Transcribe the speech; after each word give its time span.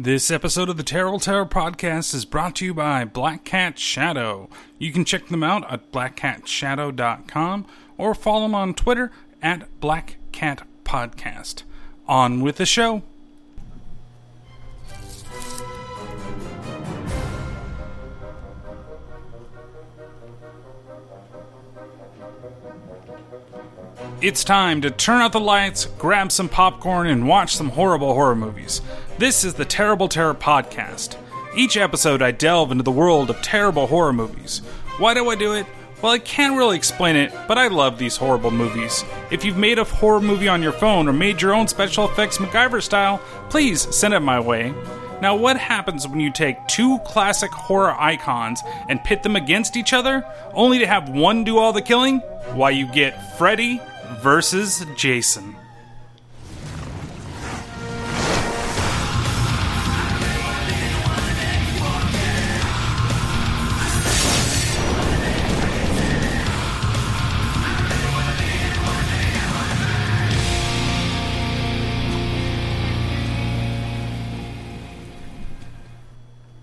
This 0.00 0.30
episode 0.30 0.68
of 0.68 0.76
the 0.76 0.84
Terrible 0.84 1.18
Terror 1.18 1.44
Podcast 1.44 2.14
is 2.14 2.24
brought 2.24 2.54
to 2.54 2.64
you 2.64 2.72
by 2.72 3.04
Black 3.04 3.42
Cat 3.42 3.80
Shadow. 3.80 4.48
You 4.78 4.92
can 4.92 5.04
check 5.04 5.26
them 5.26 5.42
out 5.42 5.68
at 5.68 5.90
blackcatshadow.com 5.90 7.66
or 7.96 8.14
follow 8.14 8.42
them 8.42 8.54
on 8.54 8.74
Twitter 8.74 9.10
at 9.42 9.80
Black 9.80 10.18
Cat 10.30 10.64
Podcast. 10.84 11.64
On 12.06 12.42
with 12.42 12.58
the 12.58 12.64
show. 12.64 13.02
It's 24.20 24.42
time 24.42 24.80
to 24.80 24.90
turn 24.90 25.22
out 25.22 25.30
the 25.30 25.38
lights, 25.38 25.86
grab 25.96 26.32
some 26.32 26.48
popcorn, 26.48 27.06
and 27.06 27.28
watch 27.28 27.54
some 27.54 27.68
horrible 27.68 28.14
horror 28.14 28.34
movies. 28.34 28.80
This 29.16 29.44
is 29.44 29.54
the 29.54 29.64
Terrible 29.64 30.08
Terror 30.08 30.34
Podcast. 30.34 31.16
Each 31.56 31.76
episode, 31.76 32.20
I 32.20 32.32
delve 32.32 32.72
into 32.72 32.82
the 32.82 32.90
world 32.90 33.30
of 33.30 33.40
terrible 33.42 33.86
horror 33.86 34.12
movies. 34.12 34.58
Why 34.98 35.14
do 35.14 35.30
I 35.30 35.36
do 35.36 35.52
it? 35.52 35.66
Well, 36.02 36.10
I 36.10 36.18
can't 36.18 36.56
really 36.56 36.76
explain 36.76 37.14
it, 37.14 37.32
but 37.46 37.58
I 37.58 37.68
love 37.68 37.96
these 37.96 38.16
horrible 38.16 38.50
movies. 38.50 39.04
If 39.30 39.44
you've 39.44 39.56
made 39.56 39.78
a 39.78 39.84
horror 39.84 40.20
movie 40.20 40.48
on 40.48 40.64
your 40.64 40.72
phone 40.72 41.06
or 41.06 41.12
made 41.12 41.40
your 41.40 41.54
own 41.54 41.68
special 41.68 42.08
effects 42.10 42.38
MacGyver 42.38 42.82
style, 42.82 43.18
please 43.50 43.82
send 43.94 44.14
it 44.14 44.20
my 44.20 44.40
way. 44.40 44.74
Now, 45.22 45.36
what 45.36 45.56
happens 45.56 46.08
when 46.08 46.18
you 46.18 46.32
take 46.32 46.66
two 46.66 46.98
classic 47.04 47.52
horror 47.52 47.94
icons 47.96 48.62
and 48.88 49.02
pit 49.04 49.22
them 49.22 49.36
against 49.36 49.76
each 49.76 49.92
other, 49.92 50.24
only 50.54 50.80
to 50.80 50.88
have 50.88 51.08
one 51.08 51.44
do 51.44 51.58
all 51.58 51.72
the 51.72 51.82
killing? 51.82 52.18
Why, 52.54 52.70
you 52.70 52.86
get 52.86 53.36
Freddy 53.38 53.80
versus 54.18 54.84
Jason. 54.96 55.54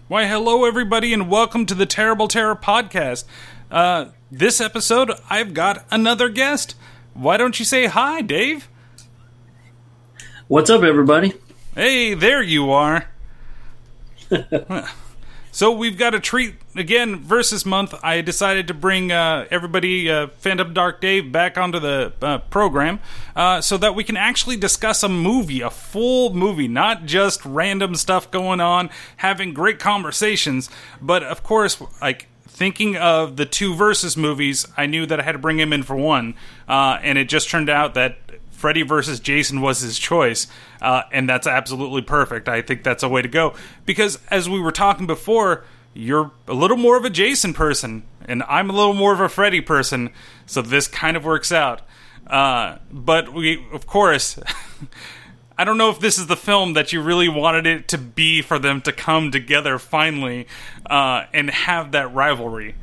Why, 0.07 0.25
hello, 0.27 0.65
everybody, 0.65 1.13
and 1.13 1.29
welcome 1.29 1.65
to 1.65 1.73
the 1.73 1.85
Terrible 1.85 2.27
Terror 2.27 2.55
Podcast. 2.55 3.25
Uh, 3.71 4.05
this 4.31 4.61
episode, 4.61 5.11
I've 5.29 5.53
got 5.53 5.85
another 5.89 6.29
guest. 6.29 6.75
Why 7.15 7.37
don't 7.37 7.57
you 7.59 7.63
say 7.63 7.85
hi, 7.85 8.19
Dave? 8.19 8.67
What's 10.49 10.69
up, 10.69 10.83
everybody? 10.83 11.33
Hey, 11.73 12.13
there 12.13 12.43
you 12.43 12.71
are. 12.71 13.05
so 15.53 15.71
we've 15.71 15.97
got 15.97 16.13
a 16.13 16.19
treat 16.19 16.55
again 16.75 17.21
versus 17.21 17.65
month. 17.65 17.95
I 18.03 18.19
decided 18.19 18.67
to 18.67 18.73
bring 18.73 19.13
uh, 19.13 19.45
everybody, 19.49 20.11
uh, 20.11 20.27
Phantom 20.39 20.73
Dark 20.73 20.99
Dave, 20.99 21.31
back 21.31 21.57
onto 21.57 21.79
the 21.79 22.11
uh, 22.21 22.39
program 22.39 22.99
uh, 23.33 23.61
so 23.61 23.77
that 23.77 23.95
we 23.95 24.03
can 24.03 24.17
actually 24.17 24.57
discuss 24.57 25.01
a 25.01 25.07
movie, 25.07 25.61
a 25.61 25.69
full 25.69 26.33
movie, 26.33 26.67
not 26.67 27.05
just 27.05 27.45
random 27.45 27.95
stuff 27.95 28.29
going 28.29 28.59
on, 28.59 28.89
having 29.17 29.53
great 29.53 29.79
conversations, 29.79 30.69
but 31.01 31.23
of 31.23 31.43
course, 31.43 31.81
like 32.01 32.27
thinking 32.55 32.95
of 32.95 33.35
the 33.35 33.45
two 33.45 33.75
versus 33.75 34.15
movies, 34.15 34.65
I 34.77 34.85
knew 34.85 35.05
that 35.05 35.19
I 35.19 35.23
had 35.23 35.33
to 35.33 35.37
bring 35.37 35.59
him 35.59 35.73
in 35.73 35.83
for 35.83 35.95
one, 35.95 36.35
uh, 36.69 36.97
and 37.01 37.17
it 37.17 37.27
just 37.27 37.49
turned 37.49 37.69
out 37.69 37.95
that 37.95 38.17
Freddy 38.51 38.81
versus 38.81 39.19
Jason 39.19 39.59
was 39.59 39.81
his 39.81 39.99
choice, 39.99 40.47
uh, 40.81 41.03
and 41.11 41.27
that's 41.27 41.47
absolutely 41.47 42.01
perfect. 42.01 42.47
I 42.47 42.61
think 42.61 42.83
that's 42.83 43.03
a 43.03 43.09
way 43.09 43.21
to 43.21 43.27
go 43.27 43.55
because, 43.85 44.19
as 44.31 44.47
we 44.49 44.61
were 44.61 44.71
talking 44.71 45.05
before, 45.05 45.65
you're 45.93 46.31
a 46.47 46.53
little 46.53 46.77
more 46.77 46.97
of 46.97 47.03
a 47.03 47.09
Jason 47.09 47.53
person, 47.53 48.03
and 48.25 48.41
I'm 48.43 48.69
a 48.69 48.73
little 48.73 48.93
more 48.93 49.13
of 49.13 49.19
a 49.19 49.27
Freddy 49.27 49.59
person, 49.59 50.11
so 50.45 50.61
this 50.61 50.87
kind 50.87 51.17
of 51.17 51.25
works 51.25 51.51
out. 51.51 51.81
Uh, 52.25 52.77
but 52.89 53.33
we, 53.33 53.65
of 53.73 53.85
course. 53.85 54.39
I 55.57 55.63
don't 55.63 55.77
know 55.77 55.89
if 55.89 55.99
this 55.99 56.17
is 56.17 56.27
the 56.27 56.35
film 56.35 56.73
that 56.73 56.91
you 56.91 57.01
really 57.01 57.29
wanted 57.29 57.65
it 57.65 57.87
to 57.89 57.97
be 57.97 58.41
for 58.41 58.59
them 58.59 58.81
to 58.81 58.91
come 58.91 59.31
together 59.31 59.79
finally 59.79 60.47
uh, 60.89 61.25
and 61.33 61.49
have 61.49 61.93
that 61.93 62.13
rivalry. 62.13 62.75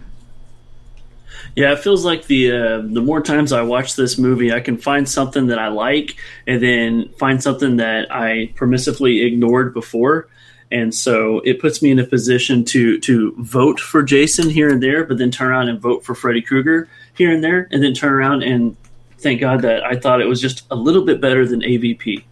Yeah, 1.55 1.73
it 1.73 1.81
feels 1.81 2.05
like 2.05 2.27
the 2.27 2.51
uh, 2.51 2.81
the 2.81 3.03
more 3.03 3.21
times 3.21 3.53
I 3.53 3.63
watch 3.63 3.95
this 3.95 4.17
movie, 4.17 4.53
I 4.53 4.61
can 4.61 4.79
find 4.79 5.07
something 5.07 5.49
that 5.49 5.59
I 5.59 5.69
like, 5.69 6.17
and 6.47 6.63
then 6.63 7.11
find 7.19 7.43
something 7.43 7.77
that 7.77 8.11
I 8.11 8.53
permissively 8.55 9.27
ignored 9.27 9.75
before, 9.75 10.29
and 10.71 10.95
so 10.95 11.41
it 11.41 11.61
puts 11.61 11.83
me 11.83 11.91
in 11.91 11.99
a 11.99 12.07
position 12.07 12.65
to 12.67 12.99
to 13.01 13.35
vote 13.39 13.81
for 13.81 14.03
Jason 14.03 14.49
here 14.49 14.71
and 14.71 14.83
there, 14.83 15.05
but 15.05 15.19
then 15.19 15.31
turn 15.31 15.49
around 15.49 15.69
and 15.69 15.79
vote 15.79 16.05
for 16.05 16.15
Freddy 16.15 16.41
Krueger 16.41 16.89
here 17.15 17.31
and 17.31 17.45
there, 17.45 17.69
and 17.71 17.83
then 17.83 17.93
turn 17.93 18.13
around 18.13 18.43
and 18.43 18.77
thank 19.19 19.41
God 19.41 19.61
that 19.63 19.85
I 19.85 19.97
thought 19.97 20.23
it 20.23 20.29
was 20.29 20.41
just 20.41 20.65
a 20.71 20.77
little 20.77 21.05
bit 21.05 21.21
better 21.21 21.47
than 21.47 21.61
AVP. 21.61 22.25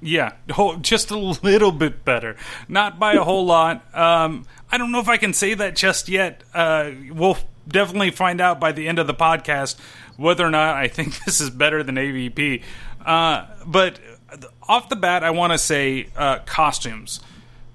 Yeah, 0.00 0.32
just 0.80 1.10
a 1.10 1.18
little 1.18 1.72
bit 1.72 2.04
better. 2.04 2.36
Not 2.68 2.98
by 2.98 3.14
a 3.14 3.24
whole 3.24 3.46
lot. 3.46 3.82
Um, 3.96 4.46
I 4.70 4.78
don't 4.78 4.92
know 4.92 5.00
if 5.00 5.08
I 5.08 5.16
can 5.16 5.32
say 5.32 5.54
that 5.54 5.74
just 5.74 6.08
yet. 6.08 6.44
Uh, 6.54 6.90
we'll 7.10 7.38
definitely 7.66 8.10
find 8.10 8.40
out 8.40 8.60
by 8.60 8.72
the 8.72 8.86
end 8.86 8.98
of 8.98 9.06
the 9.06 9.14
podcast 9.14 9.76
whether 10.16 10.46
or 10.46 10.50
not 10.50 10.76
I 10.76 10.88
think 10.88 11.18
this 11.24 11.40
is 11.40 11.50
better 11.50 11.82
than 11.82 11.96
AVP. 11.96 12.62
Uh, 13.04 13.46
but 13.66 13.98
off 14.68 14.88
the 14.88 14.96
bat, 14.96 15.24
I 15.24 15.30
want 15.30 15.52
to 15.52 15.58
say 15.58 16.08
uh, 16.16 16.40
costumes. 16.40 17.20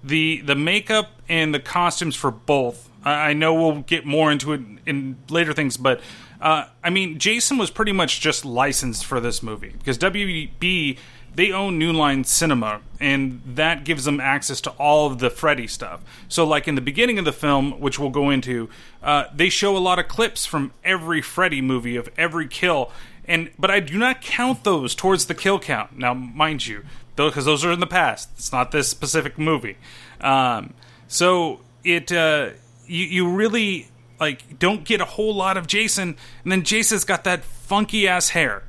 The 0.04 0.42
the 0.42 0.56
makeup 0.56 1.22
and 1.30 1.54
the 1.54 1.60
costumes 1.60 2.16
for 2.16 2.30
both. 2.32 2.90
I 3.06 3.34
know 3.34 3.54
we'll 3.54 3.82
get 3.82 4.06
more 4.06 4.32
into 4.32 4.54
it 4.54 4.62
in 4.86 5.18
later 5.30 5.52
things, 5.52 5.76
but 5.76 6.00
uh, 6.40 6.66
I 6.84 6.90
mean, 6.90 7.20
Jason 7.20 7.58
was 7.58 7.70
pretty 7.70 7.92
much 7.92 8.22
just 8.22 8.46
licensed 8.46 9.06
for 9.06 9.20
this 9.20 9.42
movie 9.42 9.74
because 9.78 9.98
WB 9.98 10.98
they 11.36 11.52
own 11.52 11.80
New 11.80 11.92
Line 11.92 12.24
Cinema, 12.24 12.82
and 13.00 13.42
that 13.46 13.84
gives 13.84 14.06
them 14.06 14.20
access 14.20 14.62
to 14.62 14.70
all 14.72 15.08
of 15.08 15.20
the 15.20 15.30
Freddy 15.30 15.68
stuff. 15.68 16.02
So, 16.28 16.46
like 16.46 16.68
in 16.68 16.76
the 16.76 16.82
beginning 16.82 17.18
of 17.20 17.26
the 17.26 17.34
film, 17.34 17.80
which 17.80 17.98
we'll 17.98 18.10
go 18.10 18.30
into, 18.30 18.70
uh, 19.02 19.26
they 19.34 19.50
show 19.50 19.76
a 19.76 19.80
lot 19.80 20.00
of 20.00 20.08
clips 20.08 20.46
from 20.46 20.74
every 20.84 21.22
Freddy 21.22 21.62
movie 21.62 21.96
of 21.96 22.10
every 22.18 22.48
kill, 22.48 22.92
and 23.26 23.50
but 23.58 23.72
I 23.72 23.80
do 23.80 23.98
not 23.98 24.22
count 24.22 24.64
those 24.64 24.94
towards 24.94 25.26
the 25.26 25.36
kill 25.36 25.60
count. 25.60 25.98
Now, 25.98 26.14
mind 26.14 26.68
you, 26.68 26.84
because 27.16 27.46
those 27.46 27.66
are 27.66 27.72
in 27.72 27.80
the 27.80 27.88
past. 27.88 28.30
It's 28.36 28.52
not 28.52 28.72
this 28.72 28.88
specific 28.88 29.38
movie. 29.38 29.78
Um, 30.22 30.74
so 31.08 31.62
it 31.84 32.12
uh, 32.12 32.52
you 32.86 33.06
you 33.06 33.30
really 33.30 33.88
like 34.20 34.60
don't 34.60 34.84
get 34.84 35.02
a 35.02 35.06
whole 35.06 35.34
lot 35.34 35.58
of 35.58 35.68
Jason, 35.68 36.16
and 36.44 36.52
then 36.52 36.64
Jason's 36.64 37.06
got 37.06 37.24
that 37.24 37.44
funky 37.44 38.08
ass 38.08 38.30
hair 38.30 38.64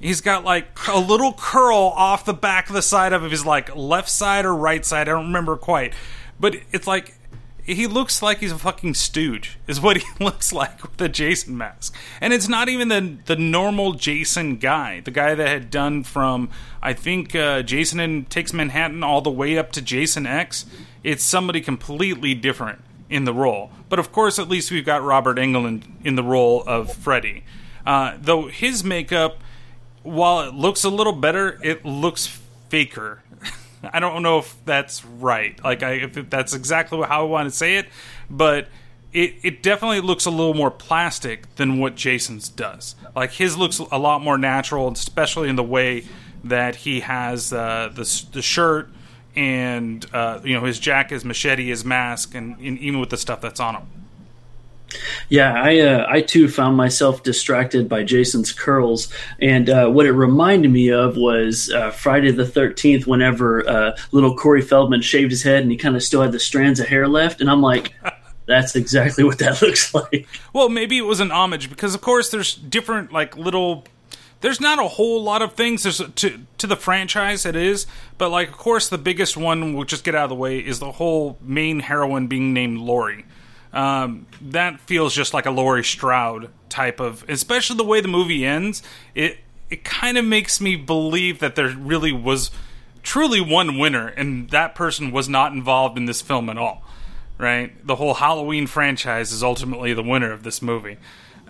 He's 0.00 0.20
got 0.20 0.44
like 0.44 0.66
a 0.88 0.98
little 0.98 1.32
curl 1.32 1.92
off 1.96 2.24
the 2.24 2.34
back 2.34 2.68
of 2.68 2.74
the 2.74 2.82
side 2.82 3.12
of 3.12 3.22
his 3.30 3.46
like 3.46 3.74
left 3.74 4.08
side 4.08 4.44
or 4.44 4.54
right 4.54 4.84
side. 4.84 5.08
I 5.08 5.12
don't 5.12 5.26
remember 5.26 5.56
quite, 5.56 5.94
but 6.38 6.56
it's 6.72 6.86
like 6.86 7.14
he 7.66 7.86
looks 7.86 8.22
like 8.22 8.38
he's 8.38 8.52
a 8.52 8.58
fucking 8.58 8.94
stooge. 8.94 9.58
Is 9.66 9.80
what 9.80 9.96
he 10.02 10.04
looks 10.20 10.52
like 10.52 10.82
with 10.82 10.96
the 10.98 11.08
Jason 11.08 11.56
mask, 11.56 11.94
and 12.20 12.32
it's 12.32 12.48
not 12.48 12.68
even 12.68 12.88
the 12.88 13.16
the 13.26 13.36
normal 13.36 13.94
Jason 13.94 14.56
guy. 14.56 15.00
The 15.00 15.10
guy 15.10 15.34
that 15.34 15.48
had 15.48 15.70
done 15.70 16.02
from 16.04 16.50
I 16.82 16.92
think 16.92 17.34
uh, 17.34 17.62
Jason 17.62 17.98
and 17.98 18.28
Takes 18.28 18.52
Manhattan 18.52 19.02
all 19.02 19.20
the 19.20 19.30
way 19.30 19.58
up 19.58 19.72
to 19.72 19.82
Jason 19.82 20.26
X. 20.26 20.66
It's 21.02 21.22
somebody 21.22 21.60
completely 21.60 22.34
different 22.34 22.82
in 23.08 23.24
the 23.24 23.32
role. 23.32 23.70
But 23.88 23.98
of 23.98 24.12
course, 24.12 24.38
at 24.38 24.48
least 24.48 24.70
we've 24.70 24.84
got 24.84 25.02
Robert 25.02 25.36
Englund 25.36 25.84
in 26.04 26.16
the 26.16 26.22
role 26.22 26.62
of 26.66 26.92
Freddy. 26.92 27.44
Uh, 27.86 28.16
though 28.20 28.48
his 28.48 28.82
makeup 28.82 29.38
while 30.06 30.48
it 30.48 30.54
looks 30.54 30.84
a 30.84 30.90
little 30.90 31.12
better, 31.12 31.58
it 31.62 31.84
looks 31.84 32.40
faker. 32.68 33.22
I 33.92 34.00
don't 34.00 34.22
know 34.22 34.38
if 34.38 34.56
that's 34.64 35.04
right. 35.04 35.62
Like, 35.62 35.82
I, 35.82 35.92
if 35.92 36.30
that's 36.30 36.54
exactly 36.54 37.00
how 37.02 37.22
I 37.22 37.24
want 37.28 37.50
to 37.50 37.54
say 37.54 37.76
it, 37.76 37.86
but 38.30 38.68
it, 39.12 39.34
it 39.42 39.62
definitely 39.62 40.00
looks 40.00 40.26
a 40.26 40.30
little 40.30 40.54
more 40.54 40.70
plastic 40.70 41.54
than 41.56 41.78
what 41.78 41.96
Jason's 41.96 42.48
does. 42.48 42.94
Like, 43.14 43.32
his 43.32 43.56
looks 43.56 43.78
a 43.78 43.98
lot 43.98 44.22
more 44.22 44.38
natural, 44.38 44.90
especially 44.90 45.48
in 45.48 45.56
the 45.56 45.64
way 45.64 46.04
that 46.44 46.76
he 46.76 47.00
has 47.00 47.52
uh, 47.52 47.90
the, 47.92 48.24
the 48.32 48.42
shirt 48.42 48.90
and, 49.34 50.06
uh, 50.12 50.40
you 50.44 50.54
know, 50.54 50.64
his 50.64 50.78
jacket, 50.78 51.14
his 51.14 51.24
machete, 51.24 51.68
his 51.68 51.84
mask, 51.84 52.34
and, 52.34 52.56
and 52.58 52.78
even 52.78 53.00
with 53.00 53.10
the 53.10 53.16
stuff 53.16 53.40
that's 53.40 53.60
on 53.60 53.74
him. 53.74 53.86
Yeah, 55.28 55.52
I 55.52 55.80
uh, 55.80 56.06
I 56.08 56.20
too 56.20 56.48
found 56.48 56.76
myself 56.76 57.22
distracted 57.22 57.88
by 57.88 58.04
Jason's 58.04 58.52
curls, 58.52 59.12
and 59.40 59.68
uh, 59.68 59.88
what 59.88 60.06
it 60.06 60.12
reminded 60.12 60.70
me 60.70 60.90
of 60.90 61.16
was 61.16 61.70
uh, 61.70 61.90
Friday 61.90 62.30
the 62.30 62.46
Thirteenth. 62.46 63.06
Whenever 63.06 63.68
uh, 63.68 63.96
little 64.12 64.36
Corey 64.36 64.62
Feldman 64.62 65.02
shaved 65.02 65.30
his 65.30 65.42
head, 65.42 65.62
and 65.62 65.70
he 65.70 65.76
kind 65.76 65.96
of 65.96 66.02
still 66.02 66.22
had 66.22 66.32
the 66.32 66.40
strands 66.40 66.80
of 66.80 66.86
hair 66.86 67.08
left, 67.08 67.40
and 67.40 67.50
I'm 67.50 67.62
like. 67.62 67.94
That's 68.46 68.76
exactly 68.76 69.24
what 69.24 69.40
that 69.40 69.60
looks 69.62 69.92
like. 69.92 70.28
Well, 70.52 70.68
maybe 70.68 70.96
it 70.98 71.02
was 71.02 71.18
an 71.18 71.32
homage 71.32 71.68
because, 71.68 71.96
of 71.96 72.00
course, 72.00 72.30
there's 72.30 72.54
different 72.54 73.12
like 73.12 73.36
little 73.36 73.82
there's 74.40 74.60
not 74.60 74.78
a 74.78 74.86
whole 74.86 75.20
lot 75.20 75.42
of 75.42 75.54
things 75.54 75.82
there's 75.82 75.98
to 75.98 76.46
to 76.58 76.66
the 76.68 76.76
franchise 76.76 77.44
it 77.46 77.56
is 77.56 77.86
but 78.18 78.28
like 78.28 78.48
of 78.48 78.56
course 78.56 78.88
the 78.88 78.98
biggest 78.98 79.36
one 79.36 79.74
we'll 79.74 79.84
just 79.84 80.04
get 80.04 80.14
out 80.14 80.24
of 80.24 80.28
the 80.28 80.36
way 80.36 80.58
is 80.58 80.78
the 80.78 80.92
whole 80.92 81.38
main 81.40 81.80
heroine 81.80 82.26
being 82.26 82.52
named 82.52 82.78
Laurie 82.78 83.24
um, 83.76 84.26
that 84.40 84.80
feels 84.80 85.14
just 85.14 85.34
like 85.34 85.46
a 85.46 85.50
Laurie 85.50 85.84
Strode 85.84 86.50
type 86.68 87.00
of 87.00 87.24
especially 87.28 87.76
the 87.76 87.84
way 87.84 88.00
the 88.00 88.08
movie 88.08 88.44
ends 88.44 88.82
it 89.14 89.38
it 89.70 89.84
kind 89.84 90.16
of 90.16 90.24
makes 90.24 90.60
me 90.60 90.76
believe 90.76 91.38
that 91.38 91.54
there 91.56 91.68
really 91.68 92.12
was 92.12 92.50
truly 93.02 93.40
one 93.40 93.78
winner 93.78 94.08
and 94.08 94.50
that 94.50 94.74
person 94.74 95.10
was 95.12 95.28
not 95.28 95.52
involved 95.52 95.96
in 95.96 96.06
this 96.06 96.20
film 96.20 96.48
at 96.48 96.58
all 96.58 96.82
right 97.38 97.86
the 97.86 97.96
whole 97.96 98.14
Halloween 98.14 98.66
franchise 98.66 99.30
is 99.32 99.42
ultimately 99.42 99.92
the 99.94 100.02
winner 100.02 100.32
of 100.32 100.42
this 100.42 100.60
movie 100.60 100.96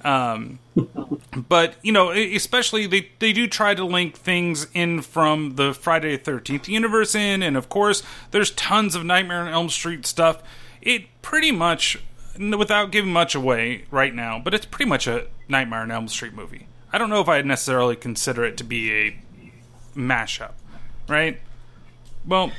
um, 0.05 0.61
but 1.49 1.75
you 1.83 1.93
know, 1.93 2.11
especially 2.11 2.87
they 2.87 3.11
they 3.19 3.33
do 3.33 3.47
try 3.47 3.75
to 3.75 3.85
link 3.85 4.17
things 4.17 4.69
in 4.73 5.03
from 5.03 5.57
the 5.57 5.75
Friday 5.75 6.17
Thirteenth 6.17 6.69
universe 6.69 7.15
in, 7.15 7.43
and 7.43 7.57
of 7.57 7.69
course, 7.69 8.03
there's 8.31 8.53
tons 8.53 8.95
of 8.95 9.05
Nightmare 9.05 9.43
on 9.43 9.49
Elm 9.49 9.69
Street 9.69 10.07
stuff. 10.07 10.43
It 10.81 11.07
pretty 11.23 11.51
much, 11.51 11.99
without 12.39 12.91
giving 12.91 13.13
much 13.13 13.35
away 13.35 13.85
right 13.91 14.15
now, 14.15 14.39
but 14.39 14.55
it's 14.55 14.67
pretty 14.67 14.89
much 14.89 15.07
a 15.07 15.27
Nightmare 15.49 15.81
on 15.81 15.91
Elm 15.91 16.09
Street 16.09 16.35
movie. 16.35 16.67
I 16.93 16.99
don't 16.99 17.11
know 17.11 17.21
if 17.21 17.29
I'd 17.29 17.47
necessarily 17.47 17.97
consider 17.97 18.45
it 18.45 18.57
to 18.59 18.65
be 18.65 18.93
a 18.93 19.19
mashup, 19.95 20.53
right? 21.09 21.41
Well, 22.27 22.53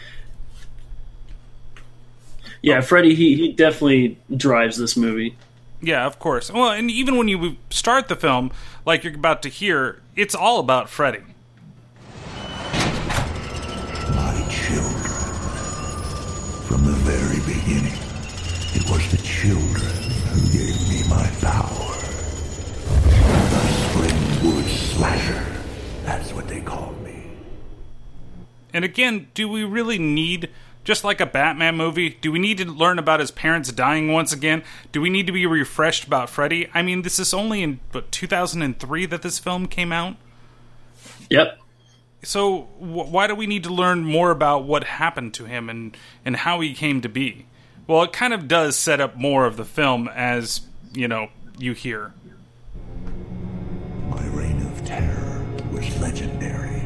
yeah, 2.62 2.78
oh. 2.78 2.82
Freddy 2.82 3.16
he 3.16 3.36
he 3.36 3.52
definitely 3.52 4.18
drives 4.36 4.78
this 4.78 4.98
movie. 4.98 5.38
Yeah, 5.82 6.06
of 6.06 6.20
course. 6.20 6.52
Well, 6.52 6.72
and 6.72 6.90
even 6.90 7.18
when 7.18 7.28
you 7.28 7.58
start 7.70 8.08
the 8.08 8.16
film, 8.16 8.52
like 8.86 9.04
you're 9.04 9.14
about 9.14 9.42
to 9.44 9.50
hear, 9.50 10.02
it's 10.16 10.34
all 10.34 10.60
about 10.60 10.90
Freddy. 10.90 11.22
Children 19.42 19.86
who 20.32 20.42
gave 20.58 20.90
me 20.90 21.08
my 21.08 21.28
power. 21.42 21.94
The 23.52 23.64
Springwood 23.84 24.68
Slasher. 24.68 25.46
That's 26.04 26.34
what 26.34 26.48
they 26.48 26.60
called 26.60 27.00
me. 27.04 27.22
And 28.74 28.84
again, 28.84 29.28
do 29.36 29.48
we 29.48 29.64
really 29.64 30.00
need 30.00 30.50
just 30.84 31.04
like 31.04 31.22
a 31.22 31.28
Batman 31.28 31.78
movie, 31.78 32.18
do 32.20 32.32
we 32.32 32.40
need 32.40 32.58
to 32.58 32.66
learn 32.66 32.98
about 32.98 33.20
his 33.20 33.30
parents 33.30 33.72
dying 33.72 34.12
once 34.12 34.34
again? 34.34 34.64
Do 34.92 35.02
we 35.02 35.10
need 35.12 35.28
to 35.28 35.34
be 35.34 35.46
refreshed 35.46 36.06
about 36.06 36.32
Freddy? 36.32 36.68
I 36.74 36.82
mean, 36.82 37.04
this 37.04 37.20
is 37.20 37.32
only 37.32 37.62
in 37.62 37.80
what, 37.92 38.12
2003 38.12 39.06
that 39.06 39.22
this 39.22 39.38
film 39.38 39.68
came 39.68 39.92
out. 39.92 40.16
Yep. 41.30 41.60
So 42.24 42.62
wh- 42.80 43.12
why 43.12 43.28
do 43.28 43.36
we 43.36 43.46
need 43.46 43.64
to 43.66 43.74
learn 43.74 44.04
more 44.04 44.32
about 44.32 44.64
what 44.64 44.86
happened 44.86 45.36
to 45.36 45.46
him 45.46 45.70
and 45.70 45.96
and 46.26 46.38
how 46.38 46.62
he 46.62 46.74
came 46.74 47.02
to 47.02 47.10
be? 47.10 47.46
Well, 47.88 48.04
it 48.04 48.12
kind 48.12 48.34
of 48.34 48.50
does 48.50 48.76
set 48.76 49.00
up 49.00 49.16
more 49.16 49.46
of 49.46 49.56
the 49.56 49.64
film 49.64 50.10
as, 50.14 50.60
you 50.94 51.08
know, 51.08 51.30
you 51.58 51.72
hear. 51.72 52.14
My 54.10 54.28
reign 54.28 54.62
of 54.62 54.86
terror 54.86 55.46
was 55.72 55.98
legendary. 56.02 56.84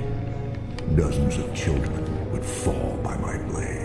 Dozens 0.96 1.38
of 1.38 1.56
children 1.56 2.32
would 2.32 2.46
fall 2.46 3.00
by 3.04 3.18
my 3.18 3.40
blade. 3.40 3.82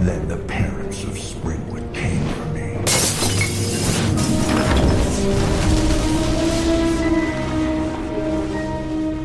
Then 0.00 0.26
the 0.26 0.38
parents 0.48 1.04
of 1.04 1.10
Springwood 1.10 1.94
came 1.94 2.26
for 2.30 2.46
me. 2.46 2.74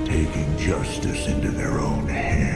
Taking 0.05 0.57
justice 0.59 1.27
into 1.27 1.49
their 1.49 1.79
own 1.79 2.07
hands. 2.07 2.48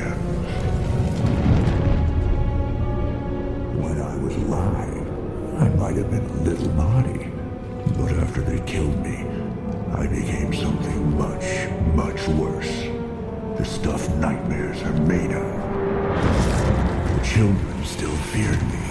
I 4.54 5.66
I 5.66 5.70
might 5.70 5.96
have 5.98 6.10
been 6.10 6.26
a 6.26 6.44
little 6.44 6.74
naughty. 6.74 7.32
But 7.98 8.12
after 8.14 8.42
they 8.42 8.60
killed 8.66 8.98
me, 9.04 9.26
I 9.94 10.08
became 10.08 10.54
something 10.54 11.18
much, 11.18 11.70
much 11.96 12.28
worse. 12.30 12.74
The 13.58 13.66
stuff 13.66 14.10
nightmares 14.16 14.82
are 14.82 14.94
made 14.94 15.32
of. 15.32 15.46
The 17.16 17.26
children 17.26 17.84
still 17.84 18.18
feared 18.34 18.62
me, 18.64 18.84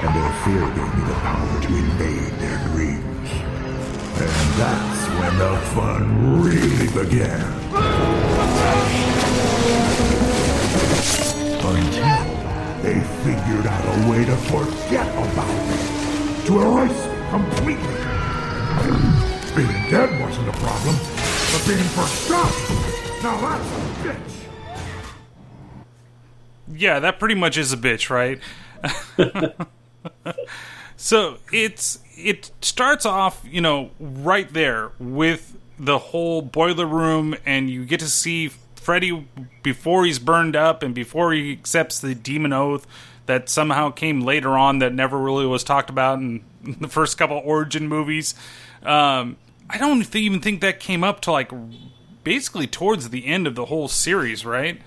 and 0.00 0.10
their 0.14 0.32
fear 0.44 0.66
gave 0.76 0.94
me 0.96 1.02
the 1.08 1.18
power 1.26 1.60
to 1.60 1.68
invade 1.68 2.32
their 2.38 2.58
dreams. 2.68 3.30
And 4.22 4.34
that's 4.60 5.02
when 5.18 5.38
the 5.38 5.56
fun 5.74 6.42
really 6.42 6.88
began. 7.04 7.40
Until 11.62 12.29
they 12.82 12.98
figured 12.98 13.66
out 13.66 13.84
a 13.84 14.10
way 14.10 14.24
to 14.24 14.36
forget 14.36 15.06
about 15.08 15.48
me. 15.68 15.76
To 16.46 16.60
erase 16.62 17.06
me 17.06 17.20
completely. 17.30 17.96
Being 19.54 19.90
dead 19.90 20.20
wasn't 20.20 20.48
a 20.48 20.52
problem, 20.52 20.96
but 21.52 21.62
being 21.66 21.84
forgotten, 21.94 23.22
now 23.22 23.36
that's 23.40 23.68
a 23.68 24.08
bitch. 24.08 24.36
Yeah, 26.72 27.00
that 27.00 27.18
pretty 27.18 27.34
much 27.34 27.58
is 27.58 27.72
a 27.72 27.76
bitch, 27.76 28.08
right? 28.08 28.40
so 30.96 31.38
it's 31.52 31.98
it 32.16 32.50
starts 32.62 33.04
off, 33.04 33.42
you 33.44 33.60
know, 33.60 33.90
right 33.98 34.50
there 34.52 34.92
with 34.98 35.56
the 35.78 35.98
whole 35.98 36.42
boiler 36.42 36.86
room, 36.86 37.34
and 37.44 37.68
you 37.68 37.84
get 37.84 38.00
to 38.00 38.08
see 38.08 38.50
Freddy 38.80 39.26
before 39.62 40.04
he's 40.06 40.18
burned 40.18 40.56
up 40.56 40.82
and 40.82 40.94
before 40.94 41.32
he 41.32 41.52
accepts 41.52 42.00
the 42.00 42.14
demon 42.14 42.52
oath 42.52 42.86
that 43.26 43.48
somehow 43.48 43.90
came 43.90 44.22
later 44.22 44.56
on 44.56 44.78
that 44.78 44.94
never 44.94 45.18
really 45.18 45.46
was 45.46 45.62
talked 45.62 45.90
about 45.90 46.18
in 46.18 46.42
the 46.80 46.88
first 46.88 47.18
couple 47.18 47.36
origin 47.44 47.86
movies. 47.88 48.34
Um, 48.82 49.36
I 49.68 49.78
don't 49.78 50.02
th- 50.02 50.24
even 50.24 50.40
think 50.40 50.62
that 50.62 50.80
came 50.80 51.04
up 51.04 51.20
to 51.22 51.32
like 51.32 51.52
basically 52.24 52.66
towards 52.66 53.10
the 53.10 53.26
end 53.26 53.46
of 53.46 53.54
the 53.54 53.66
whole 53.66 53.86
series, 53.86 54.44
right? 54.44 54.80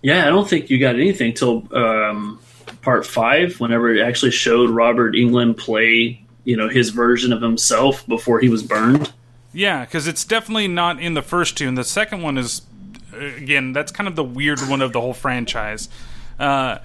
Yeah, 0.00 0.26
I 0.26 0.30
don't 0.30 0.48
think 0.48 0.70
you 0.70 0.78
got 0.78 0.94
anything 0.94 1.34
till 1.34 1.66
um, 1.76 2.38
part 2.82 3.06
five, 3.06 3.58
whenever 3.58 3.94
it 3.94 4.00
actually 4.00 4.30
showed 4.30 4.70
Robert 4.70 5.14
Englund 5.14 5.56
play, 5.56 6.24
you 6.44 6.56
know, 6.56 6.68
his 6.68 6.90
version 6.90 7.32
of 7.32 7.42
himself 7.42 8.06
before 8.06 8.38
he 8.38 8.48
was 8.48 8.62
burned. 8.62 9.12
Yeah, 9.52 9.84
because 9.84 10.06
it's 10.06 10.24
definitely 10.24 10.68
not 10.68 11.00
in 11.00 11.14
the 11.14 11.22
first 11.22 11.56
two, 11.56 11.68
and 11.68 11.76
the 11.76 11.84
second 11.84 12.22
one 12.22 12.38
is 12.38 12.62
again 13.16 13.72
that's 13.72 13.92
kind 13.92 14.08
of 14.08 14.16
the 14.16 14.24
weird 14.24 14.60
one 14.60 14.82
of 14.82 14.92
the 14.92 15.00
whole 15.00 15.14
franchise. 15.14 15.88
Uh, 16.38 16.78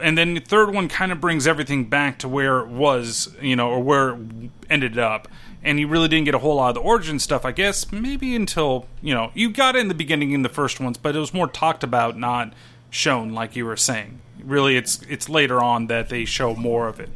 and 0.00 0.16
then 0.16 0.34
the 0.34 0.40
third 0.40 0.72
one 0.72 0.88
kind 0.88 1.12
of 1.12 1.20
brings 1.20 1.46
everything 1.46 1.84
back 1.84 2.18
to 2.20 2.28
where 2.28 2.60
it 2.60 2.68
was, 2.68 3.34
you 3.40 3.56
know, 3.56 3.70
or 3.70 3.80
where 3.82 4.10
it 4.10 4.50
ended 4.70 4.98
up. 4.98 5.28
And 5.62 5.78
you 5.78 5.86
really 5.86 6.08
didn't 6.08 6.24
get 6.24 6.34
a 6.34 6.38
whole 6.38 6.56
lot 6.56 6.70
of 6.70 6.74
the 6.76 6.80
origin 6.80 7.18
stuff, 7.18 7.44
I 7.44 7.52
guess, 7.52 7.92
maybe 7.92 8.34
until, 8.34 8.86
you 9.00 9.14
know, 9.14 9.30
you 9.34 9.50
got 9.50 9.76
in 9.76 9.88
the 9.88 9.94
beginning 9.94 10.32
in 10.32 10.42
the 10.42 10.48
first 10.48 10.80
ones, 10.80 10.98
but 10.98 11.14
it 11.14 11.18
was 11.18 11.32
more 11.32 11.46
talked 11.46 11.84
about, 11.84 12.18
not 12.18 12.52
shown, 12.90 13.32
like 13.32 13.54
you 13.54 13.64
were 13.64 13.76
saying. 13.76 14.20
Really, 14.42 14.76
it's 14.76 15.02
it's 15.08 15.28
later 15.28 15.62
on 15.62 15.86
that 15.86 16.08
they 16.08 16.24
show 16.24 16.54
more 16.54 16.88
of 16.88 16.98
it. 16.98 17.10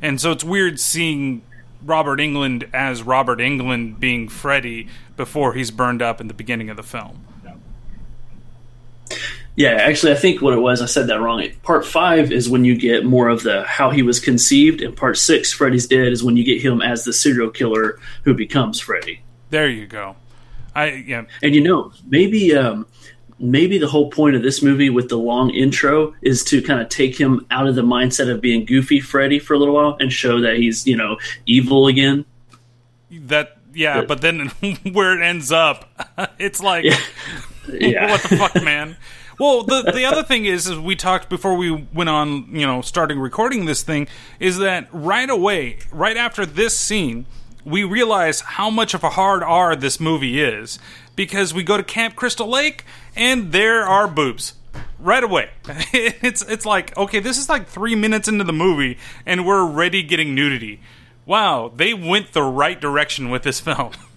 And 0.00 0.20
so 0.20 0.30
it's 0.30 0.44
weird 0.44 0.78
seeing 0.78 1.42
Robert 1.84 2.20
Englund 2.20 2.68
as 2.72 3.02
Robert 3.02 3.40
Englund 3.40 3.98
being 3.98 4.28
Freddy 4.28 4.88
before 5.16 5.54
he's 5.54 5.72
burned 5.72 6.02
up 6.02 6.20
in 6.20 6.28
the 6.28 6.34
beginning 6.34 6.70
of 6.70 6.76
the 6.76 6.82
film. 6.84 7.24
Yeah, 9.56 9.72
actually, 9.72 10.12
I 10.12 10.14
think 10.14 10.40
what 10.40 10.54
it 10.54 10.60
was, 10.60 10.80
I 10.80 10.86
said 10.86 11.08
that 11.08 11.20
wrong. 11.20 11.44
Part 11.64 11.84
five 11.84 12.30
is 12.30 12.48
when 12.48 12.64
you 12.64 12.76
get 12.76 13.04
more 13.04 13.28
of 13.28 13.42
the 13.42 13.64
how 13.64 13.90
he 13.90 14.02
was 14.02 14.20
conceived, 14.20 14.80
and 14.80 14.96
part 14.96 15.18
six, 15.18 15.52
Freddy's 15.52 15.86
Dead, 15.88 16.12
is 16.12 16.22
when 16.22 16.36
you 16.36 16.44
get 16.44 16.62
him 16.62 16.80
as 16.80 17.02
the 17.02 17.12
serial 17.12 17.50
killer 17.50 17.98
who 18.22 18.34
becomes 18.34 18.78
Freddy. 18.78 19.20
There 19.50 19.68
you 19.68 19.86
go. 19.86 20.14
I 20.76 21.04
yeah. 21.06 21.24
And 21.42 21.56
you 21.56 21.60
know, 21.60 21.92
maybe 22.06 22.56
um, 22.56 22.86
maybe 23.40 23.78
the 23.78 23.88
whole 23.88 24.10
point 24.10 24.36
of 24.36 24.42
this 24.42 24.62
movie 24.62 24.90
with 24.90 25.08
the 25.08 25.18
long 25.18 25.50
intro 25.50 26.14
is 26.22 26.44
to 26.44 26.62
kind 26.62 26.80
of 26.80 26.88
take 26.88 27.18
him 27.18 27.44
out 27.50 27.66
of 27.66 27.74
the 27.74 27.82
mindset 27.82 28.32
of 28.32 28.40
being 28.40 28.64
goofy 28.64 29.00
Freddy 29.00 29.38
for 29.38 29.54
a 29.54 29.58
little 29.58 29.74
while 29.74 29.96
and 30.00 30.12
show 30.12 30.40
that 30.40 30.56
he's 30.56 30.86
you 30.86 30.96
know 30.96 31.18
evil 31.46 31.88
again. 31.88 32.24
That 33.10 33.58
yeah, 33.74 34.00
but, 34.00 34.08
but 34.08 34.20
then 34.20 34.48
where 34.92 35.18
it 35.18 35.24
ends 35.24 35.52
up, 35.52 35.88
it's 36.38 36.62
like, 36.62 36.84
yeah. 36.84 36.98
Yeah. 37.72 38.10
what 38.10 38.22
the 38.22 38.36
fuck, 38.36 38.62
man. 38.62 38.96
Well, 39.38 39.62
the 39.62 39.82
the 39.92 40.04
other 40.04 40.22
thing 40.24 40.46
is, 40.46 40.66
is 40.66 40.78
we 40.78 40.96
talked 40.96 41.28
before 41.28 41.56
we 41.56 41.70
went 41.94 42.10
on, 42.10 42.48
you 42.52 42.66
know, 42.66 42.80
starting 42.82 43.20
recording 43.20 43.66
this 43.66 43.82
thing, 43.82 44.08
is 44.40 44.58
that 44.58 44.88
right 44.92 45.30
away, 45.30 45.78
right 45.92 46.16
after 46.16 46.44
this 46.44 46.76
scene, 46.76 47.26
we 47.64 47.84
realize 47.84 48.40
how 48.40 48.68
much 48.70 48.94
of 48.94 49.04
a 49.04 49.10
hard 49.10 49.42
R 49.42 49.76
this 49.76 50.00
movie 50.00 50.40
is 50.40 50.78
because 51.14 51.54
we 51.54 51.62
go 51.62 51.76
to 51.76 51.82
Camp 51.84 52.16
Crystal 52.16 52.48
Lake 52.48 52.84
and 53.14 53.52
there 53.52 53.84
are 53.84 54.08
boobs 54.08 54.54
right 54.98 55.22
away. 55.22 55.50
It's 55.92 56.42
it's 56.42 56.66
like 56.66 56.96
okay, 56.96 57.20
this 57.20 57.38
is 57.38 57.48
like 57.48 57.68
three 57.68 57.94
minutes 57.94 58.26
into 58.28 58.44
the 58.44 58.52
movie 58.52 58.98
and 59.24 59.46
we're 59.46 59.60
already 59.62 60.02
getting 60.02 60.34
nudity. 60.34 60.80
wow, 61.26 61.70
they 61.74 61.92
went 61.94 62.32
the 62.32 62.42
right 62.42 62.80
direction 62.80 63.30
with 63.30 63.42
this 63.44 63.60
film. 63.60 63.92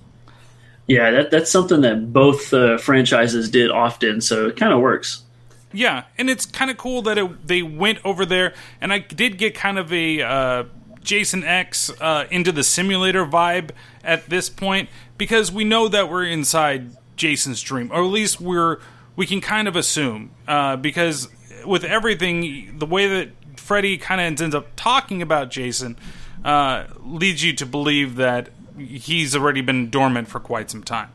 Yeah, 0.91 1.09
that, 1.11 1.31
that's 1.31 1.49
something 1.49 1.79
that 1.81 2.11
both 2.11 2.53
uh, 2.53 2.77
franchises 2.77 3.49
did 3.49 3.71
often, 3.71 4.19
so 4.19 4.47
it 4.47 4.57
kind 4.57 4.73
of 4.73 4.81
works. 4.81 5.23
Yeah, 5.71 6.03
and 6.17 6.29
it's 6.29 6.45
kind 6.45 6.69
of 6.69 6.77
cool 6.77 7.01
that 7.03 7.17
it, 7.17 7.47
they 7.47 7.61
went 7.61 7.99
over 8.03 8.25
there, 8.25 8.53
and 8.81 8.91
I 8.91 8.99
did 8.99 9.37
get 9.37 9.55
kind 9.55 9.79
of 9.79 9.93
a 9.93 10.21
uh, 10.21 10.63
Jason 11.01 11.45
X 11.45 11.89
uh, 12.01 12.25
into 12.29 12.51
the 12.51 12.61
simulator 12.61 13.25
vibe 13.25 13.69
at 14.03 14.25
this 14.25 14.49
point 14.49 14.89
because 15.17 15.49
we 15.49 15.63
know 15.63 15.87
that 15.87 16.09
we're 16.09 16.25
inside 16.25 16.97
Jason's 17.15 17.61
dream, 17.61 17.89
or 17.93 18.03
at 18.03 18.09
least 18.09 18.41
we're 18.41 18.79
we 19.15 19.25
can 19.25 19.39
kind 19.39 19.69
of 19.69 19.77
assume 19.77 20.31
uh, 20.45 20.75
because 20.75 21.29
with 21.65 21.85
everything, 21.85 22.77
the 22.79 22.85
way 22.85 23.07
that 23.07 23.29
Freddy 23.55 23.97
kind 23.97 24.19
of 24.19 24.41
ends 24.41 24.53
up 24.53 24.67
talking 24.75 25.21
about 25.21 25.51
Jason 25.51 25.95
uh, 26.43 26.87
leads 26.99 27.45
you 27.45 27.53
to 27.53 27.65
believe 27.65 28.17
that 28.17 28.49
he's 28.77 29.35
already 29.35 29.61
been 29.61 29.89
dormant 29.89 30.27
for 30.27 30.39
quite 30.39 30.69
some 30.69 30.83
time. 30.83 31.09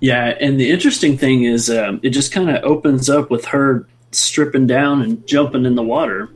Yeah, 0.00 0.36
and 0.40 0.60
the 0.60 0.70
interesting 0.70 1.16
thing 1.16 1.44
is, 1.44 1.70
um, 1.70 2.00
it 2.02 2.10
just 2.10 2.32
kind 2.32 2.50
of 2.50 2.62
opens 2.62 3.08
up 3.08 3.30
with 3.30 3.46
her 3.46 3.86
stripping 4.12 4.66
down 4.66 5.02
and 5.02 5.26
jumping 5.26 5.64
in 5.64 5.74
the 5.74 5.82
water, 5.82 6.28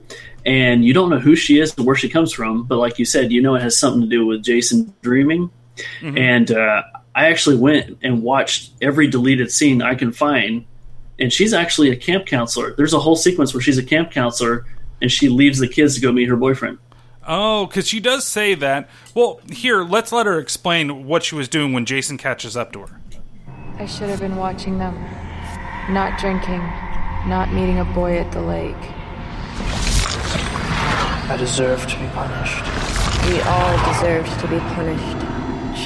and 0.47 0.85
you 0.85 0.95
don't 0.95 1.11
know 1.11 1.19
who 1.19 1.37
she 1.37 1.61
is 1.61 1.79
or 1.79 1.85
where 1.85 1.97
she 1.97 2.09
comes 2.09 2.33
from. 2.33 2.65
But 2.65 2.79
like 2.79 2.99
you 2.99 3.05
said, 3.05 3.31
you 3.31 3.43
know 3.43 3.55
it 3.55 3.63
has 3.63 3.79
something 3.79 4.01
to 4.01 4.07
do 4.07 4.25
with 4.25 4.43
Jason 4.43 4.95
dreaming. 5.03 5.51
Mm-hmm. 6.01 6.19
And 6.19 6.51
uh, 6.51 6.83
I 7.15 7.27
actually 7.27 7.57
went 7.57 7.99
and 8.03 8.23
watched 8.23 8.73
every 8.81 9.07
deleted 9.07 9.51
scene 9.53 9.83
I 9.83 9.95
can 9.95 10.13
find, 10.13 10.65
and 11.19 11.33
she's 11.33 11.53
actually 11.53 11.91
a 11.91 11.97
camp 11.97 12.27
counselor. 12.27 12.75
There's 12.77 12.95
a 12.95 13.01
whole 13.01 13.17
sequence 13.17 13.53
where 13.53 13.61
she's 13.61 13.79
a 13.79 13.85
camp 13.85 14.11
counselor, 14.11 14.65
and 15.03 15.13
she 15.13 15.29
leaves 15.29 15.59
the 15.59 15.69
kids 15.69 15.97
to 15.97 16.01
go 16.01 16.11
meet 16.11 16.29
her 16.29 16.37
boyfriend. 16.37 16.79
Oh, 17.31 17.67
because 17.67 17.87
she 17.87 18.01
does 18.01 18.27
say 18.27 18.55
that. 18.55 18.89
Well, 19.15 19.41
here, 19.53 19.83
let's 19.83 20.13
let 20.13 20.25
her 20.25 20.39
explain 20.39 21.07
what 21.07 21.23
she 21.23 21.35
was 21.35 21.47
doing 21.47 21.75
when 21.75 21.85
Jason 21.85 22.17
catches 22.17 22.57
up 22.57 22.73
to 22.73 22.81
her. 22.81 23.01
I 23.79 23.85
should 23.85 24.09
have 24.09 24.21
been 24.21 24.37
watching 24.37 24.79
them. 24.79 24.95
Not 25.91 26.19
drinking, 26.19 26.61
not 27.29 27.53
meeting 27.53 27.81
a 27.81 27.85
boy 27.85 28.17
at 28.17 28.33
the 28.33 28.41
lake. 28.41 28.75
I 31.31 31.37
deserve 31.39 31.87
to 31.87 31.99
be 31.99 32.07
punished. 32.07 32.65
We 33.29 33.41
all 33.43 33.93
deserve 33.93 34.27
to 34.41 34.49
be 34.49 34.59
punished. 34.75 35.19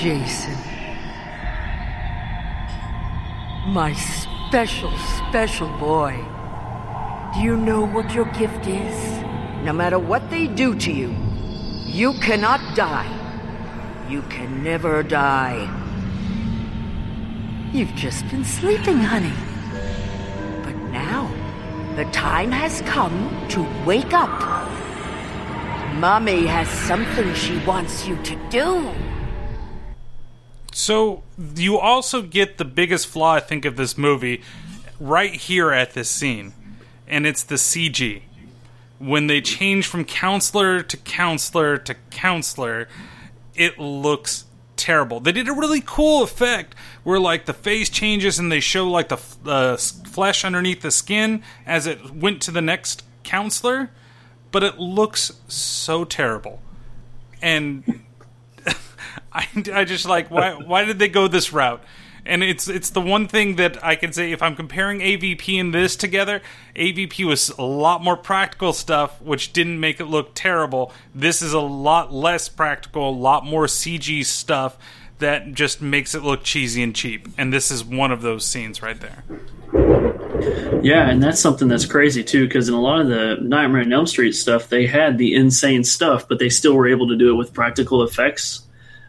Jason. 0.01 0.55
My 3.73 3.93
special, 3.95 4.97
special 5.29 5.69
boy. 5.79 6.25
Do 7.35 7.41
you 7.41 7.57
know 7.57 7.85
what 7.85 8.15
your 8.15 8.27
gift 8.27 8.69
is? 8.69 9.23
No 9.65 9.73
matter 9.73 9.99
what 9.99 10.31
they 10.31 10.47
do 10.47 10.77
to 10.77 10.93
you, 10.93 11.15
you 11.93 12.15
cannot 12.15 12.75
die. 12.75 13.19
You 14.09 14.23
can 14.23 14.65
never 14.65 15.03
die. 15.03 15.69
You've 17.71 17.95
just 17.95 18.27
been 18.31 18.45
sleeping, 18.45 18.99
honey. 18.99 19.35
But 20.65 20.75
now, 20.91 21.31
the 21.97 22.05
time 22.07 22.51
has 22.51 22.81
come 22.83 23.47
to 23.51 23.63
wake 23.85 24.15
up. 24.15 24.31
Mommy 25.97 26.47
has 26.47 26.67
something 26.69 27.35
she 27.35 27.59
wants 27.59 28.07
you 28.09 28.17
to 28.23 28.37
do. 28.49 28.91
So, 30.73 31.23
you 31.55 31.79
also 31.79 32.23
get 32.23 32.57
the 32.57 32.65
biggest 32.65 33.07
flaw, 33.07 33.35
I 33.35 33.41
think, 33.41 33.67
of 33.67 33.77
this 33.77 33.99
movie 33.99 34.43
right 34.99 35.35
here 35.35 35.71
at 35.71 35.93
this 35.93 36.09
scene, 36.09 36.55
and 37.07 37.27
it's 37.27 37.43
the 37.43 37.57
CG 37.57 38.23
when 39.03 39.27
they 39.27 39.41
change 39.41 39.87
from 39.87 40.05
counselor 40.05 40.81
to 40.81 40.97
counselor 40.97 41.77
to 41.77 41.95
counselor, 42.11 42.89
it 43.55 43.79
looks 43.79 44.45
terrible. 44.77 45.19
They 45.19 45.33
did 45.33 45.49
a 45.49 45.53
really 45.53 45.83
cool 45.85 46.23
effect 46.23 46.75
where 47.03 47.19
like 47.19 47.47
the 47.47 47.53
face 47.53 47.91
changes 47.91 48.39
and 48.39 48.51
they 48.51 48.61
show 48.61 48.89
like 48.89 49.09
the 49.09 49.19
uh, 49.45 49.77
flesh 49.77 50.45
underneath 50.45 50.83
the 50.83 50.91
skin 50.91 51.43
as 51.67 51.87
it 51.87 52.15
went 52.15 52.41
to 52.43 52.53
the 52.53 52.63
next 52.63 53.03
counselor, 53.25 53.91
but 54.53 54.63
it 54.63 54.79
looks 54.79 55.33
so 55.49 56.05
terrible. 56.05 56.63
And 57.41 58.05
I, 59.33 59.49
I 59.73 59.85
just 59.85 60.07
like 60.07 60.31
why 60.31 60.53
why 60.55 60.85
did 60.85 61.01
they 61.01 61.09
go 61.09 61.27
this 61.27 61.53
route? 61.53 61.83
And 62.25 62.43
it's 62.43 62.69
it's 62.69 62.91
the 62.91 63.01
one 63.01 63.27
thing 63.29 63.57
that 63.57 63.83
I 63.85 63.97
can 63.97 64.13
say 64.13 64.33
if 64.33 64.43
I'm 64.43 64.55
comparing 64.55 65.01
AVP 65.01 65.61
and 65.61 65.75
this 65.75 65.97
together, 65.97 66.41
AVP 66.77 67.27
was 67.27 67.51
a 67.51 67.63
lot 67.63 68.03
more 68.03 68.17
practical 68.17 68.73
stuff, 68.73 69.21
which 69.23 69.53
didn't 69.53 69.81
make 69.81 70.01
it 70.01 70.07
look 70.07 70.31
terrible. 70.35 70.93
This 71.15 71.43
is 71.43 71.53
a 71.53 71.61
lot 71.61 72.13
less 72.13 72.49
practical, 72.49 73.11
a 73.11 73.11
lot 73.11 73.45
more 73.45 73.67
CG 73.67 74.25
stuff 74.25 74.79
that 75.19 75.53
just 75.53 75.81
makes 75.81 76.15
it 76.15 76.23
look 76.23 76.43
cheesy 76.43 76.83
and 76.83 76.95
cheap. 76.95 77.29
And 77.39 77.53
this 77.53 77.71
is 77.71 77.85
one 77.85 78.11
of 78.11 78.23
those 78.23 78.45
scenes 78.45 78.83
right 78.83 79.01
there. 79.01 79.25
Yeah, 80.83 81.09
and 81.09 81.23
that's 81.23 81.41
something 81.41 81.69
that's 81.69 81.87
crazy 81.87 82.25
too, 82.25 82.47
because 82.47 82.69
in 82.69 82.75
a 82.75 82.81
lot 82.81 83.01
of 83.01 83.09
the 83.09 83.37
Nightmare 83.41 83.83
on 83.83 83.93
Elm 83.93 84.07
Street 84.07 84.33
stuff, 84.33 84.69
they 84.69 84.87
had 84.87 85.19
the 85.19 85.35
insane 85.35 85.85
stuff, 85.85 86.27
but 86.29 86.41
they 86.41 86.49
still 86.49 86.75
were 86.75 86.89
able 86.89 87.09
to 87.09 87.17
do 87.17 87.31
it 87.31 87.37
with 87.37 87.55
practical 87.55 88.03
effects 88.03 88.63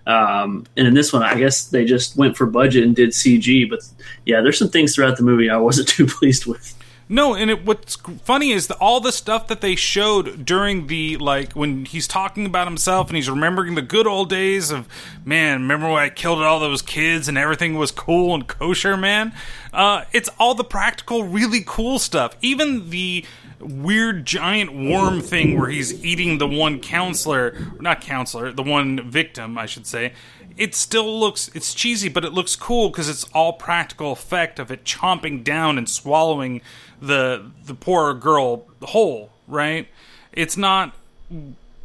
um, 0.05 0.65
and 0.75 0.87
in 0.87 0.93
this 0.93 1.13
one, 1.13 1.23
I 1.23 1.35
guess 1.35 1.65
they 1.65 1.85
just 1.85 2.17
went 2.17 2.35
for 2.35 2.45
budget 2.45 2.83
and 2.83 2.95
did 2.95 3.09
CG. 3.11 3.69
But 3.69 3.79
yeah, 4.25 4.41
there's 4.41 4.59
some 4.59 4.69
things 4.69 4.95
throughout 4.95 5.17
the 5.17 5.23
movie 5.23 5.49
I 5.49 5.57
wasn't 5.57 5.87
too 5.89 6.05
pleased 6.05 6.45
with. 6.45 6.75
No, 7.09 7.35
and 7.35 7.51
it, 7.51 7.65
what's 7.65 7.95
funny 8.23 8.51
is 8.51 8.67
the, 8.67 8.75
all 8.77 8.99
the 8.99 9.11
stuff 9.11 9.47
that 9.47 9.61
they 9.61 9.75
showed 9.75 10.45
during 10.45 10.87
the 10.87 11.17
like 11.17 11.53
when 11.53 11.85
he's 11.85 12.07
talking 12.07 12.45
about 12.45 12.65
himself 12.65 13.09
and 13.09 13.17
he's 13.17 13.29
remembering 13.29 13.75
the 13.75 13.81
good 13.81 14.07
old 14.07 14.29
days 14.29 14.71
of 14.71 14.87
man. 15.25 15.61
Remember 15.61 15.91
when 15.91 16.01
I 16.01 16.09
killed 16.09 16.41
all 16.41 16.59
those 16.59 16.81
kids 16.81 17.27
and 17.27 17.37
everything 17.37 17.75
was 17.75 17.91
cool 17.91 18.33
and 18.33 18.47
kosher, 18.47 18.95
man. 18.95 19.33
Uh, 19.73 20.05
it's 20.13 20.29
all 20.39 20.55
the 20.55 20.63
practical, 20.63 21.23
really 21.23 21.61
cool 21.65 21.99
stuff. 21.99 22.37
Even 22.41 22.89
the 22.89 23.25
weird 23.65 24.25
giant 24.25 24.73
worm 24.73 25.21
thing 25.21 25.59
where 25.59 25.69
he's 25.69 26.03
eating 26.03 26.37
the 26.37 26.47
one 26.47 26.79
counselor, 26.79 27.57
not 27.79 28.01
counselor, 28.01 28.51
the 28.51 28.63
one 28.63 29.09
victim, 29.09 29.57
I 29.57 29.65
should 29.65 29.87
say. 29.87 30.13
It 30.55 30.75
still 30.75 31.19
looks 31.19 31.49
it's 31.55 31.73
cheesy, 31.73 32.09
but 32.09 32.23
it 32.23 32.33
looks 32.33 32.55
cool 32.55 32.89
because 32.89 33.09
it's 33.09 33.23
all 33.33 33.53
practical 33.53 34.11
effect 34.11 34.59
of 34.59 34.71
it 34.71 34.83
chomping 34.83 35.43
down 35.43 35.77
and 35.77 35.89
swallowing 35.89 36.61
the 37.01 37.51
the 37.65 37.73
poor 37.73 38.13
girl 38.13 38.65
whole, 38.81 39.31
right? 39.47 39.87
It's 40.31 40.57
not 40.57 40.95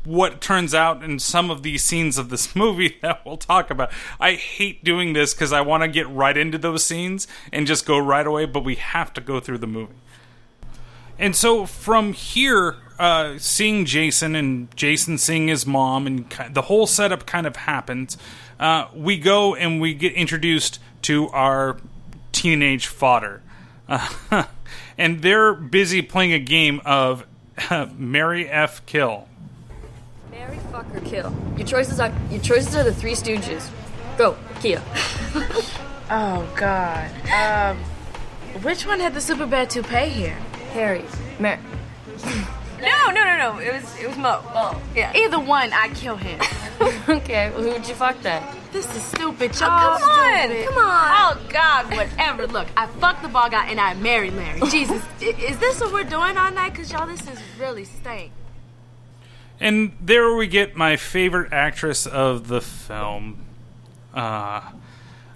what 0.05 0.41
turns 0.41 0.75
out 0.75 1.03
in 1.03 1.19
some 1.19 1.51
of 1.51 1.63
these 1.63 1.85
scenes 1.85 2.19
of 2.19 2.31
this 2.31 2.55
movie 2.57 2.97
that 3.03 3.25
we'll 3.25 3.37
talk 3.37 3.71
about. 3.71 3.91
I 4.19 4.33
hate 4.33 4.85
doing 4.85 5.13
this 5.13 5.35
because 5.35 5.53
I 5.53 5.61
want 5.61 5.83
to 5.83 5.89
get 5.89 6.09
right 6.09 6.37
into 6.37 6.59
those 6.59 6.85
scenes 6.85 7.27
and 7.53 7.67
just 7.67 7.87
go 7.87 7.99
right 7.99 8.27
away, 8.27 8.47
but 8.47 8.65
we 8.65 8.77
have 8.77 9.13
to 9.15 9.21
go 9.21 9.41
through 9.41 9.59
the 9.59 9.67
movie. 9.67 9.95
And 11.19 11.35
so 11.35 11.67
from 11.67 12.13
here, 12.13 12.77
uh, 12.99 13.39
seeing 13.39 13.85
Jason 13.85 14.35
and 14.35 14.75
Jason 14.77 15.19
seeing 15.19 15.49
his 15.49 15.67
mom, 15.67 16.07
and 16.07 16.33
the 16.51 16.63
whole 16.63 16.87
setup 16.87 17.27
kind 17.27 17.47
of 17.47 17.57
happens. 17.57 18.17
Uh, 18.59 18.87
we 18.95 19.19
go 19.19 19.55
and 19.55 19.81
we 19.81 19.95
get 19.95 20.13
introduced 20.15 20.81
to 21.03 21.29
our 21.29 21.79
teenage 22.33 22.87
fodder. 22.87 23.43
Uh, 23.89 24.45
and 24.99 25.23
they're 25.23 25.55
busy 25.55 26.03
playing 26.03 26.33
a 26.33 26.39
game 26.39 26.81
of 26.85 27.25
Mary 27.97 28.49
F. 28.49 28.85
Kill. 28.87 29.29
Mary 30.31 30.59
fucker 30.73 31.05
kill. 31.05 31.35
Your 31.57 31.67
choices 31.67 32.01
are 32.01 32.13
your 32.31 32.41
choices 32.41 32.75
are 32.77 32.85
the 32.85 32.95
Three 32.95 33.13
Stooges. 33.13 33.69
Go, 34.17 34.37
Kia. 34.61 34.83
oh 36.11 36.49
God. 36.57 37.11
Um, 37.31 37.79
which 38.63 38.87
one 38.87 38.99
had 38.99 39.15
the 39.15 39.21
super 39.21 39.47
bad 39.47 39.71
toupee 39.71 40.09
here? 40.09 40.37
Harry. 40.73 41.05
Mary. 41.39 41.59
No, 42.81 43.11
no, 43.11 43.25
no, 43.25 43.37
no. 43.37 43.59
It 43.59 43.73
was 43.73 43.99
it 44.01 44.09
was 44.09 44.17
Moe. 44.17 44.41
Oh. 44.55 44.81
Yeah. 44.95 45.13
Either 45.17 45.41
one, 45.41 45.73
I 45.73 45.89
kill 45.95 46.17
him. 46.17 46.41
okay, 47.09 47.51
well, 47.51 47.63
who 47.63 47.71
would 47.73 47.89
you 47.89 47.95
fuck 47.95 48.21
then? 48.23 48.43
This 48.73 48.87
is 48.95 49.03
stupid, 49.03 49.51
Oh, 49.55 49.61
y'all. 49.67 49.99
come 49.99 50.09
on, 50.11 50.49
stupid. 50.49 50.67
come 50.69 50.79
on. 50.79 51.11
Oh 51.11 51.41
God, 51.49 51.87
whatever. 51.97 52.47
Look, 52.47 52.69
I 52.77 52.87
fucked 52.87 53.23
the 53.23 53.29
ball 53.29 53.49
guy 53.51 53.67
and 53.67 53.81
I 53.81 53.95
married 53.95 54.35
Larry. 54.35 54.61
Jesus, 54.71 55.03
is 55.21 55.59
this 55.59 55.81
what 55.81 55.93
we're 55.93 56.05
doing 56.05 56.37
all 56.37 56.53
night? 56.53 56.75
Cause 56.75 56.93
y'all, 56.93 57.07
this 57.07 57.23
is 57.29 57.41
really 57.59 57.85
stank. 57.85 58.31
And 59.61 59.93
there 60.01 60.37
we 60.37 60.47
get 60.47 60.77
my 60.77 60.97
favorite 60.97 61.53
actress 61.53 62.07
of 62.07 62.47
the 62.47 62.61
film. 62.61 63.45
Uh, 64.15 64.61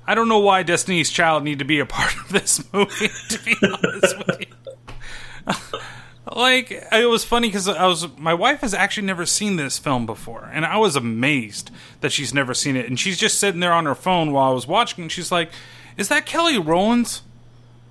I 0.07 0.15
don't 0.15 0.29
know 0.29 0.39
why 0.39 0.63
Destiny's 0.63 1.11
Child 1.11 1.45
need 1.45 1.59
to 1.61 1.65
be 1.65 1.79
a 1.79 1.87
part 1.87 2.15
of 2.17 2.31
this 2.31 2.73
movie, 2.73 3.09
to 3.29 3.39
be 3.45 3.57
honest 3.63 4.19
with 4.19 4.41
you. 4.41 5.79
like 6.35 6.71
it 6.71 7.09
was 7.09 7.25
funny 7.25 7.49
because 7.49 7.69
I 7.69 7.87
was 7.87 8.09
my 8.17 8.35
wife 8.35 8.61
has 8.61 8.75
actually 8.75 9.07
never 9.07 9.27
seen 9.27 9.57
this 9.57 9.79
film 9.79 10.07
before, 10.07 10.51
and 10.53 10.65
I 10.65 10.77
was 10.77 10.97
amazed 10.97 11.71
that 12.01 12.13
she's 12.13 12.35
never 12.35 12.55
seen 12.55 12.77
it. 12.77 12.87
And 12.87 12.99
she's 12.99 13.19
just 13.19 13.39
sitting 13.39 13.61
there 13.61 13.73
on 13.73 13.87
her 13.87 13.95
phone 13.95 14.33
while 14.33 14.51
I 14.51 14.55
was 14.55 14.67
watching, 14.67 15.03
and 15.03 15.13
she's 15.13 15.33
like, 15.33 15.51
"Is 15.97 16.09
that 16.09 16.27
Kelly 16.27 16.59
Rowlands?" 16.59 17.23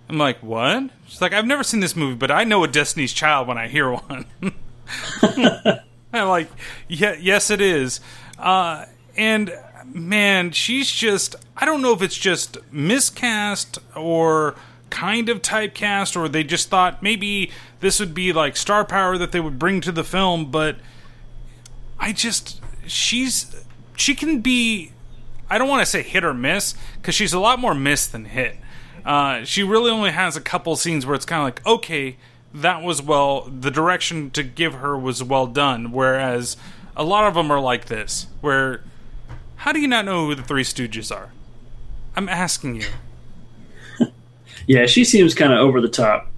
I'm 0.10 0.18
like, 0.18 0.40
"What?" 0.42 0.90
She's 1.08 1.22
like, 1.22 1.34
"I've 1.34 1.46
never 1.46 1.64
seen 1.64 1.80
this 1.80 1.96
movie, 1.96 2.16
but 2.16 2.32
I 2.32 2.44
know 2.44 2.64
a 2.64 2.68
Destiny's 2.68 3.14
Child 3.14 3.48
when 3.48 3.58
I 3.58 3.68
hear 3.68 3.92
one." 3.92 4.26
I'm 6.14 6.28
like, 6.28 6.50
yeah, 6.88 7.16
yes, 7.20 7.50
it 7.50 7.62
is. 7.62 8.02
Uh, 8.38 8.86
and 9.16 9.54
man, 9.94 10.52
she's 10.52 10.90
just, 10.90 11.36
I 11.56 11.66
don't 11.66 11.82
know 11.82 11.94
if 11.94 12.02
it's 12.02 12.18
just 12.18 12.58
miscast 12.72 13.80
or 13.96 14.56
kind 14.90 15.30
of 15.30 15.42
typecast, 15.42 16.16
or 16.16 16.28
they 16.28 16.44
just 16.44 16.70
thought 16.70 17.02
maybe 17.02 17.52
this 17.80 18.00
would 18.00 18.14
be 18.14 18.34
like 18.34 18.58
star 18.58 18.84
power 18.86 19.18
that 19.18 19.32
they 19.32 19.40
would 19.40 19.58
bring 19.58 19.82
to 19.82 19.92
the 19.92 20.04
film, 20.04 20.52
but 20.52 20.78
I 22.00 22.12
just, 22.12 22.62
she's, 22.86 23.56
she 23.96 24.16
can 24.16 24.42
be, 24.42 24.92
I 25.50 25.58
don't 25.58 25.70
want 25.70 25.82
to 25.82 25.86
say 25.86 26.02
hit 26.02 26.24
or 26.24 26.34
miss, 26.34 26.76
because 26.96 27.16
she's 27.16 27.34
a 27.34 27.40
lot 27.40 27.60
more 27.60 27.74
miss 27.74 28.08
than 28.08 28.26
hit. 28.26 28.58
Uh, 29.06 29.44
she 29.44 29.64
really 29.64 29.90
only 29.90 30.12
has 30.12 30.36
a 30.36 30.42
couple 30.42 30.76
scenes 30.76 31.06
where 31.06 31.16
it's 31.16 31.26
kind 31.26 31.40
of 31.40 31.46
like, 31.46 31.66
okay, 31.66 32.18
that 32.54 32.84
was 32.84 33.02
well, 33.02 33.42
the 33.42 33.72
direction 33.72 34.30
to 34.32 34.44
give 34.44 34.76
her 34.76 34.98
was 34.98 35.24
well 35.24 35.48
done, 35.48 35.92
whereas 35.92 36.58
a 36.98 37.04
lot 37.04 37.26
of 37.26 37.34
them 37.34 37.50
are 37.50 37.62
like 37.62 37.86
this, 37.86 38.28
where 38.42 38.84
how 39.62 39.72
do 39.72 39.80
you 39.80 39.88
not 39.88 40.06
know 40.06 40.28
who 40.28 40.36
the 40.36 40.44
Three 40.44 40.64
Stooges 40.64 41.16
are? 41.16 41.32
I'm 42.16 42.30
asking 42.30 42.82
you. 42.82 42.88
Yeah, 44.68 44.86
she 44.86 45.04
seems 45.04 45.34
kind 45.34 45.52
of 45.52 45.58
over 45.58 45.82
the 45.82 45.90
top. 45.90 46.30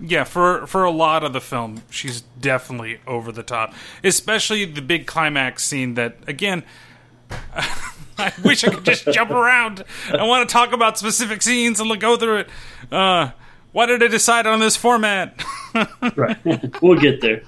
Yeah, 0.00 0.24
for 0.24 0.66
for 0.66 0.82
a 0.82 0.90
lot 0.90 1.22
of 1.22 1.32
the 1.32 1.40
film, 1.40 1.82
she's 1.90 2.22
definitely 2.40 2.98
over 3.06 3.30
the 3.30 3.44
top. 3.44 3.72
Especially 4.02 4.64
the 4.64 4.82
big 4.82 5.06
climax 5.06 5.64
scene 5.64 5.94
that 5.94 6.16
again 6.26 6.64
I 8.18 8.32
wish 8.44 8.64
I 8.64 8.70
could 8.70 8.84
just 8.84 9.06
jump 9.12 9.30
around. 9.42 9.84
I 10.12 10.24
want 10.24 10.48
to 10.48 10.52
talk 10.52 10.72
about 10.72 10.98
specific 10.98 11.42
scenes 11.42 11.80
and 11.80 12.00
go 12.00 12.16
through 12.16 12.38
it. 12.38 12.48
Uh, 12.90 13.30
why 13.72 13.86
did 13.86 14.02
I 14.02 14.08
decide 14.08 14.46
on 14.46 14.60
this 14.60 14.76
format? 14.76 15.42
right. 16.16 16.82
we'll 16.82 16.98
get 16.98 17.20
there. 17.20 17.42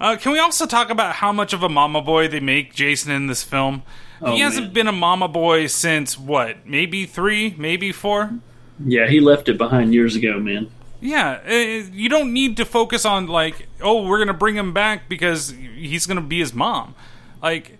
Uh, 0.00 0.16
can 0.16 0.32
we 0.32 0.38
also 0.38 0.66
talk 0.66 0.88
about 0.88 1.16
how 1.16 1.30
much 1.30 1.52
of 1.52 1.62
a 1.62 1.68
mama 1.68 2.00
boy 2.00 2.26
they 2.26 2.40
make 2.40 2.74
Jason 2.74 3.12
in 3.12 3.26
this 3.26 3.42
film? 3.42 3.82
Oh, 4.22 4.34
he 4.34 4.40
hasn't 4.40 4.66
man. 4.66 4.72
been 4.72 4.86
a 4.86 4.92
mama 4.92 5.28
boy 5.28 5.66
since 5.66 6.18
what? 6.18 6.66
Maybe 6.66 7.04
three, 7.04 7.54
maybe 7.58 7.92
four. 7.92 8.38
Yeah, 8.84 9.08
he 9.08 9.20
left 9.20 9.48
it 9.48 9.58
behind 9.58 9.92
years 9.92 10.16
ago, 10.16 10.38
man. 10.38 10.70
Yeah, 11.02 11.46
you 11.50 12.08
don't 12.08 12.32
need 12.32 12.56
to 12.58 12.64
focus 12.64 13.04
on 13.04 13.26
like, 13.26 13.68
oh, 13.80 14.06
we're 14.06 14.18
gonna 14.18 14.34
bring 14.34 14.56
him 14.56 14.72
back 14.72 15.08
because 15.08 15.50
he's 15.50 16.06
gonna 16.06 16.20
be 16.20 16.40
his 16.40 16.52
mom. 16.52 16.94
Like 17.42 17.78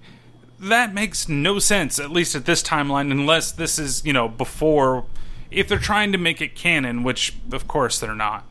that 0.58 0.92
makes 0.94 1.28
no 1.28 1.58
sense, 1.58 1.98
at 1.98 2.10
least 2.10 2.34
at 2.34 2.44
this 2.44 2.62
timeline, 2.62 3.10
unless 3.10 3.52
this 3.52 3.78
is 3.78 4.04
you 4.04 4.12
know 4.12 4.28
before. 4.28 5.04
If 5.50 5.66
they're 5.66 5.78
trying 5.78 6.12
to 6.12 6.18
make 6.18 6.40
it 6.40 6.54
canon, 6.54 7.02
which 7.02 7.34
of 7.50 7.66
course 7.66 7.98
they're 7.98 8.14
not. 8.14 8.50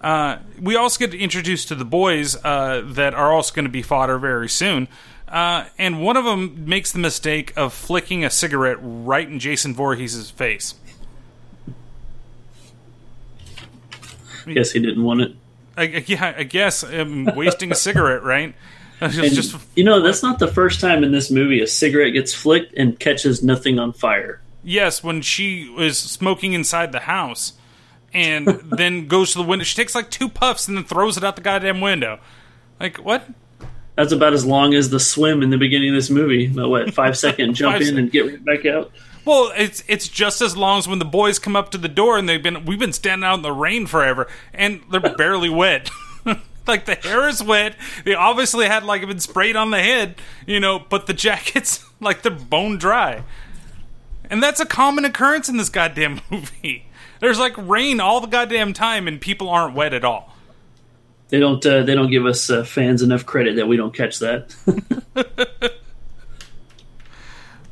Uh, 0.00 0.38
we 0.60 0.76
also 0.76 0.98
get 1.06 1.14
introduced 1.14 1.68
to 1.68 1.74
the 1.74 1.84
boys 1.84 2.36
uh, 2.44 2.82
that 2.86 3.12
are 3.14 3.32
also 3.32 3.54
going 3.54 3.64
to 3.66 3.70
be 3.70 3.82
fodder 3.82 4.18
very 4.18 4.48
soon. 4.48 4.88
Uh, 5.28 5.64
and 5.78 6.02
one 6.02 6.16
of 6.16 6.24
them 6.24 6.64
makes 6.66 6.90
the 6.90 6.98
mistake 6.98 7.52
of 7.56 7.72
flicking 7.72 8.24
a 8.24 8.30
cigarette 8.30 8.78
right 8.80 9.28
in 9.28 9.38
Jason 9.38 9.74
Voorhees' 9.74 10.30
face. 10.30 10.74
I 14.46 14.52
guess 14.52 14.72
he 14.72 14.80
didn't 14.80 15.04
want 15.04 15.20
it. 15.20 15.36
I, 15.76 15.82
I- 15.82 16.04
yeah, 16.06 16.34
I 16.36 16.42
guess 16.44 16.82
um, 16.82 17.26
wasting 17.36 17.70
a 17.72 17.74
cigarette, 17.74 18.22
right? 18.22 18.54
Just 19.10 19.56
you 19.76 19.84
know, 19.84 20.00
that's 20.02 20.22
not 20.22 20.38
the 20.38 20.48
first 20.48 20.80
time 20.80 21.02
in 21.04 21.12
this 21.12 21.30
movie 21.30 21.60
a 21.62 21.66
cigarette 21.66 22.12
gets 22.12 22.34
flicked 22.34 22.74
and 22.76 22.98
catches 22.98 23.42
nothing 23.42 23.78
on 23.78 23.92
fire. 23.94 24.40
yes, 24.62 25.02
when 25.02 25.22
she 25.22 25.70
was 25.70 25.96
smoking 25.96 26.52
inside 26.52 26.92
the 26.92 27.00
house, 27.00 27.54
and 28.12 28.46
then 28.46 29.06
goes 29.06 29.32
to 29.32 29.38
the 29.38 29.44
window. 29.44 29.64
She 29.64 29.76
takes 29.76 29.94
like 29.94 30.10
two 30.10 30.28
puffs 30.28 30.68
and 30.68 30.76
then 30.76 30.84
throws 30.84 31.16
it 31.16 31.24
out 31.24 31.36
the 31.36 31.42
goddamn 31.42 31.80
window. 31.80 32.18
Like 32.78 32.96
what? 32.98 33.28
That's 33.96 34.12
about 34.12 34.32
as 34.32 34.46
long 34.46 34.74
as 34.74 34.90
the 34.90 35.00
swim 35.00 35.42
in 35.42 35.50
the 35.50 35.58
beginning 35.58 35.90
of 35.90 35.94
this 35.94 36.10
movie. 36.10 36.46
About 36.46 36.70
what, 36.70 36.94
five 36.94 37.18
second 37.18 37.54
jump 37.54 37.78
Five 37.78 37.88
in 37.88 37.98
and 37.98 38.10
get 38.10 38.26
right 38.26 38.44
back 38.44 38.66
out? 38.66 38.90
Well, 39.24 39.52
it's 39.54 39.84
it's 39.86 40.08
just 40.08 40.40
as 40.40 40.56
long 40.56 40.78
as 40.78 40.88
when 40.88 40.98
the 40.98 41.04
boys 41.04 41.38
come 41.38 41.54
up 41.54 41.70
to 41.72 41.78
the 41.78 41.88
door 41.88 42.16
and 42.16 42.28
they've 42.28 42.42
been 42.42 42.64
we've 42.64 42.78
been 42.78 42.92
standing 42.92 43.24
out 43.24 43.34
in 43.34 43.42
the 43.42 43.52
rain 43.52 43.86
forever 43.86 44.26
and 44.54 44.80
they're 44.90 45.00
barely 45.16 45.50
wet. 45.50 45.90
like 46.66 46.86
the 46.86 46.94
hair 46.94 47.28
is 47.28 47.42
wet. 47.42 47.76
They 48.04 48.14
obviously 48.14 48.66
had 48.66 48.84
like 48.84 49.06
been 49.06 49.20
sprayed 49.20 49.56
on 49.56 49.70
the 49.70 49.80
head, 49.80 50.16
you 50.46 50.60
know, 50.60 50.78
but 50.78 51.06
the 51.06 51.12
jackets 51.12 51.84
like 52.00 52.22
they're 52.22 52.32
bone 52.32 52.78
dry. 52.78 53.24
And 54.30 54.42
that's 54.42 54.60
a 54.60 54.66
common 54.66 55.04
occurrence 55.04 55.48
in 55.48 55.56
this 55.56 55.68
goddamn 55.68 56.20
movie. 56.30 56.86
There's 57.20 57.38
like 57.38 57.56
rain 57.56 58.00
all 58.00 58.20
the 58.20 58.26
goddamn 58.26 58.72
time 58.72 59.06
and 59.06 59.20
people 59.20 59.48
aren't 59.48 59.74
wet 59.74 59.94
at 59.94 60.04
all. 60.04 60.34
They 61.30 61.38
don't. 61.38 61.64
Uh, 61.64 61.84
they 61.84 61.94
don't 61.94 62.10
give 62.10 62.26
us 62.26 62.50
uh, 62.50 62.64
fans 62.64 63.02
enough 63.02 63.24
credit 63.24 63.56
that 63.56 63.68
we 63.68 63.76
don't 63.76 63.94
catch 63.94 64.18
that. 64.18 64.52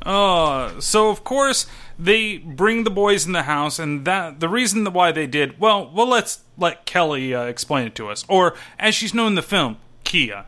Uh, 0.01 0.79
so 0.79 1.09
of 1.09 1.25
course 1.25 1.67
they 1.99 2.37
bring 2.37 2.85
the 2.85 2.89
boys 2.89 3.25
in 3.25 3.33
the 3.33 3.43
house, 3.43 3.77
and 3.77 4.05
that 4.05 4.39
the 4.39 4.47
reason 4.47 4.85
why 4.85 5.11
they 5.11 5.27
did 5.27 5.59
well. 5.59 5.91
Well, 5.93 6.07
let's 6.07 6.41
let 6.57 6.85
Kelly 6.85 7.35
uh, 7.35 7.43
explain 7.43 7.87
it 7.87 7.95
to 7.95 8.07
us, 8.07 8.23
or 8.29 8.55
as 8.79 8.95
she's 8.95 9.13
known 9.13 9.27
in 9.27 9.35
the 9.35 9.41
film, 9.41 9.75
Kia. 10.05 10.45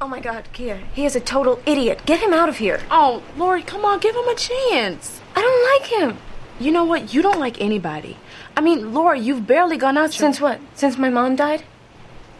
Oh 0.00 0.06
my 0.08 0.20
god, 0.20 0.44
Kia, 0.52 0.82
he 0.92 1.06
is 1.06 1.16
a 1.16 1.20
total 1.20 1.60
idiot. 1.64 2.02
Get 2.04 2.20
him 2.20 2.34
out 2.34 2.50
of 2.50 2.58
here. 2.58 2.80
Oh, 2.90 3.22
Lori, 3.36 3.62
come 3.62 3.84
on, 3.84 3.98
give 3.98 4.14
him 4.14 4.28
a 4.28 4.34
chance. 4.34 5.20
I 5.34 5.40
don't 5.40 5.80
like 5.80 6.00
him. 6.00 6.18
You 6.60 6.72
know 6.72 6.84
what? 6.84 7.14
You 7.14 7.22
don't 7.22 7.38
like 7.38 7.60
anybody. 7.60 8.16
I 8.56 8.60
mean, 8.60 8.92
Laura, 8.92 9.18
you've 9.18 9.46
barely 9.46 9.76
gone 9.76 9.96
out 9.96 10.12
Since 10.12 10.40
what? 10.40 10.60
Since 10.74 10.98
my 10.98 11.08
mom 11.08 11.36
died? 11.36 11.62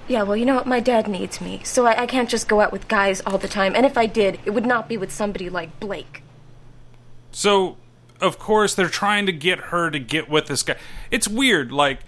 Yeah, 0.08 0.22
well, 0.22 0.36
you 0.36 0.44
know 0.46 0.54
what? 0.54 0.66
My 0.66 0.80
dad 0.80 1.06
needs 1.06 1.40
me, 1.40 1.60
so 1.64 1.84
I, 1.86 2.02
I 2.02 2.06
can't 2.06 2.28
just 2.30 2.48
go 2.48 2.60
out 2.60 2.72
with 2.72 2.88
guys 2.88 3.20
all 3.26 3.36
the 3.38 3.46
time. 3.48 3.76
And 3.76 3.84
if 3.84 3.98
I 3.98 4.06
did, 4.06 4.40
it 4.46 4.50
would 4.50 4.64
not 4.66 4.88
be 4.88 4.96
with 4.96 5.12
somebody 5.12 5.50
like 5.50 5.78
Blake. 5.80 6.22
So 7.30 7.76
of 8.20 8.38
course 8.38 8.74
they're 8.74 8.88
trying 8.88 9.26
to 9.26 9.32
get 9.32 9.58
her 9.58 9.90
to 9.90 9.98
get 9.98 10.28
with 10.28 10.46
this 10.46 10.62
guy. 10.62 10.76
It's 11.10 11.28
weird. 11.28 11.70
Like 11.72 12.00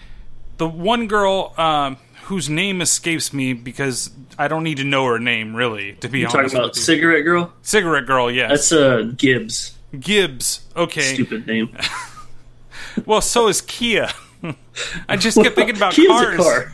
the 0.56 0.66
one 0.68 1.06
girl 1.06 1.54
um, 1.56 1.98
whose 2.24 2.48
name 2.48 2.80
escapes 2.80 3.32
me 3.32 3.52
because 3.52 4.10
I 4.38 4.48
don't 4.48 4.64
need 4.64 4.78
to 4.78 4.84
know 4.84 5.04
her 5.06 5.18
name 5.18 5.54
really. 5.54 5.92
To 6.00 6.08
be 6.08 6.20
You 6.20 6.26
honest, 6.26 6.54
talking 6.54 6.58
about 6.58 6.74
cigarette 6.76 7.24
girl? 7.24 7.52
cigarette 7.62 8.06
girl. 8.06 8.30
Yes, 8.30 8.50
That's 8.50 8.72
uh 8.72 9.12
Gibbs. 9.16 9.76
Gibbs. 9.98 10.60
Okay. 10.76 11.14
Stupid 11.14 11.46
name. 11.46 11.76
Well, 13.06 13.20
so 13.20 13.46
is 13.48 13.60
Kia. 13.60 14.08
I 15.08 15.16
just 15.16 15.40
kept 15.40 15.54
thinking 15.54 15.76
about 15.76 15.92
Kia's 15.92 16.08
cars. 16.08 16.36
car. 16.36 16.72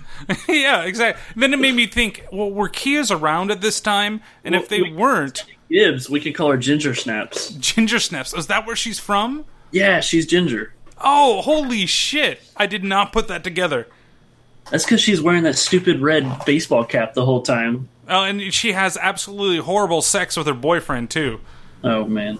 yeah, 0.49 0.83
exactly. 0.85 1.23
Then 1.39 1.53
it 1.53 1.59
made 1.59 1.75
me 1.75 1.87
think. 1.87 2.25
Well, 2.33 2.51
were 2.51 2.71
Kias 2.71 3.15
around 3.15 3.51
at 3.51 3.61
this 3.61 3.81
time? 3.81 4.23
And 4.43 4.55
if 4.55 4.69
they 4.69 4.81
we- 4.83 4.93
weren't, 4.93 5.45
Gibbs. 5.71 6.09
We 6.09 6.21
could 6.21 6.35
call 6.35 6.51
her 6.51 6.57
Ginger 6.57 6.95
Snaps. 6.95 7.51
Ginger 7.51 7.99
Snaps. 7.99 8.33
Is 8.33 8.47
that 8.47 8.67
where 8.67 8.77
she's 8.77 8.99
from? 8.99 9.45
Yeah, 9.73 10.01
she's 10.01 10.27
ginger. 10.27 10.73
Oh, 10.99 11.43
holy 11.43 11.85
shit! 11.85 12.41
I 12.57 12.67
did 12.67 12.83
not 12.83 13.13
put 13.13 13.29
that 13.29 13.45
together. 13.45 13.87
That's 14.71 14.85
because 14.85 15.03
she's 15.03 15.21
wearing 15.21 15.43
that 15.43 15.57
stupid 15.57 16.01
red 16.01 16.45
baseball 16.47 16.85
cap 16.85 17.13
the 17.13 17.27
whole 17.27 17.43
time. 17.43 17.89
Oh, 18.09 18.23
and 18.25 18.55
she 18.55 18.73
has 18.73 18.97
absolutely 18.97 19.59
horrible 19.59 20.01
sex 20.01 20.35
with 20.37 20.47
her 20.47 20.55
boyfriend 20.55 21.11
too. 21.11 21.41
Oh 21.85 22.07
man. 22.07 22.39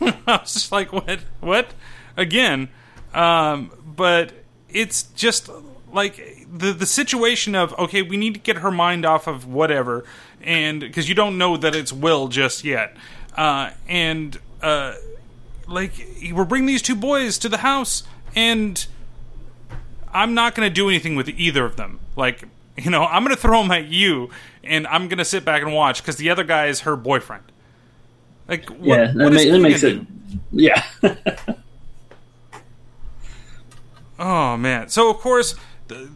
I 0.26 0.38
was 0.40 0.54
just 0.54 0.72
like, 0.72 0.92
what? 0.92 1.20
What? 1.40 1.74
Again. 2.16 2.68
Um, 3.14 3.70
but 3.84 4.32
it's 4.68 5.04
just 5.14 5.48
like 5.92 6.46
the 6.52 6.72
the 6.72 6.86
situation 6.86 7.54
of 7.54 7.72
okay, 7.78 8.02
we 8.02 8.16
need 8.16 8.34
to 8.34 8.40
get 8.40 8.58
her 8.58 8.70
mind 8.70 9.06
off 9.06 9.26
of 9.26 9.46
whatever, 9.46 10.04
and 10.42 10.80
because 10.80 11.08
you 11.08 11.14
don't 11.14 11.38
know 11.38 11.56
that 11.56 11.74
it's 11.74 11.92
Will 11.92 12.28
just 12.28 12.64
yet, 12.64 12.96
uh, 13.36 13.70
and 13.88 14.38
uh, 14.62 14.94
like 15.66 15.92
we're 16.32 16.44
bringing 16.44 16.66
these 16.66 16.82
two 16.82 16.94
boys 16.94 17.38
to 17.38 17.48
the 17.48 17.58
house, 17.58 18.02
and 18.34 18.86
I'm 20.12 20.34
not 20.34 20.54
going 20.54 20.68
to 20.68 20.74
do 20.74 20.88
anything 20.88 21.16
with 21.16 21.28
either 21.28 21.64
of 21.64 21.76
them. 21.76 22.00
Like, 22.16 22.44
you 22.76 22.90
know, 22.90 23.04
I'm 23.04 23.22
going 23.22 23.34
to 23.34 23.40
throw 23.40 23.62
them 23.62 23.70
at 23.70 23.86
you, 23.86 24.30
and 24.64 24.86
I'm 24.86 25.08
going 25.08 25.18
to 25.18 25.24
sit 25.24 25.44
back 25.44 25.62
and 25.62 25.74
watch 25.74 26.02
because 26.02 26.16
the 26.16 26.30
other 26.30 26.44
guy 26.44 26.66
is 26.66 26.80
her 26.80 26.96
boyfriend. 26.96 27.44
Like, 28.48 28.68
what, 28.70 28.86
yeah, 28.86 29.06
that, 29.06 29.16
what 29.16 29.32
ma- 29.32 29.38
is 29.40 29.50
that 29.50 29.58
makes 29.60 29.82
it. 29.82 29.98
do? 29.98 30.06
Yeah. 30.52 30.82
Oh 34.18 34.56
man! 34.56 34.88
So 34.88 35.10
of 35.10 35.18
course, 35.18 35.54
the, 35.88 36.08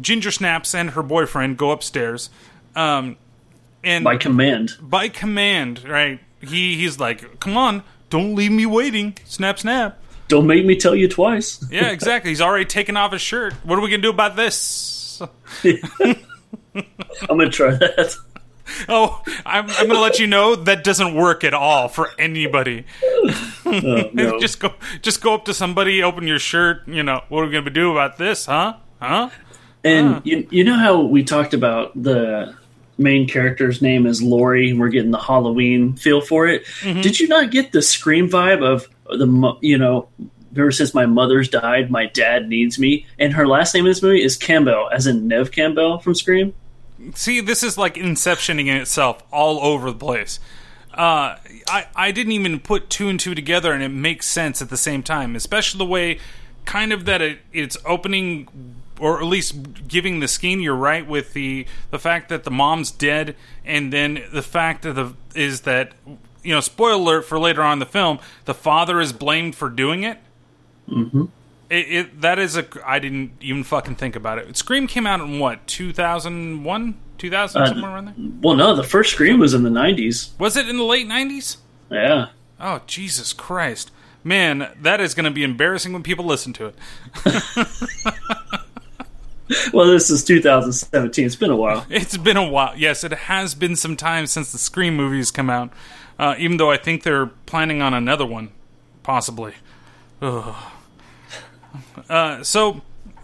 Ginger 0.00 0.30
Snaps 0.30 0.74
and 0.74 0.90
her 0.90 1.02
boyfriend 1.02 1.56
go 1.58 1.72
upstairs, 1.72 2.30
um, 2.76 3.16
and 3.82 4.04
By 4.04 4.16
command. 4.16 4.74
by 4.80 5.08
command, 5.08 5.82
right? 5.88 6.20
He 6.40 6.76
he's 6.76 7.00
like, 7.00 7.40
"Come 7.40 7.56
on, 7.56 7.82
don't 8.10 8.36
leave 8.36 8.52
me 8.52 8.64
waiting." 8.64 9.16
Snap, 9.24 9.58
snap. 9.58 9.98
Don't 10.28 10.46
make 10.46 10.64
me 10.64 10.76
tell 10.76 10.94
you 10.94 11.08
twice. 11.08 11.64
Yeah, 11.68 11.90
exactly. 11.90 12.30
he's 12.30 12.40
already 12.40 12.64
taken 12.64 12.96
off 12.96 13.10
his 13.12 13.22
shirt. 13.22 13.54
What 13.64 13.76
are 13.76 13.82
we 13.82 13.90
gonna 13.90 14.02
do 14.02 14.10
about 14.10 14.36
this? 14.36 15.20
I'm 15.64 16.16
gonna 17.28 17.50
try 17.50 17.70
that. 17.72 18.14
Oh, 18.88 19.22
I'm, 19.44 19.68
I'm 19.70 19.86
gonna 19.88 20.00
let 20.00 20.18
you 20.18 20.26
know 20.26 20.54
that 20.56 20.84
doesn't 20.84 21.14
work 21.14 21.44
at 21.44 21.54
all 21.54 21.88
for 21.88 22.10
anybody. 22.18 22.84
Oh, 23.68 24.10
no. 24.12 24.38
just 24.38 24.60
go, 24.60 24.74
just 25.02 25.20
go 25.20 25.34
up 25.34 25.44
to 25.46 25.54
somebody, 25.54 26.00
open 26.02 26.26
your 26.28 26.38
shirt. 26.38 26.86
You 26.86 27.02
know, 27.02 27.22
what 27.28 27.42
are 27.42 27.46
we 27.46 27.52
gonna 27.52 27.68
do 27.70 27.90
about 27.90 28.16
this, 28.16 28.46
huh? 28.46 28.74
Huh? 29.02 29.30
And 29.82 30.14
Huh. 30.14 30.20
you, 30.24 30.46
you 30.50 30.62
know 30.64 30.76
how 30.76 31.00
we 31.02 31.24
talked 31.24 31.52
about 31.52 31.90
the 32.00 32.54
main 32.96 33.26
character's 33.26 33.82
name 33.82 34.06
is 34.06 34.22
Lori, 34.22 34.70
and 34.70 34.78
we're 34.78 34.88
getting 34.88 35.10
the 35.10 35.18
Halloween 35.18 35.96
feel 35.96 36.20
for 36.20 36.46
it. 36.46 36.64
Mm-hmm. 36.82 37.00
Did 37.00 37.18
you 37.18 37.26
not 37.26 37.50
get 37.50 37.72
the 37.72 37.82
scream 37.82 38.28
vibe 38.30 38.62
of 38.64 38.88
the 39.08 39.56
you 39.60 39.78
know? 39.78 40.08
Ever 40.56 40.70
since 40.72 40.94
my 40.94 41.04
mother's 41.04 41.48
died, 41.50 41.90
my 41.90 42.06
dad 42.06 42.48
needs 42.48 42.78
me, 42.78 43.04
and 43.18 43.32
her 43.34 43.46
last 43.46 43.74
name 43.74 43.84
in 43.84 43.90
this 43.90 44.02
movie 44.02 44.22
is 44.22 44.36
Campbell, 44.38 44.88
as 44.90 45.06
in 45.06 45.28
Neve 45.28 45.50
Campbell 45.50 45.98
from 45.98 46.14
Scream. 46.14 46.54
See, 47.14 47.40
this 47.40 47.62
is 47.62 47.76
like 47.76 47.94
inceptioning 47.94 48.66
in 48.66 48.76
itself 48.76 49.22
all 49.30 49.60
over 49.60 49.90
the 49.90 49.98
place. 49.98 50.40
Uh, 50.92 51.36
I 51.68 51.86
I 51.94 52.10
didn't 52.10 52.32
even 52.32 52.58
put 52.58 52.88
two 52.88 53.08
and 53.08 53.20
two 53.20 53.34
together, 53.34 53.72
and 53.72 53.82
it 53.82 53.90
makes 53.90 54.26
sense 54.26 54.62
at 54.62 54.70
the 54.70 54.78
same 54.78 55.02
time, 55.02 55.36
especially 55.36 55.78
the 55.78 55.84
way 55.84 56.18
kind 56.64 56.92
of 56.92 57.04
that 57.04 57.20
it, 57.20 57.40
it's 57.52 57.76
opening 57.84 58.48
or 58.98 59.18
at 59.18 59.26
least 59.26 59.88
giving 59.88 60.20
the 60.20 60.28
scheme. 60.28 60.60
You're 60.60 60.74
right 60.74 61.06
with 61.06 61.34
the 61.34 61.66
the 61.90 61.98
fact 61.98 62.28
that 62.30 62.44
the 62.44 62.50
mom's 62.50 62.90
dead, 62.90 63.36
and 63.64 63.92
then 63.92 64.24
the 64.32 64.42
fact 64.42 64.82
that 64.82 64.94
the 64.94 65.12
is 65.34 65.62
that 65.62 65.92
you 66.42 66.54
know 66.54 66.60
spoiler 66.60 66.94
alert 66.94 67.24
for 67.26 67.38
later 67.38 67.62
on 67.62 67.74
in 67.74 67.78
the 67.78 67.86
film, 67.86 68.18
the 68.46 68.54
father 68.54 69.00
is 69.00 69.12
blamed 69.12 69.54
for 69.54 69.68
doing 69.68 70.02
it. 70.02 70.18
Mm-hmm. 70.88 71.24
It, 71.68 71.86
it 71.88 72.20
that 72.20 72.38
is 72.38 72.56
a 72.56 72.66
I 72.84 72.98
didn't 72.98 73.32
even 73.40 73.64
fucking 73.64 73.96
think 73.96 74.14
about 74.16 74.38
it. 74.38 74.56
Scream 74.56 74.86
came 74.86 75.06
out 75.06 75.20
in 75.20 75.38
what 75.38 75.66
2001, 75.66 76.94
2000 77.18 77.62
Uh, 77.62 77.66
somewhere 77.66 77.90
around 77.90 78.04
there. 78.06 78.14
Well, 78.40 78.56
no, 78.56 78.74
the 78.76 78.84
first 78.84 79.12
Scream 79.12 79.38
was 79.40 79.52
in 79.54 79.62
the 79.62 79.70
'90s. 79.70 80.38
Was 80.38 80.56
it 80.56 80.68
in 80.68 80.76
the 80.76 80.84
late 80.84 81.06
nineties? 81.06 81.58
Yeah. 81.90 82.28
Oh 82.60 82.82
Jesus 82.86 83.32
Christ, 83.32 83.90
man, 84.22 84.70
that 84.80 85.00
is 85.00 85.14
going 85.14 85.24
to 85.24 85.30
be 85.30 85.42
embarrassing 85.44 85.92
when 85.92 86.02
people 86.02 86.24
listen 86.24 86.52
to 86.54 86.66
it. 86.66 86.74
Well, 89.72 89.86
this 89.86 90.10
is 90.10 90.24
2017. 90.24 91.24
It's 91.24 91.36
been 91.36 91.50
a 91.52 91.56
while. 91.56 91.86
It's 91.88 92.16
been 92.16 92.36
a 92.36 92.48
while. 92.48 92.72
Yes, 92.76 93.04
it 93.04 93.12
has 93.12 93.54
been 93.54 93.76
some 93.76 93.96
time 93.96 94.26
since 94.26 94.50
the 94.50 94.58
Scream 94.58 94.96
movies 94.96 95.30
come 95.30 95.48
out. 95.48 95.72
Uh, 96.18 96.34
even 96.36 96.56
though 96.56 96.70
I 96.72 96.76
think 96.76 97.04
they're 97.04 97.26
planning 97.26 97.80
on 97.80 97.94
another 97.94 98.26
one, 98.26 98.50
possibly. 99.04 99.54
Ugh. 100.20 100.54
Uh, 102.08 102.42
so 102.42 102.82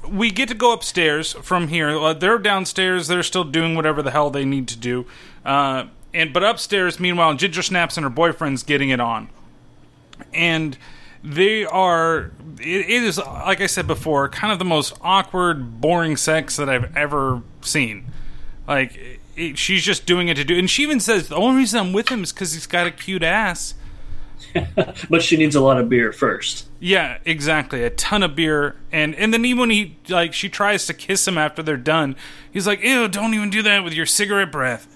we 0.08 0.30
get 0.30 0.48
to 0.48 0.54
go 0.54 0.72
upstairs 0.72 1.32
from 1.34 1.68
here. 1.68 1.90
Uh, 1.90 2.12
they're 2.12 2.38
downstairs. 2.38 3.08
They're 3.08 3.22
still 3.22 3.44
doing 3.44 3.74
whatever 3.74 4.02
the 4.02 4.10
hell 4.10 4.30
they 4.30 4.44
need 4.44 4.68
to 4.68 4.76
do. 4.76 5.06
Uh, 5.44 5.86
and 6.14 6.32
but 6.32 6.42
upstairs, 6.42 7.00
meanwhile, 7.00 7.34
Ginger 7.34 7.62
Snaps 7.62 7.96
and 7.96 8.04
her 8.04 8.10
boyfriend's 8.10 8.62
getting 8.62 8.90
it 8.90 9.00
on, 9.00 9.28
and 10.34 10.76
they 11.24 11.64
are. 11.64 12.32
It, 12.60 12.90
it 12.90 13.02
is 13.02 13.18
like 13.18 13.60
I 13.60 13.66
said 13.66 13.86
before, 13.86 14.28
kind 14.28 14.52
of 14.52 14.58
the 14.58 14.64
most 14.64 14.94
awkward, 15.00 15.80
boring 15.80 16.16
sex 16.16 16.56
that 16.56 16.68
I've 16.68 16.94
ever 16.96 17.42
seen. 17.62 18.06
Like 18.68 19.20
it, 19.36 19.58
she's 19.58 19.84
just 19.84 20.04
doing 20.04 20.28
it 20.28 20.34
to 20.34 20.44
do, 20.44 20.58
and 20.58 20.68
she 20.68 20.82
even 20.82 21.00
says 21.00 21.28
the 21.28 21.36
only 21.36 21.58
reason 21.58 21.80
I'm 21.80 21.92
with 21.92 22.08
him 22.08 22.22
is 22.22 22.32
because 22.32 22.52
he's 22.52 22.66
got 22.66 22.86
a 22.86 22.90
cute 22.90 23.22
ass. 23.22 23.74
But 25.08 25.22
she 25.22 25.36
needs 25.36 25.54
a 25.54 25.60
lot 25.60 25.78
of 25.78 25.88
beer 25.88 26.12
first. 26.12 26.66
Yeah, 26.80 27.18
exactly. 27.24 27.82
A 27.84 27.90
ton 27.90 28.22
of 28.22 28.34
beer, 28.34 28.76
and 28.90 29.14
and 29.14 29.32
then 29.32 29.44
even 29.44 29.60
when 29.60 29.70
he 29.70 29.96
like 30.08 30.32
she 30.32 30.48
tries 30.48 30.86
to 30.86 30.94
kiss 30.94 31.26
him 31.26 31.38
after 31.38 31.62
they're 31.62 31.76
done, 31.76 32.16
he's 32.50 32.66
like, 32.66 32.82
"Ew, 32.82 33.08
don't 33.08 33.34
even 33.34 33.50
do 33.50 33.62
that 33.62 33.84
with 33.84 33.92
your 33.92 34.06
cigarette 34.06 34.52
breath." 34.52 34.88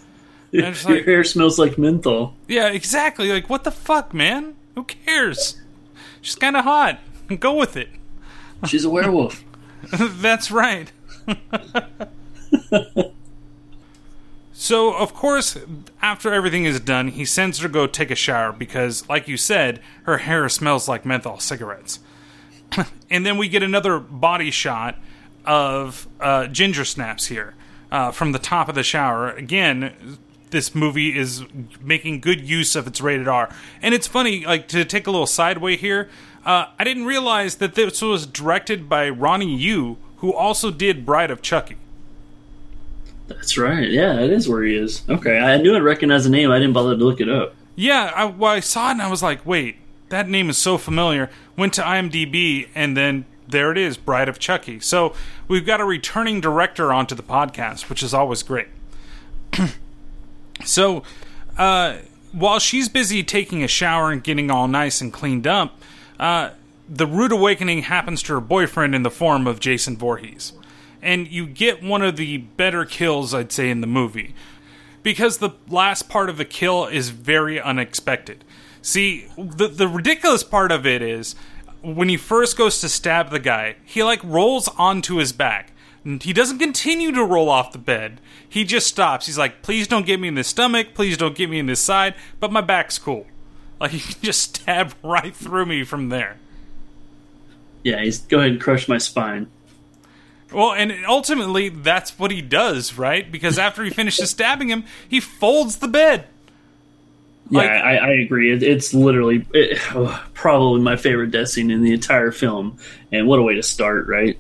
Your 0.53 0.73
like, 0.85 1.05
hair 1.05 1.25
smells 1.25 1.59
like 1.59 1.77
menthol. 1.77 2.35
yeah, 2.47 2.69
exactly. 2.69 3.31
Like, 3.31 3.51
what 3.51 3.65
the 3.65 3.73
fuck, 3.73 4.15
man? 4.15 4.55
Who 4.75 4.85
cares? 4.85 5.61
She's 6.23 6.37
kind 6.37 6.57
of 6.57 6.65
hot. 6.65 7.01
Go 7.41 7.55
with 7.55 7.77
it. 7.77 7.89
She's 8.67 8.85
a 8.85 8.91
werewolf. 8.91 9.45
That's 9.93 10.51
right. 10.51 10.93
So, 14.59 14.95
of 14.95 15.13
course, 15.13 15.59
after 16.01 16.33
everything 16.33 16.65
is 16.65 16.81
done, 16.81 17.09
he 17.09 17.27
sends 17.27 17.59
her 17.59 17.69
to 17.69 17.73
go 17.73 17.87
take 17.87 18.11
a 18.11 18.15
shower 18.15 18.53
because, 18.53 19.07
like 19.07 19.29
you 19.29 19.37
said, 19.37 19.83
her 20.05 20.17
hair 20.17 20.49
smells 20.49 20.89
like 20.89 21.05
menthol 21.05 21.39
cigarettes. 21.39 22.01
and 23.11 23.27
then 23.27 23.37
we 23.37 23.51
get 23.51 23.63
another 23.63 23.99
body 23.99 24.51
shot 24.51 24.99
of 25.45 26.09
uh, 26.21 26.47
Ginger 26.47 26.87
Snaps 26.87 27.27
here 27.27 27.55
uh, 27.93 28.11
from 28.13 28.33
the 28.33 28.39
top 28.39 28.71
of 28.71 28.75
the 28.75 28.83
shower. 28.83 29.29
Again, 29.29 30.17
this 30.49 30.75
movie 30.75 31.17
is 31.17 31.45
making 31.83 32.21
good 32.21 32.41
use 32.41 32.75
of 32.75 32.87
its 32.87 33.03
rated 33.03 33.29
R. 33.29 33.55
And 33.83 33.93
it's 33.93 34.07
funny, 34.07 34.47
like, 34.47 34.69
to 34.69 34.87
take 34.87 35.07
a 35.07 35.11
little 35.11 35.27
sideway 35.27 35.77
here, 35.77 36.09
uh, 36.47 36.69
I 36.79 36.85
didn't 36.85 37.05
realize 37.05 37.57
that 37.57 37.75
this 37.75 38.01
was 38.01 38.27
directed 38.27 38.89
by 38.89 39.11
Ronnie 39.11 39.55
Yu, 39.55 39.99
who 40.17 40.33
also 40.33 40.71
did 40.71 41.05
Bride 41.05 41.31
of 41.31 41.43
Chucky. 41.43 41.77
That's 43.29 43.59
right. 43.59 43.89
Yeah, 43.89 44.21
it 44.21 44.31
is 44.31 44.49
where 44.49 44.63
he 44.63 44.77
is. 44.77 45.03
Okay, 45.09 45.39
I 45.39 45.57
knew 45.57 45.75
I'd 45.75 45.83
recognize 45.83 46.25
the 46.25 46.31
name. 46.31 46.51
I 46.51 46.59
didn't 46.59 46.75
bother 46.75 46.97
to 46.97 47.05
look 47.05 47.21
it 47.21 47.29
up. 47.29 47.55
Yeah, 47.75 48.13
I, 48.15 48.25
well, 48.25 48.53
I 48.53 48.61
saw 48.61 48.89
it 48.89 48.93
and 48.93 49.03
I 49.03 49.11
was 49.11 49.23
like, 49.23 49.45
wait, 49.45 49.77
that 50.09 50.29
name 50.29 50.49
is 50.49 50.57
so 50.57 50.79
familiar. 50.79 51.31
Went 51.57 51.75
to 51.75 51.83
IMDb 51.83 52.69
and 52.75 52.97
then 52.97 53.27
there 53.49 53.71
it 53.71 53.79
is, 53.79 53.97
Bride 53.97 54.29
of 54.29 54.39
Chucky. 54.39 54.81
So 54.81 55.15
we've 55.49 55.67
got 55.67 55.81
a 55.81 55.85
returning 55.85 56.41
director 56.41 56.93
onto 56.93 57.15
the 57.15 57.23
podcast, 57.23 57.89
which 57.89 58.03
is 58.03 58.15
always 58.15 58.43
great. 58.43 58.69
so 60.65 61.03
uh, 61.59 61.99
while 62.33 62.59
she's 62.59 62.89
busy 62.89 63.23
taking 63.23 63.63
a 63.63 63.69
shower 63.69 64.11
and 64.11 64.23
getting 64.23 64.51
all 64.51 64.69
nice 64.69 65.01
and 65.01 65.13
cleaned 65.13 65.47
up, 65.47 65.79
uh, 66.19 66.51
the 66.89 67.07
rude 67.07 67.33
awakening 67.33 67.83
happens 67.83 68.23
to 68.25 68.35
her 68.35 68.41
boyfriend 68.41 68.95
in 68.95 69.03
the 69.03 69.11
form 69.11 69.47
of 69.47 69.61
Jason 69.61 69.97
Voorhees. 69.97 70.53
And 71.03 71.29
you 71.29 71.47
get 71.47 71.83
one 71.83 72.03
of 72.03 72.17
the 72.17 72.39
better 72.39 72.85
kills, 72.85 73.35
I'd 73.35 73.53
say, 73.53 73.71
in 73.71 73.81
the 73.81 73.87
movie 73.87 74.35
because 75.07 75.39
the 75.39 75.51
last 75.69 76.09
part 76.09 76.29
of 76.29 76.37
the 76.37 76.45
kill 76.45 76.85
is 76.87 77.11
very 77.11 77.61
unexpected. 77.61 78.43
See, 78.83 79.29
the 79.37 79.69
the 79.69 79.87
ridiculous 79.87 80.43
part 80.43 80.73
of 80.73 80.85
it 80.85 81.01
is 81.01 81.37
when 81.81 82.09
he 82.09 82.17
first 82.17 82.57
goes 82.59 82.81
to 82.81 82.89
stab 82.89 83.31
the 83.31 83.39
guy, 83.39 83.77
he 83.85 84.03
like 84.03 84.19
rolls 84.25 84.67
onto 84.77 85.19
his 85.19 85.33
back. 85.33 85.71
And 86.05 86.21
He 86.21 86.33
doesn't 86.33 86.59
continue 86.59 87.13
to 87.13 87.23
roll 87.25 87.49
off 87.49 87.71
the 87.71 87.79
bed. 87.79 88.21
He 88.49 88.65
just 88.65 88.89
stops. 88.89 89.27
He's 89.27 89.39
like, 89.39 89.63
"Please 89.63 89.87
don't 89.87 90.07
get 90.07 90.19
me 90.19 90.27
in 90.27 90.35
the 90.35 90.43
stomach. 90.43 90.89
Please 90.93 91.17
don't 91.17 91.37
get 91.37 91.51
me 91.51 91.61
in 91.61 91.67
this 91.67 91.81
side. 91.81 92.17
But 92.41 92.51
my 92.51 92.61
back's 92.61 92.99
cool." 92.99 93.27
Like 93.79 93.91
he 93.91 94.01
can 94.01 94.23
just 94.23 94.57
stab 94.57 94.95
right 95.05 95.37
through 95.37 95.67
me 95.67 95.85
from 95.85 96.09
there. 96.09 96.39
Yeah, 97.85 98.03
he's 98.03 98.21
go 98.21 98.39
ahead 98.39 98.53
and 98.53 98.61
crush 98.61 98.89
my 98.89 98.97
spine. 98.97 99.49
Well, 100.53 100.73
and 100.73 100.93
ultimately 101.07 101.69
that's 101.69 102.19
what 102.19 102.31
he 102.31 102.41
does, 102.41 102.97
right? 102.97 103.31
Because 103.31 103.59
after 103.59 103.83
he 103.83 103.91
finishes 103.91 104.31
stabbing 104.31 104.69
him, 104.69 104.85
he 105.09 105.21
folds 105.21 105.77
the 105.77 105.89
bed. 105.89 106.27
Yeah, 107.51 107.61
Like- 107.61 107.71
I, 107.71 107.97
I 107.97 108.11
agree. 108.13 108.53
It, 108.53 108.63
it's 108.63 108.95
literally 108.95 109.47
it, 109.53 109.79
oh, 109.95 110.25
probably 110.35 110.81
my 110.81 110.97
favorite 110.97 111.31
death 111.31 111.49
scene 111.49 111.71
in 111.71 111.83
the 111.83 111.93
entire 111.93 112.31
film, 112.31 112.79
and 113.13 113.27
what 113.27 113.39
a 113.39 113.43
way 113.43 113.55
to 113.55 113.63
start, 113.63 114.07
right? 114.09 114.39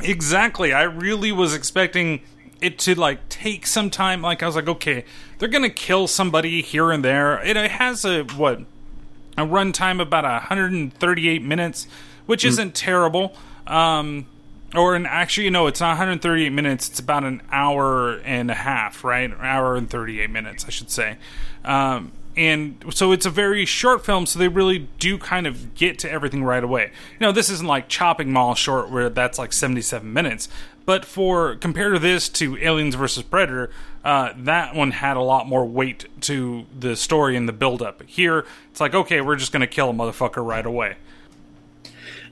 Exactly. 0.00 0.72
I 0.72 0.82
really 0.82 1.32
was 1.32 1.54
expecting 1.54 2.20
it 2.60 2.78
to 2.80 2.94
like 2.94 3.28
take 3.28 3.66
some 3.66 3.90
time. 3.90 4.22
Like 4.22 4.42
I 4.42 4.46
was 4.46 4.56
like, 4.56 4.68
okay, 4.68 5.04
they're 5.38 5.48
gonna 5.48 5.70
kill 5.70 6.08
somebody 6.08 6.62
here 6.62 6.90
and 6.90 7.04
there. 7.04 7.42
It, 7.42 7.56
it 7.56 7.70
has 7.72 8.04
a 8.04 8.24
what 8.24 8.60
a 9.36 9.42
runtime 9.42 10.00
about 10.00 10.24
138 10.24 11.42
minutes, 11.42 11.86
which 12.26 12.44
mm. 12.44 12.48
isn't 12.48 12.74
terrible. 12.74 13.36
Um, 13.66 14.26
or 14.74 14.94
an 14.94 15.06
actually, 15.06 15.50
no, 15.50 15.66
it's 15.66 15.80
not 15.80 15.90
138 15.90 16.50
minutes. 16.50 16.88
It's 16.88 16.98
about 16.98 17.24
an 17.24 17.42
hour 17.52 18.18
and 18.24 18.50
a 18.50 18.54
half, 18.54 19.04
right? 19.04 19.30
An 19.30 19.36
hour 19.40 19.76
and 19.76 19.88
38 19.88 20.30
minutes, 20.30 20.64
I 20.66 20.70
should 20.70 20.90
say. 20.90 21.16
Um, 21.64 22.12
and 22.36 22.84
so 22.90 23.12
it's 23.12 23.26
a 23.26 23.30
very 23.30 23.64
short 23.64 24.04
film, 24.04 24.26
so 24.26 24.38
they 24.38 24.48
really 24.48 24.88
do 24.98 25.18
kind 25.18 25.46
of 25.46 25.74
get 25.76 26.00
to 26.00 26.10
everything 26.10 26.42
right 26.42 26.64
away. 26.64 26.90
You 27.12 27.20
know, 27.20 27.32
this 27.32 27.48
isn't 27.48 27.66
like 27.66 27.88
Chopping 27.88 28.32
Mall 28.32 28.56
short 28.56 28.90
where 28.90 29.08
that's 29.08 29.38
like 29.38 29.52
77 29.52 30.12
minutes. 30.12 30.48
But 30.84 31.04
for 31.04 31.54
compared 31.54 31.94
to 31.94 31.98
this 31.98 32.28
to 32.30 32.58
Aliens 32.58 32.96
versus 32.96 33.22
Predator, 33.22 33.70
uh, 34.04 34.32
that 34.36 34.74
one 34.74 34.90
had 34.90 35.16
a 35.16 35.22
lot 35.22 35.46
more 35.46 35.64
weight 35.64 36.06
to 36.22 36.66
the 36.78 36.96
story 36.96 37.36
and 37.36 37.48
the 37.48 37.52
build-up. 37.52 38.02
Here, 38.02 38.44
it's 38.70 38.80
like 38.80 38.94
okay, 38.94 39.20
we're 39.20 39.36
just 39.36 39.52
gonna 39.52 39.66
kill 39.66 39.90
a 39.90 39.94
motherfucker 39.94 40.44
right 40.44 40.66
away. 40.66 40.96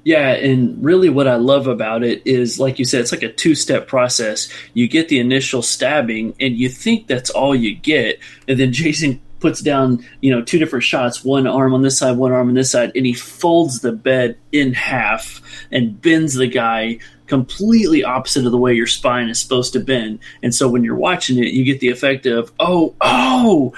Yeah, 0.04 0.30
and 0.30 0.82
really 0.84 1.08
what 1.08 1.28
I 1.28 1.36
love 1.36 1.68
about 1.68 2.02
it 2.02 2.22
is, 2.24 2.58
like 2.58 2.78
you 2.78 2.84
said, 2.84 3.02
it's 3.02 3.12
like 3.12 3.22
a 3.22 3.32
two 3.32 3.54
step 3.54 3.86
process. 3.86 4.48
You 4.74 4.88
get 4.88 5.08
the 5.08 5.20
initial 5.20 5.62
stabbing, 5.62 6.34
and 6.40 6.56
you 6.56 6.68
think 6.68 7.06
that's 7.06 7.30
all 7.30 7.54
you 7.54 7.74
get, 7.76 8.18
and 8.48 8.58
then 8.58 8.72
Jason 8.72 9.20
puts 9.42 9.60
down, 9.60 10.06
you 10.20 10.30
know, 10.30 10.40
two 10.40 10.58
different 10.58 10.84
shots, 10.84 11.24
one 11.24 11.46
arm 11.48 11.74
on 11.74 11.82
this 11.82 11.98
side, 11.98 12.16
one 12.16 12.32
arm 12.32 12.48
on 12.48 12.54
this 12.54 12.70
side, 12.70 12.92
and 12.94 13.04
he 13.04 13.12
folds 13.12 13.80
the 13.80 13.92
bed 13.92 14.38
in 14.52 14.72
half 14.72 15.42
and 15.72 16.00
bends 16.00 16.34
the 16.34 16.46
guy 16.46 16.98
completely 17.26 18.04
opposite 18.04 18.46
of 18.46 18.52
the 18.52 18.58
way 18.58 18.72
your 18.72 18.86
spine 18.86 19.28
is 19.28 19.40
supposed 19.40 19.72
to 19.72 19.80
bend. 19.80 20.20
And 20.42 20.54
so 20.54 20.68
when 20.68 20.84
you're 20.84 20.94
watching 20.94 21.38
it, 21.38 21.52
you 21.52 21.64
get 21.64 21.80
the 21.80 21.88
effect 21.88 22.24
of, 22.26 22.52
oh, 22.60 22.94
oh, 23.00 23.74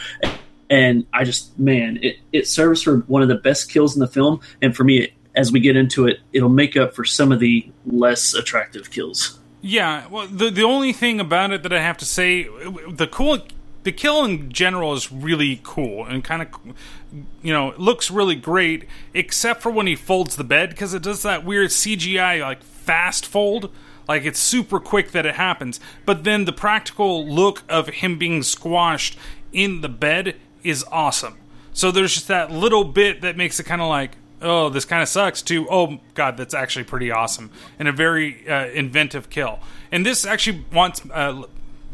and 0.69 1.07
I 1.13 1.25
just 1.25 1.59
man, 1.59 1.99
it, 2.03 2.19
it 2.33 2.47
serves 2.47 2.83
for 2.83 2.99
one 2.99 3.23
of 3.23 3.29
the 3.29 3.37
best 3.37 3.71
kills 3.71 3.95
in 3.95 4.01
the 4.01 4.09
film, 4.09 4.41
and 4.61 4.77
for 4.77 4.85
me, 4.85 4.99
it 4.99 5.13
as 5.35 5.53
we 5.53 5.61
get 5.61 5.77
into 5.77 6.07
it, 6.07 6.21
it'll 6.33 6.49
make 6.49 6.77
up 6.77 6.95
for 6.95 7.05
some 7.05 7.33
of 7.33 7.41
the 7.41 7.71
less 7.87 8.35
attractive 8.35 8.91
kills. 8.91 9.39
Yeah, 9.61 10.07
well, 10.09 10.27
the 10.27 10.51
the 10.51 10.63
only 10.63 10.93
thing 10.93 11.21
about 11.21 11.51
it 11.51 11.63
that 11.63 11.73
I 11.73 11.81
have 11.81 11.97
to 11.99 12.05
say, 12.05 12.45
the 12.89 13.09
cool, 13.11 13.39
the 13.83 13.93
kill 13.93 14.25
in 14.25 14.53
general 14.53 14.93
is 14.93 15.11
really 15.11 15.61
cool 15.63 16.05
and 16.05 16.23
kind 16.23 16.43
of, 16.43 16.49
you 17.43 17.53
know, 17.53 17.73
looks 17.79 18.11
really 18.11 18.35
great, 18.35 18.87
except 19.15 19.63
for 19.63 19.71
when 19.71 19.87
he 19.87 19.97
folds 19.97 20.37
the 20.37 20.45
bed 20.45 20.71
because 20.71 20.93
it 20.93 21.03
does 21.03 21.23
that 21.23 21.45
weird 21.45 21.71
CGI 21.71 22.41
like 22.41 22.63
fast 22.63 23.25
fold, 23.27 23.71
like 24.07 24.25
it's 24.25 24.39
super 24.39 24.79
quick 24.79 25.13
that 25.13 25.25
it 25.25 25.37
happens. 25.37 25.81
But 26.05 26.25
then 26.25 26.45
the 26.45 26.53
practical 26.53 27.27
look 27.27 27.63
of 27.69 27.89
him 27.89 28.19
being 28.19 28.43
squashed 28.43 29.19
in 29.53 29.81
the 29.81 29.89
bed 29.89 30.37
is 30.63 30.85
awesome. 30.91 31.39
So 31.73 31.91
there's 31.91 32.15
just 32.15 32.29
that 32.29 32.51
little 32.51 32.85
bit 32.85 33.23
that 33.23 33.37
makes 33.37 33.59
it 33.59 33.65
kind 33.65 33.81
of 33.81 33.89
like, 33.89 34.17
oh, 34.45 34.69
this 34.69 34.85
kind 34.85 35.03
of 35.03 35.09
sucks, 35.09 35.43
to, 35.43 35.67
oh, 35.71 35.99
God, 36.15 36.37
that's 36.37 36.55
actually 36.55 36.85
pretty 36.85 37.11
awesome. 37.11 37.51
And 37.79 37.89
a 37.89 37.93
very 37.93 38.49
uh, 38.49 38.67
inventive 38.67 39.31
kill. 39.31 39.61
And 39.91 40.05
this 40.05 40.25
actually 40.25 40.65
wants. 40.73 41.03
Uh, 41.11 41.45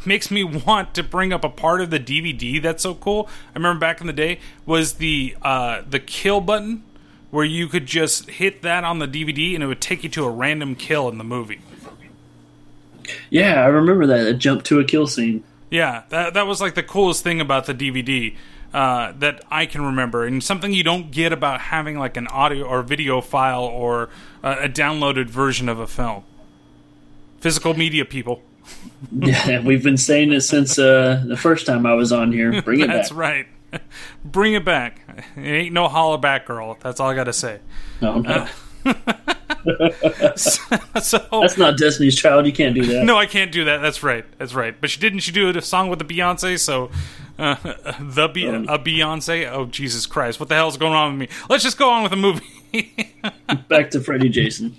makes 0.07 0.31
me 0.31 0.43
want 0.67 0.95
to 0.95 1.03
bring 1.03 1.33
up 1.33 1.45
a 1.45 1.49
part 1.49 1.81
of 1.81 1.91
the 1.91 2.01
DVD 2.01 2.61
that's 2.63 2.83
so 2.83 2.95
cool. 2.95 3.29
I 3.55 3.59
remember 3.59 3.81
back 3.81 4.01
in 4.01 4.07
the 4.07 4.13
day 4.13 4.41
was 4.67 4.95
the 4.95 5.37
uh, 5.43 5.83
the 5.89 6.01
kill 6.01 6.41
button 6.41 6.85
where 7.31 7.45
you 7.45 7.69
could 7.69 7.87
just 7.87 8.29
hit 8.29 8.63
that 8.63 8.83
on 8.85 8.99
the 8.99 9.07
DVD 9.07 9.55
and 9.55 9.63
it 9.63 9.67
would 9.67 9.81
take 9.81 10.03
you 10.03 10.09
to 10.11 10.25
a 10.25 10.31
random 10.31 10.75
kill 10.75 11.09
in 11.09 11.19
the 11.19 11.25
movie. 11.25 11.61
Yeah, 13.29 13.63
I 13.63 13.67
remember 13.67 14.07
that. 14.07 14.27
It 14.27 14.39
jumped 14.39 14.67
to 14.67 14.81
a 14.81 14.85
kill 14.85 15.07
scene. 15.07 15.45
Yeah, 15.71 16.03
that 16.09 16.35
that 16.35 16.47
was 16.47 16.61
like 16.61 16.75
the 16.75 16.83
coolest 16.83 17.23
thing 17.23 17.41
about 17.41 17.67
the 17.67 17.75
DVD 17.75 18.35
uh, 18.73 19.13
that 19.19 19.43
I 19.51 19.67
can 19.67 19.83
remember, 19.83 20.25
and 20.25 20.43
something 20.43 20.73
you 20.73 20.85
don't 20.85 21.11
get 21.11 21.33
about 21.33 21.61
having 21.61 21.99
like 21.99 22.17
an 22.17 22.27
audio 22.29 22.65
or 22.65 22.83
video 22.83 23.21
file 23.21 23.65
or 23.65 24.11
uh, 24.43 24.57
a 24.61 24.69
downloaded 24.69 25.27
version 25.27 25.69
of 25.69 25.79
a 25.79 25.87
film. 25.87 26.25
Physical 27.41 27.75
media, 27.75 28.05
people. 28.05 28.43
yeah, 29.13 29.61
we've 29.61 29.83
been 29.83 29.97
saying 29.97 30.31
this 30.31 30.49
since 30.49 30.79
uh, 30.79 31.23
the 31.27 31.37
first 31.37 31.67
time 31.67 31.87
I 31.87 31.95
was 31.95 32.13
on 32.13 32.33
here. 32.33 32.63
Bring 32.63 32.81
it 32.81 32.87
That's 32.89 33.11
back. 33.11 33.49
That's 33.71 33.83
right. 33.83 33.83
Bring 34.25 34.55
it 34.55 34.65
back. 34.65 35.01
It 35.37 35.41
ain't 35.41 35.75
no 35.75 35.89
holla 35.89 36.19
back 36.19 36.47
girl. 36.47 36.77
That's 36.81 37.01
all 37.01 37.09
I 37.09 37.15
got 37.15 37.25
to 37.25 37.33
say. 37.33 37.61
No, 38.01 38.19
no. 38.21 38.47
so 40.37 40.61
That's 40.97 41.59
not 41.59 41.77
Destiny's 41.79 42.17
Child. 42.17 42.47
You 42.47 42.53
can't 42.53 42.75
do 42.75 42.85
that. 42.87 43.05
no, 43.05 43.17
I 43.17 43.27
can't 43.27 43.53
do 43.53 43.65
that. 43.65 43.79
That's 43.79 44.03
right. 44.03 44.25
That's 44.39 44.55
right. 44.55 44.79
But 44.81 44.91
she 44.91 45.01
didn't. 45.01 45.21
She 45.21 45.33
do 45.33 45.49
a 45.49 45.63
song 45.63 45.89
with 45.89 45.99
the 45.99 46.05
Beyonce. 46.05 46.59
So 46.59 46.91
uh, 47.39 47.57
the 48.01 48.29
Be- 48.29 48.49
Um, 48.49 48.69
a 48.69 48.79
Beyonce. 48.79 49.51
Oh 49.51 49.67
Jesus 49.67 50.07
Christ! 50.07 50.41
What 50.41 50.49
the 50.49 50.55
hell's 50.55 50.77
going 50.77 50.93
on 50.95 51.19
with 51.19 51.31
me? 51.31 51.37
Let's 51.49 51.63
just 51.65 51.79
go 51.79 51.91
on 51.91 52.03
with 52.03 52.11
the 52.11 52.17
movie. 52.17 52.47
Back 53.69 53.91
to 53.91 54.01
Freddy 54.01 54.29
Jason. 54.29 54.77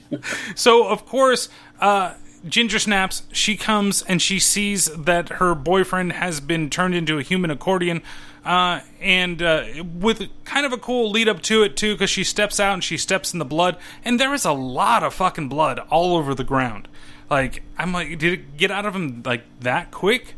so 0.56 0.88
of 0.88 1.06
course, 1.06 1.50
uh, 1.80 2.14
Ginger 2.48 2.80
snaps. 2.80 3.24
She 3.32 3.56
comes 3.58 4.02
and 4.04 4.22
she 4.22 4.40
sees 4.40 4.86
that 4.86 5.30
her 5.34 5.54
boyfriend 5.56 6.14
has 6.14 6.40
been 6.40 6.70
turned 6.70 6.96
into 6.96 7.18
a 7.20 7.22
human 7.22 7.52
accordion. 7.52 8.02
Uh, 8.44 8.82
and 9.00 9.42
uh, 9.42 9.66
with 10.00 10.28
kind 10.46 10.66
of 10.66 10.74
a 10.74 10.78
cool 10.78 11.12
lead 11.12 11.30
up 11.30 11.42
to 11.44 11.64
it 11.64 11.78
too, 11.78 11.94
because 11.94 12.10
she 12.10 12.24
steps 12.24 12.60
out 12.60 12.74
and 12.74 12.84
she 12.84 12.98
steps 12.98 13.34
in 13.34 13.40
the 13.40 13.46
blood, 13.46 13.78
and 14.04 14.20
there 14.20 14.34
is 14.34 14.46
a 14.46 14.52
lot 14.52 15.04
of 15.04 15.14
fucking 15.14 15.48
blood 15.48 15.80
all 15.90 16.16
over 16.18 16.34
the 16.34 16.44
ground. 16.44 16.88
Like 17.30 17.64
I'm 17.78 17.94
like, 17.94 18.18
did 18.18 18.34
it 18.34 18.58
get 18.58 18.72
out 18.72 18.86
of 18.86 18.96
him 18.96 19.22
like 19.26 19.44
that 19.60 19.92
quick? 19.92 20.36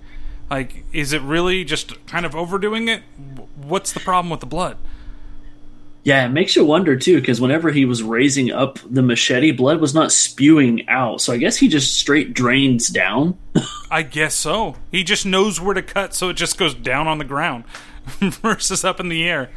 Like, 0.50 0.84
is 0.92 1.14
it 1.14 1.22
really 1.22 1.64
just 1.64 2.06
kind 2.06 2.26
of 2.26 2.36
overdoing 2.36 2.90
it? 2.90 3.02
What's 3.56 3.94
the 3.94 4.02
problem 4.02 4.30
with 4.30 4.42
the 4.42 4.46
blood? 4.46 4.78
Yeah, 6.04 6.26
it 6.26 6.30
makes 6.30 6.58
you 6.58 6.66
wonder 6.66 6.98
too, 6.98 7.22
because 7.22 7.40
whenever 7.40 7.72
he 7.72 7.86
was 7.86 8.04
raising 8.04 8.52
up 8.52 8.78
the 8.86 9.02
machete, 9.02 9.52
blood 9.52 9.80
was 9.80 9.96
not 9.96 10.12
spewing 10.12 10.88
out. 10.90 11.22
So 11.22 11.32
I 11.32 11.38
guess 11.38 11.56
he 11.56 11.70
just 11.70 11.98
straight 11.98 12.34
drains 12.34 12.90
down. 12.90 13.38
I 13.90 14.04
guess 14.04 14.36
so. 14.36 14.76
He 14.92 15.06
just 15.06 15.26
knows 15.26 15.62
where 15.62 15.74
to 15.74 15.82
cut, 15.82 16.14
so 16.14 16.28
it 16.28 16.34
just 16.34 16.58
goes 16.58 16.76
down 16.76 17.08
on 17.08 17.20
the 17.20 17.24
ground 17.24 17.64
versus 18.20 18.84
up 18.84 19.00
in 19.00 19.10
the 19.10 19.24
air. 19.24 19.50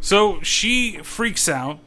So 0.00 0.40
she 0.42 0.98
freaks 1.02 1.48
out 1.48 1.78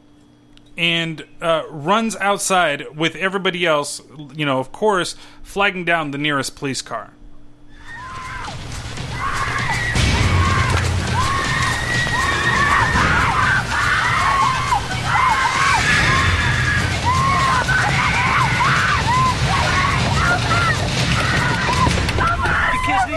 and 0.76 1.24
uh, 1.40 1.62
runs 1.68 2.16
outside 2.16 2.96
with 2.96 3.14
everybody 3.16 3.66
else, 3.66 4.00
you 4.34 4.46
know, 4.46 4.58
of 4.58 4.72
course, 4.72 5.16
flagging 5.42 5.84
down 5.84 6.10
the 6.10 6.18
nearest 6.18 6.56
police 6.56 6.82
car. 6.82 7.12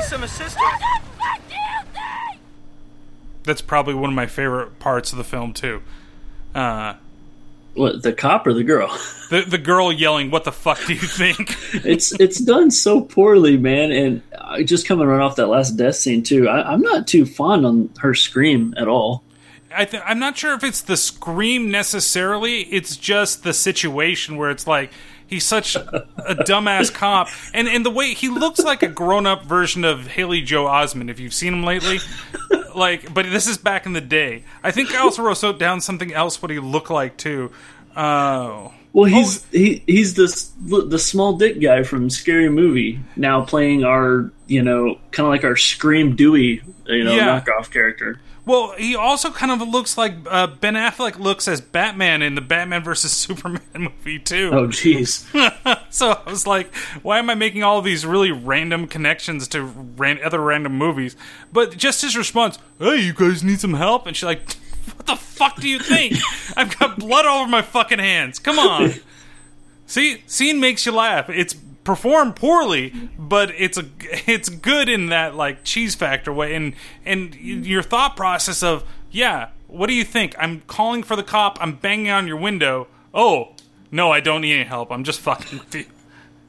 Some 0.07 0.21
assistance? 0.21 0.61
That's 3.45 3.61
probably 3.61 3.93
one 3.93 4.09
of 4.09 4.15
my 4.15 4.25
favorite 4.27 4.79
parts 4.79 5.11
of 5.11 5.17
the 5.17 5.23
film 5.23 5.53
too. 5.53 5.81
Uh, 6.53 6.95
What 7.73 8.03
the 8.03 8.13
cop 8.13 8.47
or 8.47 8.53
the 8.53 8.63
girl? 8.63 8.87
the 9.29 9.41
the 9.41 9.57
girl 9.57 9.91
yelling, 9.91 10.31
"What 10.31 10.43
the 10.45 10.51
fuck 10.51 10.83
do 10.85 10.93
you 10.93 10.99
think?" 10.99 11.55
it's 11.85 12.17
it's 12.19 12.39
done 12.39 12.71
so 12.71 13.01
poorly, 13.01 13.57
man. 13.57 13.91
And 13.91 14.67
just 14.67 14.87
coming 14.87 15.07
right 15.07 15.21
off 15.21 15.35
that 15.35 15.47
last 15.47 15.71
death 15.71 15.95
scene 15.95 16.23
too, 16.23 16.47
I, 16.47 16.71
I'm 16.73 16.81
not 16.81 17.07
too 17.07 17.25
fond 17.25 17.65
on 17.65 17.89
her 17.99 18.13
scream 18.13 18.73
at 18.77 18.87
all. 18.87 19.23
I 19.75 19.83
th- 19.83 20.03
I'm 20.05 20.19
not 20.19 20.37
sure 20.37 20.53
if 20.53 20.63
it's 20.63 20.81
the 20.81 20.95
scream 20.95 21.69
necessarily. 21.69 22.61
It's 22.61 22.95
just 22.95 23.43
the 23.43 23.53
situation 23.53 24.37
where 24.37 24.49
it's 24.49 24.65
like 24.65 24.89
he's 25.27 25.43
such 25.43 25.75
a 25.75 26.07
dumbass 26.45 26.93
cop, 26.93 27.27
and 27.53 27.67
and 27.67 27.85
the 27.85 27.89
way 27.91 28.13
he 28.13 28.29
looks 28.29 28.59
like 28.59 28.83
a 28.83 28.87
grown 28.87 29.25
up 29.25 29.43
version 29.45 29.83
of 29.83 30.07
Haley 30.07 30.41
Joel 30.41 30.69
Osment. 30.69 31.09
If 31.09 31.19
you've 31.19 31.33
seen 31.33 31.53
him 31.53 31.63
lately, 31.63 31.99
like, 32.75 33.13
but 33.13 33.25
this 33.25 33.47
is 33.47 33.57
back 33.57 33.85
in 33.85 33.93
the 33.93 34.01
day. 34.01 34.43
I 34.63 34.71
think 34.71 34.93
I 34.93 34.99
also 34.99 35.23
wrote 35.23 35.59
down 35.59 35.81
something 35.81 36.13
else 36.13 36.41
what 36.41 36.51
he 36.51 36.59
looked 36.59 36.89
like 36.89 37.17
too. 37.17 37.51
Uh, 37.95 38.69
Well, 38.93 39.05
he's 39.05 39.45
he 39.51 39.83
he's 39.87 40.13
this 40.15 40.51
the 40.65 40.99
small 40.99 41.37
dick 41.37 41.61
guy 41.61 41.83
from 41.83 42.09
Scary 42.09 42.49
Movie 42.49 42.99
now 43.15 43.43
playing 43.45 43.83
our 43.83 44.31
you 44.47 44.61
know 44.61 44.97
kind 45.11 45.25
of 45.27 45.31
like 45.31 45.43
our 45.43 45.55
Scream 45.55 46.15
Dewey 46.15 46.61
you 46.87 47.03
know 47.03 47.15
Yeah. 47.15 47.39
knockoff 47.41 47.71
character. 47.71 48.19
Well, 48.45 48.73
he 48.77 48.95
also 48.95 49.31
kind 49.31 49.51
of 49.51 49.67
looks 49.67 49.97
like 49.97 50.13
uh, 50.29 50.47
Ben 50.47 50.75
Affleck 50.75 51.17
looks 51.17 51.47
as 51.47 51.61
Batman 51.61 52.21
in 52.21 52.35
the 52.35 52.41
Batman 52.41 52.83
versus 52.83 53.11
Superman 53.25 53.61
movie 53.75 54.19
too. 54.19 54.51
Oh, 54.53 54.67
jeez. 54.67 55.25
so 55.89 56.11
I 56.25 56.29
was 56.29 56.45
like, 56.45 56.73
why 57.01 57.17
am 57.17 57.29
I 57.29 57.35
making 57.35 57.63
all 57.63 57.81
these 57.81 58.05
really 58.05 58.31
random 58.31 58.87
connections 58.87 59.47
to 59.49 59.63
ran- 59.63 60.21
other 60.23 60.39
random 60.39 60.77
movies? 60.77 61.15
But 61.51 61.75
just 61.75 62.01
his 62.01 62.15
response, 62.15 62.59
"Hey, 62.77 62.97
you 62.97 63.13
guys 63.13 63.43
need 63.43 63.59
some 63.59 63.73
help?" 63.73 64.05
And 64.05 64.15
she's 64.15 64.25
like, 64.25 64.53
"What 64.95 65.07
the 65.07 65.15
fuck 65.15 65.59
do 65.59 65.67
you 65.67 65.79
think? 65.79 66.15
I've 66.55 66.77
got 66.77 66.99
blood 66.99 67.25
all 67.25 67.41
over 67.41 67.49
my 67.49 67.61
fucking 67.63 67.99
hands. 67.99 68.37
Come 68.39 68.59
on." 68.59 68.93
See, 69.87 70.23
scene 70.27 70.59
makes 70.59 70.85
you 70.85 70.91
laugh. 70.91 71.29
It's 71.29 71.55
performed 71.85 72.35
poorly, 72.35 73.09
but 73.17 73.51
it's 73.57 73.77
a 73.77 73.85
it's 74.27 74.49
good 74.49 74.89
in 74.89 75.07
that 75.07 75.35
like 75.35 75.63
cheese 75.63 75.95
factor 75.95 76.33
way, 76.33 76.53
and 76.53 76.75
and 77.05 77.33
your 77.35 77.81
thought 77.81 78.17
process 78.17 78.61
of 78.61 78.83
yeah, 79.11 79.49
what 79.67 79.87
do 79.87 79.93
you 79.93 80.03
think? 80.03 80.35
I'm 80.37 80.61
calling 80.67 81.03
for 81.03 81.15
the 81.15 81.23
cop. 81.23 81.57
I'm 81.61 81.75
banging 81.75 82.09
on 82.09 82.27
your 82.27 82.37
window. 82.37 82.87
Oh 83.13 83.53
no, 83.89 84.11
I 84.11 84.19
don't 84.19 84.41
need 84.41 84.55
any 84.55 84.65
help. 84.65 84.91
I'm 84.91 85.05
just 85.05 85.21
fucking 85.21 85.59
with 85.59 85.75
you. 85.75 85.85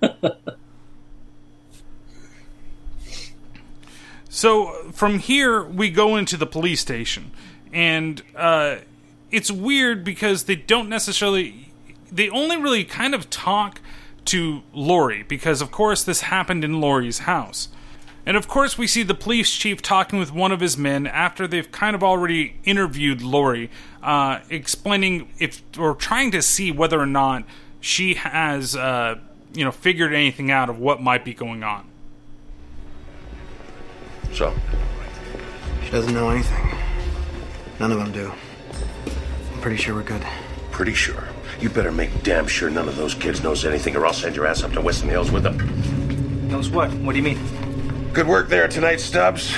So 4.36 4.90
from 4.92 5.18
here 5.18 5.64
we 5.64 5.88
go 5.88 6.14
into 6.14 6.36
the 6.36 6.44
police 6.44 6.82
station, 6.82 7.30
and 7.72 8.22
uh, 8.36 8.80
it's 9.30 9.50
weird 9.50 10.04
because 10.04 10.44
they 10.44 10.56
don't 10.56 10.90
necessarily. 10.90 11.72
They 12.12 12.28
only 12.28 12.58
really 12.58 12.84
kind 12.84 13.14
of 13.14 13.30
talk 13.30 13.80
to 14.26 14.62
Lori 14.72 15.22
because, 15.22 15.60
of 15.60 15.70
course, 15.70 16.02
this 16.04 16.22
happened 16.22 16.64
in 16.64 16.80
Lori's 16.80 17.20
house. 17.20 17.68
And 18.24 18.36
of 18.36 18.48
course, 18.48 18.76
we 18.76 18.88
see 18.88 19.04
the 19.04 19.14
police 19.14 19.52
chief 19.52 19.80
talking 19.80 20.18
with 20.18 20.32
one 20.32 20.50
of 20.50 20.58
his 20.58 20.76
men 20.76 21.06
after 21.06 21.46
they've 21.46 21.70
kind 21.70 21.94
of 21.94 22.02
already 22.02 22.56
interviewed 22.64 23.22
Lori, 23.22 23.70
uh, 24.02 24.40
explaining 24.50 25.28
if 25.38 25.62
or 25.78 25.94
trying 25.94 26.32
to 26.32 26.42
see 26.42 26.72
whether 26.72 26.98
or 26.98 27.06
not 27.06 27.44
she 27.80 28.14
has, 28.14 28.74
uh, 28.74 29.14
you 29.54 29.64
know, 29.64 29.70
figured 29.70 30.12
anything 30.12 30.50
out 30.50 30.68
of 30.68 30.78
what 30.78 31.00
might 31.00 31.24
be 31.24 31.34
going 31.34 31.62
on. 31.62 31.86
So, 34.32 34.52
She 35.84 35.92
doesn't 35.92 36.12
know 36.12 36.30
anything. 36.30 36.76
None 37.78 37.92
of 37.92 37.98
them 37.98 38.10
do. 38.10 38.32
I'm 39.54 39.60
pretty 39.60 39.76
sure 39.76 39.94
we're 39.94 40.02
good. 40.02 40.26
pretty 40.72 40.94
sure. 40.94 41.28
You 41.60 41.70
better 41.70 41.92
make 41.92 42.22
damn 42.22 42.46
sure 42.46 42.70
none 42.70 42.88
of 42.88 42.96
those 42.96 43.14
kids 43.14 43.42
knows 43.42 43.64
anything, 43.64 43.96
or 43.96 44.06
I'll 44.06 44.12
send 44.12 44.36
your 44.36 44.46
ass 44.46 44.62
up 44.62 44.72
to 44.72 44.80
Westin 44.80 45.08
Hills 45.08 45.30
with 45.30 45.42
them. 45.42 46.48
Knows 46.48 46.68
what? 46.70 46.92
What 46.92 47.12
do 47.12 47.18
you 47.18 47.24
mean? 47.24 48.12
Good 48.12 48.26
work 48.26 48.48
there 48.48 48.68
tonight, 48.68 49.00
Stubbs. 49.00 49.54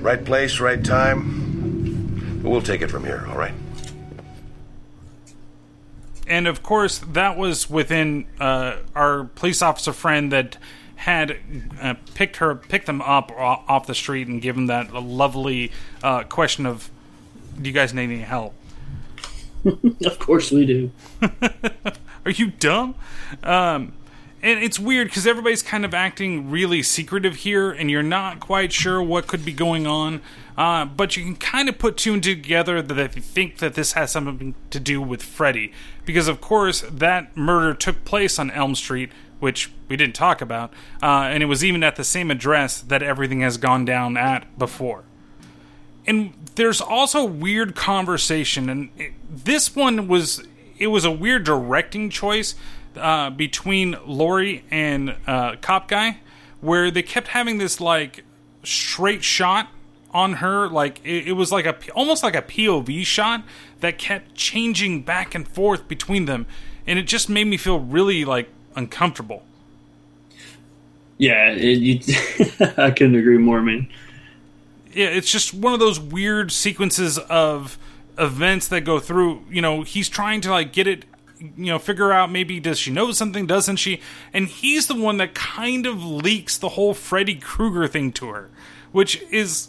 Right 0.00 0.24
place, 0.24 0.60
right 0.60 0.82
time. 0.82 2.40
But 2.42 2.50
we'll 2.50 2.62
take 2.62 2.82
it 2.82 2.90
from 2.90 3.04
here, 3.04 3.24
all 3.28 3.36
right? 3.36 3.54
and 6.32 6.46
of 6.46 6.62
course, 6.62 6.98
that 6.98 7.36
was 7.36 7.68
within 7.68 8.26
uh, 8.40 8.76
our 8.94 9.24
police 9.24 9.60
officer 9.60 9.92
friend 9.92 10.32
that 10.32 10.56
had 10.96 11.36
uh, 11.80 11.94
picked 12.14 12.36
her, 12.36 12.54
picked 12.54 12.86
them 12.86 13.02
up 13.02 13.30
off 13.36 13.86
the 13.86 13.94
street 13.94 14.28
and 14.28 14.40
given 14.40 14.66
that 14.66 14.94
lovely 14.94 15.72
uh, 16.02 16.22
question 16.24 16.64
of, 16.64 16.90
"Do 17.60 17.68
you 17.68 17.74
guys 17.74 17.92
need 17.92 18.04
any 18.04 18.20
help?" 18.20 18.54
of 20.04 20.18
course 20.18 20.50
we 20.50 20.66
do. 20.66 20.90
Are 22.24 22.30
you 22.30 22.50
dumb? 22.50 22.94
Um, 23.42 23.92
and 24.42 24.58
it's 24.62 24.78
weird 24.78 25.06
because 25.06 25.26
everybody's 25.26 25.62
kind 25.62 25.84
of 25.84 25.94
acting 25.94 26.50
really 26.50 26.82
secretive 26.82 27.36
here, 27.36 27.70
and 27.70 27.90
you're 27.90 28.02
not 28.02 28.40
quite 28.40 28.72
sure 28.72 29.00
what 29.00 29.28
could 29.28 29.44
be 29.44 29.52
going 29.52 29.86
on. 29.86 30.20
Uh, 30.58 30.84
but 30.84 31.16
you 31.16 31.24
can 31.24 31.36
kind 31.36 31.68
of 31.68 31.78
put 31.78 31.96
two 31.96 32.12
and 32.12 32.22
two 32.22 32.34
together 32.34 32.82
that 32.82 32.94
they 32.94 33.20
think 33.20 33.58
that 33.58 33.74
this 33.74 33.92
has 33.92 34.10
something 34.10 34.54
to 34.70 34.80
do 34.80 35.00
with 35.00 35.22
Freddy, 35.22 35.72
because 36.04 36.28
of 36.28 36.40
course 36.40 36.82
that 36.90 37.36
murder 37.36 37.72
took 37.72 38.04
place 38.04 38.38
on 38.38 38.50
Elm 38.50 38.74
Street, 38.74 39.10
which 39.40 39.70
we 39.88 39.96
didn't 39.96 40.14
talk 40.14 40.40
about, 40.40 40.72
uh, 41.02 41.22
and 41.30 41.42
it 41.42 41.46
was 41.46 41.64
even 41.64 41.82
at 41.82 41.96
the 41.96 42.04
same 42.04 42.30
address 42.30 42.80
that 42.80 43.02
everything 43.02 43.40
has 43.40 43.56
gone 43.56 43.84
down 43.84 44.16
at 44.16 44.58
before. 44.58 45.04
And 46.06 46.32
there's 46.56 46.80
also 46.80 47.24
weird 47.24 47.74
conversation, 47.74 48.68
and 48.68 48.90
it, 48.98 49.12
this 49.30 49.74
one 49.76 50.08
was 50.08 50.42
it 50.78 50.88
was 50.88 51.04
a 51.04 51.10
weird 51.10 51.44
directing 51.44 52.10
choice 52.10 52.54
uh, 52.96 53.30
between 53.30 53.96
Laurie 54.04 54.64
and 54.70 55.14
uh, 55.26 55.56
Cop 55.60 55.88
Guy, 55.88 56.18
where 56.60 56.90
they 56.90 57.02
kept 57.02 57.28
having 57.28 57.58
this 57.58 57.80
like 57.80 58.24
straight 58.64 59.22
shot 59.22 59.68
on 60.12 60.34
her, 60.34 60.68
like 60.68 61.00
it, 61.04 61.28
it 61.28 61.32
was 61.32 61.52
like 61.52 61.66
a 61.66 61.76
almost 61.92 62.22
like 62.22 62.34
a 62.34 62.42
POV 62.42 63.04
shot 63.06 63.44
that 63.80 63.98
kept 63.98 64.34
changing 64.34 65.02
back 65.02 65.34
and 65.34 65.46
forth 65.46 65.88
between 65.88 66.26
them, 66.26 66.46
and 66.86 66.98
it 66.98 67.06
just 67.06 67.28
made 67.28 67.46
me 67.46 67.56
feel 67.56 67.78
really 67.80 68.24
like 68.24 68.48
uncomfortable. 68.74 69.42
Yeah, 71.18 71.50
it, 71.50 71.78
you, 71.78 72.00
I 72.76 72.90
couldn't 72.90 73.14
agree 73.14 73.38
more, 73.38 73.62
man. 73.62 73.88
Yeah, 74.94 75.06
it's 75.06 75.30
just 75.30 75.54
one 75.54 75.72
of 75.72 75.80
those 75.80 75.98
weird 75.98 76.52
sequences 76.52 77.18
of 77.18 77.78
events 78.18 78.68
that 78.68 78.82
go 78.82 78.98
through. 78.98 79.44
You 79.50 79.62
know, 79.62 79.82
he's 79.82 80.08
trying 80.08 80.40
to 80.42 80.50
like 80.50 80.72
get 80.72 80.86
it 80.86 81.04
you 81.56 81.66
know 81.66 81.78
figure 81.78 82.12
out 82.12 82.30
maybe 82.30 82.60
does 82.60 82.78
she 82.78 82.90
know 82.92 83.10
something 83.12 83.46
doesn't 83.46 83.76
she? 83.76 84.00
And 84.32 84.46
he's 84.48 84.86
the 84.86 84.94
one 84.94 85.16
that 85.16 85.34
kind 85.34 85.86
of 85.86 86.04
leaks 86.04 86.56
the 86.56 86.70
whole 86.70 86.94
freddy 86.94 87.34
krueger 87.34 87.88
thing 87.88 88.12
to 88.12 88.28
her 88.28 88.48
which 88.92 89.20
is 89.30 89.68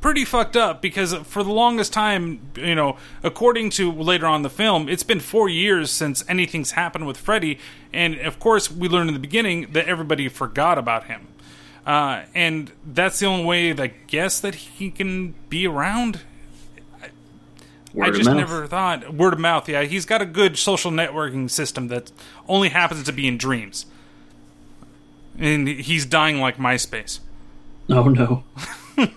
pretty 0.00 0.24
fucked 0.24 0.56
up 0.56 0.82
because 0.82 1.14
for 1.14 1.44
the 1.44 1.52
longest 1.52 1.92
time 1.92 2.40
you 2.56 2.74
know 2.74 2.96
according 3.22 3.70
to 3.70 3.92
later 3.92 4.26
on 4.26 4.42
the 4.42 4.50
film 4.50 4.88
it's 4.88 5.04
been 5.04 5.20
four 5.20 5.48
years 5.48 5.90
since 5.90 6.24
anything's 6.28 6.72
happened 6.72 7.06
with 7.06 7.16
freddy. 7.16 7.58
And 7.92 8.18
of 8.20 8.38
course 8.38 8.70
we 8.70 8.88
learned 8.88 9.10
in 9.10 9.14
the 9.14 9.20
beginning 9.20 9.72
that 9.72 9.86
everybody 9.86 10.28
forgot 10.28 10.78
about 10.78 11.04
him 11.04 11.28
uh, 11.86 12.22
and 12.34 12.72
that's 12.86 13.18
the 13.18 13.26
only 13.26 13.44
way 13.44 13.72
that 13.72 13.82
I 13.82 13.92
guess 14.06 14.40
that 14.40 14.54
he 14.54 14.90
can 14.90 15.34
be 15.48 15.66
around 15.66 16.20
Word 17.94 18.06
I 18.06 18.08
of 18.08 18.14
just 18.14 18.30
never 18.30 18.66
thought 18.66 19.12
word 19.12 19.34
of 19.34 19.38
mouth. 19.38 19.68
Yeah, 19.68 19.82
he's 19.82 20.06
got 20.06 20.22
a 20.22 20.26
good 20.26 20.56
social 20.56 20.90
networking 20.90 21.50
system 21.50 21.88
that 21.88 22.10
only 22.48 22.70
happens 22.70 23.02
to 23.04 23.12
be 23.12 23.28
in 23.28 23.36
dreams, 23.36 23.84
and 25.38 25.68
he's 25.68 26.06
dying 26.06 26.40
like 26.40 26.56
MySpace. 26.56 27.20
Oh 27.90 28.04
no. 28.08 28.44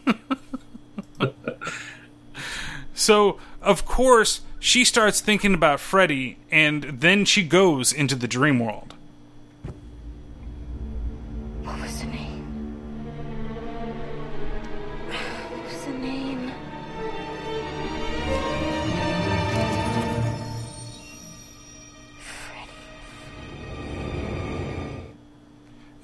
So 2.95 3.37
of 3.61 3.85
course 3.85 4.41
she 4.59 4.83
starts 4.83 5.21
thinking 5.21 5.53
about 5.53 5.79
Freddy, 5.79 6.39
and 6.49 6.83
then 6.83 7.23
she 7.25 7.43
goes 7.43 7.93
into 7.93 8.15
the 8.15 8.27
dream 8.27 8.57
world. 8.57 8.94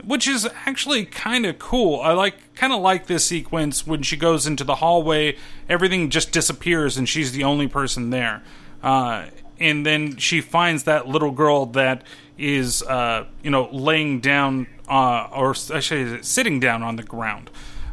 Which 0.03 0.27
is 0.27 0.47
actually 0.65 1.05
kind 1.05 1.45
of 1.45 1.59
cool. 1.59 1.99
I 2.01 2.13
like 2.13 2.55
kind 2.55 2.73
of 2.73 2.81
like 2.81 3.07
this 3.07 3.25
sequence 3.25 3.85
when 3.85 4.03
she 4.03 4.17
goes 4.17 4.47
into 4.47 4.63
the 4.63 4.75
hallway, 4.75 5.37
everything 5.69 6.09
just 6.09 6.31
disappears 6.31 6.97
and 6.97 7.07
she's 7.07 7.31
the 7.31 7.43
only 7.43 7.67
person 7.67 8.09
there. 8.09 8.43
Uh, 8.83 9.25
and 9.59 9.85
then 9.85 10.17
she 10.17 10.41
finds 10.41 10.83
that 10.83 11.07
little 11.07 11.31
girl 11.31 11.67
that 11.67 12.03
is, 12.37 12.81
uh, 12.83 13.25
you 13.43 13.51
know, 13.51 13.69
laying 13.71 14.19
down, 14.19 14.67
uh, 14.87 15.27
or 15.31 15.55
actually 15.73 16.23
sitting 16.23 16.59
down 16.59 16.81
on 16.81 16.95
the 16.95 17.03
ground. 17.03 17.49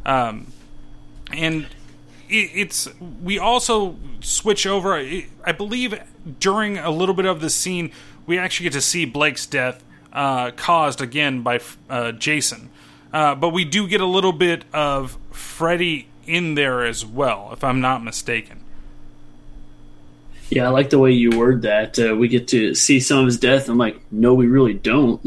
Um, 0.06 0.52
and 1.32 1.66
it, 2.28 2.50
it's 2.54 2.88
we 3.22 3.38
also 3.38 3.96
switch 4.20 4.66
over. 4.66 4.94
I 4.94 5.26
I 5.44 5.52
believe 5.52 6.00
during 6.40 6.78
a 6.78 6.90
little 6.90 7.14
bit 7.14 7.26
of 7.26 7.40
the 7.40 7.50
scene, 7.50 7.92
we 8.26 8.38
actually 8.38 8.64
get 8.64 8.72
to 8.72 8.80
see 8.80 9.04
Blake's 9.04 9.44
death 9.46 9.84
uh, 10.12 10.50
caused 10.52 11.00
again 11.00 11.42
by 11.42 11.60
uh, 11.88 12.12
Jason. 12.12 12.70
Uh, 13.12 13.34
but 13.34 13.50
we 13.50 13.64
do 13.64 13.88
get 13.88 14.00
a 14.00 14.06
little 14.06 14.32
bit 14.32 14.64
of 14.72 15.16
Freddy 15.30 16.08
in 16.26 16.54
there 16.54 16.84
as 16.84 17.04
well, 17.04 17.50
if 17.52 17.64
I'm 17.64 17.80
not 17.80 18.04
mistaken. 18.04 18.60
Yeah, 20.50 20.66
I 20.66 20.68
like 20.68 20.90
the 20.90 20.98
way 20.98 21.12
you 21.12 21.30
word 21.36 21.62
that. 21.62 21.98
Uh, 21.98 22.16
we 22.16 22.28
get 22.28 22.48
to 22.48 22.74
see 22.74 23.00
some 23.00 23.18
of 23.18 23.26
his 23.26 23.38
death. 23.38 23.68
I'm 23.68 23.78
like, 23.78 24.00
no, 24.10 24.34
we 24.34 24.46
really 24.46 24.74
don't. 24.74 25.20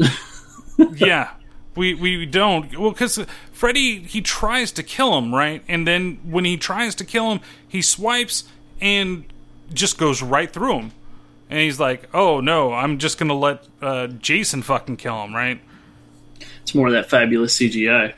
yeah, 0.96 1.30
we 1.76 1.94
we 1.94 2.26
don't. 2.26 2.76
Well, 2.76 2.90
because 2.90 3.24
Freddy 3.52 4.00
he 4.00 4.20
tries 4.20 4.72
to 4.72 4.82
kill 4.82 5.16
him, 5.18 5.32
right? 5.32 5.62
And 5.68 5.86
then 5.86 6.18
when 6.24 6.44
he 6.44 6.56
tries 6.56 6.94
to 6.96 7.04
kill 7.04 7.30
him, 7.30 7.40
he 7.66 7.82
swipes 7.82 8.44
and 8.80 9.24
just 9.72 9.96
goes 9.96 10.22
right 10.22 10.52
through 10.52 10.78
him. 10.78 10.92
And 11.52 11.60
he's 11.60 11.78
like, 11.78 12.08
"Oh 12.14 12.40
no, 12.40 12.72
I'm 12.72 12.96
just 12.96 13.18
gonna 13.18 13.34
let 13.34 13.66
uh, 13.82 14.06
Jason 14.06 14.62
fucking 14.62 14.96
kill 14.96 15.22
him, 15.22 15.34
right?" 15.34 15.60
it's 16.62 16.74
more 16.74 16.86
of 16.86 16.94
that 16.94 17.10
fabulous 17.10 17.58
CGI. 17.58 18.14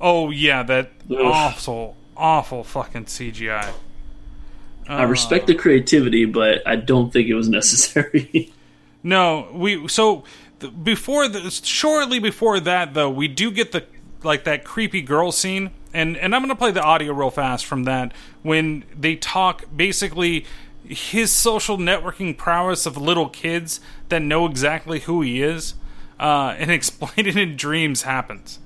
Oh 0.00 0.30
yeah, 0.30 0.64
that 0.64 0.90
Ugh. 1.08 1.16
awful, 1.20 1.96
awful 2.16 2.64
fucking 2.64 3.04
CGI. 3.04 3.70
I 4.88 5.04
respect 5.04 5.46
the 5.46 5.54
creativity, 5.54 6.24
but 6.24 6.66
I 6.66 6.74
don't 6.74 7.12
think 7.12 7.28
it 7.28 7.34
was 7.34 7.48
necessary. 7.48 8.52
No, 9.04 9.48
we 9.52 9.88
so 9.88 10.22
th- 10.60 10.72
before 10.82 11.26
the 11.26 11.50
shortly 11.50 12.20
before 12.20 12.60
that 12.60 12.94
though, 12.94 13.10
we 13.10 13.26
do 13.26 13.50
get 13.50 13.72
the 13.72 13.84
like 14.22 14.44
that 14.44 14.64
creepy 14.64 15.02
girl 15.02 15.30
scene, 15.32 15.70
and 15.92 16.16
and 16.16 16.34
I'm 16.34 16.42
gonna 16.42 16.54
play 16.54 16.70
the 16.70 16.82
audio 16.82 17.12
real 17.12 17.30
fast 17.30 17.64
from 17.66 17.82
that 17.84 18.12
when 18.42 18.84
they 18.96 19.16
talk 19.16 19.64
basically 19.74 20.46
his 20.92 21.30
social 21.30 21.78
networking 21.78 22.36
prowess 22.36 22.86
of 22.86 22.96
little 22.96 23.28
kids 23.28 23.80
that 24.08 24.20
know 24.20 24.46
exactly 24.46 25.00
who 25.00 25.22
he 25.22 25.42
is, 25.42 25.74
uh, 26.20 26.54
and 26.58 26.70
explain 26.70 27.26
it 27.26 27.36
in 27.36 27.56
dreams 27.56 28.02
happens. 28.02 28.58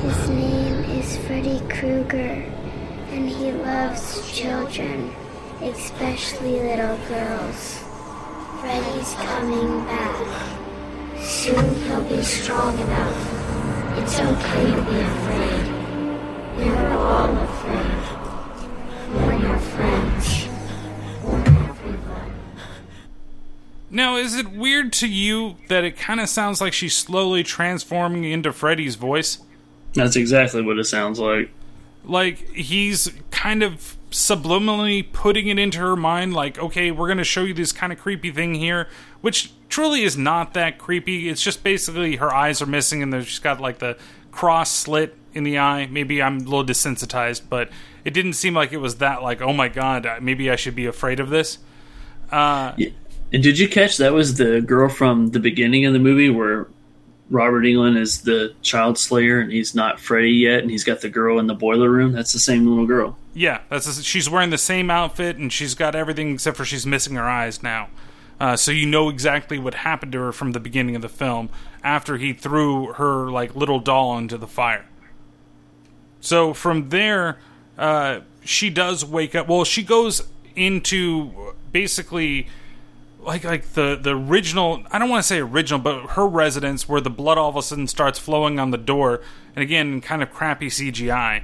His 0.00 0.28
name 0.30 0.84
is 0.98 1.16
Freddy 1.18 1.60
Krueger, 1.68 2.44
and 3.10 3.28
he 3.28 3.52
loves 3.52 4.30
children, 4.36 5.12
especially 5.60 6.60
little 6.60 6.96
girls. 7.08 7.78
Freddy's 8.60 9.14
coming 9.14 9.84
back. 9.86 10.62
Soon 11.20 11.74
he'll 11.84 12.02
be 12.04 12.22
strong 12.22 12.78
enough. 12.78 13.98
It's 13.98 14.18
okay 14.18 14.70
to 14.70 14.82
be 14.82 15.00
afraid. 15.00 15.81
We're 16.56 16.88
all 16.88 17.36
afraid. 17.36 18.02
We're 19.14 19.38
your 19.38 19.58
friends. 19.58 20.46
We're 21.24 21.44
everyone. 21.68 22.32
Now, 23.90 24.16
is 24.16 24.34
it 24.36 24.50
weird 24.52 24.92
to 24.94 25.08
you 25.08 25.56
that 25.68 25.84
it 25.84 25.96
kind 25.96 26.20
of 26.20 26.28
sounds 26.28 26.60
like 26.60 26.72
she's 26.72 26.96
slowly 26.96 27.42
transforming 27.42 28.24
into 28.24 28.52
Freddy's 28.52 28.96
voice? 28.96 29.38
That's 29.94 30.16
exactly 30.16 30.62
what 30.62 30.78
it 30.78 30.84
sounds 30.84 31.18
like. 31.18 31.50
like 32.04 32.38
he's 32.50 33.12
kind 33.30 33.62
of 33.62 33.96
subliminally 34.10 35.10
putting 35.12 35.48
it 35.48 35.58
into 35.58 35.78
her 35.78 35.96
mind 35.96 36.34
like 36.34 36.58
okay 36.58 36.90
we're 36.90 37.06
going 37.06 37.16
to 37.18 37.24
show 37.24 37.44
you 37.44 37.54
this 37.54 37.72
kind 37.72 37.90
of 37.94 37.98
creepy 37.98 38.30
thing 38.30 38.54
here 38.54 38.86
which 39.22 39.52
truly 39.70 40.02
is 40.02 40.18
not 40.18 40.52
that 40.52 40.76
creepy 40.76 41.30
it's 41.30 41.42
just 41.42 41.62
basically 41.64 42.16
her 42.16 42.30
eyes 42.34 42.60
are 42.60 42.66
missing 42.66 43.02
and 43.02 43.10
there's 43.10 43.26
she's 43.26 43.38
got 43.38 43.58
like 43.58 43.78
the 43.78 43.96
cross 44.30 44.70
slit 44.70 45.16
in 45.34 45.44
the 45.44 45.58
eye 45.58 45.86
maybe 45.86 46.22
i'm 46.22 46.38
a 46.38 46.44
little 46.44 46.64
desensitized 46.64 47.42
but 47.48 47.68
it 48.04 48.12
didn't 48.12 48.34
seem 48.34 48.54
like 48.54 48.72
it 48.72 48.78
was 48.78 48.96
that 48.96 49.22
like 49.22 49.40
oh 49.40 49.52
my 49.52 49.68
god 49.68 50.06
maybe 50.20 50.50
i 50.50 50.56
should 50.56 50.74
be 50.74 50.86
afraid 50.86 51.20
of 51.20 51.30
this 51.30 51.58
uh 52.30 52.72
And 53.32 53.42
did 53.42 53.58
you 53.58 53.68
catch 53.68 53.96
that 53.96 54.12
was 54.12 54.36
the 54.36 54.60
girl 54.60 54.88
from 54.88 55.28
the 55.30 55.40
beginning 55.40 55.86
of 55.86 55.94
the 55.94 55.98
movie 55.98 56.28
where 56.28 56.68
Robert 57.30 57.62
Englund 57.62 57.96
is 57.96 58.20
the 58.22 58.54
child 58.60 58.98
slayer 58.98 59.40
and 59.40 59.50
he's 59.50 59.74
not 59.74 59.98
Freddy 59.98 60.32
yet 60.32 60.60
and 60.60 60.70
he's 60.70 60.84
got 60.84 61.00
the 61.00 61.08
girl 61.08 61.38
in 61.38 61.46
the 61.46 61.54
boiler 61.54 61.90
room? 61.90 62.12
That's 62.12 62.34
the 62.34 62.38
same 62.38 62.66
little 62.66 62.86
girl. 62.86 63.16
Yeah, 63.32 63.62
that's 63.70 64.02
she's 64.02 64.28
wearing 64.28 64.50
the 64.50 64.58
same 64.58 64.90
outfit 64.90 65.36
and 65.38 65.50
she's 65.50 65.74
got 65.74 65.94
everything 65.94 66.34
except 66.34 66.58
for 66.58 66.66
she's 66.66 66.84
missing 66.84 67.14
her 67.14 67.24
eyes 67.24 67.62
now. 67.62 67.88
Uh, 68.38 68.56
so 68.56 68.70
you 68.70 68.84
know 68.84 69.08
exactly 69.08 69.58
what 69.58 69.72
happened 69.74 70.12
to 70.12 70.18
her 70.18 70.32
from 70.32 70.52
the 70.52 70.60
beginning 70.60 70.94
of 70.94 71.00
the 71.00 71.08
film 71.08 71.48
after 71.82 72.18
he 72.18 72.34
threw 72.34 72.92
her 72.94 73.30
like 73.30 73.56
little 73.56 73.80
doll 73.80 74.18
into 74.18 74.36
the 74.36 74.46
fire. 74.46 74.84
So 76.22 76.54
from 76.54 76.88
there, 76.88 77.36
uh, 77.76 78.20
she 78.44 78.70
does 78.70 79.04
wake 79.04 79.34
up. 79.34 79.48
Well, 79.48 79.64
she 79.64 79.82
goes 79.82 80.22
into 80.54 81.52
basically 81.72 82.46
like 83.20 83.44
like 83.44 83.72
the 83.74 83.98
the 84.00 84.16
original. 84.16 84.84
I 84.90 84.98
don't 84.98 85.10
want 85.10 85.22
to 85.22 85.26
say 85.26 85.40
original, 85.40 85.80
but 85.80 86.12
her 86.12 86.26
residence 86.26 86.88
where 86.88 87.00
the 87.00 87.10
blood 87.10 87.38
all 87.38 87.50
of 87.50 87.56
a 87.56 87.62
sudden 87.62 87.88
starts 87.88 88.18
flowing 88.18 88.58
on 88.58 88.70
the 88.70 88.78
door, 88.78 89.20
and 89.54 89.62
again, 89.62 90.00
kind 90.00 90.22
of 90.22 90.32
crappy 90.32 90.68
CGI. 90.68 91.42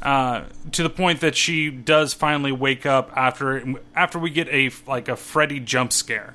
Uh, 0.00 0.46
to 0.72 0.82
the 0.82 0.90
point 0.90 1.20
that 1.20 1.36
she 1.36 1.70
does 1.70 2.12
finally 2.12 2.50
wake 2.50 2.86
up 2.86 3.12
after 3.16 3.74
after 3.94 4.18
we 4.18 4.30
get 4.30 4.48
a 4.48 4.70
like 4.86 5.08
a 5.08 5.16
Freddy 5.16 5.60
jump 5.60 5.92
scare. 5.92 6.34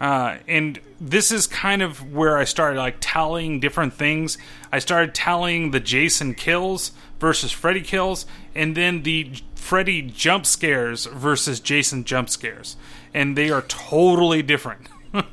Uh, 0.00 0.38
and 0.48 0.80
this 1.00 1.30
is 1.30 1.46
kind 1.46 1.80
of 1.80 2.12
where 2.12 2.36
I 2.36 2.42
started 2.42 2.78
like 2.78 2.96
tallying 3.00 3.60
different 3.60 3.94
things. 3.94 4.36
I 4.72 4.80
started 4.80 5.14
tallying 5.14 5.70
the 5.70 5.78
Jason 5.78 6.34
kills 6.34 6.90
versus 7.22 7.52
Freddy 7.52 7.80
kills, 7.80 8.26
and 8.52 8.76
then 8.76 9.04
the 9.04 9.30
Freddy 9.54 10.02
jump 10.02 10.44
scares 10.44 11.06
versus 11.06 11.60
Jason 11.60 12.02
jump 12.02 12.28
scares, 12.28 12.76
and 13.14 13.38
they 13.38 13.48
are 13.48 13.62
totally 13.62 14.42
different, 14.42 14.88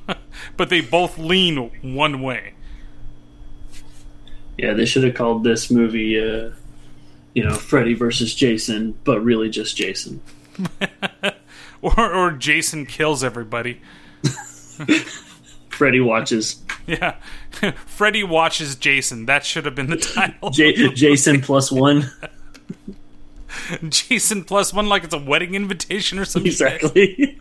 but 0.55 0.69
they 0.69 0.81
both 0.81 1.17
lean 1.17 1.71
one 1.81 2.21
way. 2.21 2.53
Yeah, 4.55 4.73
they 4.73 4.85
should 4.85 5.03
have 5.03 5.15
called 5.15 5.43
this 5.43 5.71
movie, 5.71 6.19
uh, 6.19 6.51
you 7.33 7.43
know, 7.43 7.55
Freddy 7.55 7.95
versus 7.95 8.35
Jason, 8.35 8.95
but 9.03 9.19
really 9.21 9.49
just 9.49 9.75
Jason. 9.75 10.21
or, 11.81 11.99
or 11.99 12.31
Jason 12.31 12.85
kills 12.85 13.23
everybody. 13.23 13.81
Freddy 15.79 16.01
watches. 16.01 16.61
Yeah, 16.87 17.17
Freddy 17.85 18.23
watches 18.23 18.75
Jason. 18.75 19.27
That 19.27 19.45
should 19.45 19.65
have 19.65 19.75
been 19.75 19.91
the 19.91 19.97
title. 19.97 20.49
J- 20.49 20.91
Jason 20.91 21.39
plus 21.39 21.71
one. 21.71 22.09
Jason 23.89 24.43
plus 24.43 24.73
one, 24.73 24.89
like 24.89 25.03
it's 25.03 25.13
a 25.13 25.19
wedding 25.19 25.53
invitation 25.53 26.17
or 26.17 26.25
something. 26.25 26.49
Exactly. 26.51 27.39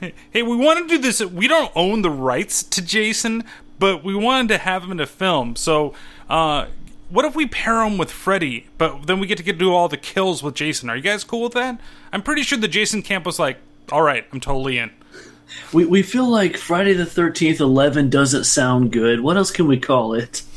hey, 0.00 0.42
we 0.42 0.56
want 0.56 0.80
to 0.80 0.96
do 0.96 1.00
this. 1.00 1.20
We 1.24 1.46
don't 1.46 1.70
own 1.76 2.02
the 2.02 2.10
rights 2.10 2.64
to 2.64 2.82
Jason, 2.84 3.44
but 3.78 4.02
we 4.02 4.16
wanted 4.16 4.48
to 4.48 4.58
have 4.58 4.82
him 4.82 4.90
in 4.90 4.98
a 4.98 5.06
film. 5.06 5.54
So, 5.54 5.94
uh, 6.28 6.66
what 7.10 7.24
if 7.24 7.36
we 7.36 7.46
pair 7.46 7.80
him 7.84 7.96
with 7.96 8.10
Freddy, 8.10 8.66
but 8.76 9.06
then 9.06 9.20
we 9.20 9.28
get 9.28 9.36
to 9.38 9.44
get 9.44 9.52
to 9.52 9.58
do 9.58 9.72
all 9.72 9.86
the 9.86 9.96
kills 9.96 10.42
with 10.42 10.56
Jason? 10.56 10.90
Are 10.90 10.96
you 10.96 11.02
guys 11.02 11.22
cool 11.22 11.42
with 11.44 11.52
that? 11.52 11.80
I'm 12.12 12.22
pretty 12.22 12.42
sure 12.42 12.58
the 12.58 12.66
Jason 12.66 13.02
camp 13.02 13.24
was 13.24 13.38
like, 13.38 13.58
all 13.92 14.02
right, 14.02 14.26
I'm 14.32 14.40
totally 14.40 14.78
in. 14.78 14.90
We 15.72 15.84
we 15.84 16.02
feel 16.02 16.28
like 16.28 16.56
Friday 16.56 16.94
the 16.94 17.06
Thirteenth 17.06 17.60
Eleven 17.60 18.10
doesn't 18.10 18.44
sound 18.44 18.92
good. 18.92 19.20
What 19.20 19.36
else 19.36 19.50
can 19.50 19.66
we 19.66 19.78
call 19.78 20.14
it? 20.14 20.42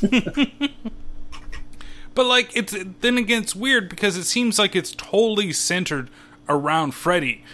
but 2.14 2.26
like 2.26 2.56
it's 2.56 2.74
then 3.00 3.18
again 3.18 3.42
it's 3.42 3.54
weird 3.54 3.88
because 3.88 4.16
it 4.16 4.24
seems 4.24 4.58
like 4.58 4.74
it's 4.74 4.92
totally 4.92 5.52
centered 5.52 6.10
around 6.48 6.92
Freddy, 6.92 7.44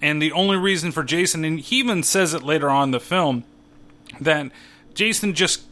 and 0.00 0.22
the 0.22 0.32
only 0.32 0.56
reason 0.56 0.92
for 0.92 1.02
Jason, 1.02 1.44
and 1.44 1.60
he 1.60 1.78
even 1.78 2.02
says 2.02 2.34
it 2.34 2.42
later 2.42 2.70
on 2.70 2.90
the 2.90 3.00
film, 3.00 3.44
that 4.20 4.50
Jason 4.94 5.34
just 5.34 5.62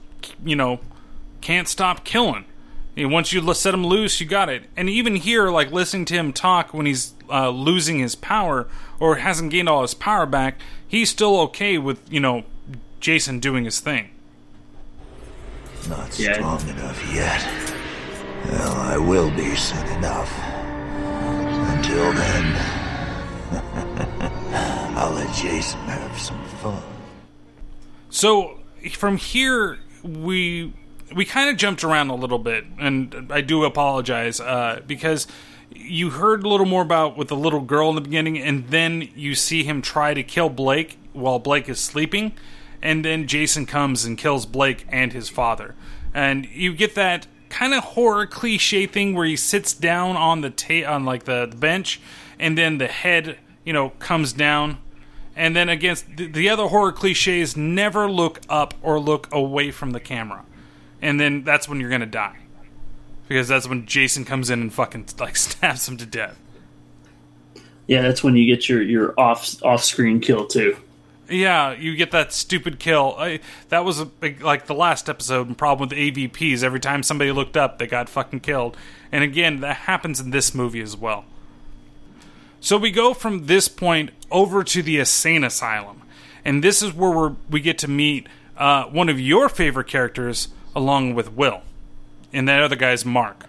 you 0.44 0.56
know 0.56 0.80
can't 1.40 1.68
stop 1.68 2.04
killing. 2.04 2.44
Know, 2.96 3.08
once 3.08 3.32
you 3.32 3.54
set 3.54 3.74
him 3.74 3.86
loose, 3.86 4.20
you 4.20 4.26
got 4.26 4.48
it. 4.48 4.64
And 4.76 4.88
even 4.88 5.16
here, 5.16 5.50
like 5.50 5.72
listening 5.72 6.04
to 6.06 6.14
him 6.14 6.32
talk 6.32 6.74
when 6.74 6.86
he's 6.86 7.14
uh, 7.30 7.48
losing 7.48 8.00
his 8.00 8.14
power 8.14 8.68
or 9.00 9.16
hasn't 9.16 9.50
gained 9.50 9.68
all 9.68 9.82
his 9.82 9.94
power 9.94 10.26
back, 10.26 10.60
he's 10.92 11.10
still 11.10 11.40
okay 11.40 11.78
with 11.78 12.00
you 12.12 12.20
know 12.20 12.44
Jason 13.00 13.40
doing 13.40 13.64
his 13.64 13.80
thing. 13.80 14.10
Not 15.88 16.16
yeah. 16.16 16.34
strong 16.34 16.60
enough 16.68 17.12
yet. 17.12 17.42
Well, 18.46 18.76
I 18.76 18.96
will 18.96 19.30
be 19.30 19.56
soon 19.56 19.86
enough. 19.98 20.30
Until 21.74 22.12
then, 22.12 22.56
I'll 24.96 25.10
let 25.10 25.34
Jason 25.34 25.80
have 25.80 26.16
some 26.16 26.44
fun. 26.62 26.82
So 28.10 28.60
from 28.92 29.16
here, 29.16 29.80
we 30.04 30.72
we 31.14 31.24
kind 31.24 31.50
of 31.50 31.56
jumped 31.56 31.82
around 31.82 32.10
a 32.10 32.14
little 32.14 32.38
bit, 32.38 32.64
and 32.78 33.32
I 33.32 33.40
do 33.40 33.64
apologize 33.64 34.38
uh, 34.38 34.80
because 34.86 35.26
you 35.76 36.10
heard 36.10 36.44
a 36.44 36.48
little 36.48 36.66
more 36.66 36.82
about 36.82 37.16
with 37.16 37.28
the 37.28 37.36
little 37.36 37.60
girl 37.60 37.88
in 37.90 37.94
the 37.94 38.00
beginning, 38.00 38.38
and 38.38 38.68
then 38.68 39.08
you 39.14 39.34
see 39.34 39.64
him 39.64 39.82
try 39.82 40.14
to 40.14 40.22
kill 40.22 40.48
Blake 40.48 40.98
while 41.12 41.38
Blake 41.38 41.68
is 41.68 41.78
sleeping, 41.78 42.32
and 42.80 43.04
then 43.04 43.26
Jason 43.26 43.66
comes 43.66 44.04
and 44.04 44.16
kills 44.18 44.46
Blake 44.46 44.86
and 44.88 45.12
his 45.12 45.28
father, 45.28 45.74
and 46.14 46.46
you 46.46 46.74
get 46.74 46.94
that 46.94 47.26
kind 47.48 47.74
of 47.74 47.84
horror 47.84 48.26
cliche 48.26 48.86
thing 48.86 49.14
where 49.14 49.26
he 49.26 49.36
sits 49.36 49.74
down 49.74 50.16
on 50.16 50.40
the 50.40 50.50
ta- 50.50 50.90
on 50.90 51.04
like 51.04 51.24
the, 51.24 51.46
the 51.46 51.56
bench, 51.56 52.00
and 52.38 52.56
then 52.56 52.78
the 52.78 52.88
head 52.88 53.38
you 53.64 53.72
know 53.72 53.90
comes 53.98 54.32
down. 54.32 54.78
And 55.34 55.56
then 55.56 55.70
against 55.70 56.16
the, 56.16 56.26
the 56.26 56.50
other 56.50 56.66
horror 56.66 56.92
cliches, 56.92 57.56
never 57.56 58.10
look 58.10 58.40
up 58.50 58.74
or 58.82 59.00
look 59.00 59.32
away 59.32 59.70
from 59.70 59.92
the 59.92 60.00
camera. 60.00 60.44
And 61.00 61.18
then 61.18 61.42
that's 61.42 61.66
when 61.66 61.80
you're 61.80 61.88
gonna 61.88 62.04
die 62.04 62.41
because 63.32 63.48
that's 63.48 63.66
when 63.66 63.86
Jason 63.86 64.24
comes 64.24 64.50
in 64.50 64.60
and 64.60 64.72
fucking 64.72 65.06
like 65.18 65.36
stabs 65.48 65.88
him 65.88 65.96
to 65.96 66.06
death. 66.06 66.38
Yeah, 67.86 68.02
that's 68.02 68.22
when 68.22 68.36
you 68.36 68.46
get 68.46 68.68
your 68.68 68.82
your 68.82 69.18
off 69.18 69.62
off 69.62 69.82
screen 69.82 70.20
kill 70.20 70.46
too. 70.46 70.76
Yeah, 71.28 71.72
you 71.72 71.96
get 71.96 72.10
that 72.10 72.32
stupid 72.32 72.78
kill. 72.78 73.14
I, 73.16 73.40
that 73.70 73.84
was 73.84 74.00
a 74.00 74.04
big, 74.04 74.42
like 74.42 74.66
the 74.66 74.74
last 74.74 75.08
episode 75.08 75.56
problem 75.56 75.88
with 75.88 75.96
AVPs. 75.96 76.62
Every 76.62 76.80
time 76.80 77.02
somebody 77.02 77.32
looked 77.32 77.56
up, 77.56 77.78
they 77.78 77.86
got 77.86 78.08
fucking 78.08 78.40
killed. 78.40 78.76
And 79.10 79.24
again, 79.24 79.60
that 79.60 79.76
happens 79.76 80.20
in 80.20 80.30
this 80.30 80.54
movie 80.54 80.82
as 80.82 80.96
well. 80.96 81.24
So 82.60 82.76
we 82.76 82.90
go 82.90 83.14
from 83.14 83.46
this 83.46 83.68
point 83.68 84.10
over 84.30 84.62
to 84.62 84.82
the 84.82 84.98
insane 84.98 85.42
asylum, 85.42 86.02
and 86.44 86.62
this 86.62 86.82
is 86.82 86.92
where 86.92 87.10
we 87.10 87.36
we 87.50 87.60
get 87.60 87.78
to 87.78 87.88
meet 87.88 88.26
uh, 88.56 88.84
one 88.84 89.08
of 89.08 89.18
your 89.18 89.48
favorite 89.48 89.86
characters, 89.86 90.48
along 90.76 91.14
with 91.14 91.32
Will, 91.32 91.62
and 92.32 92.48
that 92.48 92.62
other 92.62 92.76
guy's 92.76 93.04
Mark. 93.04 93.46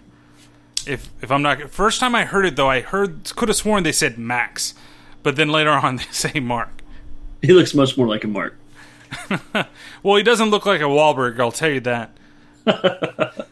If 0.86 1.10
if 1.22 1.30
I'm 1.30 1.42
not 1.42 1.70
first 1.70 2.00
time 2.00 2.14
I 2.14 2.24
heard 2.24 2.46
it 2.46 2.56
though, 2.56 2.68
I 2.68 2.80
heard 2.80 3.30
could 3.36 3.48
have 3.48 3.56
sworn 3.56 3.82
they 3.82 3.92
said 3.92 4.18
Max, 4.18 4.74
but 5.22 5.36
then 5.36 5.48
later 5.48 5.70
on 5.70 5.96
they 5.96 6.04
say 6.10 6.40
Mark. 6.40 6.82
He 7.42 7.52
looks 7.52 7.74
much 7.74 7.96
more 7.96 8.06
like 8.06 8.24
a 8.24 8.28
Mark. 8.28 8.58
well, 10.02 10.16
he 10.16 10.22
doesn't 10.22 10.50
look 10.50 10.66
like 10.66 10.80
a 10.80 10.84
Wahlberg. 10.84 11.38
I'll 11.38 11.52
tell 11.52 11.70
you 11.70 11.80
that. 11.80 12.16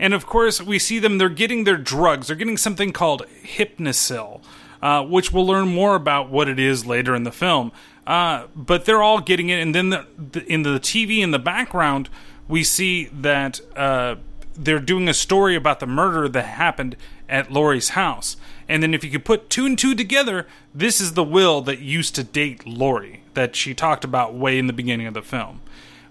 and 0.00 0.14
of 0.14 0.26
course, 0.26 0.60
we 0.60 0.78
see 0.78 0.98
them. 0.98 1.18
They're 1.18 1.28
getting 1.28 1.64
their 1.64 1.76
drugs. 1.76 2.26
They're 2.26 2.36
getting 2.36 2.56
something 2.56 2.92
called 2.92 3.24
Hypnocil, 3.42 4.42
uh, 4.82 5.04
which 5.04 5.32
we'll 5.32 5.46
learn 5.46 5.68
more 5.68 5.94
about 5.94 6.28
what 6.30 6.48
it 6.48 6.58
is 6.58 6.86
later 6.86 7.14
in 7.14 7.22
the 7.22 7.32
film. 7.32 7.72
Uh, 8.06 8.48
but 8.54 8.84
they're 8.84 9.02
all 9.02 9.20
getting 9.20 9.48
it, 9.48 9.60
and 9.60 9.74
then 9.74 9.90
the, 9.90 10.06
the, 10.18 10.44
in 10.44 10.62
the 10.62 10.78
TV 10.78 11.20
in 11.20 11.30
the 11.30 11.38
background, 11.38 12.10
we 12.48 12.62
see 12.62 13.06
that 13.06 13.60
uh, 13.76 14.16
they're 14.54 14.78
doing 14.78 15.08
a 15.08 15.14
story 15.14 15.54
about 15.54 15.80
the 15.80 15.86
murder 15.86 16.28
that 16.28 16.44
happened 16.44 16.96
at 17.28 17.50
Laurie's 17.50 17.90
house. 17.90 18.36
And 18.68 18.82
then, 18.82 18.94
if 18.94 19.04
you 19.04 19.10
could 19.10 19.24
put 19.24 19.50
two 19.50 19.66
and 19.66 19.78
two 19.78 19.94
together, 19.94 20.46
this 20.74 21.00
is 21.00 21.14
the 21.14 21.24
Will 21.24 21.60
that 21.62 21.80
used 21.80 22.14
to 22.14 22.24
date 22.24 22.66
Laurie 22.66 23.22
that 23.34 23.56
she 23.56 23.74
talked 23.74 24.04
about 24.04 24.34
way 24.34 24.58
in 24.58 24.66
the 24.66 24.72
beginning 24.72 25.06
of 25.06 25.14
the 25.14 25.22
film. 25.22 25.60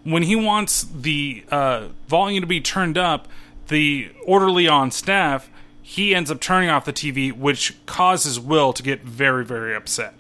When 0.04 0.24
he 0.24 0.36
wants 0.36 0.84
the 0.84 1.46
uh, 1.50 1.88
volume 2.08 2.42
to 2.42 2.48
be 2.48 2.62
turned 2.62 2.98
up, 2.98 3.28
the 3.70 4.12
orderly 4.26 4.68
on 4.68 4.92
staff 4.92 5.50
he 5.86 6.16
ends 6.16 6.32
up 6.32 6.40
turning 6.40 6.70
off 6.70 6.86
the 6.86 6.94
TV, 6.94 7.32
which 7.32 7.76
causes 7.86 8.40
Will 8.40 8.72
to 8.72 8.82
get 8.82 9.02
very, 9.02 9.44
very 9.44 9.76
upset. 9.76 10.14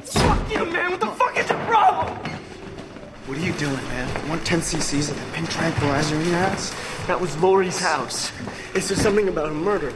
Fuck 0.00 0.50
you, 0.50 0.64
man! 0.64 0.90
What 0.92 1.00
the 1.00 1.06
fuck 1.08 1.36
is 1.38 1.48
your 1.48 1.58
problem? 1.66 2.33
What 3.26 3.38
are 3.38 3.40
you 3.40 3.54
doing, 3.54 3.74
man? 3.74 4.28
Want 4.28 4.44
10 4.44 4.60
cc's 4.60 5.08
of 5.08 5.18
the 5.18 5.32
pink 5.32 5.48
tranquilizer 5.48 6.14
in 6.14 6.26
your 6.26 6.36
ass? 6.36 6.74
That 7.06 7.18
was 7.18 7.34
Laurie's 7.38 7.80
house. 7.80 8.30
Is 8.74 8.86
there 8.88 8.98
something 8.98 9.28
about 9.28 9.48
a 9.48 9.54
murder? 9.54 9.94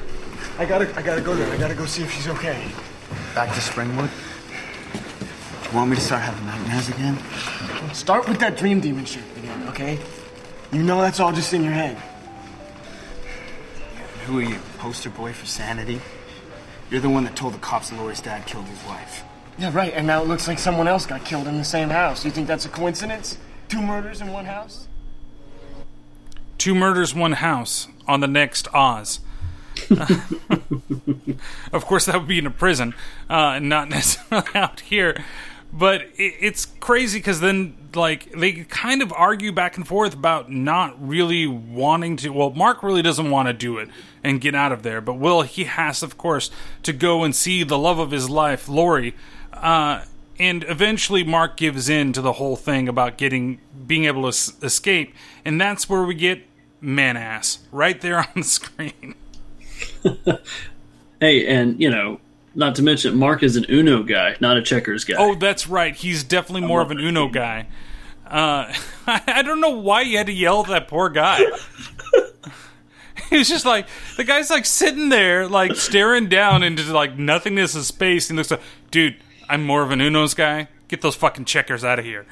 I 0.59 0.64
gotta, 0.64 0.89
I 0.99 1.03
gotta 1.03 1.20
go 1.20 1.35
there. 1.35 1.53
I 1.53 1.59
gotta 1.59 1.74
go 1.74 1.85
see 1.85 2.03
if 2.03 2.11
she's 2.11 2.26
okay. 2.26 2.70
Back 3.35 3.53
to 3.53 3.61
Springwood? 3.61 4.09
You 5.70 5.76
want 5.76 5.91
me 5.91 5.97
to 5.97 6.03
start 6.03 6.22
having 6.22 6.47
nightmares 6.47 6.89
again? 6.89 7.18
Start 7.93 8.26
with 8.26 8.39
that 8.39 8.57
dream 8.57 8.81
demon 8.81 9.05
shit 9.05 9.22
again, 9.37 9.68
okay? 9.68 9.99
You 10.72 10.83
know 10.83 11.03
that's 11.03 11.20
all 11.20 11.33
just 11.33 11.53
in 11.53 11.62
your 11.62 11.74
head. 11.74 11.99
Who 14.24 14.39
are 14.39 14.43
you, 14.43 14.59
poster 14.79 15.11
boy 15.11 15.35
for 15.35 15.45
sanity? 15.45 16.01
You're 16.91 17.03
the 17.03 17.11
one 17.11 17.24
that 17.24 17.37
told 17.37 17.53
the 17.53 17.59
cops 17.59 17.93
Laurie's 17.93 18.22
dad 18.22 18.47
killed 18.47 18.64
his 18.64 18.83
wife. 18.87 19.22
Yeah, 19.59 19.72
right. 19.74 19.92
And 19.92 20.06
now 20.06 20.22
it 20.22 20.28
looks 20.28 20.46
like 20.46 20.59
someone 20.59 20.86
else 20.86 21.04
got 21.04 21.24
killed 21.24 21.46
in 21.46 21.59
the 21.59 21.64
same 21.64 21.90
house. 21.90 22.22
Do 22.22 22.28
you 22.28 22.32
think 22.32 22.46
that's 22.46 22.64
a 22.64 22.68
coincidence? 22.68 23.38
Two 23.68 23.82
murders 23.82 24.20
in 24.20 24.32
one 24.32 24.44
house? 24.44 24.88
Two 26.59 26.74
Murders, 26.74 27.14
One 27.14 27.32
House 27.32 27.86
on 28.09 28.18
the 28.18 28.26
next 28.26 28.66
Oz. 28.74 29.20
of 31.72 31.84
course, 31.86 32.06
that 32.06 32.16
would 32.16 32.26
be 32.26 32.38
in 32.38 32.46
a 32.46 32.50
prison, 32.50 32.94
uh, 33.30 33.61
not 33.61 33.88
necessarily 33.90 34.48
out 34.56 34.80
here. 34.80 35.24
But 35.72 36.02
it, 36.16 36.34
it's 36.40 36.64
crazy 36.64 37.20
because 37.20 37.38
then, 37.38 37.76
like, 37.94 38.32
they 38.32 38.64
kind 38.64 39.02
of 39.02 39.12
argue 39.12 39.52
back 39.52 39.76
and 39.76 39.86
forth 39.86 40.14
about 40.14 40.50
not 40.50 40.96
really 41.00 41.46
wanting 41.46 42.16
to. 42.18 42.30
Well, 42.30 42.50
Mark 42.50 42.82
really 42.82 43.02
doesn't 43.02 43.30
want 43.30 43.46
to 43.46 43.52
do 43.52 43.78
it 43.78 43.88
and 44.24 44.40
get 44.40 44.56
out 44.56 44.72
of 44.72 44.82
there, 44.82 45.00
but 45.00 45.14
Will, 45.14 45.42
he 45.42 45.64
has, 45.64 46.02
of 46.02 46.18
course, 46.18 46.50
to 46.82 46.92
go 46.92 47.22
and 47.22 47.36
see 47.36 47.62
the 47.62 47.78
love 47.78 48.00
of 48.00 48.11
his 48.11 48.28
life, 48.28 48.68
Lori. 48.68 49.14
Uh, 49.62 50.04
and 50.38 50.64
eventually, 50.68 51.24
Mark 51.24 51.56
gives 51.56 51.88
in 51.88 52.12
to 52.12 52.20
the 52.20 52.34
whole 52.34 52.56
thing 52.56 52.88
about 52.88 53.16
getting 53.18 53.61
being 53.86 54.04
able 54.04 54.22
to 54.22 54.28
s- 54.28 54.52
escape, 54.62 55.14
and 55.44 55.61
that's 55.61 55.88
where 55.88 56.04
we 56.04 56.14
get 56.14 56.42
man 56.80 57.16
ass 57.16 57.59
right 57.72 58.00
there 58.00 58.18
on 58.20 58.26
the 58.36 58.42
screen. 58.44 59.14
Hey, 61.20 61.46
and 61.46 61.80
you 61.80 61.90
know, 61.90 62.20
not 62.54 62.76
to 62.76 62.82
mention, 62.82 63.16
Mark 63.16 63.42
is 63.42 63.56
an 63.56 63.66
Uno 63.68 64.02
guy, 64.02 64.36
not 64.40 64.56
a 64.56 64.62
checkers 64.62 65.04
guy. 65.04 65.16
Oh, 65.18 65.34
that's 65.34 65.66
right. 65.66 65.94
He's 65.94 66.22
definitely 66.22 66.66
more 66.66 66.80
of 66.80 66.90
an 66.90 66.98
Uno 67.00 67.28
guy. 67.28 67.66
Uh, 68.26 68.72
I 69.06 69.42
don't 69.42 69.61
know 69.61 69.70
why 69.70 70.02
you 70.02 70.18
had 70.18 70.26
to 70.26 70.32
yell 70.32 70.61
at 70.61 70.68
that 70.68 70.88
poor 70.88 71.09
guy. 71.09 71.40
he 73.30 73.38
was 73.38 73.48
just 73.48 73.64
like 73.66 73.88
the 74.16 74.24
guy's 74.24 74.50
like 74.50 74.66
sitting 74.66 75.09
there, 75.09 75.48
like 75.48 75.74
staring 75.74 76.28
down 76.28 76.62
into 76.62 76.84
like 76.92 77.18
nothingness 77.18 77.74
of 77.74 77.84
space, 77.84 78.30
and 78.30 78.36
looks 78.36 78.50
like, 78.50 78.62
dude, 78.90 79.16
I'm 79.49 79.64
more 79.64 79.82
of 79.82 79.90
an 79.90 80.01
Uno's 80.01 80.34
guy. 80.34 80.68
Get 80.88 81.01
those 81.01 81.14
fucking 81.16 81.44
checkers 81.46 81.84
out 81.84 81.99
of 81.99 82.05
here. 82.05 82.26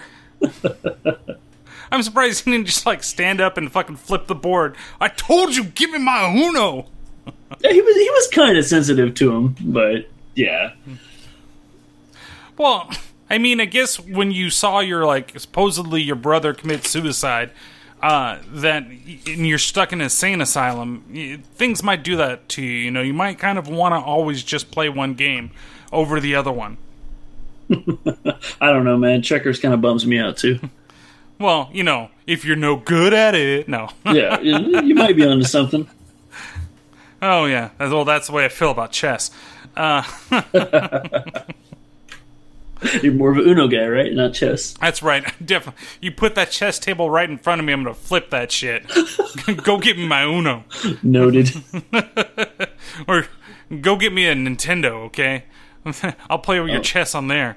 I'm 1.90 2.02
surprised 2.02 2.44
he 2.44 2.50
didn't 2.50 2.66
just 2.66 2.84
like 2.84 3.02
stand 3.04 3.40
up 3.40 3.56
and 3.56 3.70
fucking 3.70 3.96
flip 3.96 4.26
the 4.26 4.34
board. 4.34 4.76
I 5.00 5.08
told 5.08 5.54
you, 5.54 5.64
give 5.64 5.90
me 5.90 5.98
my 5.98 6.32
Uno. 6.32 6.86
Yeah, 7.60 7.72
he 7.72 7.80
was 7.80 7.96
he 7.96 8.10
was 8.10 8.28
kind 8.28 8.56
of 8.58 8.64
sensitive 8.64 9.14
to 9.14 9.32
him, 9.34 9.56
but 9.60 10.08
yeah, 10.34 10.72
Well, 12.56 12.90
I 13.30 13.38
mean, 13.38 13.60
I 13.60 13.64
guess 13.64 13.98
when 14.00 14.30
you 14.30 14.50
saw 14.50 14.80
your 14.80 15.04
like 15.04 15.38
supposedly 15.38 16.02
your 16.02 16.16
brother 16.16 16.54
commit 16.54 16.86
suicide, 16.86 17.50
uh, 18.02 18.38
that 18.52 18.84
and 18.84 19.46
you're 19.46 19.58
stuck 19.58 19.92
in 19.92 20.00
an 20.00 20.04
insane 20.04 20.40
asylum, 20.40 21.42
things 21.54 21.82
might 21.82 22.02
do 22.02 22.16
that 22.16 22.48
to 22.50 22.62
you. 22.62 22.78
You 22.78 22.90
know, 22.90 23.02
you 23.02 23.14
might 23.14 23.38
kind 23.38 23.58
of 23.58 23.68
want 23.68 23.92
to 23.94 23.98
always 23.98 24.42
just 24.44 24.70
play 24.70 24.88
one 24.88 25.14
game 25.14 25.50
over 25.92 26.20
the 26.20 26.34
other 26.34 26.52
one. 26.52 26.76
I 28.60 28.70
don't 28.72 28.84
know, 28.84 28.96
man. 28.96 29.22
Checkers 29.22 29.58
kind 29.60 29.74
of 29.74 29.80
bums 29.80 30.06
me 30.06 30.18
out 30.18 30.36
too. 30.36 30.58
Well, 31.38 31.68
you 31.70 31.84
know, 31.84 32.08
if 32.26 32.46
you're 32.46 32.56
no 32.56 32.76
good 32.76 33.12
at 33.12 33.34
it, 33.34 33.68
no. 33.68 33.90
yeah, 34.06 34.40
you 34.40 34.80
you 34.80 34.94
might 34.94 35.14
be 35.16 35.26
onto 35.26 35.44
something. 35.44 35.86
Oh 37.20 37.44
yeah. 37.44 37.72
Well, 37.78 38.06
that's 38.06 38.28
the 38.28 38.32
way 38.32 38.46
I 38.46 38.48
feel 38.48 38.70
about 38.70 38.90
chess. 38.90 39.30
Uh, 39.76 40.02
You're 43.02 43.12
more 43.12 43.30
of 43.32 43.38
an 43.38 43.44
Uno 43.48 43.68
guy, 43.68 43.86
right? 43.86 44.12
Not 44.12 44.34
chess. 44.34 44.72
That's 44.80 45.02
right. 45.02 45.24
Definitely. 45.44 45.82
You 46.00 46.12
put 46.12 46.34
that 46.34 46.50
chess 46.50 46.78
table 46.78 47.10
right 47.10 47.28
in 47.28 47.38
front 47.38 47.60
of 47.60 47.66
me, 47.66 47.72
I'm 47.72 47.82
gonna 47.82 47.94
flip 47.94 48.30
that 48.30 48.52
shit. 48.52 48.86
go 49.62 49.78
get 49.78 49.96
me 49.96 50.06
my 50.06 50.24
Uno. 50.24 50.64
Noted. 51.02 51.50
or 53.08 53.26
go 53.80 53.96
get 53.96 54.12
me 54.12 54.26
a 54.26 54.34
Nintendo, 54.34 55.04
okay? 55.06 55.44
I'll 56.30 56.38
play 56.38 56.60
with 56.60 56.70
your 56.70 56.80
Oh. 56.80 56.82
chess 56.82 57.14
on 57.14 57.28
there. 57.28 57.56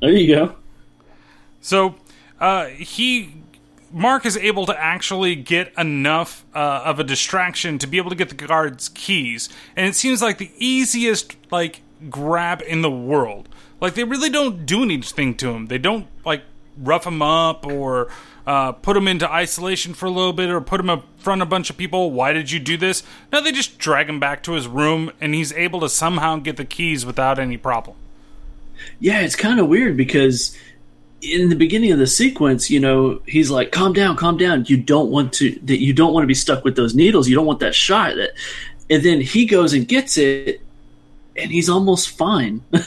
There 0.00 0.10
you 0.10 0.34
go. 0.34 0.56
So, 1.60 1.96
uh, 2.40 2.66
he. 2.66 3.34
Mark 3.92 4.24
is 4.24 4.36
able 4.36 4.66
to 4.66 4.80
actually 4.80 5.34
get 5.34 5.72
enough 5.76 6.44
uh, 6.54 6.82
of 6.84 7.00
a 7.00 7.04
distraction 7.04 7.76
to 7.80 7.88
be 7.88 7.96
able 7.98 8.10
to 8.10 8.14
get 8.14 8.28
the 8.28 8.36
guard's 8.36 8.88
keys, 8.90 9.48
and 9.74 9.84
it 9.86 9.96
seems 9.96 10.22
like 10.22 10.38
the 10.38 10.52
easiest 10.56 11.36
like 11.50 11.80
grab 12.08 12.62
in 12.68 12.82
the 12.82 12.90
world. 12.90 13.48
Like 13.80 13.94
they 13.94 14.04
really 14.04 14.30
don't 14.30 14.64
do 14.64 14.84
anything 14.84 15.34
to 15.38 15.50
him. 15.50 15.66
They 15.66 15.78
don't 15.78 16.06
like 16.24 16.44
rough 16.78 17.04
him 17.04 17.20
up 17.20 17.66
or 17.66 18.08
uh, 18.50 18.72
put 18.72 18.96
him 18.96 19.06
into 19.06 19.30
isolation 19.30 19.94
for 19.94 20.06
a 20.06 20.10
little 20.10 20.32
bit 20.32 20.50
or 20.50 20.60
put 20.60 20.80
him 20.80 20.90
in 20.90 21.00
front 21.18 21.40
of 21.40 21.46
a 21.46 21.50
bunch 21.50 21.70
of 21.70 21.76
people. 21.76 22.10
Why 22.10 22.32
did 22.32 22.50
you 22.50 22.58
do 22.58 22.76
this? 22.76 23.04
No, 23.32 23.40
they 23.40 23.52
just 23.52 23.78
drag 23.78 24.08
him 24.08 24.18
back 24.18 24.42
to 24.42 24.54
his 24.54 24.66
room, 24.66 25.12
and 25.20 25.36
he's 25.36 25.52
able 25.52 25.78
to 25.80 25.88
somehow 25.88 26.34
get 26.36 26.56
the 26.56 26.64
keys 26.64 27.06
without 27.06 27.38
any 27.38 27.56
problem. 27.56 27.96
Yeah, 28.98 29.20
it's 29.20 29.36
kind 29.36 29.60
of 29.60 29.68
weird 29.68 29.96
because 29.96 30.58
in 31.22 31.48
the 31.48 31.54
beginning 31.54 31.92
of 31.92 32.00
the 32.00 32.08
sequence, 32.08 32.70
you 32.70 32.80
know, 32.80 33.22
he's 33.24 33.52
like, 33.52 33.70
"Calm 33.70 33.92
down, 33.92 34.16
calm 34.16 34.36
down. 34.36 34.64
You 34.66 34.78
don't 34.78 35.12
want 35.12 35.32
to 35.34 35.56
that 35.66 35.80
you 35.80 35.92
don't 35.92 36.12
want 36.12 36.24
to 36.24 36.28
be 36.28 36.34
stuck 36.34 36.64
with 36.64 36.74
those 36.74 36.92
needles. 36.92 37.28
You 37.28 37.36
don't 37.36 37.46
want 37.46 37.60
that 37.60 37.76
shot." 37.76 38.16
That, 38.16 38.30
and 38.90 39.04
then 39.04 39.20
he 39.20 39.46
goes 39.46 39.74
and 39.74 39.86
gets 39.86 40.18
it, 40.18 40.60
and 41.36 41.52
he's 41.52 41.68
almost 41.68 42.10
fine. 42.10 42.62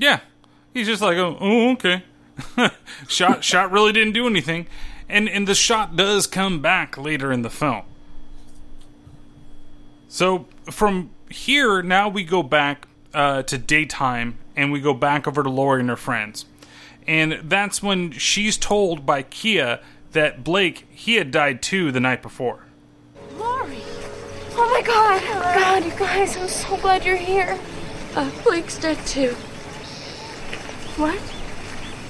Yeah, 0.00 0.20
he's 0.72 0.86
just 0.86 1.02
like, 1.02 1.18
oh, 1.18 1.36
oh 1.38 1.72
okay. 1.72 2.02
shot, 3.08 3.44
shot 3.44 3.70
really 3.70 3.92
didn't 3.92 4.14
do 4.14 4.26
anything, 4.26 4.66
and 5.10 5.28
and 5.28 5.46
the 5.46 5.54
shot 5.54 5.96
does 5.96 6.26
come 6.26 6.60
back 6.60 6.96
later 6.96 7.32
in 7.32 7.42
the 7.42 7.50
film. 7.50 7.82
So 10.08 10.46
from 10.70 11.10
here, 11.28 11.82
now 11.82 12.08
we 12.08 12.24
go 12.24 12.42
back 12.42 12.88
uh, 13.14 13.42
to 13.42 13.58
daytime, 13.58 14.38
and 14.56 14.72
we 14.72 14.80
go 14.80 14.94
back 14.94 15.28
over 15.28 15.42
to 15.42 15.50
Lori 15.50 15.80
and 15.80 15.88
her 15.88 15.96
friends, 15.96 16.46
and 17.06 17.40
that's 17.44 17.82
when 17.82 18.12
she's 18.12 18.56
told 18.56 19.06
by 19.06 19.22
Kia 19.22 19.80
that 20.12 20.42
Blake 20.42 20.86
he 20.90 21.16
had 21.16 21.30
died 21.30 21.62
too 21.62 21.92
the 21.92 22.00
night 22.00 22.22
before. 22.22 22.64
Lori! 23.36 23.82
Oh 24.52 24.70
my 24.72 24.82
god! 24.82 25.22
God, 25.54 25.84
you 25.84 25.92
guys, 25.98 26.36
I'm 26.36 26.48
so 26.48 26.76
glad 26.78 27.04
you're 27.04 27.16
here. 27.16 27.58
Uh, 28.16 28.30
Blake's 28.44 28.78
dead 28.78 28.98
too. 29.06 29.30
What? 30.96 31.20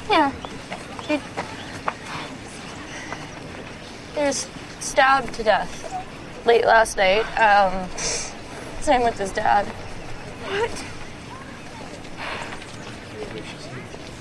Yeah. 0.09 0.33
He 1.07 1.21
was 4.27 4.49
stabbed 4.81 5.35
to 5.35 5.43
death 5.43 6.47
late 6.47 6.65
last 6.65 6.97
night. 6.97 7.25
Um, 7.39 7.89
same 8.81 9.03
with 9.03 9.19
his 9.19 9.33
dad. 9.33 9.67
What? 10.47 10.85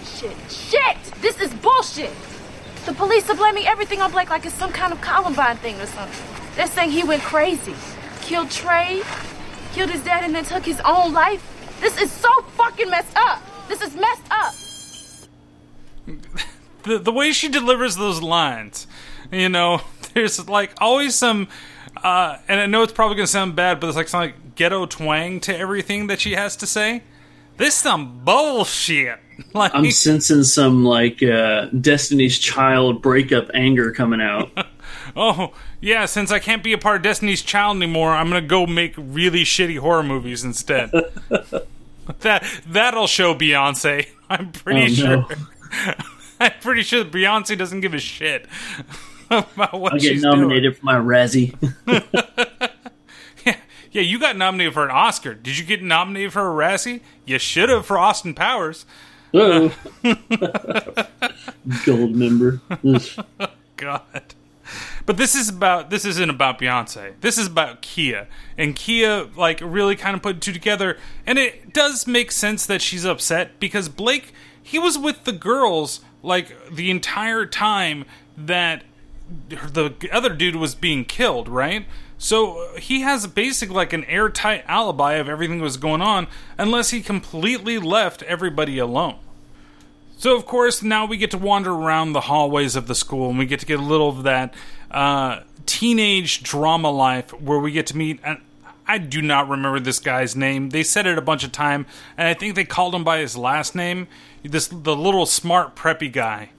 Shit, 0.05 0.35
shit! 0.51 0.97
This 1.21 1.39
is 1.39 1.53
bullshit! 1.53 2.11
The 2.85 2.93
police 2.93 3.29
are 3.29 3.35
blaming 3.35 3.67
everything 3.67 4.01
on 4.01 4.11
Blake 4.11 4.29
like 4.29 4.45
it's 4.45 4.55
some 4.55 4.71
kind 4.71 4.91
of 4.91 4.99
Columbine 5.01 5.57
thing 5.57 5.79
or 5.79 5.85
something. 5.85 6.25
They're 6.55 6.67
saying 6.67 6.91
he 6.91 7.03
went 7.03 7.21
crazy. 7.21 7.75
Killed 8.21 8.51
Trey, 8.51 9.01
killed 9.73 9.89
his 9.91 10.03
dad, 10.03 10.23
and 10.23 10.35
then 10.35 10.43
took 10.43 10.65
his 10.65 10.81
own 10.83 11.13
life. 11.13 11.41
This 11.79 11.99
is 12.01 12.11
so 12.11 12.29
fucking 12.57 12.89
messed 12.89 13.15
up! 13.15 13.41
This 13.67 13.81
is 13.81 13.95
messed 13.95 14.23
up! 14.31 14.53
the 16.83 16.99
the 16.99 17.11
way 17.11 17.31
she 17.31 17.47
delivers 17.47 17.95
those 17.95 18.21
lines, 18.21 18.87
you 19.31 19.49
know, 19.49 19.81
there's 20.13 20.47
like 20.47 20.71
always 20.81 21.15
some, 21.15 21.47
uh, 22.03 22.37
and 22.47 22.59
I 22.59 22.65
know 22.65 22.83
it's 22.83 22.93
probably 22.93 23.15
gonna 23.17 23.27
sound 23.27 23.55
bad, 23.55 23.79
but 23.79 23.87
there's 23.87 23.95
like 23.95 24.07
some 24.07 24.21
like 24.21 24.55
ghetto 24.55 24.85
twang 24.85 25.39
to 25.41 25.57
everything 25.57 26.07
that 26.07 26.19
she 26.19 26.33
has 26.33 26.55
to 26.57 26.67
say. 26.67 27.03
This 27.57 27.75
some 27.75 28.23
bullshit. 28.23 29.19
Like 29.53 29.73
I'm 29.73 29.89
sensing 29.91 30.43
some 30.43 30.83
like 30.83 31.23
uh, 31.23 31.67
Destiny's 31.67 32.37
Child 32.37 33.01
breakup 33.01 33.49
anger 33.53 33.93
coming 33.93 34.19
out. 34.19 34.51
oh 35.15 35.53
yeah, 35.79 36.05
since 36.07 36.29
I 36.29 36.39
can't 36.39 36.61
be 36.61 36.73
a 36.73 36.77
part 36.77 36.97
of 36.97 37.01
Destiny's 37.03 37.41
Child 37.41 37.77
anymore, 37.77 38.11
I'm 38.11 38.27
gonna 38.27 38.41
go 38.41 38.67
make 38.67 38.95
really 38.97 39.43
shitty 39.45 39.79
horror 39.79 40.03
movies 40.03 40.43
instead. 40.43 40.91
that 42.19 42.43
that'll 42.67 43.07
show 43.07 43.33
Beyonce. 43.33 44.07
I'm 44.29 44.51
pretty 44.51 44.81
Oh, 44.81 44.87
sure. 44.95 45.07
no. 45.07 45.27
I'm 46.41 46.51
pretty 46.61 46.83
sure 46.83 47.05
Beyonce 47.05 47.57
doesn't 47.57 47.79
give 47.79 47.93
a 47.93 47.99
shit 47.99 48.45
about 49.55 49.79
what 49.79 49.93
I'll 49.93 49.99
get 49.99 50.09
she's 50.11 50.21
doing. 50.21 50.39
nominated 50.39 50.77
for 50.77 50.85
my 50.85 50.95
Razzie. 50.95 51.55
Yeah, 53.45 53.55
yeah, 53.91 54.01
you 54.01 54.19
got 54.19 54.37
nominated 54.37 54.73
for 54.73 54.85
an 54.85 54.91
Oscar. 54.91 55.33
Did 55.33 55.57
you 55.57 55.65
get 55.65 55.83
nominated 55.83 56.33
for 56.33 56.41
a 56.41 56.67
Razzie? 56.67 57.01
You 57.25 57.39
should 57.39 57.69
have 57.69 57.85
for 57.85 57.97
Austin 57.97 58.33
Powers. 58.33 58.85
Oh. 59.33 59.69
Goldmember. 61.67 62.59
God. 63.77 64.35
But 65.05 65.17
this 65.17 65.33
is 65.35 65.49
about 65.49 65.89
this 65.89 66.05
isn't 66.05 66.29
about 66.29 66.59
Beyonce. 66.59 67.13
This 67.21 67.37
is 67.37 67.47
about 67.47 67.81
Kia. 67.81 68.27
And 68.57 68.75
Kia 68.75 69.27
like 69.35 69.59
really 69.63 69.95
kind 69.95 70.15
of 70.15 70.21
put 70.21 70.41
two 70.41 70.53
together 70.53 70.97
and 71.25 71.39
it 71.39 71.73
does 71.73 72.05
make 72.05 72.31
sense 72.31 72.65
that 72.67 72.81
she's 72.81 73.05
upset 73.05 73.59
because 73.59 73.89
Blake 73.89 74.33
he 74.61 74.77
was 74.77 74.97
with 74.99 75.23
the 75.23 75.31
girls 75.31 76.01
like 76.21 76.55
the 76.71 76.91
entire 76.91 77.45
time 77.47 78.05
that 78.37 78.83
the 79.49 80.09
other 80.11 80.29
dude 80.29 80.55
was 80.55 80.75
being 80.75 81.05
killed, 81.05 81.47
right? 81.47 81.85
So 82.17 82.75
he 82.77 83.01
has 83.01 83.25
basically 83.27 83.75
like 83.75 83.93
an 83.93 84.03
airtight 84.05 84.65
alibi 84.67 85.13
of 85.13 85.29
everything 85.29 85.59
that 85.59 85.63
was 85.63 85.77
going 85.77 86.01
on 86.01 86.27
unless 86.57 86.89
he 86.89 87.01
completely 87.01 87.77
left 87.77 88.23
everybody 88.23 88.77
alone. 88.77 89.15
So 90.17 90.35
of 90.35 90.45
course 90.45 90.83
now 90.83 91.05
we 91.05 91.15
get 91.15 91.31
to 91.31 91.37
wander 91.37 91.71
around 91.71 92.11
the 92.11 92.21
hallways 92.21 92.75
of 92.75 92.87
the 92.87 92.95
school 92.95 93.29
and 93.29 93.39
we 93.39 93.45
get 93.45 93.61
to 93.61 93.65
get 93.65 93.79
a 93.79 93.83
little 93.83 94.09
of 94.09 94.23
that 94.23 94.53
uh, 94.91 95.41
teenage 95.65 96.43
drama 96.43 96.91
life 96.91 97.31
where 97.39 97.59
we 97.59 97.71
get 97.71 97.87
to 97.87 97.97
meet. 97.97 98.19
And 98.23 98.39
I 98.85 98.97
do 98.97 99.21
not 99.21 99.47
remember 99.47 99.79
this 99.79 99.99
guy's 99.99 100.35
name. 100.35 100.71
They 100.71 100.83
said 100.83 101.05
it 101.05 101.17
a 101.17 101.21
bunch 101.21 101.43
of 101.43 101.51
time, 101.51 101.85
and 102.17 102.27
I 102.27 102.33
think 102.33 102.55
they 102.55 102.65
called 102.65 102.95
him 102.95 103.03
by 103.03 103.19
his 103.19 103.37
last 103.37 103.75
name. 103.75 104.07
This 104.41 104.67
the 104.67 104.95
little 104.95 105.27
smart 105.27 105.75
preppy 105.75 106.11
guy. 106.11 106.49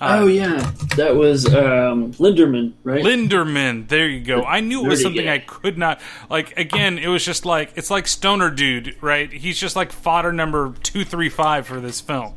Uh, 0.00 0.18
oh 0.22 0.26
yeah, 0.26 0.72
that 0.96 1.16
was 1.16 1.46
um, 1.46 2.12
Linderman, 2.14 2.72
right? 2.84 3.04
Linderman. 3.04 3.88
There 3.88 4.08
you 4.08 4.20
go. 4.20 4.42
I 4.44 4.60
knew 4.60 4.84
it 4.84 4.88
was 4.88 5.02
something. 5.02 5.28
I 5.28 5.38
could 5.38 5.76
not 5.76 6.00
like. 6.30 6.56
Again, 6.56 6.98
it 6.98 7.08
was 7.08 7.24
just 7.24 7.44
like 7.44 7.72
it's 7.74 7.90
like 7.90 8.06
Stoner 8.06 8.50
Dude, 8.50 8.96
right? 9.00 9.32
He's 9.32 9.58
just 9.58 9.74
like 9.76 9.90
fodder 9.92 10.32
number 10.32 10.72
two 10.82 11.04
three 11.04 11.28
five 11.28 11.66
for 11.66 11.80
this 11.80 12.00
film. 12.00 12.34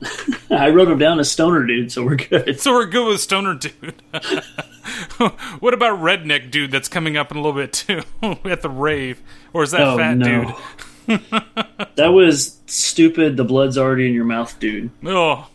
I 0.50 0.70
wrote 0.70 0.88
him 0.88 0.98
down 0.98 1.20
as 1.20 1.30
Stoner 1.30 1.64
Dude, 1.64 1.92
so 1.92 2.04
we're 2.04 2.16
good. 2.16 2.60
So 2.60 2.72
we're 2.72 2.86
good 2.86 3.06
with 3.08 3.20
Stoner 3.20 3.54
Dude. 3.54 3.94
what 5.60 5.72
about 5.72 6.00
Redneck 6.00 6.50
Dude 6.50 6.70
that's 6.72 6.88
coming 6.88 7.16
up 7.16 7.30
in 7.30 7.36
a 7.36 7.40
little 7.40 7.58
bit 7.58 7.72
too 7.72 8.02
at 8.44 8.62
the 8.62 8.68
rave, 8.70 9.22
or 9.52 9.62
is 9.62 9.70
that 9.70 9.80
Oh, 9.82 9.96
Fat 9.96 10.18
no. 10.18 10.56
Dude? 11.06 11.20
That 11.96 12.08
was 12.08 12.58
stupid. 12.66 13.36
The 13.36 13.44
blood's 13.44 13.78
already 13.78 14.08
in 14.08 14.14
your 14.14 14.24
mouth, 14.24 14.58
dude. 14.58 14.90
Oh. 15.04 15.48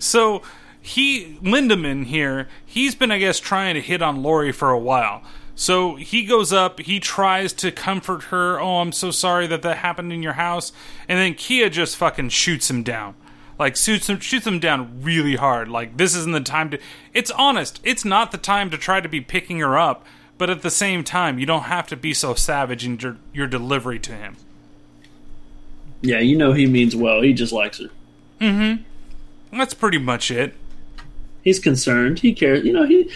So 0.00 0.42
he 0.80 1.38
Linderman 1.42 2.06
here, 2.06 2.48
he's 2.64 2.94
been 2.94 3.10
I 3.10 3.18
guess 3.18 3.40
trying 3.40 3.74
to 3.74 3.80
hit 3.80 4.02
on 4.02 4.22
Lori 4.22 4.52
for 4.52 4.70
a 4.70 4.78
while. 4.78 5.22
So 5.54 5.96
he 5.96 6.24
goes 6.24 6.52
up, 6.52 6.80
he 6.80 7.00
tries 7.00 7.52
to 7.54 7.72
comfort 7.72 8.24
her. 8.24 8.60
Oh, 8.60 8.80
I'm 8.80 8.92
so 8.92 9.10
sorry 9.10 9.46
that 9.46 9.62
that 9.62 9.78
happened 9.78 10.12
in 10.12 10.22
your 10.22 10.34
house. 10.34 10.70
And 11.08 11.18
then 11.18 11.34
Kia 11.34 11.70
just 11.70 11.96
fucking 11.96 12.28
shoots 12.28 12.68
him 12.68 12.82
down. 12.82 13.14
Like 13.58 13.74
shoots 13.74 14.10
him, 14.10 14.20
shoots 14.20 14.46
him 14.46 14.60
down 14.60 15.00
really 15.02 15.36
hard. 15.36 15.68
Like 15.68 15.96
this 15.96 16.14
isn't 16.14 16.32
the 16.32 16.40
time 16.40 16.70
to. 16.70 16.78
It's 17.14 17.30
honest. 17.30 17.80
It's 17.82 18.04
not 18.04 18.32
the 18.32 18.38
time 18.38 18.68
to 18.70 18.76
try 18.76 19.00
to 19.00 19.08
be 19.08 19.22
picking 19.22 19.60
her 19.60 19.78
up. 19.78 20.04
But 20.38 20.50
at 20.50 20.60
the 20.60 20.70
same 20.70 21.02
time, 21.02 21.38
you 21.38 21.46
don't 21.46 21.62
have 21.62 21.86
to 21.86 21.96
be 21.96 22.12
so 22.12 22.34
savage 22.34 22.84
in 22.84 22.98
your, 22.98 23.16
your 23.32 23.46
delivery 23.46 23.98
to 24.00 24.12
him. 24.12 24.36
Yeah, 26.02 26.18
you 26.18 26.36
know 26.36 26.52
he 26.52 26.66
means 26.66 26.94
well. 26.94 27.22
He 27.22 27.32
just 27.32 27.54
likes 27.54 27.78
her. 27.78 27.88
Mm-hmm. 28.40 28.82
That's 29.52 29.74
pretty 29.74 29.98
much 29.98 30.30
it. 30.30 30.54
He's 31.42 31.58
concerned. 31.58 32.20
He 32.20 32.32
cares. 32.32 32.64
You 32.64 32.72
know 32.72 32.84
he. 32.84 33.10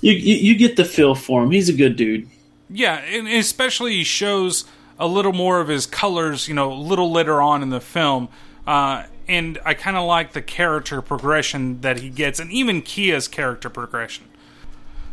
You, 0.00 0.12
you 0.12 0.34
you 0.34 0.54
get 0.56 0.76
the 0.76 0.84
feel 0.84 1.14
for 1.14 1.42
him. 1.42 1.50
He's 1.50 1.68
a 1.68 1.72
good 1.72 1.96
dude. 1.96 2.28
Yeah, 2.68 2.96
and 2.96 3.28
especially 3.28 3.92
he 3.92 4.04
shows 4.04 4.64
a 4.98 5.06
little 5.06 5.32
more 5.32 5.60
of 5.60 5.68
his 5.68 5.86
colors, 5.86 6.48
you 6.48 6.54
know, 6.54 6.72
a 6.72 6.74
little 6.74 7.10
later 7.10 7.40
on 7.40 7.62
in 7.62 7.70
the 7.70 7.80
film. 7.80 8.28
Uh, 8.66 9.04
and 9.28 9.58
I 9.64 9.74
kind 9.74 9.96
of 9.96 10.04
like 10.04 10.32
the 10.32 10.42
character 10.42 11.00
progression 11.02 11.80
that 11.80 12.00
he 12.00 12.08
gets, 12.08 12.38
and 12.38 12.50
even 12.50 12.82
Kia's 12.82 13.28
character 13.28 13.70
progression. 13.70 14.26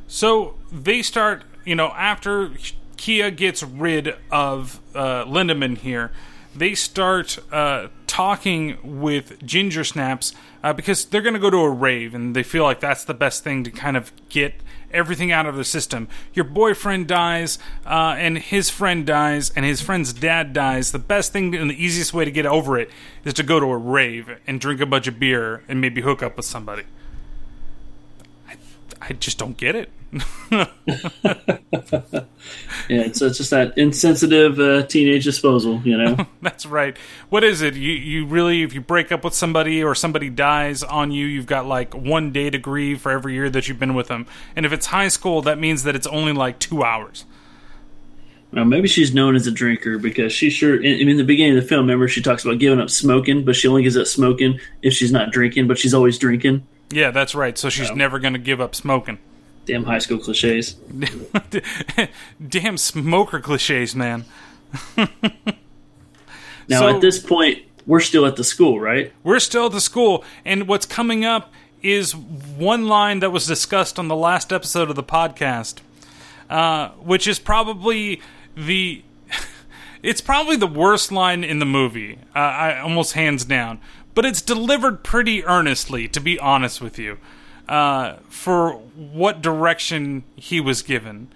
So 0.08 0.56
they 0.72 1.02
start, 1.02 1.44
you 1.66 1.76
know, 1.76 1.88
after 1.90 2.52
Kia 2.98 3.32
gets 3.32 3.62
rid 3.64 4.16
of 4.32 4.80
uh, 4.96 5.26
Linderman 5.26 5.78
here, 5.78 6.12
they 6.56 6.76
start 6.76 7.40
uh, 7.52 7.88
talking 8.08 8.78
with 8.84 9.46
Ginger 9.46 9.84
Snaps 9.84 10.34
uh, 10.64 10.74
because 10.74 11.06
they're 11.06 11.22
going 11.22 11.36
to 11.36 11.40
go 11.40 11.50
to 11.50 11.58
a 11.58 11.70
rave 11.70 12.14
and 12.14 12.36
they 12.36 12.44
feel 12.44 12.64
like 12.64 12.80
that's 12.80 13.04
the 13.04 13.14
best 13.14 13.44
thing 13.44 13.64
to 13.64 13.72
kind 13.72 13.96
of 13.96 14.12
get 14.30 14.56
everything 14.92 15.32
out 15.32 15.46
of 15.46 15.56
the 15.56 15.64
system. 15.64 16.08
Your 16.34 16.46
boyfriend 16.46 17.08
dies, 17.08 17.60
uh, 17.86 18.16
and 18.18 18.38
his 18.38 18.70
friend 18.70 19.06
dies, 19.06 19.52
and 19.52 19.66
his 19.66 19.82
friend's 19.82 20.14
dad 20.14 20.54
dies. 20.54 20.92
The 20.92 21.00
best 21.00 21.32
thing 21.32 21.56
and 21.56 21.70
the 21.70 21.84
easiest 21.84 22.14
way 22.14 22.26
to 22.26 22.32
get 22.32 22.46
over 22.46 22.78
it 22.78 22.90
is 23.24 23.34
to 23.36 23.44
go 23.44 23.60
to 23.60 23.68
a 23.68 23.78
rave 23.78 24.40
and 24.48 24.60
drink 24.60 24.82
a 24.82 24.86
bunch 24.86 25.08
of 25.08 25.20
beer 25.20 25.64
and 25.68 25.80
maybe 25.80 26.02
hook 26.02 26.24
up 26.24 26.38
with 26.38 26.46
somebody. 26.46 26.84
I, 29.02 29.14
just 29.14 29.38
don't 29.38 29.58
get 29.58 29.76
it. 29.76 29.90
Yeah, 32.90 33.02
it's, 33.02 33.22
it's 33.22 33.38
just 33.38 33.52
that 33.52 33.78
insensitive 33.78 34.60
uh, 34.60 34.82
teenage 34.88 35.24
disposal. 35.24 35.80
You 35.84 35.98
know. 35.98 36.26
That's 36.42 36.66
right. 36.66 36.98
What 37.30 37.44
is 37.44 37.62
it? 37.62 37.76
You 37.76 37.92
you 37.92 38.26
really 38.26 38.64
if 38.64 38.74
you 38.74 38.82
break 38.82 39.12
up 39.12 39.24
with 39.24 39.36
somebody 39.36 39.84
or 39.84 39.94
somebody 39.94 40.30
dies 40.30 40.82
on 40.82 41.12
you, 41.12 41.28
you've 41.28 41.46
got 41.46 41.68
like 41.68 41.94
one 41.94 42.32
day 42.32 42.50
to 42.50 42.58
grieve 42.58 43.02
for 43.02 43.12
every 43.12 43.36
year 43.36 43.50
that 43.52 43.68
you've 43.68 43.80
been 43.80 43.94
with 43.94 44.08
them. 44.08 44.26
And 44.56 44.66
if 44.66 44.74
it's 44.74 44.88
high 44.88 45.08
school, 45.08 45.44
that 45.44 45.60
means 45.60 45.84
that 45.84 45.96
it's 45.96 46.08
only 46.08 46.34
like 46.34 46.58
two 46.58 46.84
hours. 46.84 47.26
Well, 48.52 48.66
maybe 48.66 48.88
she's 48.88 49.14
known 49.14 49.36
as 49.36 49.46
a 49.46 49.52
drinker 49.52 50.00
because 50.00 50.34
she 50.34 50.50
sure. 50.50 50.76
In, 50.76 51.10
in 51.10 51.18
the 51.18 51.24
beginning 51.24 51.58
of 51.58 51.64
the 51.64 51.70
film, 51.70 51.82
remember 51.82 52.08
she 52.08 52.24
talks 52.24 52.44
about 52.44 52.58
giving 52.58 52.80
up 52.80 52.90
smoking, 52.90 53.46
but 53.46 53.56
she 53.56 53.68
only 53.68 53.84
gives 53.84 53.98
up 53.98 54.08
smoking 54.08 54.60
if 54.82 54.94
she's 54.94 55.12
not 55.12 55.32
drinking, 55.32 55.68
but 55.68 55.78
she's 55.78 55.94
always 55.94 56.18
drinking. 56.18 56.66
Yeah, 56.92 57.12
that's 57.12 57.36
right. 57.36 57.58
So 57.58 57.70
she's 57.70 57.92
never 57.92 58.20
going 58.20 58.34
to 58.34 58.40
give 58.40 58.60
up 58.60 58.76
smoking. 58.76 59.20
Damn 59.66 59.84
high 59.84 60.00
school 60.00 60.18
cliches. 60.18 60.74
Damn 62.48 62.78
smoker 62.78 63.40
cliches, 63.40 63.96
man. 63.96 64.26
Now, 66.68 66.82
So- 66.82 66.90
at 66.96 67.02
this 67.02 67.20
point, 67.20 67.64
we're 67.88 68.00
still 68.00 68.26
at 68.28 68.36
the 68.36 68.44
school, 68.44 68.80
right? 68.80 69.12
We're 69.24 69.40
still 69.40 69.66
at 69.68 69.72
the 69.72 69.82
school, 69.82 70.24
and 70.46 70.68
what's 70.68 70.86
coming 70.86 71.26
up 71.26 71.52
is 71.82 72.16
one 72.16 72.88
line 72.88 73.20
that 73.22 73.32
was 73.32 73.48
discussed 73.48 73.98
on 73.98 74.08
the 74.08 74.16
last 74.16 74.54
episode 74.54 74.90
of 74.92 74.96
the 74.96 75.04
podcast, 75.04 75.80
uh, 76.50 76.90
which 77.00 77.28
is 77.28 77.40
probably 77.40 78.22
the. 78.56 79.04
It's 80.02 80.22
probably 80.22 80.56
the 80.56 80.66
worst 80.68 81.12
line 81.12 81.44
in 81.44 81.60
the 81.60 81.66
movie, 81.66 82.20
uh, 82.34 82.40
I 82.40 82.80
almost 82.80 83.12
hands 83.14 83.44
down. 83.44 83.82
But 84.16 84.26
it's 84.26 84.42
delivered 84.42 85.04
pretty 85.04 85.46
earnestly, 85.46 86.08
to 86.10 86.20
be 86.20 86.40
honest 86.40 86.82
with 86.82 86.98
you, 86.98 87.20
uh, 87.68 88.18
for 88.28 88.74
what 88.74 89.42
direction 89.42 90.24
he 90.36 90.60
was 90.60 90.82
given. 90.82 91.30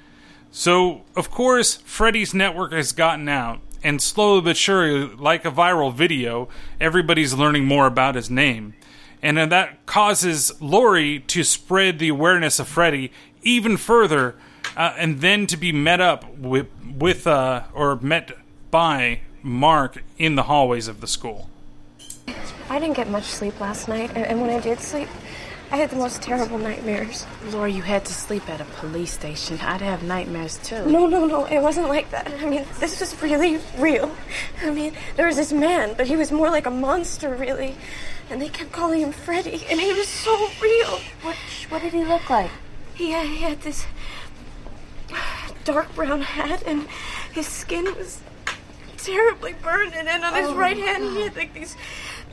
So, 0.52 1.04
of 1.16 1.32
course, 1.32 1.76
Freddy's 1.78 2.34
network 2.34 2.74
has 2.74 2.92
gotten 2.92 3.28
out, 3.30 3.60
and 3.84 4.02
slowly 4.02 4.42
but 4.42 4.58
surely, 4.58 5.16
like 5.16 5.46
a 5.46 5.52
viral 5.52 5.94
video, 5.94 6.48
everybody's 6.80 7.34
learning 7.34 7.66
more 7.66 7.88
about 7.88 8.16
his 8.16 8.30
name. 8.30 8.74
And 9.22 9.38
that 9.38 9.86
causes 9.86 10.52
Lori 10.62 11.20
to 11.20 11.44
spread 11.44 11.98
the 11.98 12.10
awareness 12.10 12.60
of 12.60 12.68
Freddy 12.68 13.12
even 13.42 13.78
further, 13.78 14.36
uh, 14.76 14.94
and 14.98 15.22
then 15.22 15.48
to 15.48 15.58
be 15.58 15.72
met 15.72 16.02
up 16.02 16.30
with, 16.38 16.68
with 16.98 17.26
uh, 17.26 17.64
or 17.74 17.96
met 17.98 18.32
by 18.70 19.22
Mark 19.42 20.04
in 20.18 20.36
the 20.36 20.44
hallways 20.44 20.88
of 20.88 21.00
the 21.02 21.08
school. 21.08 21.50
I 22.70 22.80
didn't 22.80 22.96
get 22.96 23.10
much 23.10 23.26
sleep 23.26 23.60
last 23.60 23.88
night, 23.88 24.12
and, 24.16 24.42
when 24.42 24.50
I 24.50 24.60
did 24.60 24.80
sleep, 24.80 25.08
I 25.72 25.78
had 25.78 25.90
the 25.90 25.96
most 25.96 26.22
terrible 26.22 26.58
nightmares. 26.58 27.26
Laura, 27.46 27.70
you 27.70 27.82
had 27.82 28.06
to 28.06 28.14
sleep 28.14 28.48
at 28.50 28.62
a 28.62 28.66
police 28.66 29.12
station. 29.12 29.60
I'd 29.60 29.82
have 29.82 30.04
nightmares 30.04 30.58
too. 30.58 30.86
No, 30.86 31.08
no, 31.08 31.26
no, 31.26 31.46
it 31.46 31.62
wasn't 31.62 31.88
like 31.88 32.12
that. 32.12 32.32
I 32.42 32.46
mean, 32.46 32.66
this 32.80 33.00
was 33.00 33.20
really 33.22 33.60
real. 33.78 34.12
I 34.62 34.70
mean, 34.70 34.94
there 35.16 35.26
was 35.28 35.36
this 35.36 35.52
man, 35.52 35.94
but 35.98 36.08
he 36.08 36.16
was 36.16 36.32
more 36.32 36.50
like 36.50 36.66
a 36.66 36.72
monster, 36.72 37.36
really. 37.36 37.76
And 38.30 38.42
they 38.42 38.50
kept 38.50 38.72
calling 38.72 39.02
him 39.02 39.12
Freddy, 39.12 39.66
and 39.70 39.80
he 39.80 39.94
was 39.94 40.08
so 40.08 40.50
real. 40.62 41.00
What, 41.22 41.36
what 41.70 41.82
did 41.82 41.94
he 41.94 42.04
look 42.06 42.30
like? 42.30 42.52
He 42.94 43.12
had, 43.12 43.28
he 43.28 43.38
had 43.38 43.62
this 43.62 43.86
dark 45.66 45.94
brown 45.96 46.22
hat, 46.22 46.64
and 46.66 46.88
his 47.34 47.48
skin 47.48 47.86
was 47.98 48.22
terribly 48.98 49.54
burned, 49.62 49.94
and 49.94 50.08
on 50.24 50.34
his 50.36 50.50
Oh, 50.50 50.56
right 50.56 50.78
hand, 50.78 51.04
he 51.18 51.22
had 51.24 51.36
like 51.36 51.54
these 51.54 51.76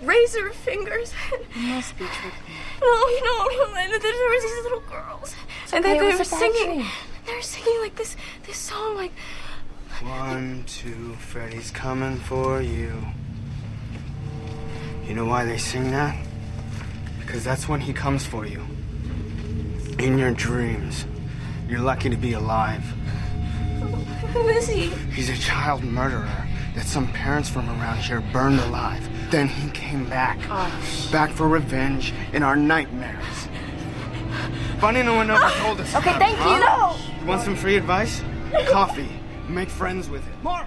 razor 0.02 0.50
fingers. 0.50 1.12
You 1.54 1.66
must 1.68 1.96
be 1.98 2.04
tripping. 2.06 2.54
No, 2.80 2.88
no, 2.88 3.46
no. 3.46 3.74
And 3.76 3.92
then 3.92 4.00
there 4.00 4.30
was 4.30 4.42
these 4.42 4.62
little 4.64 4.80
girls, 4.90 5.34
and 5.72 5.84
okay, 5.84 5.94
then 5.94 5.96
it 5.96 5.98
they 6.00 6.12
were 6.12 6.18
was 6.18 6.28
a 6.28 6.30
bad 6.30 6.40
singing. 6.40 6.78
dream. 6.78 6.90
They 7.26 7.34
were 7.34 7.42
singing 7.42 7.80
like 7.82 7.96
this, 7.96 8.16
this 8.46 8.56
song, 8.56 8.96
like 8.96 9.12
One, 10.02 10.64
two, 10.66 11.14
Freddy's 11.16 11.70
coming 11.70 12.16
for 12.18 12.60
you. 12.62 12.92
You 15.06 15.14
know 15.14 15.26
why 15.26 15.44
they 15.44 15.58
sing 15.58 15.90
that? 15.90 16.16
Because 17.20 17.44
that's 17.44 17.68
when 17.68 17.80
he 17.80 17.92
comes 17.92 18.24
for 18.24 18.46
you. 18.46 18.64
In 19.98 20.16
your 20.18 20.30
dreams. 20.32 21.04
You're 21.68 21.80
lucky 21.80 22.08
to 22.10 22.16
be 22.16 22.32
alive. 22.32 22.82
who 24.32 24.48
is 24.48 24.66
he? 24.68 24.86
He's 25.12 25.28
a 25.28 25.36
child 25.36 25.84
murderer 25.84 26.46
that 26.74 26.86
some 26.86 27.08
parents 27.12 27.48
from 27.48 27.68
around 27.68 27.98
here 27.98 28.20
burned 28.32 28.60
alive. 28.60 29.06
Then 29.30 29.46
he 29.46 29.70
came 29.70 30.08
back. 30.08 30.38
Oh. 30.50 31.08
Back 31.12 31.30
for 31.30 31.48
revenge 31.48 32.12
in 32.32 32.42
our 32.42 32.56
nightmares. 32.56 33.48
Funny 34.80 35.02
no 35.02 35.14
one 35.14 35.30
ever 35.30 35.40
ah! 35.42 35.62
told 35.64 35.80
us. 35.80 35.94
Okay, 35.94 36.10
about 36.10 36.22
it, 36.22 36.36
thank 36.36 36.38
you. 36.38 36.66
No. 36.66 36.96
You 37.20 37.26
want 37.26 37.42
some 37.42 37.54
free 37.54 37.76
advice? 37.76 38.22
Coffee. 38.68 39.08
Make 39.48 39.68
friends 39.68 40.08
with 40.08 40.26
it. 40.26 40.34
Mark! 40.42 40.66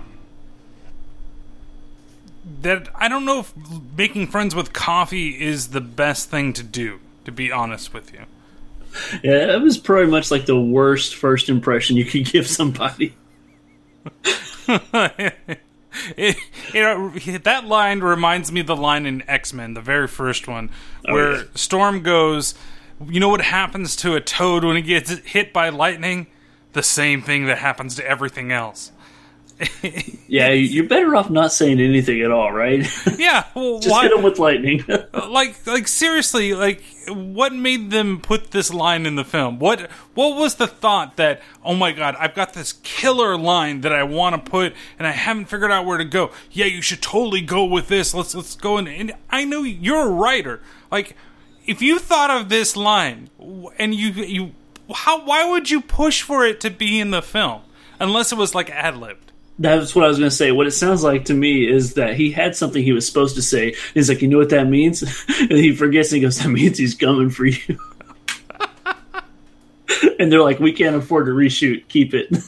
That 2.61 2.89
I 2.95 3.07
don't 3.07 3.25
know 3.25 3.39
if 3.39 3.53
making 3.97 4.27
friends 4.27 4.53
with 4.53 4.71
coffee 4.71 5.41
is 5.41 5.69
the 5.69 5.81
best 5.81 6.29
thing 6.29 6.53
to 6.53 6.63
do, 6.63 6.99
to 7.25 7.31
be 7.31 7.51
honest 7.51 7.93
with 7.93 8.13
you. 8.13 8.21
Yeah, 9.23 9.55
it 9.55 9.61
was 9.61 9.77
pretty 9.77 10.11
much 10.11 10.29
like 10.29 10.45
the 10.45 10.59
worst 10.59 11.15
first 11.15 11.49
impression 11.49 11.97
you 11.97 12.05
could 12.05 12.25
give 12.25 12.47
somebody. 12.47 13.15
It, 16.17 16.37
you 16.73 16.81
know, 16.81 17.09
that 17.39 17.65
line 17.65 17.99
reminds 17.99 18.51
me 18.51 18.61
of 18.61 18.67
the 18.67 18.75
line 18.75 19.05
in 19.05 19.23
X 19.29 19.53
Men, 19.53 19.73
the 19.73 19.81
very 19.81 20.07
first 20.07 20.47
one, 20.47 20.69
oh, 21.07 21.13
where 21.13 21.35
yeah. 21.37 21.43
Storm 21.55 22.01
goes, 22.01 22.55
You 23.05 23.19
know 23.19 23.29
what 23.29 23.41
happens 23.41 23.95
to 23.97 24.15
a 24.15 24.21
toad 24.21 24.63
when 24.63 24.77
it 24.77 24.83
gets 24.83 25.11
hit 25.11 25.53
by 25.53 25.69
lightning? 25.69 26.27
The 26.73 26.83
same 26.83 27.21
thing 27.21 27.45
that 27.45 27.59
happens 27.59 27.95
to 27.95 28.07
everything 28.07 28.51
else. 28.51 28.91
Yeah, 30.27 30.49
you're 30.49 30.87
better 30.87 31.15
off 31.15 31.29
not 31.29 31.51
saying 31.51 31.79
anything 31.79 32.21
at 32.21 32.31
all, 32.31 32.51
right? 32.51 32.87
Yeah, 33.19 33.45
well, 33.53 33.79
Just 33.79 33.91
why? 33.91 34.03
hit 34.03 34.11
them 34.15 34.23
with 34.23 34.39
lightning. 34.39 34.83
Uh, 35.13 35.29
like 35.29 35.55
like 35.67 35.87
seriously 35.87 36.53
like 36.55 36.81
what 37.07 37.53
made 37.53 37.91
them 37.91 38.19
put 38.19 38.49
this 38.51 38.73
line 38.73 39.05
in 39.05 39.15
the 39.15 39.23
film 39.23 39.59
what 39.59 39.91
what 40.15 40.35
was 40.35 40.55
the 40.55 40.65
thought 40.65 41.17
that 41.17 41.39
oh 41.63 41.75
my 41.75 41.91
god 41.91 42.15
i've 42.19 42.33
got 42.33 42.53
this 42.53 42.73
killer 42.83 43.37
line 43.37 43.81
that 43.81 43.93
i 43.93 44.01
want 44.01 44.33
to 44.33 44.51
put 44.51 44.73
and 44.97 45.07
i 45.07 45.11
haven't 45.11 45.45
figured 45.45 45.69
out 45.71 45.85
where 45.85 45.99
to 45.99 46.03
go 46.05 46.31
yeah 46.51 46.65
you 46.65 46.81
should 46.81 47.01
totally 47.01 47.41
go 47.41 47.63
with 47.63 47.87
this 47.89 48.13
let's 48.13 48.33
let's 48.33 48.55
go 48.55 48.77
in 48.79 48.87
and 48.87 49.11
i 49.29 49.45
know 49.45 49.61
you're 49.61 50.07
a 50.07 50.11
writer 50.11 50.59
like 50.91 51.15
if 51.67 51.79
you 51.81 51.99
thought 51.99 52.31
of 52.31 52.49
this 52.49 52.75
line 52.75 53.29
and 53.77 53.93
you 53.93 54.09
you 54.09 54.51
how 54.95 55.23
why 55.23 55.47
would 55.47 55.69
you 55.69 55.79
push 55.79 56.23
for 56.23 56.43
it 56.43 56.59
to 56.59 56.71
be 56.71 56.99
in 56.99 57.11
the 57.11 57.21
film 57.21 57.61
unless 57.99 58.31
it 58.31 58.37
was 58.37 58.55
like 58.55 58.69
ad-libbed 58.71 59.31
That's 59.59 59.93
what 59.95 60.03
I 60.03 60.07
was 60.07 60.17
going 60.17 60.29
to 60.29 60.35
say. 60.35 60.51
What 60.51 60.65
it 60.67 60.71
sounds 60.71 61.03
like 61.03 61.25
to 61.25 61.33
me 61.33 61.67
is 61.69 61.93
that 61.93 62.15
he 62.15 62.31
had 62.31 62.55
something 62.55 62.83
he 62.83 62.91
was 62.91 63.05
supposed 63.07 63.35
to 63.35 63.41
say. 63.41 63.75
He's 63.93 64.09
like, 64.09 64.21
you 64.21 64.27
know 64.27 64.39
what 64.39 64.49
that 64.49 64.67
means? 64.67 65.03
and 65.39 65.51
he 65.51 65.75
forgets 65.75 66.11
and 66.11 66.17
he 66.17 66.21
goes, 66.23 66.39
that 66.39 66.49
means 66.49 66.77
he's 66.77 66.95
coming 66.95 67.29
for 67.29 67.45
you. 67.45 67.77
and 70.19 70.31
they're 70.31 70.41
like, 70.41 70.59
we 70.59 70.73
can't 70.73 70.95
afford 70.95 71.27
to 71.27 71.31
reshoot. 71.33 71.87
Keep 71.87 72.13
it. 72.13 72.33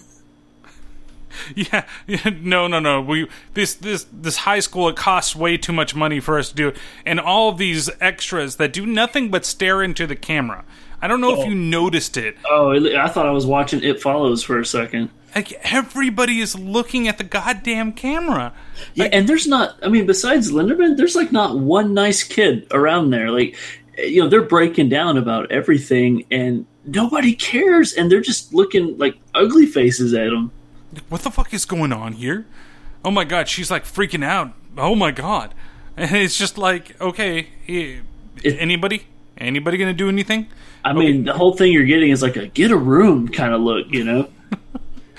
Yeah, 1.54 1.86
yeah, 2.08 2.30
no, 2.42 2.66
no, 2.68 2.80
no. 2.80 3.02
We 3.02 3.28
this 3.54 3.76
this 3.76 4.08
this 4.12 4.38
high 4.38 4.62
school 4.62 4.88
it 4.90 4.96
costs 4.96 5.36
way 5.36 5.58
too 5.58 5.74
much 5.74 5.94
money 5.94 6.20
for 6.20 6.40
us 6.40 6.50
to 6.50 6.56
do 6.56 6.68
it, 6.70 6.78
and 7.06 7.20
all 7.20 7.52
these 7.52 7.88
extras 8.02 8.56
that 8.56 8.72
do 8.74 8.86
nothing 8.86 9.30
but 9.30 9.46
stare 9.46 9.84
into 9.84 10.08
the 10.08 10.16
camera. 10.16 10.64
I 11.02 11.08
don't 11.08 11.20
know 11.22 11.34
if 11.34 11.40
Oh. 11.40 11.46
you 11.46 11.54
noticed 11.54 12.16
it. 12.18 12.38
Oh, 12.50 12.72
I 12.98 13.10
thought 13.10 13.28
I 13.28 13.32
was 13.32 13.46
watching 13.46 13.84
It 13.84 14.02
Follows 14.02 14.42
for 14.44 14.60
a 14.60 14.66
second. 14.66 15.10
Like 15.36 15.52
everybody 15.74 16.40
is 16.40 16.58
looking 16.58 17.10
at 17.10 17.18
the 17.18 17.26
goddamn 17.26 17.92
camera. 17.92 18.54
Yeah, 18.94 19.10
and 19.12 19.28
there's 19.28 19.46
not. 19.46 19.78
I 19.84 19.90
mean, 19.90 20.06
besides 20.06 20.50
Linderman, 20.50 20.96
there's 20.96 21.16
like 21.16 21.34
not 21.34 21.60
one 21.60 21.94
nice 21.94 22.24
kid 22.24 22.66
around 22.72 23.10
there. 23.10 23.30
Like, 23.30 23.58
you 23.98 24.24
know, 24.24 24.30
they're 24.30 24.42
breaking 24.42 24.88
down 24.88 25.18
about 25.18 25.52
everything, 25.52 26.26
and 26.32 26.66
nobody 26.86 27.34
cares, 27.34 27.92
and 27.92 28.10
they're 28.10 28.22
just 28.22 28.54
looking 28.54 28.98
like 28.98 29.18
ugly 29.34 29.66
faces 29.66 30.14
at 30.14 30.28
him. 30.28 30.52
What 31.10 31.22
the 31.22 31.32
fuck 31.32 31.54
is 31.54 31.66
going 31.66 31.92
on 31.92 32.14
here? 32.14 32.46
Oh 33.04 33.12
my 33.12 33.26
god, 33.26 33.50
she's 33.50 33.70
like 33.70 33.84
freaking 33.84 34.24
out. 34.24 34.54
Oh 34.78 34.96
my 34.96 35.12
god, 35.12 35.54
and 35.98 36.16
it's 36.16 36.38
just 36.38 36.58
like 36.58 37.00
okay, 37.02 37.50
eh, 37.68 38.00
anybody, 38.46 39.08
anybody 39.38 39.78
gonna 39.78 39.94
do 39.94 40.08
anything? 40.08 40.48
I 40.86 40.94
mean, 40.94 41.26
the 41.26 41.34
whole 41.34 41.58
thing 41.58 41.74
you're 41.74 41.84
getting 41.84 42.12
is 42.12 42.22
like 42.22 42.38
a 42.38 42.48
get 42.48 42.72
a 42.72 42.78
room 42.78 43.28
kind 43.28 43.54
of 43.54 43.60
look, 43.60 43.88
you 43.90 44.06
know. 44.06 44.30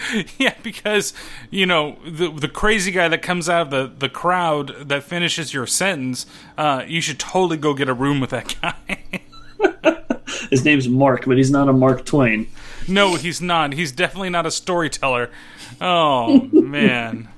yeah, 0.39 0.55
because 0.63 1.13
you 1.51 1.67
know 1.67 1.99
the 2.07 2.31
the 2.31 2.49
crazy 2.49 2.91
guy 2.91 3.09
that 3.09 3.23
comes 3.23 3.49
out 3.49 3.63
of 3.63 3.71
the 3.71 3.93
the 3.99 4.09
crowd 4.09 4.89
that 4.89 5.03
finishes 5.03 5.55
your 5.55 5.67
sentence, 5.67 6.27
uh, 6.59 6.85
you 6.87 7.01
should 7.01 7.19
totally 7.19 7.57
go 7.57 7.75
get 7.75 7.89
a 7.89 7.95
room 7.95 8.21
with 8.21 8.31
that 8.31 8.55
guy. 8.61 9.01
His 10.51 10.65
name's 10.65 10.89
Mark, 10.89 11.25
but 11.25 11.37
he's 11.37 11.51
not 11.51 11.69
a 11.69 11.73
Mark 11.73 12.05
Twain. 12.05 12.49
no, 12.87 13.15
he's 13.17 13.41
not. 13.41 13.73
He's 13.73 13.91
definitely 13.91 14.31
not 14.31 14.47
a 14.47 14.51
storyteller. 14.51 15.31
Oh 15.81 16.49
man. 16.53 17.29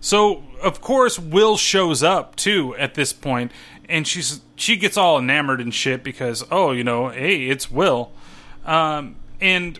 So 0.00 0.44
of 0.62 0.80
course 0.80 1.18
Will 1.18 1.56
shows 1.56 2.02
up 2.02 2.36
too 2.36 2.74
at 2.76 2.94
this 2.94 3.12
point, 3.12 3.52
and 3.88 4.06
she's 4.06 4.40
she 4.56 4.76
gets 4.76 4.96
all 4.96 5.18
enamored 5.18 5.60
and 5.60 5.74
shit 5.74 6.02
because 6.02 6.44
oh 6.50 6.72
you 6.72 6.84
know 6.84 7.08
hey 7.08 7.46
it's 7.48 7.70
Will, 7.70 8.12
um, 8.64 9.16
and 9.40 9.78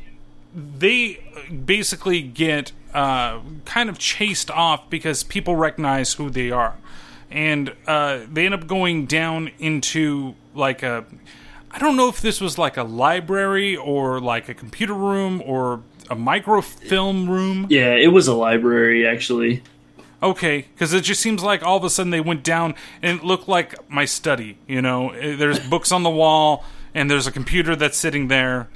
they 0.54 1.20
basically 1.64 2.22
get 2.22 2.72
uh, 2.94 3.40
kind 3.64 3.88
of 3.88 3.98
chased 3.98 4.50
off 4.50 4.90
because 4.90 5.22
people 5.22 5.56
recognize 5.56 6.14
who 6.14 6.30
they 6.30 6.50
are, 6.50 6.76
and 7.30 7.74
uh, 7.86 8.20
they 8.30 8.44
end 8.44 8.54
up 8.54 8.66
going 8.66 9.06
down 9.06 9.50
into 9.58 10.34
like 10.54 10.82
a. 10.82 11.04
I 11.72 11.78
don't 11.78 11.96
know 11.96 12.08
if 12.08 12.20
this 12.20 12.40
was 12.40 12.58
like 12.58 12.76
a 12.76 12.82
library 12.82 13.76
or 13.76 14.20
like 14.20 14.48
a 14.48 14.54
computer 14.54 14.94
room 14.94 15.40
or 15.46 15.82
a 16.10 16.16
microfilm 16.16 17.30
room. 17.30 17.66
Yeah, 17.70 17.94
it 17.94 18.08
was 18.08 18.26
a 18.26 18.34
library 18.34 19.06
actually. 19.06 19.62
Okay, 20.22 20.66
because 20.74 20.92
it 20.92 21.02
just 21.02 21.22
seems 21.22 21.42
like 21.42 21.62
all 21.62 21.76
of 21.76 21.84
a 21.84 21.88
sudden 21.88 22.10
they 22.10 22.20
went 22.20 22.42
down 22.42 22.74
and 23.00 23.20
it 23.20 23.24
looked 23.24 23.48
like 23.48 23.88
my 23.88 24.04
study. 24.04 24.58
You 24.66 24.82
know, 24.82 25.12
there's 25.14 25.58
books 25.60 25.92
on 25.92 26.02
the 26.02 26.10
wall 26.10 26.64
and 26.94 27.10
there's 27.10 27.26
a 27.26 27.32
computer 27.32 27.74
that's 27.74 27.96
sitting 27.96 28.28
there. 28.28 28.68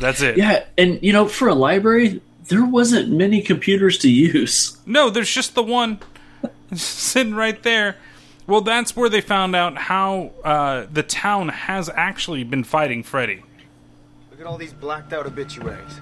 That's 0.00 0.22
it. 0.22 0.38
Yeah, 0.38 0.64
and 0.78 0.98
you 1.02 1.12
know, 1.12 1.28
for 1.28 1.48
a 1.48 1.54
library, 1.54 2.22
there 2.48 2.64
wasn't 2.64 3.10
many 3.10 3.42
computers 3.42 3.98
to 3.98 4.10
use. 4.10 4.78
No, 4.86 5.10
there's 5.10 5.30
just 5.30 5.54
the 5.54 5.62
one 5.62 6.00
sitting 6.74 7.34
right 7.34 7.62
there. 7.62 7.96
Well, 8.46 8.62
that's 8.62 8.96
where 8.96 9.08
they 9.08 9.20
found 9.20 9.54
out 9.54 9.76
how 9.76 10.32
uh, 10.42 10.86
the 10.90 11.02
town 11.02 11.50
has 11.50 11.88
actually 11.90 12.42
been 12.42 12.64
fighting 12.64 13.02
Freddy. 13.02 13.42
Look 14.30 14.40
at 14.40 14.46
all 14.46 14.56
these 14.56 14.72
blacked 14.72 15.12
out 15.12 15.26
obituaries. 15.26 16.00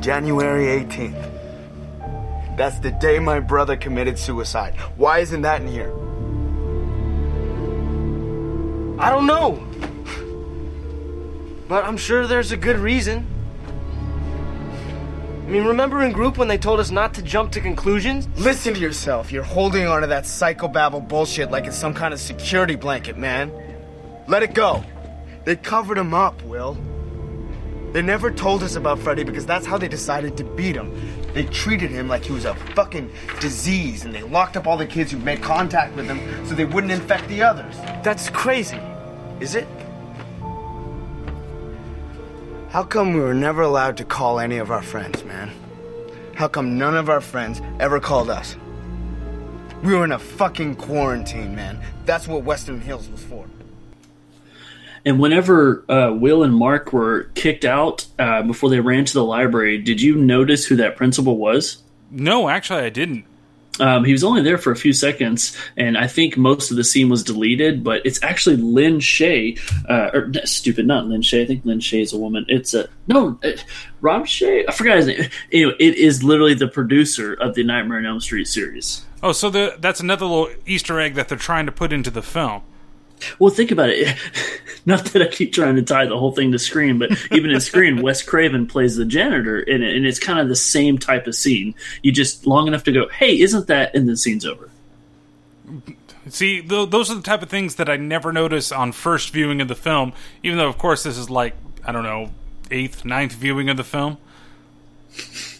January 0.00 0.84
18th. 0.84 1.43
That's 2.56 2.78
the 2.78 2.92
day 2.92 3.18
my 3.18 3.40
brother 3.40 3.76
committed 3.76 4.18
suicide. 4.18 4.76
Why 4.96 5.18
isn't 5.18 5.42
that 5.42 5.60
in 5.60 5.68
here? 5.68 5.92
I 8.98 9.10
don't 9.10 9.26
know. 9.26 9.66
But 11.68 11.84
I'm 11.84 11.96
sure 11.96 12.26
there's 12.26 12.52
a 12.52 12.56
good 12.56 12.78
reason. 12.78 13.26
I 15.44 15.46
mean, 15.46 15.64
remember 15.64 16.02
in 16.02 16.12
group 16.12 16.38
when 16.38 16.48
they 16.48 16.56
told 16.56 16.80
us 16.80 16.90
not 16.90 17.12
to 17.14 17.22
jump 17.22 17.52
to 17.52 17.60
conclusions? 17.60 18.28
Listen 18.36 18.72
to 18.74 18.80
yourself. 18.80 19.30
You're 19.32 19.42
holding 19.42 19.86
onto 19.86 20.06
that 20.06 20.24
psychobabble 20.24 21.06
bullshit 21.06 21.50
like 21.50 21.66
it's 21.66 21.76
some 21.76 21.92
kind 21.92 22.14
of 22.14 22.20
security 22.20 22.76
blanket, 22.76 23.18
man. 23.18 23.52
Let 24.26 24.42
it 24.42 24.54
go. 24.54 24.82
They 25.44 25.56
covered 25.56 25.98
him 25.98 26.14
up, 26.14 26.40
Will. 26.44 26.78
They 27.92 28.00
never 28.00 28.30
told 28.30 28.62
us 28.62 28.76
about 28.76 28.98
Freddy 28.98 29.22
because 29.22 29.44
that's 29.44 29.66
how 29.66 29.76
they 29.76 29.88
decided 29.88 30.36
to 30.38 30.44
beat 30.44 30.76
him. 30.76 30.92
They 31.34 31.44
treated 31.44 31.90
him 31.90 32.06
like 32.06 32.24
he 32.24 32.32
was 32.32 32.44
a 32.44 32.54
fucking 32.76 33.10
disease 33.40 34.04
and 34.04 34.14
they 34.14 34.22
locked 34.22 34.56
up 34.56 34.68
all 34.68 34.76
the 34.76 34.86
kids 34.86 35.10
who 35.10 35.18
made 35.18 35.42
contact 35.42 35.96
with 35.96 36.06
him 36.06 36.46
so 36.46 36.54
they 36.54 36.64
wouldn't 36.64 36.92
infect 36.92 37.28
the 37.28 37.42
others. 37.42 37.76
That's 38.04 38.30
crazy. 38.30 38.78
Is 39.40 39.56
it? 39.56 39.66
How 42.70 42.84
come 42.84 43.14
we 43.14 43.20
were 43.20 43.34
never 43.34 43.62
allowed 43.62 43.96
to 43.96 44.04
call 44.04 44.38
any 44.38 44.58
of 44.58 44.70
our 44.70 44.82
friends, 44.82 45.24
man? 45.24 45.50
How 46.34 46.48
come 46.48 46.78
none 46.78 46.96
of 46.96 47.08
our 47.08 47.20
friends 47.20 47.60
ever 47.80 48.00
called 48.00 48.30
us? 48.30 48.56
We 49.82 49.94
were 49.94 50.04
in 50.04 50.12
a 50.12 50.18
fucking 50.18 50.76
quarantine, 50.76 51.54
man. 51.54 51.80
That's 52.06 52.26
what 52.26 52.44
Westin 52.44 52.80
Hills 52.80 53.08
was 53.08 53.22
for. 53.22 53.46
And 55.06 55.18
whenever 55.18 55.84
uh, 55.90 56.12
Will 56.12 56.42
and 56.42 56.54
Mark 56.54 56.92
were 56.92 57.24
kicked 57.34 57.64
out 57.64 58.06
uh, 58.18 58.42
before 58.42 58.70
they 58.70 58.80
ran 58.80 59.04
to 59.04 59.12
the 59.12 59.24
library, 59.24 59.78
did 59.78 60.00
you 60.00 60.16
notice 60.16 60.64
who 60.64 60.76
that 60.76 60.96
principal 60.96 61.36
was? 61.36 61.82
No, 62.10 62.48
actually, 62.48 62.82
I 62.82 62.90
didn't. 62.90 63.26
Um, 63.80 64.04
he 64.04 64.12
was 64.12 64.22
only 64.22 64.40
there 64.42 64.56
for 64.56 64.70
a 64.70 64.76
few 64.76 64.92
seconds, 64.92 65.56
and 65.76 65.98
I 65.98 66.06
think 66.06 66.36
most 66.36 66.70
of 66.70 66.76
the 66.76 66.84
scene 66.84 67.08
was 67.08 67.24
deleted. 67.24 67.82
But 67.82 68.06
it's 68.06 68.22
actually 68.22 68.56
Lin 68.56 68.98
Shaye, 68.98 69.58
uh, 69.90 70.16
or 70.16 70.28
no, 70.28 70.40
stupid, 70.44 70.86
not 70.86 71.06
Lin 71.06 71.22
Shaye. 71.22 71.42
I 71.42 71.46
think 71.46 71.64
Lin 71.64 71.80
Shaye 71.80 72.02
is 72.02 72.12
a 72.12 72.18
woman. 72.18 72.46
It's 72.48 72.72
a 72.72 72.88
no, 73.08 73.38
uh, 73.42 73.50
Rob 74.00 74.26
Shaye. 74.26 74.64
I 74.68 74.72
forgot 74.72 74.98
his 74.98 75.06
name. 75.06 75.28
Anyway, 75.52 75.74
it 75.80 75.96
is 75.96 76.22
literally 76.22 76.54
the 76.54 76.68
producer 76.68 77.34
of 77.34 77.54
the 77.54 77.64
Nightmare 77.64 77.98
on 77.98 78.06
Elm 78.06 78.20
Street 78.20 78.46
series. 78.46 79.04
Oh, 79.22 79.32
so 79.32 79.50
the, 79.50 79.76
that's 79.80 80.00
another 80.00 80.26
little 80.26 80.50
Easter 80.66 81.00
egg 81.00 81.14
that 81.14 81.28
they're 81.28 81.38
trying 81.38 81.66
to 81.66 81.72
put 81.72 81.92
into 81.92 82.10
the 82.10 82.22
film. 82.22 82.62
Well, 83.38 83.50
think 83.50 83.70
about 83.70 83.90
it. 83.90 84.16
Not 84.86 85.06
that 85.06 85.22
I 85.22 85.26
keep 85.28 85.52
trying 85.52 85.76
to 85.76 85.82
tie 85.82 86.06
the 86.06 86.18
whole 86.18 86.32
thing 86.32 86.52
to 86.52 86.58
Scream, 86.58 86.98
but 86.98 87.10
even 87.32 87.50
in 87.50 87.60
Scream, 87.60 88.02
Wes 88.02 88.22
Craven 88.22 88.66
plays 88.66 88.96
the 88.96 89.06
janitor 89.06 89.60
in 89.60 89.82
it, 89.82 89.96
and 89.96 90.06
it's 90.06 90.18
kind 90.18 90.38
of 90.38 90.48
the 90.48 90.56
same 90.56 90.98
type 90.98 91.26
of 91.26 91.34
scene. 91.34 91.74
You 92.02 92.12
just 92.12 92.46
long 92.46 92.66
enough 92.66 92.84
to 92.84 92.92
go, 92.92 93.08
"Hey, 93.08 93.40
isn't 93.40 93.66
that?" 93.68 93.94
and 93.94 94.08
the 94.08 94.16
scene's 94.16 94.44
over. 94.44 94.68
See, 96.28 96.62
th- 96.62 96.90
those 96.90 97.10
are 97.10 97.14
the 97.14 97.22
type 97.22 97.42
of 97.42 97.48
things 97.48 97.76
that 97.76 97.88
I 97.88 97.96
never 97.96 98.32
notice 98.32 98.72
on 98.72 98.92
first 98.92 99.30
viewing 99.30 99.60
of 99.60 99.68
the 99.68 99.74
film, 99.74 100.12
even 100.42 100.58
though, 100.58 100.68
of 100.68 100.78
course, 100.78 101.02
this 101.02 101.18
is 101.18 101.28
like, 101.28 101.54
I 101.84 101.92
don't 101.92 102.04
know, 102.04 102.30
eighth, 102.70 103.04
ninth 103.04 103.32
viewing 103.32 103.68
of 103.68 103.76
the 103.76 103.84
film. 103.84 104.18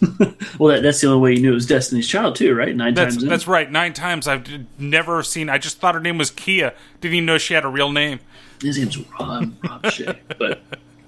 Well, 0.57 0.73
that, 0.73 0.83
that's 0.83 1.01
the 1.01 1.07
only 1.07 1.19
way 1.19 1.33
you 1.33 1.41
knew 1.41 1.51
it 1.51 1.55
was 1.55 1.65
Destiny's 1.65 2.07
Child, 2.07 2.37
too, 2.37 2.55
right? 2.55 2.73
Nine 2.73 2.93
That's, 2.93 3.15
times. 3.15 3.23
in. 3.23 3.29
that's 3.29 3.47
right, 3.47 3.69
nine 3.69 3.91
times. 3.91 4.25
I've 4.27 4.45
never 4.79 5.21
seen, 5.21 5.49
I 5.49 5.57
just 5.57 5.79
thought 5.79 5.95
her 5.95 6.01
name 6.01 6.17
was 6.17 6.31
Kia. 6.31 6.73
Didn't 7.01 7.15
even 7.15 7.25
know 7.25 7.37
she 7.37 7.53
had 7.55 7.65
a 7.65 7.67
real 7.67 7.91
name. 7.91 8.19
His 8.61 8.77
name's 8.77 8.97
Rob, 8.97 9.53
Rob 9.63 9.83
Shaye. 9.83 10.17
But 10.37 10.61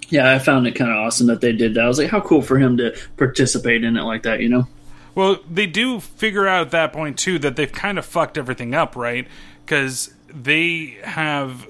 yeah, 0.10 0.34
I 0.34 0.40
found 0.40 0.68
it 0.68 0.74
kind 0.74 0.92
of 0.92 0.98
awesome 0.98 1.28
that 1.28 1.40
they 1.40 1.54
did 1.54 1.76
that. 1.76 1.86
I 1.86 1.88
was 1.88 1.98
like, 1.98 2.10
how 2.10 2.20
cool 2.20 2.42
for 2.42 2.58
him 2.58 2.76
to 2.78 2.98
participate 3.16 3.84
in 3.86 3.96
it 3.96 4.04
like 4.04 4.24
that, 4.24 4.42
you 4.42 4.50
know? 4.50 4.68
Well, 5.16 5.38
they 5.50 5.66
do 5.66 6.00
figure 6.00 6.48
out 6.48 6.68
at 6.68 6.72
that 6.72 6.94
point 6.94 7.18
too 7.18 7.40
that 7.40 7.56
they've 7.56 7.72
kind 7.72 7.98
of 7.98 8.06
fucked 8.06 8.38
everything 8.38 8.76
up, 8.76 8.96
right? 8.96 9.28
Because 9.66 10.14
they 10.28 10.98
have 11.04 11.66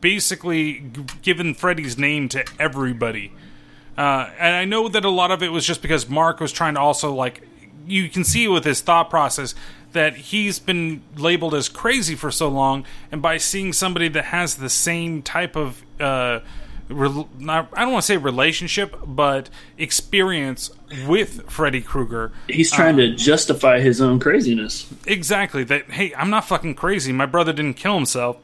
basically 0.00 0.82
given 1.22 1.54
Freddy's 1.54 1.96
name 1.96 2.28
to 2.30 2.44
everybody. 2.58 3.32
Uh, 4.00 4.30
and 4.38 4.56
I 4.56 4.64
know 4.64 4.88
that 4.88 5.04
a 5.04 5.10
lot 5.10 5.30
of 5.30 5.42
it 5.42 5.52
was 5.52 5.66
just 5.66 5.82
because 5.82 6.08
Mark 6.08 6.40
was 6.40 6.52
trying 6.52 6.72
to 6.72 6.80
also 6.80 7.12
like 7.12 7.46
you 7.86 8.08
can 8.08 8.24
see 8.24 8.48
with 8.48 8.64
his 8.64 8.80
thought 8.80 9.10
process 9.10 9.54
that 9.92 10.16
he's 10.16 10.58
been 10.58 11.02
labeled 11.16 11.54
as 11.54 11.68
crazy 11.68 12.14
for 12.14 12.30
so 12.30 12.48
long, 12.48 12.86
and 13.12 13.20
by 13.20 13.36
seeing 13.36 13.74
somebody 13.74 14.08
that 14.08 14.24
has 14.24 14.54
the 14.54 14.70
same 14.70 15.20
type 15.20 15.54
of 15.54 15.84
uh, 16.00 16.40
rel- 16.88 17.28
not, 17.38 17.68
I 17.74 17.82
don't 17.82 17.92
want 17.92 18.02
to 18.02 18.06
say 18.06 18.16
relationship, 18.16 18.96
but 19.04 19.50
experience 19.76 20.70
with 21.06 21.50
Freddy 21.50 21.82
Krueger, 21.82 22.32
He's 22.48 22.72
trying 22.72 22.96
to 22.96 23.14
justify 23.14 23.80
his 23.80 24.00
own 24.00 24.18
craziness. 24.18 24.90
Exactly. 25.06 25.62
That 25.62 25.90
hey, 25.90 26.14
I'm 26.14 26.30
not 26.30 26.46
fucking 26.46 26.74
crazy. 26.74 27.12
My 27.12 27.26
brother 27.26 27.52
didn't 27.52 27.74
kill 27.74 27.96
himself. 27.96 28.38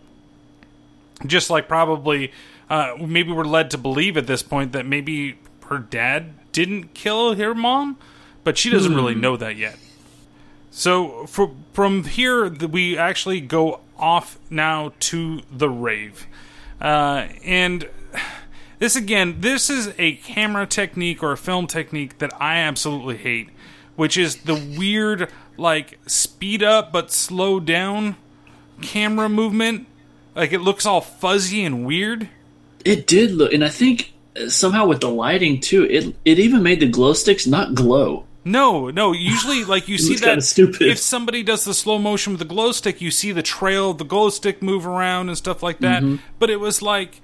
Just 1.24 1.48
like 1.48 1.66
probably 1.66 2.30
uh, 2.68 2.94
maybe 3.00 3.32
we're 3.32 3.44
led 3.44 3.70
to 3.70 3.78
believe 3.78 4.18
at 4.18 4.26
this 4.26 4.42
point 4.42 4.72
that 4.72 4.84
maybe 4.84 5.38
her 5.68 5.78
dad 5.78 6.32
didn't 6.52 6.94
kill 6.94 7.34
her 7.34 7.54
mom, 7.54 7.96
but 8.44 8.56
she 8.58 8.70
doesn't 8.70 8.94
really 8.94 9.14
Hmm. 9.14 9.20
know 9.20 9.36
that 9.36 9.56
yet. 9.56 9.78
So 10.70 11.26
for, 11.26 11.52
from 11.72 12.04
here, 12.04 12.48
we 12.48 12.98
actually 12.98 13.40
go 13.40 13.80
off 13.98 14.38
now 14.50 14.92
to 15.00 15.40
the 15.50 15.70
rave, 15.70 16.26
uh, 16.80 17.26
and 17.44 17.88
this 18.78 18.94
again, 18.94 19.36
this 19.40 19.70
is 19.70 19.94
a 19.98 20.16
camera 20.16 20.66
technique 20.66 21.22
or 21.22 21.32
a 21.32 21.36
film 21.38 21.66
technique 21.66 22.18
that 22.18 22.30
I 22.40 22.58
absolutely 22.58 23.16
hate, 23.16 23.48
which 23.96 24.18
is 24.18 24.36
the 24.42 24.54
weird 24.54 25.30
like 25.56 25.98
speed 26.06 26.62
up 26.62 26.92
but 26.92 27.10
slow 27.10 27.58
down 27.58 28.16
camera 28.82 29.30
movement. 29.30 29.86
Like 30.34 30.52
it 30.52 30.60
looks 30.60 30.84
all 30.84 31.00
fuzzy 31.00 31.64
and 31.64 31.86
weird. 31.86 32.28
It 32.84 33.06
did 33.06 33.30
look, 33.32 33.54
and 33.54 33.64
I 33.64 33.70
think 33.70 34.12
somehow 34.48 34.86
with 34.86 35.00
the 35.00 35.08
lighting 35.08 35.60
too, 35.60 35.84
it 35.84 36.14
it 36.24 36.38
even 36.38 36.62
made 36.62 36.80
the 36.80 36.88
glow 36.88 37.12
sticks 37.12 37.46
not 37.46 37.74
glow. 37.74 38.24
No, 38.44 38.90
no. 38.90 39.10
Usually, 39.12 39.64
like 39.64 39.88
you 39.88 39.98
see 39.98 40.14
that 40.16 40.42
stupid. 40.44 40.82
if 40.82 40.98
somebody 40.98 41.42
does 41.42 41.64
the 41.64 41.74
slow 41.74 41.98
motion 41.98 42.32
with 42.32 42.38
the 42.38 42.44
glow 42.46 42.70
stick, 42.70 43.00
you 43.00 43.10
see 43.10 43.32
the 43.32 43.42
trail 43.42 43.90
of 43.90 43.98
the 43.98 44.04
glow 44.04 44.30
stick 44.30 44.62
move 44.62 44.86
around 44.86 45.28
and 45.28 45.36
stuff 45.36 45.62
like 45.64 45.80
that. 45.80 46.02
Mhm. 46.02 46.20
But 46.38 46.50
it 46.50 46.60
was 46.60 46.80
like 46.80 47.20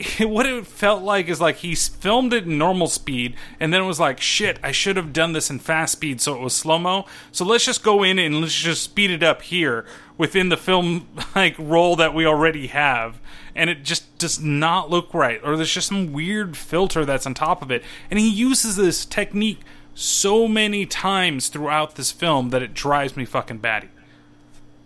what 0.20 0.46
it 0.46 0.66
felt 0.66 1.02
like 1.02 1.28
is 1.28 1.40
like 1.40 1.56
he 1.56 1.74
filmed 1.74 2.32
it 2.32 2.44
in 2.44 2.56
normal 2.58 2.86
speed 2.86 3.34
and 3.58 3.72
then 3.72 3.82
it 3.82 3.86
was 3.86 4.00
like 4.00 4.20
shit 4.20 4.58
i 4.62 4.72
should 4.72 4.96
have 4.96 5.12
done 5.12 5.32
this 5.32 5.50
in 5.50 5.58
fast 5.58 5.92
speed 5.92 6.20
so 6.20 6.34
it 6.34 6.40
was 6.40 6.54
slow 6.54 6.78
mo 6.78 7.04
so 7.32 7.44
let's 7.44 7.64
just 7.64 7.82
go 7.82 8.02
in 8.02 8.18
and 8.18 8.40
let's 8.40 8.54
just 8.54 8.82
speed 8.82 9.10
it 9.10 9.22
up 9.22 9.42
here 9.42 9.84
within 10.20 10.50
the 10.50 10.56
film 10.56 11.08
like 11.34 11.56
roll 11.58 11.96
that 11.96 12.12
we 12.12 12.26
already 12.26 12.66
have. 12.66 13.18
And 13.54 13.70
it 13.70 13.84
just 13.84 14.18
does 14.18 14.38
not 14.38 14.90
look 14.90 15.14
right 15.14 15.40
or 15.42 15.56
there's 15.56 15.72
just 15.72 15.88
some 15.88 16.12
weird 16.12 16.58
filter 16.58 17.06
that's 17.06 17.26
on 17.26 17.32
top 17.32 17.62
of 17.62 17.70
it. 17.70 17.82
And 18.10 18.18
he 18.18 18.28
uses 18.28 18.76
this 18.76 19.06
technique 19.06 19.60
so 19.94 20.46
many 20.46 20.84
times 20.84 21.48
throughout 21.48 21.94
this 21.94 22.12
film 22.12 22.50
that 22.50 22.62
it 22.62 22.74
drives 22.74 23.16
me 23.16 23.24
fucking 23.24 23.58
batty. 23.58 23.88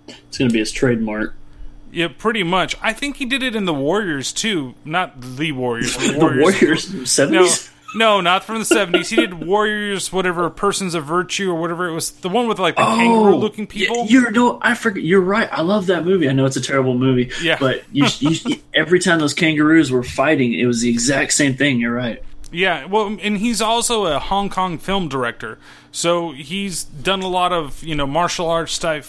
It's 0.06 0.38
gonna 0.38 0.50
be 0.50 0.60
his 0.60 0.70
trademark. 0.70 1.34
Yeah, 1.94 2.08
pretty 2.08 2.42
much. 2.42 2.76
I 2.82 2.92
think 2.92 3.16
he 3.16 3.24
did 3.24 3.42
it 3.42 3.54
in 3.56 3.64
the 3.64 3.74
Warriors 3.74 4.32
too. 4.32 4.74
Not 4.84 5.20
the 5.20 5.52
Warriors. 5.52 5.96
The 6.14 6.18
Warriors, 6.18 6.86
70s? 6.90 7.30
No, 7.30 7.48
no, 7.96 8.20
not 8.20 8.42
from 8.44 8.58
the 8.58 8.64
seventies. 8.64 9.10
He 9.10 9.16
did 9.16 9.46
Warriors, 9.46 10.12
whatever, 10.12 10.50
Persons 10.50 10.94
of 10.96 11.04
Virtue 11.04 11.50
or 11.52 11.60
whatever 11.60 11.88
it 11.88 11.92
was. 11.94 12.10
The 12.10 12.28
one 12.28 12.48
with 12.48 12.58
like 12.58 12.74
the 12.76 12.82
Oh, 12.82 12.96
kangaroo-looking 12.96 13.68
people. 13.68 14.06
You're 14.06 14.32
no, 14.32 14.58
I 14.60 14.74
forget. 14.74 15.04
You're 15.04 15.20
right. 15.20 15.48
I 15.52 15.62
love 15.62 15.86
that 15.86 16.04
movie. 16.04 16.28
I 16.28 16.32
know 16.32 16.44
it's 16.44 16.56
a 16.56 16.60
terrible 16.60 16.94
movie. 16.98 17.30
Yeah. 17.40 17.56
but 17.60 17.84
you, 17.92 18.06
you, 18.18 18.56
every 18.74 18.98
time 18.98 19.20
those 19.20 19.32
kangaroos 19.34 19.92
were 19.92 20.02
fighting, 20.02 20.54
it 20.54 20.66
was 20.66 20.80
the 20.80 20.90
exact 20.90 21.32
same 21.34 21.54
thing. 21.54 21.78
You're 21.78 21.94
right. 21.94 22.22
Yeah, 22.50 22.84
well, 22.86 23.16
and 23.20 23.38
he's 23.38 23.60
also 23.60 24.06
a 24.06 24.18
Hong 24.18 24.48
Kong 24.48 24.78
film 24.78 25.08
director, 25.08 25.58
so 25.90 26.30
he's 26.32 26.84
done 26.84 27.22
a 27.22 27.28
lot 27.28 27.52
of 27.52 27.82
you 27.82 27.94
know 27.96 28.06
martial 28.06 28.48
arts 28.48 28.78
type 28.78 29.06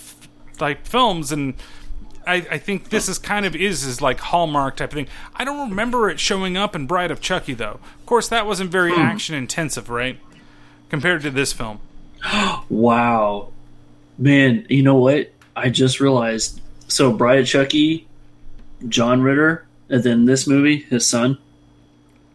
type 0.57 0.87
films, 0.87 1.31
and 1.31 1.53
I, 2.27 2.35
I 2.51 2.57
think 2.57 2.89
this 2.89 3.07
is 3.09 3.17
kind 3.17 3.45
of 3.45 3.55
is 3.55 3.83
is 3.85 4.01
like 4.01 4.19
Hallmark 4.19 4.77
type 4.77 4.89
of 4.91 4.95
thing. 4.95 5.07
I 5.35 5.43
don't 5.45 5.69
remember 5.69 6.09
it 6.09 6.19
showing 6.19 6.57
up 6.57 6.75
in 6.75 6.85
Bride 6.87 7.11
of 7.11 7.21
Chucky 7.21 7.53
though. 7.53 7.79
Of 7.99 8.05
course, 8.05 8.27
that 8.29 8.45
wasn't 8.45 8.71
very 8.71 8.93
Hmm. 8.93 9.01
action 9.01 9.35
intensive, 9.35 9.89
right? 9.89 10.19
Compared 10.89 11.21
to 11.23 11.31
this 11.31 11.53
film. 11.53 11.79
Wow, 12.69 13.49
man. 14.17 14.65
You 14.69 14.83
know 14.83 14.95
what? 14.95 15.31
I 15.55 15.69
just 15.69 15.99
realized. 15.99 16.61
So, 16.87 17.11
Bride 17.13 17.39
of 17.39 17.47
Chucky, 17.47 18.07
John 18.89 19.21
Ritter, 19.21 19.65
and 19.89 20.03
then 20.03 20.25
this 20.25 20.47
movie, 20.47 20.77
his 20.89 21.05
son. 21.05 21.37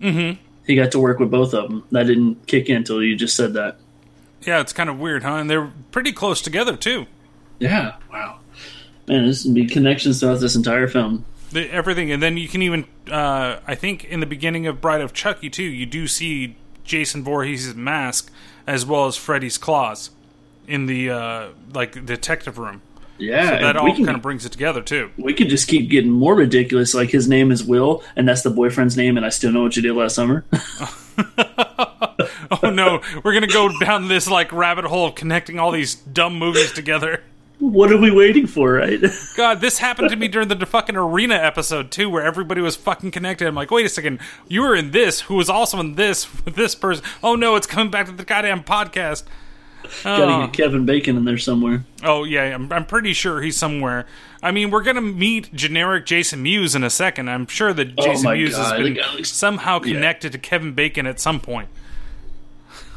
Mm-hmm. 0.00 0.40
He 0.66 0.74
got 0.76 0.90
to 0.92 0.98
work 0.98 1.18
with 1.18 1.30
both 1.30 1.52
of 1.54 1.68
them. 1.68 1.84
That 1.90 2.04
didn't 2.06 2.46
kick 2.46 2.68
in 2.68 2.76
until 2.78 3.02
you 3.02 3.14
just 3.16 3.36
said 3.36 3.54
that. 3.54 3.76
Yeah, 4.42 4.60
it's 4.60 4.72
kind 4.72 4.88
of 4.90 4.98
weird, 4.98 5.22
huh? 5.22 5.34
And 5.34 5.50
they're 5.50 5.70
pretty 5.92 6.12
close 6.12 6.40
together 6.40 6.76
too. 6.76 7.06
Yeah. 7.58 7.96
Wow. 8.12 8.39
Man, 9.10 9.26
this 9.26 9.44
would 9.44 9.56
be 9.56 9.66
connections 9.66 10.20
throughout 10.20 10.38
this 10.38 10.54
entire 10.54 10.86
film. 10.86 11.24
The, 11.50 11.68
everything, 11.72 12.12
and 12.12 12.22
then 12.22 12.36
you 12.36 12.46
can 12.46 12.62
even, 12.62 12.84
uh, 13.10 13.58
I 13.66 13.74
think, 13.74 14.04
in 14.04 14.20
the 14.20 14.26
beginning 14.26 14.68
of 14.68 14.80
Bride 14.80 15.00
of 15.00 15.12
Chucky 15.12 15.50
too, 15.50 15.64
you 15.64 15.84
do 15.84 16.06
see 16.06 16.54
Jason 16.84 17.24
Voorhees' 17.24 17.74
mask 17.74 18.30
as 18.68 18.86
well 18.86 19.06
as 19.06 19.16
Freddy's 19.16 19.58
claws 19.58 20.10
in 20.68 20.86
the 20.86 21.10
uh, 21.10 21.48
like 21.74 22.06
detective 22.06 22.56
room. 22.56 22.82
Yeah, 23.18 23.58
so 23.58 23.64
that 23.64 23.76
all 23.76 23.92
can- 23.92 24.04
kind 24.04 24.16
of 24.16 24.22
brings 24.22 24.46
it 24.46 24.52
together 24.52 24.80
too. 24.80 25.10
We 25.16 25.34
could 25.34 25.48
just 25.48 25.66
keep 25.66 25.90
getting 25.90 26.12
more 26.12 26.36
ridiculous. 26.36 26.94
Like 26.94 27.10
his 27.10 27.28
name 27.28 27.50
is 27.50 27.64
Will, 27.64 28.04
and 28.14 28.28
that's 28.28 28.42
the 28.42 28.50
boyfriend's 28.50 28.96
name, 28.96 29.16
and 29.16 29.26
I 29.26 29.30
still 29.30 29.50
know 29.50 29.64
what 29.64 29.74
you 29.74 29.82
did 29.82 29.94
last 29.94 30.14
summer. 30.14 30.44
oh 32.62 32.70
no, 32.70 33.00
we're 33.24 33.34
gonna 33.34 33.48
go 33.48 33.76
down 33.80 34.06
this 34.06 34.28
like 34.28 34.52
rabbit 34.52 34.84
hole 34.84 35.08
of 35.08 35.16
connecting 35.16 35.58
all 35.58 35.72
these 35.72 35.96
dumb 35.96 36.38
movies 36.38 36.72
together. 36.72 37.24
What 37.60 37.92
are 37.92 37.98
we 37.98 38.10
waiting 38.10 38.46
for, 38.46 38.72
right? 38.72 39.00
God, 39.36 39.60
this 39.60 39.78
happened 39.78 40.10
to 40.10 40.16
me 40.16 40.26
during 40.28 40.48
the 40.48 40.66
fucking 40.66 40.96
arena 40.96 41.34
episode 41.36 41.90
too, 41.90 42.10
where 42.10 42.22
everybody 42.24 42.60
was 42.60 42.74
fucking 42.76 43.10
connected. 43.12 43.46
I'm 43.46 43.54
like, 43.54 43.70
wait 43.70 43.86
a 43.86 43.88
second, 43.88 44.18
you 44.48 44.62
were 44.62 44.74
in 44.74 44.90
this, 44.90 45.22
who 45.22 45.34
was 45.36 45.48
also 45.48 45.78
in 45.80 45.94
this 45.94 46.44
with 46.44 46.56
this 46.56 46.74
person. 46.74 47.04
Oh 47.22 47.36
no, 47.36 47.56
it's 47.56 47.66
coming 47.66 47.90
back 47.90 48.06
to 48.06 48.12
the 48.12 48.24
goddamn 48.24 48.64
podcast. 48.64 49.24
Gotta 50.04 50.24
Oh. 50.24 50.40
get 50.46 50.52
Kevin 50.52 50.84
Bacon 50.86 51.16
in 51.16 51.24
there 51.24 51.38
somewhere. 51.38 51.84
Oh 52.04 52.24
yeah, 52.24 52.42
I'm, 52.54 52.70
I'm 52.72 52.84
pretty 52.86 53.12
sure 53.12 53.40
he's 53.40 53.56
somewhere. 53.56 54.06
I 54.42 54.50
mean, 54.52 54.70
we're 54.70 54.82
gonna 54.82 55.00
meet 55.00 55.52
generic 55.54 56.06
Jason 56.06 56.42
Mewes 56.42 56.74
in 56.74 56.84
a 56.84 56.90
second. 56.90 57.28
I'm 57.30 57.46
sure 57.46 57.72
that 57.72 57.94
Oh 57.98 58.04
Jason 58.04 58.32
Mewes 58.32 58.56
has 58.56 58.72
been 58.72 59.24
somehow 59.24 59.78
connected 59.80 60.32
to 60.32 60.38
Kevin 60.38 60.72
Bacon 60.72 61.06
at 61.06 61.18
some 61.20 61.40
point. 61.40 61.68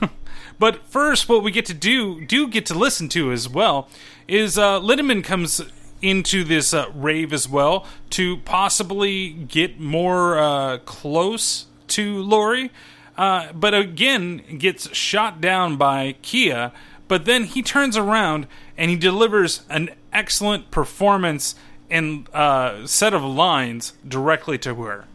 but 0.60 0.86
first, 0.86 1.28
what 1.30 1.44
we 1.44 1.52
get 1.52 1.66
to 1.68 1.74
do, 1.74 2.24
do 2.26 2.48
get 2.48 2.66
to 2.68 2.74
listen 2.74 3.10
to 3.10 3.32
as 3.32 3.50
well, 3.50 3.90
is 4.28 4.58
uh, 4.58 4.80
Linderman 4.80 5.24
comes 5.24 5.62
into 6.02 6.44
this 6.44 6.74
uh, 6.74 6.90
rave 6.94 7.32
as 7.32 7.48
well 7.48 7.88
to 8.12 8.38
possibly 8.38 9.30
get 9.30 9.80
more 9.80 10.38
uh, 10.38 10.78
close 10.80 11.68
to 11.88 12.22
Lori. 12.22 12.72
Uh, 13.18 13.52
but 13.54 13.74
again, 13.74 14.58
gets 14.58 14.94
shot 14.96 15.40
down 15.40 15.78
by 15.78 16.16
Kia. 16.22 16.72
But 17.08 17.26
then 17.26 17.46
he 17.46 17.62
turns 17.62 17.96
around 17.96 18.48
and 18.78 18.90
he 18.90 18.98
delivers 18.98 19.64
an 19.70 19.92
excellent 20.12 20.72
performance 20.72 21.56
and 21.90 22.28
uh, 22.34 22.88
set 22.88 23.14
of 23.14 23.24
lines 23.24 23.94
directly 24.08 24.58
to 24.60 24.76
her. 24.76 25.06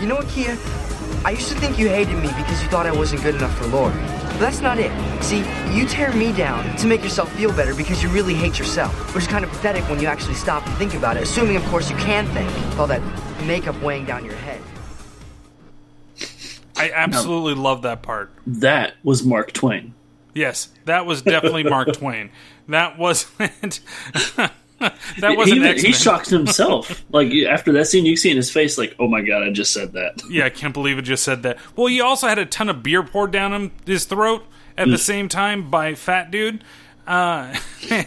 You 0.00 0.06
know 0.06 0.16
what, 0.16 0.28
Kia? 0.28 0.56
I 1.24 1.30
used 1.30 1.48
to 1.48 1.54
think 1.54 1.78
you 1.78 1.88
hated 1.88 2.14
me 2.16 2.28
because 2.28 2.62
you 2.62 2.68
thought 2.68 2.86
I 2.86 2.92
wasn't 2.92 3.22
good 3.22 3.34
enough 3.34 3.56
for 3.58 3.66
Lori. 3.66 3.92
But 3.92 4.38
that's 4.38 4.60
not 4.60 4.78
it. 4.78 4.92
See, 5.22 5.44
you 5.72 5.86
tear 5.86 6.12
me 6.12 6.32
down 6.32 6.76
to 6.76 6.86
make 6.86 7.02
yourself 7.02 7.32
feel 7.36 7.52
better 7.52 7.74
because 7.74 8.02
you 8.02 8.08
really 8.10 8.34
hate 8.34 8.58
yourself, 8.58 9.14
which 9.14 9.24
is 9.24 9.28
kind 9.28 9.44
of 9.44 9.50
pathetic 9.50 9.88
when 9.88 10.00
you 10.00 10.06
actually 10.06 10.34
stop 10.34 10.66
and 10.66 10.76
think 10.76 10.94
about 10.94 11.16
it, 11.16 11.22
assuming, 11.22 11.56
of 11.56 11.64
course, 11.64 11.90
you 11.90 11.96
can 11.96 12.26
think, 12.28 12.48
with 12.48 12.78
all 12.78 12.86
that 12.86 13.02
makeup 13.46 13.80
weighing 13.82 14.04
down 14.04 14.24
your 14.24 14.34
head. 14.34 14.60
I 16.76 16.90
absolutely 16.90 17.54
love 17.54 17.82
that 17.82 18.02
part. 18.02 18.30
That 18.46 18.94
was 19.02 19.24
Mark 19.24 19.52
Twain. 19.52 19.94
Yes, 20.34 20.68
that 20.84 21.06
was 21.06 21.22
definitely 21.22 21.64
Mark 21.64 21.92
Twain. 21.96 22.30
That 22.68 22.98
wasn't. 22.98 23.80
that 25.20 25.30
He- 25.30 25.36
wasn't 25.36 25.62
he, 25.78 25.86
he 25.88 25.92
shocked 25.92 26.28
himself. 26.30 27.04
like 27.10 27.32
after 27.48 27.72
that 27.72 27.86
scene, 27.86 28.04
you 28.06 28.16
see 28.16 28.30
in 28.30 28.36
his 28.36 28.50
face, 28.50 28.76
like, 28.76 28.94
"Oh 28.98 29.08
my 29.08 29.22
god, 29.22 29.42
I 29.42 29.50
just 29.50 29.72
said 29.72 29.92
that." 29.94 30.22
Yeah, 30.30 30.44
I 30.44 30.50
can't 30.50 30.74
believe 30.74 30.98
it 30.98 31.02
just 31.02 31.24
said 31.24 31.42
that. 31.44 31.58
Well, 31.76 31.86
he 31.86 32.00
also 32.00 32.26
had 32.28 32.38
a 32.38 32.46
ton 32.46 32.68
of 32.68 32.82
beer 32.82 33.02
poured 33.02 33.30
down 33.30 33.52
him 33.52 33.72
his 33.86 34.04
throat 34.04 34.44
at 34.76 34.86
the 34.88 34.96
Mm. 34.96 35.00
same 35.00 35.28
time 35.28 35.70
by 35.70 35.94
fat 35.94 36.30
dude. 36.30 36.62
Uh, 37.06 37.56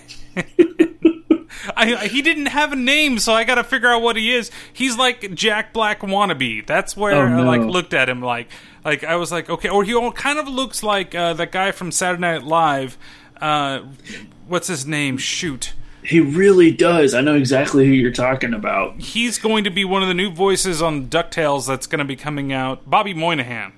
I, 1.76 1.96
I- 1.96 2.08
he 2.08 2.22
didn't 2.22 2.48
have 2.48 2.72
a 2.72 2.76
name, 2.76 3.20
so 3.20 3.34
I 3.34 3.44
got 3.44 3.56
to 3.56 3.64
figure 3.64 3.90
out 3.90 4.02
what 4.02 4.16
he 4.16 4.34
is. 4.34 4.52
He's 4.72 4.98
like 4.98 5.34
Jack 5.34 5.74
Black 5.74 6.02
wannabe. 6.02 6.66
That's 6.66 6.96
where 6.96 7.14
Oh, 7.16 7.40
I 7.40 7.42
like 7.42 7.62
looked 7.62 7.94
at 7.94 8.08
him 8.10 8.22
like 8.22 8.48
like 8.86 9.04
I 9.04 9.16
was 9.16 9.32
like 9.32 9.50
okay, 9.50 9.70
or 9.70 9.84
he 9.84 9.94
all 9.96 10.12
kind 10.12 10.40
of 10.40 10.48
looks 10.48 10.84
like 10.84 11.16
uh, 11.16 11.34
that 11.34 11.52
guy 11.52 11.72
from 11.72 11.92
Saturday 11.92 12.22
Night 12.22 12.44
Live. 12.44 12.98
Uh, 13.42 13.82
what's 14.48 14.68
his 14.68 14.86
name? 14.86 15.18
Shoot. 15.18 15.74
He 16.04 16.20
really 16.20 16.72
does. 16.72 17.14
I 17.14 17.22
know 17.22 17.36
exactly 17.36 17.86
who 17.86 17.92
you're 17.92 18.12
talking 18.12 18.54
about. 18.54 19.00
He's 19.00 19.38
going 19.38 19.64
to 19.66 19.70
be 19.70 19.84
one 19.84 20.02
of 20.02 20.08
the 20.08 20.14
new 20.14 20.32
voices 20.32 20.82
on 20.82 21.08
DuckTales 21.08 21.68
that's 21.68 21.88
going 21.88 22.00
to 22.00 22.06
be 22.06 22.16
coming 22.16 22.54
out. 22.54 22.90
Bobby 22.90 23.14
Moynihan. 23.14 23.74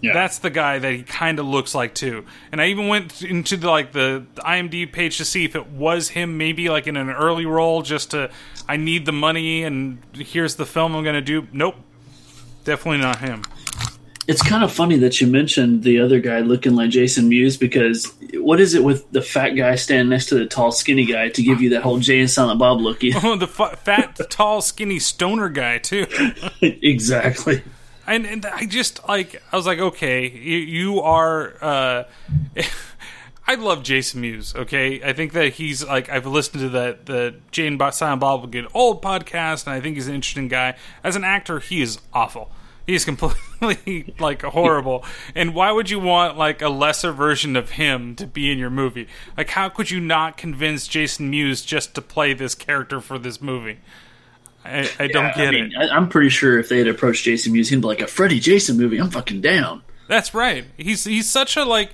Yeah. 0.00 0.14
That's 0.14 0.38
the 0.38 0.48
guy 0.48 0.78
that 0.78 0.92
he 0.92 1.02
kind 1.02 1.38
of 1.38 1.44
looks 1.44 1.74
like 1.74 1.94
too. 1.94 2.24
And 2.50 2.60
I 2.60 2.66
even 2.66 2.88
went 2.88 3.22
into 3.22 3.58
the, 3.58 3.68
like 3.68 3.92
the, 3.92 4.24
the 4.34 4.42
IMDb 4.42 4.90
page 4.90 5.18
to 5.18 5.26
see 5.26 5.44
if 5.44 5.54
it 5.54 5.66
was 5.66 6.08
him, 6.08 6.38
maybe 6.38 6.70
like 6.70 6.86
in 6.86 6.96
an 6.96 7.10
early 7.10 7.44
role, 7.44 7.82
just 7.82 8.12
to 8.12 8.30
I 8.66 8.76
need 8.76 9.04
the 9.04 9.12
money 9.12 9.62
and 9.62 9.98
here's 10.14 10.56
the 10.56 10.64
film 10.64 10.96
I'm 10.96 11.04
going 11.04 11.16
to 11.16 11.20
do. 11.20 11.46
Nope, 11.52 11.76
definitely 12.64 13.02
not 13.02 13.18
him. 13.18 13.42
It's 14.30 14.42
kind 14.42 14.62
of 14.62 14.70
funny 14.70 14.96
that 14.98 15.20
you 15.20 15.26
mentioned 15.26 15.82
the 15.82 15.98
other 15.98 16.20
guy 16.20 16.38
looking 16.38 16.76
like 16.76 16.90
Jason 16.90 17.28
Mewes 17.28 17.56
because 17.56 18.14
what 18.34 18.60
is 18.60 18.74
it 18.74 18.84
with 18.84 19.10
the 19.10 19.22
fat 19.22 19.50
guy 19.50 19.74
standing 19.74 20.08
next 20.08 20.26
to 20.26 20.36
the 20.36 20.46
tall, 20.46 20.70
skinny 20.70 21.04
guy 21.04 21.30
to 21.30 21.42
give 21.42 21.60
you 21.60 21.70
that 21.70 21.82
whole 21.82 21.98
Jay 21.98 22.20
and 22.20 22.30
Silent 22.30 22.60
Bob 22.60 22.80
look? 22.80 23.00
Oh, 23.24 23.34
the 23.34 23.48
fa- 23.48 23.76
fat, 23.76 24.20
tall, 24.30 24.62
skinny 24.62 25.00
stoner 25.00 25.48
guy 25.48 25.78
too. 25.78 26.06
exactly. 26.62 27.64
and, 28.06 28.24
and 28.24 28.46
I 28.46 28.66
just 28.66 29.00
like 29.08 29.42
I 29.50 29.56
was 29.56 29.66
like, 29.66 29.80
okay, 29.80 30.30
you, 30.30 30.58
you 30.58 31.00
are. 31.00 31.56
Uh, 31.60 32.04
I 33.48 33.56
love 33.56 33.82
Jason 33.82 34.20
Mewes. 34.20 34.54
Okay, 34.54 35.02
I 35.02 35.12
think 35.12 35.32
that 35.32 35.54
he's 35.54 35.84
like 35.84 36.08
I've 36.08 36.24
listened 36.24 36.60
to 36.60 36.68
that 36.68 37.06
the 37.06 37.34
Jay 37.50 37.66
and 37.66 37.82
Silent 37.92 38.20
Bob 38.20 38.42
will 38.42 38.48
get 38.48 38.66
old 38.74 39.02
podcast, 39.02 39.66
and 39.66 39.74
I 39.74 39.80
think 39.80 39.96
he's 39.96 40.06
an 40.06 40.14
interesting 40.14 40.46
guy. 40.46 40.76
As 41.02 41.16
an 41.16 41.24
actor, 41.24 41.58
he 41.58 41.82
is 41.82 41.98
awful. 42.12 42.52
He's 42.90 43.04
completely 43.04 44.12
like 44.18 44.42
horrible. 44.42 45.04
And 45.36 45.54
why 45.54 45.70
would 45.70 45.90
you 45.90 46.00
want 46.00 46.36
like 46.36 46.60
a 46.60 46.68
lesser 46.68 47.12
version 47.12 47.54
of 47.54 47.70
him 47.70 48.16
to 48.16 48.26
be 48.26 48.50
in 48.50 48.58
your 48.58 48.68
movie? 48.68 49.06
Like, 49.36 49.50
how 49.50 49.68
could 49.68 49.92
you 49.92 50.00
not 50.00 50.36
convince 50.36 50.88
Jason 50.88 51.30
Mewes 51.30 51.62
just 51.62 51.94
to 51.94 52.02
play 52.02 52.32
this 52.34 52.56
character 52.56 53.00
for 53.00 53.16
this 53.16 53.40
movie? 53.40 53.78
I, 54.64 54.90
I 54.98 55.06
don't 55.06 55.32
get 55.36 55.48
I 55.48 55.50
mean, 55.52 55.72
it. 55.72 55.76
I, 55.78 55.96
I'm 55.96 56.08
pretty 56.08 56.30
sure 56.30 56.58
if 56.58 56.68
they 56.68 56.78
had 56.78 56.88
approached 56.88 57.24
Jason 57.24 57.52
Mewes, 57.52 57.68
he'd 57.68 57.80
be 57.80 57.86
like 57.86 58.00
a 58.00 58.08
Freddy 58.08 58.40
Jason 58.40 58.76
movie. 58.76 58.98
I'm 58.98 59.10
fucking 59.10 59.40
down. 59.40 59.82
That's 60.08 60.34
right. 60.34 60.64
He's 60.76 61.04
he's 61.04 61.30
such 61.30 61.56
a 61.56 61.64
like, 61.64 61.92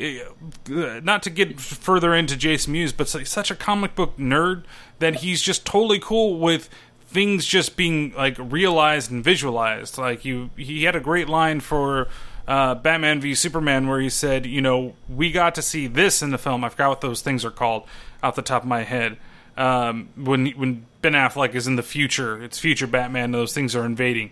uh, 0.00 1.00
not 1.02 1.22
to 1.24 1.30
get 1.30 1.60
further 1.60 2.14
into 2.14 2.38
Jason 2.38 2.72
Mewes, 2.72 2.94
but 2.94 3.06
such 3.06 3.50
a 3.50 3.54
comic 3.54 3.94
book 3.94 4.16
nerd 4.16 4.64
that 4.98 5.16
he's 5.16 5.42
just 5.42 5.66
totally 5.66 5.98
cool 6.00 6.38
with 6.38 6.70
things 7.08 7.46
just 7.46 7.76
being 7.76 8.12
like 8.12 8.36
realized 8.38 9.10
and 9.10 9.24
visualized. 9.24 9.98
Like 9.98 10.24
you, 10.24 10.50
he 10.56 10.84
had 10.84 10.94
a 10.94 11.00
great 11.00 11.28
line 11.28 11.60
for 11.60 12.08
uh, 12.46 12.74
Batman 12.74 13.20
v 13.20 13.34
Superman 13.34 13.88
where 13.88 14.00
he 14.00 14.10
said, 14.10 14.46
you 14.46 14.60
know, 14.60 14.94
we 15.08 15.32
got 15.32 15.54
to 15.56 15.62
see 15.62 15.86
this 15.86 16.22
in 16.22 16.30
the 16.30 16.38
film. 16.38 16.64
I 16.64 16.68
forgot 16.68 16.88
what 16.90 17.00
those 17.00 17.22
things 17.22 17.44
are 17.44 17.50
called 17.50 17.84
off 18.22 18.36
the 18.36 18.42
top 18.42 18.62
of 18.62 18.68
my 18.68 18.84
head. 18.84 19.16
Um, 19.56 20.10
when 20.16 20.46
when 20.50 20.86
Ben 21.02 21.14
Affleck 21.14 21.54
is 21.54 21.66
in 21.66 21.76
the 21.76 21.82
future, 21.82 22.42
it's 22.42 22.58
future 22.58 22.86
Batman. 22.86 23.32
Those 23.32 23.52
things 23.52 23.74
are 23.74 23.84
invading. 23.84 24.30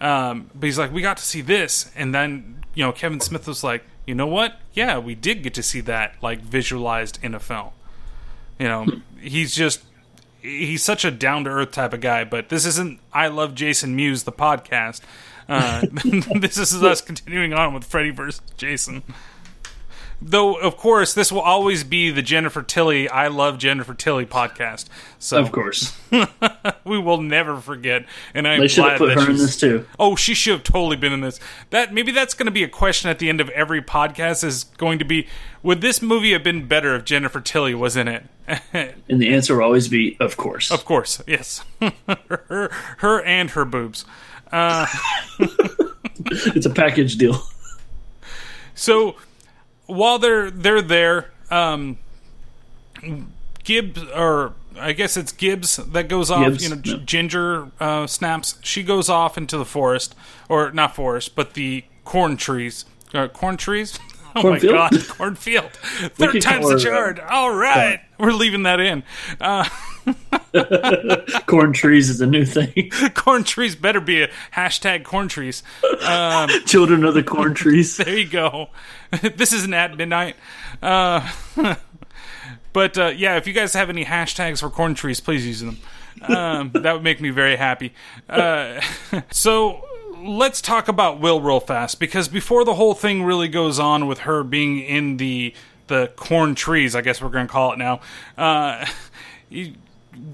Um, 0.00 0.50
but 0.54 0.66
he's 0.66 0.78
like, 0.78 0.92
we 0.92 1.02
got 1.02 1.16
to 1.16 1.24
see 1.24 1.40
this, 1.40 1.90
and 1.96 2.14
then 2.14 2.64
you 2.74 2.84
know, 2.84 2.92
Kevin 2.92 3.18
Smith 3.18 3.48
was 3.48 3.64
like, 3.64 3.82
you 4.06 4.14
know 4.14 4.26
what? 4.26 4.60
Yeah, 4.72 4.98
we 4.98 5.16
did 5.16 5.42
get 5.42 5.54
to 5.54 5.62
see 5.62 5.80
that 5.80 6.14
like 6.22 6.40
visualized 6.40 7.18
in 7.22 7.34
a 7.34 7.40
film. 7.40 7.70
You 8.58 8.68
know, 8.68 8.86
he's 9.20 9.54
just 9.54 9.82
he's 10.48 10.82
such 10.82 11.04
a 11.04 11.10
down 11.10 11.44
to 11.44 11.50
earth 11.50 11.72
type 11.72 11.92
of 11.92 12.00
guy. 12.00 12.24
But 12.24 12.48
this 12.48 12.64
isn't 12.66 13.00
I 13.12 13.28
love 13.28 13.54
Jason 13.54 13.94
Mewes 13.96 14.24
the 14.24 14.32
podcast. 14.32 15.00
Uh, 15.48 15.86
this 16.40 16.58
is 16.58 16.82
us 16.82 17.00
continuing 17.00 17.52
on 17.52 17.74
with 17.74 17.84
Freddy 17.84 18.10
versus 18.10 18.42
Jason. 18.56 19.02
Though, 20.20 20.56
of 20.56 20.76
course, 20.76 21.14
this 21.14 21.30
will 21.30 21.40
always 21.40 21.84
be 21.84 22.10
the 22.10 22.22
Jennifer 22.22 22.62
Tilly 22.62 23.08
"I 23.08 23.28
Love 23.28 23.58
Jennifer 23.58 23.94
Tilly" 23.94 24.26
podcast. 24.26 24.86
So, 25.20 25.38
Of 25.38 25.52
course. 25.52 25.96
we 26.84 26.98
will 26.98 27.22
never 27.22 27.60
forget. 27.60 28.04
And 28.34 28.46
I'm 28.48 28.60
They 28.60 28.66
should 28.68 28.82
glad 28.82 28.90
have 28.90 28.98
put 28.98 29.14
that 29.14 29.24
her 29.24 29.30
in 29.30 29.36
this 29.36 29.56
too. 29.56 29.86
Oh, 29.98 30.16
she 30.16 30.34
should 30.34 30.54
have 30.54 30.62
totally 30.64 30.96
been 30.96 31.12
in 31.12 31.20
this. 31.20 31.38
That 31.70 31.94
maybe 31.94 32.10
that's 32.10 32.34
going 32.34 32.46
to 32.46 32.52
be 32.52 32.64
a 32.64 32.68
question 32.68 33.08
at 33.10 33.20
the 33.20 33.28
end 33.28 33.40
of 33.40 33.48
every 33.50 33.80
podcast. 33.80 34.42
Is 34.42 34.64
going 34.64 34.98
to 34.98 35.04
be 35.04 35.28
would 35.62 35.80
this 35.82 36.02
movie 36.02 36.32
have 36.32 36.42
been 36.42 36.66
better 36.66 36.96
if 36.96 37.04
Jennifer 37.04 37.40
Tilly 37.40 37.74
was 37.74 37.96
in 37.96 38.08
it? 38.08 38.24
And 38.72 39.20
the 39.20 39.32
answer 39.34 39.56
will 39.56 39.64
always 39.64 39.88
be, 39.88 40.16
of 40.20 40.36
course. 40.36 40.70
Of 40.70 40.84
course, 40.84 41.22
yes. 41.26 41.62
her, 42.28 42.70
her 42.98 43.22
and 43.22 43.50
her 43.50 43.64
boobs. 43.64 44.04
Uh, 44.50 44.86
it's 45.38 46.64
a 46.66 46.70
package 46.70 47.16
deal. 47.16 47.42
So 48.74 49.16
while 49.88 50.18
they're 50.20 50.50
they're 50.50 50.80
there, 50.80 51.32
um, 51.50 51.98
Gibbs 53.64 54.02
or 54.14 54.54
I 54.78 54.92
guess 54.92 55.16
it's 55.16 55.32
Gibbs 55.32 55.76
that 55.76 56.08
goes 56.08 56.30
off. 56.30 56.44
Gibbs, 56.44 56.62
you 56.62 56.70
know, 56.70 56.76
G- 56.76 56.90
yep. 56.92 57.04
Ginger 57.04 57.70
uh, 57.80 58.06
snaps. 58.06 58.58
She 58.62 58.82
goes 58.82 59.08
off 59.08 59.36
into 59.36 59.58
the 59.58 59.64
forest, 59.64 60.14
or 60.48 60.70
not 60.70 60.94
forest, 60.94 61.34
but 61.34 61.54
the 61.54 61.84
corn 62.04 62.36
trees. 62.36 62.84
Uh, 63.12 63.26
corn 63.28 63.56
trees. 63.56 63.98
Oh 64.36 64.42
Cornfield? 64.42 64.74
my 64.74 64.90
god, 64.90 65.08
cornfield! 65.08 65.70
Third 65.72 66.40
time's 66.42 66.66
the 66.66 66.90
her, 66.90 67.10
uh, 67.10 67.14
charm. 67.14 67.28
All 67.30 67.52
right, 67.52 67.98
we're 68.18 68.32
leaving 68.32 68.64
that 68.64 68.78
in. 68.78 69.02
Uh, 69.40 69.66
corn 71.46 71.72
trees 71.72 72.08
is 72.08 72.20
a 72.20 72.26
new 72.26 72.44
thing. 72.44 72.90
corn 73.14 73.44
trees 73.44 73.76
better 73.76 74.00
be 74.00 74.22
a 74.22 74.28
hashtag 74.54 75.04
corn 75.04 75.28
trees. 75.28 75.62
Um, 76.02 76.48
Children 76.66 77.04
of 77.04 77.14
the 77.14 77.22
corn 77.22 77.54
trees. 77.54 77.96
there 77.96 78.18
you 78.18 78.28
go. 78.28 78.68
this 79.36 79.52
isn't 79.52 79.74
at 79.74 79.96
midnight. 79.96 80.36
Uh, 80.82 81.28
but 82.72 82.96
uh, 82.98 83.08
yeah, 83.08 83.36
if 83.36 83.46
you 83.46 83.52
guys 83.52 83.74
have 83.74 83.90
any 83.90 84.04
hashtags 84.04 84.60
for 84.60 84.70
corn 84.70 84.94
trees, 84.94 85.20
please 85.20 85.46
use 85.46 85.60
them. 85.60 85.78
Um, 86.22 86.70
that 86.74 86.92
would 86.94 87.04
make 87.04 87.20
me 87.20 87.30
very 87.30 87.56
happy. 87.56 87.92
Uh, 88.28 88.80
so 89.30 89.84
let's 90.16 90.60
talk 90.60 90.88
about 90.88 91.20
Will 91.20 91.40
real 91.40 91.60
fast 91.60 92.00
because 92.00 92.26
before 92.28 92.64
the 92.64 92.74
whole 92.74 92.94
thing 92.94 93.22
really 93.22 93.48
goes 93.48 93.78
on 93.78 94.06
with 94.06 94.20
her 94.20 94.42
being 94.42 94.80
in 94.80 95.16
the 95.18 95.54
the 95.86 96.12
corn 96.16 96.54
trees, 96.54 96.94
I 96.94 97.00
guess 97.00 97.22
we're 97.22 97.30
going 97.30 97.46
to 97.46 97.52
call 97.52 97.72
it 97.72 97.78
now. 97.78 98.00
Uh, 98.36 98.84
he- 99.48 99.74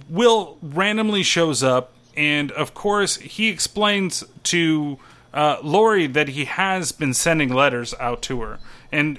Will 0.09 0.59
randomly 0.63 1.23
shows 1.23 1.63
up, 1.63 1.93
and 2.17 2.53
of 2.53 2.75
course, 2.75 3.17
he 3.17 3.49
explains 3.49 4.25
to 4.45 4.99
uh, 5.33 5.59
Lori 5.63 6.07
that 6.07 6.29
he 6.29 6.45
has 6.45 6.93
been 6.93 7.13
sending 7.13 7.53
letters 7.53 7.95
out 7.99 8.23
to 8.23 8.41
her. 8.43 8.61
And 8.93 9.19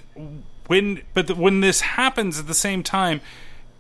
when, 0.68 1.02
but 1.14 1.28
the, 1.28 1.36
when 1.36 1.60
this 1.60 1.82
happens 1.82 2.40
at 2.40 2.48
the 2.48 2.54
same 2.54 2.84
time, 2.84 3.22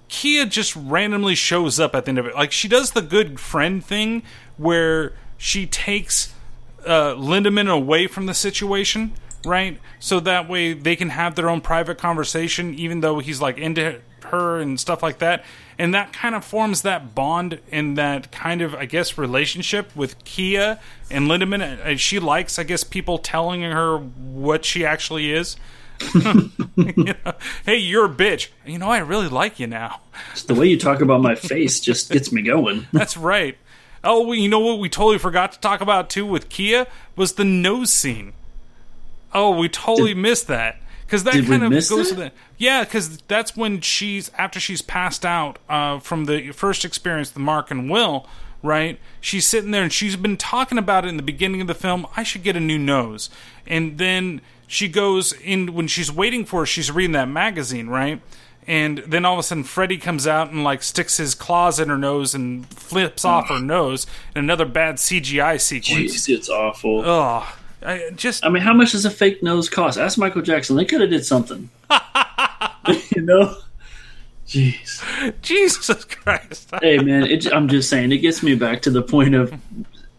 Kia 0.07 0.45
just 0.45 0.75
randomly 0.75 1.33
shows 1.35 1.79
up 1.79 1.95
at 1.95 2.05
the 2.05 2.09
end 2.09 2.19
of 2.19 2.25
it. 2.25 2.35
Like 2.35 2.51
she 2.51 2.67
does 2.67 2.91
the 2.91 3.01
good 3.01 3.39
friend 3.39 3.83
thing 3.83 4.23
where 4.57 5.13
she 5.37 5.65
takes 5.65 6.33
uh, 6.85 7.15
Linderman 7.15 7.71
away 7.71 8.07
from 8.07 8.25
the 8.25 8.33
situation, 8.33 9.13
right? 9.45 9.79
So 9.99 10.19
that 10.19 10.47
way 10.47 10.73
they 10.73 10.95
can 10.95 11.09
have 11.09 11.35
their 11.35 11.49
own 11.49 11.61
private 11.61 11.97
conversation, 11.97 12.75
even 12.75 12.99
though 12.99 13.19
he's 13.19 13.41
like 13.41 13.57
into 13.57 14.01
her 14.25 14.59
and 14.59 14.79
stuff 14.79 15.01
like 15.03 15.19
that. 15.19 15.43
And 15.77 15.93
that 15.93 16.13
kind 16.13 16.35
of 16.35 16.45
forms 16.45 16.83
that 16.83 17.13
bond 17.15 17.59
and 17.71 17.97
that 17.97 18.31
kind 18.31 18.61
of, 18.61 18.73
I 18.75 18.85
guess, 18.85 19.17
relationship 19.17 19.93
with 19.95 20.23
Kia 20.23 20.79
and 21.11 21.27
Linderman. 21.27 21.61
Uh, 21.85 21.97
She 21.97 22.19
likes, 22.19 22.57
I 22.57 22.63
guess, 22.63 22.83
people 22.83 23.17
telling 23.17 23.61
her 23.61 23.97
what 23.97 24.63
she 24.65 24.85
actually 24.85 25.31
is. 25.33 25.57
You 26.77 27.03
know, 27.05 27.33
hey, 27.65 27.77
you're 27.77 28.05
a 28.05 28.09
bitch. 28.09 28.49
You 28.65 28.77
know, 28.77 28.89
I 28.89 28.97
really 28.97 29.29
like 29.29 29.59
you 29.61 29.67
now. 29.67 30.01
The 30.45 30.53
way 30.53 30.67
you 30.67 30.77
talk 30.77 30.99
about 30.99 31.21
my 31.21 31.35
face 31.35 31.79
just 31.79 32.11
gets 32.11 32.33
me 32.33 32.41
going. 32.41 32.85
That's 32.93 33.15
right. 33.15 33.57
Oh, 34.03 34.33
you 34.33 34.49
know 34.49 34.59
what 34.59 34.79
we 34.79 34.89
totally 34.89 35.17
forgot 35.17 35.53
to 35.53 35.59
talk 35.61 35.79
about 35.79 36.09
too 36.09 36.25
with 36.25 36.49
Kia 36.49 36.85
was 37.15 37.33
the 37.33 37.45
nose 37.45 37.93
scene. 37.93 38.33
Oh, 39.33 39.51
we 39.57 39.69
totally 39.69 40.13
missed 40.13 40.47
that 40.47 40.77
because 41.23 41.23
that 41.23 41.33
did 41.33 41.45
kind 41.47 41.63
of 41.63 41.71
goes 41.71 41.89
that? 41.89 42.05
to 42.09 42.15
the 42.15 42.31
yeah, 42.57 42.83
because 42.83 43.17
that's 43.27 43.55
when 43.55 43.81
she's 43.81 44.31
after 44.37 44.59
she's 44.59 44.81
passed 44.81 45.25
out 45.25 45.59
uh, 45.69 45.99
from 45.99 46.25
the 46.25 46.51
first 46.51 46.85
experience, 46.85 47.31
the 47.31 47.39
Mark 47.39 47.71
and 47.71 47.89
Will. 47.89 48.27
Right, 48.63 48.99
she's 49.21 49.45
sitting 49.47 49.69
there 49.69 49.83
and 49.83 49.93
she's 49.93 50.15
been 50.15 50.37
talking 50.37 50.79
about 50.79 51.05
it 51.05 51.09
in 51.09 51.17
the 51.17 51.23
beginning 51.23 51.61
of 51.61 51.67
the 51.67 51.75
film. 51.75 52.07
I 52.17 52.23
should 52.23 52.41
get 52.41 52.55
a 52.55 52.59
new 52.59 52.79
nose, 52.79 53.29
and 53.67 53.99
then 53.99 54.41
she 54.65 54.87
goes 54.87 55.33
in 55.33 55.73
when 55.75 55.87
she's 55.87 56.11
waiting 56.11 56.45
for. 56.45 56.61
her, 56.61 56.65
She's 56.65 56.91
reading 56.91 57.11
that 57.11 57.29
magazine, 57.29 57.87
right? 57.89 58.21
And 58.67 58.99
then 58.99 59.25
all 59.25 59.33
of 59.33 59.39
a 59.39 59.43
sudden, 59.43 59.63
Freddy 59.63 59.97
comes 59.97 60.25
out 60.25 60.49
and 60.49 60.63
like 60.63 60.81
sticks 60.81 61.17
his 61.17 61.35
claws 61.35 61.79
in 61.79 61.89
her 61.89 61.97
nose 61.97 62.33
and 62.33 62.65
flips 62.67 63.23
off 63.23 63.49
her 63.49 63.59
nose. 63.59 64.07
in 64.35 64.39
another 64.39 64.65
bad 64.65 64.95
CGI 64.95 65.61
sequence. 65.61 66.27
Jeez, 66.27 66.33
it's 66.35 66.49
awful. 66.49 67.03
Oh, 67.05 67.55
I 67.85 68.09
just 68.15 68.45
I 68.45 68.49
mean, 68.49 68.63
how 68.63 68.73
much 68.73 68.91
does 68.93 69.05
a 69.05 69.11
fake 69.11 69.43
nose 69.43 69.69
cost? 69.69 69.97
Ask 69.97 70.17
Michael 70.17 70.41
Jackson. 70.41 70.75
They 70.75 70.85
could 70.85 71.01
have 71.01 71.09
did 71.09 71.25
something. 71.25 71.69
you 73.15 73.21
know, 73.21 73.57
Jeez. 74.47 75.03
Jesus 75.41 76.03
Christ. 76.05 76.69
hey 76.81 76.97
man, 76.97 77.23
it, 77.23 77.51
I'm 77.51 77.67
just 77.67 77.89
saying 77.89 78.11
it 78.11 78.19
gets 78.19 78.43
me 78.43 78.55
back 78.55 78.81
to 78.83 78.89
the 78.89 79.01
point 79.01 79.35
of 79.35 79.53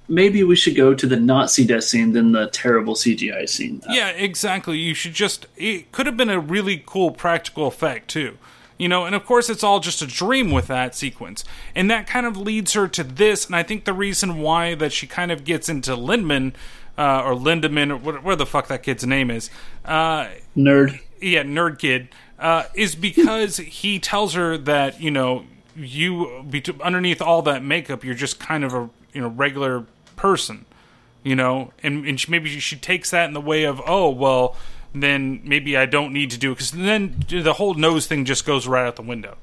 maybe 0.09 0.45
we 0.45 0.57
should 0.57 0.77
go 0.77 0.95
to 0.95 1.07
the 1.07 1.17
Nazi 1.17 1.65
death 1.65 1.85
scene 1.85 2.13
than 2.13 2.33
the 2.33 2.49
terrible 2.49 2.95
CGI 2.95 3.49
scene. 3.49 3.83
Yeah, 3.89 4.11
exactly. 4.11 4.79
You 4.79 4.95
should 4.95 5.15
just. 5.15 5.47
It 5.57 5.93
could 5.93 6.07
have 6.07 6.17
been 6.17 6.31
a 6.31 6.41
really 6.41 6.83
cool 6.85 7.11
practical 7.11 7.67
effect, 7.67 8.09
too. 8.09 8.39
You 8.79 8.89
know, 8.89 9.07
and 9.07 9.15
of 9.15 9.25
course, 9.25 9.49
it's 9.49 9.65
all 9.65 9.81
just 9.81 10.03
a 10.03 10.07
dream 10.07 10.51
with 10.51 10.67
that 10.67 10.95
sequence. 10.95 11.45
And 11.75 11.91
that 11.91 12.07
kind 12.07 12.27
of 12.27 12.37
leads 12.37 12.75
her 12.75 12.87
to 12.89 13.03
this. 13.03 13.47
And 13.47 13.57
I 13.57 13.63
think 13.63 13.85
the 13.85 13.95
reason 13.95 14.39
why 14.39 14.75
that 14.75 14.93
she 14.93 15.07
kind 15.07 15.33
of 15.33 15.45
gets 15.45 15.71
into 15.71 15.97
Lindman, 15.97 16.55
uh, 16.99 17.23
or 17.23 17.35
Lindemann, 17.35 17.91
or 17.91 17.97
whatever 17.97 18.37
the 18.37 18.47
fuck 18.47 18.69
that 18.69 18.83
kid's 18.83 19.07
name 19.07 19.31
is. 19.31 19.51
Uh, 19.85 20.29
Nerd. 20.57 21.01
Yeah, 21.21 21.43
Nerd 21.43 21.79
Kid. 21.79 22.09
Uh, 22.39 22.65
is 22.75 22.95
because 22.95 23.57
he 23.57 23.99
tells 23.99 24.35
her 24.35 24.59
that, 24.59 25.01
you 25.01 25.11
know, 25.11 25.45
you, 25.75 26.45
underneath 26.83 27.23
all 27.23 27.41
that 27.43 27.65
makeup, 27.65 28.05
you're 28.05 28.15
just 28.15 28.39
kind 28.39 28.63
of 28.63 28.75
a, 28.75 28.91
you 29.15 29.23
know, 29.23 29.29
regular 29.29 29.87
person 30.17 30.67
you 31.27 31.35
know 31.35 31.73
and, 31.83 32.07
and 32.07 32.21
she, 32.21 32.31
maybe 32.31 32.49
she, 32.49 32.61
she 32.61 32.77
takes 32.77 33.11
that 33.11 33.27
in 33.27 33.35
the 33.35 33.41
way 33.41 33.65
of 33.65 33.83
oh 33.85 34.09
well 34.09 34.57
then 34.95 35.41
maybe 35.45 35.77
i 35.77 35.85
don't 35.85 36.13
need 36.13 36.31
to 36.31 36.39
do 36.39 36.53
it 36.53 36.55
because 36.55 36.71
then 36.71 37.25
the 37.29 37.55
whole 37.55 37.75
nose 37.75 38.07
thing 38.07 38.25
just 38.25 38.47
goes 38.47 38.69
right 38.69 38.87
out 38.87 38.95
the 38.95 39.03
window 39.03 39.37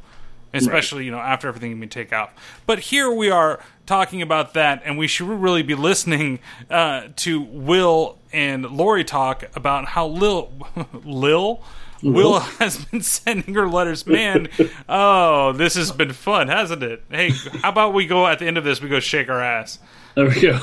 especially 0.53 1.05
you 1.05 1.11
know 1.11 1.19
after 1.19 1.47
everything 1.47 1.79
can 1.79 1.89
take 1.89 2.13
off 2.13 2.31
but 2.65 2.79
here 2.79 3.11
we 3.11 3.29
are 3.29 3.59
talking 3.85 4.21
about 4.21 4.53
that 4.53 4.81
and 4.85 4.97
we 4.97 5.07
should 5.07 5.27
really 5.27 5.63
be 5.63 5.75
listening 5.75 6.39
uh, 6.69 7.07
to 7.15 7.41
will 7.41 8.17
and 8.31 8.65
lori 8.65 9.03
talk 9.03 9.43
about 9.55 9.85
how 9.89 10.07
lil 10.07 10.51
lil 11.03 11.63
Will 12.03 12.39
has 12.39 12.83
been 12.85 13.01
sending 13.01 13.55
her 13.55 13.67
letters. 13.67 14.05
Man, 14.05 14.49
oh, 14.89 15.53
this 15.53 15.75
has 15.75 15.91
been 15.91 16.11
fun, 16.11 16.49
hasn't 16.49 16.83
it? 16.83 17.03
Hey, 17.09 17.29
how 17.61 17.69
about 17.69 17.93
we 17.93 18.05
go 18.05 18.27
at 18.27 18.39
the 18.39 18.45
end 18.45 18.57
of 18.57 18.63
this? 18.63 18.81
We 18.81 18.89
go 18.89 18.99
shake 18.99 19.29
our 19.29 19.41
ass. 19.41 19.79
There 20.15 20.27
we 20.27 20.41
go. 20.41 20.59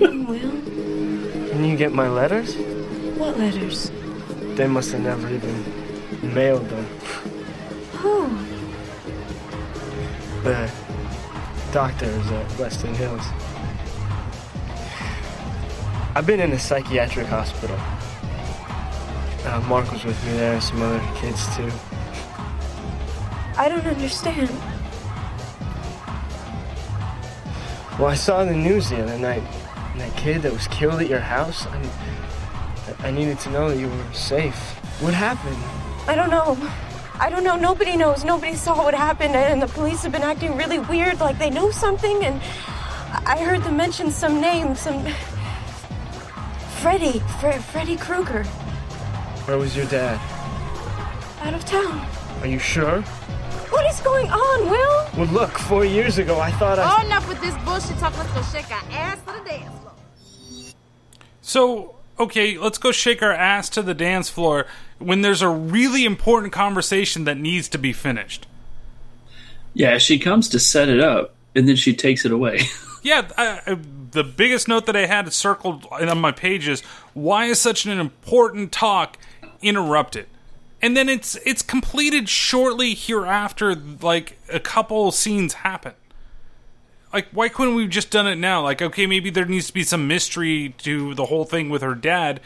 Will, 0.00 0.50
can 1.50 1.64
you 1.64 1.76
get 1.76 1.92
my 1.92 2.08
letters? 2.08 2.56
What 3.16 3.38
letters? 3.38 3.90
They 4.56 4.66
must 4.66 4.92
have 4.92 5.02
never 5.02 5.28
even 5.28 6.34
mailed 6.34 6.68
them. 6.68 6.86
The 10.42 10.70
doctors 11.70 12.26
at 12.30 12.46
Westin 12.52 12.96
Hills. 12.96 13.20
I've 16.14 16.26
been 16.26 16.40
in 16.40 16.52
a 16.52 16.58
psychiatric 16.58 17.26
hospital. 17.26 17.76
Uh, 19.44 19.60
Mark 19.68 19.92
was 19.92 20.02
with 20.04 20.24
me 20.24 20.32
there, 20.32 20.54
and 20.54 20.62
some 20.62 20.80
other 20.80 20.98
kids 21.16 21.44
too. 21.56 21.70
I 23.58 23.68
don't 23.68 23.86
understand. 23.86 24.48
Well, 27.98 28.08
I 28.08 28.14
saw 28.14 28.40
in 28.40 28.48
the 28.48 28.56
news 28.56 28.88
the 28.88 29.02
other 29.02 29.18
night 29.18 29.42
that 29.98 30.16
kid 30.16 30.40
that 30.42 30.52
was 30.54 30.66
killed 30.68 31.02
at 31.02 31.08
your 31.08 31.20
house. 31.20 31.66
I, 31.66 33.08
I 33.08 33.10
needed 33.10 33.38
to 33.40 33.50
know 33.50 33.68
that 33.68 33.78
you 33.78 33.88
were 33.88 34.14
safe. 34.14 34.56
What 35.02 35.12
happened? 35.12 35.58
I 36.08 36.14
don't 36.14 36.30
know. 36.30 36.56
I 37.20 37.28
don't 37.28 37.44
know. 37.44 37.56
Nobody 37.56 37.96
knows. 37.96 38.24
Nobody 38.24 38.54
saw 38.56 38.82
what 38.82 38.94
happened, 38.94 39.36
and 39.36 39.60
the 39.60 39.66
police 39.68 40.02
have 40.04 40.12
been 40.12 40.22
acting 40.22 40.56
really 40.56 40.78
weird, 40.78 41.20
like 41.20 41.38
they 41.38 41.50
know 41.50 41.70
something. 41.70 42.24
And 42.24 42.40
I 43.26 43.44
heard 43.44 43.62
them 43.62 43.76
mention 43.76 44.10
some 44.10 44.40
name, 44.40 44.74
some 44.74 45.04
Freddy, 46.80 47.18
Fre- 47.40 47.60
Freddy 47.72 47.96
Krueger, 47.96 48.44
Where 49.44 49.58
was 49.58 49.76
your 49.76 49.84
dad? 49.86 50.18
out 51.42 51.52
of 51.54 51.64
town. 51.66 52.06
Are 52.40 52.46
you 52.46 52.58
sure? 52.58 53.02
What 53.70 53.84
is 53.86 54.00
going 54.00 54.28
on, 54.30 54.70
Will? 54.70 55.06
Well, 55.16 55.26
look, 55.32 55.50
four 55.58 55.84
years 55.84 56.16
ago 56.18 56.40
I 56.40 56.50
thought 56.52 56.78
I. 56.78 56.96
Oh, 57.02 57.06
enough 57.06 57.28
with 57.28 57.40
this 57.42 57.54
bullshit 57.64 57.98
talk. 57.98 58.16
Let's 58.16 58.32
go 58.32 58.42
shake 58.58 58.70
our 58.72 58.82
ass 58.92 59.18
to 59.26 59.32
the 59.32 59.48
dance 59.48 59.78
floor. 59.78 59.92
So, 61.42 61.96
okay, 62.18 62.56
let's 62.58 62.78
go 62.78 62.92
shake 62.92 63.22
our 63.22 63.32
ass 63.32 63.68
to 63.70 63.82
the 63.82 63.94
dance 63.94 64.28
floor 64.30 64.66
when 65.00 65.22
there's 65.22 65.42
a 65.42 65.48
really 65.48 66.04
important 66.04 66.52
conversation 66.52 67.24
that 67.24 67.36
needs 67.36 67.68
to 67.70 67.78
be 67.78 67.92
finished. 67.92 68.46
Yeah, 69.74 69.98
she 69.98 70.18
comes 70.18 70.48
to 70.50 70.60
set 70.60 70.88
it 70.88 71.00
up, 71.00 71.34
and 71.54 71.68
then 71.68 71.76
she 71.76 71.94
takes 71.94 72.24
it 72.24 72.32
away. 72.32 72.60
Yeah, 73.02 73.28
I, 73.36 73.60
I, 73.66 73.78
the 74.10 74.24
biggest 74.24 74.68
note 74.68 74.86
that 74.86 74.96
I 74.96 75.06
had 75.06 75.32
circled 75.32 75.86
on 75.90 76.18
my 76.18 76.32
page 76.32 76.68
is 76.68 76.82
why 77.14 77.46
is 77.46 77.58
such 77.58 77.86
an 77.86 77.98
important 77.98 78.72
talk 78.72 79.16
interrupted? 79.62 80.26
And 80.82 80.96
then 80.96 81.08
it's 81.08 81.36
it's 81.46 81.62
completed 81.62 82.28
shortly 82.28 82.94
hereafter, 82.94 83.74
like 83.74 84.38
a 84.50 84.60
couple 84.60 85.12
scenes 85.12 85.54
happen. 85.54 85.94
Like, 87.12 87.28
why 87.32 87.48
couldn't 87.48 87.74
we 87.74 87.86
just 87.88 88.10
done 88.10 88.26
it 88.26 88.36
now? 88.36 88.62
Like, 88.62 88.80
okay, 88.80 89.06
maybe 89.06 89.30
there 89.30 89.44
needs 89.44 89.66
to 89.66 89.72
be 89.72 89.82
some 89.82 90.06
mystery 90.06 90.74
to 90.78 91.14
the 91.14 91.26
whole 91.26 91.44
thing 91.44 91.68
with 91.68 91.82
her 91.82 91.94
dad, 91.94 92.40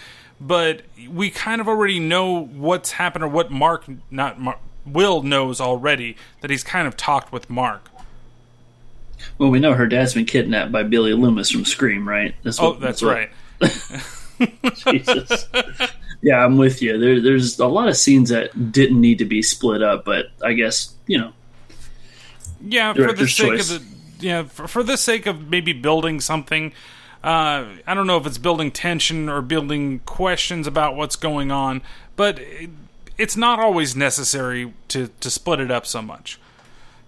but 0.47 0.82
we 1.09 1.30
kind 1.30 1.61
of 1.61 1.68
already 1.68 1.99
know 1.99 2.45
what's 2.45 2.92
happened 2.92 3.24
or 3.24 3.28
what 3.28 3.51
Mark, 3.51 3.84
not 4.11 4.38
Mark, 4.38 4.59
Will 4.84 5.22
knows 5.22 5.61
already 5.62 6.16
that 6.42 6.51
he's 6.51 6.62
kind 6.62 6.86
of 6.86 6.95
talked 6.95 7.32
with 7.32 7.49
Mark. 7.49 7.88
well, 9.38 9.49
we 9.49 9.59
know 9.59 9.72
her 9.72 9.86
dad's 9.86 10.12
been 10.12 10.26
kidnapped 10.26 10.70
by 10.70 10.82
Billy 10.82 11.14
Loomis 11.14 11.51
from 11.51 11.64
Scream, 11.64 12.07
right? 12.07 12.34
That's 12.42 12.61
oh, 12.61 12.74
that's 12.74 13.01
what- 13.01 13.14
right. 13.14 13.30
Jesus. 14.74 15.47
Yeah, 16.20 16.45
I'm 16.45 16.59
with 16.59 16.82
you. 16.82 16.99
There, 16.99 17.20
there's 17.20 17.59
a 17.59 17.66
lot 17.66 17.88
of 17.88 17.97
scenes 17.97 18.30
that 18.30 18.72
didn't 18.72 19.01
need 19.01 19.18
to 19.18 19.24
be 19.24 19.42
split 19.42 19.82
up, 19.82 20.05
but 20.05 20.26
I 20.42 20.53
guess 20.53 20.92
you 21.07 21.18
know. 21.18 21.32
Yeah, 22.61 22.92
for 22.92 23.12
the 23.12 23.28
sake 23.28 23.49
choice. 23.49 23.70
of 23.70 23.80
the 23.80 24.26
yeah, 24.26 24.42
for, 24.45 24.66
for 24.66 24.82
the 24.82 24.97
sake 24.97 25.26
of 25.26 25.49
maybe 25.49 25.72
building 25.72 26.20
something. 26.20 26.72
Uh, 27.25 27.77
I 27.87 27.95
don't 27.95 28.07
know 28.07 28.18
if 28.18 28.27
it's 28.27 28.37
building 28.37 28.70
tension 28.70 29.31
or 29.31 29.41
building 29.41 30.01
questions 30.01 30.66
about 30.66 30.95
what's 30.95 31.16
going 31.16 31.51
on, 31.51 31.81
but 32.16 32.39
it, 32.39 32.68
it's 33.16 33.35
not 33.35 33.59
always 33.59 33.97
necessary 33.97 34.75
to 34.89 35.09
to 35.20 35.31
split 35.31 35.59
it 35.59 35.70
up 35.70 35.87
so 35.87 36.03
much. 36.03 36.39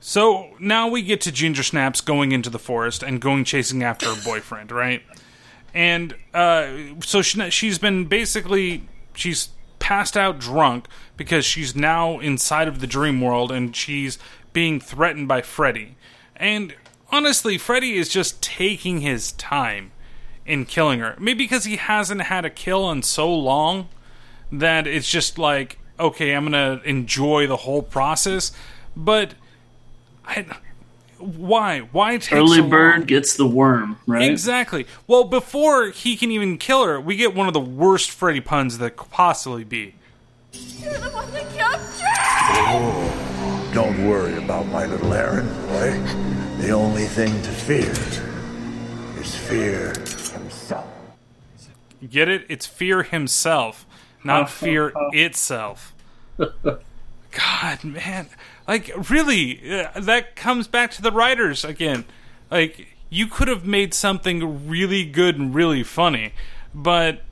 So 0.01 0.55
now 0.59 0.89
we 0.89 1.03
get 1.03 1.21
to 1.23 1.33
Ginger 1.33 1.63
Snaps 1.63 2.01
going 2.01 2.33
into 2.33 2.49
the 2.49 2.59
forest 2.59 3.03
and 3.03 3.21
going 3.21 3.45
chasing 3.45 3.83
after 3.83 4.07
her 4.07 4.23
boyfriend, 4.25 4.73
right? 4.73 5.03
And 5.75 6.15
uh, 6.33 6.69
so 7.01 7.21
she, 7.21 7.51
she's 7.51 7.79
been 7.79 8.07
basically 8.07 8.89
she's 9.15 9.51
passed 9.81 10.17
out 10.17 10.39
drunk 10.39 10.89
because 11.19 11.45
she's 11.45 11.77
now 11.77 12.21
inside 12.21 12.69
of 12.69 12.81
the 12.81 12.87
dream 12.87 13.21
world 13.21 13.53
and 13.53 13.77
she's 13.77 14.19
being 14.55 14.81
threatened 14.81 15.29
by 15.29 15.43
Freddy. 15.43 15.97
And 16.35 16.75
honestly, 17.13 17.59
Freddy 17.59 17.99
is 17.99 18.09
just 18.09 18.43
taking 18.43 19.03
his 19.03 19.33
time 19.33 19.93
in 20.47 20.65
killing 20.65 21.01
her. 21.01 21.15
Maybe 21.19 21.45
because 21.45 21.65
he 21.65 21.77
hasn't 21.77 22.23
had 22.23 22.45
a 22.45 22.51
kill 22.51 22.91
in 22.91 23.03
so 23.03 23.33
long 23.33 23.89
that 24.53 24.87
it's 24.87 25.09
just 25.11 25.39
like, 25.39 25.79
okay, 25.99 26.33
I'm 26.33 26.45
gonna 26.45 26.81
enjoy 26.85 27.47
the 27.47 27.57
whole 27.57 27.83
process. 27.83 28.53
But 28.97 29.35
I, 30.25 30.47
why? 31.19 31.81
Why 31.81 32.19
take 32.19 32.35
Early 32.39 32.57
so 32.57 32.61
long? 32.63 32.71
bird 32.71 33.07
gets 33.07 33.37
the 33.37 33.47
worm, 33.47 33.99
right? 34.07 34.31
Exactly. 34.31 34.87
Well, 35.07 35.25
before 35.25 35.89
he 35.91 36.17
can 36.17 36.31
even 36.31 36.59
kill 36.59 36.85
her, 36.85 37.01
we 37.01 37.17
get 37.17 37.35
one 37.35 37.49
of 37.49 37.55
the 37.55 37.61
worst 37.61 38.11
Freddy 38.11 38.41
puns 38.41 38.79
that 38.79 38.97
could 38.97 39.11
possibly 39.11 39.65
be. 39.65 39.95
You're 40.53 40.95
the 40.95 41.11
one 41.11 41.31
that 41.33 41.49
killed 41.51 41.81
Oh, 42.49 43.71
don't 43.75 44.09
worry 44.09 44.37
about 44.37 44.67
my 44.67 44.87
little 44.87 45.13
Aaron, 45.13 45.47
boy. 45.67 46.63
The 46.63 46.71
only 46.71 47.05
thing 47.05 47.31
to 47.43 47.51
fear 47.51 47.91
is 49.21 49.35
fear 49.35 49.89
himself. 49.89 50.16
Get 52.09 52.29
it? 52.29 52.47
It's 52.49 52.67
fear 52.67 53.03
himself, 53.03 53.87
not 54.25 54.51
fear 54.51 54.93
itself. 55.13 55.95
God, 56.39 57.85
man. 57.85 58.29
Like, 58.67 58.91
really, 59.11 59.81
uh, 59.81 60.01
that 60.01 60.37
comes 60.37 60.67
back 60.67 60.91
to 60.93 61.03
the 61.03 61.13
writers 61.13 61.65
again. 61.65 62.05
Like, 62.51 62.89
you 63.11 63.27
could 63.27 63.49
have 63.49 63.65
made 63.65 63.95
something 63.95 64.69
really 64.69 65.05
good 65.05 65.39
and 65.39 65.55
really 65.55 65.83
funny, 65.83 66.33
but, 66.75 67.23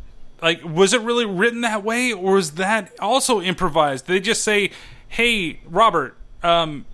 like, 0.41 0.63
was 0.65 0.93
it 0.93 1.01
really 1.01 1.27
written 1.27 1.63
that 1.63 1.83
way, 1.83 2.13
or 2.13 2.35
was 2.35 2.53
that 2.53 2.93
also 3.01 3.41
improvised? 3.41 4.07
They 4.07 4.21
just 4.21 4.43
say, 4.43 4.71
hey, 5.09 5.61
Robert, 5.67 6.17
um, 6.43 6.87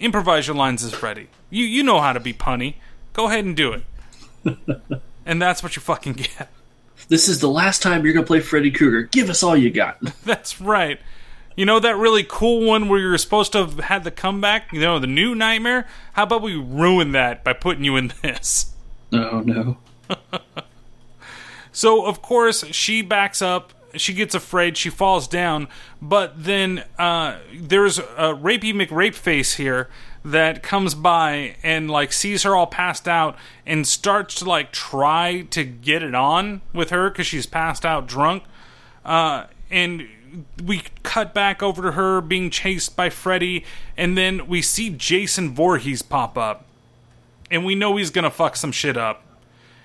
improvise 0.00 0.46
your 0.46 0.56
lines 0.56 0.82
as 0.82 0.92
Freddy. 0.92 1.28
You, 1.50 1.64
you 1.64 1.82
know 1.82 2.00
how 2.00 2.12
to 2.12 2.20
be 2.20 2.32
punny. 2.32 2.74
Go 3.12 3.26
ahead 3.26 3.44
and 3.44 3.56
do 3.56 3.72
it. 3.72 3.82
and 5.26 5.40
that's 5.40 5.62
what 5.62 5.76
you 5.76 5.82
fucking 5.82 6.14
get. 6.14 6.48
This 7.08 7.28
is 7.28 7.40
the 7.40 7.48
last 7.48 7.82
time 7.82 8.04
you're 8.04 8.14
gonna 8.14 8.26
play 8.26 8.40
Freddy 8.40 8.70
Krueger. 8.70 9.02
Give 9.02 9.30
us 9.30 9.42
all 9.42 9.56
you 9.56 9.70
got. 9.70 9.98
That's 10.24 10.60
right. 10.60 11.00
You 11.56 11.66
know 11.66 11.78
that 11.80 11.96
really 11.96 12.24
cool 12.28 12.66
one 12.66 12.88
where 12.88 12.98
you're 12.98 13.16
supposed 13.18 13.52
to 13.52 13.58
have 13.58 13.78
had 13.78 14.04
the 14.04 14.10
comeback? 14.10 14.72
You 14.72 14.80
know, 14.80 14.98
the 14.98 15.06
new 15.06 15.34
Nightmare? 15.34 15.86
How 16.14 16.24
about 16.24 16.42
we 16.42 16.56
ruin 16.56 17.12
that 17.12 17.44
by 17.44 17.52
putting 17.52 17.84
you 17.84 17.96
in 17.96 18.12
this? 18.22 18.72
Oh 19.12 19.40
no. 19.40 19.78
So, 21.76 22.06
of 22.06 22.22
course, 22.22 22.64
she 22.66 23.02
backs 23.02 23.42
up 23.42 23.72
she 23.96 24.14
gets 24.14 24.34
afraid, 24.34 24.76
she 24.76 24.90
falls 24.90 25.28
down, 25.28 25.68
but 26.00 26.44
then 26.44 26.84
uh, 26.98 27.38
there's 27.54 27.98
a 27.98 28.34
rapey 28.34 28.72
McRape 28.72 29.14
face 29.14 29.54
here 29.54 29.88
that 30.24 30.62
comes 30.62 30.94
by 30.94 31.54
and 31.62 31.90
like 31.90 32.12
sees 32.12 32.44
her 32.44 32.56
all 32.56 32.66
passed 32.66 33.06
out 33.06 33.36
and 33.66 33.86
starts 33.86 34.36
to 34.36 34.44
like 34.46 34.72
try 34.72 35.42
to 35.50 35.64
get 35.64 36.02
it 36.02 36.14
on 36.14 36.62
with 36.72 36.90
her 36.90 37.10
because 37.10 37.26
she's 37.26 37.46
passed 37.46 37.84
out 37.84 38.06
drunk. 38.06 38.42
Uh, 39.04 39.44
and 39.70 40.08
we 40.64 40.82
cut 41.02 41.34
back 41.34 41.62
over 41.62 41.82
to 41.82 41.92
her 41.92 42.20
being 42.20 42.48
chased 42.50 42.96
by 42.96 43.10
Freddy, 43.10 43.64
and 43.96 44.16
then 44.16 44.46
we 44.48 44.62
see 44.62 44.90
Jason 44.90 45.54
Voorhees 45.54 46.02
pop 46.02 46.38
up. 46.38 46.64
And 47.50 47.64
we 47.64 47.74
know 47.74 47.96
he's 47.96 48.10
gonna 48.10 48.30
fuck 48.30 48.56
some 48.56 48.72
shit 48.72 48.96
up. 48.96 49.22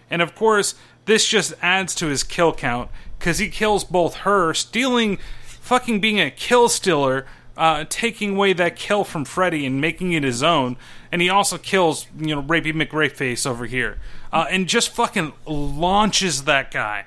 And 0.10 0.22
of 0.22 0.34
course, 0.36 0.74
this 1.06 1.28
just 1.28 1.54
adds 1.62 1.94
to 1.96 2.08
his 2.08 2.24
kill 2.24 2.54
count 2.54 2.90
because 3.18 3.40
he 3.40 3.50
kills 3.50 3.84
both 3.84 4.18
her, 4.18 4.54
stealing, 4.54 5.20
fucking 5.44 6.00
being 6.00 6.20
a 6.20 6.32
kill 6.32 6.70
stealer, 6.70 7.26
uh, 7.60 7.84
taking 7.90 8.32
away 8.36 8.54
that 8.54 8.78
kill 8.78 9.04
from 9.04 9.26
Freddy 9.26 9.66
and 9.66 9.82
making 9.82 10.14
it 10.14 10.24
his 10.24 10.42
own, 10.42 10.78
and 11.12 11.22
he 11.22 11.30
also 11.30 11.58
kills 11.58 12.08
you 12.18 12.34
know 12.34 12.42
Rapey 12.42 12.74
McRaeface 12.74 13.46
over 13.46 13.66
here, 13.66 14.00
uh, 14.32 14.46
and 14.50 14.66
just 14.66 14.90
fucking 14.90 15.34
launches 15.46 16.46
that 16.46 16.72
guy. 16.72 17.06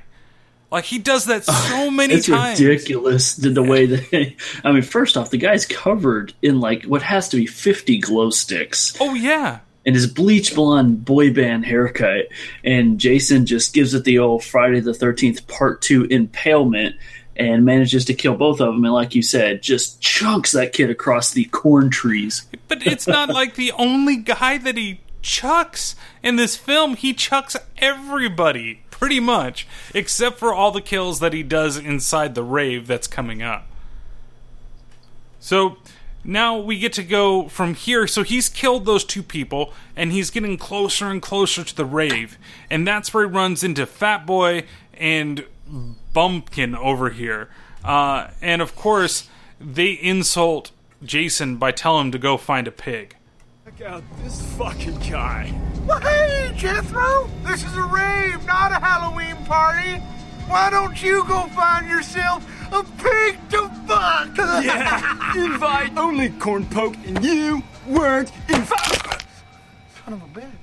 Like 0.71 0.85
he 0.85 0.99
does 0.99 1.25
that 1.25 1.45
so 1.45 1.91
many 1.91 2.15
times. 2.15 2.19
it's 2.19 2.29
times. 2.29 2.61
ridiculous 2.61 3.35
the, 3.37 3.49
the 3.49 3.63
way 3.63 3.87
that 3.87 4.35
I 4.65 4.73
mean, 4.73 4.83
first 4.83 5.17
off, 5.17 5.31
the 5.31 5.39
guy's 5.39 5.65
covered 5.65 6.35
in 6.43 6.61
like 6.61 6.85
what 6.85 7.03
has 7.03 7.31
to 7.31 7.37
be 7.37 7.47
fifty 7.47 7.99
glow 7.99 8.31
sticks. 8.31 8.95
Oh 9.01 9.15
yeah. 9.15 9.61
And 9.85 9.97
his 9.97 10.07
bleach 10.07 10.55
blonde 10.55 11.05
boy 11.05 11.33
band 11.33 11.67
haircut, 11.67 12.29
and 12.63 13.01
Jason 13.01 13.47
just 13.47 13.75
gives 13.75 13.95
it 13.95 14.05
the 14.05 14.19
old 14.19 14.45
Friday 14.45 14.81
the 14.81 14.95
Thirteenth 14.95 15.47
Part 15.49 15.81
Two 15.83 16.05
impalement, 16.05 16.95
and 17.37 17.65
manages 17.65 18.05
to 18.07 18.15
kill 18.15 18.35
both 18.35 18.61
of 18.61 18.75
them. 18.75 18.85
And 18.85 18.93
like 18.93 19.15
you 19.15 19.23
said, 19.23 19.63
just 19.63 20.01
chunks 20.01 20.53
that 20.53 20.73
kid 20.73 20.91
across 20.91 21.33
the 21.33 21.45
corn 21.47 21.91
trees. 21.91 22.47
But 22.69 22.87
it's 22.87 23.07
not 23.07 23.29
like 23.31 23.55
the 23.55 23.73
only 23.73 24.17
guy 24.17 24.59
that 24.59 24.77
he 24.77 25.01
chucks 25.23 25.97
in 26.23 26.37
this 26.37 26.57
film. 26.57 26.97
He 26.97 27.15
chucks 27.15 27.57
everybody, 27.79 28.83
pretty 28.91 29.21
much, 29.21 29.67
except 29.95 30.39
for 30.39 30.53
all 30.53 30.71
the 30.71 30.81
kills 30.81 31.21
that 31.21 31.33
he 31.33 31.43
does 31.43 31.77
inside 31.77 32.35
the 32.35 32.45
rave 32.45 32.87
that's 32.87 33.07
coming 33.07 33.43
up. 33.43 33.67
So 35.41 35.79
now 36.25 36.59
we 36.59 36.79
get 36.79 36.93
to 36.95 37.03
go 37.03 37.49
from 37.49 37.75
here. 37.75 38.07
So 38.07 38.23
he's 38.23 38.49
killed 38.49 38.85
those 38.85 39.05
two 39.05 39.23
people, 39.23 39.73
and 39.97 40.13
he's 40.13 40.31
getting 40.31 40.57
closer 40.57 41.07
and 41.07 41.21
closer 41.21 41.65
to 41.65 41.75
the 41.75 41.85
rave. 41.85 42.39
And 42.71 42.87
that's 42.87 43.13
where 43.13 43.27
he 43.27 43.33
runs 43.33 43.65
into 43.65 43.87
Fat 43.87 44.27
Boy 44.27 44.65
and 44.95 45.45
Bumpkin 46.13 46.75
over 46.77 47.11
here. 47.11 47.49
Uh, 47.85 48.29
and 48.41 48.63
of 48.63 48.75
course, 48.77 49.29
they 49.61 49.93
insult 49.93 50.71
Jason 51.03 51.57
by 51.57 51.73
telling 51.73 52.07
him 52.07 52.13
to 52.13 52.19
go 52.19 52.37
find 52.37 52.69
a 52.69 52.73
pig. 52.73 53.17
Check 53.65 53.83
out 53.83 54.03
this 54.23 54.41
fucking 54.57 54.99
guy. 55.11 55.53
Well, 55.87 56.01
hey, 56.01 56.53
Jethro! 56.57 57.29
This 57.45 57.65
is 57.65 57.77
a 57.77 57.83
rave, 57.83 58.45
not 58.47 58.71
a 58.73 58.77
Halloween 58.77 59.37
party. 59.47 59.99
Why 60.49 60.71
don't 60.71 61.01
you 61.03 61.25
go 61.27 61.47
find 61.49 61.89
yourself 61.89 62.45
a 62.73 62.83
pig 63.03 63.39
to 63.51 63.69
fuck? 63.87 64.29
Yeah, 64.65 65.45
invite 65.45 65.97
only 65.97 66.29
corn 66.31 66.67
poke, 66.67 66.97
and 67.07 67.25
you 67.25 67.63
weren't 67.87 68.31
invited. 68.49 69.23
Son 70.05 70.13
of 70.15 70.23
a 70.23 70.27
bitch. 70.41 70.62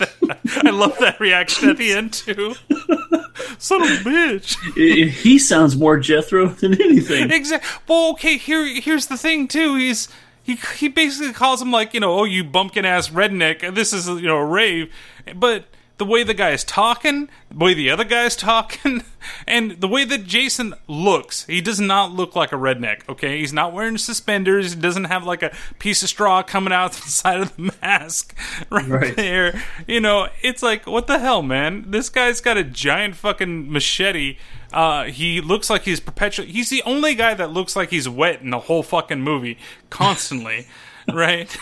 I 0.62 0.70
love 0.70 0.96
that 0.98 1.18
reaction 1.20 1.68
at 1.68 1.76
the 1.76 1.92
end 1.92 2.12
too. 2.12 2.54
Son 3.58 3.82
of 3.82 3.88
a 3.88 3.94
bitch. 3.96 5.10
he 5.10 5.38
sounds 5.38 5.76
more 5.76 5.98
Jethro 5.98 6.46
than 6.60 6.80
anything. 6.80 7.30
Exactly. 7.30 7.68
Well, 7.88 8.10
okay. 8.12 8.36
Here, 8.36 8.66
here's 8.80 9.06
the 9.06 9.16
thing 9.16 9.48
too. 9.48 9.76
He's 9.76 10.08
he 10.42 10.56
he 10.78 10.88
basically 10.88 11.32
calls 11.32 11.60
him 11.60 11.70
like 11.70 11.94
you 11.94 12.00
know, 12.00 12.20
oh 12.20 12.24
you 12.24 12.44
bumpkin 12.44 12.84
ass 12.84 13.08
redneck. 13.10 13.74
This 13.74 13.92
is 13.92 14.08
you 14.08 14.28
know 14.28 14.38
a 14.38 14.44
rave, 14.44 14.92
but 15.36 15.64
the 16.00 16.06
way 16.06 16.22
the 16.24 16.32
guy 16.34 16.50
is 16.50 16.64
talking, 16.64 17.28
the 17.50 17.62
way 17.62 17.74
the 17.74 17.90
other 17.90 18.04
guy 18.04 18.24
is 18.24 18.34
talking, 18.34 19.04
and 19.46 19.72
the 19.82 19.86
way 19.86 20.04
that 20.06 20.24
Jason 20.24 20.72
looks, 20.88 21.44
he 21.44 21.60
does 21.60 21.78
not 21.78 22.10
look 22.12 22.34
like 22.34 22.52
a 22.52 22.56
redneck. 22.56 23.06
Okay, 23.06 23.38
he's 23.38 23.52
not 23.52 23.74
wearing 23.74 23.98
suspenders. 23.98 24.72
He 24.72 24.80
doesn't 24.80 25.04
have 25.04 25.24
like 25.24 25.42
a 25.42 25.54
piece 25.78 26.02
of 26.02 26.08
straw 26.08 26.42
coming 26.42 26.72
out 26.72 26.92
the 26.94 27.02
side 27.08 27.40
of 27.40 27.54
the 27.56 27.72
mask 27.82 28.34
right, 28.70 28.88
Right. 28.88 29.14
there. 29.14 29.62
You 29.86 30.00
know, 30.00 30.28
it's 30.40 30.62
like 30.62 30.86
what 30.86 31.06
the 31.06 31.18
hell, 31.18 31.42
man? 31.42 31.90
This 31.90 32.08
guy's 32.08 32.40
got 32.40 32.56
a 32.56 32.64
giant 32.64 33.14
fucking 33.16 33.70
machete. 33.70 34.38
Uh, 34.72 35.04
he 35.04 35.40
looks 35.42 35.68
like 35.68 35.82
he's 35.82 36.00
perpetually. 36.00 36.50
He's 36.50 36.70
the 36.70 36.82
only 36.84 37.14
guy 37.14 37.34
that 37.34 37.50
looks 37.52 37.76
like 37.76 37.90
he's 37.90 38.08
wet 38.08 38.40
in 38.40 38.48
the 38.50 38.60
whole 38.60 38.82
fucking 38.82 39.20
movie, 39.20 39.58
constantly, 39.90 40.66
right? 41.12 41.54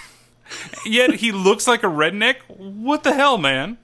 Yet 0.86 1.16
he 1.16 1.32
looks 1.32 1.66
like 1.66 1.82
a 1.82 1.89
redneck. 1.89 2.36
What 2.48 3.02
the 3.05 3.12
hell, 3.15 3.36
man? 3.36 3.77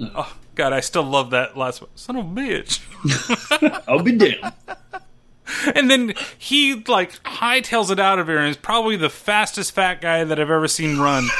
Oh 0.00 0.36
God, 0.54 0.72
I 0.72 0.80
still 0.80 1.02
love 1.02 1.30
that 1.30 1.56
last 1.56 1.80
one. 1.80 1.90
Son 1.94 2.16
of 2.16 2.26
a 2.26 2.28
bitch. 2.28 2.80
I'll 3.88 4.02
be 4.02 4.16
damned. 4.16 4.52
And 5.74 5.90
then 5.90 6.14
he 6.38 6.82
like 6.86 7.22
hightails 7.22 7.90
it 7.90 8.00
out 8.00 8.18
of 8.18 8.26
here 8.28 8.38
and 8.38 8.48
is 8.48 8.56
probably 8.56 8.96
the 8.96 9.10
fastest 9.10 9.72
fat 9.72 10.00
guy 10.00 10.24
that 10.24 10.40
I've 10.40 10.50
ever 10.50 10.68
seen 10.68 10.98
run. 10.98 11.28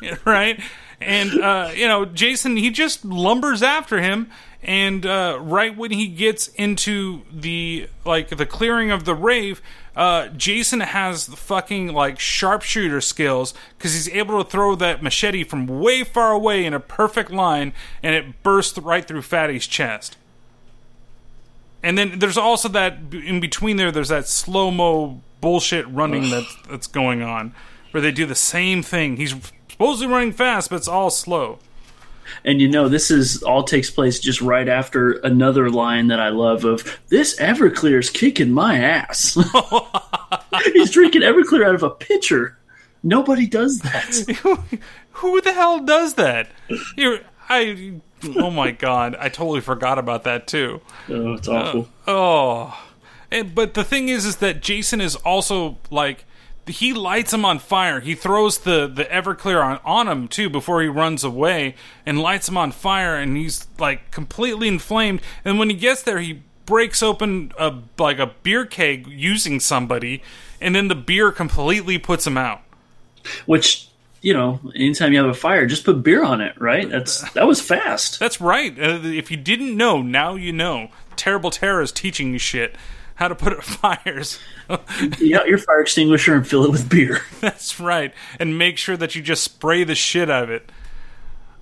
right? 0.24 0.60
And 1.00 1.40
uh, 1.40 1.70
you 1.74 1.88
know, 1.88 2.04
Jason 2.04 2.56
he 2.56 2.70
just 2.70 3.04
lumbers 3.04 3.62
after 3.62 4.00
him 4.00 4.30
and 4.62 5.06
uh, 5.06 5.38
right 5.40 5.74
when 5.76 5.90
he 5.90 6.06
gets 6.06 6.48
into 6.48 7.22
the 7.32 7.88
like 8.04 8.28
the 8.28 8.44
clearing 8.44 8.90
of 8.90 9.04
the 9.04 9.14
rave, 9.14 9.62
uh, 9.96 10.28
Jason 10.28 10.80
has 10.80 11.26
the 11.26 11.36
fucking 11.36 11.88
like 11.94 12.20
sharpshooter 12.20 13.00
skills 13.00 13.54
because 13.76 13.94
he's 13.94 14.08
able 14.10 14.42
to 14.42 14.48
throw 14.48 14.74
that 14.74 15.02
machete 15.02 15.44
from 15.44 15.66
way 15.66 16.04
far 16.04 16.32
away 16.32 16.66
in 16.66 16.74
a 16.74 16.80
perfect 16.80 17.30
line, 17.30 17.72
and 18.02 18.14
it 18.14 18.42
bursts 18.42 18.78
right 18.78 19.06
through 19.06 19.22
Fatty's 19.22 19.66
chest. 19.66 20.18
And 21.82 21.96
then 21.96 22.18
there's 22.18 22.36
also 22.36 22.68
that 22.68 22.98
in 23.12 23.40
between 23.40 23.78
there. 23.78 23.90
There's 23.90 24.10
that 24.10 24.28
slow 24.28 24.70
mo 24.70 25.22
bullshit 25.40 25.88
running 25.88 26.28
that's 26.28 26.56
that's 26.68 26.86
going 26.86 27.22
on, 27.22 27.54
where 27.92 28.02
they 28.02 28.12
do 28.12 28.26
the 28.26 28.34
same 28.34 28.82
thing. 28.82 29.16
He's 29.16 29.34
supposedly 29.70 30.12
running 30.12 30.32
fast, 30.32 30.68
but 30.68 30.76
it's 30.76 30.88
all 30.88 31.08
slow. 31.08 31.60
And 32.44 32.60
you 32.60 32.68
know, 32.68 32.88
this 32.88 33.10
is 33.10 33.42
all 33.42 33.62
takes 33.62 33.90
place 33.90 34.18
just 34.18 34.40
right 34.40 34.68
after 34.68 35.12
another 35.12 35.70
line 35.70 36.08
that 36.08 36.20
I 36.20 36.28
love 36.28 36.64
of 36.64 37.00
this 37.08 37.38
Everclear's 37.38 38.10
kicking 38.10 38.52
my 38.52 38.78
ass. 38.78 39.34
He's 40.72 40.90
drinking 40.90 41.22
Everclear 41.22 41.66
out 41.66 41.74
of 41.74 41.82
a 41.82 41.90
pitcher. 41.90 42.56
Nobody 43.02 43.46
does 43.46 43.80
that. 43.80 44.58
Who 45.12 45.40
the 45.40 45.52
hell 45.52 45.80
does 45.80 46.14
that? 46.14 46.50
Here, 46.96 47.24
I. 47.48 48.00
Oh 48.36 48.50
my 48.50 48.70
god, 48.70 49.16
I 49.18 49.30
totally 49.30 49.62
forgot 49.62 49.98
about 49.98 50.24
that 50.24 50.46
too. 50.46 50.82
Oh, 51.08 51.34
it's 51.34 51.48
awful. 51.48 51.88
Uh, 52.06 52.10
oh, 52.10 52.84
and, 53.30 53.54
but 53.54 53.74
the 53.74 53.84
thing 53.84 54.08
is, 54.08 54.26
is 54.26 54.36
that 54.36 54.60
Jason 54.60 55.00
is 55.00 55.16
also 55.16 55.78
like 55.90 56.24
he 56.70 56.92
lights 56.92 57.32
him 57.32 57.44
on 57.44 57.58
fire. 57.58 58.00
He 58.00 58.14
throws 58.14 58.58
the 58.58 58.86
the 58.86 59.04
Everclear 59.04 59.62
on 59.62 59.80
on 59.84 60.08
him 60.08 60.28
too 60.28 60.48
before 60.48 60.82
he 60.82 60.88
runs 60.88 61.24
away 61.24 61.74
and 62.06 62.20
lights 62.20 62.48
him 62.48 62.56
on 62.56 62.72
fire, 62.72 63.16
and 63.16 63.36
he's 63.36 63.66
like 63.78 64.10
completely 64.10 64.68
inflamed. 64.68 65.20
And 65.44 65.58
when 65.58 65.70
he 65.70 65.76
gets 65.76 66.02
there, 66.02 66.20
he 66.20 66.42
breaks 66.66 67.02
open 67.02 67.52
a 67.58 67.74
like 67.98 68.18
a 68.18 68.32
beer 68.42 68.64
keg 68.64 69.06
using 69.06 69.60
somebody, 69.60 70.22
and 70.60 70.74
then 70.74 70.88
the 70.88 70.94
beer 70.94 71.32
completely 71.32 71.98
puts 71.98 72.26
him 72.26 72.38
out. 72.38 72.62
Which 73.46 73.88
you 74.22 74.34
know, 74.34 74.60
anytime 74.74 75.12
you 75.12 75.18
have 75.18 75.30
a 75.30 75.34
fire, 75.34 75.66
just 75.66 75.84
put 75.84 76.02
beer 76.02 76.24
on 76.24 76.40
it, 76.40 76.60
right? 76.60 76.88
That's 76.88 77.30
that 77.32 77.46
was 77.46 77.60
fast. 77.60 78.18
That's 78.18 78.40
right. 78.40 78.78
Uh, 78.78 79.00
if 79.02 79.30
you 79.30 79.36
didn't 79.36 79.76
know, 79.76 80.02
now 80.02 80.34
you 80.34 80.52
know. 80.52 80.90
Terrible 81.16 81.50
Terror 81.50 81.82
is 81.82 81.92
teaching 81.92 82.32
you 82.32 82.38
shit 82.38 82.74
how 83.20 83.28
to 83.28 83.34
put 83.34 83.52
out 83.52 83.62
fires. 83.96 84.40
you 85.18 85.36
got 85.36 85.46
your 85.46 85.58
fire 85.58 85.82
extinguisher 85.82 86.34
and 86.34 86.48
fill 86.48 86.64
it 86.64 86.70
with 86.70 86.88
beer. 86.88 87.20
That's 87.40 87.78
right, 87.78 88.12
and 88.40 88.58
make 88.58 88.78
sure 88.78 88.96
that 88.96 89.14
you 89.14 89.22
just 89.22 89.44
spray 89.44 89.84
the 89.84 89.94
shit 89.94 90.28
out 90.28 90.44
of 90.44 90.50
it. 90.50 90.72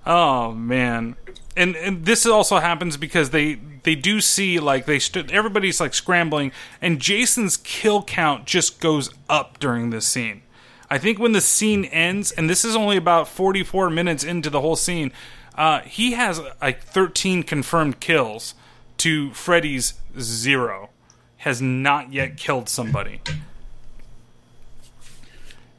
Oh 0.07 0.53
man, 0.53 1.17
and 1.55 1.75
and 1.75 2.05
this 2.05 2.25
also 2.25 2.57
happens 2.57 2.97
because 2.97 3.29
they 3.29 3.55
they 3.83 3.93
do 3.93 4.21
see 4.21 4.59
like 4.59 4.85
they 4.85 4.97
stood 4.97 5.31
everybody's 5.31 5.79
like 5.79 5.93
scrambling, 5.93 6.51
and 6.81 6.99
Jason's 6.99 7.57
kill 7.57 8.01
count 8.03 8.45
just 8.45 8.79
goes 8.79 9.11
up 9.29 9.59
during 9.59 9.89
this 9.89 10.07
scene. 10.07 10.41
I 10.89 10.97
think 10.97 11.19
when 11.19 11.33
the 11.33 11.41
scene 11.41 11.85
ends, 11.85 12.31
and 12.31 12.49
this 12.49 12.65
is 12.65 12.75
only 12.75 12.97
about 12.97 13.27
44 13.27 13.91
minutes 13.91 14.23
into 14.23 14.49
the 14.49 14.61
whole 14.61 14.75
scene, 14.75 15.11
uh, 15.55 15.81
he 15.81 16.13
has 16.13 16.41
like 16.61 16.81
13 16.81 17.43
confirmed 17.43 17.99
kills 17.99 18.55
to 18.97 19.31
Freddy's 19.33 19.93
zero. 20.19 20.89
Has 21.39 21.61
not 21.61 22.11
yet 22.13 22.37
killed 22.37 22.69
somebody. 22.69 23.21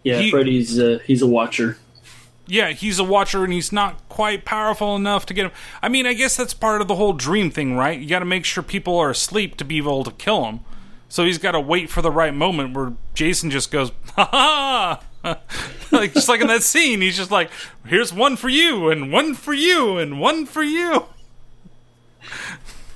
Yeah, 0.02 0.18
He- 0.20 0.30
Freddy's 0.30 0.78
uh, 0.78 0.98
he's 1.04 1.22
a 1.22 1.26
watcher. 1.26 1.76
yeah, 2.46 2.70
he's 2.70 2.98
a 2.98 3.04
watcher 3.04 3.44
and 3.44 3.52
he's 3.52 3.70
not 3.70 3.96
quite 4.08 4.44
powerful 4.44 4.96
enough 4.96 5.26
to 5.26 5.34
get 5.34 5.46
him. 5.46 5.52
I 5.82 5.88
mean, 5.88 6.06
I 6.06 6.14
guess 6.14 6.36
that's 6.36 6.54
part 6.54 6.80
of 6.80 6.88
the 6.88 6.94
whole 6.96 7.12
dream 7.12 7.50
thing, 7.50 7.76
right? 7.76 7.98
You 8.00 8.08
got 8.08 8.20
to 8.20 8.24
make 8.24 8.44
sure 8.44 8.62
people 8.62 8.96
are 8.98 9.10
asleep 9.10 9.56
to 9.58 9.64
be 9.64 9.76
able 9.78 10.02
to 10.04 10.10
kill 10.12 10.44
him. 10.46 10.60
So 11.08 11.24
he's 11.24 11.38
got 11.38 11.52
to 11.52 11.60
wait 11.60 11.90
for 11.90 12.02
the 12.02 12.10
right 12.10 12.32
moment 12.34 12.74
where 12.76 12.92
Jason 13.14 13.50
just 13.50 13.70
goes, 13.70 13.92
ha 14.16 15.00
ha! 15.22 15.36
like, 15.92 16.14
just 16.14 16.28
like 16.28 16.40
in 16.40 16.46
that 16.46 16.62
scene, 16.62 17.00
he's 17.02 17.16
just 17.16 17.30
like, 17.30 17.50
here's 17.84 18.12
one 18.12 18.36
for 18.36 18.48
you, 18.48 18.88
and 18.90 19.12
one 19.12 19.34
for 19.34 19.52
you, 19.52 19.98
and 19.98 20.18
one 20.20 20.46
for 20.46 20.62
you. 20.62 21.04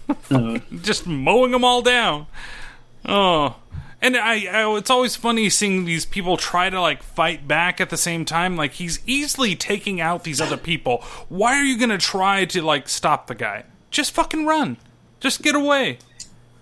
Uh-huh. 0.08 0.58
just 0.82 1.06
mowing 1.06 1.52
them 1.52 1.64
all 1.64 1.82
down. 1.82 2.26
Oh. 3.06 3.56
And 4.02 4.16
I, 4.18 4.44
I, 4.44 4.76
it's 4.76 4.90
always 4.90 5.16
funny 5.16 5.48
seeing 5.48 5.86
these 5.86 6.04
people 6.04 6.36
try 6.36 6.68
to 6.68 6.78
like 6.80 7.02
fight 7.02 7.48
back 7.48 7.80
at 7.80 7.88
the 7.88 7.96
same 7.96 8.26
time. 8.26 8.54
Like 8.56 8.72
he's 8.72 9.00
easily 9.06 9.56
taking 9.56 10.00
out 10.00 10.24
these 10.24 10.40
other 10.42 10.58
people. 10.58 10.98
Why 11.30 11.58
are 11.58 11.64
you 11.64 11.78
gonna 11.78 11.96
try 11.96 12.44
to 12.46 12.60
like 12.60 12.88
stop 12.88 13.28
the 13.28 13.34
guy? 13.34 13.64
Just 13.90 14.12
fucking 14.12 14.44
run. 14.44 14.76
Just 15.20 15.42
get 15.42 15.54
away. 15.54 15.98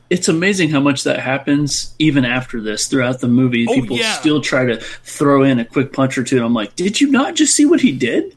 It's 0.09 0.29
amazing 0.29 0.69
how 0.69 0.79
much 0.79 1.05
that 1.05 1.19
happens 1.21 1.95
even 1.99 2.25
after 2.25 2.61
this 2.61 2.87
throughout 2.87 3.21
the 3.21 3.29
movie. 3.29 3.67
Oh, 3.69 3.75
People 3.75 3.97
yeah. 3.97 4.13
still 4.13 4.41
try 4.41 4.67
to 4.67 4.77
throw 4.77 5.43
in 5.43 5.59
a 5.59 5.65
quick 5.65 5.93
punch 5.93 6.19
or 6.19 6.23
two. 6.23 6.37
And 6.37 6.45
I'm 6.45 6.55
like, 6.55 6.77
did 6.77 7.01
you 7.01 7.11
not 7.11 7.35
just 7.35 7.57
see 7.57 7.65
what 7.65 7.81
he 7.81 7.91
did? 7.93 8.37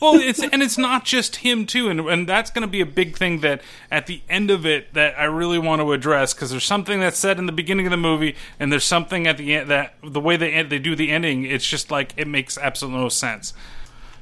Well, 0.00 0.14
it's 0.14 0.42
and 0.42 0.62
it's 0.62 0.78
not 0.78 1.04
just 1.04 1.36
him 1.36 1.66
too, 1.66 1.88
and 1.88 2.00
and 2.00 2.28
that's 2.28 2.50
going 2.50 2.62
to 2.62 2.68
be 2.68 2.80
a 2.80 2.86
big 2.86 3.16
thing 3.16 3.40
that 3.40 3.62
at 3.90 4.06
the 4.06 4.22
end 4.28 4.50
of 4.50 4.66
it 4.66 4.94
that 4.94 5.18
I 5.18 5.24
really 5.24 5.58
want 5.58 5.80
to 5.82 5.92
address 5.92 6.32
because 6.34 6.50
there's 6.50 6.64
something 6.64 7.00
that's 7.00 7.18
said 7.18 7.38
in 7.38 7.46
the 7.46 7.52
beginning 7.52 7.86
of 7.86 7.90
the 7.90 7.96
movie, 7.96 8.36
and 8.58 8.72
there's 8.72 8.84
something 8.84 9.26
at 9.26 9.36
the 9.36 9.54
end 9.54 9.70
that 9.70 9.94
the 10.02 10.20
way 10.20 10.36
they 10.36 10.52
end, 10.52 10.70
they 10.70 10.78
do 10.78 10.96
the 10.96 11.10
ending, 11.10 11.44
it's 11.44 11.66
just 11.66 11.90
like 11.90 12.12
it 12.16 12.26
makes 12.26 12.56
absolutely 12.58 13.00
no 13.00 13.08
sense. 13.08 13.52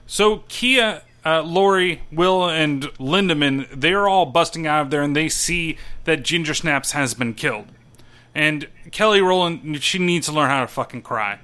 So 0.07 0.45
Kia, 0.49 1.03
uh, 1.25 1.43
Lori, 1.43 2.03
Will, 2.11 2.49
and 2.49 2.85
Linderman, 2.99 3.69
they're 3.73 4.09
all 4.09 4.27
busting 4.27 4.67
out 4.67 4.83
of 4.83 4.91
there, 4.91 5.03
and 5.03 5.15
they 5.15 5.29
see 5.29 5.77
that 6.05 6.23
Ginger 6.23 6.55
Snaps 6.55 6.93
has 6.93 7.15
been 7.15 7.35
killed, 7.35 7.67
and 8.35 8.69
Kelly 8.91 9.21
Rowland, 9.21 9.83
she 9.83 9.99
needs 9.99 10.27
to 10.27 10.33
learn 10.33 10.51
how 10.51 10.61
to 10.63 10.67
fucking 10.67 11.03
cry 11.03 11.39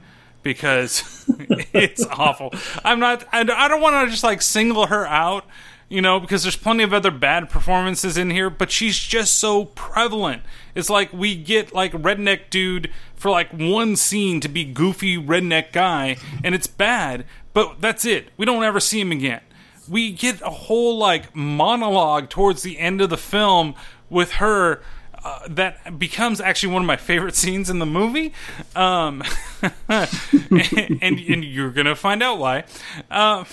because 0.45 1.27
it's 1.73 2.07
awful. 2.07 2.53
I'm 2.85 3.01
not. 3.01 3.25
I 3.33 3.41
I 3.41 3.67
don't 3.67 3.81
want 3.81 4.07
to 4.07 4.11
just 4.11 4.23
like 4.23 4.43
single 4.43 4.87
her 4.87 5.07
out, 5.07 5.45
you 5.89 6.01
know, 6.01 6.21
because 6.21 6.45
there's 6.45 6.57
plenty 6.57 6.85
of 6.85 6.95
other 6.95 7.11
bad 7.11 7.51
performances 7.51 8.17
in 8.17 8.31
here, 8.31 8.51
but 8.51 8.71
she's 8.71 8.97
just 8.97 9.39
so 9.39 9.65
prevalent. 9.65 10.43
It's 10.77 10.91
like 10.91 11.13
we 11.13 11.35
get 11.35 11.75
like 11.75 11.93
redneck 11.93 12.51
dude 12.51 12.93
for 13.17 13.31
like 13.31 13.51
one 13.53 13.97
scene 13.97 14.41
to 14.41 14.49
be 14.49 14.65
goofy 14.65 15.17
redneck 15.17 15.73
guy, 15.73 16.17
and 16.45 16.55
it's 16.55 16.69
bad, 16.69 17.25
but 17.53 17.81
that's 17.81 18.05
it. 18.05 18.29
We 18.37 18.47
don't 18.47 18.63
ever 18.63 18.79
see 18.79 19.01
him 19.01 19.11
again. 19.11 19.41
We 19.89 20.13
get 20.13 20.41
a 20.43 20.51
whole 20.51 20.97
like 20.97 21.35
monologue 21.35 22.31
towards 22.31 22.63
the 22.63 22.79
end 22.79 23.01
of 23.01 23.11
the 23.11 23.17
film 23.17 23.75
with 24.09 24.33
her 24.33 24.81
uh, 25.25 25.41
that 25.49 25.99
becomes 25.99 26.41
actually 26.41 26.73
one 26.73 26.83
of 26.83 26.87
my 26.87 26.97
favorite 26.97 27.35
scenes 27.35 27.71
in 27.71 27.79
the 27.79 27.87
movie. 27.87 28.33
Um, 28.77 29.23
and, 29.89 31.01
and 31.01 31.45
you're 31.45 31.71
gonna 31.71 31.97
find 31.97 32.23
out 32.23 32.39
why. 32.39 32.65
Uh, 33.11 33.45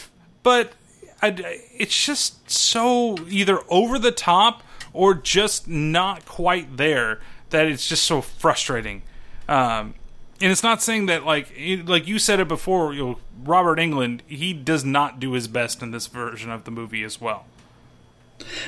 but 0.43 0.73
I, 1.21 1.29
it's 1.77 2.05
just 2.05 2.49
so 2.49 3.17
either 3.29 3.59
over 3.69 3.97
the 3.97 4.11
top 4.11 4.63
or 4.93 5.13
just 5.13 5.67
not 5.67 6.25
quite 6.25 6.75
there 6.77 7.19
that 7.51 7.67
it's 7.67 7.87
just 7.87 8.03
so 8.03 8.21
frustrating. 8.21 9.03
Um, 9.47 9.95
and 10.41 10.51
it's 10.51 10.63
not 10.63 10.81
saying 10.81 11.05
that 11.05 11.25
like 11.25 11.53
like 11.85 12.07
you 12.07 12.19
said 12.19 12.39
it 12.39 12.47
before. 12.47 12.93
You 12.93 13.05
know, 13.05 13.19
Robert 13.43 13.77
Englund 13.77 14.21
he 14.27 14.53
does 14.53 14.83
not 14.83 15.19
do 15.19 15.33
his 15.33 15.47
best 15.47 15.81
in 15.81 15.91
this 15.91 16.07
version 16.07 16.51
of 16.51 16.63
the 16.63 16.71
movie 16.71 17.03
as 17.03 17.21
well. 17.21 17.45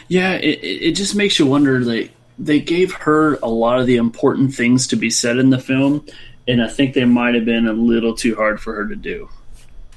Yeah, 0.08 0.34
it 0.34 0.60
it 0.64 0.92
just 0.92 1.16
makes 1.16 1.40
you 1.40 1.48
wonder. 1.48 1.80
Like 1.82 2.12
they 2.38 2.60
gave 2.60 2.94
her 2.94 3.36
a 3.36 3.48
lot 3.48 3.80
of 3.80 3.88
the 3.88 3.96
important 3.96 4.54
things 4.54 4.88
to 4.88 4.96
be 4.96 5.10
said 5.10 5.38
in 5.38 5.50
the 5.50 5.60
film, 5.60 6.06
and 6.48 6.62
I 6.62 6.68
think 6.68 6.94
they 6.94 7.06
might 7.06 7.36
have 7.36 7.46
been 7.46 7.68
a 7.68 7.74
little 7.74 8.16
too 8.16 8.36
hard 8.36 8.60
for 8.60 8.74
her 8.76 8.88
to 8.88 8.96
do. 8.96 9.30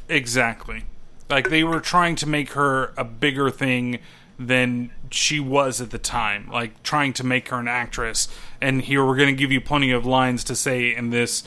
Exactly. 0.08 0.84
Like 1.28 1.50
they 1.50 1.64
were 1.64 1.80
trying 1.80 2.16
to 2.16 2.28
make 2.28 2.52
her 2.52 2.92
a 2.96 3.04
bigger 3.04 3.50
thing 3.50 3.98
than 4.38 4.90
she 5.10 5.40
was 5.40 5.80
at 5.80 5.90
the 5.90 5.98
time. 5.98 6.48
Like 6.50 6.82
trying 6.82 7.12
to 7.14 7.24
make 7.24 7.48
her 7.48 7.58
an 7.58 7.68
actress. 7.68 8.28
And 8.60 8.82
here 8.82 9.04
we're 9.04 9.16
going 9.16 9.34
to 9.34 9.38
give 9.38 9.50
you 9.50 9.60
plenty 9.60 9.90
of 9.90 10.06
lines 10.06 10.44
to 10.44 10.54
say 10.54 10.94
in 10.94 11.10
this 11.10 11.42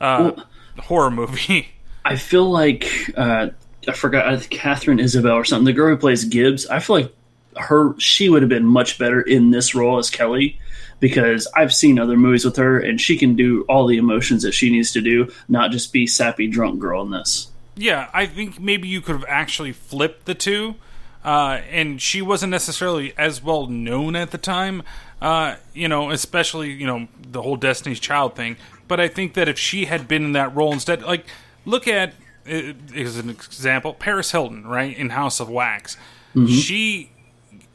uh, 0.00 0.32
horror 0.78 1.10
movie. 1.10 1.68
I 2.04 2.16
feel 2.16 2.50
like 2.50 3.12
uh, 3.16 3.50
I 3.86 3.92
forgot 3.92 4.48
Katharine 4.50 4.98
Isabelle 4.98 5.34
or 5.34 5.44
something. 5.44 5.66
The 5.66 5.72
girl 5.72 5.94
who 5.94 6.00
plays 6.00 6.24
Gibbs. 6.24 6.66
I 6.66 6.80
feel 6.80 6.96
like 6.96 7.14
her 7.56 7.98
she 7.98 8.28
would 8.28 8.42
have 8.42 8.48
been 8.48 8.66
much 8.66 8.98
better 8.98 9.20
in 9.20 9.50
this 9.50 9.74
role 9.74 9.98
as 9.98 10.10
Kelly 10.10 10.58
because 11.00 11.48
I've 11.56 11.72
seen 11.72 11.98
other 11.98 12.16
movies 12.16 12.44
with 12.44 12.56
her 12.56 12.78
and 12.78 13.00
she 13.00 13.16
can 13.16 13.34
do 13.34 13.64
all 13.68 13.86
the 13.86 13.96
emotions 13.96 14.42
that 14.42 14.52
she 14.52 14.70
needs 14.70 14.92
to 14.92 15.00
do, 15.00 15.32
not 15.48 15.70
just 15.70 15.92
be 15.92 16.06
sappy 16.06 16.46
drunk 16.46 16.78
girl 16.78 17.02
in 17.02 17.10
this. 17.10 17.50
Yeah, 17.76 18.10
I 18.12 18.26
think 18.26 18.60
maybe 18.60 18.88
you 18.88 19.00
could 19.00 19.14
have 19.14 19.24
actually 19.28 19.72
flipped 19.72 20.26
the 20.26 20.34
two. 20.34 20.76
Uh, 21.22 21.60
and 21.70 22.00
she 22.00 22.22
wasn't 22.22 22.50
necessarily 22.50 23.12
as 23.18 23.42
well 23.42 23.66
known 23.66 24.16
at 24.16 24.30
the 24.30 24.38
time, 24.38 24.82
uh, 25.20 25.56
you 25.74 25.86
know, 25.86 26.10
especially, 26.10 26.70
you 26.70 26.86
know, 26.86 27.08
the 27.20 27.42
whole 27.42 27.56
Destiny's 27.56 28.00
Child 28.00 28.34
thing. 28.34 28.56
But 28.88 29.00
I 29.00 29.08
think 29.08 29.34
that 29.34 29.46
if 29.46 29.58
she 29.58 29.84
had 29.84 30.08
been 30.08 30.24
in 30.24 30.32
that 30.32 30.56
role 30.56 30.72
instead, 30.72 31.02
like, 31.02 31.26
look 31.66 31.86
at, 31.86 32.14
uh, 32.50 32.72
as 32.96 33.18
an 33.18 33.28
example, 33.28 33.92
Paris 33.92 34.32
Hilton, 34.32 34.66
right, 34.66 34.96
in 34.96 35.10
House 35.10 35.40
of 35.40 35.50
Wax. 35.50 35.98
Mhm. 36.34 36.48
She, 36.48 37.09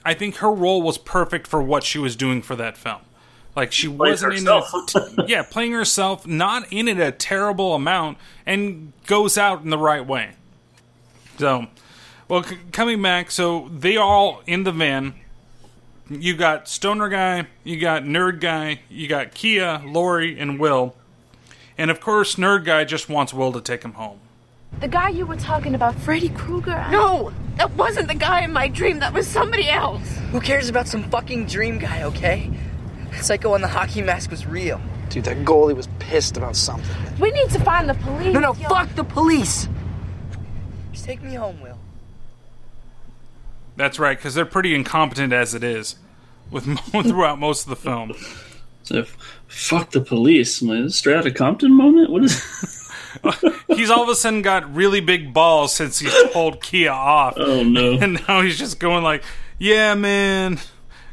I 0.05 0.13
think 0.13 0.35
her 0.37 0.51
role 0.51 0.81
was 0.81 0.97
perfect 0.97 1.47
for 1.47 1.61
what 1.61 1.83
she 1.83 1.97
was 1.99 2.15
doing 2.15 2.41
for 2.41 2.55
that 2.55 2.77
film. 2.77 3.01
Like 3.55 3.71
she 3.71 3.87
Playing 3.87 3.97
wasn't 3.97 4.33
herself. 4.33 4.71
in 4.95 5.19
it, 5.21 5.25
yeah, 5.29 5.43
playing 5.43 5.71
herself, 5.71 6.27
not 6.27 6.71
in 6.71 6.87
it 6.87 6.99
a 6.99 7.11
terrible 7.11 7.73
amount, 7.73 8.17
and 8.45 8.93
goes 9.07 9.37
out 9.37 9.63
in 9.63 9.69
the 9.69 9.77
right 9.77 10.05
way. 10.05 10.31
So, 11.39 11.67
well, 12.27 12.43
c- 12.43 12.57
coming 12.71 13.01
back, 13.01 13.31
so 13.31 13.69
they 13.73 13.97
all 13.97 14.41
in 14.45 14.63
the 14.63 14.71
van. 14.71 15.15
You 16.09 16.35
got 16.35 16.67
stoner 16.67 17.09
guy, 17.09 17.47
you 17.63 17.79
got 17.79 18.03
nerd 18.03 18.39
guy, 18.39 18.81
you 18.89 19.07
got 19.07 19.33
Kia, 19.33 19.81
Lori, 19.85 20.37
and 20.37 20.59
Will, 20.59 20.93
and 21.77 21.89
of 21.89 21.99
course, 21.99 22.35
nerd 22.35 22.63
guy 22.65 22.83
just 22.83 23.09
wants 23.09 23.33
Will 23.33 23.51
to 23.53 23.61
take 23.61 23.83
him 23.83 23.93
home. 23.93 24.19
The 24.81 24.87
guy 24.87 25.09
you 25.09 25.25
were 25.25 25.37
talking 25.37 25.73
about, 25.73 25.95
Freddy 25.95 26.29
Krueger? 26.29 26.85
No, 26.91 27.31
that 27.57 27.71
wasn't 27.75 28.07
the 28.07 28.15
guy 28.15 28.43
in 28.43 28.51
my 28.51 28.67
dream. 28.67 28.99
That 28.99 29.13
was 29.13 29.27
somebody 29.27 29.69
else. 29.69 30.17
Who 30.31 30.41
cares 30.41 30.69
about 30.69 30.87
some 30.87 31.03
fucking 31.09 31.45
dream 31.47 31.79
guy, 31.79 32.03
okay? 32.03 32.51
Psycho 33.21 33.53
on 33.53 33.61
the 33.61 33.67
hockey 33.67 34.01
mask 34.01 34.29
was 34.31 34.45
real. 34.45 34.81
Dude, 35.09 35.23
that 35.25 35.37
goalie 35.45 35.75
was 35.75 35.87
pissed 35.99 36.35
about 36.35 36.55
something. 36.55 36.95
We 37.19 37.31
need 37.31 37.49
to 37.51 37.59
find 37.59 37.87
the 37.89 37.93
police. 37.93 38.33
No, 38.33 38.39
no, 38.39 38.53
yo. 38.55 38.67
fuck 38.67 38.93
the 38.95 39.03
police! 39.03 39.69
Just 40.91 41.05
take 41.05 41.21
me 41.21 41.33
home, 41.35 41.61
Will. 41.61 41.77
That's 43.77 43.99
right, 43.99 44.17
because 44.17 44.33
they're 44.33 44.45
pretty 44.45 44.75
incompetent 44.75 45.31
as 45.31 45.53
it 45.53 45.63
is, 45.63 45.95
with 46.51 46.67
mo- 46.67 46.77
throughout 47.03 47.39
most 47.39 47.63
of 47.63 47.69
the 47.69 47.75
film. 47.77 48.13
So, 48.83 49.05
fuck 49.47 49.91
the 49.91 50.01
police. 50.01 50.61
Am 50.61 50.69
I 50.71 50.87
straight 50.89 51.15
out 51.17 51.25
of 51.25 51.33
Compton 51.33 51.71
moment? 51.71 52.09
What 52.09 52.23
is? 52.25 52.74
He's 53.67 53.89
all 53.89 54.03
of 54.03 54.09
a 54.09 54.15
sudden 54.15 54.41
got 54.41 54.73
really 54.73 55.01
big 55.01 55.33
balls 55.33 55.73
since 55.73 55.99
he 55.99 56.09
told 56.31 56.61
Kia 56.61 56.91
off. 56.91 57.35
Oh 57.37 57.63
no! 57.63 57.93
And 58.01 58.19
now 58.27 58.41
he's 58.41 58.57
just 58.57 58.79
going 58.79 59.03
like, 59.03 59.23
"Yeah, 59.57 59.95
man." 59.95 60.59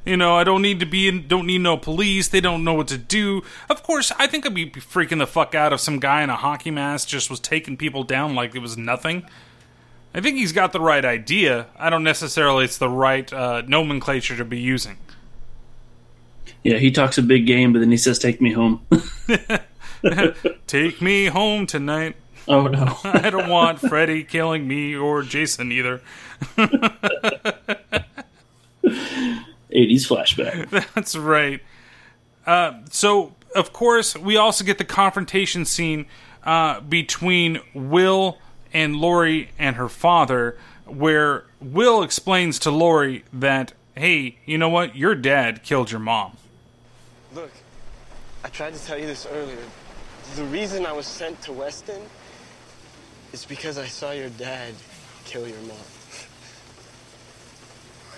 You 0.04 0.16
know, 0.16 0.34
I 0.34 0.42
don't 0.42 0.62
need 0.62 0.80
to 0.80 0.86
be 0.86 1.06
in, 1.06 1.28
don't 1.28 1.46
need 1.46 1.60
no 1.60 1.76
police. 1.76 2.26
They 2.26 2.40
don't 2.40 2.64
know 2.64 2.74
what 2.74 2.88
to 2.88 2.98
do. 2.98 3.42
Of 3.70 3.84
course, 3.84 4.10
I 4.18 4.26
think 4.26 4.44
I'd 4.44 4.52
be 4.52 4.68
freaking 4.68 5.18
the 5.18 5.28
fuck 5.28 5.54
out 5.54 5.72
if 5.72 5.78
some 5.78 6.00
guy 6.00 6.22
in 6.22 6.30
a 6.30 6.34
hockey 6.34 6.72
mask 6.72 7.06
just 7.06 7.30
was 7.30 7.38
taking 7.38 7.76
people 7.76 8.02
down 8.02 8.34
like 8.34 8.54
it 8.56 8.58
was 8.58 8.76
nothing. 8.76 9.24
I 10.12 10.20
think 10.20 10.36
he's 10.36 10.52
got 10.52 10.72
the 10.72 10.80
right 10.80 11.04
idea. 11.04 11.66
I 11.78 11.88
don't 11.88 12.02
necessarily 12.02 12.64
it's 12.64 12.78
the 12.78 12.88
right 12.88 13.32
uh, 13.32 13.62
nomenclature 13.62 14.36
to 14.36 14.44
be 14.44 14.58
using. 14.58 14.98
Yeah, 16.64 16.78
he 16.78 16.90
talks 16.90 17.16
a 17.16 17.22
big 17.22 17.46
game, 17.46 17.72
but 17.72 17.78
then 17.78 17.90
he 17.90 17.96
says, 17.96 18.18
"Take 18.18 18.40
me 18.40 18.52
home." 18.52 18.86
Take 20.66 21.00
me 21.00 21.26
home 21.26 21.66
tonight. 21.66 22.16
Oh 22.48 22.66
no! 22.66 22.98
I 23.04 23.30
don't 23.30 23.48
want 23.48 23.80
Freddy 23.80 24.24
killing 24.24 24.66
me 24.66 24.94
or 24.96 25.22
Jason 25.22 25.70
either. 25.72 26.00
80s 29.72 30.06
flashback. 30.06 30.92
That's 30.94 31.16
right. 31.16 31.60
Uh, 32.46 32.80
so, 32.90 33.34
of 33.54 33.72
course, 33.72 34.16
we 34.16 34.36
also 34.36 34.64
get 34.64 34.78
the 34.78 34.84
confrontation 34.84 35.64
scene 35.64 36.06
uh, 36.44 36.80
between 36.80 37.60
Will 37.72 38.38
and 38.72 38.96
Lori 38.96 39.50
and 39.58 39.76
her 39.76 39.88
father, 39.88 40.56
where 40.84 41.44
Will 41.60 42.02
explains 42.02 42.58
to 42.60 42.70
Lori 42.70 43.24
that, 43.32 43.72
hey, 43.96 44.38
you 44.44 44.58
know 44.58 44.68
what? 44.68 44.96
Your 44.96 45.14
dad 45.14 45.62
killed 45.62 45.90
your 45.90 46.00
mom. 46.00 46.36
Look, 47.34 47.50
I 48.44 48.48
tried 48.48 48.74
to 48.74 48.84
tell 48.84 48.98
you 48.98 49.06
this 49.06 49.26
earlier. 49.30 49.58
The 50.36 50.44
reason 50.44 50.86
I 50.86 50.92
was 50.92 51.06
sent 51.06 51.42
to 51.42 51.50
Westin 51.50 52.00
is 53.34 53.44
because 53.44 53.76
I 53.76 53.84
saw 53.84 54.12
your 54.12 54.30
dad 54.30 54.72
kill 55.26 55.46
your 55.46 55.60
mom. 55.60 55.76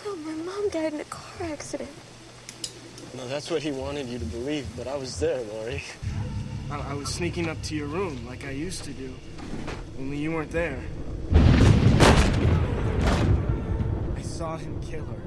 Oh, 0.07 0.15
my 0.24 0.32
mom 0.32 0.69
died 0.69 0.95
in 0.95 1.01
a 1.01 1.05
car 1.05 1.49
accident. 1.49 1.91
No, 3.16 3.27
that's 3.27 3.51
what 3.51 3.65
he 3.65 3.73
wanted 3.73 4.07
you 4.07 4.20
to 4.20 4.24
believe, 4.27 4.65
but 4.77 4.86
I 4.86 4.95
was 4.95 5.19
there, 5.19 5.43
Lori. 5.43 5.82
I, 6.70 6.93
I 6.93 6.95
was 6.95 7.09
sneaking 7.09 7.49
up 7.49 7.61
to 7.62 7.74
your 7.74 7.89
room 7.89 8.24
like 8.27 8.45
I 8.45 8.51
used 8.51 8.85
to 8.85 8.93
do. 8.93 9.12
Only 9.99 10.19
you 10.19 10.31
weren't 10.31 10.53
there. 10.53 10.78
I 14.16 14.23
saw 14.23 14.57
him 14.57 14.81
kill 14.82 15.05
her. 15.05 15.23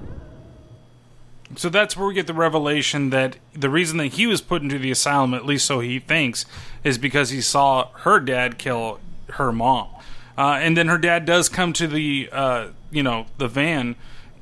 So 1.58 1.70
that's 1.70 1.98
where 1.98 2.08
we 2.08 2.14
get 2.14 2.28
the 2.28 2.34
revelation 2.34 3.10
that 3.10 3.38
the 3.54 3.70
reason 3.70 3.98
that 3.98 4.14
he 4.14 4.28
was 4.28 4.42
put 4.42 4.62
into 4.62 4.78
the 4.78 4.92
asylum, 4.92 5.34
at 5.34 5.46
least 5.46 5.66
so 5.66 5.80
he 5.80 6.00
thinks, 6.00 6.46
is 6.84 6.98
because 6.98 7.32
he 7.32 7.42
saw 7.42 7.90
her 8.00 8.20
dad 8.20 8.58
kill 8.58 9.00
her 9.32 9.52
mom. 9.52 9.90
Uh, 10.38 10.60
and 10.62 10.78
then 10.78 10.88
her 10.88 11.00
dad 11.00 11.26
does 11.26 11.50
come 11.50 11.74
to 11.74 11.88
the, 11.88 12.30
uh, 12.32 12.68
you 12.92 13.02
know, 13.02 13.26
the 13.40 13.48
van 13.48 13.96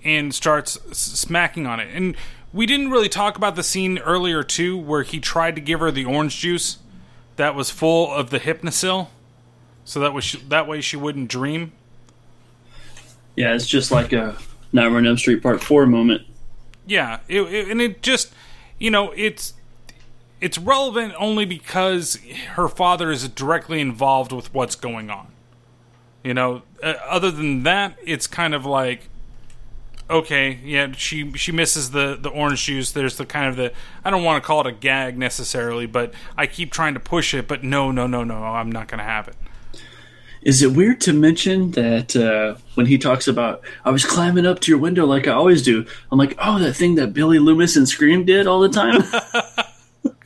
and 0.04 0.36
starts 0.36 0.78
smacking 0.92 1.66
on 1.66 1.80
it. 1.80 1.88
And 1.94 2.18
we 2.52 2.66
didn't 2.66 2.92
really 2.92 3.10
talk 3.10 3.38
about 3.38 3.56
the 3.56 3.64
scene 3.64 3.98
earlier 4.00 4.44
too, 4.44 4.78
where 4.78 5.04
he 5.04 5.22
tried 5.22 5.56
to 5.56 5.62
give 5.62 5.80
her 5.80 5.92
the 5.92 6.04
orange 6.04 6.38
juice 6.38 6.80
that 7.38 7.56
was 7.56 7.70
full 7.70 8.14
of 8.14 8.30
the 8.30 8.40
Hypnocil, 8.40 9.08
so 9.84 10.00
that 10.00 10.14
was 10.14 10.38
that 10.50 10.68
way 10.68 10.82
she 10.82 10.98
wouldn't 10.98 11.30
dream. 11.30 11.74
Yeah, 13.36 13.54
it's 13.54 13.68
just 13.68 13.92
like 13.92 14.14
a 14.14 14.38
Nightmare 14.72 15.00
on 15.00 15.08
Elm 15.08 15.18
Street 15.18 15.44
Part 15.44 15.62
Four 15.62 15.86
moment. 15.86 16.22
Yeah, 16.88 17.20
it, 17.28 17.42
it- 17.42 17.70
and 17.70 17.82
it 17.82 18.02
just, 18.02 18.34
you 18.80 18.92
know, 18.92 19.12
it's 19.12 19.54
it's 20.42 20.58
relevant 20.58 21.14
only 21.18 21.46
because 21.46 22.20
her 22.56 22.68
father 22.68 23.10
is 23.12 23.28
directly 23.30 23.80
involved 23.80 24.32
with 24.32 24.54
what's 24.54 24.76
going 24.76 25.10
on. 25.10 25.28
You 26.24 26.34
know, 26.34 26.64
uh, 26.84 26.96
other 27.08 27.32
than 27.32 27.64
that, 27.64 27.98
it's 28.04 28.28
kind 28.28 28.54
of 28.54 28.66
like, 28.66 29.08
okay, 30.10 30.60
yeah, 30.64 30.92
she 30.92 31.32
she 31.34 31.52
misses 31.52 31.92
the 31.92 32.18
the 32.20 32.30
orange 32.30 32.64
juice. 32.66 32.92
There's 32.92 33.18
the 33.18 33.26
kind 33.26 33.48
of 33.48 33.56
the 33.56 33.72
I 34.04 34.10
don't 34.10 34.24
want 34.24 34.44
to 34.44 34.46
call 34.46 34.62
it 34.62 34.68
a 34.68 34.72
gag 34.72 35.18
necessarily, 35.18 35.86
but 35.86 36.14
I 36.38 36.48
keep 36.48 36.72
trying 36.72 36.94
to 36.96 37.00
push 37.00 37.34
it, 37.34 37.48
but 37.48 37.64
no, 37.64 37.92
no, 37.92 38.06
no, 38.08 38.24
no, 38.24 38.36
I'm 38.44 38.72
not 38.72 38.88
going 38.88 39.00
to 39.00 39.04
have 39.06 39.28
it. 39.28 39.36
Is 40.46 40.62
it 40.62 40.74
weird 40.74 41.02
to 41.02 41.14
mention 41.14 41.72
that 41.72 42.16
uh, 42.16 42.56
when 42.76 42.86
he 42.86 43.00
talks 43.00 43.28
about 43.28 43.62
I 43.84 43.90
was 43.90 44.06
climbing 44.06 44.46
up 44.46 44.60
to 44.62 44.72
your 44.72 44.80
window 44.80 45.06
like 45.06 45.28
I 45.28 45.32
always 45.32 45.64
do? 45.64 45.86
I'm 46.12 46.20
like, 46.20 46.36
oh, 46.38 46.60
that 46.60 46.76
thing 46.76 46.96
that 46.96 47.14
Billy 47.14 47.40
Loomis 47.40 47.76
and 47.76 47.90
Scream 47.90 48.26
did 48.26 48.46
all 48.46 48.60
the 48.60 48.70
time. 48.70 49.02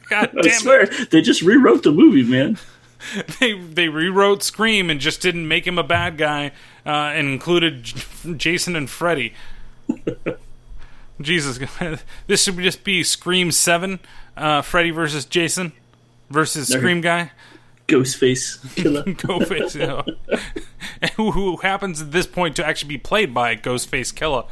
God 0.09 0.29
I 0.37 0.41
damn 0.41 0.59
swear 0.59 0.85
they 0.87 1.21
just 1.21 1.41
rewrote 1.41 1.83
the 1.83 1.91
movie, 1.93 2.23
man. 2.23 2.57
they 3.39 3.57
they 3.57 3.87
rewrote 3.87 4.43
Scream 4.43 4.89
and 4.89 4.99
just 4.99 5.21
didn't 5.21 5.47
make 5.47 5.65
him 5.65 5.77
a 5.77 5.83
bad 5.83 6.17
guy 6.17 6.51
uh, 6.85 7.13
and 7.15 7.29
included 7.29 7.83
J- 7.83 8.33
Jason 8.35 8.75
and 8.75 8.89
Freddy. 8.89 9.33
Jesus, 11.21 11.59
this 12.27 12.43
should 12.43 12.57
just 12.57 12.83
be 12.83 13.03
Scream 13.03 13.51
Seven, 13.51 13.99
uh, 14.35 14.61
Freddy 14.61 14.91
versus 14.91 15.25
Jason 15.25 15.71
versus 16.29 16.67
Scream 16.67 17.01
guy. 17.01 17.31
Ghostface 17.89 18.75
killer. 18.75 19.03
Ghostface, 19.03 19.75
you 19.75 19.87
know. 19.87 21.09
who, 21.15 21.31
who 21.31 21.57
happens 21.57 22.01
at 22.01 22.11
this 22.11 22.27
point 22.27 22.55
to 22.57 22.65
actually 22.65 22.89
be 22.89 22.97
played 22.97 23.33
by 23.33 23.55
Ghostface 23.55 24.13
Killah. 24.13 24.45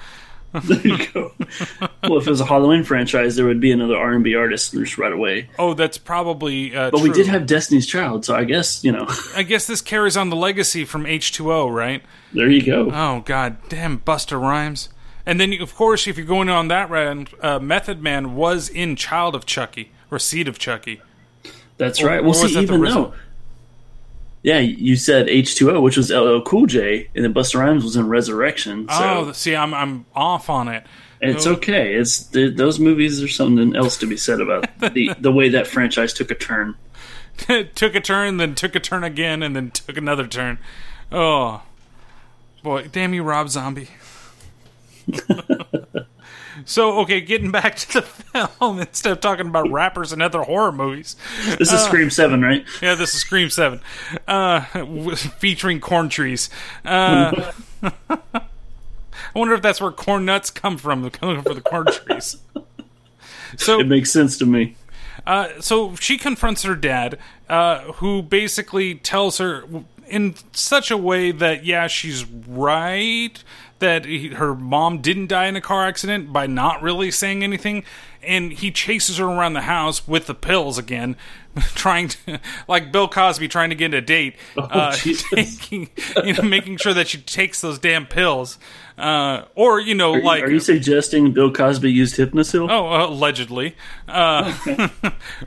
there 0.63 0.79
you 0.79 1.07
go. 1.13 1.33
well, 2.03 2.17
if 2.17 2.25
it 2.25 2.29
was 2.29 2.39
a 2.41 2.45
Halloween 2.45 2.83
franchise, 2.83 3.35
there 3.35 3.45
would 3.45 3.59
be 3.59 3.71
another 3.71 3.95
R 3.97 4.13
and 4.13 4.23
B 4.23 4.33
artist 4.33 4.71
just 4.73 4.97
right 4.97 5.11
away. 5.11 5.49
Oh, 5.59 5.73
that's 5.73 5.97
probably. 5.97 6.75
Uh, 6.75 6.89
But 6.89 7.01
we 7.01 7.11
did 7.11 7.27
have 7.27 7.45
Destiny's 7.45 7.85
Child, 7.85 8.23
so 8.25 8.33
I 8.33 8.45
guess 8.45 8.83
you 8.83 8.91
know. 8.91 9.05
I 9.35 9.43
guess 9.43 9.67
this 9.67 9.81
carries 9.81 10.15
on 10.17 10.29
the 10.29 10.35
legacy 10.37 10.85
from 10.85 11.03
H2O, 11.03 11.71
right? 11.73 12.01
There 12.33 12.49
you 12.49 12.63
go. 12.63 12.89
Oh 12.91 13.21
god 13.25 13.57
damn 13.69 13.99
Busta 13.99 14.39
Rhymes. 14.39 14.89
And 15.25 15.39
then 15.39 15.53
of 15.61 15.75
course 15.75 16.07
if 16.07 16.15
you're 16.17 16.25
going 16.25 16.47
on 16.49 16.69
that 16.69 16.89
round, 16.89 17.29
uh, 17.41 17.59
Method 17.59 18.01
Man 18.01 18.33
was 18.35 18.69
in 18.69 18.95
Child 18.95 19.35
of 19.35 19.45
Chucky 19.45 19.91
or 20.09 20.17
Seed 20.17 20.47
of 20.47 20.57
Chucky. 20.57 21.01
That's 21.77 22.01
Or- 22.01 22.07
right. 22.07 22.19
or 22.19 22.23
Well, 22.23 22.41
was 22.41 22.53
see, 22.53 22.59
even 22.61 22.81
though, 22.81 23.13
yeah, 24.47 24.59
you 24.59 24.95
said 24.95 25.27
H 25.27 25.55
two 25.55 25.69
O, 25.71 25.81
which 25.81 25.97
was 25.97 26.09
LL 26.09 26.39
Cool 26.39 26.67
J, 26.67 27.09
and 27.13 27.25
then 27.25 27.33
Busta 27.33 27.59
Rhymes 27.59 27.83
was 27.83 27.97
in 27.97 28.07
Resurrection. 28.07 28.87
So 28.87 28.95
Oh, 29.27 29.31
see 29.33 29.53
I'm 29.53 29.73
I'm 29.73 30.05
off 30.15 30.49
on 30.49 30.69
it. 30.69 30.85
it's 31.19 31.45
okay. 31.45 31.95
It's 31.95 32.19
th- 32.19 32.55
those 32.55 32.79
movies 32.79 33.21
are 33.21 33.27
something 33.27 33.75
else 33.75 33.97
to 33.97 34.05
be 34.07 34.15
said 34.15 34.39
about 34.39 34.65
the 34.93 35.11
the 35.19 35.33
way 35.33 35.49
that 35.49 35.67
franchise 35.67 36.13
took 36.13 36.31
a 36.31 36.35
turn. 36.35 36.75
took 37.75 37.93
a 37.93 37.99
turn, 37.99 38.37
then 38.37 38.55
took 38.55 38.73
a 38.73 38.79
turn 38.79 39.03
again, 39.03 39.43
and 39.43 39.53
then 39.53 39.69
took 39.71 39.97
another 39.97 40.25
turn. 40.27 40.59
Oh, 41.11 41.61
boy, 42.63 42.87
damn 42.89 43.13
you, 43.13 43.23
Rob 43.23 43.49
Zombie. 43.49 43.89
so, 46.65 46.99
okay, 46.99 47.21
getting 47.21 47.51
back 47.51 47.75
to 47.77 47.93
the 47.93 48.01
film 48.47 48.79
instead 48.79 49.11
of 49.11 49.19
talking 49.19 49.47
about 49.47 49.71
rappers 49.71 50.11
and 50.11 50.21
other 50.21 50.41
horror 50.43 50.71
movies. 50.71 51.15
This 51.57 51.69
is 51.69 51.73
Uh, 51.73 51.77
Scream 51.87 52.09
Seven, 52.09 52.41
right? 52.41 52.65
Yeah, 52.81 52.95
this 52.95 53.13
is 53.13 53.21
Scream 53.21 53.49
Seven, 53.49 53.81
uh, 54.27 54.61
featuring 55.39 55.79
corn 55.79 56.09
trees. 56.09 56.49
Uh, 56.85 57.51
I 58.09 58.41
wonder 59.35 59.53
if 59.53 59.61
that's 59.61 59.79
where 59.81 59.91
corn 59.91 60.25
nuts 60.25 60.49
come 60.49 60.77
from, 60.77 61.09
coming 61.11 61.41
for 61.41 61.53
the 61.53 61.61
corn 61.61 61.87
trees. 61.87 62.37
So 63.57 63.79
it 63.79 63.87
makes 63.87 64.11
sense 64.11 64.37
to 64.39 64.45
me. 64.45 64.75
Uh, 65.25 65.49
so 65.59 65.95
she 65.95 66.17
confronts 66.17 66.63
her 66.63 66.75
dad, 66.75 67.17
uh, 67.49 67.79
who 67.93 68.21
basically 68.21 68.95
tells 68.95 69.37
her 69.39 69.65
in 70.07 70.35
such 70.53 70.89
a 70.89 70.97
way 70.97 71.31
that 71.31 71.65
yeah, 71.65 71.87
she's 71.87 72.25
right 72.25 73.43
that 73.79 74.05
he, 74.05 74.29
her 74.29 74.55
mom 74.55 74.99
didn't 75.01 75.27
die 75.27 75.47
in 75.47 75.55
a 75.55 75.61
car 75.61 75.85
accident 75.87 76.33
by 76.33 76.47
not 76.47 76.81
really 76.81 77.11
saying 77.11 77.43
anything, 77.43 77.83
and 78.23 78.51
he 78.51 78.71
chases 78.71 79.17
her 79.17 79.25
around 79.25 79.53
the 79.53 79.61
house 79.61 80.07
with 80.07 80.25
the 80.27 80.33
pills 80.33 80.77
again, 80.77 81.15
trying 81.75 82.07
to 82.09 82.39
like 82.67 82.91
Bill 82.91 83.07
Cosby 83.07 83.47
trying 83.47 83.69
to 83.69 83.75
get 83.75 83.93
a 83.93 84.01
date, 84.01 84.35
uh, 84.57 84.91
taking, 84.95 85.89
you 86.23 86.33
know, 86.33 86.41
making 86.43 86.77
sure 86.77 86.93
that 86.93 87.07
she 87.07 87.19
takes 87.19 87.61
those 87.61 87.77
damn 87.79 88.05
pills, 88.07 88.57
uh, 88.97 89.43
or 89.55 89.79
you 89.79 89.93
know, 89.93 90.13
Are, 90.13 90.17
you- 90.17 90.23
like 90.23 90.43
are 90.43 90.49
you 90.51 90.59
suggesting 90.59 91.31
Bill 91.31 91.51
Cosby 91.51 91.91
used 91.91 92.15
Hypnocil? 92.17 92.69
Oh, 92.71 92.87
uh, 92.91 93.07
allegedly. 93.07 93.75
Uh, 94.07 94.87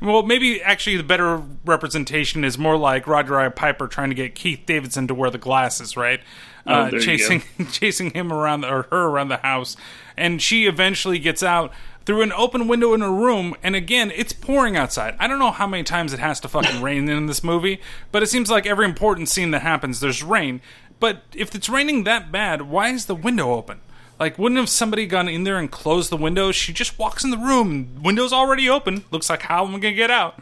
well, 0.00 0.22
maybe 0.22 0.62
actually 0.62 0.96
the 0.96 1.02
better 1.02 1.42
representation 1.64 2.44
is 2.44 2.56
more 2.58 2.76
like 2.76 3.06
Roddy 3.06 3.50
Piper 3.50 3.88
trying 3.88 4.10
to 4.10 4.14
get 4.14 4.34
Keith 4.34 4.60
Davidson 4.66 5.08
to 5.08 5.14
wear 5.14 5.30
the 5.30 5.38
glasses, 5.38 5.96
right? 5.96 6.20
Oh, 6.66 6.72
Uh, 6.82 6.90
you 6.92 7.00
chasing 7.00 7.42
chasing 7.70 8.10
him 8.10 8.32
around 8.32 8.62
the, 8.62 8.68
or 8.68 8.82
her 8.90 9.06
around 9.08 9.28
the 9.28 9.38
house, 9.38 9.76
and 10.16 10.40
she 10.42 10.66
eventually 10.66 11.18
gets 11.18 11.42
out 11.42 11.72
through 12.06 12.22
an 12.22 12.32
open 12.32 12.66
window 12.68 12.94
in 12.94 13.00
her 13.02 13.12
room. 13.12 13.54
And 13.62 13.76
again, 13.76 14.10
it's 14.14 14.32
pouring 14.32 14.76
outside. 14.76 15.16
I 15.18 15.26
don't 15.26 15.38
know 15.38 15.50
how 15.50 15.66
many 15.66 15.82
times 15.82 16.12
it 16.12 16.18
has 16.18 16.40
to 16.40 16.48
fucking 16.48 16.82
rain 16.82 17.08
in 17.08 17.26
this 17.26 17.44
movie, 17.44 17.80
but 18.12 18.22
it 18.22 18.28
seems 18.28 18.50
like 18.50 18.66
every 18.66 18.84
important 18.84 19.28
scene 19.28 19.50
that 19.52 19.62
happens, 19.62 20.00
there's 20.00 20.22
rain. 20.22 20.60
But 20.98 21.22
if 21.34 21.54
it's 21.54 21.68
raining 21.68 22.04
that 22.04 22.30
bad, 22.32 22.62
why 22.62 22.88
is 22.90 23.06
the 23.06 23.14
window 23.14 23.52
open? 23.54 23.80
Like, 24.18 24.38
wouldn't 24.38 24.58
have 24.58 24.68
somebody 24.68 25.06
gone 25.06 25.28
in 25.30 25.44
there 25.44 25.56
and 25.58 25.70
closed 25.70 26.10
the 26.10 26.16
window? 26.16 26.52
She 26.52 26.74
just 26.74 26.98
walks 26.98 27.24
in 27.24 27.30
the 27.30 27.38
room, 27.38 28.02
window's 28.02 28.34
already 28.34 28.68
open. 28.68 29.04
Looks 29.10 29.30
like 29.30 29.42
how 29.42 29.64
am 29.66 29.74
I 29.74 29.78
gonna 29.78 29.94
get 29.94 30.10
out? 30.10 30.38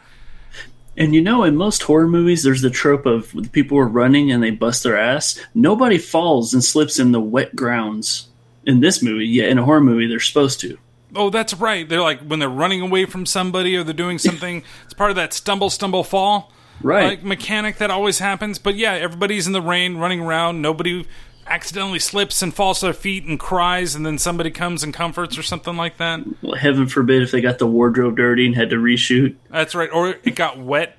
And 0.97 1.15
you 1.15 1.21
know, 1.21 1.43
in 1.43 1.55
most 1.55 1.83
horror 1.83 2.07
movies, 2.07 2.43
there's 2.43 2.61
the 2.61 2.69
trope 2.69 3.05
of 3.05 3.33
when 3.33 3.47
people 3.49 3.77
are 3.77 3.87
running 3.87 4.31
and 4.31 4.43
they 4.43 4.51
bust 4.51 4.83
their 4.83 4.97
ass. 4.97 5.39
Nobody 5.53 5.97
falls 5.97 6.53
and 6.53 6.63
slips 6.63 6.99
in 6.99 7.11
the 7.11 7.21
wet 7.21 7.55
grounds. 7.55 8.27
In 8.65 8.81
this 8.81 9.01
movie, 9.01 9.25
yeah, 9.25 9.45
in 9.45 9.57
a 9.57 9.63
horror 9.63 9.81
movie, 9.81 10.07
they're 10.07 10.19
supposed 10.19 10.59
to. 10.61 10.77
Oh, 11.15 11.29
that's 11.29 11.53
right. 11.53 11.87
They're 11.87 12.01
like 12.01 12.19
when 12.21 12.39
they're 12.39 12.49
running 12.49 12.81
away 12.81 13.05
from 13.05 13.25
somebody 13.25 13.75
or 13.75 13.83
they're 13.83 13.93
doing 13.93 14.17
something. 14.19 14.63
it's 14.83 14.93
part 14.93 15.09
of 15.09 15.15
that 15.15 15.33
stumble, 15.33 15.69
stumble, 15.69 16.03
fall, 16.03 16.51
Right. 16.81 17.03
Like 17.05 17.23
mechanic 17.23 17.77
that 17.77 17.91
always 17.91 18.19
happens. 18.19 18.57
But 18.59 18.75
yeah, 18.75 18.93
everybody's 18.93 19.47
in 19.47 19.53
the 19.53 19.61
rain, 19.61 19.97
running 19.97 20.21
around. 20.21 20.61
Nobody 20.61 21.05
accidentally 21.49 21.99
slips 21.99 22.41
and 22.41 22.53
falls 22.53 22.79
to 22.79 22.87
their 22.87 22.93
feet 22.93 23.25
and 23.25 23.39
cries, 23.39 23.95
and 23.95 24.05
then 24.05 24.17
somebody 24.17 24.51
comes 24.51 24.83
and 24.83 24.93
comforts 24.93 25.37
or 25.37 25.43
something 25.43 25.75
like 25.75 25.97
that. 25.97 26.21
Well, 26.41 26.55
heaven 26.55 26.87
forbid 26.87 27.23
if 27.23 27.31
they 27.31 27.41
got 27.41 27.59
the 27.59 27.67
wardrobe 27.67 28.17
dirty 28.17 28.45
and 28.45 28.55
had 28.55 28.69
to 28.69 28.77
reshoot. 28.77 29.35
That's 29.49 29.75
right. 29.75 29.89
Or 29.91 30.15
it 30.23 30.35
got 30.35 30.59
wet. 30.59 30.97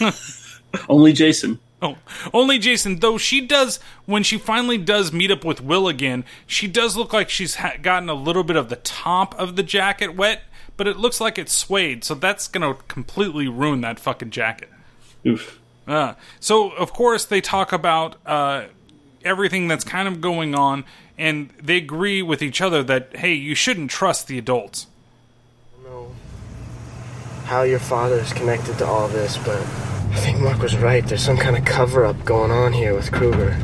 Only 0.88 1.12
Jason. 1.12 1.58
Oh, 1.82 1.96
only 2.32 2.58
Jason. 2.58 3.00
Though 3.00 3.18
she 3.18 3.42
does, 3.42 3.78
when 4.06 4.22
she 4.22 4.38
finally 4.38 4.78
does 4.78 5.12
meet 5.12 5.30
up 5.30 5.44
with 5.44 5.60
Will 5.60 5.86
again, 5.86 6.24
she 6.46 6.66
does 6.66 6.96
look 6.96 7.12
like 7.12 7.28
she's 7.28 7.56
ha- 7.56 7.74
gotten 7.82 8.08
a 8.08 8.14
little 8.14 8.42
bit 8.42 8.56
of 8.56 8.70
the 8.70 8.76
top 8.76 9.38
of 9.38 9.56
the 9.56 9.62
jacket 9.62 10.16
wet, 10.16 10.44
but 10.78 10.88
it 10.88 10.96
looks 10.96 11.20
like 11.20 11.36
it's 11.36 11.52
suede, 11.52 12.02
so 12.02 12.14
that's 12.14 12.48
gonna 12.48 12.74
completely 12.88 13.48
ruin 13.48 13.82
that 13.82 14.00
fucking 14.00 14.30
jacket. 14.30 14.70
Oof. 15.26 15.60
Uh, 15.86 16.14
so 16.40 16.70
of 16.70 16.94
course 16.94 17.26
they 17.26 17.42
talk 17.42 17.70
about 17.70 18.16
uh, 18.24 18.64
everything 19.24 19.68
that's 19.68 19.84
kind 19.84 20.08
of 20.08 20.20
going 20.20 20.54
on, 20.54 20.84
and 21.16 21.50
they 21.62 21.76
agree 21.76 22.22
with 22.22 22.42
each 22.42 22.60
other 22.60 22.82
that 22.84 23.16
hey, 23.16 23.34
you 23.34 23.54
shouldn't 23.54 23.90
trust 23.90 24.26
the 24.26 24.38
adults. 24.38 24.86
I 25.78 25.82
don't 25.82 25.92
know 25.92 26.14
how 27.44 27.62
your 27.62 27.78
father 27.78 28.16
is 28.16 28.32
connected 28.32 28.78
to 28.78 28.86
all 28.86 29.08
this, 29.08 29.36
but 29.38 29.60
I 30.14 30.16
think 30.20 30.40
Mark 30.40 30.60
was 30.60 30.76
right. 30.76 31.06
There's 31.06 31.24
some 31.24 31.36
kind 31.36 31.56
of 31.56 31.64
cover 31.64 32.04
up 32.04 32.24
going 32.24 32.50
on 32.50 32.72
here 32.72 32.94
with 32.94 33.10
Krueger. 33.10 33.56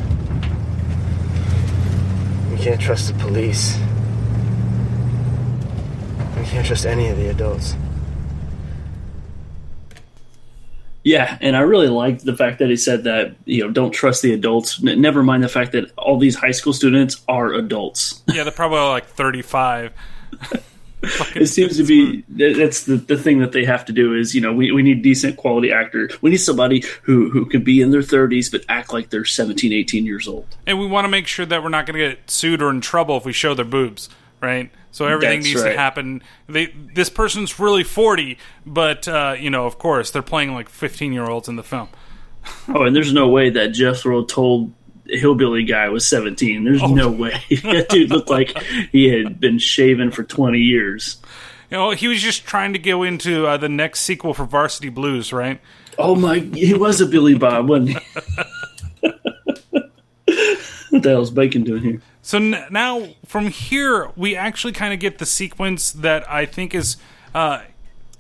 We 2.50 2.58
can't 2.58 2.80
trust 2.80 3.08
the 3.08 3.14
police. 3.14 3.78
We 6.36 6.44
can't 6.46 6.66
trust 6.66 6.86
any 6.86 7.08
of 7.08 7.16
the 7.16 7.28
adults. 7.28 7.74
Yeah, 11.02 11.39
and 11.40 11.56
I 11.56 11.60
really 11.60 11.89
liked 11.89 12.24
the 12.24 12.36
fact 12.36 12.59
that 12.59 12.68
he 12.68 12.77
said 12.77 13.05
that 13.05 13.35
you 13.47 13.64
know 13.64 13.70
don't 13.70 13.90
trust 13.90 14.22
the 14.22 14.32
adults. 14.35 14.85
N- 14.86 15.01
never 15.01 15.22
mind 15.22 15.43
the 15.43 15.48
fact 15.48 15.72
that 15.72 15.90
all 15.97 16.18
these 16.18 16.35
high 16.36 16.51
school 16.51 16.72
students 16.72 17.22
are 17.28 17.55
adults. 17.55 18.22
Yeah, 18.28 18.43
they're 18.44 18.52
probably 18.52 18.78
like 18.81 19.06
35. 19.06 19.93
it 21.02 21.47
seems 21.47 21.78
to 21.78 21.82
be 21.85 22.22
that- 22.28 22.56
that's 22.59 22.85
the, 22.85 22.97
the 22.97 23.16
thing 23.16 23.39
that 23.39 23.52
they 23.52 23.64
have 23.64 23.86
to 23.86 23.93
do 23.93 24.14
is 24.14 24.35
you 24.35 24.40
know 24.43 24.52
we, 24.52 24.70
we 24.72 24.82
need 24.82 25.01
decent 25.02 25.36
quality 25.39 25.72
actor. 25.72 26.10
We 26.20 26.31
need 26.31 26.36
somebody 26.36 26.85
who 27.02 27.31
who 27.31 27.47
can 27.47 27.64
be 27.64 27.81
in 27.81 27.90
their 27.90 28.02
30s 28.02 28.51
but 28.51 28.62
act 28.68 28.93
like 28.93 29.09
they're 29.09 29.24
17, 29.24 29.72
18 29.72 30.05
years 30.05 30.28
old. 30.28 30.47
And 30.66 30.78
we 30.78 30.86
want 30.86 31.06
to 31.06 31.09
make 31.09 31.27
sure 31.27 31.47
that 31.47 31.62
we're 31.62 31.70
not 31.70 31.86
going 31.86 31.98
to 31.98 32.09
get 32.10 32.31
sued 32.31 32.60
or 32.60 32.68
in 32.70 32.82
trouble 32.82 33.16
if 33.16 33.24
we 33.24 33.32
show 33.32 33.55
their 33.55 33.64
boobs, 33.64 34.10
right? 34.40 34.70
So 34.92 35.06
everything 35.06 35.40
That's 35.40 35.46
needs 35.46 35.62
right. 35.62 35.72
to 35.72 35.78
happen. 35.78 36.22
They 36.48 36.66
this 36.66 37.08
person's 37.08 37.58
really 37.58 37.84
40, 37.84 38.38
but 38.66 39.06
uh, 39.06 39.36
you 39.38 39.50
know, 39.50 39.66
of 39.66 39.78
course, 39.78 40.10
they're 40.10 40.22
playing 40.22 40.54
like 40.54 40.68
15 40.68 41.12
year 41.12 41.24
olds 41.24 41.48
in 41.48 41.56
the 41.56 41.62
film. 41.62 41.88
Oh, 42.68 42.84
and 42.84 42.96
there's 42.96 43.12
no 43.12 43.28
way 43.28 43.50
that 43.50 43.68
Jethro 43.68 44.24
told 44.24 44.72
hillbilly 45.06 45.64
guy 45.64 45.88
was 45.88 46.06
17. 46.08 46.64
There's 46.64 46.82
no 46.82 47.10
way. 47.10 47.42
that 47.50 47.88
dude 47.90 48.10
looked 48.10 48.30
like 48.30 48.56
he 48.92 49.08
had 49.08 49.40
been 49.40 49.58
shaven 49.58 50.10
for 50.10 50.22
20 50.22 50.58
years. 50.58 51.18
You 51.70 51.76
know, 51.76 51.90
he 51.90 52.08
was 52.08 52.22
just 52.22 52.46
trying 52.46 52.72
to 52.72 52.78
go 52.78 53.02
into 53.02 53.46
uh, 53.46 53.56
the 53.56 53.68
next 53.68 54.00
sequel 54.00 54.34
for 54.34 54.44
Varsity 54.44 54.88
Blues, 54.88 55.32
right? 55.32 55.60
Oh 55.98 56.14
my, 56.14 56.38
he 56.38 56.74
was 56.74 57.00
a 57.00 57.06
Billy 57.06 57.34
Bob, 57.34 57.68
wasn't 57.68 57.90
he? 57.90 57.98
what 60.90 61.02
the 61.02 61.08
hell's 61.10 61.30
Bacon 61.30 61.62
doing 61.62 61.82
here? 61.82 62.02
So 62.31 62.39
n- 62.39 62.65
now 62.70 63.09
from 63.27 63.48
here, 63.48 64.12
we 64.15 64.36
actually 64.36 64.73
kind 64.73 64.94
of 64.94 65.01
get 65.01 65.19
the 65.19 65.27
sequence 65.27 65.90
that 65.90 66.31
I 66.31 66.47
think 66.47 66.77
is 66.77 66.97
uh, 67.35 67.62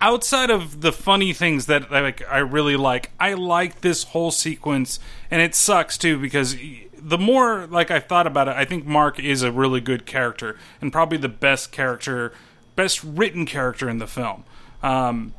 outside 0.00 0.50
of 0.50 0.80
the 0.80 0.90
funny 0.90 1.32
things 1.32 1.66
that 1.66 1.92
like 1.92 2.28
I 2.28 2.38
really 2.38 2.74
like. 2.74 3.12
I 3.20 3.34
like 3.34 3.82
this 3.82 4.02
whole 4.02 4.32
sequence, 4.32 4.98
and 5.30 5.40
it 5.40 5.54
sucks 5.54 5.96
too 5.96 6.18
because 6.18 6.56
the 6.98 7.18
more 7.18 7.68
like 7.68 7.92
I 7.92 8.00
thought 8.00 8.26
about 8.26 8.48
it, 8.48 8.56
I 8.56 8.64
think 8.64 8.84
Mark 8.84 9.20
is 9.20 9.44
a 9.44 9.52
really 9.52 9.80
good 9.80 10.06
character 10.06 10.58
and 10.80 10.92
probably 10.92 11.18
the 11.18 11.28
best 11.28 11.70
character, 11.70 12.32
best 12.74 13.04
written 13.04 13.46
character 13.46 13.88
in 13.88 13.98
the 13.98 14.08
film. 14.08 14.42
Um, 14.82 15.34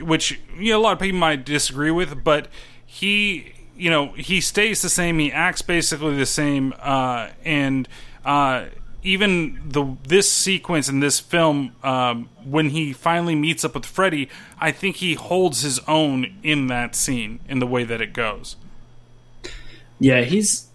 which 0.00 0.40
you 0.58 0.72
know 0.72 0.80
a 0.80 0.82
lot 0.82 0.94
of 0.94 0.98
people 0.98 1.20
might 1.20 1.44
disagree 1.44 1.92
with, 1.92 2.24
but 2.24 2.48
he 2.84 3.52
you 3.76 3.88
know 3.88 4.14
he 4.14 4.40
stays 4.40 4.82
the 4.82 4.88
same. 4.88 5.20
He 5.20 5.30
acts 5.30 5.62
basically 5.62 6.16
the 6.16 6.26
same, 6.26 6.74
uh, 6.80 7.28
and 7.44 7.88
uh, 8.26 8.66
even 9.04 9.60
the 9.68 9.96
this 10.02 10.30
sequence 10.30 10.88
in 10.88 11.00
this 11.00 11.20
film 11.20 11.74
um, 11.82 12.28
when 12.44 12.70
he 12.70 12.92
finally 12.92 13.36
meets 13.36 13.64
up 13.64 13.74
with 13.74 13.86
Freddy, 13.86 14.28
I 14.60 14.72
think 14.72 14.96
he 14.96 15.14
holds 15.14 15.62
his 15.62 15.78
own 15.86 16.36
in 16.42 16.66
that 16.66 16.96
scene 16.96 17.38
in 17.48 17.60
the 17.60 17.66
way 17.66 17.84
that 17.84 18.00
it 18.00 18.12
goes. 18.12 18.56
Yeah, 20.00 20.22
he's 20.22 20.66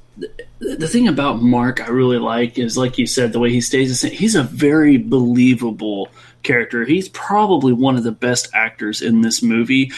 the, 0.59 0.87
thing 0.87 1.07
about 1.07 1.41
Mark 1.41 1.81
I 1.81 1.89
really 1.89 2.17
like 2.17 2.57
is 2.57 2.77
like 2.77 2.97
you 2.97 3.05
said 3.05 3.33
the 3.33 3.39
way 3.39 3.51
he 3.51 3.61
stays 3.61 3.89
the 3.89 3.95
same. 3.95 4.11
He's 4.11 4.35
a 4.35 4.43
very 4.43 4.97
believable 4.97 6.09
character. 6.43 6.85
He's 6.85 7.09
probably 7.09 7.73
one 7.73 7.97
of 7.97 8.03
the 8.03 8.11
best 8.11 8.49
actors 8.53 9.01
in 9.01 9.21
this 9.21 9.43
movie, 9.43 9.91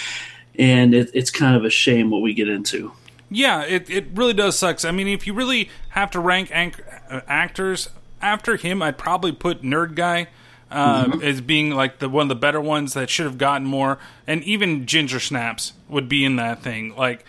and 0.58 0.94
it, 0.96 1.12
it's 1.14 1.30
kind 1.30 1.56
of 1.56 1.66
a 1.66 1.70
shame 1.70 2.10
what 2.10 2.22
we 2.22 2.34
get 2.34 2.50
into. 2.50 2.94
Yeah, 3.34 3.64
it, 3.64 3.90
it 3.90 4.06
really 4.14 4.34
does 4.34 4.58
suck. 4.58 4.86
I 4.86 4.92
mean, 4.92 5.08
if 5.08 5.26
you 5.28 5.34
really 5.34 5.70
have 5.90 6.12
to 6.12 6.20
rank 6.20 6.50
anch- 6.54 6.80
uh, 7.10 7.22
actors 7.28 7.90
after 8.22 8.56
him, 8.58 8.82
I'd 8.82 8.98
probably 8.98 9.32
put 9.32 9.64
Nerd 9.64 9.96
Guy 9.96 10.28
uh, 10.72 11.06
Mhm. 11.06 11.24
as 11.24 11.42
being 11.42 11.72
like 11.72 12.00
the 12.00 12.10
one 12.10 12.24
of 12.24 12.30
the 12.30 12.36
better 12.36 12.62
ones 12.62 12.94
that 12.94 13.10
should 13.10 13.26
have 13.26 13.38
gotten 13.38 13.66
more, 13.68 14.00
and 14.28 14.44
even 14.44 14.86
Ginger 14.86 15.20
Snaps 15.20 15.74
would 15.90 16.08
be 16.10 16.24
in 16.26 16.36
that 16.38 16.64
thing. 16.64 16.96
Like 16.96 17.26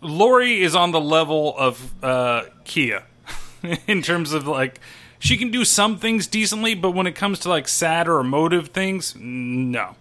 Lori 0.00 0.62
is 0.62 0.74
on 0.74 0.92
the 0.92 1.00
level 1.00 1.54
of 1.58 1.92
uh, 2.04 2.44
Kia 2.64 3.04
in 3.86 4.02
terms 4.02 4.32
of 4.32 4.46
like 4.46 4.80
she 5.18 5.36
can 5.36 5.50
do 5.50 5.64
some 5.64 5.98
things 5.98 6.26
decently, 6.26 6.74
but 6.74 6.92
when 6.92 7.06
it 7.06 7.14
comes 7.14 7.38
to 7.40 7.48
like 7.48 7.68
sad 7.68 8.08
or 8.08 8.20
emotive 8.20 8.68
things, 8.68 9.14
no, 9.18 9.96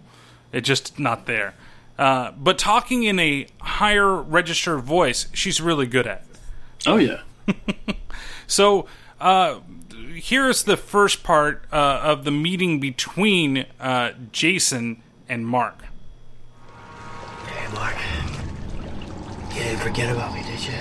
it's 0.54 0.68
just 0.68 0.98
not 1.00 1.26
there. 1.26 1.54
Uh, 2.00 2.32
but 2.32 2.58
talking 2.58 3.04
in 3.04 3.20
a 3.20 3.46
higher 3.60 4.16
register 4.16 4.78
voice, 4.78 5.28
she's 5.34 5.60
really 5.62 5.86
good 5.86 6.08
at. 6.08 6.26
Oh 6.88 6.98
yeah. 6.98 7.22
So 8.50 8.88
uh, 9.22 9.60
here's 10.16 10.64
the 10.64 10.76
first 10.76 11.22
part 11.22 11.66
uh, 11.72 12.02
of 12.02 12.24
the 12.24 12.32
meeting 12.32 12.80
between 12.80 13.68
uh, 13.80 14.14
Jason 14.32 15.04
and 15.30 15.46
Mark. 15.46 15.84
Hey, 17.46 17.72
Mark. 17.76 17.96
You 19.54 19.62
didn't 19.62 19.82
forget 19.82 20.12
about 20.12 20.34
me, 20.34 20.42
did 20.42 20.66
you? 20.66 20.74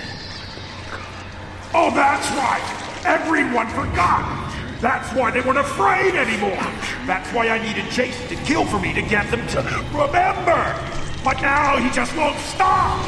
Oh, 1.75 1.91
that's 1.95 2.31
right. 2.31 3.05
Everyone 3.05 3.69
forgot. 3.69 4.47
That's 4.81 5.13
why 5.15 5.31
they 5.31 5.43
weren't 5.43 5.59
afraid 5.59 6.15
anymore. 6.15 6.63
That's 7.07 7.31
why 7.35 7.49
I 7.49 7.59
needed 7.59 7.91
Jason 7.91 8.29
to 8.29 8.45
kill 8.45 8.65
for 8.65 8.81
me 8.81 8.95
to 8.95 9.03
get 9.03 9.31
them 9.31 9.47
to 9.49 9.59
remember. 9.93 11.08
But 11.29 11.43
now 11.43 11.77
he 11.77 11.91
just 11.91 12.17
won't 12.17 12.39
stop. 12.39 13.05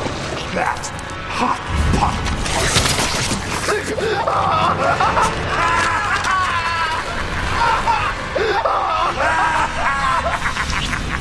That 0.52 0.86
hot 1.24 1.58
pot. 1.96 2.20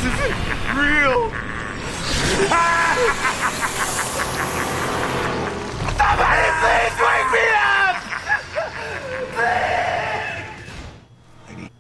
this 0.04 0.20
isn't 0.20 0.36
real. 0.76 1.32
Somebody 5.96 6.50
please 6.60 6.96
wake 7.00 7.30
me 7.32 7.46
up! 7.56 7.96
Please! 11.56 11.72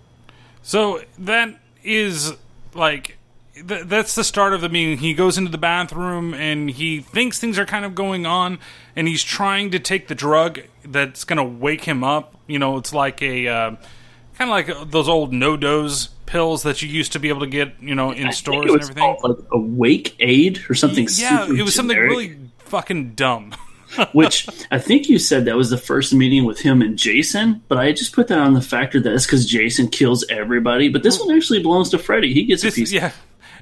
So 0.62 0.80
that 1.18 1.50
is 1.84 2.38
like 2.74 3.19
th- 3.68 3.86
that's 3.86 4.16
the 4.16 4.24
start 4.24 4.54
of 4.54 4.62
the 4.62 4.70
meeting. 4.70 4.98
He 4.98 5.14
goes 5.14 5.38
into 5.38 5.52
the 5.52 5.58
bathroom 5.58 6.34
and 6.34 6.70
he 6.70 7.02
thinks 7.02 7.40
things 7.40 7.58
are 7.60 7.66
kind 7.66 7.86
of 7.86 7.96
going 7.96 8.26
on, 8.26 8.60
and 8.96 9.08
he's 9.08 9.24
trying 9.24 9.72
to 9.72 9.80
take 9.80 10.08
the 10.08 10.16
drug 10.16 10.60
that's 10.86 11.24
going 11.24 11.38
to 11.38 11.44
wake 11.44 11.84
him 11.86 12.04
up. 12.04 12.36
You 12.48 12.60
know, 12.60 12.78
it's 12.78 12.94
like 12.94 13.22
a 13.22 13.48
uh, 13.48 13.70
kind 14.38 14.50
of 14.50 14.50
like 14.50 14.92
those 14.92 15.08
old 15.08 15.34
no 15.34 15.58
dose 15.58 16.08
pills 16.26 16.64
that 16.64 16.82
you 16.82 16.90
used 16.90 17.14
to 17.14 17.20
be 17.20 17.30
able 17.30 17.42
to 17.42 17.48
get, 17.48 17.74
you 17.82 17.96
know, 17.96 18.12
in 18.12 18.28
I 18.28 18.32
stores 18.32 18.72
and 18.72 18.82
everything. 18.82 19.02
called 19.02 19.24
like 19.24 19.48
a 19.52 19.60
wake 19.60 20.16
aid 20.20 20.64
or 20.70 20.76
something. 20.76 21.08
yeah, 21.12 21.46
it 21.50 21.64
was 21.64 21.74
something 21.76 21.98
really 21.98 22.38
fucking 22.60 23.16
dumb. 23.16 23.54
Which 24.14 24.48
I 24.70 24.78
think 24.78 25.10
you 25.10 25.18
said 25.18 25.46
that 25.46 25.56
was 25.56 25.72
the 25.72 25.78
first 25.78 26.14
meeting 26.14 26.46
with 26.46 26.60
him 26.60 26.84
and 26.84 26.96
Jason, 26.96 27.64
but 27.68 27.80
I 27.80 27.92
just 27.92 28.14
put 28.14 28.28
that 28.28 28.38
on 28.38 28.54
the 28.54 28.62
factor 28.62 29.00
that 29.00 29.12
it's 29.12 29.26
because 29.26 29.48
Jason 29.48 29.88
kills 29.88 30.24
everybody. 30.30 30.90
But 30.90 31.02
this 31.02 31.20
one 31.20 31.36
actually 31.36 31.64
belongs 31.64 31.90
to 31.90 31.98
Freddy. 31.98 32.32
He 32.32 32.44
gets 32.44 32.64
a 32.64 32.72
piece. 32.72 32.92
Yeah. 32.92 33.12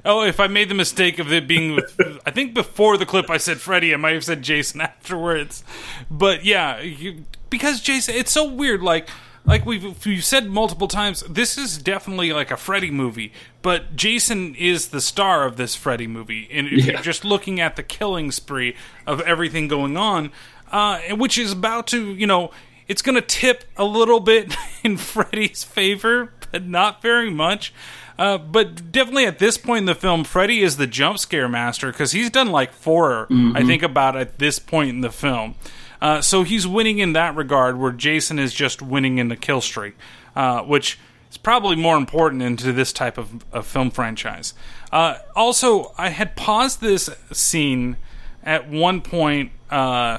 Oh, 0.04 0.22
if 0.22 0.38
I 0.40 0.46
made 0.46 0.68
the 0.68 0.74
mistake 0.74 1.18
of 1.18 1.32
it 1.32 1.46
being 1.48 1.74
with, 1.74 2.00
I 2.24 2.30
think 2.30 2.54
before 2.54 2.96
the 2.96 3.06
clip 3.06 3.28
I 3.30 3.36
said 3.36 3.60
Freddy, 3.60 3.92
I 3.92 3.96
might 3.96 4.14
have 4.14 4.24
said 4.24 4.42
Jason 4.42 4.80
afterwards. 4.80 5.64
But 6.10 6.44
yeah, 6.44 6.80
you, 6.80 7.24
because 7.50 7.80
Jason, 7.80 8.14
it's 8.14 8.30
so 8.30 8.48
weird. 8.50 8.82
Like, 8.82 9.08
like 9.44 9.64
we've 9.66 10.04
we've 10.04 10.24
said 10.24 10.48
multiple 10.50 10.88
times, 10.88 11.22
this 11.28 11.56
is 11.58 11.78
definitely 11.78 12.32
like 12.32 12.50
a 12.50 12.56
Freddy 12.56 12.90
movie. 12.90 13.32
But 13.62 13.96
Jason 13.96 14.54
is 14.54 14.88
the 14.88 15.00
star 15.00 15.44
of 15.46 15.56
this 15.56 15.74
Freddy 15.74 16.06
movie, 16.06 16.48
and 16.52 16.66
if 16.68 16.84
Yeah. 16.84 16.92
you're 16.92 17.02
just 17.02 17.24
looking 17.24 17.60
at 17.60 17.76
the 17.76 17.82
killing 17.82 18.30
spree 18.30 18.76
of 19.06 19.20
everything 19.22 19.66
going 19.68 19.96
on, 19.96 20.30
uh, 20.70 20.98
which 21.16 21.38
is 21.38 21.52
about 21.52 21.86
to, 21.88 22.14
you 22.14 22.26
know, 22.26 22.50
it's 22.86 23.02
going 23.02 23.14
to 23.16 23.22
tip 23.22 23.64
a 23.76 23.84
little 23.84 24.20
bit 24.20 24.54
in 24.84 24.96
Freddy's 24.96 25.64
favor, 25.64 26.32
but 26.52 26.64
not 26.66 27.02
very 27.02 27.30
much. 27.30 27.72
Uh, 28.18 28.36
but 28.36 28.90
definitely 28.90 29.26
at 29.26 29.38
this 29.38 29.56
point 29.56 29.80
in 29.80 29.84
the 29.86 29.94
film, 29.94 30.24
Freddy 30.24 30.62
is 30.62 30.76
the 30.76 30.86
jump 30.86 31.18
scare 31.18 31.48
master 31.48 31.92
because 31.92 32.12
he's 32.12 32.30
done 32.30 32.48
like 32.48 32.72
4 32.72 33.26
I 33.30 33.32
Mhm. 33.32 33.66
think, 33.66 33.82
about 33.82 34.16
at 34.16 34.38
this 34.38 34.58
point 34.58 34.90
in 34.90 35.00
the 35.02 35.10
film. 35.12 35.54
Uh, 36.02 36.20
so 36.20 36.42
he's 36.42 36.66
winning 36.66 36.98
in 36.98 37.12
that 37.12 37.34
regard, 37.36 37.78
where 37.78 37.92
Jason 37.92 38.38
is 38.38 38.52
just 38.54 38.82
winning 38.82 39.18
in 39.18 39.28
the 39.28 39.36
kill 39.36 39.60
streak, 39.60 39.94
uh, 40.36 40.60
which 40.62 40.98
is 41.30 41.36
probably 41.36 41.76
more 41.76 41.96
important 41.96 42.42
into 42.42 42.72
this 42.72 42.92
type 42.92 43.18
of, 43.18 43.44
of 43.52 43.66
film 43.66 43.90
franchise. 43.90 44.54
Uh, 44.92 45.16
also, 45.36 45.92
I 45.98 46.08
had 46.10 46.34
paused 46.36 46.80
this 46.80 47.10
scene 47.32 47.96
at 48.44 48.68
one 48.68 49.00
point, 49.00 49.50
uh, 49.70 50.18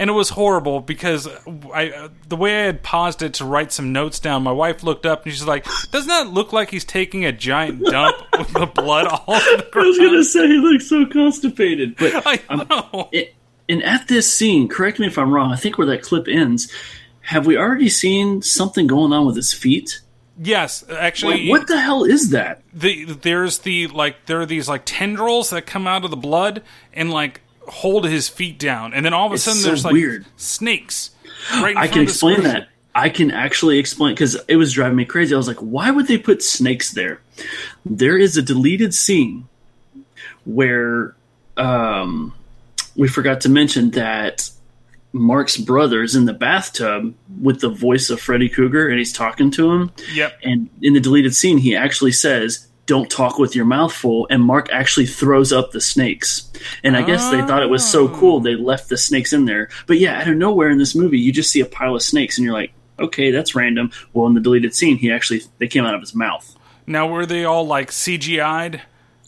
and 0.00 0.08
it 0.08 0.14
was 0.14 0.30
horrible 0.30 0.80
because 0.80 1.28
I 1.72 2.08
the 2.26 2.34
way 2.36 2.62
I 2.62 2.64
had 2.64 2.82
paused 2.82 3.22
it 3.22 3.34
to 3.34 3.44
write 3.44 3.70
some 3.70 3.92
notes 3.92 4.18
down. 4.18 4.42
My 4.42 4.50
wife 4.52 4.82
looked 4.82 5.04
up 5.04 5.24
and 5.24 5.32
she's 5.32 5.46
like, 5.46 5.66
"Doesn't 5.92 6.08
that 6.08 6.28
look 6.28 6.52
like 6.54 6.70
he's 6.70 6.84
taking 6.84 7.24
a 7.26 7.32
giant 7.32 7.84
dump 7.84 8.16
with 8.38 8.52
the 8.54 8.66
blood 8.66 9.06
all 9.06 9.34
over 9.34 9.56
the 9.58 9.68
I 9.74 9.78
was 9.78 9.98
gonna 9.98 10.24
say 10.24 10.46
he 10.48 10.54
looks 10.56 10.88
so 10.88 11.04
constipated, 11.06 11.96
but 11.96 12.22
I 12.26 12.40
know. 12.54 13.10
and 13.68 13.82
at 13.84 14.08
this 14.08 14.32
scene, 14.32 14.68
correct 14.68 14.98
me 14.98 15.06
if 15.06 15.18
I'm 15.18 15.32
wrong. 15.32 15.52
I 15.52 15.56
think 15.56 15.76
where 15.76 15.86
that 15.88 16.00
clip 16.02 16.26
ends, 16.28 16.72
have 17.20 17.46
we 17.46 17.58
already 17.58 17.90
seen 17.90 18.40
something 18.40 18.86
going 18.86 19.12
on 19.12 19.26
with 19.26 19.36
his 19.36 19.52
feet? 19.52 20.00
Yes, 20.42 20.82
actually, 20.90 21.50
What, 21.50 21.60
what 21.60 21.68
the 21.68 21.78
hell 21.78 22.04
is 22.04 22.30
that? 22.30 22.62
the 22.72 23.04
there's 23.04 23.58
the 23.58 23.88
like 23.88 24.24
there 24.24 24.40
are 24.40 24.46
these 24.46 24.66
like 24.70 24.82
tendrils 24.86 25.50
that 25.50 25.66
come 25.66 25.86
out 25.86 26.06
of 26.06 26.10
the 26.10 26.16
blood 26.16 26.62
and 26.94 27.10
like 27.10 27.42
hold 27.70 28.04
his 28.04 28.28
feet 28.28 28.58
down, 28.58 28.92
and 28.92 29.04
then 29.04 29.14
all 29.14 29.26
of 29.26 29.32
a 29.32 29.34
It's 29.36 29.44
sudden 29.44 29.60
so 29.60 29.68
there's 29.68 29.84
like 29.84 29.92
weird. 29.92 30.26
snakes. 30.36 31.10
Right 31.52 31.76
I 31.76 31.88
can 31.88 32.02
explain 32.02 32.42
that. 32.42 32.68
I 32.94 33.08
can 33.08 33.30
actually 33.30 33.78
explain 33.78 34.14
because 34.14 34.36
it 34.48 34.56
was 34.56 34.72
driving 34.72 34.96
me 34.96 35.04
crazy. 35.04 35.32
I 35.34 35.38
was 35.38 35.46
like, 35.48 35.58
why 35.58 35.90
would 35.90 36.06
they 36.08 36.18
put 36.18 36.42
snakes 36.42 36.90
there? 36.92 37.20
There 37.86 38.18
is 38.18 38.36
a 38.36 38.42
deleted 38.42 38.92
scene 38.94 39.46
where 40.44 41.14
um, 41.56 42.34
we 42.96 43.08
forgot 43.08 43.40
to 43.42 43.48
mention 43.48 43.90
that 43.92 44.50
Mark's 45.12 45.56
brother 45.56 46.02
is 46.02 46.14
in 46.16 46.24
the 46.24 46.32
bathtub 46.32 47.14
with 47.40 47.60
the 47.60 47.68
voice 47.68 48.10
of 48.10 48.20
Freddy 48.20 48.48
Krueger 48.48 48.88
and 48.88 48.98
he's 48.98 49.12
talking 49.12 49.50
to 49.52 49.70
him. 49.70 49.92
Yep. 50.12 50.38
And 50.42 50.68
in 50.82 50.92
the 50.94 51.00
deleted 51.00 51.34
scene, 51.34 51.58
he 51.58 51.76
actually 51.76 52.12
says, 52.12 52.66
Don't 52.86 53.10
talk 53.10 53.38
with 53.38 53.54
your 53.54 53.64
mouth 53.64 53.92
full. 53.92 54.26
And 54.30 54.42
Mark 54.42 54.68
actually 54.72 55.06
throws 55.06 55.52
up 55.52 55.70
the 55.70 55.80
snakes. 55.80 56.50
And 56.82 56.96
I 56.96 57.02
guess 57.02 57.30
they 57.30 57.40
thought 57.42 57.62
it 57.62 57.70
was 57.70 57.88
so 57.88 58.08
cool 58.08 58.40
they 58.40 58.56
left 58.56 58.88
the 58.88 58.96
snakes 58.96 59.32
in 59.32 59.44
there. 59.44 59.68
But 59.86 59.98
yeah, 59.98 60.20
out 60.20 60.28
of 60.28 60.36
nowhere 60.36 60.70
in 60.70 60.78
this 60.78 60.94
movie, 60.94 61.18
you 61.18 61.32
just 61.32 61.50
see 61.50 61.60
a 61.60 61.66
pile 61.66 61.94
of 61.94 62.02
snakes 62.02 62.36
and 62.36 62.44
you're 62.44 62.54
like, 62.54 62.72
okay, 62.98 63.30
that's 63.30 63.54
random. 63.54 63.92
Well, 64.12 64.26
in 64.26 64.34
the 64.34 64.40
deleted 64.40 64.74
scene, 64.74 64.96
he 64.96 65.12
actually, 65.12 65.42
they 65.58 65.68
came 65.68 65.84
out 65.84 65.94
of 65.94 66.00
his 66.00 66.14
mouth. 66.14 66.56
Now 66.86 67.06
were 67.06 67.26
they 67.26 67.44
all 67.44 67.66
like 67.66 67.90
CGI'd? 67.90 68.82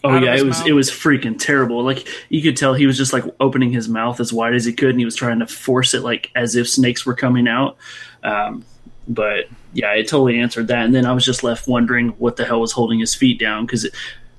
Oh 0.05 0.19
yeah, 0.19 0.35
it 0.35 0.45
was 0.45 0.59
mouth? 0.59 0.67
it 0.67 0.73
was 0.73 0.91
freaking 0.91 1.39
terrible. 1.39 1.85
Like 1.85 2.09
you 2.29 2.43
could 2.43 2.57
tell 2.57 2.75
he 2.75 2.87
was 2.87 2.97
just 2.97 3.13
like 3.13 3.25
opening 3.39 3.71
his 3.71 3.89
mouth 3.89 4.19
as 4.19 4.33
wide 4.33 4.55
as 4.55 4.65
he 4.65 4.73
could, 4.73 4.91
and 4.91 4.99
he 4.99 5.05
was 5.05 5.15
trying 5.15 5.39
to 5.39 5.47
force 5.47 5.95
it 5.95 6.03
like 6.03 6.31
as 6.35 6.57
if 6.57 6.69
snakes 6.69 7.07
were 7.07 7.15
coming 7.15 7.47
out. 7.47 7.77
Um, 8.25 8.65
but 9.07 9.47
yeah, 9.73 9.93
it 9.95 10.09
totally 10.09 10.39
answered 10.41 10.69
that. 10.69 10.85
And 10.85 10.95
then 10.95 11.07
I 11.07 11.13
was 11.13 11.25
just 11.25 11.43
left 11.43 11.67
wondering 11.69 12.09
what 12.19 12.37
the 12.37 12.45
hell 12.45 12.61
was 12.61 12.73
holding 12.73 12.99
his 13.01 13.15
feet 13.15 13.39
down 13.39 13.67
because 13.67 13.87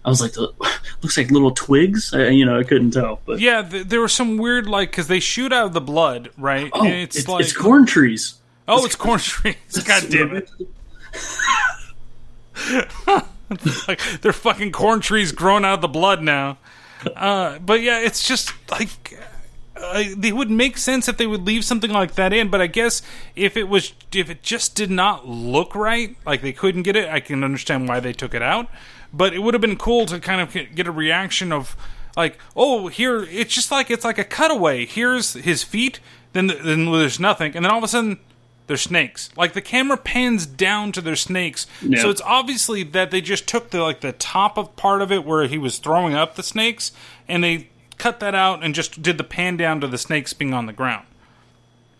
I 0.06 0.10
was 0.10 0.22
like, 0.22 0.36
looks 1.02 1.18
like 1.18 1.32
little 1.32 1.52
twigs. 1.52 2.14
I, 2.14 2.28
you 2.30 2.46
know, 2.46 2.60
I 2.60 2.64
couldn't 2.64 2.92
tell. 2.92 3.20
But 3.26 3.40
Yeah, 3.40 3.62
th- 3.62 3.88
there 3.88 4.02
was 4.02 4.14
some 4.14 4.38
weird 4.38 4.68
like 4.68 4.92
because 4.92 5.08
they 5.08 5.20
shoot 5.20 5.52
out 5.54 5.68
of 5.68 5.74
the 5.74 5.82
blood, 5.82 6.30
right? 6.38 6.70
oh, 6.74 6.84
And 6.86 6.94
it's, 6.94 7.28
like 7.28 7.42
it's 7.44 7.56
corn 7.56 7.86
trees. 7.86 8.36
Oh, 8.68 8.86
it's 8.86 8.96
corn 8.96 9.20
trees. 9.24 9.56
God 9.86 10.04
damn 10.10 10.36
it! 10.36 10.50
like 13.88 14.00
they're 14.22 14.34
fucking 14.34 14.72
corn 14.72 15.00
trees 15.00 15.32
growing 15.32 15.66
out 15.66 15.76
of 15.76 15.82
the 15.82 15.88
blood 15.88 16.22
now. 16.22 16.58
Uh, 17.16 17.60
but 17.60 17.82
yeah, 17.82 18.00
it's 18.00 18.26
just 18.28 18.54
like 18.72 19.18
uh, 19.84 20.04
they 20.16 20.32
would 20.32 20.50
make 20.50 20.78
sense 20.78 21.08
if 21.08 21.18
they 21.18 21.28
would 21.28 21.46
leave 21.46 21.66
something 21.66 21.92
like 21.92 22.16
that 22.16 22.34
in. 22.34 22.50
But 22.50 22.62
I 22.62 22.68
guess 22.68 23.02
if 23.36 23.58
it 23.58 23.68
was 23.68 23.94
if 24.14 24.30
it 24.30 24.42
just 24.44 24.76
did 24.76 24.90
not 24.92 25.28
look 25.28 25.76
right, 25.76 26.16
like 26.26 26.42
they 26.42 26.54
couldn't 26.54 26.84
get 26.84 26.96
it, 26.96 27.10
I 27.10 27.20
can 27.20 27.44
understand 27.44 27.88
why 27.88 28.00
they 28.00 28.14
took 28.14 28.34
it 28.34 28.42
out. 28.42 28.68
But 29.14 29.34
it 29.34 29.40
would 29.40 29.54
have 29.54 29.62
been 29.62 29.78
cool 29.78 30.06
to 30.08 30.20
kind 30.20 30.42
of 30.42 30.54
get 30.76 30.88
a 30.88 30.92
reaction 30.92 31.52
of 31.52 31.76
like, 32.16 32.38
oh, 32.56 32.88
here 32.88 33.24
it's 33.24 33.54
just 33.54 33.72
like 33.72 33.90
it's 33.92 34.06
like 34.06 34.18
a 34.18 34.24
cutaway. 34.24 34.86
Here's 34.86 35.34
his 35.34 35.64
feet, 35.64 36.00
then 36.34 36.48
then 36.48 36.92
there's 36.92 37.20
nothing, 37.20 37.56
and 37.56 37.64
then 37.66 37.72
all 37.72 37.78
of 37.80 37.84
a 37.84 37.88
sudden 37.88 38.20
they're 38.68 38.78
snakes. 38.78 39.30
Like 39.36 39.54
the 39.54 39.62
camera 39.62 39.98
pans 39.98 40.46
down 40.46 40.94
to 40.94 41.02
their 41.02 41.18
snakes, 41.18 41.68
Yeah. 41.82 42.02
so 42.02 42.10
it's 42.10 42.22
obviously 42.22 42.84
that 42.84 43.12
they 43.12 43.20
just 43.20 43.46
took 43.48 43.72
the 43.72 43.82
like 43.82 44.02
the 44.02 44.14
top 44.14 44.58
of 44.58 44.76
part 44.76 45.02
of 45.02 45.12
it 45.12 45.26
where 45.26 45.48
he 45.48 45.58
was 45.58 45.78
throwing 45.80 46.14
up 46.16 46.36
the 46.36 46.44
snakes, 46.44 46.92
and 47.28 47.44
they 47.44 47.70
cut 47.98 48.20
that 48.20 48.36
out 48.36 48.64
and 48.64 48.76
just 48.76 49.02
did 49.02 49.18
the 49.18 49.24
pan 49.24 49.58
down 49.58 49.82
to 49.82 49.88
the 49.88 49.98
snakes 49.98 50.34
being 50.34 50.54
on 50.54 50.66
the 50.66 50.74
ground. 50.74 51.06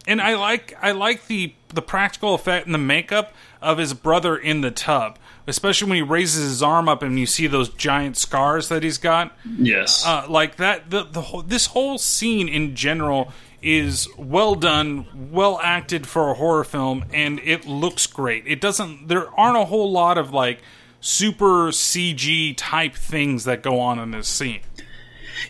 And 0.06 0.22
I 0.22 0.36
like 0.36 0.78
I 0.82 0.92
like 0.92 1.28
the 1.28 1.54
the 1.70 1.82
practical 1.82 2.34
effect 2.34 2.66
and 2.66 2.74
the 2.74 2.80
makeup 2.80 3.34
of 3.62 3.78
his 3.78 3.94
brother 3.94 4.36
in 4.36 4.62
the 4.62 4.72
tub, 4.72 5.18
especially 5.48 5.90
when 5.90 5.96
he 5.96 6.02
raises 6.02 6.44
his 6.44 6.64
arm 6.64 6.90
up 6.90 7.02
and 7.02 7.18
you 7.18 7.26
see 7.26 7.48
those 7.48 7.70
giant 7.70 8.18
scars 8.18 8.68
that 8.70 8.84
he's 8.84 8.98
got. 8.98 9.36
Yes. 9.58 10.06
Uh, 10.06 10.26
like 10.28 10.58
that, 10.58 10.90
the, 10.90 11.04
the 11.04 11.22
whole, 11.22 11.42
this 11.42 11.68
whole 11.68 11.98
scene 11.98 12.50
in 12.50 12.76
general 12.76 13.32
is 13.62 14.10
well 14.18 14.56
done, 14.56 15.30
well 15.32 15.60
acted 15.64 16.06
for 16.06 16.30
a 16.30 16.34
horror 16.34 16.66
film, 16.66 17.06
and 17.14 17.40
it 17.40 17.66
looks 17.66 18.06
great. 18.06 18.44
It 18.46 18.60
doesn't. 18.60 19.08
There 19.08 19.30
aren't 19.40 19.58
a 19.58 19.66
whole 19.66 19.90
lot 19.90 20.18
of 20.18 20.34
like 20.34 20.60
super 21.00 21.70
CG 21.70 22.56
type 22.58 22.96
things 22.96 23.46
that 23.46 23.64
go 23.64 23.80
on 23.80 24.00
in 24.00 24.12
this 24.12 24.28
scene. 24.28 24.60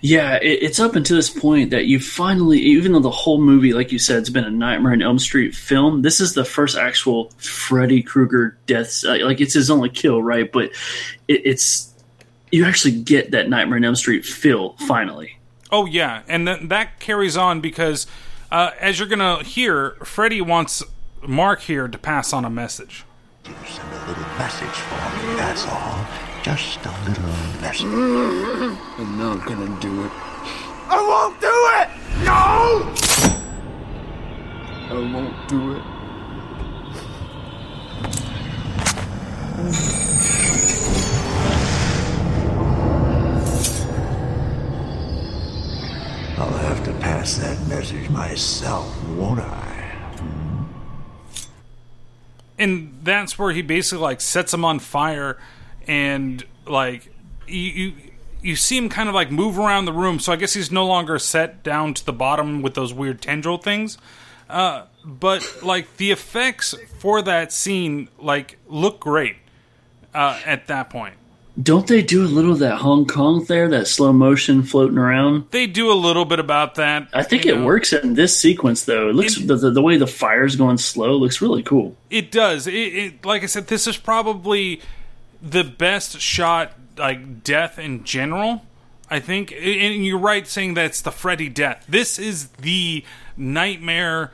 Yeah, 0.01 0.35
it, 0.35 0.59
it's 0.63 0.79
up 0.79 0.95
until 0.95 1.17
this 1.17 1.29
point 1.29 1.71
that 1.71 1.85
you 1.85 1.99
finally, 1.99 2.59
even 2.59 2.91
though 2.91 2.99
the 2.99 3.09
whole 3.11 3.39
movie, 3.41 3.73
like 3.73 3.91
you 3.91 3.99
said, 3.99 4.17
it's 4.19 4.29
been 4.29 4.43
a 4.45 4.49
Nightmare 4.51 4.93
on 4.93 5.01
Elm 5.01 5.19
Street 5.19 5.55
film. 5.55 6.01
This 6.01 6.19
is 6.19 6.33
the 6.33 6.45
first 6.45 6.77
actual 6.77 7.31
Freddy 7.37 8.01
Krueger 8.03 8.57
death. 8.65 9.03
uh, 9.05 9.17
Like 9.25 9.41
it's 9.41 9.53
his 9.53 9.69
only 9.71 9.89
kill, 9.89 10.21
right? 10.21 10.51
But 10.51 10.71
it, 11.27 11.41
it's 11.45 11.93
you 12.51 12.65
actually 12.65 12.99
get 13.01 13.31
that 13.31 13.49
Nightmare 13.49 13.77
on 13.77 13.83
Elm 13.85 13.95
Street 13.95 14.25
feel 14.25 14.75
finally. 14.87 15.37
Oh 15.71 15.85
yeah, 15.85 16.21
and 16.27 16.45
th- 16.47 16.69
that 16.69 16.99
carries 16.99 17.35
on 17.35 17.61
because 17.61 18.05
uh, 18.51 18.71
as 18.79 18.99
you're 18.99 19.07
gonna 19.07 19.43
hear, 19.43 19.91
Freddy 20.03 20.39
wants 20.41 20.83
Mark 21.25 21.61
here 21.61 21.87
to 21.87 21.97
pass 21.97 22.31
on 22.33 22.45
a 22.45 22.49
message. 22.49 23.05
Message 23.45 24.67
for 24.69 25.27
me, 25.27 25.35
that's 25.35 25.65
all. 25.67 26.05
Just 26.43 26.85
a 26.85 26.91
little 27.07 27.23
message. 27.61 27.85
I'm 27.85 29.17
not 29.17 29.45
gonna 29.45 29.79
do 29.79 30.03
it. 30.03 30.11
I 30.89 30.99
won't 30.99 31.39
do 31.39 31.47
it! 31.79 31.87
No! 32.25 32.93
I 34.89 34.93
won't 35.13 35.47
do 35.47 35.71
it. 35.71 35.81
I'll 46.37 46.57
have 46.57 46.83
to 46.83 46.91
pass 46.99 47.37
that 47.37 47.57
message 47.69 48.09
myself, 48.09 49.01
won't 49.11 49.39
I? 49.39 49.63
and 52.59 52.99
that's 53.03 53.37
where 53.37 53.51
he 53.51 53.61
basically 53.61 54.01
like 54.01 54.21
sets 54.21 54.53
him 54.53 54.63
on 54.63 54.79
fire 54.79 55.37
and 55.88 56.45
like 56.65 57.11
you, 57.47 57.60
you 57.60 57.93
you 58.41 58.55
see 58.55 58.77
him 58.77 58.89
kind 58.89 59.10
of 59.10 59.15
like 59.15 59.31
move 59.31 59.57
around 59.57 59.85
the 59.85 59.93
room 59.93 60.19
so 60.19 60.31
i 60.31 60.35
guess 60.35 60.53
he's 60.53 60.72
no 60.72 60.85
longer 60.85 61.18
set 61.19 61.64
down 61.64 61.93
to 61.93 62.05
the 62.05 62.14
bottom 62.14 62.61
with 62.61 62.73
those 62.73 62.93
weird 62.93 63.22
tendril 63.22 63.57
things 63.57 63.97
uh, 64.49 64.85
but 65.05 65.64
like 65.64 65.97
the 65.97 66.11
effects 66.11 66.76
for 66.99 67.22
that 67.22 67.51
scene 67.51 68.07
like 68.19 68.57
look 68.68 68.99
great 68.99 69.38
uh, 70.14 70.39
at 70.45 70.68
that 70.68 70.89
point 70.89 71.15
Don't 71.61 71.88
they 71.88 72.01
do 72.01 72.23
a 72.23 72.27
little 72.27 72.51
of 72.51 72.60
that 72.60 72.77
Hong 72.77 73.05
Kong 73.05 73.45
there, 73.45 73.68
that 73.69 73.88
slow 73.88 74.11
motion 74.14 74.64
floating 74.64 74.97
around? 74.97 75.45
they 75.51 75.65
do 75.65 75.91
a 75.91 75.93
little 75.93 76.26
bit 76.26 76.39
about 76.39 76.76
that 76.76 77.07
I 77.14 77.23
think 77.23 77.45
it 77.45 77.55
know. 77.57 77.65
works 77.65 77.93
in 77.93 78.14
this 78.15 78.38
sequence 78.38 78.85
though. 78.85 79.10
It 79.10 79.15
looks 79.15 79.35
the, 79.38 79.55
the, 79.55 79.72
the 79.72 79.81
way 79.81 79.97
the 79.97 80.07
fire's 80.07 80.55
going 80.55 80.77
slow 80.77 81.15
looks 81.15 81.41
really 81.41 81.64
cool. 81.64 81.95
It 82.10 82.31
does. 82.31 82.68
It, 82.68 82.73
it 82.73 83.26
like 83.26 83.43
I 83.43 83.47
said, 83.47 83.68
this 83.68 83.88
is 83.88 83.97
probably 83.97 84.81
the 85.43 85.63
best 85.63 86.21
shot 86.21 86.73
like 86.97 87.43
death 87.43 87.77
in 87.77 88.03
general. 88.03 88.63
I 89.09 89.19
think, 89.19 89.51
and 89.51 90.03
you're 90.03 90.17
right 90.17 90.47
saying 90.47 90.73
that's 90.73 91.01
the 91.01 91.11
Freddy 91.11 91.49
death. 91.49 91.85
This 91.87 92.17
is 92.17 92.47
the 92.59 93.03
nightmare 93.37 94.31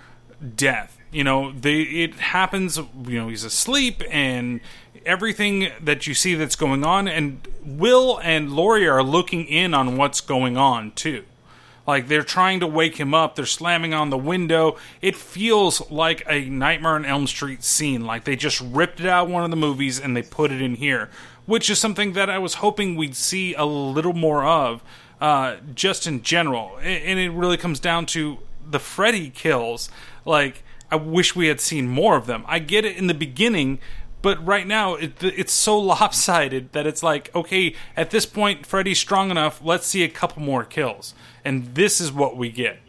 death. 0.56 0.98
You 1.11 1.23
know, 1.23 1.52
they 1.52 1.81
it 1.81 2.14
happens. 2.15 2.77
You 2.77 3.19
know, 3.19 3.27
he's 3.27 3.44
asleep 3.44 4.03
and 4.10 4.61
everything 5.06 5.69
that 5.81 6.06
you 6.07 6.14
see 6.14 6.36
that's 6.36 6.56
going 6.56 6.86
on, 6.86 7.07
and 7.07 7.45
Will 7.65 8.19
and 8.23 8.53
Laurie 8.53 8.88
are 8.88 9.03
looking 9.03 9.45
in 9.45 9.73
on 9.73 9.98
what's 9.98 10.22
going 10.22 10.56
on 10.56 10.91
too. 10.91 11.26
Like 11.90 12.07
they're 12.07 12.22
trying 12.22 12.60
to 12.60 12.68
wake 12.68 12.98
him 12.98 13.16
up, 13.16 13.34
they're 13.34 13.48
slamming 13.48 13.95
on 13.95 14.11
the 14.11 14.18
window. 14.18 14.78
It 15.02 15.16
feels 15.16 15.90
like 15.90 16.22
a 16.30 16.48
Nightmare 16.48 16.94
on 16.94 17.03
Elm 17.03 17.26
Street 17.26 17.64
scene. 17.64 18.06
Like 18.06 18.26
they 18.26 18.36
just 18.36 18.61
ripped 18.61 18.99
it 18.99 19.07
out 19.07 19.26
of 19.26 19.32
one 19.32 19.44
of 19.44 19.49
the 19.49 19.57
movies 19.57 19.99
and 19.99 20.16
they 20.16 20.22
put 20.22 20.52
it 20.52 20.61
in 20.61 20.76
here, 20.76 21.10
which 21.48 21.68
is 21.68 21.80
something 21.80 22.14
that 22.14 22.30
I 22.30 22.38
was 22.38 22.56
hoping 22.56 22.95
we'd 22.95 23.16
see 23.16 23.56
a 23.56 23.66
little 23.66 24.14
more 24.14 24.45
of, 24.45 24.84
uh, 25.20 25.56
just 25.74 26.06
in 26.06 26.22
general. 26.22 26.78
And 26.78 27.18
it 27.18 27.32
really 27.32 27.57
comes 27.57 27.80
down 27.80 28.06
to 28.07 28.38
the 28.64 28.80
Freddy 28.80 29.32
kills. 29.32 29.90
Like 30.26 30.61
I 30.91 30.95
wish 30.95 31.36
we 31.36 31.48
had 31.48 31.60
seen 31.60 31.88
more 31.88 32.16
of 32.16 32.28
them. 32.28 32.45
I 32.48 32.60
get 32.60 32.86
it 32.86 32.98
in 32.98 33.07
the 33.07 33.16
beginning. 33.16 33.80
But 34.22 34.45
right 34.45 34.68
now, 34.68 34.94
it, 34.94 35.24
it's 35.24 35.53
so 35.53 35.80
lopsided 35.80 36.72
that 36.74 36.86
it's 36.86 37.02
like, 37.02 37.34
okay, 37.34 37.74
at 37.98 38.11
this 38.11 38.28
point, 38.28 38.68
Freddy's 38.68 38.99
strong 38.99 39.32
enough. 39.32 39.60
Let's 39.64 39.88
see 39.88 40.03
a 40.03 40.10
couple 40.10 40.44
more 40.44 40.64
kills, 40.64 41.16
and 41.45 41.74
this 41.76 42.02
is 42.02 42.11
what 42.11 42.38
we 42.38 42.49
get. 42.49 42.80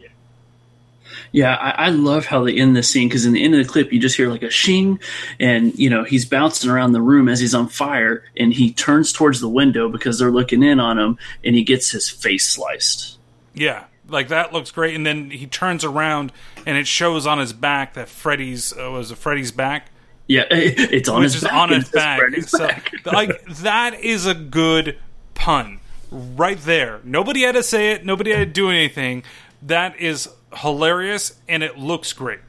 Yeah, 1.33 1.55
I, 1.55 1.87
I 1.87 1.89
love 1.89 2.25
how 2.25 2.43
they 2.43 2.55
end 2.57 2.75
this 2.75 2.89
scene 2.89 3.07
because 3.07 3.25
in 3.25 3.33
the 3.33 3.43
end 3.43 3.55
of 3.55 3.65
the 3.65 3.71
clip, 3.71 3.93
you 3.93 3.99
just 3.99 4.17
hear 4.17 4.29
like 4.29 4.43
a 4.43 4.49
shing, 4.49 4.99
and 5.39 5.77
you 5.77 5.89
know 5.89 6.03
he's 6.03 6.25
bouncing 6.25 6.69
around 6.69 6.91
the 6.91 7.01
room 7.01 7.29
as 7.29 7.39
he's 7.39 7.55
on 7.55 7.67
fire, 7.69 8.23
and 8.35 8.53
he 8.53 8.73
turns 8.73 9.13
towards 9.13 9.39
the 9.39 9.47
window 9.49 9.87
because 9.89 10.19
they're 10.19 10.31
looking 10.31 10.61
in 10.63 10.79
on 10.79 10.99
him, 10.99 11.17
and 11.43 11.55
he 11.55 11.63
gets 11.63 11.89
his 11.89 12.09
face 12.09 12.45
sliced. 12.47 13.17
Yeah, 13.53 13.85
like 14.09 14.29
that 14.29 14.51
looks 14.53 14.71
great. 14.71 14.95
And 14.95 15.05
then 15.05 15.29
he 15.29 15.47
turns 15.47 15.83
around 15.83 16.31
and 16.65 16.77
it 16.77 16.87
shows 16.87 17.25
on 17.27 17.39
his 17.39 17.53
back 17.53 17.93
that 17.93 18.09
Freddy's 18.09 18.73
uh, 18.77 18.89
was 18.91 19.11
it 19.11 19.17
Freddy's 19.17 19.51
back. 19.51 19.87
Yeah, 20.27 20.43
it's 20.51 21.09
on 21.09 21.21
Which 21.21 21.33
his 21.33 21.35
is 21.37 21.43
back. 21.43 21.53
on 21.53 21.69
his 21.73 21.89
back. 21.89 22.21
So, 22.47 22.67
back. 22.67 22.91
like 23.05 23.45
that 23.57 23.99
is 23.99 24.25
a 24.25 24.33
good 24.33 24.97
pun 25.33 25.80
right 26.11 26.59
there. 26.59 26.99
Nobody 27.03 27.41
had 27.41 27.55
to 27.55 27.63
say 27.63 27.91
it. 27.91 28.05
Nobody 28.05 28.31
had 28.31 28.39
to 28.39 28.45
do 28.45 28.69
anything. 28.69 29.23
That 29.61 29.99
is 29.99 30.29
hilarious, 30.55 31.39
and 31.47 31.63
it 31.63 31.77
looks 31.77 32.13
great. 32.13 32.39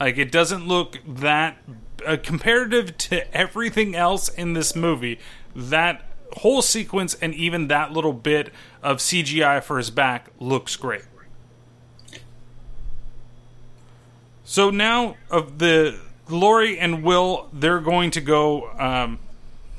Like 0.00 0.18
it 0.18 0.32
doesn't 0.32 0.66
look 0.66 0.98
that 1.06 1.58
uh, 2.04 2.16
comparative 2.22 2.98
to 2.98 3.34
everything 3.36 3.94
else 3.94 4.28
in 4.28 4.54
this 4.54 4.74
movie. 4.74 5.18
That 5.54 6.02
whole 6.38 6.62
sequence 6.62 7.14
and 7.14 7.32
even 7.34 7.68
that 7.68 7.92
little 7.92 8.12
bit 8.12 8.52
of 8.82 8.98
CGI 8.98 9.62
for 9.62 9.78
his 9.78 9.90
back 9.90 10.28
looks 10.40 10.74
great. 10.76 11.04
So 14.44 14.70
now 14.70 15.16
of 15.30 15.58
the 15.58 15.98
Lori 16.28 16.78
and 16.78 17.02
Will, 17.02 17.48
they're 17.52 17.80
going 17.80 18.10
to 18.12 18.20
go. 18.20 18.70
Um, 18.78 19.18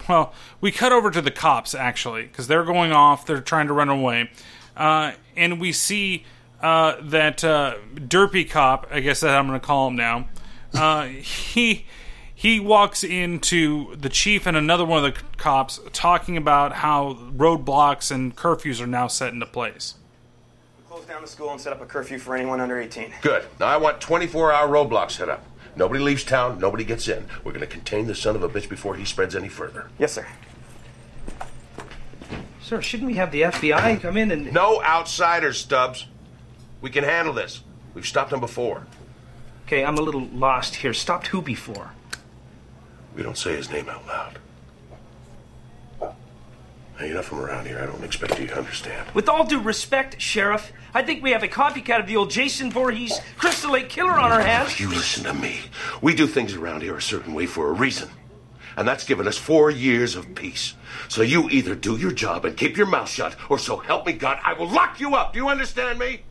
well, 0.09 0.33
we 0.61 0.71
cut 0.71 0.91
over 0.91 1.11
to 1.11 1.21
the 1.21 1.31
cops 1.31 1.75
actually 1.75 2.23
because 2.23 2.47
they're 2.47 2.63
going 2.63 2.91
off. 2.91 3.25
They're 3.25 3.41
trying 3.41 3.67
to 3.67 3.73
run 3.73 3.89
away, 3.89 4.29
uh, 4.75 5.13
and 5.35 5.59
we 5.59 5.71
see 5.71 6.25
uh, 6.61 6.95
that 7.01 7.43
uh, 7.43 7.75
derpy 7.95 8.49
cop. 8.49 8.87
I 8.91 8.99
guess 8.99 9.19
that 9.21 9.35
I'm 9.35 9.47
going 9.47 9.59
to 9.59 9.65
call 9.65 9.87
him 9.87 9.95
now. 9.95 10.27
Uh, 10.73 11.05
he 11.07 11.85
he 12.33 12.59
walks 12.59 13.03
into 13.03 13.95
the 13.95 14.09
chief 14.09 14.45
and 14.45 14.57
another 14.57 14.85
one 14.85 15.03
of 15.03 15.13
the 15.13 15.21
cops 15.37 15.79
talking 15.93 16.35
about 16.35 16.73
how 16.73 17.13
roadblocks 17.35 18.11
and 18.11 18.35
curfews 18.35 18.81
are 18.81 18.87
now 18.87 19.07
set 19.07 19.33
into 19.33 19.45
place. 19.45 19.95
Close 20.89 21.05
down 21.05 21.21
the 21.21 21.27
school 21.27 21.51
and 21.51 21.61
set 21.61 21.71
up 21.71 21.81
a 21.81 21.85
curfew 21.85 22.19
for 22.19 22.35
anyone 22.35 22.59
under 22.59 22.79
18. 22.79 23.13
Good. 23.21 23.45
Now 23.59 23.67
I 23.67 23.77
want 23.77 24.01
24 24.01 24.51
hour 24.51 24.67
roadblocks 24.67 25.11
set 25.11 25.29
up. 25.29 25.45
Nobody 25.75 25.99
leaves 25.99 26.23
town, 26.23 26.59
nobody 26.59 26.83
gets 26.83 27.07
in. 27.07 27.25
We're 27.43 27.51
going 27.51 27.61
to 27.61 27.67
contain 27.67 28.07
the 28.07 28.15
son 28.15 28.35
of 28.35 28.43
a 28.43 28.49
bitch 28.49 28.69
before 28.69 28.95
he 28.95 29.05
spreads 29.05 29.35
any 29.35 29.49
further. 29.49 29.89
Yes, 29.99 30.13
sir. 30.13 30.25
Sir, 32.61 32.81
shouldn't 32.81 33.07
we 33.07 33.15
have 33.15 33.31
the 33.31 33.41
FBI 33.43 34.01
come 34.01 34.17
in 34.17 34.31
and. 34.31 34.51
No 34.51 34.81
outsiders, 34.83 35.57
Stubbs. 35.57 36.07
We 36.81 36.89
can 36.89 37.03
handle 37.03 37.33
this. 37.33 37.61
We've 37.93 38.07
stopped 38.07 38.31
them 38.31 38.39
before. 38.39 38.87
Okay, 39.65 39.83
I'm 39.83 39.97
a 39.97 40.01
little 40.01 40.27
lost 40.27 40.75
here. 40.75 40.93
Stopped 40.93 41.27
who 41.27 41.41
before? 41.41 41.91
We 43.15 43.23
don't 43.23 43.37
say 43.37 43.55
his 43.55 43.69
name 43.69 43.89
out 43.89 44.05
loud. 44.07 44.39
Hey, 46.97 47.11
enough 47.11 47.25
from 47.25 47.41
around 47.41 47.67
here. 47.67 47.79
I 47.79 47.85
don't 47.85 48.03
expect 48.05 48.39
you 48.39 48.47
to 48.47 48.57
understand. 48.57 49.11
With 49.13 49.27
all 49.27 49.45
due 49.45 49.59
respect, 49.59 50.21
Sheriff, 50.21 50.71
I 50.93 51.03
think 51.03 51.21
we 51.21 51.31
have 51.31 51.43
a 51.43 51.47
copycat 51.47 51.99
of 51.99 52.07
the 52.07 52.15
old 52.15 52.31
Jason 52.31 52.71
Voorhees 52.71 53.19
Crystal 53.37 53.71
Lake 53.71 53.89
killer 53.89 54.17
on 54.17 54.31
our 54.31 54.41
hands. 54.41 54.79
You 54.79 54.89
listen 54.89 55.25
to 55.25 55.33
me. 55.33 55.59
We 56.01 56.15
do 56.15 56.25
things 56.25 56.53
around 56.53 56.83
here 56.83 56.95
a 56.95 57.01
certain 57.01 57.33
way 57.33 57.47
for 57.47 57.67
a 57.67 57.73
reason. 57.73 58.09
And 58.77 58.87
that's 58.87 59.03
given 59.03 59.27
us 59.27 59.37
four 59.37 59.69
years 59.69 60.15
of 60.15 60.35
peace. 60.35 60.75
So 61.09 61.21
you 61.21 61.49
either 61.49 61.75
do 61.75 61.97
your 61.97 62.11
job 62.11 62.45
and 62.45 62.55
keep 62.55 62.77
your 62.77 62.87
mouth 62.87 63.09
shut, 63.09 63.35
or 63.49 63.59
so 63.59 63.75
help 63.75 64.05
me 64.05 64.13
God, 64.13 64.39
I 64.43 64.53
will 64.53 64.69
lock 64.69 65.01
you 65.01 65.15
up. 65.15 65.33
Do 65.33 65.39
you 65.39 65.49
understand 65.49 65.99
me? 65.99 66.21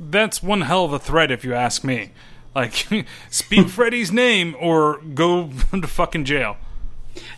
That's 0.00 0.42
one 0.42 0.62
hell 0.62 0.84
of 0.84 0.92
a 0.92 0.98
threat, 0.98 1.30
if 1.30 1.44
you 1.44 1.54
ask 1.54 1.84
me. 1.84 2.10
Like, 2.52 2.86
speak 3.30 3.68
Freddy's 3.68 4.10
name 4.10 4.56
or 4.58 5.00
go 5.00 5.50
to 5.70 5.86
fucking 5.86 6.24
jail. 6.24 6.56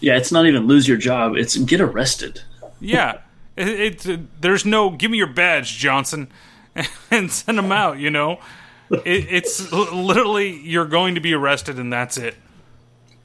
Yeah, 0.00 0.16
it's 0.16 0.32
not 0.32 0.46
even 0.46 0.66
lose 0.66 0.86
your 0.86 0.96
job; 0.96 1.36
it's 1.36 1.56
get 1.56 1.80
arrested. 1.80 2.42
Yeah, 2.80 3.18
it, 3.56 3.68
it's 3.68 4.08
uh, 4.08 4.18
there's 4.40 4.64
no 4.64 4.90
give 4.90 5.10
me 5.10 5.18
your 5.18 5.26
badge, 5.26 5.76
Johnson, 5.78 6.28
and 7.10 7.30
send 7.30 7.58
them 7.58 7.72
out. 7.72 7.98
You 7.98 8.10
know, 8.10 8.38
it, 8.90 9.26
it's 9.30 9.72
literally 9.72 10.60
you're 10.60 10.86
going 10.86 11.14
to 11.14 11.20
be 11.20 11.34
arrested, 11.34 11.78
and 11.78 11.92
that's 11.92 12.16
it. 12.16 12.34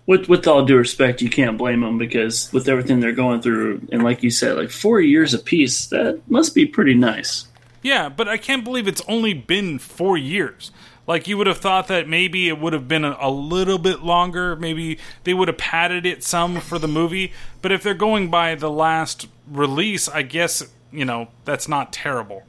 With 0.05 0.27
with 0.27 0.47
all 0.47 0.65
due 0.65 0.77
respect, 0.77 1.21
you 1.21 1.29
can't 1.29 1.57
blame 1.57 1.81
them 1.81 1.97
because 1.97 2.51
with 2.51 2.67
everything 2.67 2.99
they're 2.99 3.11
going 3.11 3.41
through, 3.41 3.87
and 3.91 4.03
like 4.03 4.23
you 4.23 4.29
said, 4.31 4.57
like 4.57 4.71
four 4.71 4.99
years 4.99 5.33
apiece, 5.33 5.87
that 5.87 6.21
must 6.27 6.55
be 6.55 6.65
pretty 6.65 6.95
nice. 6.95 7.47
Yeah, 7.83 8.09
but 8.09 8.27
I 8.27 8.37
can't 8.37 8.63
believe 8.63 8.87
it's 8.87 9.01
only 9.07 9.33
been 9.33 9.79
four 9.79 10.17
years. 10.17 10.71
Like 11.07 11.27
you 11.27 11.37
would 11.37 11.47
have 11.47 11.57
thought 11.57 11.87
that 11.87 12.07
maybe 12.07 12.47
it 12.47 12.59
would 12.59 12.73
have 12.73 12.87
been 12.87 13.03
a, 13.03 13.17
a 13.19 13.29
little 13.29 13.77
bit 13.77 14.01
longer. 14.03 14.55
Maybe 14.55 14.99
they 15.23 15.33
would 15.33 15.47
have 15.47 15.57
padded 15.57 16.05
it 16.05 16.23
some 16.23 16.59
for 16.59 16.79
the 16.79 16.87
movie. 16.87 17.33
But 17.61 17.71
if 17.71 17.83
they're 17.83 17.93
going 17.93 18.29
by 18.29 18.55
the 18.55 18.69
last 18.69 19.27
release, 19.49 20.07
I 20.07 20.21
guess 20.21 20.63
you 20.91 21.05
know 21.05 21.29
that's 21.45 21.67
not 21.67 21.91
terrible. 21.91 22.43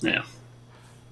Yeah. 0.00 0.22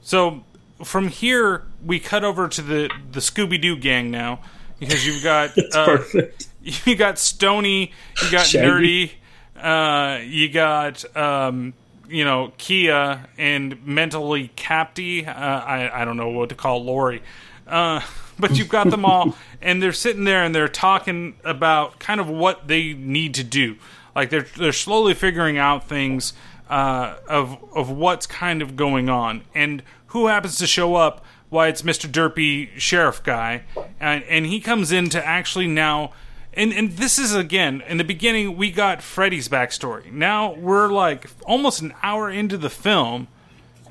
So 0.02 0.44
from 0.84 1.08
here 1.08 1.62
we 1.84 1.98
cut 1.98 2.22
over 2.24 2.48
to 2.48 2.62
the 2.62 2.90
the 3.12 3.20
Scooby 3.20 3.60
Doo 3.60 3.76
gang 3.76 4.10
now 4.10 4.40
because 4.78 5.06
you've 5.06 5.22
got 5.22 5.56
uh, 5.74 5.84
perfect. 5.84 6.48
You 6.84 6.96
got 6.96 7.16
Stony, 7.20 7.92
you 8.24 8.30
got 8.32 8.44
Shaggy. 8.44 9.12
Nerdy, 9.56 10.18
uh, 10.18 10.20
you 10.24 10.48
got 10.48 11.16
um, 11.16 11.74
you 12.08 12.24
know 12.24 12.52
Kia 12.58 13.26
and 13.38 13.84
mentally 13.86 14.50
Capty. 14.56 15.26
Uh, 15.26 15.30
I 15.30 16.02
I 16.02 16.04
don't 16.04 16.16
know 16.16 16.30
what 16.30 16.48
to 16.50 16.54
call 16.54 16.84
Lori. 16.84 17.22
Uh, 17.66 18.00
but 18.38 18.56
you've 18.58 18.68
got 18.68 18.90
them 18.90 19.04
all, 19.04 19.34
and 19.62 19.82
they're 19.82 19.92
sitting 19.92 20.24
there 20.24 20.44
and 20.44 20.54
they're 20.54 20.68
talking 20.68 21.36
about 21.44 21.98
kind 21.98 22.20
of 22.20 22.28
what 22.28 22.68
they 22.68 22.92
need 22.92 23.34
to 23.34 23.44
do. 23.44 23.76
Like 24.14 24.30
they're 24.30 24.46
they're 24.56 24.72
slowly 24.72 25.14
figuring 25.14 25.58
out 25.58 25.88
things 25.88 26.32
uh, 26.68 27.16
of 27.28 27.58
of 27.74 27.90
what's 27.90 28.26
kind 28.26 28.62
of 28.62 28.76
going 28.76 29.08
on, 29.08 29.42
and 29.54 29.82
who 30.08 30.26
happens 30.26 30.58
to 30.58 30.66
show 30.66 30.94
up. 30.94 31.24
Why 31.48 31.68
it's 31.68 31.82
Mr. 31.82 32.10
Derpy 32.10 32.70
sheriff 32.76 33.22
guy, 33.22 33.62
and 34.00 34.24
and 34.24 34.46
he 34.46 34.60
comes 34.60 34.92
in 34.92 35.08
to 35.10 35.24
actually 35.24 35.68
now. 35.68 36.12
And, 36.56 36.72
and 36.72 36.92
this 36.92 37.18
is 37.18 37.34
again 37.34 37.82
in 37.86 37.98
the 37.98 38.04
beginning 38.04 38.56
we 38.56 38.70
got 38.70 39.02
Freddy's 39.02 39.48
backstory. 39.48 40.10
Now 40.10 40.54
we're 40.54 40.88
like 40.88 41.28
almost 41.44 41.82
an 41.82 41.92
hour 42.02 42.30
into 42.30 42.56
the 42.56 42.70
film, 42.70 43.28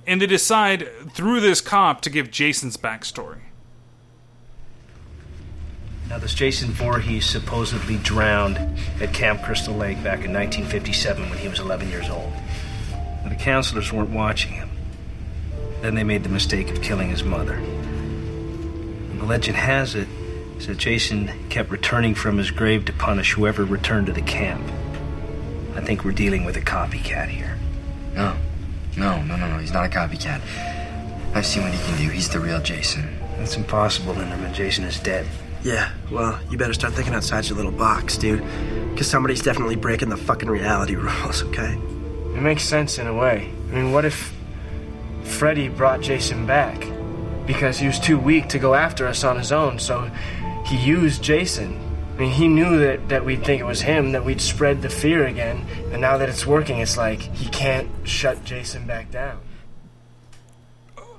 and 0.07 0.19
they 0.19 0.25
decide 0.25 0.89
through 1.13 1.41
this 1.41 1.61
cop 1.61 2.01
to 2.01 2.09
give 2.09 2.31
Jason's 2.31 2.75
backstory. 2.75 3.41
Now, 6.09 6.19
this 6.19 6.35
Jason 6.35 6.69
Voorhees 6.69 7.25
supposedly 7.25 7.97
drowned 7.97 8.57
at 9.01 9.11
Camp 9.11 9.41
Crystal 9.41 9.73
Lake 9.73 9.97
back 9.97 10.23
in 10.23 10.31
1957 10.31 11.29
when 11.29 11.39
he 11.39 11.47
was 11.47 11.59
11 11.59 11.89
years 11.89 12.09
old. 12.09 12.31
The 13.27 13.35
counselors 13.35 13.91
weren't 13.91 14.11
watching 14.11 14.53
him. 14.53 14.69
Then 15.81 15.95
they 15.95 16.03
made 16.03 16.23
the 16.23 16.29
mistake 16.29 16.69
of 16.69 16.83
killing 16.83 17.09
his 17.09 17.23
mother. 17.23 17.55
And 17.55 19.19
the 19.19 19.25
legend 19.25 19.57
has 19.57 19.95
it 19.95 20.07
is 20.57 20.67
that 20.67 20.77
Jason 20.77 21.31
kept 21.49 21.69
returning 21.69 22.15
from 22.15 22.37
his 22.37 22.51
grave 22.51 22.85
to 22.85 22.93
punish 22.93 23.33
whoever 23.33 23.65
returned 23.65 24.07
to 24.07 24.13
the 24.13 24.21
camp. 24.21 24.63
I 25.75 25.81
think 25.81 26.05
we're 26.05 26.11
dealing 26.11 26.45
with 26.45 26.55
a 26.57 26.61
copycat 26.61 27.27
here. 27.27 27.57
No. 28.13 28.35
No, 28.97 29.21
no, 29.23 29.35
no, 29.35 29.49
no. 29.49 29.57
He's 29.59 29.73
not 29.73 29.85
a 29.85 29.89
copycat. 29.89 30.41
I've 31.33 31.45
seen 31.45 31.63
what 31.63 31.73
he 31.73 31.83
can 31.83 31.97
do. 31.97 32.09
He's 32.09 32.29
the 32.29 32.39
real 32.39 32.61
Jason. 32.61 33.17
That's 33.37 33.57
impossible, 33.57 34.13
Linderman. 34.13 34.53
Jason 34.53 34.85
is 34.85 34.99
dead. 34.99 35.27
Yeah, 35.63 35.91
well, 36.11 36.39
you 36.49 36.57
better 36.57 36.73
start 36.73 36.93
thinking 36.93 37.13
outside 37.13 37.47
your 37.49 37.57
little 37.57 37.71
box, 37.71 38.17
dude. 38.17 38.43
Because 38.91 39.09
somebody's 39.09 39.41
definitely 39.41 39.75
breaking 39.75 40.09
the 40.09 40.17
fucking 40.17 40.47
reality 40.47 40.95
rules, 40.95 41.43
okay? 41.43 41.73
It 41.73 42.41
makes 42.41 42.63
sense 42.63 42.99
in 42.99 43.07
a 43.07 43.13
way. 43.13 43.51
I 43.71 43.73
mean, 43.73 43.91
what 43.91 44.05
if 44.05 44.33
Freddy 45.23 45.67
brought 45.67 46.01
Jason 46.01 46.45
back? 46.45 46.87
Because 47.45 47.79
he 47.79 47.87
was 47.87 47.99
too 47.99 48.17
weak 48.17 48.47
to 48.49 48.59
go 48.59 48.75
after 48.75 49.07
us 49.07 49.23
on 49.23 49.37
his 49.37 49.51
own, 49.51 49.79
so 49.79 50.09
he 50.65 50.77
used 50.77 51.21
Jason. 51.21 51.79
I 52.15 52.19
mean, 52.19 52.31
he 52.31 52.47
knew 52.47 52.79
that, 52.79 53.09
that 53.09 53.25
we'd 53.25 53.43
think 53.43 53.61
it 53.61 53.65
was 53.65 53.81
him, 53.81 54.13
that 54.13 54.23
we'd 54.23 54.41
spread 54.41 54.81
the 54.81 54.89
fear 54.89 55.25
again, 55.25 55.65
and 55.91 56.01
now 56.01 56.17
that 56.17 56.29
it's 56.29 56.45
working, 56.45 56.79
it's 56.79 56.97
like 56.97 57.19
he 57.19 57.49
can't 57.49 57.89
shut 58.03 58.43
Jason 58.45 58.87
back 58.87 59.11
down. 59.11 59.41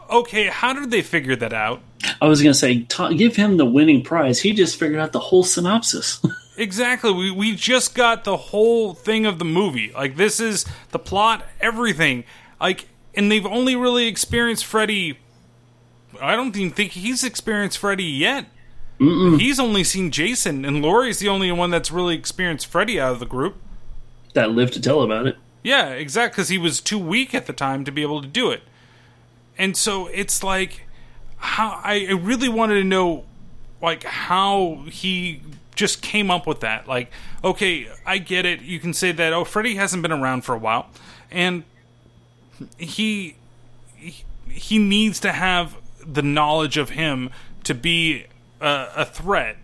Okay, 0.08 0.46
how 0.46 0.72
did 0.72 0.90
they 0.90 1.02
figure 1.02 1.36
that 1.36 1.52
out? 1.52 1.82
I 2.20 2.26
was 2.26 2.42
gonna 2.42 2.54
say, 2.54 2.82
ta 2.84 3.10
give 3.10 3.36
him 3.36 3.56
the 3.56 3.66
winning 3.66 4.02
prize. 4.02 4.40
He 4.40 4.52
just 4.52 4.78
figured 4.78 5.00
out 5.00 5.12
the 5.12 5.20
whole 5.20 5.44
synopsis. 5.44 6.20
Exactly. 6.58 7.12
We 7.12 7.30
we 7.30 7.54
just 7.54 7.94
got 7.94 8.24
the 8.24 8.36
whole 8.36 8.94
thing 8.94 9.26
of 9.26 9.38
the 9.38 9.44
movie. 9.44 9.92
Like 9.92 10.16
this 10.16 10.40
is 10.40 10.64
the 10.90 10.98
plot, 10.98 11.44
everything. 11.60 12.24
Like 12.58 12.88
and 13.14 13.30
they've 13.30 13.44
only 13.44 13.76
really 13.76 14.06
experienced 14.06 14.64
Freddy 14.64 15.18
I 16.20 16.34
don't 16.34 16.56
even 16.56 16.72
think 16.72 16.92
he's 16.92 17.24
experienced 17.24 17.78
Freddy 17.78 18.04
yet. 18.04 18.46
He's 18.98 19.60
only 19.60 19.84
seen 19.84 20.10
Jason 20.10 20.64
and 20.64 20.80
Laurie's 20.80 21.18
the 21.18 21.28
only 21.28 21.52
one 21.52 21.70
that's 21.70 21.90
really 21.90 22.14
experienced 22.14 22.66
Freddy 22.66 22.98
out 22.98 23.12
of 23.12 23.20
the 23.20 23.26
group. 23.26 23.56
that 24.34 24.50
lived 24.50 24.72
to 24.74 24.80
tell 24.80 25.02
about 25.02 25.26
it. 25.26 25.36
Yeah, 25.62 25.88
exactly 25.90 26.36
cuz 26.42 26.48
he 26.48 26.58
was 26.58 26.80
too 26.80 26.98
weak 26.98 27.34
at 27.34 27.46
the 27.46 27.52
time 27.52 27.84
to 27.84 27.92
be 27.92 28.02
able 28.02 28.22
to 28.22 28.28
do 28.28 28.50
it. 28.50 28.62
and 29.58 29.76
so 29.76 30.06
it's 30.08 30.42
like 30.42 30.82
how 31.38 31.80
I 31.84 32.06
I 32.08 32.12
really 32.12 32.48
wanted 32.48 32.74
to 32.74 32.84
know 32.84 33.24
like 33.82 34.04
how 34.04 34.84
he 34.90 35.42
just 35.74 36.00
came 36.00 36.30
up 36.30 36.46
with 36.46 36.60
that. 36.60 36.88
Like, 36.88 37.10
okay, 37.44 37.88
I 38.06 38.16
get 38.18 38.46
it. 38.46 38.62
You 38.62 38.80
can 38.80 38.94
say 38.94 39.12
that 39.12 39.32
oh, 39.34 39.44
Freddy 39.44 39.74
hasn't 39.76 40.02
been 40.02 40.12
around 40.12 40.42
for 40.42 40.54
a 40.54 40.58
while, 40.58 40.86
and 41.30 41.64
he 42.78 43.36
he, 43.96 44.24
he 44.48 44.78
needs 44.78 45.20
to 45.20 45.32
have 45.32 45.76
the 46.06 46.22
knowledge 46.22 46.76
of 46.78 46.90
him 46.90 47.30
to 47.64 47.74
be 47.74 48.26
a, 48.60 48.88
a 48.96 49.04
threat. 49.04 49.56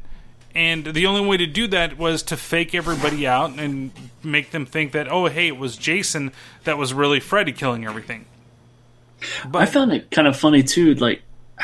And 0.55 0.85
the 0.86 1.06
only 1.06 1.27
way 1.27 1.39
to 1.39 1.47
do 1.47 1.66
that 1.69 1.97
was 1.97 2.23
to 2.24 2.36
fake 2.36 2.74
everybody 2.74 3.27
out 3.27 3.59
and 3.59 3.90
make 4.23 4.51
them 4.51 4.66
think 4.66 4.93
that, 4.93 5.09
oh, 5.10 5.27
hey, 5.27 5.48
it 5.48 5.56
was 5.56 5.77
Jason 5.78 6.31
that 6.64 6.77
was 6.77 6.93
really 6.93 7.20
Freddy 7.20 7.52
killing 7.52 7.86
everything. 7.86 8.27
But 9.48 9.62
I 9.62 9.66
found 9.66 9.93
it 9.93 10.10
kind 10.10 10.28
of 10.28 10.36
funny 10.36 10.62
too. 10.62 10.94
Like, 10.94 11.23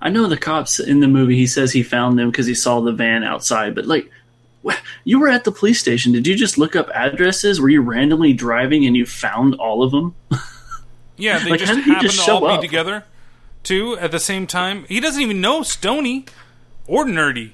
I 0.00 0.10
know 0.10 0.26
the 0.26 0.36
cops 0.36 0.78
in 0.78 1.00
the 1.00 1.08
movie. 1.08 1.36
He 1.36 1.46
says 1.46 1.72
he 1.72 1.82
found 1.82 2.18
them 2.18 2.30
because 2.30 2.46
he 2.46 2.54
saw 2.54 2.80
the 2.80 2.92
van 2.92 3.24
outside. 3.24 3.74
But 3.74 3.86
like, 3.86 4.10
you 5.04 5.18
were 5.18 5.28
at 5.28 5.44
the 5.44 5.52
police 5.52 5.80
station. 5.80 6.12
Did 6.12 6.26
you 6.26 6.34
just 6.34 6.58
look 6.58 6.76
up 6.76 6.90
addresses? 6.92 7.60
Were 7.60 7.70
you 7.70 7.80
randomly 7.80 8.34
driving 8.34 8.84
and 8.84 8.94
you 8.94 9.06
found 9.06 9.54
all 9.54 9.82
of 9.82 9.90
them? 9.90 10.14
Yeah, 11.20 11.40
they 11.40 11.50
Like, 11.50 11.58
just 11.60 11.70
how 11.70 11.76
did 11.76 11.84
he 11.84 11.90
happen 11.90 12.08
just 12.08 12.24
to 12.26 12.32
all 12.32 12.46
up? 12.46 12.60
be 12.60 12.68
together, 12.68 13.02
too, 13.64 13.98
at 13.98 14.12
the 14.12 14.20
same 14.20 14.46
time. 14.46 14.84
He 14.84 15.00
doesn't 15.00 15.20
even 15.20 15.40
know 15.40 15.64
Stony 15.64 16.26
or 16.88 17.04
Nerdy. 17.04 17.52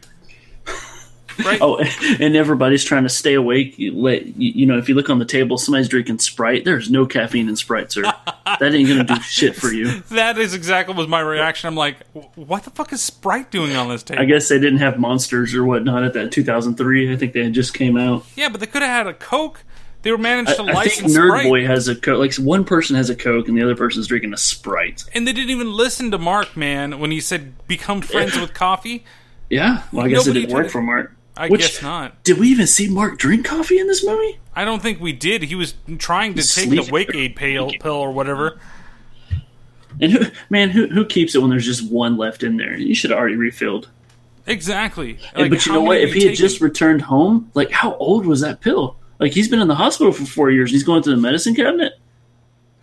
Right. 1.44 1.58
Oh, 1.60 1.78
and 2.20 2.36
everybody's 2.36 2.84
trying 2.84 3.02
to 3.02 3.08
stay 3.08 3.34
awake. 3.34 3.78
You, 3.78 3.92
let, 3.92 4.26
you, 4.36 4.66
know, 4.66 4.78
if 4.78 4.88
you 4.88 4.94
look 4.94 5.10
on 5.10 5.18
the 5.18 5.24
table, 5.24 5.58
somebody's 5.58 5.88
drinking 5.88 6.18
Sprite. 6.18 6.64
There's 6.64 6.90
no 6.90 7.06
caffeine 7.06 7.48
in 7.48 7.56
Sprite, 7.56 7.90
sir. 7.92 8.02
that 8.46 8.74
ain't 8.74 8.88
gonna 8.88 9.04
do 9.04 9.20
shit 9.20 9.56
for 9.56 9.72
you. 9.72 10.00
That 10.10 10.38
is 10.38 10.54
exactly 10.54 10.94
was 10.94 11.08
my 11.08 11.20
reaction. 11.20 11.66
I'm 11.66 11.76
like, 11.76 11.96
what 12.36 12.62
the 12.62 12.70
fuck 12.70 12.92
is 12.92 13.02
Sprite 13.02 13.50
doing 13.50 13.74
on 13.74 13.88
this 13.88 14.02
table? 14.02 14.22
I 14.22 14.26
guess 14.26 14.48
they 14.48 14.58
didn't 14.58 14.78
have 14.78 14.98
monsters 14.98 15.54
or 15.54 15.64
whatnot 15.64 16.04
at 16.04 16.12
that 16.12 16.30
2003. 16.30 17.12
I 17.12 17.16
think 17.16 17.32
they 17.32 17.44
had 17.44 17.52
just 17.52 17.74
came 17.74 17.96
out. 17.96 18.24
Yeah, 18.36 18.48
but 18.48 18.60
they 18.60 18.66
could 18.66 18.82
have 18.82 18.90
had 18.90 19.06
a 19.06 19.14
Coke. 19.14 19.64
They 20.02 20.12
were 20.12 20.18
managed 20.18 20.56
to 20.56 20.62
I, 20.64 20.80
I 20.80 20.88
think 20.88 21.10
Nerd 21.10 21.28
Sprite. 21.28 21.46
Boy 21.46 21.66
has 21.66 21.88
a 21.88 21.96
Coke. 21.96 22.18
Like 22.18 22.34
one 22.34 22.64
person 22.64 22.94
has 22.94 23.08
a 23.08 23.16
Coke 23.16 23.48
and 23.48 23.56
the 23.56 23.62
other 23.62 23.74
person's 23.74 24.06
drinking 24.06 24.34
a 24.34 24.36
Sprite. 24.36 25.04
And 25.14 25.26
they 25.26 25.32
didn't 25.32 25.50
even 25.50 25.72
listen 25.72 26.10
to 26.10 26.18
Mark, 26.18 26.56
man, 26.56 27.00
when 27.00 27.10
he 27.10 27.20
said 27.20 27.54
become 27.66 28.02
friends 28.02 28.38
with 28.40 28.54
coffee. 28.54 29.04
Yeah, 29.54 29.82
well, 29.92 30.04
I 30.04 30.08
guess 30.08 30.26
Nobody 30.26 30.40
it 30.44 30.46
didn't 30.48 30.54
work 30.56 30.68
for 30.70 30.82
Mark. 30.82 31.14
I 31.36 31.48
Which- 31.48 31.60
guess 31.60 31.82
not. 31.82 32.22
Did 32.24 32.38
we 32.38 32.48
even 32.48 32.66
see 32.66 32.88
Mark 32.88 33.18
drink 33.18 33.44
coffee 33.46 33.78
in 33.78 33.86
this 33.86 34.04
movie? 34.04 34.38
I 34.54 34.64
don't 34.64 34.82
think 34.82 35.00
we 35.00 35.12
did. 35.12 35.42
He 35.44 35.54
was 35.54 35.74
trying 35.98 36.34
to 36.34 36.38
He's 36.40 36.54
take 36.54 36.70
the. 36.70 36.88
Wake 36.90 37.14
Aid 37.14 37.36
pill, 37.36 37.70
pill 37.80 37.92
or 37.92 38.12
whatever. 38.12 38.58
And 40.00 40.10
who, 40.12 40.24
man, 40.50 40.70
who 40.70 40.88
who 40.88 41.04
keeps 41.04 41.34
it 41.34 41.38
when 41.40 41.50
there's 41.50 41.64
just 41.66 41.88
one 41.90 42.16
left 42.16 42.42
in 42.42 42.56
there? 42.56 42.76
You 42.76 42.94
should 42.94 43.10
have 43.10 43.18
already 43.18 43.36
refilled. 43.36 43.88
Exactly. 44.46 45.18
And- 45.34 45.50
but 45.50 45.64
you 45.66 45.72
know 45.72 45.82
what? 45.82 45.98
If 45.98 46.12
he 46.14 46.26
had 46.26 46.34
just 46.36 46.60
returned 46.60 47.02
home, 47.02 47.50
like 47.54 47.70
how 47.70 47.94
old 47.96 48.26
was 48.26 48.40
that 48.40 48.60
pill? 48.60 48.96
Like 49.20 49.32
he's 49.32 49.48
been 49.48 49.60
in 49.60 49.68
the 49.68 49.76
hospital 49.76 50.12
for 50.12 50.24
four 50.26 50.50
years. 50.50 50.70
and 50.70 50.74
He's 50.74 50.82
going 50.84 51.02
to 51.04 51.10
the 51.10 51.16
medicine 51.16 51.54
cabinet. 51.54 51.92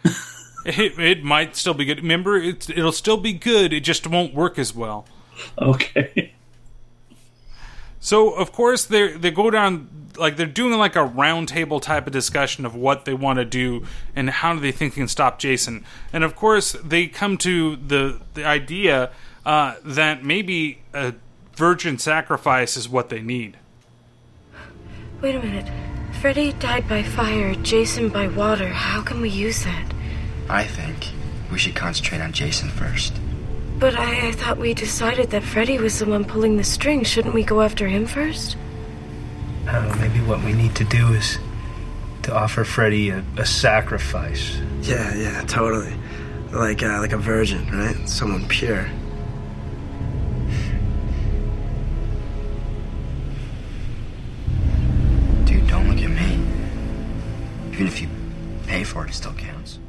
It, 0.64 1.00
it 1.00 1.24
might 1.24 1.56
still 1.56 1.74
be 1.74 1.86
good. 1.86 2.02
Remember, 2.02 2.38
it's, 2.38 2.70
it'll 2.70 2.92
still 2.92 3.18
be 3.18 3.34
good. 3.34 3.74
It 3.74 3.80
just 3.80 4.06
won't 4.06 4.36
work 4.36 4.60
as 4.60 4.76
well. 4.76 5.08
Okay. 5.58 6.34
So 8.02 8.32
of 8.32 8.52
course 8.52 8.84
they 8.84 9.14
they 9.14 9.32
go 9.32 9.50
down 9.50 9.88
like 10.18 10.36
they're 10.36 10.46
doing 10.46 10.78
like 10.78 10.96
a 10.96 11.08
roundtable 11.08 11.82
type 11.82 12.08
of 12.08 12.12
discussion 12.12 12.66
of 12.66 12.76
what 12.76 13.06
they 13.06 13.14
want 13.14 13.38
to 13.38 13.46
do 13.46 13.86
and 14.16 14.30
how 14.30 14.54
do 14.54 14.60
they 14.60 14.72
think 14.72 14.96
they 14.96 15.02
can 15.02 15.08
stop 15.08 15.40
Jason. 15.40 15.86
And 16.12 16.24
of 16.24 16.36
course 16.36 16.74
they 16.84 17.08
come 17.08 17.38
to 17.38 17.76
the 17.78 18.20
the 18.34 18.44
idea 18.44 19.12
uh, 19.46 19.76
that 19.86 20.26
maybe 20.26 20.82
a 20.94 21.14
virgin 21.56 22.00
sacrifice 22.00 22.76
is 22.76 22.90
what 22.90 23.10
they 23.10 23.22
need. 23.22 23.58
Wait 25.22 25.36
a 25.36 25.40
minute. 25.40 25.70
Freddy 26.20 26.54
died 26.54 26.90
by 26.90 27.04
fire, 27.04 27.54
Jason 27.56 28.10
by 28.10 28.28
water. 28.28 28.70
How 28.70 29.02
can 29.02 29.22
we 29.22 29.30
use 29.30 29.64
that? 29.64 29.94
I 30.50 30.66
think 30.66 31.10
we 31.52 31.60
should 31.60 31.76
concentrate 31.76 32.22
on 32.22 32.34
Jason 32.34 32.70
first. 32.70 33.14
But 33.82 33.98
I, 33.98 34.28
I 34.28 34.32
thought 34.34 34.60
we 34.60 34.76
decided 34.76 35.32
that 35.32 35.42
Freddy 35.42 35.80
was 35.80 35.98
the 35.98 36.06
one 36.06 36.24
pulling 36.24 36.56
the 36.56 36.64
string. 36.64 37.04
Shouldn't 37.04 37.34
we 37.34 37.44
go 37.44 37.62
after 37.62 37.88
him 37.88 38.06
first? 38.06 38.56
Uh, 39.68 39.98
maybe 40.00 40.20
what 40.20 40.44
we 40.44 40.54
need 40.54 40.76
to 40.76 40.84
do 40.84 41.08
is 41.14 41.40
to 42.22 42.32
offer 42.32 42.64
Freddy 42.64 43.10
a, 43.10 43.26
a 43.38 43.46
sacrifice. 43.46 44.56
Yeah, 44.84 45.16
yeah, 45.16 45.42
totally. 45.48 45.96
Like 46.52 46.84
uh, 46.84 47.00
like 47.00 47.12
a 47.12 47.18
virgin, 47.18 47.68
right? 47.72 48.08
Someone 48.08 48.48
pure. 48.48 48.88
Dude, 55.46 55.68
don't 55.68 55.90
look 55.90 56.04
at 56.04 56.12
me. 56.12 56.40
Even 57.74 57.88
if 57.88 58.00
you 58.00 58.08
pay 58.68 58.84
for 58.84 59.06
it, 59.06 59.10
it 59.10 59.14
still 59.14 59.34
counts. 59.34 59.81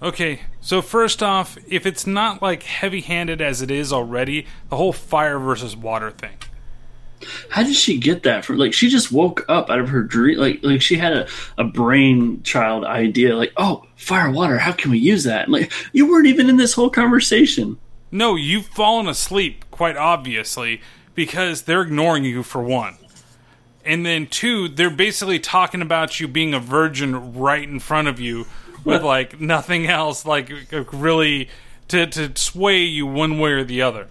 Okay, 0.00 0.40
so 0.60 0.80
first 0.80 1.22
off, 1.22 1.58
if 1.68 1.84
it's 1.84 2.06
not 2.06 2.40
like 2.40 2.62
heavy-handed 2.62 3.40
as 3.40 3.62
it 3.62 3.70
is 3.70 3.92
already, 3.92 4.46
the 4.70 4.76
whole 4.76 4.92
fire 4.92 5.38
versus 5.38 5.76
water 5.76 6.10
thing. 6.12 6.36
How 7.50 7.64
did 7.64 7.74
she 7.74 7.98
get 7.98 8.22
that 8.22 8.44
from? 8.44 8.58
Like 8.58 8.72
she 8.72 8.88
just 8.88 9.10
woke 9.10 9.44
up 9.48 9.70
out 9.70 9.80
of 9.80 9.88
her 9.88 10.02
dream. 10.02 10.38
Like 10.38 10.60
like 10.62 10.80
she 10.80 10.96
had 10.96 11.12
a, 11.12 11.28
a 11.56 11.64
brainchild 11.64 12.84
idea. 12.84 13.34
Like 13.34 13.52
oh, 13.56 13.86
fire 13.96 14.30
water. 14.30 14.56
How 14.58 14.70
can 14.70 14.92
we 14.92 14.98
use 14.98 15.24
that? 15.24 15.44
And 15.44 15.52
Like 15.52 15.72
you 15.92 16.08
weren't 16.08 16.28
even 16.28 16.48
in 16.48 16.58
this 16.58 16.74
whole 16.74 16.90
conversation. 16.90 17.76
No, 18.12 18.36
you've 18.36 18.66
fallen 18.66 19.08
asleep, 19.08 19.64
quite 19.72 19.96
obviously, 19.96 20.80
because 21.16 21.62
they're 21.62 21.82
ignoring 21.82 22.24
you 22.24 22.44
for 22.44 22.62
one. 22.62 22.96
And 23.84 24.06
then 24.06 24.26
two, 24.26 24.68
they're 24.68 24.88
basically 24.88 25.40
talking 25.40 25.82
about 25.82 26.20
you 26.20 26.28
being 26.28 26.54
a 26.54 26.60
virgin 26.60 27.34
right 27.34 27.68
in 27.68 27.80
front 27.80 28.06
of 28.06 28.20
you 28.20 28.46
with 28.88 29.02
like 29.02 29.40
nothing 29.40 29.86
else 29.86 30.24
like 30.24 30.50
really 30.92 31.48
to 31.88 32.06
to 32.06 32.36
sway 32.36 32.82
you 32.82 33.06
one 33.06 33.38
way 33.38 33.52
or 33.52 33.64
the 33.64 33.82
other. 33.82 34.08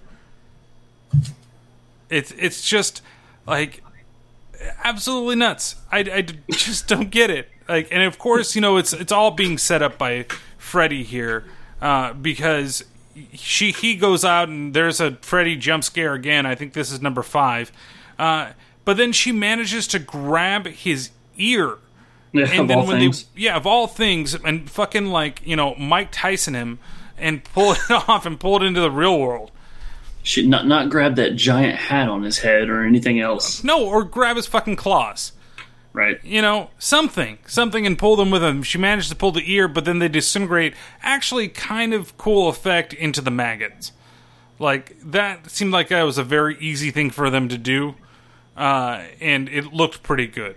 It's 2.10 2.32
it's 2.38 2.68
just 2.68 3.02
like 3.46 3.84
absolutely 4.84 5.36
nuts. 5.36 5.76
I, 5.92 6.00
I 6.00 6.22
just 6.52 6.88
don't 6.88 7.10
get 7.10 7.30
it. 7.30 7.50
Like, 7.68 7.90
and 7.92 8.04
of 8.04 8.18
course, 8.18 8.56
you 8.56 8.62
know, 8.62 8.78
it's 8.78 8.94
it's 8.94 9.12
all 9.12 9.32
being 9.32 9.58
set 9.58 9.82
up 9.82 9.98
by 9.98 10.26
Freddy 10.58 11.04
here 11.04 11.44
uh, 11.82 12.14
because 12.14 12.84
she 13.34 13.72
he 13.72 13.96
goes 13.96 14.24
out 14.24 14.48
and 14.50 14.74
there's 14.74 15.00
a 15.00 15.12
Freddy 15.18 15.56
jump 15.56 15.84
scare 15.84 16.14
again. 16.14 16.46
I 16.46 16.56
think 16.56 16.74
this 16.74 16.92
is 16.92 17.02
number 17.02 17.24
five. 17.24 17.72
Uh, 18.18 18.52
but 18.86 18.98
then 18.98 19.12
she 19.12 19.32
manages 19.32 19.88
to 19.88 20.00
grab 20.00 20.66
his 20.66 21.10
ear. 21.38 21.78
Yeah, 22.34 22.46
and 22.52 22.60
of 22.62 22.68
then 22.68 22.78
all 22.80 22.88
when 22.88 23.00
things. 23.00 23.24
they 23.24 23.42
yeah 23.42 23.56
of 23.56 23.66
all 23.66 23.88
things 23.88 24.34
and 24.36 24.70
fucking 24.70 25.08
like 25.08 25.42
you 25.46 25.56
know 25.56 25.76
Mike 25.76 26.10
Tyson 26.12 26.54
him 26.54 26.80
and 27.18 27.44
pull 27.44 27.72
it 27.74 27.80
off 27.90 28.26
and 28.26 28.40
pull 28.40 28.62
it 28.62 28.66
into 28.66 28.82
the 28.82 28.92
real 28.92 29.20
world. 29.20 29.52
Should 30.24 30.48
not 30.48 30.68
not 30.68 30.90
grab 30.90 31.16
that 31.16 31.36
giant 31.36 31.78
hat 31.78 32.10
on 32.10 32.24
his 32.24 32.40
head 32.40 32.70
or 32.70 32.84
anything 32.84 33.20
else. 33.20 33.64
No, 33.64 33.86
or 33.86 34.04
grab 34.04 34.36
his 34.36 34.46
fucking 34.46 34.76
claws. 34.76 35.32
Right. 35.94 36.24
You 36.24 36.44
know, 36.44 36.70
something. 36.78 37.40
Something 37.48 37.88
and 37.88 37.98
pull 37.98 38.16
them 38.18 38.30
with 38.30 38.44
him. 38.44 38.62
She 38.62 38.78
managed 38.78 39.10
to 39.10 39.16
pull 39.16 39.32
the 39.32 39.52
ear, 39.52 39.68
but 39.68 39.84
then 39.84 39.98
they 39.98 40.08
disintegrate. 40.08 40.76
Actually, 41.02 41.48
kind 41.48 41.92
of 41.92 42.16
cool 42.20 42.50
effect 42.50 42.94
into 42.94 43.20
the 43.20 43.32
maggots. 43.32 43.94
Like, 44.60 44.96
that 45.04 45.50
seemed 45.50 45.72
like 45.72 45.88
that 45.88 46.04
was 46.04 46.20
a 46.20 46.24
very 46.24 46.56
easy 46.60 46.92
thing 46.92 47.10
for 47.10 47.32
them 47.32 47.50
to 47.50 47.58
do. 47.58 47.96
Uh, 48.56 49.06
and 49.20 49.50
it 49.50 49.74
looked 49.74 50.04
pretty 50.04 50.28
good. 50.28 50.56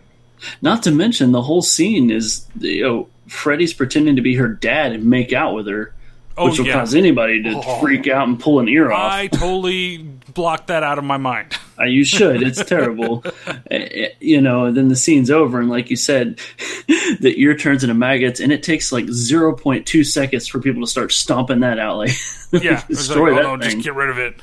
Not 0.62 0.83
to 0.85 0.91
mention 0.91 1.33
the 1.33 1.43
whole 1.43 1.62
scene 1.62 2.11
is 2.11 2.47
you 2.59 2.83
know 2.83 3.09
Freddy's 3.29 3.73
pretending 3.75 4.17
to 4.17 4.23
be 4.23 4.35
her 4.37 4.49
dad 4.49 4.93
and 4.93 5.05
make 5.05 5.33
out 5.33 5.55
with 5.55 5.67
her, 5.67 5.95
Oh, 6.37 6.47
which 6.49 6.59
will 6.59 6.67
yeah. 6.67 6.75
cause 6.75 6.95
anybody 6.95 7.43
to 7.43 7.55
Oh. 7.57 7.81
freak 7.81 8.07
out 8.09 8.27
and 8.29 8.39
pull 8.41 8.61
an 8.61 8.69
ear 8.69 8.91
off. 8.93 9.12
I 9.12 9.27
totally 9.27 9.99
blocked 10.33 10.69
that 10.69 10.83
out 10.83 10.97
of 10.99 11.05
my 11.05 11.17
mind. 11.19 11.57
Uh, 11.79 11.85
you 11.85 12.05
should. 12.05 12.43
It's 12.43 12.62
terrible. 12.65 13.25
Uh, 13.71 13.79
you 14.21 14.41
know, 14.41 14.65
and 14.67 14.77
then 14.77 14.89
the 14.89 14.97
scene's 14.97 15.31
over, 15.31 15.61
and 15.61 15.71
like 15.71 15.91
you 15.91 15.97
said, 15.97 16.41
the 17.21 17.33
ear 17.37 17.55
turns 17.57 17.85
into 17.85 17.95
maggots, 17.95 18.41
and 18.41 18.51
it 18.53 18.62
takes 18.65 18.91
like 18.91 19.05
0.2 19.07 20.05
seconds 20.05 20.47
for 20.49 20.59
people 20.61 20.83
to 20.83 20.87
start 20.91 21.12
stomping 21.12 21.61
that 21.61 21.79
out. 21.79 21.97
Like, 22.53 22.65
yeah, 22.65 22.85
destroy 22.89 23.31
like, 23.33 23.43
that 23.43 23.49
oh 23.49 23.55
no, 23.57 23.62
thing. 23.62 23.71
just 23.77 23.85
get 23.85 23.95
rid 23.95 24.11
of 24.11 24.19
it. 24.19 24.41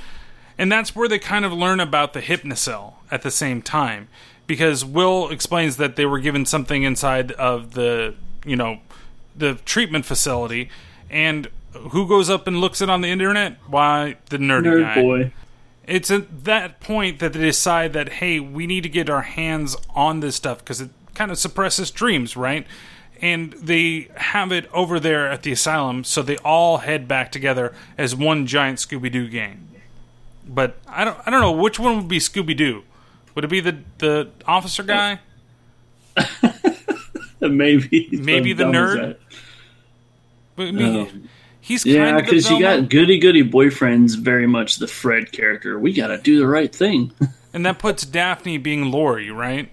And 0.58 0.72
that's 0.72 0.96
where 0.96 1.10
they 1.10 1.20
kind 1.20 1.44
of 1.44 1.52
learn 1.52 1.82
about 1.82 2.14
the 2.14 2.22
Hypnocil 2.22 2.94
at 3.12 3.22
the 3.22 3.32
same 3.32 3.62
time, 3.62 4.08
because 4.48 4.84
Will 4.84 5.30
explains 5.30 5.78
that 5.78 5.96
they 5.96 6.06
were 6.06 6.20
given 6.20 6.46
something 6.46 6.84
inside 6.84 7.32
of 7.34 7.74
the, 7.74 8.16
you 8.46 8.56
know, 8.56 8.80
the 9.36 9.56
treatment 9.66 10.06
facility, 10.06 10.70
and 11.10 11.48
who 11.74 12.08
goes 12.08 12.30
up 12.30 12.48
and 12.48 12.60
looks 12.60 12.82
it 12.82 12.90
on 12.90 13.02
the 13.02 13.10
internet? 13.10 13.58
Why 13.68 14.18
the 14.30 14.38
nerdy 14.38 14.66
Nerd 14.66 14.82
guy. 14.82 15.02
boy. 15.02 15.32
It's 15.86 16.12
at 16.12 16.44
that 16.46 16.80
point 16.80 17.20
that 17.20 17.34
they 17.34 17.40
decide 17.40 17.94
that 17.94 18.14
hey, 18.14 18.40
we 18.40 18.68
need 18.68 18.82
to 18.82 18.90
get 18.90 19.10
our 19.10 19.22
hands 19.22 19.76
on 19.96 20.22
this 20.22 20.36
stuff 20.36 20.60
because 20.60 20.82
it 20.82 20.90
kind 21.14 21.32
of 21.32 21.38
suppresses 21.38 21.92
dreams, 21.92 22.36
right? 22.36 22.66
and 23.22 23.54
they 23.54 24.10
have 24.16 24.52
it 24.52 24.70
over 24.74 25.00
there 25.00 25.28
at 25.28 25.44
the 25.44 25.52
asylum, 25.52 26.04
so 26.04 26.22
they 26.22 26.38
all 26.38 26.80
head 26.80 27.08
back 27.08 27.32
together 27.32 27.74
as 27.98 28.16
one 28.16 28.46
giant 28.46 28.80
Scooby 28.80 29.12
Doo 29.12 29.28
gang. 29.28 29.68
But 30.48 30.78
I 30.88 31.04
don't, 31.04 31.18
I 31.26 31.30
don't 31.30 31.42
know 31.42 31.52
which 31.52 31.80
one 31.80 31.98
would 31.98 32.08
be 32.08 32.20
Scooby 32.20 32.56
Doo. 32.56 32.84
Would 33.38 33.44
it 33.44 33.50
be 33.50 33.60
the 33.60 33.78
the 34.00 34.30
officer 34.48 34.82
guy? 34.82 35.20
maybe 37.40 38.10
Maybe 38.12 38.54
the 38.54 38.66
How 38.66 38.72
dumb 38.72 38.84
is 38.84 38.96
nerd? 38.96 39.16
But 40.56 40.68
I 40.70 40.72
mean, 40.72 40.96
Oh. 40.96 41.28
he's 41.62 41.86
yeah, 41.86 42.06
kind 42.06 42.18
of 42.18 42.26
because 42.26 42.50
you 42.50 42.60
got 42.60 42.90
goody 42.90 43.20
goody 43.20 43.44
boyfriend's 43.44 44.16
very 44.16 44.48
much 44.48 44.78
the 44.78 44.88
Fred 44.88 45.32
character. 45.32 45.78
We 45.78 45.94
got 45.94 46.08
to 46.08 46.18
do 46.18 46.40
the 46.40 46.48
right 46.48 46.76
thing. 46.76 47.12
and 47.54 47.64
that 47.64 47.78
puts 47.78 48.08
Daphne 48.08 48.58
being 48.58 48.90
Lori, 48.90 49.30
right? 49.30 49.70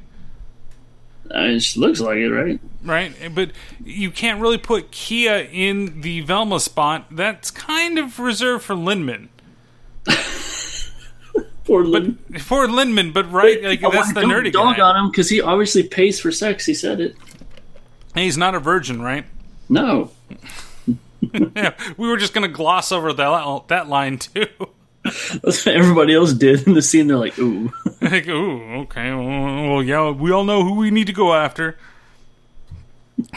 I 1.35 1.47
mean, 1.49 1.61
she 1.61 1.81
looks 1.81 2.01
like 2.01 2.19
it, 2.19 2.29
right? 2.29 2.61
Right, 2.83 3.15
but 3.35 3.53
you 3.83 4.11
can't 4.11 4.43
really 4.43 4.59
put 4.59 4.91
Kia 4.91 5.49
in 5.51 6.03
the 6.03 6.21
Velma 6.21 6.61
spot. 6.61 7.07
That's 7.11 7.51
kind 7.51 7.99
of 7.99 8.19
reserved 8.19 8.63
for 8.65 8.75
Lindman. 8.75 9.31
Poor 11.75 11.85
Lin- 11.85 12.19
For 12.39 12.69
Lindman, 12.69 13.13
but 13.13 13.33
right, 13.33 13.61
like 13.65 13.83
Oh, 13.83 13.91
that's 13.91 14.13
the 14.13 14.21
don't 14.21 14.31
nerdy 14.31 14.53
dog 14.53 14.77
guy. 14.77 14.83
on 14.83 14.97
him 14.97 15.11
because 15.11 15.29
he 15.29 15.41
obviously 15.41 15.83
pays 15.83 16.21
for 16.21 16.31
sex. 16.31 16.65
He 16.67 16.73
said 16.73 17.01
it. 17.01 17.17
He's 18.15 18.39
not 18.39 18.55
a 18.55 18.61
virgin, 18.61 19.03
right? 19.03 19.25
No. 19.69 20.13
yeah, 21.57 21.73
we 21.97 22.07
were 22.07 22.17
just 22.17 22.33
gonna 22.33 22.47
gloss 22.47 22.93
over 22.93 23.13
that 23.13 23.65
that 23.67 23.89
line 23.89 24.19
too. 24.19 24.47
That's 25.03 25.67
what 25.67 25.75
everybody 25.75 26.15
else 26.15 26.33
did 26.33 26.65
in 26.69 26.75
the 26.75 26.81
scene. 26.83 27.09
They're 27.09 27.17
like, 27.17 27.37
ooh. 27.41 27.73
like, 28.01 28.29
ooh, 28.29 28.83
okay, 28.83 29.11
well, 29.13 29.69
well, 29.73 29.83
yeah, 29.83 30.11
we 30.11 30.31
all 30.31 30.45
know 30.45 30.63
who 30.63 30.75
we 30.75 30.93
need 30.93 31.09
to 31.09 31.13
go 31.13 31.35
after. 31.35 31.77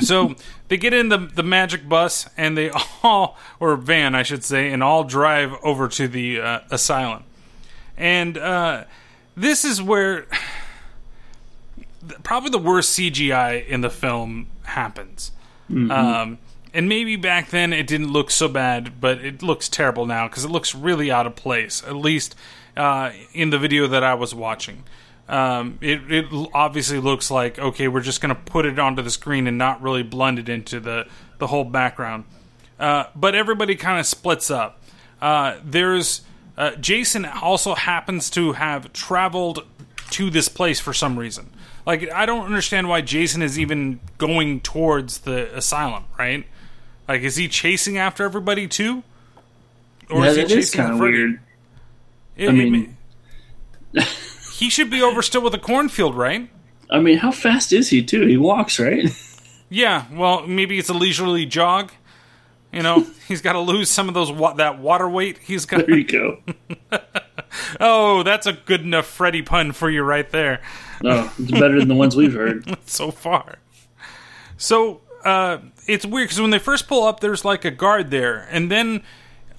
So 0.01 0.35
they 0.68 0.77
get 0.77 0.93
in 0.93 1.09
the 1.09 1.18
the 1.18 1.41
magic 1.43 1.89
bus 1.89 2.30
and 2.38 2.55
they 2.55 2.69
all, 3.03 3.35
or 3.59 3.76
van, 3.77 4.14
I 4.14 4.22
should 4.22 4.43
say, 4.43 4.72
and 4.72 4.84
all 4.84 5.03
drive 5.03 5.53
over 5.64 5.88
to 5.88 6.07
the 6.07 6.39
uh, 6.39 6.59
asylum. 6.69 7.23
And 7.97 8.37
uh, 8.37 8.83
this 9.35 9.65
is 9.65 9.81
where 9.81 10.25
probably 12.23 12.49
the 12.49 12.57
worst 12.57 12.97
CGI 12.97 13.65
in 13.67 13.81
the 13.81 13.89
film 13.89 14.47
happens. 14.63 15.31
Mhm. 15.69 15.91
Um, 15.91 16.37
and 16.73 16.87
maybe 16.87 17.15
back 17.15 17.49
then 17.49 17.73
it 17.73 17.87
didn't 17.87 18.11
look 18.11 18.29
so 18.29 18.47
bad, 18.47 19.01
but 19.01 19.19
it 19.23 19.41
looks 19.41 19.67
terrible 19.67 20.05
now 20.05 20.27
because 20.27 20.45
it 20.45 20.51
looks 20.51 20.75
really 20.75 21.09
out 21.09 21.25
of 21.25 21.35
place. 21.35 21.83
At 21.85 21.95
least 21.95 22.35
uh, 22.75 23.11
in 23.33 23.49
the 23.49 23.57
video 23.57 23.87
that 23.87 24.03
I 24.03 24.13
was 24.13 24.35
watching, 24.35 24.83
um, 25.27 25.79
it 25.81 26.01
it 26.11 26.25
obviously 26.53 26.99
looks 26.99 27.31
like 27.31 27.57
okay, 27.57 27.87
we're 27.87 28.01
just 28.01 28.21
going 28.21 28.33
to 28.35 28.39
put 28.41 28.65
it 28.65 28.77
onto 28.79 29.01
the 29.01 29.09
screen 29.09 29.47
and 29.47 29.57
not 29.57 29.81
really 29.81 30.03
blend 30.03 30.39
it 30.39 30.49
into 30.49 30.79
the 30.79 31.07
the 31.39 31.47
whole 31.47 31.63
background. 31.63 32.25
Uh, 32.79 33.05
but 33.15 33.33
everybody 33.33 33.75
kind 33.75 33.99
of 33.99 34.05
splits 34.05 34.51
up. 34.51 34.79
Uh, 35.19 35.55
there's 35.63 36.21
uh, 36.57 36.71
Jason 36.75 37.25
also 37.25 37.75
happens 37.75 38.29
to 38.31 38.53
have 38.53 38.91
traveled 38.93 39.65
to 40.11 40.29
this 40.29 40.49
place 40.49 40.79
for 40.79 40.93
some 40.93 41.17
reason. 41.19 41.49
Like 41.85 42.11
I 42.11 42.25
don't 42.25 42.45
understand 42.45 42.89
why 42.89 43.01
Jason 43.01 43.41
is 43.41 43.57
even 43.59 43.99
going 44.17 44.59
towards 44.61 45.19
the 45.19 45.55
asylum, 45.55 46.05
right? 46.17 46.45
Like 47.07 47.21
is 47.21 47.35
he 47.35 47.47
chasing 47.47 47.97
after 47.97 48.23
everybody 48.23 48.67
too? 48.67 49.03
yeah, 50.09 50.25
is 50.25 50.35
he 50.38 50.45
chasing 50.45 50.81
kind 50.81 50.93
of 50.93 50.99
weird. 50.99 51.39
It- 52.35 52.47
I 52.47 52.51
it 52.51 52.53
mean, 52.53 52.97
ma- 53.93 54.01
he 54.53 54.69
should 54.69 54.89
be 54.89 55.01
over 55.01 55.21
still 55.21 55.41
with 55.41 55.53
the 55.53 55.59
cornfield, 55.59 56.15
right? 56.15 56.49
I 56.89 56.99
mean, 56.99 57.17
how 57.17 57.31
fast 57.31 57.73
is 57.73 57.89
he 57.89 58.01
too? 58.03 58.25
He 58.25 58.38
walks, 58.38 58.79
right? 58.79 59.05
Yeah, 59.69 60.05
well, 60.13 60.47
maybe 60.47 60.79
it's 60.79 60.88
a 60.88 60.93
leisurely 60.93 61.45
jog. 61.45 61.91
You 62.72 62.84
know, 62.84 63.06
he's 63.27 63.41
got 63.41 63.53
to 63.53 63.60
lose 63.60 63.89
some 63.89 64.07
of 64.07 64.14
those 64.14 64.31
wa- 64.31 64.53
that 64.53 64.80
water 64.80 65.10
weight. 65.10 65.39
He's 65.39 65.65
got. 65.65 65.85
There 65.85 65.98
you 65.98 66.03
go. 66.03 66.41
oh, 67.80 68.23
that's 68.23 68.45
a 68.45 68.53
good 68.53 68.81
enough 68.81 69.06
Freddy 69.06 69.41
pun 69.41 69.72
for 69.72 69.89
you 69.89 70.03
right 70.03 70.30
there. 70.30 70.61
No, 71.02 71.30
it's 71.38 71.52
better 71.52 71.80
than 71.80 71.88
the 71.88 71.95
ones 71.95 72.15
we've 72.15 72.34
heard. 72.34 72.77
so 72.85 73.11
far. 73.11 73.60
So 74.57 75.02
uh, 75.23 75.60
it's 75.88 76.06
weird 76.06 76.27
because 76.27 76.41
when 76.41 76.49
they 76.49 76.60
first 76.60 76.88
pull 76.88 77.03
up, 77.03 77.19
there's 77.19 77.45
like 77.45 77.65
a 77.65 77.72
guard 77.72 78.11
there, 78.11 78.48
and 78.52 78.72
then 78.72 79.03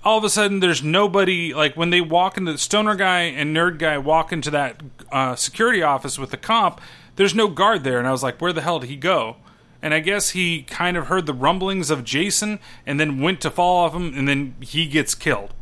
all 0.05 0.19
of 0.19 0.25
a 0.25 0.31
sudden 0.31 0.61
there's 0.61 0.83
nobody. 0.83 1.55
Like 1.55 1.77
when 1.77 1.91
they 1.91 2.01
walk 2.01 2.37
into 2.37 2.53
the 2.53 2.59
stoner 2.59 2.95
guy 2.95 3.21
and 3.23 3.57
nerd 3.57 3.79
guy 3.79 3.99
walk 3.99 4.33
into 4.33 4.51
that 4.51 4.83
uh, 5.11 5.37
security 5.37 5.83
office 5.83 6.19
with 6.19 6.31
the 6.31 6.37
cop, 6.37 6.81
there's 7.17 7.35
no 7.35 7.49
guard 7.49 7.85
there, 7.85 7.99
and 7.99 8.07
I 8.07 8.13
was 8.13 8.23
like, 8.23 8.41
where 8.41 8.53
the 8.53 8.63
hell 8.63 8.79
did 8.79 8.91
he 8.91 8.97
go? 8.97 9.37
And 9.81 9.95
I 9.95 10.01
guess 10.01 10.31
he 10.31 10.63
kind 10.63 10.97
of 10.97 11.07
heard 11.07 11.27
the 11.27 11.35
rumblings 11.35 11.91
of 11.91 12.05
Jason 12.05 12.59
and 12.85 12.99
then 12.99 13.21
went 13.21 13.41
to 13.43 13.51
fall 13.51 13.85
off 13.85 13.95
him, 13.95 14.13
and 14.17 14.27
then 14.27 14.57
he 14.61 14.87
gets 14.87 15.15
killed. 15.15 15.55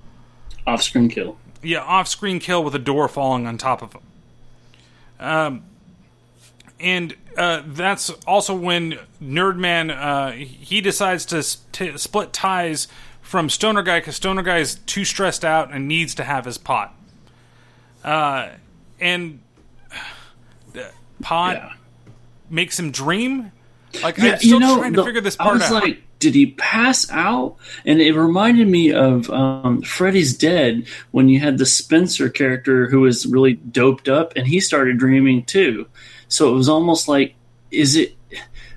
Off 0.66 0.82
screen 0.82 1.09
kill. 1.09 1.36
Yeah, 1.62 1.80
off 1.80 2.09
screen 2.09 2.38
kill 2.38 2.64
with 2.64 2.74
a 2.74 2.78
door 2.78 3.09
falling 3.09 3.47
on 3.47 3.59
top 3.59 3.82
of 3.82 3.93
him. 3.93 4.02
Um, 5.18 5.64
and 6.78 7.14
uh, 7.36 7.62
that's 7.66 8.10
also 8.26 8.55
when 8.55 8.98
Nerdman 9.22 9.90
uh, 9.90 10.32
he 10.32 10.80
decides 10.80 11.24
to 11.26 11.43
split 11.43 12.32
ties 12.32 12.88
from 13.22 13.51
Stoner 13.51 13.82
Guy 13.82 14.01
because 14.01 14.16
Stoner 14.16 14.43
Guy 14.43 14.59
is 14.59 14.76
too 14.86 15.05
stressed 15.05 15.44
out 15.44 15.72
and 15.72 15.88
needs 15.88 16.14
to 16.14 16.24
have 16.24 16.44
his 16.44 16.59
pot. 16.59 16.94
Uh, 18.05 18.51
and 19.01 19.40
pot 21.22 21.72
makes 22.48 22.78
him 22.78 22.90
dream. 22.90 23.52
Like 24.02 24.18
I'm 24.20 24.39
still 24.39 24.60
trying 24.60 24.93
to 24.93 25.01
the- 25.01 25.05
figure 25.05 25.20
this 25.20 25.36
I 25.39 25.44
part 25.44 25.55
was 25.55 25.62
out. 25.64 25.73
like, 25.82 26.02
did 26.18 26.35
he 26.35 26.47
pass 26.52 27.10
out? 27.10 27.56
And 27.85 28.01
it 28.01 28.14
reminded 28.14 28.66
me 28.68 28.93
of 28.93 29.28
um, 29.31 29.82
Freddy's 29.82 30.36
Dead 30.36 30.86
when 31.10 31.28
you 31.28 31.40
had 31.40 31.59
the 31.59 31.66
Spencer 31.66 32.28
character 32.31 32.89
who 32.89 33.01
was 33.01 33.27
really 33.27 33.55
doped 33.55 34.09
up, 34.09 34.32
and 34.36 34.47
he 34.47 34.60
started 34.60 34.98
dreaming 34.98 35.44
too. 35.44 35.86
So 36.28 36.51
it 36.52 36.55
was 36.56 36.68
almost 36.68 37.06
like, 37.09 37.35
is 37.70 37.97
it? 37.97 38.14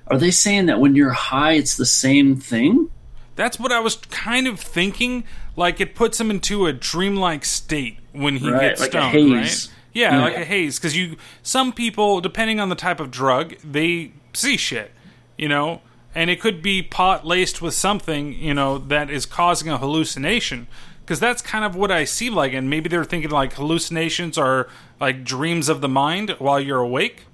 Are 0.08 0.18
they 0.18 0.32
saying 0.32 0.66
that 0.68 0.80
when 0.80 0.96
you're 0.96 1.12
high, 1.12 1.54
it's 1.54 1.78
the 1.78 1.86
same 1.86 2.36
thing? 2.36 2.90
That's 3.36 3.58
what 3.60 3.72
I 3.72 3.80
was 3.80 3.96
kind 3.96 4.48
of 4.48 4.60
thinking. 4.60 5.24
Like 5.56 5.80
it 5.80 5.96
puts 5.96 6.20
him 6.20 6.30
into 6.32 6.66
a 6.66 6.74
dreamlike 6.74 7.46
state 7.46 7.98
when 8.12 8.36
he 8.38 8.50
Right, 8.50 8.62
gets 8.62 8.82
like 8.82 8.90
a 8.96 9.10
stoned, 9.10 9.14
haze. 9.14 9.68
right? 9.68 9.76
Yeah, 9.94 10.16
Yeah. 10.18 10.22
like 10.24 10.36
a 10.38 10.46
haze. 10.46 10.78
Because 10.78 10.98
you, 10.98 11.16
some 11.44 11.72
people, 11.72 12.22
depending 12.22 12.60
on 12.60 12.70
the 12.70 12.76
type 12.76 13.00
of 13.00 13.12
drug, 13.12 13.56
they 13.64 14.12
see 14.34 14.58
shit, 14.58 14.92
you 15.40 15.48
know, 15.48 15.82
and 16.14 16.30
it 16.30 16.40
could 16.42 16.62
be 16.62 16.82
pot 16.84 17.26
laced 17.26 17.62
with 17.62 17.74
something, 17.74 18.34
you 18.34 18.54
know, 18.54 18.78
that 18.78 19.10
is 19.10 19.26
causing 19.26 19.70
a 19.70 19.78
hallucination. 19.78 20.68
Because 21.02 21.20
that's 21.20 21.42
kind 21.42 21.66
of 21.66 21.76
what 21.76 21.90
I 21.92 22.04
see 22.04 22.30
like, 22.30 22.54
and 22.54 22.70
maybe 22.70 22.88
they're 22.90 23.04
thinking 23.04 23.32
like 23.32 23.54
hallucinations 23.54 24.38
are 24.38 24.68
like 25.00 25.24
dreams 25.24 25.68
of 25.70 25.82
the 25.82 25.88
mind 25.90 26.36
while 26.38 26.60
you're 26.60 26.82
awake. 26.82 27.26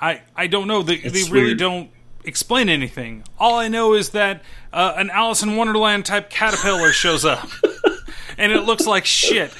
I 0.00 0.22
I 0.34 0.48
don't 0.48 0.66
know. 0.66 0.82
They 0.82 0.94
It's 0.94 1.12
they 1.26 1.30
really 1.30 1.48
weird. 1.48 1.58
don't 1.58 1.90
explain 2.24 2.68
anything. 2.68 3.22
All 3.38 3.56
I 3.56 3.68
know 3.68 3.94
is 3.94 4.10
that 4.10 4.42
uh, 4.72 4.94
an 4.96 5.10
Alice 5.10 5.42
in 5.44 5.54
Wonderland 5.56 6.06
type 6.06 6.28
caterpillar 6.30 6.90
shows 6.92 7.24
up, 7.24 7.48
and 8.38 8.50
it 8.52 8.62
looks 8.62 8.86
like 8.86 9.04
shit. 9.04 9.52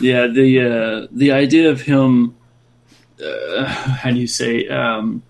yeah, 0.00 0.26
the 0.26 0.60
uh, 0.60 1.06
the 1.10 1.32
idea 1.32 1.70
of 1.70 1.80
him. 1.82 2.34
Uh, 3.24 3.64
how 3.64 4.10
do 4.10 4.18
you 4.18 4.26
say? 4.26 4.68
Um, 4.68 5.22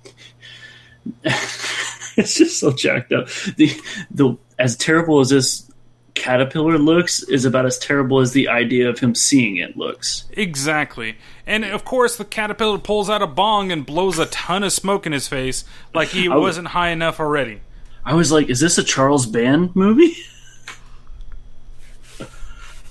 it's 1.25 2.35
just 2.35 2.59
so 2.61 2.73
jacked 2.73 3.13
up. 3.13 3.29
The 3.57 3.71
the 4.11 4.37
as 4.59 4.77
terrible 4.77 5.21
as 5.21 5.31
this 5.31 5.71
caterpillar 6.15 6.79
looks 6.79 7.23
is 7.25 7.45
about 7.45 7.65
as 7.65 7.79
terrible 7.79 8.19
as 8.19 8.33
the 8.33 8.49
idea 8.49 8.89
of 8.89 8.99
him 8.99 9.15
seeing 9.15 9.57
it 9.57 9.77
looks. 9.77 10.25
Exactly. 10.33 11.17
And 11.47 11.65
of 11.65 11.85
course, 11.85 12.17
the 12.17 12.25
caterpillar 12.25 12.79
pulls 12.79 13.09
out 13.09 13.23
a 13.23 13.27
bong 13.27 13.71
and 13.71 13.87
blows 13.87 14.19
a 14.19 14.27
ton 14.27 14.65
of 14.65 14.73
smoke 14.73 15.07
in 15.07 15.13
his 15.13 15.29
face, 15.29 15.65
like 15.95 16.09
he 16.09 16.29
Oh. 16.33 16.41
wasn't 16.41 16.69
high 16.69 16.89
enough 16.91 17.21
already. 17.21 17.61
I 18.05 18.15
was 18.15 18.33
like, 18.33 18.49
is 18.49 18.59
this 18.61 18.79
a 18.79 18.83
Charles 18.85 19.27
Band 19.27 19.77
movie? 19.77 20.17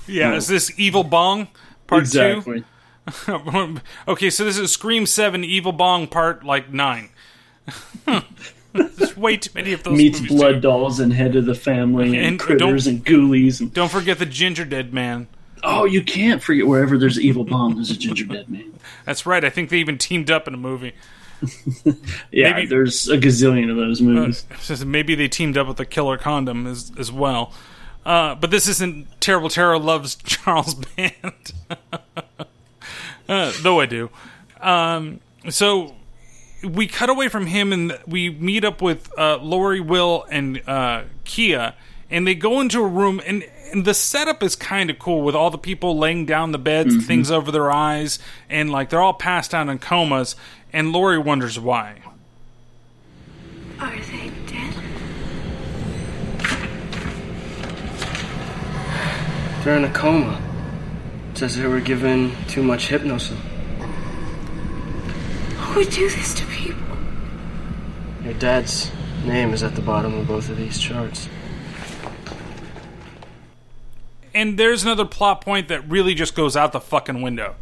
Yeah, 0.08 0.30
No. 0.30 0.36
is 0.38 0.48
this 0.48 0.72
Evil 0.80 1.04
Bong 1.04 1.50
Part 1.86 2.02
Exactly. 2.04 2.64
Two? 3.26 3.80
okay, 4.08 4.30
so 4.30 4.46
this 4.46 4.58
is 4.58 4.72
Scream 4.72 5.06
Seven, 5.06 5.44
Evil 5.44 5.74
Bong 5.74 6.08
Part 6.08 6.46
like 6.46 6.72
nine. 6.72 7.10
There's 8.74 9.18
way 9.18 9.38
too 9.38 9.50
many 9.56 9.74
of 9.74 9.84
those 9.84 9.98
Meets. 9.98 10.20
Blood 10.22 10.62
Dolls 10.62 11.00
and 11.00 11.12
Head 11.12 11.36
of 11.36 11.46
the 11.46 11.56
Family 11.56 12.16
and, 12.18 12.26
And 12.26 12.40
Critters 12.40 12.86
and 12.88 13.04
Ghoulies. 13.06 13.60
And, 13.60 13.74
Don't 13.74 13.92
forget 13.92 14.20
the 14.20 14.26
Ginger 14.26 14.66
Dead 14.66 14.94
Man. 14.94 15.28
oh, 15.64 15.86
you 15.86 16.04
can't 16.04 16.44
forget 16.44 16.68
wherever 16.68 16.98
there's 16.98 17.18
an 17.18 17.24
Evil 17.24 17.44
Bong, 17.44 17.76
there's 17.76 17.90
a 17.90 17.98
ginger 17.98 18.26
dead 18.26 18.48
man. 18.50 18.74
That's 19.06 19.26
right. 19.26 19.44
I 19.44 19.50
think 19.50 19.70
they 19.72 19.78
even 19.78 19.98
teamed 19.98 20.30
up 20.30 20.48
in 20.48 20.54
a 20.54 20.58
movie. 20.58 20.94
Yeah, 22.32 22.54
Maybe- 22.54 22.66
there's 22.68 23.08
a 23.10 23.18
gazillion 23.18 23.70
of 23.72 23.78
those 23.78 24.02
movies. 24.02 24.46
Uh, 24.70 24.86
maybe 24.86 25.14
they 25.16 25.28
teamed 25.28 25.58
up 25.58 25.68
with 25.68 25.78
the 25.78 25.86
Killer 25.86 26.18
Condom 26.18 26.66
as 26.68 26.92
as 26.98 27.12
well. 27.12 27.54
Uh, 28.06 28.36
but 28.36 28.50
this 28.52 28.68
isn't 28.68 29.08
Terrible 29.22 29.50
Terror 29.50 29.78
loves 29.80 30.16
Charles 30.24 30.74
Band, 30.76 31.52
uh, 33.30 33.52
though 33.62 33.80
I 33.80 33.86
do. 33.86 34.10
Um, 34.62 35.20
so 35.50 35.96
we 36.64 36.88
cut 36.88 37.10
away 37.10 37.28
from 37.30 37.46
him 37.48 37.72
and 37.74 37.98
we 38.08 38.30
meet 38.30 38.64
up 38.64 38.82
with 38.82 39.10
uh, 39.18 39.38
Lori, 39.38 39.80
Will, 39.80 40.26
and 40.30 40.62
uh, 40.68 41.04
Kia, 41.24 41.74
and 42.10 42.26
they 42.28 42.36
go 42.36 42.60
into 42.62 42.80
a 42.84 42.88
room 42.88 43.22
and. 43.26 43.44
And 43.70 43.84
the 43.84 43.94
setup 43.94 44.44
is 44.44 44.56
kind 44.56 44.90
of 44.90 44.98
cool 44.98 45.24
with 45.24 45.36
all 45.36 45.50
the 45.50 45.58
people 45.58 45.98
laying 45.98 46.26
down 46.26 46.54
the 46.54 46.58
beds, 46.58 46.96
Mhm. 46.96 47.04
things 47.04 47.30
over 47.30 47.52
their 47.52 47.70
eyes, 47.70 48.18
and 48.50 48.72
like 48.72 48.90
they're 48.90 49.02
all 49.02 49.12
passed 49.14 49.54
out 49.54 49.68
in 49.68 49.78
comas. 49.78 50.38
And 50.72 50.94
Lori 50.94 51.18
wonders 51.20 51.60
why. 51.60 51.96
Are 53.82 53.92
they 53.92 54.32
dead? 54.48 54.74
They're 59.66 59.76
in 59.76 59.84
a 59.84 59.92
coma. 59.92 60.40
It 61.34 61.40
says 61.40 61.58
they 61.58 61.68
were 61.68 61.82
given 61.82 62.32
too 62.48 62.64
much 62.64 62.88
Hypnocil. 62.88 63.36
Who 65.78 65.84
would 65.84 65.94
do 65.94 66.10
this 66.10 66.34
to 66.34 66.46
people? 66.48 66.98
Your 68.24 68.34
dad's 68.34 68.92
name 69.24 69.54
is 69.54 69.62
at 69.62 69.76
the 69.76 69.82
bottom 69.84 70.16
of 70.16 70.28
both 70.28 70.50
of 70.50 70.58
these 70.58 70.80
charts. 70.80 71.30
and 74.34 74.58
there's 74.58 74.84
another 74.84 75.06
plot 75.06 75.42
point 75.42 75.68
that 75.68 75.88
really 75.88 76.16
just 76.16 76.34
goes 76.34 76.58
out 76.58 76.72
the 76.72 76.80
fucking 76.80 77.22
window. 77.22 77.54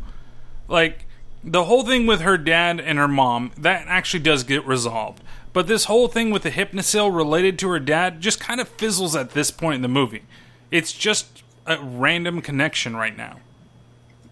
Like 0.70 1.08
the 1.44 1.66
whole 1.66 1.84
thing 1.84 2.08
with 2.08 2.22
her 2.22 2.38
dad 2.38 2.80
and 2.80 2.98
her 2.98 3.10
mom, 3.10 3.52
that 3.58 3.84
actually 3.90 4.22
does 4.22 4.46
get 4.46 4.66
resolved. 4.66 5.22
But 5.52 5.68
this 5.68 5.84
whole 5.84 6.08
thing 6.08 6.32
with 6.32 6.44
the 6.44 6.52
Hypnocil 6.52 7.14
related 7.14 7.60
to 7.60 7.70
her 7.70 7.82
dad 7.82 8.22
just 8.22 8.40
kind 8.40 8.62
of 8.62 8.70
fizzles 8.70 9.18
at 9.18 9.32
this 9.32 9.52
point 9.52 9.76
in 9.76 9.82
the 9.82 9.90
movie. 9.90 10.24
It's 10.72 10.94
just 10.94 11.44
a 11.66 11.78
random 11.84 12.42
connection 12.42 12.96
right 12.96 13.18
now. 13.18 13.40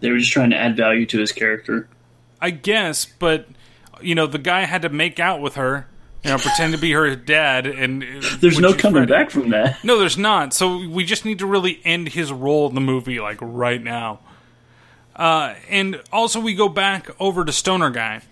They 0.00 0.10
were 0.10 0.16
just 0.16 0.32
trying 0.32 0.50
to 0.50 0.56
add 0.56 0.74
value 0.74 1.04
to 1.04 1.18
his 1.18 1.32
character. 1.32 1.86
I 2.40 2.48
guess, 2.48 3.04
but 3.04 3.46
you 4.04 4.14
know, 4.14 4.26
the 4.26 4.38
guy 4.38 4.62
had 4.64 4.82
to 4.82 4.88
make 4.88 5.18
out 5.18 5.40
with 5.40 5.54
her, 5.56 5.86
you 6.22 6.30
know, 6.30 6.38
pretend 6.38 6.72
to 6.74 6.78
be 6.78 6.92
her 6.92 7.14
dad, 7.16 7.66
and 7.66 8.02
There's 8.40 8.58
no 8.58 8.72
coming 8.74 9.00
ready. 9.00 9.12
back 9.12 9.30
from 9.30 9.50
that. 9.50 9.82
No, 9.84 9.98
there's 9.98 10.16
not. 10.18 10.54
So 10.54 10.86
we 10.88 11.04
just 11.04 11.24
need 11.24 11.38
to 11.40 11.46
really 11.46 11.80
end 11.84 12.08
his 12.10 12.32
role 12.32 12.68
in 12.68 12.74
the 12.74 12.80
movie 12.80 13.20
like 13.20 13.38
right 13.40 13.82
now. 13.82 14.20
Uh, 15.16 15.54
and 15.70 16.02
also, 16.12 16.40
we 16.40 16.54
go 16.54 16.68
back 16.68 17.08
over 17.20 17.44
to 17.44 17.52
Stoner 17.52 17.90
Guy, 17.90 18.22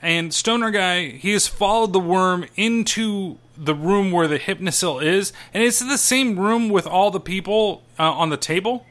and 0.00 0.32
Stoner 0.32 0.70
Guy 0.70 1.08
he 1.08 1.32
has 1.32 1.48
followed 1.48 1.92
the 1.92 1.98
worm 2.00 2.46
into 2.54 3.38
the 3.56 3.74
room 3.74 4.12
where 4.12 4.28
the 4.28 4.38
Hypnocil 4.38 5.02
is, 5.02 5.32
and 5.52 5.64
it's 5.64 5.80
the 5.80 5.98
same 5.98 6.38
room 6.38 6.68
with 6.68 6.86
all 6.86 7.10
the 7.10 7.18
people 7.18 7.82
uh, 7.98 8.12
on 8.12 8.30
the 8.30 8.36
table, 8.36 8.86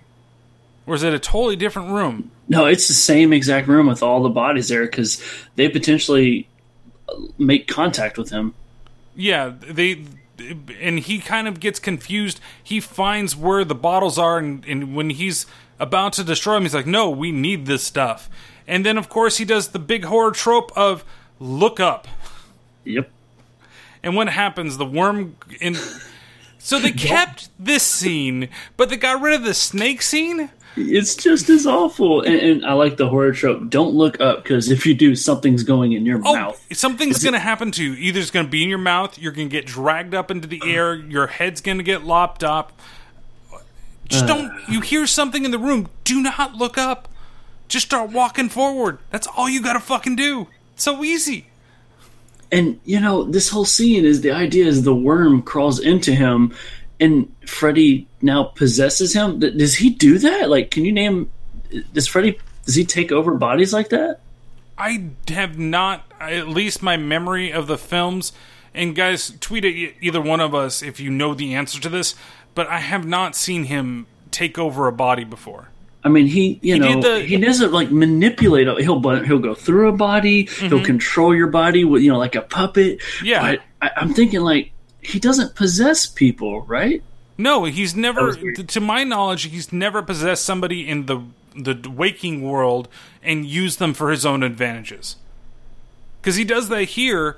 or 0.88 0.96
is 0.96 1.04
it 1.04 1.14
a 1.14 1.20
totally 1.20 1.56
different 1.56 1.92
room? 1.92 2.32
No, 2.48 2.66
it's 2.66 2.88
the 2.88 2.94
same 2.94 3.34
exact 3.34 3.68
room 3.68 3.88
with 3.88 4.02
all 4.02 4.24
the 4.24 4.30
bodies 4.30 4.70
there 4.70 4.86
because 4.86 5.22
they 5.56 5.68
potentially 5.68 6.48
uh, 7.10 7.14
make 7.38 7.68
contact 7.68 8.18
with 8.18 8.30
him. 8.30 8.56
Yeah, 9.16 9.52
they 9.60 10.06
and 10.80 11.00
he 11.00 11.20
kind 11.20 11.48
of 11.48 11.60
gets 11.60 11.80
confused. 11.80 12.40
He 12.64 12.80
finds 12.80 13.36
where 13.36 13.66
the 13.66 13.76
bottles 13.76 14.18
are, 14.18 14.38
and, 14.38 14.64
and 14.66 14.96
when 14.96 15.10
he's 15.10 15.46
about 15.80 16.14
to 16.14 16.24
destroy 16.24 16.56
them, 16.56 16.64
he's 16.64 16.74
like, 16.74 16.88
"No, 16.88 17.10
we 17.10 17.32
need 17.32 17.66
this 17.66 17.84
stuff." 17.84 18.30
And 18.68 18.86
then, 18.86 18.98
of 18.98 19.10
course, 19.10 19.38
he 19.38 19.46
does 19.46 19.70
the 19.70 19.80
big 19.80 20.06
horror 20.06 20.32
trope 20.32 20.72
of 20.76 21.04
"look 21.40 21.80
up." 21.80 22.08
Yep. 22.86 23.10
And 24.04 24.16
what 24.16 24.30
happens? 24.30 24.78
The 24.78 24.86
worm 24.86 25.36
in. 25.60 25.76
So 26.60 26.80
they 26.80 26.92
kept 26.94 27.50
this 27.60 27.84
scene, 27.84 28.50
but 28.78 28.90
they 28.90 28.98
got 28.98 29.22
rid 29.22 29.36
of 29.36 29.44
the 29.44 29.54
snake 29.54 30.02
scene. 30.02 30.52
It's 30.78 31.16
just 31.16 31.50
as 31.50 31.66
awful. 31.66 32.22
And, 32.22 32.36
and 32.36 32.66
I 32.66 32.74
like 32.74 32.98
the 32.98 33.08
horror 33.10 33.32
trope. 33.32 33.70
Don't 33.70 33.94
look 33.96 34.22
up 34.22 34.44
because 34.44 34.70
if 34.70 34.86
you 34.86 34.94
do, 34.94 35.16
something's 35.16 35.64
going 35.64 35.94
in 35.94 36.06
your 36.06 36.22
Oh, 36.24 36.34
mouth. 36.34 36.66
something's 36.74 37.24
going 37.24 37.34
to 37.34 37.40
happen 37.40 37.72
to 37.72 37.84
you. 37.84 37.94
Either 37.94 38.20
it's 38.20 38.32
going 38.32 38.46
to 38.46 38.50
be 38.52 38.64
in 38.64 38.70
your 38.70 38.78
mouth, 38.78 39.18
you're 39.18 39.32
going 39.32 39.50
to 39.50 39.52
get 39.52 39.66
dragged 39.66 40.14
up 40.14 40.30
into 40.32 40.48
the 40.48 40.62
air, 40.66 40.96
your 40.96 41.28
head's 41.28 41.62
going 41.62 41.78
to 41.78 41.84
get 41.84 42.04
lopped 42.04 42.44
up. 42.44 42.80
Just 44.08 44.24
Uh. 44.26 44.28
don't. 44.28 44.70
You 44.70 44.82
hear 44.82 45.06
something 45.08 45.44
in 45.46 45.52
the 45.52 45.60
room, 45.60 45.90
do 46.04 46.22
not 46.22 46.56
look 46.56 46.78
up. 46.78 47.08
Just 47.68 47.86
start 47.88 48.12
walking 48.12 48.48
forward. 48.48 49.00
That's 49.12 49.28
all 49.36 49.50
you 49.50 49.62
got 49.62 49.74
to 49.74 49.80
fucking 49.82 50.16
do. 50.16 50.48
So 50.78 51.04
easy. 51.04 51.48
And 52.50 52.80
you 52.86 53.02
know, 53.02 53.24
this 53.26 53.50
whole 53.50 53.66
scene 53.66 54.06
is 54.06 54.22
the 54.22 54.32
idea 54.32 54.66
is 54.68 54.84
the 54.84 54.96
worm 54.96 55.42
crawls 55.42 55.80
into 55.80 56.14
him, 56.14 56.54
and 57.00 57.34
Freddy 57.46 58.08
now 58.22 58.44
possesses 58.44 59.14
him. 59.14 59.40
Does 59.40 59.76
he 59.76 59.90
do 59.90 60.18
that? 60.20 60.50
Like, 60.50 60.72
can 60.72 60.84
you 60.86 60.92
name? 60.92 61.30
Does 61.94 62.08
Freddy? 62.08 62.40
Does 62.66 62.76
he 62.76 62.86
take 62.86 63.12
over 63.12 63.34
bodies 63.36 63.74
like 63.74 63.90
that? 63.90 64.20
I 64.78 65.10
have 65.30 65.58
not, 65.58 66.04
at 66.20 66.48
least 66.48 66.84
my 66.84 66.98
memory 66.98 67.52
of 67.52 67.68
the 67.68 67.78
films. 67.78 68.32
And 68.74 68.96
guys, 68.96 69.32
tweet 69.40 69.66
at 69.66 69.74
either 70.02 70.22
one 70.22 70.40
of 70.40 70.54
us 70.54 70.84
if 70.84 71.00
you 71.00 71.10
know 71.10 71.34
the 71.34 71.56
answer 71.56 71.80
to 71.82 71.90
this. 71.90 72.14
But 72.54 72.68
I 72.68 72.80
have 72.80 73.06
not 73.06 73.36
seen 73.36 73.64
him 73.66 74.06
take 74.32 74.58
over 74.60 74.88
a 74.88 74.92
body 74.92 75.24
before. 75.24 75.70
I 76.04 76.10
mean, 76.10 76.28
he 76.28 76.60
you 76.62 76.76
He 76.76 76.80
know 76.80 77.02
the- 77.02 77.22
he 77.24 77.38
doesn't 77.38 77.74
like 77.74 77.92
manipulate. 77.92 78.68
He'll 78.80 79.00
he'll 79.24 79.40
go 79.40 79.54
through 79.56 79.90
a 79.90 79.94
body. 79.94 80.46
He'll 80.46 80.80
Mhm. 80.80 80.86
control 80.86 81.36
your 81.36 81.48
body 81.48 81.84
with 81.84 82.02
you 82.04 82.12
know 82.12 82.18
like 82.20 82.36
a 82.36 82.42
puppet. 82.42 83.02
Yeah. 83.24 83.42
but 83.42 83.62
I, 83.82 83.92
I'm 84.02 84.14
thinking 84.14 84.42
like 84.42 84.72
he 85.08 85.20
doesn't 85.20 85.56
possess 85.56 86.06
people, 86.06 86.62
right? 86.64 87.02
No, 87.38 87.66
he's 87.66 87.96
never. 87.96 88.26
was 88.26 88.38
weird. 88.40 88.56
t- 88.58 88.64
To 88.64 88.82
my 88.82 89.04
knowledge, 89.04 89.44
he's 89.44 89.72
never 89.72 90.02
possessed 90.02 90.44
somebody 90.44 90.88
in 90.88 91.06
the 91.06 91.22
the 91.56 91.90
waking 91.90 92.42
world 92.44 92.88
and 93.24 93.46
used 93.46 93.80
them 93.80 93.94
for 93.94 94.12
his 94.12 94.26
own 94.26 94.44
advantages. 94.44 95.16
Because 96.22 96.36
he 96.36 96.44
does 96.44 96.70
that 96.70 96.84
here 96.84 97.38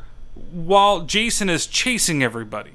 while 0.52 1.02
Jason 1.02 1.50
is 1.50 1.68
chasing 1.68 2.22
everybody. 2.24 2.72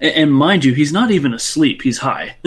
And, 0.00 0.14
and 0.14 0.32
mind 0.32 0.64
you, 0.64 0.74
he's 0.74 0.92
not 0.92 1.10
even 1.10 1.32
asleep. 1.34 1.82
He's 1.82 1.98
high. 1.98 2.36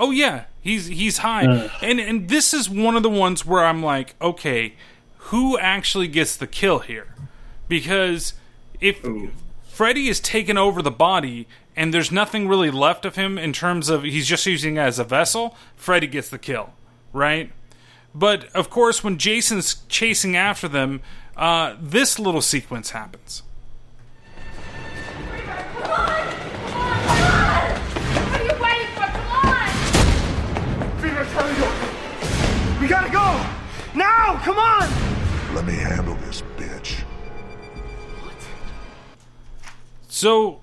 Oh 0.00 0.12
yeah, 0.12 0.44
he's 0.60 0.86
he's 0.86 1.18
high, 1.18 1.44
Ugh. 1.44 1.70
and 1.82 1.98
and 1.98 2.28
this 2.28 2.54
is 2.54 2.70
one 2.70 2.94
of 2.94 3.02
the 3.02 3.10
ones 3.10 3.44
where 3.44 3.64
I'm 3.64 3.82
like, 3.82 4.14
okay, 4.22 4.74
who 5.16 5.58
actually 5.58 6.06
gets 6.06 6.36
the 6.36 6.46
kill 6.46 6.78
here? 6.78 7.08
Because 7.66 8.34
if 8.80 9.04
Freddy 9.78 10.08
is 10.08 10.18
taken 10.18 10.58
over 10.58 10.82
the 10.82 10.90
body 10.90 11.46
and 11.76 11.94
there's 11.94 12.10
nothing 12.10 12.48
really 12.48 12.68
left 12.68 13.04
of 13.04 13.14
him 13.14 13.38
in 13.38 13.52
terms 13.52 13.88
of 13.88 14.02
he's 14.02 14.26
just 14.26 14.44
using 14.44 14.76
it 14.76 14.80
as 14.80 14.98
a 14.98 15.04
vessel, 15.04 15.56
Freddy 15.76 16.08
gets 16.08 16.28
the 16.28 16.36
kill, 16.36 16.70
right? 17.12 17.52
But 18.12 18.52
of 18.56 18.70
course, 18.70 19.04
when 19.04 19.18
Jason's 19.18 19.84
chasing 19.88 20.36
after 20.36 20.66
them, 20.66 21.00
uh, 21.36 21.76
this 21.80 22.18
little 22.18 22.40
sequence 22.40 22.90
happens. 22.90 23.44
Come 25.76 25.90
on! 25.92 26.32
Come 26.34 26.72
on! 26.72 27.06
Come 27.06 27.22
on! 27.22 27.70
What 28.32 28.40
are 28.40 28.46
you 28.46 28.60
waiting 28.60 28.90
for? 28.96 29.06
Come 29.14 29.30
on! 29.46 29.68
Fever's 30.98 31.28
hurry 31.28 31.54
up. 31.62 32.80
We 32.80 32.88
gotta 32.88 33.12
go! 33.12 33.46
Now! 33.94 34.40
Come 34.42 34.58
on! 34.58 35.54
Let 35.54 35.64
me 35.64 35.74
handle 35.74 36.16
this 36.16 36.42
So, 40.18 40.62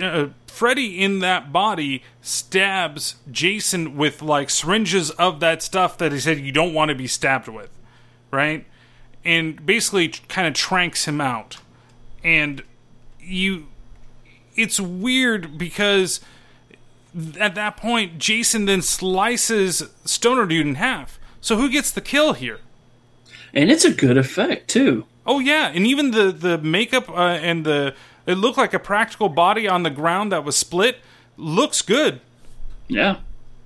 uh, 0.00 0.28
Freddy 0.46 0.98
in 0.98 1.18
that 1.18 1.52
body 1.52 2.02
stabs 2.22 3.16
Jason 3.30 3.94
with 3.94 4.22
like 4.22 4.48
syringes 4.48 5.10
of 5.10 5.40
that 5.40 5.62
stuff 5.62 5.98
that 5.98 6.12
he 6.12 6.18
said 6.18 6.38
you 6.38 6.50
don't 6.50 6.72
want 6.72 6.88
to 6.88 6.94
be 6.94 7.06
stabbed 7.06 7.46
with, 7.46 7.68
right? 8.30 8.64
And 9.22 9.66
basically 9.66 10.08
kind 10.08 10.48
of 10.48 10.54
tranks 10.54 11.04
him 11.04 11.20
out. 11.20 11.58
And 12.22 12.62
you. 13.20 13.66
It's 14.56 14.80
weird 14.80 15.58
because 15.58 16.20
at 17.38 17.54
that 17.56 17.76
point, 17.76 18.18
Jason 18.18 18.64
then 18.64 18.80
slices 18.80 19.82
Stoner 20.06 20.46
Dude 20.46 20.66
in 20.66 20.76
half. 20.76 21.18
So 21.42 21.56
who 21.56 21.68
gets 21.68 21.90
the 21.90 22.00
kill 22.00 22.32
here? 22.32 22.60
and 23.52 23.70
it's 23.70 23.84
a 23.84 23.92
good 23.92 24.16
effect 24.16 24.68
too. 24.68 25.04
Oh 25.26 25.38
yeah, 25.38 25.68
and 25.68 25.86
even 25.86 26.12
the 26.12 26.32
the 26.32 26.58
makeup 26.58 27.10
uh, 27.10 27.38
and 27.42 27.64
the 27.64 27.94
it 28.26 28.34
looked 28.36 28.58
like 28.58 28.74
a 28.74 28.78
practical 28.78 29.28
body 29.28 29.68
on 29.68 29.82
the 29.82 29.90
ground 29.90 30.32
that 30.32 30.44
was 30.44 30.56
split 30.56 30.98
looks 31.36 31.82
good. 31.82 32.20
Yeah. 32.88 33.18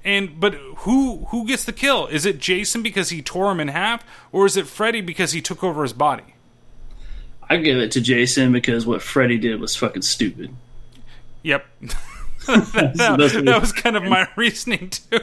And 0.04 0.38
but 0.40 0.54
who 0.54 1.26
who 1.30 1.46
gets 1.46 1.64
the 1.64 1.72
kill? 1.72 2.06
Is 2.06 2.24
it 2.24 2.38
Jason 2.38 2.82
because 2.82 3.10
he 3.10 3.20
tore 3.20 3.50
him 3.50 3.60
in 3.60 3.68
half, 3.68 4.04
or 4.32 4.46
is 4.46 4.56
it 4.56 4.66
Freddy 4.66 5.00
because 5.00 5.32
he 5.32 5.42
took 5.42 5.62
over 5.64 5.82
his 5.82 5.92
body? 5.92 6.34
I 7.50 7.56
give 7.56 7.78
it 7.78 7.90
to 7.92 8.00
Jason 8.00 8.52
because 8.52 8.86
what 8.86 9.02
Freddy 9.02 9.38
did 9.38 9.60
was 9.60 9.74
fucking 9.74 10.02
stupid. 10.02 10.54
Yep. 11.42 11.66
that, 12.46 13.16
what- 13.18 13.44
that 13.44 13.60
was 13.60 13.72
kind 13.72 13.96
of 13.96 14.04
my 14.04 14.26
reasoning 14.36 14.90
too. 14.90 15.20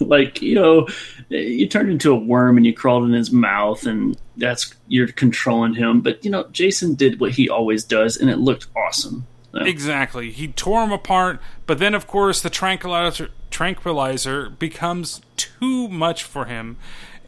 like 0.00 0.40
you 0.42 0.54
know, 0.54 0.86
you 1.32 1.68
turned 1.68 1.90
into 1.90 2.12
a 2.12 2.16
worm 2.16 2.56
and 2.56 2.66
you 2.66 2.74
crawled 2.74 3.04
in 3.04 3.12
his 3.12 3.32
mouth, 3.32 3.86
and 3.86 4.16
that's 4.36 4.74
you're 4.88 5.08
controlling 5.08 5.74
him. 5.74 6.00
But 6.00 6.24
you 6.24 6.30
know, 6.30 6.44
Jason 6.52 6.94
did 6.94 7.20
what 7.20 7.32
he 7.32 7.48
always 7.48 7.84
does, 7.84 8.16
and 8.16 8.30
it 8.30 8.38
looked 8.38 8.66
awesome. 8.76 9.26
So, 9.52 9.60
Exactly. 9.60 10.30
He 10.30 10.48
tore 10.48 10.82
him 10.84 10.92
apart, 10.92 11.40
but 11.66 11.78
then 11.78 11.94
of 11.94 12.06
course 12.06 12.40
the 12.40 12.48
tranquilizer 12.48 13.28
tranquilizer 13.50 14.48
becomes 14.48 15.20
too 15.36 15.88
much 15.88 16.24
for 16.24 16.46
him 16.46 16.78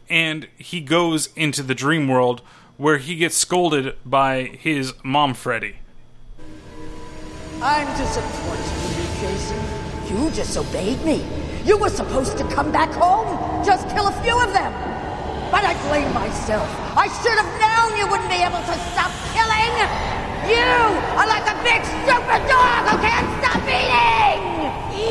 and 0.09 0.47
he 0.57 0.81
goes 0.81 1.29
into 1.35 1.63
the 1.63 1.75
dream 1.75 2.07
world 2.07 2.41
where 2.77 2.97
he 2.97 3.15
gets 3.15 3.35
scolded 3.35 3.95
by 4.05 4.43
his 4.43 4.93
mom, 5.03 5.33
Freddy. 5.33 5.77
I'm 7.61 7.87
disappointed 7.97 8.65
in 8.83 9.01
you, 9.01 9.07
Jason. 9.21 9.59
You 10.09 10.29
disobeyed 10.31 11.03
me. 11.03 11.25
You 11.63 11.77
were 11.77 11.89
supposed 11.89 12.37
to 12.37 12.43
come 12.49 12.71
back 12.71 12.91
home, 12.91 13.27
just 13.65 13.89
kill 13.89 14.07
a 14.07 14.15
few 14.21 14.37
of 14.39 14.53
them. 14.53 14.71
But 15.49 15.65
I 15.65 15.73
blame 15.89 16.13
myself. 16.13 16.69
I 16.95 17.09
should 17.21 17.37
have 17.41 17.51
known 17.57 17.97
you 17.97 18.05
wouldn't 18.05 18.29
be 18.29 18.41
able 18.45 18.61
to 18.61 18.75
stop 18.93 19.11
killing. 19.33 19.73
You 20.45 20.61
are 21.17 21.25
like 21.25 21.49
a 21.49 21.57
big 21.65 21.81
super 22.05 22.39
dog 22.45 22.85
who 22.85 22.97
can't 23.01 23.25
stop 23.41 23.61
eating, 23.65 24.37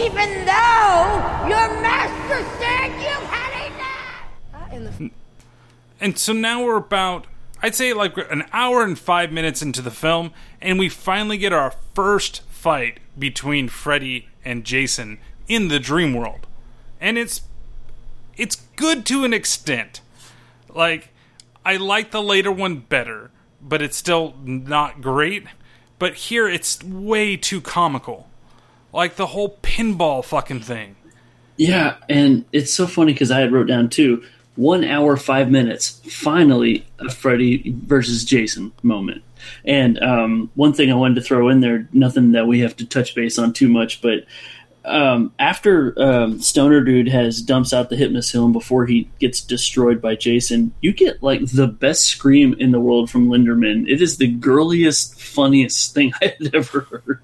even 0.07 0.47
though 0.47 1.49
your 1.51 1.83
master 1.83 2.41
said 2.59 2.95
you've 3.03 3.29
had 3.29 3.53
enough. 4.71 5.11
And 6.01 6.19
so 6.19 6.33
now 6.33 6.65
we're 6.65 6.77
about, 6.77 7.27
I'd 7.63 7.75
say, 7.75 7.93
like 7.93 8.17
an 8.31 8.45
hour 8.53 8.85
and 8.85 8.97
five 8.97 9.33
minutes 9.33 9.61
into 9.63 9.83
the 9.83 9.91
film, 9.91 10.33
and 10.61 10.79
we 10.79 10.89
finally 10.89 11.39
get 11.39 11.53
our 11.53 11.75
first 11.95 12.43
fight 12.43 13.01
between 13.19 13.69
Freddy 13.69 14.29
and 14.45 14.65
Jason 14.65 15.19
in 15.49 15.69
the 15.69 15.81
dream 15.81 16.15
world. 16.15 16.47
And 17.01 17.19
it's 17.19 17.43
it's 18.37 18.57
good 18.77 19.07
to 19.07 19.25
an 19.25 19.33
extent. 19.33 20.01
Like 20.73 21.11
I 21.65 21.77
like 21.77 22.11
the 22.11 22.23
later 22.23 22.53
one 22.53 22.77
better, 22.77 23.31
but 23.61 23.83
it's 23.83 23.97
still 23.97 24.35
not 24.43 25.01
great. 25.01 25.45
But 25.99 26.15
here 26.15 26.49
it's 26.49 26.83
way 26.83 27.37
too 27.37 27.61
comical. 27.61 28.29
Like 28.93 29.17
the 29.17 29.27
whole 29.27 29.59
pinball 29.63 30.25
fucking 30.25 30.61
thing. 30.61 30.97
Yeah, 31.57 31.97
and 32.09 32.45
it's 32.53 32.73
so 32.73 32.87
funny 32.87 33.13
because 33.13 33.31
I 33.31 33.41
had 33.41 33.53
wrote 33.53 33.69
down 33.69 33.89
too 33.89 34.25
one 34.57 34.85
hour 34.85 35.17
five 35.17 35.51
minutes. 35.51 36.01
Finally, 36.09 36.87
a 36.99 37.11
Freddy 37.11 37.73
versus 37.77 38.25
Jason 38.25 38.73
moment. 38.83 39.23
And 39.65 40.03
um, 40.03 40.51
one 40.55 40.73
thing 40.73 40.91
I 40.91 40.95
wanted 40.95 41.17
to 41.17 41.21
throw 41.21 41.49
in 41.49 41.61
there, 41.61 41.89
nothing 41.93 42.33
that 42.33 42.47
we 42.47 42.61
have 42.61 42.77
to 42.77 42.87
touch 42.87 43.15
base 43.15 43.39
on 43.39 43.53
too 43.53 43.69
much, 43.69 44.01
but 44.01 44.25
um, 44.85 45.33
after 45.39 45.95
um, 46.01 46.41
Stoner 46.41 46.83
Dude 46.83 47.09
has 47.09 47.41
dumps 47.41 47.73
out 47.73 47.89
the 47.91 47.97
Hypnosilum 47.97 48.53
before 48.53 48.87
he 48.87 49.09
gets 49.19 49.41
destroyed 49.41 50.03
by 50.03 50.15
Jason, 50.15 50.73
you 50.81 50.93
get 50.93 51.23
like 51.23 51.41
the 51.47 51.67
best 51.67 52.05
scream 52.05 52.55
in 52.59 52.71
the 52.71 52.81
world 52.81 53.11
from 53.11 53.29
Linderman. 53.29 53.89
It 53.89 54.03
is 54.03 54.19
the 54.19 54.29
girliest, 54.29 55.19
funniest 55.21 55.95
thing 55.95 56.13
I 56.23 56.35
had 56.39 56.55
ever 56.55 56.81
heard. 56.81 57.23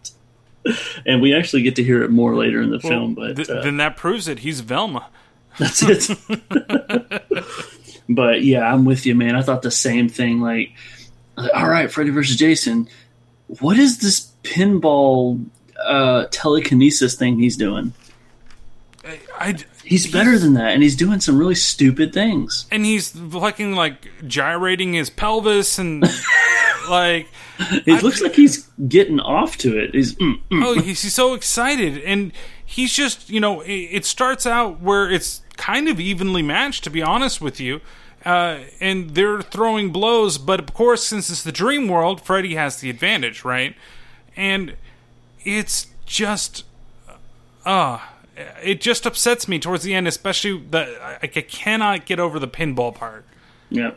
And 1.07 1.23
we 1.23 1.35
actually 1.35 1.62
get 1.62 1.77
to 1.77 1.85
hear 1.85 2.03
it 2.03 2.11
more 2.11 2.37
later 2.37 2.61
in 2.62 2.70
the 2.70 2.81
Well, 2.82 2.91
film, 2.91 3.15
but 3.15 3.37
th- 3.37 3.49
uh, 3.49 3.62
then 3.62 3.78
that 3.78 3.97
proves 3.97 4.28
it. 4.28 4.41
He's 4.41 4.61
Velma. 4.61 5.09
that's 5.59 5.82
it. 5.82 6.11
but 8.09 8.43
yeah, 8.43 8.73
I'm 8.73 8.85
with 8.85 9.07
you, 9.07 9.15
man. 9.15 9.37
I 9.37 9.43
thought 9.43 9.62
the 9.62 9.70
same 9.70 10.09
thing. 10.09 10.41
Like, 10.41 10.73
all 11.37 11.69
right, 11.69 11.91
Freddy 11.91 12.11
versus 12.11 12.37
Jason. 12.37 12.89
What 13.59 13.78
is 13.78 13.99
this 13.99 14.31
pinball 14.43 15.45
uh, 15.85 16.27
telekinesis 16.31 17.15
thing 17.15 17.39
he's 17.39 17.57
doing? 17.57 17.93
I, 19.39 19.57
he's 19.82 20.11
better 20.11 20.39
than 20.39 20.55
that, 20.55 20.73
and 20.73 20.82
he's 20.82 20.97
doing 20.97 21.20
some 21.20 21.39
really 21.39 21.55
stupid 21.55 22.12
things. 22.12 22.66
and 22.70 22.85
he's 22.85 23.11
fucking 23.11 23.74
like 23.74 24.09
gyrating 24.27 24.93
his 24.93 25.11
pelvis 25.11 25.78
and 25.78 26.02
like 26.90 27.28
It 27.59 28.02
looks 28.02 28.20
like 28.20 28.35
he's 28.35 28.69
getting 28.89 29.20
off 29.20 29.57
to 29.59 29.78
it. 29.78 29.94
He's 29.94 30.15
mm, 30.15 30.39
mm. 30.51 30.65
oh 30.65 30.74
he's, 30.81 31.02
he's 31.02 31.15
so 31.15 31.35
excited 31.35 31.98
and 31.98 32.32
he's 32.65 32.93
just 32.93 33.28
you 33.28 33.40
know 33.40 33.61
it, 33.62 33.73
it 33.73 34.05
starts 34.05 34.47
out 34.47 34.81
where 34.81 35.11
it's 35.11 35.43
kind 35.57 35.89
of 35.89 35.98
evenly 35.98 36.43
matched 36.43 36.85
to 36.85 36.90
be 36.90 37.02
honest 37.02 37.40
with 37.40 37.61
you 37.61 37.81
uh, 38.24 38.59
and 38.81 39.11
they're 39.11 39.43
throwing 39.43 39.90
blows 39.90 40.39
but 40.39 40.61
of 40.61 40.73
course 40.73 41.05
since 41.05 41.28
it's 41.28 41.43
the 41.43 41.52
dream 41.52 41.89
world 41.89 42.20
freddy 42.20 42.55
has 42.55 42.81
the 42.81 42.89
advantage 42.89 43.44
right 43.44 43.74
and 44.36 44.77
it's 45.44 45.88
just 46.06 46.64
uh 47.64 47.98
it 48.62 48.80
just 48.80 49.06
upsets 49.06 49.46
me 49.46 49.58
towards 49.58 49.82
the 49.84 49.94
end 49.94 50.08
especially 50.08 50.58
that 50.70 50.88
I, 51.00 51.18
I 51.22 51.26
cannot 51.26 52.06
get 52.06 52.18
over 52.18 52.38
the 52.38 52.48
pinball 52.48 52.94
part 52.94 53.24
yeah. 53.70 53.92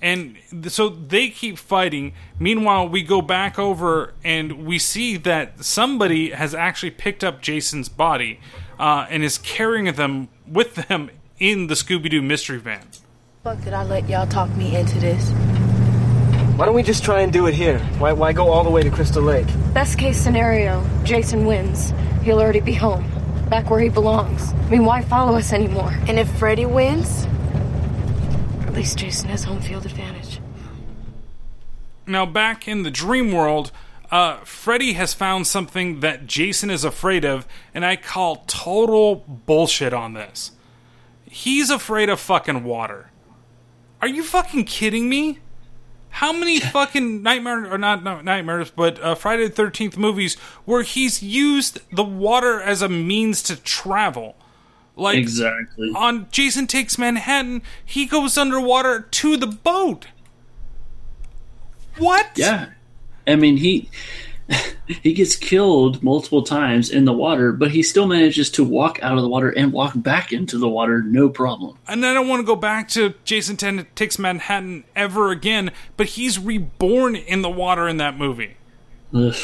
and 0.00 0.36
th- 0.50 0.70
so 0.70 0.88
they 0.88 1.28
keep 1.28 1.58
fighting. 1.58 2.14
Meanwhile, 2.38 2.88
we 2.88 3.02
go 3.02 3.20
back 3.20 3.58
over 3.58 4.14
and 4.24 4.64
we 4.64 4.78
see 4.78 5.16
that 5.18 5.64
somebody 5.64 6.30
has 6.30 6.54
actually 6.54 6.92
picked 6.92 7.22
up 7.22 7.42
Jason's 7.42 7.88
body 7.88 8.40
uh, 8.78 9.06
and 9.10 9.22
is 9.22 9.38
carrying 9.38 9.92
them 9.94 10.28
with 10.46 10.76
them 10.76 11.10
in 11.38 11.66
the 11.66 11.74
Scooby 11.74 12.08
Doo 12.10 12.22
mystery 12.22 12.58
van. 12.58 12.86
Fuck 13.44 13.62
did 13.64 13.72
I 13.72 13.82
let 13.84 14.08
y'all 14.08 14.26
talk 14.26 14.50
me 14.56 14.76
into 14.76 14.98
this? 14.98 15.57
Why 16.58 16.64
don't 16.66 16.74
we 16.74 16.82
just 16.82 17.04
try 17.04 17.20
and 17.20 17.32
do 17.32 17.46
it 17.46 17.54
here? 17.54 17.78
Why, 18.00 18.12
why 18.12 18.32
go 18.32 18.48
all 18.48 18.64
the 18.64 18.70
way 18.70 18.82
to 18.82 18.90
Crystal 18.90 19.22
Lake? 19.22 19.46
Best 19.74 19.96
case 19.96 20.20
scenario, 20.20 20.84
Jason 21.04 21.46
wins. 21.46 21.94
He'll 22.24 22.40
already 22.40 22.58
be 22.58 22.74
home, 22.74 23.08
back 23.48 23.70
where 23.70 23.78
he 23.78 23.88
belongs. 23.88 24.52
I 24.52 24.68
mean, 24.70 24.84
why 24.84 25.02
follow 25.02 25.38
us 25.38 25.52
anymore? 25.52 25.96
And 26.08 26.18
if 26.18 26.28
Freddy 26.36 26.66
wins? 26.66 27.28
At 28.66 28.74
least 28.74 28.98
Jason 28.98 29.28
has 29.28 29.44
home 29.44 29.60
field 29.60 29.86
advantage. 29.86 30.40
Now, 32.08 32.26
back 32.26 32.66
in 32.66 32.82
the 32.82 32.90
dream 32.90 33.30
world, 33.30 33.70
uh, 34.10 34.38
Freddy 34.38 34.94
has 34.94 35.14
found 35.14 35.46
something 35.46 36.00
that 36.00 36.26
Jason 36.26 36.70
is 36.70 36.82
afraid 36.82 37.24
of, 37.24 37.46
and 37.72 37.84
I 37.84 37.94
call 37.94 38.42
total 38.48 39.14
bullshit 39.14 39.92
on 39.92 40.14
this. 40.14 40.50
He's 41.24 41.70
afraid 41.70 42.08
of 42.08 42.18
fucking 42.18 42.64
water. 42.64 43.12
Are 44.02 44.08
you 44.08 44.24
fucking 44.24 44.64
kidding 44.64 45.08
me? 45.08 45.38
How 46.18 46.32
many 46.32 46.58
fucking 46.58 47.22
nightmare 47.22 47.72
or 47.72 47.78
not 47.78 48.02
no, 48.02 48.20
nightmares, 48.20 48.72
but 48.72 49.00
uh, 49.00 49.14
Friday 49.14 49.44
the 49.44 49.54
Thirteenth 49.54 49.96
movies 49.96 50.34
where 50.64 50.82
he's 50.82 51.22
used 51.22 51.78
the 51.92 52.02
water 52.02 52.60
as 52.60 52.82
a 52.82 52.88
means 52.88 53.40
to 53.44 53.54
travel? 53.54 54.34
Like 54.96 55.18
Exactly. 55.18 55.92
on 55.94 56.26
Jason 56.32 56.66
Takes 56.66 56.98
Manhattan, 56.98 57.62
he 57.84 58.04
goes 58.04 58.36
underwater 58.36 59.02
to 59.02 59.36
the 59.36 59.46
boat. 59.46 60.08
What? 61.98 62.30
Yeah. 62.34 62.70
I 63.24 63.36
mean, 63.36 63.58
he 63.58 63.88
he 64.86 65.12
gets 65.12 65.36
killed 65.36 66.02
multiple 66.02 66.42
times 66.42 66.90
in 66.90 67.04
the 67.04 67.12
water, 67.12 67.52
but 67.52 67.70
he 67.70 67.82
still 67.82 68.06
manages 68.06 68.50
to 68.50 68.64
walk 68.64 68.98
out 69.02 69.16
of 69.16 69.22
the 69.22 69.28
water 69.28 69.50
and 69.50 69.72
walk 69.72 69.92
back 69.96 70.32
into 70.32 70.58
the 70.58 70.68
water, 70.68 71.02
no 71.02 71.28
problem. 71.28 71.78
And 71.86 72.04
I 72.04 72.14
don't 72.14 72.28
want 72.28 72.40
to 72.40 72.46
go 72.46 72.56
back 72.56 72.88
to 72.90 73.14
Jason 73.24 73.56
Ten 73.56 73.86
Takes 73.94 74.18
Manhattan 74.18 74.84
ever 74.96 75.30
again, 75.30 75.70
but 75.96 76.08
he's 76.08 76.38
reborn 76.38 77.16
in 77.16 77.42
the 77.42 77.50
water 77.50 77.86
in 77.88 77.98
that 77.98 78.16
movie. 78.16 78.56
Ugh. 79.14 79.34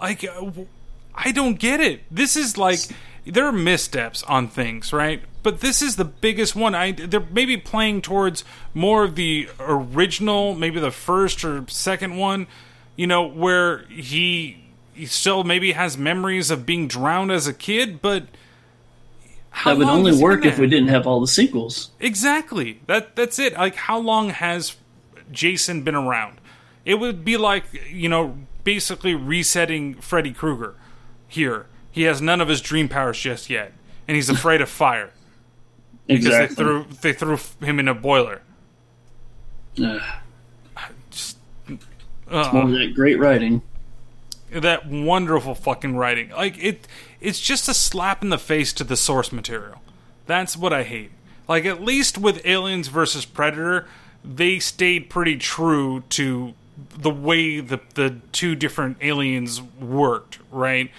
Like, 0.00 0.24
uh, 0.24 0.50
I 1.14 1.32
don't 1.32 1.58
get 1.58 1.80
it. 1.80 2.02
This 2.10 2.36
is 2.36 2.56
like 2.56 2.80
there 3.26 3.46
are 3.46 3.52
missteps 3.52 4.22
on 4.24 4.48
things, 4.48 4.92
right? 4.92 5.22
But 5.42 5.60
this 5.60 5.82
is 5.82 5.96
the 5.96 6.04
biggest 6.04 6.56
one. 6.56 6.74
I 6.74 6.92
they're 6.92 7.20
maybe 7.20 7.56
playing 7.56 8.02
towards 8.02 8.44
more 8.74 9.04
of 9.04 9.14
the 9.14 9.48
original, 9.58 10.54
maybe 10.54 10.80
the 10.80 10.90
first 10.90 11.44
or 11.44 11.64
second 11.68 12.16
one, 12.16 12.46
you 12.96 13.06
know, 13.06 13.26
where 13.26 13.78
he 13.88 14.64
he 14.94 15.06
still 15.06 15.44
maybe 15.44 15.72
has 15.72 15.96
memories 15.96 16.50
of 16.50 16.66
being 16.66 16.86
drowned 16.88 17.30
as 17.32 17.46
a 17.46 17.54
kid, 17.54 18.02
but 18.02 18.24
how 19.50 19.70
that 19.74 19.78
would 19.78 19.88
only 19.88 20.16
work 20.16 20.44
if 20.44 20.58
we 20.58 20.66
didn't 20.66 20.88
have 20.88 21.06
all 21.06 21.20
the 21.20 21.26
sequels. 21.26 21.90
Exactly. 22.00 22.80
That 22.86 23.16
that's 23.16 23.38
it. 23.38 23.54
Like 23.54 23.74
how 23.76 23.98
long 23.98 24.30
has 24.30 24.76
Jason 25.32 25.82
been 25.82 25.94
around? 25.94 26.40
It 26.84 26.94
would 26.96 27.24
be 27.24 27.36
like, 27.36 27.64
you 27.90 28.08
know, 28.08 28.36
basically 28.64 29.14
resetting 29.14 29.94
Freddy 29.94 30.32
Krueger 30.32 30.74
here. 31.28 31.66
He 31.90 32.02
has 32.02 32.20
none 32.22 32.40
of 32.40 32.48
his 32.48 32.60
dream 32.60 32.88
powers 32.88 33.18
just 33.18 33.50
yet, 33.50 33.72
and 34.06 34.14
he's 34.16 34.28
afraid 34.30 34.60
of 34.60 34.68
fire. 34.68 35.10
Because 36.06 36.26
Exactly. 36.26 36.54
they 36.56 36.62
threw 36.62 36.86
they 37.02 37.12
threw 37.12 37.66
him 37.66 37.78
in 37.78 37.88
a 37.88 37.94
boiler. 37.94 38.42
Uh, 39.82 39.98
It's 42.30 42.52
more 42.52 42.70
that 42.70 42.92
great 42.94 43.18
writing. 43.18 43.62
that 44.52 44.86
wonderful 44.88 45.54
fucking 45.54 45.96
writing. 45.96 46.30
Like 46.30 46.62
it 46.62 46.86
it's 47.20 47.40
just 47.40 47.68
a 47.68 47.74
slap 47.74 48.22
in 48.22 48.30
the 48.30 48.38
face 48.38 48.72
to 48.74 48.84
the 48.84 48.96
source 48.96 49.32
material. 49.32 49.80
That's 50.26 50.56
what 50.56 50.72
I 50.72 50.84
hate. 50.84 51.10
Like 51.48 51.64
at 51.64 51.82
least 51.82 52.16
with 52.18 52.44
Aliens 52.46 52.88
versus 52.88 53.24
Predator, 53.24 53.86
they 54.24 54.58
stayed 54.58 55.10
pretty 55.10 55.36
true 55.36 56.04
to 56.10 56.54
the 56.96 57.10
way 57.10 57.60
the 57.60 57.80
the 57.94 58.20
two 58.32 58.54
different 58.54 58.98
aliens 59.00 59.60
worked, 59.80 60.38
right? 60.50 60.90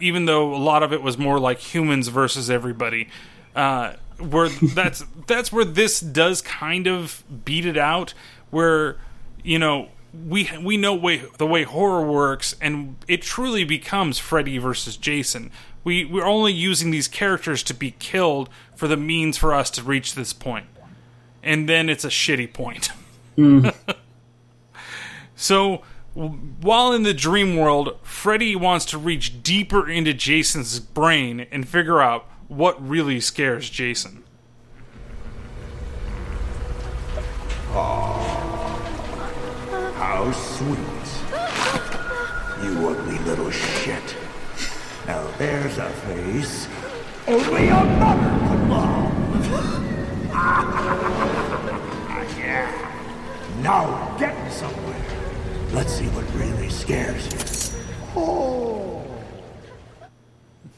Even 0.00 0.24
though 0.24 0.54
a 0.54 0.56
lot 0.58 0.82
of 0.82 0.92
it 0.92 1.02
was 1.02 1.16
more 1.18 1.38
like 1.38 1.58
humans 1.58 2.08
versus 2.08 2.50
everybody. 2.50 3.08
Uh 3.54 3.94
where 4.18 4.48
that's 4.74 5.04
that's 5.26 5.52
where 5.52 5.64
this 5.64 6.00
does 6.00 6.42
kind 6.42 6.86
of 6.86 7.22
beat 7.44 7.64
it 7.66 7.76
out 7.76 8.12
where 8.50 8.96
you 9.42 9.58
know 9.58 9.88
we 10.12 10.50
we 10.60 10.76
know 10.76 10.94
way, 10.94 11.22
the 11.38 11.46
way 11.46 11.62
horror 11.64 12.04
works, 12.04 12.56
and 12.60 12.96
it 13.06 13.22
truly 13.22 13.64
becomes 13.64 14.18
Freddy 14.18 14.58
versus 14.58 14.96
Jason. 14.96 15.50
We 15.84 16.04
we're 16.04 16.26
only 16.26 16.52
using 16.52 16.90
these 16.90 17.08
characters 17.08 17.62
to 17.64 17.74
be 17.74 17.92
killed 17.92 18.48
for 18.74 18.88
the 18.88 18.96
means 18.96 19.36
for 19.36 19.54
us 19.54 19.70
to 19.72 19.82
reach 19.82 20.14
this 20.14 20.32
point, 20.32 20.66
and 21.42 21.68
then 21.68 21.88
it's 21.88 22.04
a 22.04 22.08
shitty 22.08 22.52
point. 22.52 22.90
Mm. 23.36 23.74
So, 25.40 25.80
while 26.12 26.92
in 26.92 27.02
the 27.02 27.14
dream 27.14 27.56
world, 27.56 27.96
Freddy 28.02 28.54
wants 28.54 28.84
to 28.86 28.98
reach 28.98 29.42
deeper 29.42 29.88
into 29.88 30.12
Jason's 30.12 30.78
brain 30.80 31.46
and 31.50 31.66
figure 31.66 32.02
out 32.02 32.26
what 32.48 32.76
really 32.86 33.20
scares 33.20 33.70
Jason. 33.70 34.22
How 40.10 40.26
sweet. 40.32 40.76
You 42.64 42.88
ugly 42.88 43.18
little 43.18 43.52
shit. 43.52 44.16
Now 45.06 45.24
there's 45.38 45.78
a 45.78 45.88
face 45.88 46.66
only 47.28 47.68
a 47.68 47.84
mother 47.84 48.48
could 48.48 48.68
love. 48.68 49.46
yeah. 52.36 52.66
Now 53.62 54.16
getting 54.18 54.50
somewhere. 54.50 55.04
Let's 55.70 55.92
see 55.92 56.08
what 56.08 56.24
really 56.34 56.70
scares 56.70 57.32
you. 57.32 57.38
Oh. 58.16 58.79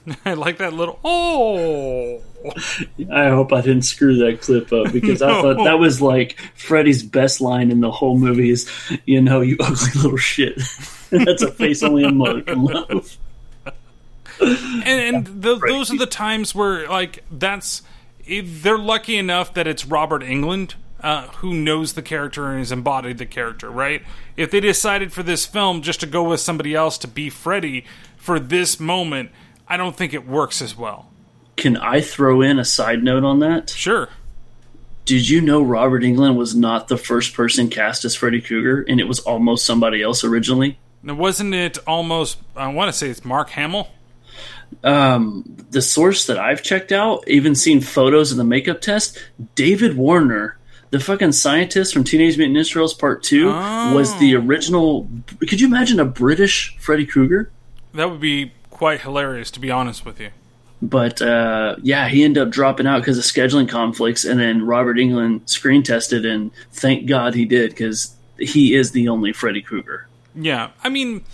I 0.25 0.35
like 0.35 0.59
that 0.59 0.73
little 0.73 0.99
oh. 1.05 2.23
I 3.13 3.29
hope 3.29 3.53
I 3.53 3.61
didn't 3.61 3.83
screw 3.83 4.17
that 4.17 4.41
clip 4.41 4.73
up 4.73 4.93
because 4.93 5.23
I 5.23 5.29
thought 5.43 5.65
that 5.65 5.79
was 5.79 6.03
like 6.03 6.39
Freddy's 6.55 7.03
best 7.03 7.41
line 7.41 7.71
in 7.71 7.81
the 7.81 7.91
whole 7.91 8.19
movie 8.19 8.51
is, 8.51 8.69
you 9.07 9.21
know, 9.21 9.41
you 9.41 9.57
ugly 9.61 10.03
little 10.03 10.17
shit. 10.17 10.57
That's 11.11 11.43
a 11.43 11.53
face 11.53 11.83
only 11.83 12.05
a 12.05 12.11
mother 12.11 12.43
can 12.43 12.65
love. 12.65 13.17
and, 14.41 14.87
and 14.87 15.43
th 15.43 15.61
those 15.61 15.93
are 15.93 15.99
the 15.99 16.07
times 16.07 16.55
where 16.55 16.89
like 16.89 17.23
that's 17.31 17.83
if 18.27 18.63
they're 18.63 18.79
lucky 18.79 19.17
enough 19.17 19.55
that 19.55 19.69
it's 19.69 19.85
Robert 19.87 20.23
Englund 20.23 20.75
uh, 21.03 21.27
who 21.29 21.53
knows 21.53 21.95
the 21.95 22.03
character 22.03 22.49
and 22.49 22.61
has 22.61 22.71
embodied 22.71 23.19
the 23.19 23.27
character, 23.27 23.71
right? 23.71 24.03
If 24.37 24.51
they 24.51 24.61
decided 24.61 25.13
for 25.13 25.23
this 25.23 25.45
film 25.45 25.83
just 25.83 26.01
to 26.01 26.07
go 26.07 26.23
with 26.23 26.41
somebody 26.41 26.75
else 26.75 26.97
to 26.99 27.09
be 27.09 27.29
Freddy 27.29 27.85
for 28.17 28.39
this 28.39 28.79
moment, 28.79 29.31
I 29.73 29.79
don't 29.79 29.97
think 29.97 30.13
it 30.13 30.29
works 30.29 30.61
as 30.61 30.77
well. 30.77 31.11
Can 31.57 31.79
I 31.79 32.03
throw 32.03 32.43
in 32.43 32.59
a 32.59 32.65
side 32.65 33.03
note 33.03 33.25
on 33.25 33.39
that? 33.39 33.71
Sure. 33.71 34.11
Did 35.07 35.27
you 35.27 35.41
know 35.41 35.63
Robert 35.63 36.03
Englund 36.03 36.37
was 36.37 36.55
not 36.55 36.89
the 36.89 36.99
first 36.99 37.33
person 37.33 37.71
cast 37.71 38.05
as 38.05 38.15
Freddy 38.15 38.43
Krueger 38.43 38.83
and 38.83 39.01
it 39.01 39.05
was 39.05 39.21
almost 39.21 39.65
somebody 39.65 40.03
else 40.03 40.25
originally? 40.25 40.79
Now, 41.03 41.15
wasn't 41.15 41.55
it 41.55 41.79
almost? 41.87 42.37
I 42.55 42.69
want 42.69 42.91
to 42.91 42.93
say 42.93 43.09
it's 43.09 43.25
Mark 43.25 43.49
Hamill. 43.49 43.89
Um, 44.85 45.57
the 45.71 45.81
source 45.81 46.27
that 46.27 46.39
I've 46.39 46.63
checked 46.63 46.93
out, 46.93 47.27
even 47.27 47.55
seen 47.55 47.81
photos 47.81 48.31
of 48.31 48.37
the 48.37 48.45
makeup 48.45 48.83
test, 48.83 49.19
David 49.55 49.97
Warner, 49.97 50.59
the 50.91 51.01
fucking 51.01 51.33
scientist 51.33 51.95
from 51.95 52.05
Teenage 52.05 52.37
Mutant 52.37 52.59
Ninja 52.59 52.71
Turtles 52.71 52.93
Part 52.93 53.23
2, 53.23 53.47
was 53.47 54.15
the 54.19 54.37
original. 54.37 55.09
Could 55.41 55.63
you 55.63 55.67
imagine 55.67 55.99
a 55.99 56.05
British 56.05 56.77
Freddy 56.77 57.07
Krueger? 57.07 57.51
That 57.95 58.11
would 58.11 58.21
be 58.21 58.53
quite 58.83 59.03
hilarious, 59.03 59.49
to 59.53 59.61
be 59.61 59.71
honest 59.71 60.05
with 60.05 60.19
you. 60.19 60.31
But 60.83 61.23
uh, 61.23 61.77
yeah, 61.85 62.09
he 62.09 62.25
ended 62.25 62.43
up 62.43 62.51
dropping 62.51 62.85
out 62.85 62.99
because 62.99 63.17
of 63.17 63.23
scheduling 63.23 63.69
conflicts, 63.69 64.25
and 64.25 64.41
then 64.41 64.67
Robert 64.67 64.97
Englund 64.97 65.49
screen 65.49 65.85
tested, 65.85 66.27
and 66.27 66.51
thank 66.73 67.07
God 67.07 67.37
he 67.37 67.45
did 67.45 67.71
because 67.71 68.17
he 68.41 68.75
is 68.75 68.91
the 68.91 69.09
only 69.09 69.33
Freddy 69.33 69.63
Krueger. 69.63 70.09
Yeah, 70.35 70.71
I 70.83 70.89
mean, 70.89 71.25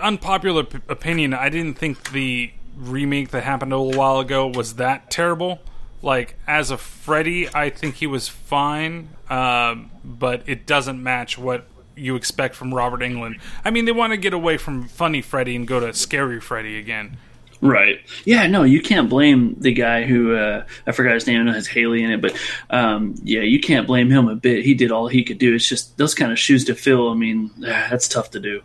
unpopular 0.00 0.64
p- 0.64 0.78
opinion. 0.88 1.34
I 1.34 1.50
didn't 1.50 1.76
think 1.76 2.12
the 2.12 2.50
remake 2.74 3.32
that 3.32 3.42
happened 3.42 3.74
a 3.74 3.76
little 3.76 4.00
while 4.00 4.20
ago 4.20 4.46
was 4.46 4.76
that 4.76 5.10
terrible. 5.10 5.60
Like 6.00 6.38
as 6.46 6.70
a 6.70 6.78
Freddy, 6.78 7.54
I 7.54 7.68
think 7.68 7.96
he 7.96 8.06
was 8.06 8.28
fine, 8.28 9.10
um, 9.28 9.90
but 10.02 10.42
it 10.46 10.66
doesn't 10.66 11.02
match 11.02 11.36
what 11.36 11.66
you 12.02 12.16
expect 12.16 12.54
from 12.54 12.74
Robert 12.74 13.00
Englund. 13.00 13.40
I 13.64 13.70
mean, 13.70 13.84
they 13.84 13.92
want 13.92 14.12
to 14.12 14.16
get 14.16 14.34
away 14.34 14.56
from 14.56 14.88
funny 14.88 15.22
Freddy 15.22 15.56
and 15.56 15.66
go 15.66 15.80
to 15.80 15.92
scary 15.94 16.40
Freddy 16.40 16.78
again. 16.78 17.16
Right. 17.62 18.00
Yeah, 18.24 18.48
no, 18.48 18.64
you 18.64 18.82
can't 18.82 19.08
blame 19.08 19.54
the 19.56 19.72
guy 19.72 20.02
who 20.04 20.34
uh, 20.34 20.64
I 20.84 20.92
forgot 20.92 21.14
his 21.14 21.28
name. 21.28 21.40
I 21.40 21.44
know 21.44 21.52
it 21.52 21.54
has 21.54 21.68
Haley 21.68 22.02
in 22.02 22.10
it, 22.10 22.20
but 22.20 22.36
um, 22.70 23.14
yeah, 23.22 23.42
you 23.42 23.60
can't 23.60 23.86
blame 23.86 24.10
him 24.10 24.26
a 24.28 24.34
bit. 24.34 24.64
He 24.64 24.74
did 24.74 24.90
all 24.90 25.06
he 25.06 25.22
could 25.22 25.38
do. 25.38 25.54
It's 25.54 25.68
just 25.68 25.96
those 25.96 26.12
kind 26.12 26.32
of 26.32 26.38
shoes 26.40 26.64
to 26.64 26.74
fill. 26.74 27.10
I 27.10 27.14
mean, 27.14 27.52
that's 27.58 28.08
tough 28.08 28.32
to 28.32 28.40
do. 28.40 28.62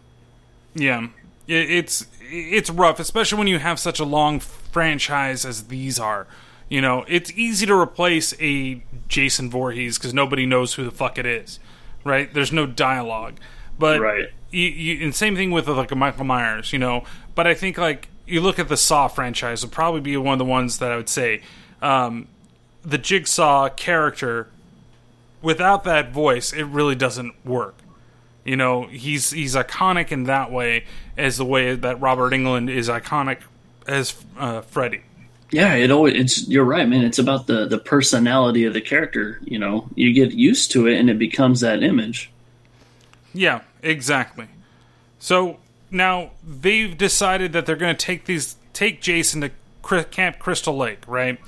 Yeah, 0.74 1.08
it's 1.48 2.08
it's 2.22 2.72
rough, 2.72 3.00
especially 3.00 3.38
when 3.38 3.48
you 3.48 3.60
have 3.60 3.80
such 3.80 4.00
a 4.00 4.04
long 4.04 4.40
franchise 4.40 5.46
as 5.46 5.68
these 5.68 6.00
are. 6.00 6.28
You 6.68 6.82
know, 6.82 7.06
it's 7.08 7.32
easy 7.32 7.66
to 7.68 7.80
replace 7.80 8.34
a 8.42 8.84
Jason 9.08 9.50
Voorhees 9.50 9.98
because 9.98 10.14
nobody 10.14 10.46
knows 10.46 10.74
who 10.74 10.84
the 10.84 10.92
fuck 10.92 11.18
it 11.18 11.26
is, 11.26 11.60
right? 12.08 12.34
There's 12.34 12.52
no 12.52 12.66
dialogue, 12.66 13.36
but 13.78 14.00
Right. 14.00 14.30
You, 14.50 14.70
you, 14.70 15.04
and 15.04 15.14
same 15.14 15.36
thing 15.36 15.52
with 15.52 15.68
like 15.68 15.92
a 15.92 15.96
Michael 15.96 16.24
Myers, 16.24 16.72
you 16.72 16.80
know. 16.80 17.04
But 17.36 17.48
I 17.48 17.54
think 17.54 17.78
like 17.78 18.08
you 18.26 18.40
look 18.40 18.60
at 18.60 18.70
the 18.70 18.78
Saw 18.78 19.10
franchise, 19.10 19.62
would 19.64 19.74
probably 19.74 20.00
be 20.00 20.16
one 20.16 20.34
of 20.34 20.40
the 20.40 20.46
ones 20.46 20.80
that 20.80 20.92
I 20.92 20.96
would 20.96 21.10
say 21.10 21.42
um, 21.82 22.28
the 22.84 22.98
Jigsaw 22.98 23.70
character 23.70 24.48
without 25.42 25.84
that 25.84 26.12
voice, 26.12 26.54
it 26.54 26.64
really 26.64 26.96
doesn't 26.96 27.34
work. 27.46 27.76
You 28.44 28.56
know, 28.56 28.84
he's 28.84 29.32
he's 29.32 29.56
iconic 29.56 30.12
in 30.12 30.24
that 30.24 30.52
way 30.52 30.86
as 31.18 31.38
the 31.38 31.46
way 31.46 31.76
that 31.76 32.00
Robert 32.00 32.32
Englund 32.32 32.70
is 32.70 32.88
iconic 32.88 33.40
as 33.88 34.16
uh, 34.38 34.62
Freddy. 34.62 35.02
Yeah, 35.52 35.76
it 35.76 35.92
always. 35.92 36.16
It's 36.16 36.48
you're 36.48 36.66
right, 36.66 36.88
man. 36.88 37.04
It's 37.04 37.20
about 37.20 37.48
the 37.48 37.66
the 37.66 37.78
personality 37.78 38.66
of 38.66 38.74
the 38.74 38.82
character. 38.82 39.40
You 39.44 39.60
know, 39.60 39.88
you 39.96 40.14
get 40.14 40.34
used 40.34 40.72
to 40.72 40.88
it, 40.88 41.00
and 41.00 41.10
it 41.10 41.18
becomes 41.18 41.62
that 41.62 41.84
image. 41.84 42.32
Yeah, 43.34 43.62
exactly. 43.82 44.48
So 45.20 45.58
now 45.90 46.32
they've 46.46 46.98
decided 46.98 47.54
that 47.54 47.66
they're 47.66 47.76
going 47.76 47.96
to 47.96 48.06
take 48.06 48.26
these 48.26 48.58
take 48.74 49.02
Jason 49.02 49.42
to 49.42 50.04
Camp 50.06 50.40
Crystal 50.40 50.76
Lake, 50.76 51.04
right? 51.08 51.40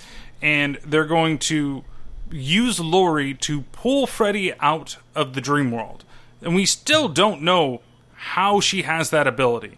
And 0.42 0.78
they're 0.86 1.06
going 1.06 1.38
to 1.40 1.84
use 2.32 2.80
Lori 2.80 3.34
to 3.34 3.62
pull 3.74 4.08
Freddy 4.08 4.54
out 4.60 4.98
of 5.16 5.34
the 5.34 5.42
dream 5.42 5.72
world. 5.72 6.06
And 6.42 6.56
we 6.56 6.66
still 6.66 7.10
don't 7.10 7.42
know 7.42 7.82
how 8.14 8.60
she 8.60 8.84
has 8.84 9.10
that 9.10 9.28
ability. 9.28 9.78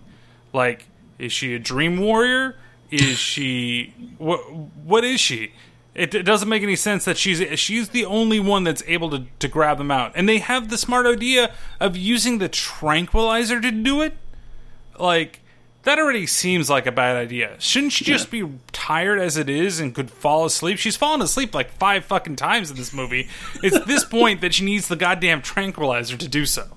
Like, 0.54 0.86
is 1.18 1.32
she 1.32 1.56
a 1.56 1.60
dream 1.60 2.00
warrior? 2.00 2.56
Is 2.92 3.18
she 3.18 3.94
what? 4.18 4.40
What 4.52 5.04
is 5.04 5.20
she? 5.20 5.54
It, 5.94 6.16
it 6.16 6.24
doesn't 6.24 6.48
make 6.48 6.64
any 6.64 6.76
sense 6.76 7.04
that 7.06 7.18
she's 7.18 7.60
she's 7.60 7.90
the 7.90 8.06
only 8.06 8.40
one 8.40 8.64
that's 8.64 8.84
able 8.88 9.10
to, 9.10 9.26
to 9.40 9.48
grab 9.48 9.78
them 9.78 9.92
out. 9.92 10.12
And 10.16 10.28
they 10.28 10.40
have 10.40 10.70
the 10.70 10.78
smart 10.78 11.06
idea 11.06 11.54
of 11.80 11.98
using 11.98 12.38
the 12.38 12.48
tranquilizer 12.48 13.60
to 13.60 13.72
do 13.72 14.02
it. 14.02 14.18
Like 15.00 15.42
that 15.84 15.98
already 16.00 16.28
seems 16.28 16.70
like 16.70 16.86
a 16.86 16.92
bad 16.92 17.18
idea. 17.18 17.56
Shouldn't 17.60 17.94
she 17.94 18.06
just 18.06 18.30
be 18.30 18.48
tired 18.72 19.20
as 19.20 19.36
it 19.36 19.50
is 19.50 19.80
and 19.80 19.96
could 19.96 20.12
fall 20.12 20.46
asleep? 20.46 20.78
She's 20.78 20.96
fallen 20.96 21.22
asleep 21.22 21.56
like 21.56 21.72
five 21.72 22.06
fucking 22.06 22.36
times 22.36 22.70
in 22.70 22.78
this 22.78 22.94
movie. 22.94 23.28
It's 23.64 23.80
this 23.86 24.06
point 24.06 24.42
that 24.42 24.54
she 24.54 24.64
needs 24.64 24.88
the 24.88 24.96
goddamn 24.96 25.42
tranquilizer 25.42 26.18
to 26.18 26.28
do 26.28 26.46
so. 26.46 26.68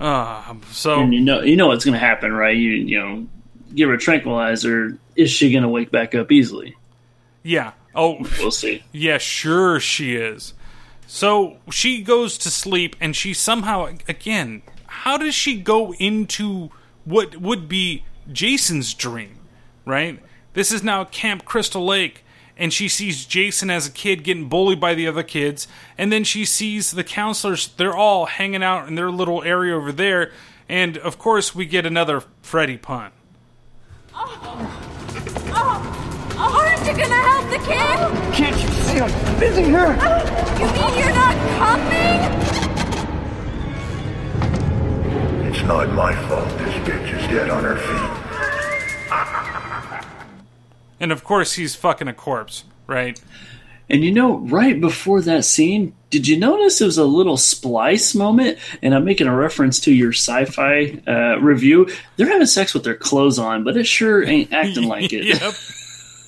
Uh, 0.00 0.54
so 0.70 1.00
and 1.00 1.12
you 1.12 1.20
know, 1.20 1.42
you 1.42 1.56
know 1.56 1.66
what's 1.68 1.84
going 1.84 1.92
to 1.92 1.98
happen, 1.98 2.32
right? 2.32 2.56
You 2.56 2.70
you 2.70 2.98
know, 2.98 3.26
give 3.74 3.88
her 3.88 3.94
a 3.94 3.98
tranquilizer. 3.98 4.98
Is 5.16 5.30
she 5.30 5.52
going 5.52 5.62
to 5.62 5.68
wake 5.68 5.90
back 5.90 6.14
up 6.14 6.32
easily? 6.32 6.76
Yeah. 7.42 7.72
Oh, 7.94 8.24
we'll 8.38 8.50
see. 8.50 8.82
Yeah, 8.92 9.18
sure 9.18 9.78
she 9.80 10.16
is. 10.16 10.54
So 11.06 11.58
she 11.70 12.02
goes 12.02 12.38
to 12.38 12.50
sleep, 12.50 12.96
and 13.00 13.14
she 13.14 13.34
somehow, 13.34 13.90
again, 14.08 14.62
how 14.86 15.18
does 15.18 15.34
she 15.34 15.60
go 15.60 15.92
into 15.94 16.70
what 17.04 17.36
would 17.36 17.68
be 17.68 18.04
Jason's 18.30 18.94
dream, 18.94 19.38
right? 19.84 20.22
This 20.54 20.72
is 20.72 20.82
now 20.82 21.04
Camp 21.04 21.44
Crystal 21.44 21.84
Lake, 21.84 22.24
and 22.56 22.72
she 22.72 22.88
sees 22.88 23.26
Jason 23.26 23.70
as 23.70 23.86
a 23.86 23.90
kid 23.90 24.24
getting 24.24 24.48
bullied 24.48 24.80
by 24.80 24.94
the 24.94 25.06
other 25.06 25.22
kids, 25.22 25.66
and 25.98 26.12
then 26.12 26.24
she 26.24 26.44
sees 26.44 26.92
the 26.92 27.04
counselors, 27.04 27.68
they're 27.76 27.96
all 27.96 28.26
hanging 28.26 28.62
out 28.62 28.86
in 28.88 28.94
their 28.94 29.10
little 29.10 29.42
area 29.42 29.74
over 29.74 29.92
there, 29.92 30.30
and 30.68 30.96
of 30.96 31.18
course, 31.18 31.54
we 31.54 31.66
get 31.66 31.84
another 31.84 32.22
Freddy 32.40 32.78
pun. 32.78 33.10
Oh, 34.14 34.38
oh! 35.54 36.02
aren't 36.38 36.86
you 36.86 36.92
gonna 36.92 37.14
help 37.14 37.50
the 37.50 37.58
kid? 37.58 38.34
Can't 38.34 38.60
you 38.60 38.68
see 38.68 39.00
I'm 39.00 39.40
busy 39.40 39.64
here? 39.64 39.96
Oh, 40.00 40.22
you 40.58 40.66
mean 40.72 40.98
you're 40.98 41.14
not 41.14 41.36
coming? 41.58 42.20
It's 45.46 45.62
not 45.62 45.92
my 45.92 46.14
fault 46.28 46.48
this 46.58 46.74
bitch 46.86 47.18
is 47.18 47.26
dead 47.28 47.50
on 47.50 47.64
her 47.64 47.76
feet. 47.76 48.22
And 51.00 51.10
of 51.10 51.24
course, 51.24 51.54
he's 51.54 51.74
fucking 51.74 52.08
a 52.08 52.14
corpse, 52.14 52.64
right? 52.86 53.20
And 53.88 54.04
you 54.04 54.12
know, 54.12 54.38
right 54.38 54.80
before 54.80 55.20
that 55.22 55.44
scene, 55.44 55.94
did 56.12 56.28
you 56.28 56.38
notice 56.38 56.78
it 56.80 56.84
was 56.84 56.98
a 56.98 57.04
little 57.04 57.38
splice 57.38 58.14
moment? 58.14 58.58
And 58.82 58.94
I'm 58.94 59.04
making 59.04 59.28
a 59.28 59.34
reference 59.34 59.80
to 59.80 59.92
your 59.92 60.12
sci-fi 60.12 61.00
uh, 61.08 61.40
review. 61.40 61.88
They're 62.16 62.28
having 62.28 62.46
sex 62.46 62.74
with 62.74 62.84
their 62.84 62.94
clothes 62.94 63.38
on, 63.38 63.64
but 63.64 63.78
it 63.78 63.86
sure 63.86 64.22
ain't 64.22 64.52
acting 64.52 64.86
like 64.86 65.12
it. 65.12 65.24
yep. 65.24 65.54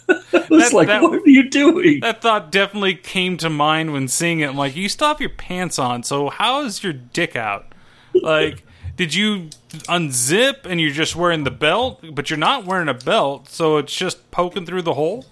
I 0.32 0.47
was 0.51 0.73
like, 0.73 0.89
what 0.89 1.20
are 1.20 1.28
you 1.28 1.51
doing? 1.51 2.01
That 2.01 2.23
thought 2.23 2.51
definitely 2.51 2.94
came 2.94 3.36
to 3.39 3.51
mind 3.51 3.93
when 3.93 4.09
seeing 4.09 4.40
it. 4.40 4.48
I'm 4.48 4.56
like, 4.56 4.74
you 4.74 4.89
still 4.89 5.09
have 5.09 5.20
your 5.20 5.31
pants 5.31 5.78
on, 5.78 6.02
so 6.02 6.31
how 6.31 6.62
is 6.65 6.82
your 6.82 6.94
dick 6.94 7.36
out? 7.36 7.66
Like, 8.15 8.65
did 8.97 9.15
you 9.15 9.51
unzip 9.70 10.65
and 10.65 10.81
you're 10.81 10.90
just 10.90 11.15
wearing 11.15 11.44
the 11.44 11.51
belt, 11.51 12.02
but 12.12 12.31
you're 12.31 12.39
not 12.39 12.65
wearing 12.65 12.89
a 12.89 12.94
belt, 12.94 13.51
so 13.51 13.77
it's 13.77 13.94
just 13.94 14.31
poking 14.31 14.65
through 14.65 14.82
the 14.82 14.94
hole? 14.94 15.27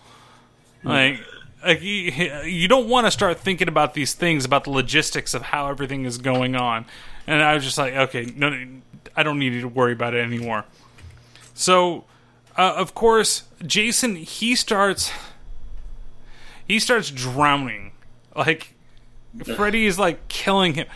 Like, 0.84 1.20
like 1.64 1.82
you, 1.82 2.12
you 2.44 2.68
don't 2.68 2.88
want 2.88 3.06
to 3.06 3.10
start 3.10 3.38
thinking 3.38 3.68
about 3.68 3.94
these 3.94 4.14
things 4.14 4.44
about 4.44 4.64
the 4.64 4.70
logistics 4.70 5.34
of 5.34 5.42
how 5.42 5.68
everything 5.68 6.04
is 6.04 6.18
going 6.18 6.56
on. 6.56 6.86
And 7.26 7.42
I 7.42 7.54
was 7.54 7.64
just 7.64 7.78
like, 7.78 7.94
okay, 7.94 8.32
no, 8.36 8.66
I 9.16 9.22
don't 9.22 9.38
need 9.38 9.60
to 9.60 9.68
worry 9.68 9.92
about 9.92 10.14
it 10.14 10.20
anymore. 10.20 10.64
So, 11.54 12.04
uh, 12.56 12.74
of 12.76 12.94
course, 12.94 13.44
Jason 13.64 14.16
he 14.16 14.54
starts 14.54 15.12
he 16.66 16.78
starts 16.78 17.10
drowning. 17.10 17.92
Like 18.34 18.74
Freddy 19.56 19.86
is 19.86 19.98
like 19.98 20.28
killing 20.28 20.74
him. 20.74 20.86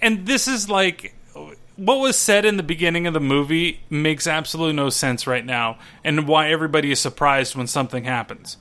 And 0.00 0.26
this 0.26 0.48
is 0.48 0.68
like 0.68 1.14
what 1.76 1.96
was 1.96 2.16
said 2.16 2.44
in 2.44 2.56
the 2.56 2.62
beginning 2.62 3.06
of 3.06 3.14
the 3.14 3.20
movie 3.20 3.80
makes 3.88 4.26
absolutely 4.26 4.74
no 4.74 4.90
sense 4.90 5.26
right 5.26 5.44
now 5.44 5.78
and 6.04 6.28
why 6.28 6.50
everybody 6.50 6.90
is 6.90 7.00
surprised 7.00 7.56
when 7.56 7.66
something 7.66 8.04
happens. 8.04 8.58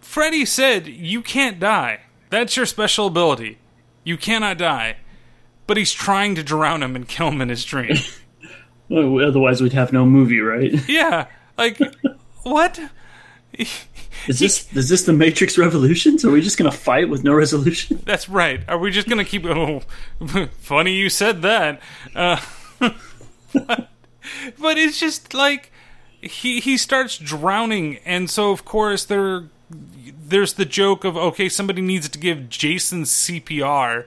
Freddy 0.00 0.44
said, 0.44 0.86
"You 0.86 1.22
can't 1.22 1.58
die. 1.58 2.00
That's 2.30 2.56
your 2.56 2.66
special 2.66 3.06
ability. 3.06 3.58
You 4.04 4.16
cannot 4.16 4.58
die." 4.58 4.96
But 5.66 5.76
he's 5.76 5.92
trying 5.92 6.34
to 6.34 6.42
drown 6.42 6.82
him 6.82 6.96
and 6.96 7.06
kill 7.06 7.28
him 7.28 7.40
in 7.40 7.48
his 7.48 7.64
dream. 7.64 7.96
Well, 8.90 9.24
otherwise, 9.24 9.62
we'd 9.62 9.72
have 9.72 9.92
no 9.92 10.04
movie, 10.04 10.40
right? 10.40 10.72
yeah, 10.88 11.28
like 11.56 11.78
what? 12.42 12.80
Is 14.26 14.38
this 14.38 14.76
is 14.76 14.90
this 14.90 15.04
the 15.04 15.14
Matrix 15.14 15.56
Revolutions? 15.56 16.26
Are 16.26 16.30
we 16.30 16.42
just 16.42 16.58
gonna 16.58 16.70
fight 16.70 17.08
with 17.08 17.24
no 17.24 17.32
resolution? 17.32 18.02
That's 18.04 18.28
right. 18.28 18.60
Are 18.68 18.76
we 18.76 18.90
just 18.90 19.08
gonna 19.08 19.24
keep? 19.24 19.46
Oh, 19.46 19.80
funny 20.58 20.92
you 20.92 21.08
said 21.08 21.40
that. 21.40 21.80
Uh, 22.14 22.38
but, 22.78 23.88
but 24.58 24.76
it's 24.76 25.00
just 25.00 25.32
like 25.32 25.72
he 26.20 26.60
he 26.60 26.76
starts 26.76 27.16
drowning, 27.16 27.96
and 28.04 28.28
so 28.28 28.50
of 28.50 28.66
course 28.66 29.06
there 29.06 29.48
there's 29.70 30.54
the 30.54 30.64
joke 30.64 31.04
of 31.04 31.16
okay, 31.16 31.48
somebody 31.48 31.82
needs 31.82 32.08
to 32.08 32.18
give 32.18 32.48
Jason 32.48 33.02
CPR, 33.02 34.06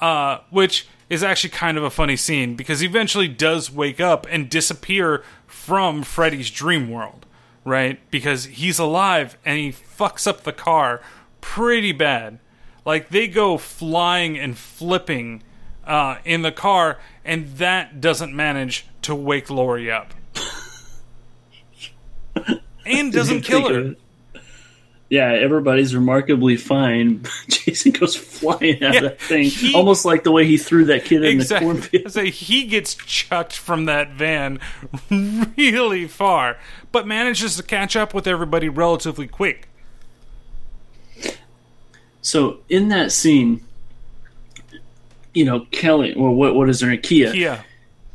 uh, 0.00 0.38
which 0.50 0.86
is 1.08 1.22
actually 1.22 1.50
kind 1.50 1.78
of 1.78 1.84
a 1.84 1.90
funny 1.90 2.16
scene 2.16 2.54
because 2.54 2.80
he 2.80 2.86
eventually 2.86 3.28
does 3.28 3.70
wake 3.70 4.00
up 4.00 4.26
and 4.30 4.50
disappear 4.50 5.22
from 5.46 6.02
Freddy's 6.02 6.50
dream 6.50 6.90
world, 6.90 7.26
right? 7.64 7.98
Because 8.10 8.44
he's 8.44 8.78
alive 8.78 9.38
and 9.44 9.58
he 9.58 9.72
fucks 9.72 10.26
up 10.26 10.42
the 10.42 10.52
car 10.52 11.00
pretty 11.40 11.92
bad. 11.92 12.38
Like 12.84 13.08
they 13.08 13.28
go 13.28 13.58
flying 13.58 14.38
and 14.38 14.56
flipping 14.56 15.42
uh, 15.86 16.18
in 16.24 16.42
the 16.42 16.52
car, 16.52 16.98
and 17.24 17.56
that 17.56 18.00
doesn't 18.00 18.34
manage 18.34 18.86
to 19.02 19.14
wake 19.14 19.48
Lori 19.48 19.90
up, 19.90 20.12
and 22.86 23.12
doesn't 23.12 23.42
kill 23.42 23.72
her. 23.72 23.94
Yeah, 25.10 25.32
everybody's 25.32 25.94
remarkably 25.94 26.56
fine. 26.56 27.24
Jason 27.48 27.92
goes 27.92 28.14
flying 28.14 28.82
out 28.84 28.92
Yeah, 28.92 28.96
of 28.98 29.02
that 29.04 29.20
thing, 29.22 29.44
he- 29.44 29.74
almost 29.74 30.04
like 30.04 30.22
the 30.22 30.30
way 30.32 30.44
he 30.46 30.58
threw 30.58 30.84
that 30.86 31.04
kid 31.06 31.16
in 31.16 31.22
the 31.22 31.28
Exactly. 31.42 31.66
cornfield. 31.66 32.12
So 32.12 32.24
he 32.24 32.64
gets 32.66 32.94
chucked 32.94 33.56
from 33.56 33.86
that 33.86 34.12
van 34.12 34.60
really 35.10 36.06
far, 36.08 36.58
but 36.92 37.06
manages 37.06 37.56
to 37.56 37.62
catch 37.62 37.96
up 37.96 38.12
with 38.12 38.26
everybody 38.26 38.68
relatively 38.68 39.26
quick. 39.26 39.68
So 42.20 42.58
in 42.68 42.88
that 42.88 43.12
scene, 43.12 43.64
you 45.34 45.44
know, 45.44 45.60
Kelly, 45.70 46.14
or 46.14 46.34
what 46.34 46.54
what 46.54 46.68
is 46.68 46.80
her 46.80 46.88
name? 46.90 47.00
Kia. 47.00 47.32
Kia. 47.32 47.64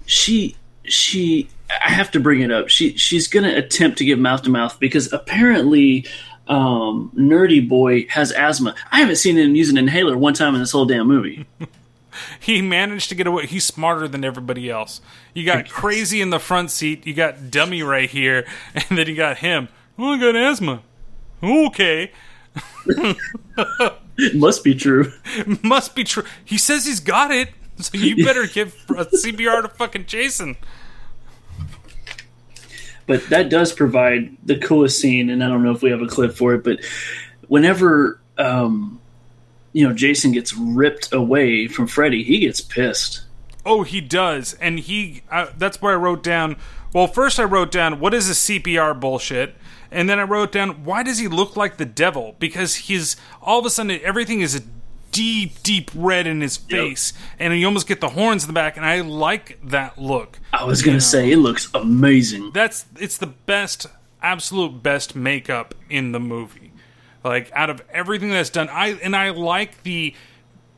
She 0.06 0.56
she 0.84 1.49
I 1.84 1.90
have 1.91 2.11
to 2.11 2.20
bring 2.20 2.41
it 2.41 2.52
up. 2.52 2.70
She 2.70 2.95
she's 2.98 3.28
gonna 3.28 3.56
attempt 3.56 3.98
to 3.99 4.06
give 4.06 4.20
mouth 4.20 4.44
to 4.44 4.49
mouth 4.49 4.80
because 4.80 5.11
apparently 5.14 6.06
um 6.48 7.11
Nerdy 7.15 7.68
Boy 7.68 8.07
has 8.10 8.32
asthma. 8.32 8.76
I 8.91 8.99
haven't 8.99 9.15
seen 9.15 9.38
him 9.38 9.56
use 9.56 9.70
an 9.70 9.78
inhaler 9.78 10.18
one 10.18 10.34
time 10.34 10.56
in 10.56 10.61
this 10.61 10.72
whole 10.72 10.86
damn 10.86 11.07
movie. 11.07 11.45
He 12.40 12.61
managed 12.61 13.10
to 13.10 13.15
get 13.15 13.28
away. 13.28 13.48
He's 13.48 13.65
smarter 13.65 14.07
than 14.07 14.24
everybody 14.24 14.70
else. 14.70 15.02
You 15.34 15.45
got 15.45 15.70
crazy 15.70 16.22
in 16.22 16.30
the 16.30 16.40
front 16.40 16.72
seat. 16.72 17.06
You 17.07 17.14
got 17.14 17.49
dummy 17.49 17.82
right 17.84 18.10
here, 18.10 18.45
and 18.76 18.98
then 18.98 19.07
you 19.07 19.15
got 19.15 19.38
him. 19.40 19.70
Oh, 19.98 20.14
I 20.14 20.20
got 20.20 20.36
asthma. 20.36 20.82
Okay. 21.41 22.11
Must 24.34 24.64
be 24.64 24.76
true. 24.76 25.11
Must 25.64 25.95
be 25.95 26.03
true. 26.03 26.24
He 26.45 26.57
says 26.57 26.86
he's 26.86 26.99
got 26.99 27.32
it, 27.32 27.49
so 27.78 27.98
you 27.98 28.24
better 28.24 28.45
give 28.45 28.74
a 28.90 29.06
CPR 29.06 29.64
to 29.64 29.70
fucking 29.70 30.06
Jason. 30.06 30.56
But 33.08 33.28
that 33.30 33.50
does 33.50 33.74
provide 33.74 34.36
the 34.46 34.58
coolest 34.58 35.00
scene 35.00 35.30
and 35.30 35.44
i 35.44 35.48
don't 35.48 35.64
know 35.64 35.72
if 35.72 35.82
we 35.82 35.92
have 35.92 36.02
a 36.02 36.08
clip 36.08 36.34
for 36.34 36.54
it 36.54 36.64
but 36.64 36.80
whenever 37.48 38.20
um 38.38 39.00
you 39.74 39.88
know 39.88 39.94
jason 39.94 40.32
gets 40.32 40.54
ripped 40.54 41.14
away 41.14 41.68
from 41.68 41.88
freddy 41.88 42.24
he 42.24 42.40
gets 42.40 42.62
pissed 42.62 43.26
Oh, 43.66 43.84
he 43.84 44.02
does, 44.02 44.54
and 44.56 44.80
he. 44.80 45.22
Uh, 45.32 45.48
that's 45.58 45.82
where 45.82 45.94
I 45.94 45.96
wrote 45.96 46.22
down. 46.22 46.58
Well, 46.94 47.08
first 47.08 47.40
I 47.40 47.44
wrote 47.44 47.72
down 47.72 48.00
what 48.00 48.14
is 48.14 48.28
this 48.28 48.46
CPR 48.50 49.00
bullshit, 49.00 49.56
and 49.90 50.10
then 50.10 50.20
I 50.20 50.24
wrote 50.24 50.52
down 50.52 50.84
why 50.84 51.04
does 51.04 51.20
he 51.20 51.28
look 51.28 51.56
like 51.56 51.78
the 51.78 51.86
devil? 51.86 52.36
Because 52.40 52.76
he's 52.76 53.16
all 53.42 53.60
of 53.60 53.66
a 53.66 53.70
sudden 53.70 54.00
everything 54.04 54.42
is 54.42 54.56
a 54.56 54.62
deep, 55.14 55.64
deep 55.64 55.90
red 55.95 56.27
in 56.27 56.41
his 56.41 56.57
face, 56.57 57.14
and 57.40 57.57
you 57.57 57.65
almost 57.65 57.88
get 57.88 58.02
the 58.02 58.10
horns 58.10 58.44
in 58.44 58.48
the 58.48 58.53
back, 58.53 58.76
and 58.77 58.85
I 58.85 58.99
like 59.02 59.60
that 59.69 59.98
look. 59.98 60.40
i 60.52 60.64
was 60.65 60.81
gonna 60.81 60.99
say 60.99 61.31
it 61.31 61.38
looks 61.38 61.69
amazing 61.73 62.52
That's 62.53 62.85
it's 62.99 63.18
the 63.18 63.27
best, 63.27 63.85
absolute 64.22 64.84
best 64.84 65.15
makeup 65.15 65.73
in 65.90 66.11
the 66.11 66.19
movie. 66.19 66.72
Like 67.23 67.49
out 67.53 67.69
of 67.69 67.81
everything 67.91 68.31
that's 68.31 68.49
done, 68.49 68.68
I 68.69 68.90
and 69.02 69.15
I 69.15 69.30
like 69.30 69.84
the 69.84 70.14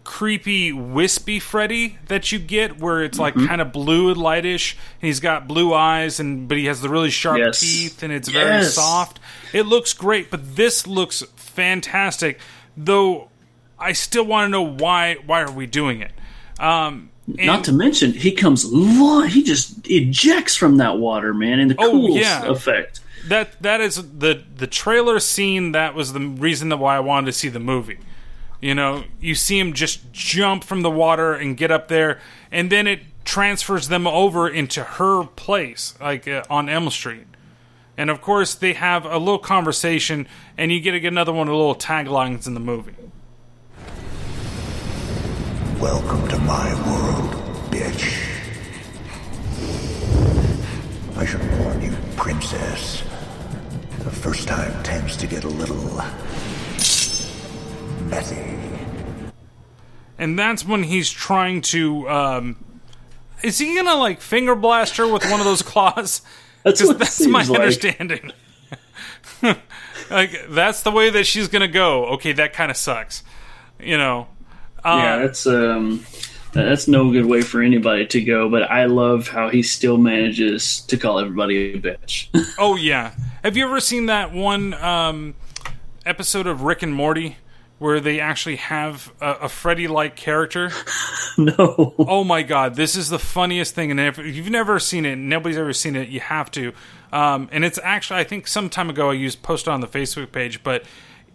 creepy 0.03 0.71
wispy 0.71 1.39
Freddy 1.39 1.97
that 2.09 2.31
you 2.31 2.37
get, 2.37 2.77
where 2.79 3.03
it's 3.03 3.17
like 3.17 3.33
Mhm. 3.33 3.47
kind 3.47 3.59
of 3.61 3.71
blue 3.71 4.09
and 4.09 4.17
lightish, 4.17 4.75
and 5.01 5.07
he's 5.07 5.19
got 5.19 5.47
blue 5.47 5.73
eyes, 5.73 6.19
and 6.19 6.47
but 6.47 6.57
he 6.59 6.65
has 6.65 6.81
the 6.81 6.89
really 6.89 7.09
sharp 7.09 7.39
Yes. 7.39 7.59
teeth, 7.59 8.03
and 8.03 8.13
it's 8.13 8.29
very 8.29 8.63
soft. 8.65 9.19
It 9.53 9.63
looks 9.65 9.93
great, 9.93 10.29
but 10.29 10.55
this 10.55 10.85
looks 10.85 11.23
fantastic. 11.35 12.39
Though 12.77 13.29
I 13.85 13.93
still 13.93 14.25
want 14.25 14.47
to 14.47 14.49
know 14.49 14.61
why. 14.61 15.15
Why 15.25 15.41
are 15.41 15.51
we 15.51 15.65
doing 15.65 16.01
it? 16.01 16.11
Um, 16.59 17.09
not 17.27 17.63
to 17.65 17.71
mention 17.71 18.13
he 18.13 18.31
comes 18.31 18.65
lo- 18.65 19.21
he 19.21 19.43
just 19.43 19.87
ejects 19.89 20.55
from 20.55 20.77
that 20.77 20.97
water 20.97 21.33
man 21.33 21.59
in 21.59 21.67
the 21.69 21.75
Oh, 21.79 21.91
cool 21.91 22.09
yeah. 22.17 22.45
effect 22.45 22.99
that 23.27 23.61
that 23.61 23.81
is 23.81 23.95
the 24.19 24.43
the 24.55 24.67
trailer 24.67 25.19
scene 25.19 25.71
that 25.71 25.95
was 25.95 26.13
the 26.13 26.19
reason 26.19 26.69
that 26.69 26.77
why 26.77 26.95
I 26.95 26.99
wanted 26.99 27.25
to 27.27 27.31
see 27.33 27.49
the 27.49 27.59
movie. 27.59 27.97
You 28.61 28.73
know, 28.75 29.03
you 29.19 29.35
see 29.35 29.59
him 29.59 29.73
just 29.73 30.11
jump 30.13 30.63
from 30.63 30.81
the 30.81 30.89
water 30.89 31.33
and 31.33 31.57
get 31.57 31.71
up 31.71 31.87
there, 31.87 32.19
and 32.51 32.71
then 32.71 32.87
it 32.87 33.01
transfers 33.25 33.87
them 33.89 34.05
over 34.07 34.47
into 34.47 34.83
her 34.83 35.23
place, 35.25 35.93
like 35.99 36.27
uh, 36.27 36.43
on 36.49 36.69
Elm 36.69 36.89
Street. 36.89 37.25
And 37.97 38.09
of 38.09 38.21
course, 38.21 38.53
they 38.55 38.73
have 38.73 39.05
a 39.05 39.17
little 39.17 39.39
conversation, 39.39 40.27
and 40.57 40.71
you 40.71 40.79
get 40.79 40.91
get 40.99 41.11
another 41.11 41.33
one 41.33 41.47
of 41.47 41.51
the 41.51 41.57
little 41.57 41.75
taglines 41.75 42.45
in 42.47 42.53
the 42.53 42.59
movie. 42.59 42.93
Welcome 45.85 46.27
to 46.29 46.37
my 46.39 46.73
world, 46.87 47.31
bitch. 47.69 48.11
I 51.15 51.23
should 51.23 51.59
warn 51.59 51.79
you, 51.79 51.95
princess. 52.17 53.03
The 53.99 54.09
first 54.09 54.47
time 54.47 54.81
tends 54.81 55.15
to 55.17 55.27
get 55.27 55.43
a 55.43 55.47
little 55.47 56.01
messy. 58.09 58.57
And 60.17 60.39
that's 60.39 60.65
when 60.65 60.81
he's 60.81 61.11
trying 61.11 61.61
to. 61.61 62.09
Um, 62.09 62.65
is 63.43 63.59
he 63.59 63.75
gonna 63.75 63.93
like 63.93 64.21
finger 64.21 64.55
blast 64.55 64.97
her 64.97 65.07
with 65.07 65.23
one 65.29 65.39
of 65.39 65.45
those 65.45 65.61
claws? 65.61 66.23
that's 66.63 66.83
what 66.83 66.95
it 66.95 66.97
that's 66.97 67.27
my 67.27 67.43
like. 67.43 67.59
understanding. 67.59 68.31
like 70.09 70.47
that's 70.49 70.81
the 70.81 70.89
way 70.89 71.11
that 71.11 71.25
she's 71.27 71.47
gonna 71.47 71.67
go. 71.67 72.07
Okay, 72.15 72.33
that 72.33 72.53
kind 72.53 72.71
of 72.71 72.75
sucks. 72.75 73.21
You 73.79 73.99
know. 73.99 74.29
Yeah 74.85 75.17
that's 75.19 75.47
um 75.47 76.05
that's 76.53 76.87
no 76.87 77.11
good 77.11 77.25
way 77.25 77.41
for 77.41 77.61
anybody 77.61 78.05
to 78.07 78.21
go 78.21 78.49
but 78.49 78.63
i 78.71 78.85
love 78.85 79.27
how 79.27 79.49
he 79.49 79.61
still 79.61 79.97
manages 79.97 80.79
to 80.81 80.95
call 80.95 81.19
everybody 81.19 81.73
a 81.73 81.77
bitch 81.79 82.29
Oh 82.57 82.75
yeah. 82.75 83.13
Have 83.43 83.57
you 83.57 83.65
ever 83.65 83.79
seen 83.79 84.07
that 84.07 84.33
one 84.33 84.73
um, 84.75 85.35
episode 86.05 86.47
of 86.47 86.61
Rick 86.61 86.83
and 86.83 86.93
Morty 86.93 87.37
where 87.77 87.99
they 87.99 88.19
actually 88.19 88.55
have 88.55 89.11
a, 89.21 89.31
a 89.41 89.49
Freddy-like 89.49 90.15
character? 90.15 90.71
no. 91.37 91.93
Oh 91.99 92.23
my 92.23 92.41
god, 92.41 92.75
this 92.75 92.95
is 92.95 93.09
the 93.09 93.19
funniest 93.19 93.75
thing, 93.75 93.91
and 93.91 93.99
if 93.99 94.17
you've 94.17 94.49
never 94.49 94.79
seen 94.79 95.05
it, 95.05 95.17
nobody's 95.17 95.57
ever 95.57 95.73
seen 95.73 95.95
it, 95.95 96.09
you 96.09 96.21
have 96.21 96.49
to. 96.51 96.73
Um, 97.11 97.49
and 97.51 97.63
it's 97.63 97.79
actually, 97.83 98.19
I 98.19 98.23
think 98.23 98.47
some 98.47 98.69
time 98.69 98.89
ago 98.89 99.09
I 99.09 99.13
used 99.13 99.43
posted 99.43 99.69
on 99.73 99.81
the 99.81 99.87
Facebook 99.87 100.31
page, 100.31 100.63
but 100.63 100.83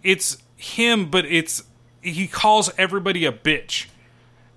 it's 0.03 0.37
him, 0.57 1.09
but 1.09 1.25
it's 1.25 1.63
he 2.01 2.27
calls 2.27 2.69
everybody 2.77 3.25
a 3.25 3.31
bitch. 3.31 3.87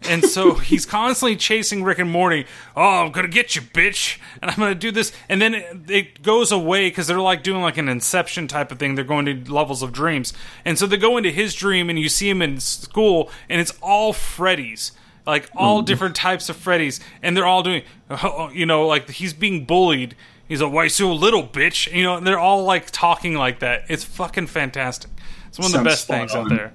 And 0.07 0.23
so 0.25 0.55
he's 0.71 0.85
constantly 0.85 1.35
chasing 1.37 1.83
Rick 1.83 1.99
and 1.99 2.11
Morty. 2.11 2.45
Oh, 2.77 3.05
I'm 3.05 3.13
gonna 3.13 3.29
get 3.29 3.57
you, 3.57 3.63
bitch, 3.63 4.19
and 4.43 4.51
I'm 4.51 4.57
gonna 4.59 4.75
do 4.75 4.91
this. 4.91 5.13
And 5.31 5.41
then 5.41 5.55
it, 5.55 5.77
it 5.89 6.23
goes 6.23 6.53
away 6.53 6.89
because 6.91 7.07
they're 7.07 7.21
like 7.21 7.43
doing 7.43 7.63
like 7.63 7.79
an 7.79 7.89
Inception 7.89 8.47
type 8.47 8.71
of 8.71 8.79
thing. 8.79 8.95
They're 8.97 9.05
going 9.05 9.25
to 9.27 9.51
levels 9.53 9.83
of 9.83 9.93
dreams, 9.93 10.35
and 10.65 10.79
so 10.79 10.87
they 10.87 10.99
go 10.99 11.17
into 11.17 11.31
his 11.31 11.55
dream, 11.55 11.89
and 11.89 11.99
you 11.99 12.09
see 12.11 12.29
him 12.29 12.43
in 12.43 12.61
school, 12.61 13.31
and 13.49 13.61
it's 13.63 13.73
all 13.81 14.13
Freddy's, 14.13 14.93
like 15.27 15.49
all 15.57 15.83
Mhm. 15.83 15.87
different 15.87 16.17
types 16.17 16.51
of 16.51 16.57
Freddy's, 16.57 17.01
and 17.23 17.35
they're 17.35 17.47
all 17.47 17.63
doing, 17.63 17.83
you 18.53 18.67
know, 18.67 18.87
like 18.87 19.09
he's 19.09 19.33
being 19.33 19.65
bullied. 19.65 20.15
He's 20.47 20.61
like, 20.61 20.71
"Why 20.73 20.89
so 20.89 21.11
little, 21.15 21.47
bitch?" 21.49 21.91
You 21.91 22.03
know, 22.03 22.17
and 22.17 22.27
they're 22.27 22.39
all 22.39 22.65
like 22.65 22.91
talking 22.91 23.35
like 23.37 23.61
that. 23.61 23.85
It's 23.89 24.05
fucking 24.05 24.49
fantastic. 24.49 25.11
It's 25.49 25.59
one 25.59 25.67
of 25.67 25.73
the 25.73 25.83
best 25.85 26.07
things 26.07 26.35
out 26.35 26.51
there. 26.51 26.75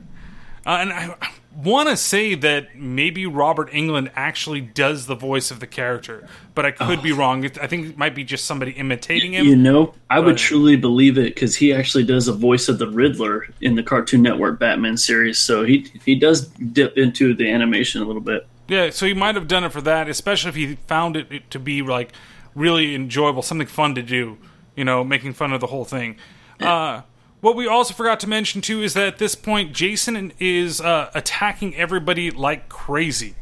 Uh, 0.65 0.77
and 0.81 0.93
I 0.93 1.15
want 1.55 1.89
to 1.89 1.97
say 1.97 2.35
that 2.35 2.75
maybe 2.75 3.25
Robert 3.25 3.69
Englund 3.71 4.11
actually 4.15 4.61
does 4.61 5.07
the 5.07 5.15
voice 5.15 5.51
of 5.51 5.59
the 5.59 5.67
character, 5.67 6.27
but 6.55 6.65
I 6.65 6.71
could 6.71 7.01
be 7.01 7.11
wrong. 7.11 7.45
I 7.45 7.67
think 7.67 7.87
it 7.87 7.97
might 7.97 8.15
be 8.15 8.23
just 8.23 8.45
somebody 8.45 8.71
imitating 8.71 9.33
him. 9.33 9.45
You 9.45 9.55
know, 9.55 9.93
I 10.09 10.19
would 10.19 10.37
truly 10.37 10.75
believe 10.75 11.17
it 11.17 11.33
because 11.35 11.55
he 11.55 11.73
actually 11.73 12.03
does 12.03 12.27
a 12.27 12.33
voice 12.33 12.69
of 12.69 12.79
the 12.79 12.87
Riddler 12.87 13.47
in 13.61 13.75
the 13.75 13.83
Cartoon 13.83 14.21
Network 14.21 14.59
Batman 14.59 14.97
series. 14.97 15.39
So 15.39 15.63
he 15.63 15.91
he 16.05 16.15
does 16.15 16.47
dip 16.47 16.97
into 16.97 17.33
the 17.33 17.49
animation 17.49 18.01
a 18.01 18.05
little 18.05 18.21
bit. 18.21 18.47
Yeah, 18.67 18.91
so 18.91 19.05
he 19.05 19.13
might 19.13 19.35
have 19.35 19.47
done 19.47 19.63
it 19.63 19.71
for 19.71 19.81
that, 19.81 20.07
especially 20.07 20.49
if 20.49 20.55
he 20.55 20.75
found 20.87 21.17
it 21.17 21.49
to 21.49 21.59
be 21.59 21.81
like 21.81 22.13
really 22.53 22.93
enjoyable, 22.93 23.41
something 23.41 23.67
fun 23.67 23.95
to 23.95 24.03
do. 24.03 24.37
You 24.75 24.85
know, 24.85 25.03
making 25.03 25.33
fun 25.33 25.51
of 25.51 25.59
the 25.59 25.67
whole 25.67 25.85
thing. 25.85 26.17
Uh, 26.59 27.01
what 27.41 27.55
we 27.55 27.67
also 27.67 27.93
forgot 27.93 28.19
to 28.21 28.27
mention 28.27 28.61
too 28.61 28.81
is 28.81 28.93
that 28.93 29.07
at 29.07 29.17
this 29.17 29.35
point, 29.35 29.73
Jason 29.73 30.33
is 30.39 30.81
uh, 30.81 31.09
attacking 31.13 31.75
everybody 31.75 32.31
like 32.31 32.69
crazy. 32.69 33.35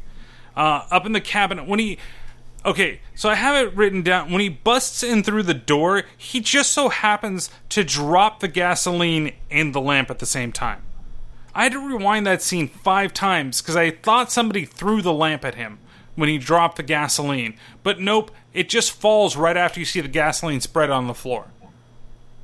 Uh, 0.55 0.87
up 0.89 1.05
in 1.05 1.11
the 1.11 1.21
cabinet 1.21 1.67
when 1.67 1.79
he. 1.79 1.97
Okay, 2.65 2.99
so 3.15 3.29
I 3.29 3.35
have 3.35 3.55
it 3.55 3.75
written 3.75 4.01
down. 4.01 4.31
When 4.31 4.41
he 4.41 4.49
busts 4.49 5.03
in 5.03 5.23
through 5.23 5.43
the 5.43 5.53
door, 5.53 6.03
he 6.17 6.39
just 6.39 6.71
so 6.71 6.89
happens 6.89 7.49
to 7.69 7.83
drop 7.83 8.39
the 8.39 8.47
gasoline 8.47 9.33
and 9.49 9.73
the 9.73 9.79
lamp 9.79 10.09
at 10.09 10.19
the 10.19 10.25
same 10.25 10.51
time. 10.51 10.81
I 11.53 11.63
had 11.63 11.71
to 11.73 11.79
rewind 11.79 12.27
that 12.27 12.41
scene 12.41 12.67
five 12.67 13.13
times 13.13 13.61
because 13.61 13.75
I 13.75 13.91
thought 13.91 14.31
somebody 14.31 14.65
threw 14.65 15.01
the 15.01 15.13
lamp 15.13 15.45
at 15.45 15.55
him 15.55 15.79
when 16.15 16.27
he 16.27 16.39
dropped 16.39 16.75
the 16.75 16.83
gasoline. 16.83 17.55
But 17.83 17.99
nope, 17.99 18.31
it 18.53 18.67
just 18.67 18.91
falls 18.91 19.37
right 19.37 19.55
after 19.55 19.79
you 19.79 19.85
see 19.85 20.01
the 20.01 20.07
gasoline 20.07 20.61
spread 20.61 20.89
on 20.89 21.07
the 21.07 21.13
floor. 21.13 21.45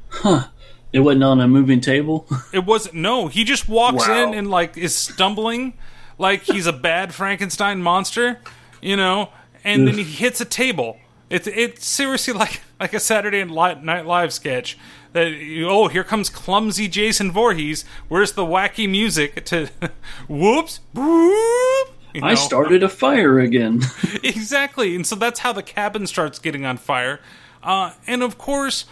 Huh. 0.10 0.48
It 0.94 1.00
wasn't 1.00 1.24
on 1.24 1.42
a 1.42 1.48
moving 1.48 1.82
table. 1.82 2.28
It 2.54 2.66
wasn't, 2.66 2.96
no, 2.96 3.28
he 3.28 3.44
just 3.44 3.68
walks 3.68 4.08
Wow. 4.08 4.24
in 4.30 4.34
and 4.36 4.50
like 4.50 4.78
is 4.78 4.96
stumbling 4.96 5.74
like 6.20 6.44
he's 6.44 6.68
a 6.68 6.74
bad 6.74 7.14
Frankenstein 7.14 7.82
monster, 7.82 8.40
you 8.82 8.96
know, 8.96 9.30
and 9.64 9.88
then 9.88 9.96
he 9.96 10.04
hits 10.04 10.40
a 10.40 10.46
table. 10.46 10.98
It's 11.30 11.48
it's 11.48 11.86
seriously 11.86 12.34
like 12.34 12.62
like 12.80 12.94
a 12.94 13.00
Saturday 13.00 13.44
Night 13.44 14.06
Live 14.06 14.32
sketch. 14.32 14.78
That 15.14 15.28
oh, 15.68 15.88
here 15.90 16.04
comes 16.04 16.30
clumsy 16.30 16.88
Jason 16.88 17.32
Voorhees. 17.32 17.86
Where's 18.08 18.32
the 18.34 18.46
wacky 18.46 18.90
music 18.90 19.46
to 19.46 19.70
whoops? 20.28 20.80
whoop, 20.94 21.88
you 22.14 22.22
I 22.24 22.34
started 22.36 22.84
a 22.84 22.90
fire 22.90 23.40
again. 23.40 23.82
exactly, 24.24 24.96
and 24.96 25.06
so 25.06 25.16
that's 25.16 25.40
how 25.40 25.54
the 25.54 25.64
cabin 25.64 26.08
starts 26.08 26.40
getting 26.40 26.66
on 26.66 26.78
fire. 26.78 27.20
Uh, 27.64 27.94
and 28.08 28.22
of 28.24 28.38
course, 28.38 28.86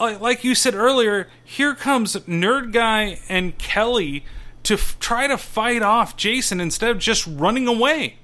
like, 0.00 0.20
like 0.20 0.44
you 0.44 0.54
said 0.54 0.74
earlier, 0.74 1.28
here 1.44 1.74
comes 1.74 2.14
Nerd 2.16 2.72
Guy 2.72 3.20
and 3.28 3.56
Kelly 3.58 4.24
to 4.64 4.74
f- 4.74 4.96
try 4.98 5.26
to 5.26 5.38
fight 5.38 5.82
off 5.82 6.16
Jason 6.16 6.60
instead 6.60 6.90
of 6.90 6.98
just 6.98 7.26
running 7.26 7.66
away. 7.68 8.16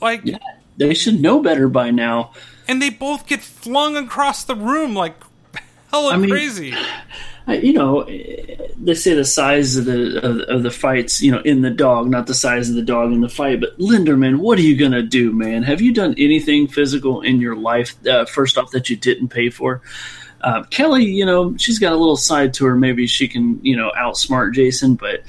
Like, 0.00 0.24
they 0.76 0.94
should 0.94 1.20
know 1.20 1.40
better 1.40 1.68
by 1.68 1.90
now. 1.90 2.32
and 2.68 2.80
they 2.82 2.90
both 2.90 3.26
get 3.26 3.40
flung 3.40 3.96
across 3.96 4.44
the 4.44 4.54
room 4.54 4.94
like 4.94 5.14
hella 5.90 6.14
I 6.14 6.16
mean- 6.18 6.30
crazy. 6.30 6.74
You 7.48 7.72
know, 7.72 8.04
they 8.04 8.92
say 8.92 9.14
the 9.14 9.24
size 9.24 9.78
of 9.78 9.86
the 9.86 10.18
of, 10.22 10.40
of 10.58 10.62
the 10.62 10.70
fights, 10.70 11.22
you 11.22 11.32
know, 11.32 11.40
in 11.46 11.62
the 11.62 11.70
dog, 11.70 12.10
not 12.10 12.26
the 12.26 12.34
size 12.34 12.68
of 12.68 12.74
the 12.76 12.82
dog 12.82 13.10
in 13.10 13.22
the 13.22 13.28
fight. 13.30 13.58
But 13.58 13.78
Linderman, 13.78 14.36
what 14.36 14.58
are 14.58 14.62
you 14.62 14.76
gonna 14.76 15.00
do, 15.02 15.32
man? 15.32 15.62
Have 15.62 15.80
you 15.80 15.94
done 15.94 16.14
anything 16.18 16.68
physical 16.68 17.22
in 17.22 17.40
your 17.40 17.56
life? 17.56 17.94
Uh, 18.06 18.26
first 18.26 18.58
off, 18.58 18.70
that 18.72 18.90
you 18.90 18.96
didn't 18.96 19.28
pay 19.28 19.48
for. 19.48 19.80
Uh, 20.40 20.62
Kelly, 20.64 21.04
you 21.04 21.26
know, 21.26 21.56
she's 21.56 21.78
got 21.78 21.92
a 21.92 21.96
little 21.96 22.16
side 22.16 22.54
to 22.54 22.66
her. 22.66 22.76
Maybe 22.76 23.06
she 23.06 23.26
can, 23.28 23.58
you 23.64 23.76
know, 23.76 23.90
outsmart 23.96 24.54
Jason. 24.54 24.94
But 24.94 25.22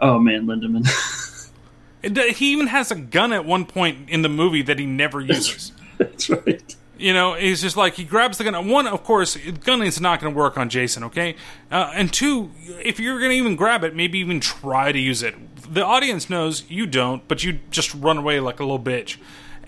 oh 0.00 0.18
man, 0.18 0.46
Linderman, 0.46 0.86
And, 2.02 2.18
uh, 2.18 2.22
He 2.24 2.52
even 2.52 2.66
has 2.68 2.90
a 2.90 2.94
gun 2.96 3.32
at 3.32 3.44
one 3.44 3.64
point 3.66 4.08
in 4.10 4.22
the 4.22 4.28
movie 4.28 4.62
that 4.62 4.78
he 4.78 4.86
never 4.86 5.20
uses. 5.20 5.72
that's 5.98 6.28
right. 6.30 6.76
You 6.96 7.12
know, 7.12 7.34
he's 7.34 7.60
just 7.60 7.76
like 7.76 7.94
he 7.94 8.04
grabs 8.04 8.38
the 8.38 8.44
gun. 8.44 8.68
One, 8.68 8.86
of 8.86 9.02
course, 9.02 9.36
gun 9.36 9.82
is 9.82 10.00
not 10.00 10.20
going 10.20 10.32
to 10.32 10.38
work 10.38 10.56
on 10.56 10.68
Jason. 10.68 11.04
Okay, 11.04 11.34
uh, 11.70 11.90
and 11.92 12.12
two, 12.12 12.52
if 12.84 13.00
you're 13.00 13.18
going 13.18 13.32
to 13.32 13.36
even 13.36 13.56
grab 13.56 13.82
it, 13.82 13.96
maybe 13.96 14.20
even 14.20 14.38
try 14.38 14.92
to 14.92 14.98
use 14.98 15.22
it. 15.22 15.34
The 15.74 15.84
audience 15.84 16.30
knows 16.30 16.62
you 16.70 16.86
don't, 16.86 17.26
but 17.26 17.42
you 17.42 17.58
just 17.70 17.92
run 17.94 18.18
away 18.18 18.38
like 18.38 18.60
a 18.60 18.62
little 18.62 18.78
bitch. 18.78 19.16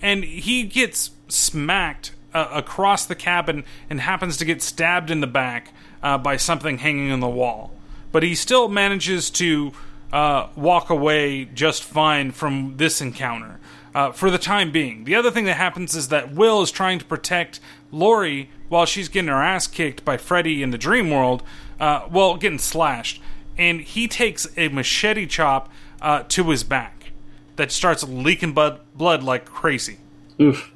And 0.01 0.23
he 0.23 0.63
gets 0.63 1.11
smacked 1.27 2.11
uh, 2.33 2.49
across 2.51 3.05
the 3.05 3.15
cabin 3.15 3.63
and 3.89 4.01
happens 4.01 4.37
to 4.37 4.45
get 4.45 4.61
stabbed 4.61 5.09
in 5.09 5.21
the 5.21 5.27
back 5.27 5.73
uh, 6.03 6.17
by 6.17 6.37
something 6.37 6.79
hanging 6.79 7.11
on 7.11 7.19
the 7.19 7.27
wall. 7.27 7.71
But 8.11 8.23
he 8.23 8.35
still 8.35 8.67
manages 8.67 9.29
to 9.31 9.71
uh, 10.11 10.47
walk 10.55 10.89
away 10.89 11.45
just 11.45 11.83
fine 11.83 12.31
from 12.31 12.77
this 12.77 13.01
encounter 13.01 13.59
uh, 13.93 14.11
for 14.11 14.29
the 14.29 14.37
time 14.37 14.71
being. 14.71 15.03
The 15.03 15.15
other 15.15 15.31
thing 15.31 15.45
that 15.45 15.55
happens 15.55 15.95
is 15.95 16.09
that 16.09 16.33
Will 16.33 16.61
is 16.61 16.71
trying 16.71 16.99
to 16.99 17.05
protect 17.05 17.59
Lori 17.91 18.49
while 18.69 18.85
she's 18.85 19.09
getting 19.09 19.29
her 19.29 19.41
ass 19.41 19.67
kicked 19.67 20.05
by 20.05 20.17
Freddy 20.17 20.61
in 20.61 20.71
the 20.71 20.77
dream 20.77 21.09
world, 21.09 21.43
uh, 21.79 22.07
well, 22.11 22.37
getting 22.37 22.59
slashed. 22.59 23.21
And 23.57 23.81
he 23.81 24.07
takes 24.07 24.47
a 24.55 24.67
machete 24.67 25.25
chop 25.25 25.69
to 26.29 26.49
his 26.49 26.63
back 26.63 27.11
that 27.55 27.71
starts 27.71 28.03
leaking 28.03 28.53
blood, 28.53 28.79
blood 28.95 29.23
like 29.23 29.45
crazy. 29.45 29.97
Oof. 30.39 30.71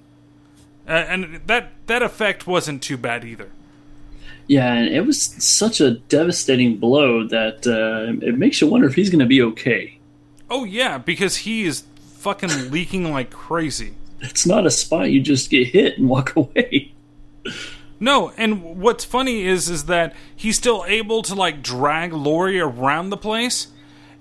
Uh, 0.92 1.06
and 1.08 1.42
that, 1.48 1.72
that 1.88 2.04
effect 2.04 2.46
wasn't 2.46 2.82
too 2.84 2.98
bad 2.98 3.24
either. 3.24 3.50
Yeah, 4.48 4.74
and 4.74 4.94
it 4.94 5.06
was 5.06 5.22
such 5.22 5.80
a 5.80 5.92
devastating 5.92 6.78
blow 6.78 7.26
that 7.28 7.66
uh, 7.66 8.26
it 8.26 8.38
makes 8.38 8.60
you 8.60 8.68
wonder 8.68 8.88
if 8.88 8.96
he's 8.96 9.10
going 9.10 9.20
to 9.20 9.26
be 9.26 9.42
okay. 9.42 9.98
Oh, 10.50 10.66
yeah, 10.66 10.98
because 10.98 11.38
he 11.38 11.64
is 11.64 11.84
fucking 12.18 12.72
leaking 12.72 13.10
like 13.12 13.30
crazy. 13.32 13.94
It's 14.20 14.46
not 14.46 14.66
a 14.66 14.72
spot 14.72 15.10
you 15.12 15.22
just 15.22 15.50
get 15.50 15.68
hit 15.68 15.98
and 15.98 16.10
walk 16.10 16.36
away. 16.36 16.92
No, 18.00 18.32
and 18.36 18.82
what's 18.82 19.06
funny 19.06 19.44
is 19.44 19.70
is 19.70 19.86
that 19.86 20.16
he's 20.36 20.58
still 20.58 20.84
able 20.88 21.22
to 21.24 21.36
like 21.36 21.62
drag 21.64 22.14
Lori 22.14 22.60
around 22.60 23.10
the 23.12 23.18
place. 23.18 23.68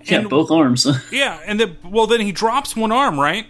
Yeah, 0.05 0.19
And- 0.21 0.31
both 0.31 0.51
arms. 0.51 0.87
Yeah, 1.13 1.41
and 1.47 1.59
then 1.59 1.77
well 1.83 2.07
then 2.07 2.21
he 2.21 2.31
drops 2.33 2.77
one 2.77 2.93
arm, 2.93 3.19
right? 3.19 3.47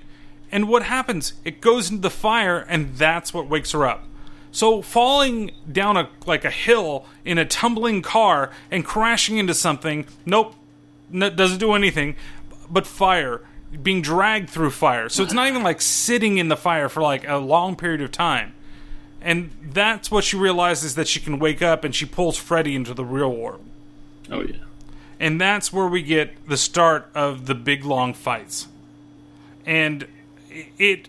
And 0.53 0.69
what 0.69 0.85
happens? 0.85 1.35
It 1.45 1.61
goes 1.61 1.91
into 1.91 2.03
the 2.03 2.11
fire 2.11 2.59
and 2.69 2.97
that's 2.97 3.33
what 3.33 3.49
wakes 3.49 3.73
her 3.73 3.87
up. 3.87 4.05
So 4.53 4.83
falling 4.83 5.53
down 5.71 5.97
a 5.97 6.09
like 6.27 6.45
a 6.45 6.51
hill 6.51 7.07
in 7.25 7.39
a 7.39 7.45
tumbling 7.45 8.03
car 8.03 8.51
and 8.71 8.85
crashing 8.85 9.39
into 9.39 9.55
something, 9.55 10.07
nope, 10.27 10.55
n- 11.13 11.35
doesn't 11.37 11.59
do 11.59 11.75
anything 11.75 12.17
but 12.69 12.87
fire 12.87 13.43
being 13.83 14.03
dragged 14.03 14.51
through 14.51 14.71
fire. 14.71 15.09
So 15.09 15.23
it's 15.23 15.33
not 15.33 15.47
even 15.49 15.63
like 15.63 15.81
sitting 15.81 16.39
in 16.39 16.49
the 16.49 16.57
fire 16.57 16.89
for 16.89 17.03
like 17.03 17.27
a 17.27 17.37
long 17.37 17.77
period 17.77 18.01
of 18.01 18.11
time. 18.11 18.55
And 19.21 19.51
that's 19.63 20.11
what 20.11 20.25
she 20.25 20.37
realizes 20.37 20.95
that 20.95 21.07
she 21.07 21.21
can 21.21 21.39
wake 21.39 21.63
up 21.63 21.85
and 21.85 21.95
she 21.95 22.07
pulls 22.07 22.37
Freddy 22.37 22.75
into 22.75 22.95
the 22.95 23.05
real 23.05 23.33
world. 23.33 23.65
Oh 24.31 24.43
yeah. 24.43 24.57
And 25.21 25.41
that's 25.41 25.73
where 25.73 25.87
we 25.87 26.03
get 26.03 26.49
the 26.49 26.57
start 26.57 27.11
of 27.15 27.47
the 27.47 27.55
big 27.55 27.85
long 27.85 28.15
fights. 28.15 28.67
And 29.67 30.09
it 30.79 31.09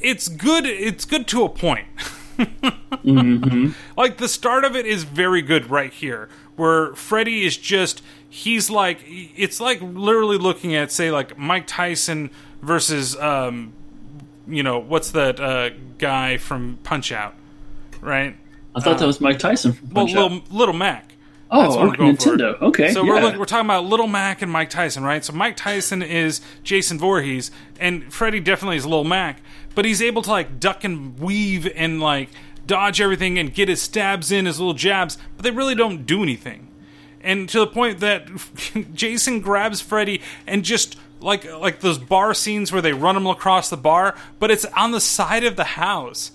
it's 0.00 0.28
good 0.28 0.66
it's 0.66 1.04
good 1.04 1.26
to 1.28 1.44
a 1.44 1.48
point. 1.48 1.86
Mhm. 2.38 3.74
Like 3.96 4.18
the 4.18 4.28
start 4.28 4.64
of 4.64 4.74
it 4.74 4.86
is 4.86 5.04
very 5.04 5.42
good 5.42 5.70
right 5.70 5.92
here, 5.92 6.28
where 6.56 6.94
Freddy 6.94 7.44
is 7.44 7.56
just 7.56 8.02
he's 8.28 8.70
like 8.70 9.00
it's 9.06 9.60
like 9.60 9.80
literally 9.82 10.38
looking 10.38 10.74
at 10.74 10.90
say 10.90 11.10
like 11.10 11.36
Mike 11.38 11.66
Tyson 11.66 12.30
versus 12.62 13.16
um 13.16 13.72
you 14.48 14.62
know 14.62 14.78
what's 14.78 15.10
that 15.12 15.38
uh 15.38 15.70
guy 15.98 16.36
from 16.38 16.78
Punch 16.82 17.12
Out, 17.12 17.34
right? 18.00 18.36
I 18.74 18.80
thought 18.80 18.94
Uh, 18.94 18.98
that 19.00 19.06
was 19.06 19.20
Mike 19.20 19.38
Tyson 19.38 19.74
from 19.74 19.90
well, 19.90 20.04
Out. 20.08 20.14
little, 20.32 20.40
little 20.50 20.74
Mac. 20.74 21.12
Oh, 21.54 21.62
That's 21.62 21.76
what 21.76 21.82
I'm 21.82 21.88
okay, 21.90 21.96
going 21.98 22.16
for. 22.16 22.30
Nintendo. 22.30 22.62
Okay, 22.62 22.92
So 22.92 23.04
we're 23.04 23.20
look, 23.20 23.36
we're 23.36 23.44
talking 23.44 23.66
about 23.66 23.84
Little 23.84 24.06
Mac 24.06 24.40
and 24.40 24.50
Mike 24.50 24.70
Tyson, 24.70 25.04
right? 25.04 25.22
So 25.22 25.32
Mike 25.34 25.56
Tyson 25.56 26.02
is 26.02 26.40
Jason 26.64 26.98
Voorhees, 26.98 27.50
and 27.78 28.10
Freddy 28.12 28.40
definitely 28.40 28.76
is 28.78 28.86
Little 28.86 29.04
Mac, 29.04 29.40
but 29.74 29.84
he's 29.84 30.00
able 30.00 30.22
to 30.22 30.30
like 30.30 30.58
duck 30.58 30.82
and 30.82 31.18
weave 31.18 31.70
and 31.76 32.00
like 32.00 32.30
dodge 32.66 33.00
everything 33.02 33.38
and 33.38 33.52
get 33.52 33.68
his 33.68 33.82
stabs 33.82 34.32
in, 34.32 34.46
his 34.46 34.58
little 34.58 34.72
jabs, 34.74 35.18
but 35.36 35.44
they 35.44 35.50
really 35.50 35.74
don't 35.74 36.06
do 36.06 36.22
anything. 36.22 36.68
And 37.20 37.48
to 37.50 37.58
the 37.60 37.66
point 37.66 38.00
that 38.00 38.28
Jason 38.94 39.40
grabs 39.40 39.80
Freddy 39.82 40.22
and 40.46 40.64
just 40.64 40.96
like 41.20 41.44
like 41.52 41.80
those 41.80 41.98
bar 41.98 42.32
scenes 42.34 42.72
where 42.72 42.80
they 42.82 42.92
run 42.94 43.14
him 43.16 43.26
across 43.26 43.68
the 43.68 43.76
bar, 43.76 44.16
but 44.40 44.50
it's 44.50 44.64
on 44.76 44.90
the 44.92 45.00
side 45.00 45.44
of 45.44 45.56
the 45.56 45.64
house 45.64 46.32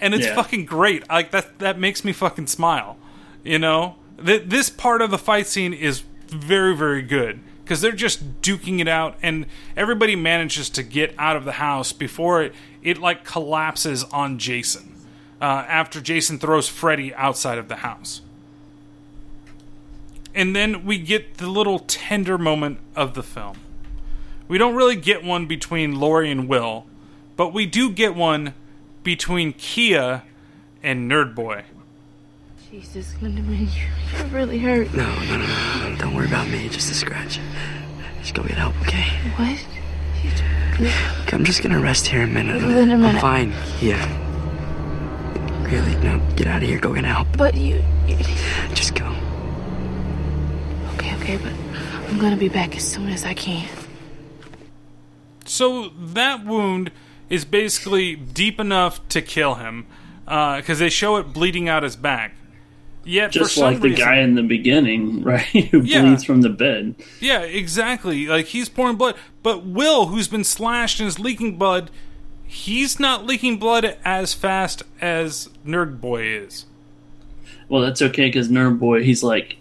and 0.00 0.12
it's 0.12 0.26
Yeah. 0.26 0.34
fucking 0.34 0.64
great. 0.66 1.08
Like 1.08 1.30
that 1.30 1.58
that 1.60 1.78
makes 1.78 2.04
me 2.04 2.12
fucking 2.12 2.48
smile. 2.48 2.96
You 3.44 3.58
know, 3.58 3.96
Th- 4.24 4.42
this 4.44 4.70
part 4.70 5.02
of 5.02 5.10
the 5.10 5.18
fight 5.18 5.46
scene 5.46 5.72
is 5.72 6.02
very 6.28 6.76
very 6.76 7.02
good 7.02 7.40
because 7.64 7.80
they're 7.80 7.92
just 7.92 8.42
duking 8.42 8.80
it 8.80 8.88
out, 8.88 9.16
and 9.22 9.46
everybody 9.76 10.16
manages 10.16 10.68
to 10.70 10.82
get 10.82 11.14
out 11.18 11.36
of 11.36 11.44
the 11.44 11.52
house 11.52 11.92
before 11.92 12.42
it 12.42 12.54
it 12.82 12.98
like 12.98 13.24
collapses 13.24 14.04
on 14.04 14.38
Jason. 14.38 14.94
Uh, 15.40 15.64
after 15.68 16.00
Jason 16.00 16.38
throws 16.38 16.68
Freddy 16.68 17.14
outside 17.14 17.56
of 17.56 17.68
the 17.68 17.76
house. 17.76 18.20
And 20.34 20.54
then 20.54 20.84
we 20.84 20.98
get 20.98 21.38
the 21.38 21.46
little 21.46 21.78
tender 21.78 22.36
moment 22.36 22.78
of 22.94 23.14
the 23.14 23.22
film. 23.22 23.56
We 24.48 24.58
don't 24.58 24.74
really 24.74 24.96
get 24.96 25.24
one 25.24 25.46
between 25.46 25.98
Lori 25.98 26.30
and 26.30 26.48
Will, 26.48 26.86
but 27.36 27.54
we 27.54 27.66
do 27.66 27.90
get 27.90 28.14
one 28.14 28.52
between 29.02 29.52
Kia 29.52 30.24
and 30.82 31.10
Nerd 31.10 31.34
Boy. 31.34 31.64
Jesus, 32.70 33.14
Linderman, 33.14 33.62
you, 33.62 33.88
you 34.16 34.24
really 34.26 34.60
hurt. 34.60 34.94
No, 34.94 35.02
no, 35.04 35.38
no, 35.38 35.46
no, 35.46 35.88
no. 35.88 35.96
Don't 35.96 36.14
worry 36.14 36.28
about 36.28 36.48
me. 36.48 36.68
Just 36.68 36.88
a 36.92 36.94
scratch. 36.94 37.40
Just 38.20 38.32
go 38.32 38.44
get 38.44 38.58
help, 38.58 38.80
okay? 38.82 39.08
What? 39.34 39.58
Okay, 40.80 41.36
I'm 41.36 41.42
just 41.42 41.64
gonna 41.64 41.80
rest 41.80 42.06
here 42.06 42.22
a 42.22 42.28
minute. 42.28 42.62
Wait 42.62 42.70
a 42.70 42.96
minute. 42.96 43.16
I'm 43.16 43.20
fine. 43.20 43.52
Yeah. 43.80 43.98
Really? 45.64 45.96
No, 45.96 46.20
get 46.36 46.46
out 46.46 46.62
of 46.62 46.68
here. 46.68 46.78
Go 46.78 46.94
get 46.94 47.04
help. 47.04 47.26
But 47.36 47.56
you, 47.56 47.82
you. 48.06 48.16
Just 48.72 48.94
go. 48.94 49.06
Okay, 50.94 51.12
okay, 51.16 51.38
but 51.38 51.52
I'm 52.08 52.20
gonna 52.20 52.36
be 52.36 52.48
back 52.48 52.76
as 52.76 52.84
soon 52.84 53.08
as 53.08 53.24
I 53.24 53.34
can. 53.34 53.68
So 55.44 55.88
that 55.98 56.46
wound 56.46 56.92
is 57.28 57.44
basically 57.44 58.14
deep 58.14 58.60
enough 58.60 59.06
to 59.08 59.20
kill 59.20 59.56
him 59.56 59.88
uh, 60.28 60.58
because 60.58 60.78
they 60.78 60.88
show 60.88 61.16
it 61.16 61.32
bleeding 61.32 61.68
out 61.68 61.82
his 61.82 61.96
back. 61.96 62.36
Just 63.04 63.56
like 63.56 63.80
the 63.80 63.88
reason, 63.90 64.04
guy 64.04 64.16
in 64.18 64.34
the 64.34 64.42
beginning, 64.42 65.22
right? 65.24 65.40
Who 65.42 65.80
Yeah. 65.80 66.02
bleeds 66.02 66.24
from 66.24 66.42
the 66.42 66.48
bed. 66.50 66.94
Yeah, 67.20 67.40
exactly. 67.40 68.26
Like 68.26 68.46
he's 68.46 68.68
pouring 68.68 68.96
blood, 68.96 69.16
but 69.42 69.64
Will, 69.64 70.06
who's 70.06 70.28
been 70.28 70.44
slashed 70.44 71.00
and 71.00 71.08
is 71.08 71.18
leaking 71.18 71.56
blood, 71.56 71.90
he's 72.46 73.00
not 73.00 73.26
leaking 73.26 73.58
blood 73.58 73.96
as 74.04 74.34
fast 74.34 74.82
as 75.00 75.48
Nerd 75.66 76.00
Boy 76.00 76.22
is. 76.24 76.66
Well, 77.68 77.82
that's 77.82 78.02
okay 78.02 78.26
because 78.28 78.48
Nerd 78.48 78.78
Boy, 78.78 79.02
he's 79.04 79.22
like, 79.22 79.56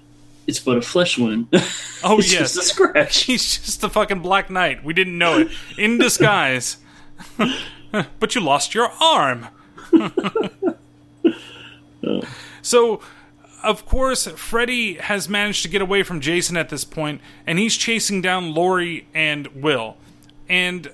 it's 0.48 0.60
but 0.60 0.78
a 0.78 0.82
flesh 0.82 1.18
wound. 1.18 1.48
Oh 2.02 2.18
It's 2.20 2.32
yes, 2.32 2.54
just 2.54 2.58
a 2.58 2.62
scratch. 2.64 3.18
He's 3.26 3.58
just 3.58 3.84
a 3.84 3.90
fucking 3.90 4.22
Black 4.22 4.50
Knight. 4.50 4.86
We 4.86 4.94
didn't 4.94 5.18
know 5.18 5.40
it 5.40 5.50
in 5.78 5.98
disguise. 5.98 6.78
but 8.20 8.34
you 8.34 8.40
lost 8.40 8.74
your 8.74 8.90
arm. 9.02 9.48
so, 12.62 13.02
of 13.64 13.86
course, 13.86 14.28
Freddy 14.28 14.96
has 14.96 15.28
managed 15.28 15.64
to 15.64 15.70
get 15.70 15.82
away 15.82 16.04
from 16.04 16.22
Jason 16.22 16.58
at 16.58 16.70
this 16.70 16.86
point, 16.86 17.22
and 17.46 17.60
he's 17.60 17.76
chasing 17.76 18.22
down 18.22 18.54
Lori 18.54 19.08
and 19.14 19.48
Will. 19.48 19.98
And 20.48 20.90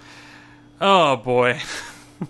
oh 0.80 1.16
boy. 1.16 1.60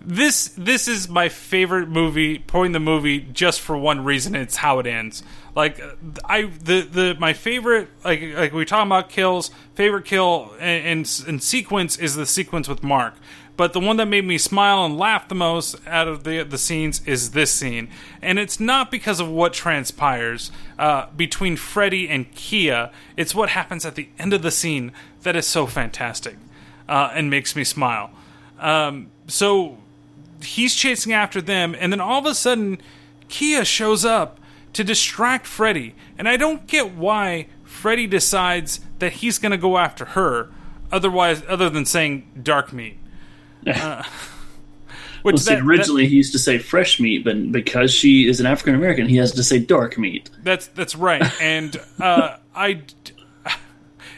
this 0.00 0.48
this 0.56 0.88
is 0.88 1.08
my 1.08 1.28
favorite 1.28 1.88
movie, 1.88 2.38
point 2.38 2.66
in 2.66 2.72
the 2.72 2.80
movie 2.80 3.20
just 3.20 3.60
for 3.60 3.76
one 3.76 4.04
reason, 4.04 4.34
it's 4.34 4.56
how 4.56 4.78
it 4.78 4.86
ends. 4.86 5.22
Like 5.54 5.80
I 6.24 6.42
the 6.42 6.82
the 6.82 7.16
my 7.18 7.32
favorite 7.32 7.88
like 8.04 8.22
like 8.34 8.52
we 8.52 8.64
talking 8.64 8.88
about 8.88 9.08
kills, 9.08 9.50
favorite 9.74 10.04
kill 10.04 10.52
and, 10.58 10.86
and, 10.86 11.24
and 11.28 11.42
sequence 11.42 11.96
is 11.96 12.16
the 12.16 12.26
sequence 12.26 12.68
with 12.68 12.82
Mark. 12.82 13.14
But 13.56 13.72
the 13.72 13.80
one 13.80 13.98
that 13.98 14.06
made 14.06 14.24
me 14.24 14.36
smile 14.38 14.84
and 14.84 14.98
laugh 14.98 15.28
the 15.28 15.34
most 15.34 15.76
out 15.86 16.08
of 16.08 16.24
the 16.24 16.42
the 16.42 16.58
scenes 16.58 17.00
is 17.06 17.30
this 17.30 17.52
scene, 17.52 17.88
and 18.20 18.38
it's 18.38 18.58
not 18.58 18.90
because 18.90 19.20
of 19.20 19.28
what 19.28 19.52
transpires 19.52 20.50
uh, 20.78 21.06
between 21.16 21.56
Freddy 21.56 22.08
and 22.08 22.30
Kia. 22.34 22.90
It's 23.16 23.34
what 23.34 23.50
happens 23.50 23.84
at 23.84 23.94
the 23.94 24.08
end 24.18 24.32
of 24.32 24.42
the 24.42 24.50
scene 24.50 24.92
that 25.22 25.36
is 25.36 25.46
so 25.46 25.66
fantastic 25.66 26.36
uh, 26.88 27.10
and 27.14 27.30
makes 27.30 27.54
me 27.54 27.62
smile. 27.62 28.10
Um, 28.58 29.10
so 29.28 29.78
he's 30.42 30.74
chasing 30.74 31.12
after 31.12 31.40
them, 31.40 31.76
and 31.78 31.92
then 31.92 32.00
all 32.00 32.18
of 32.18 32.26
a 32.26 32.34
sudden, 32.34 32.78
Kia 33.28 33.64
shows 33.64 34.04
up 34.04 34.40
to 34.72 34.84
distract 34.84 35.46
Freddy. 35.46 35.94
And 36.18 36.28
I 36.28 36.36
don't 36.36 36.66
get 36.66 36.94
why 36.94 37.46
Freddy 37.64 38.06
decides 38.06 38.80
that 38.98 39.14
he's 39.14 39.38
going 39.38 39.52
to 39.52 39.58
go 39.58 39.78
after 39.78 40.04
her, 40.04 40.50
otherwise, 40.92 41.42
other 41.48 41.70
than 41.70 41.86
saying 41.86 42.28
dark 42.42 42.72
meat. 42.72 42.98
Uh, 43.66 44.02
well, 45.22 45.36
see, 45.38 45.54
that- 45.54 45.64
originally 45.64 46.06
he 46.06 46.16
used 46.16 46.32
to 46.32 46.38
say 46.38 46.58
fresh 46.58 47.00
meat, 47.00 47.24
but 47.24 47.50
because 47.50 47.92
she 47.92 48.28
is 48.28 48.40
an 48.40 48.46
African 48.46 48.74
American, 48.74 49.08
he 49.08 49.16
has 49.16 49.32
to 49.32 49.42
say 49.42 49.58
dark 49.58 49.96
meat. 49.98 50.30
That's 50.42 50.66
that's 50.68 50.94
right, 50.94 51.22
and 51.40 51.76
uh, 52.00 52.36
I. 52.54 52.82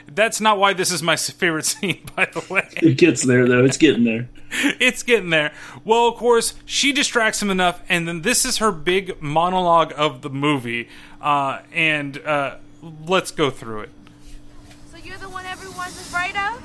That's 0.09 0.41
not 0.41 0.59
why 0.59 0.73
this 0.73 0.91
is 0.91 1.03
my 1.03 1.17
favorite 1.17 1.67
scene, 1.67 2.01
by 2.17 2.25
the 2.25 2.43
way. 2.49 2.67
It 2.77 2.97
gets 2.97 3.25
there 3.25 3.47
though. 3.47 3.65
It's 3.65 3.77
getting 3.77 4.05
there. 4.05 4.29
it's 4.81 5.03
getting 5.03 5.31
there. 5.31 5.53
Well, 5.85 6.09
of 6.09 6.15
course, 6.15 6.55
she 6.65 6.93
distracts 6.93 7.43
him 7.43 7.51
enough, 7.51 7.83
and 7.89 8.09
then 8.09 8.23
this 8.23 8.45
is 8.45 8.59
her 8.59 8.73
big 8.73 9.21
monologue 9.21 9.93
of 9.97 10.23
the 10.23 10.31
movie. 10.31 10.89
Uh, 11.21 11.61
and 11.73 12.19
uh, 12.25 12.57
let's 13.07 13.31
go 13.31 13.51
through 13.51 13.81
it. 13.83 13.91
So 14.91 14.97
you're 14.99 15.19
the 15.19 15.29
one 15.29 15.45
everyone's 15.45 16.01
afraid 16.01 16.37
of? 16.37 16.63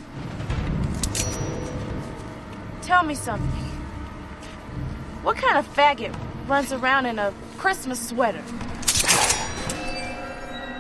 Tell 2.92 3.04
me 3.04 3.16
something. 3.16 3.64
What 5.24 5.38
kind 5.38 5.58
of 5.58 5.66
faggot 5.74 6.14
runs 6.46 6.74
around 6.74 7.06
in 7.06 7.20
a 7.20 7.34
Christmas 7.58 8.10
sweater? 8.10 8.44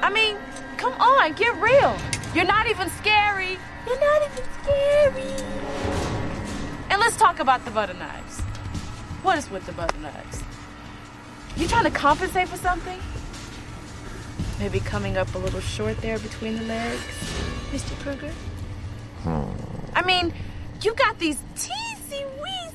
I 0.01 0.11
mean, 0.13 0.35
come 0.75 0.91
on, 0.99 1.31
get 1.35 1.55
real. 1.61 1.95
You're 2.35 2.43
not 2.43 2.67
even 2.69 2.89
scary. 2.89 3.57
You're 3.87 3.99
not 4.01 4.29
even 4.29 4.43
scary. 4.61 5.31
And 6.89 6.99
let's 6.99 7.15
talk 7.15 7.39
about 7.39 7.63
the 7.63 7.71
butter 7.71 7.93
knives. 7.93 8.41
What 9.23 9.37
is 9.37 9.49
with 9.49 9.65
the 9.65 9.71
butter 9.71 9.97
knives? 9.99 10.43
You 11.55 11.65
trying 11.65 11.85
to 11.85 11.91
compensate 11.91 12.49
for 12.49 12.57
something? 12.57 12.99
Maybe 14.59 14.81
coming 14.81 15.15
up 15.15 15.33
a 15.33 15.37
little 15.37 15.61
short 15.61 15.95
there 16.01 16.19
between 16.19 16.57
the 16.57 16.65
legs, 16.65 17.05
Mr. 17.71 17.97
Krueger? 18.01 18.33
Hmm. 19.23 19.49
I 19.95 20.03
mean, 20.05 20.33
you 20.81 20.93
got 20.93 21.17
these 21.17 21.37
teensy 21.55 21.80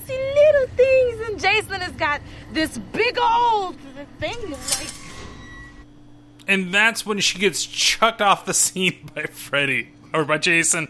weensy 0.06 0.34
little 0.34 0.76
things, 0.76 1.28
and 1.28 1.40
Jason 1.40 1.80
has 1.80 1.92
got 1.92 2.20
this 2.52 2.78
big 2.78 3.18
old 3.18 3.76
thing 4.18 4.50
like. 4.50 4.88
And 6.48 6.72
that's 6.72 7.04
when 7.04 7.18
she 7.18 7.38
gets 7.38 7.64
chucked 7.64 8.22
off 8.22 8.44
the 8.44 8.54
scene 8.54 9.10
by 9.14 9.24
Freddy 9.24 9.90
or 10.12 10.24
by 10.24 10.38
Jason. 10.38 10.88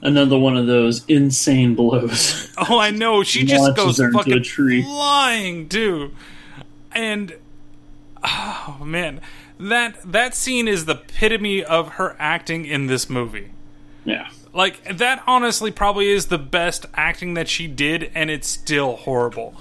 Another 0.00 0.38
one 0.38 0.56
of 0.56 0.66
those 0.66 1.04
insane 1.06 1.74
blows. 1.74 2.52
Oh, 2.70 2.78
I 2.78 2.90
know. 2.90 3.22
She 3.22 3.44
just 3.44 3.76
goes 3.76 3.98
her 3.98 4.06
into 4.06 4.18
fucking 4.18 4.42
tree. 4.42 4.82
flying 4.82 5.68
too. 5.68 6.12
And 6.92 7.34
oh 8.22 8.78
man, 8.84 9.20
that 9.58 9.96
that 10.04 10.34
scene 10.34 10.68
is 10.68 10.84
the 10.84 10.94
epitome 10.94 11.64
of 11.64 11.94
her 11.94 12.16
acting 12.18 12.64
in 12.64 12.86
this 12.88 13.08
movie. 13.08 13.50
Yeah. 14.04 14.28
Like 14.52 14.98
that 14.98 15.22
honestly 15.26 15.70
probably 15.70 16.08
is 16.08 16.26
the 16.26 16.38
best 16.38 16.86
acting 16.94 17.34
that 17.34 17.48
she 17.48 17.66
did 17.66 18.10
and 18.14 18.30
it's 18.30 18.48
still 18.48 18.96
horrible. 18.96 19.54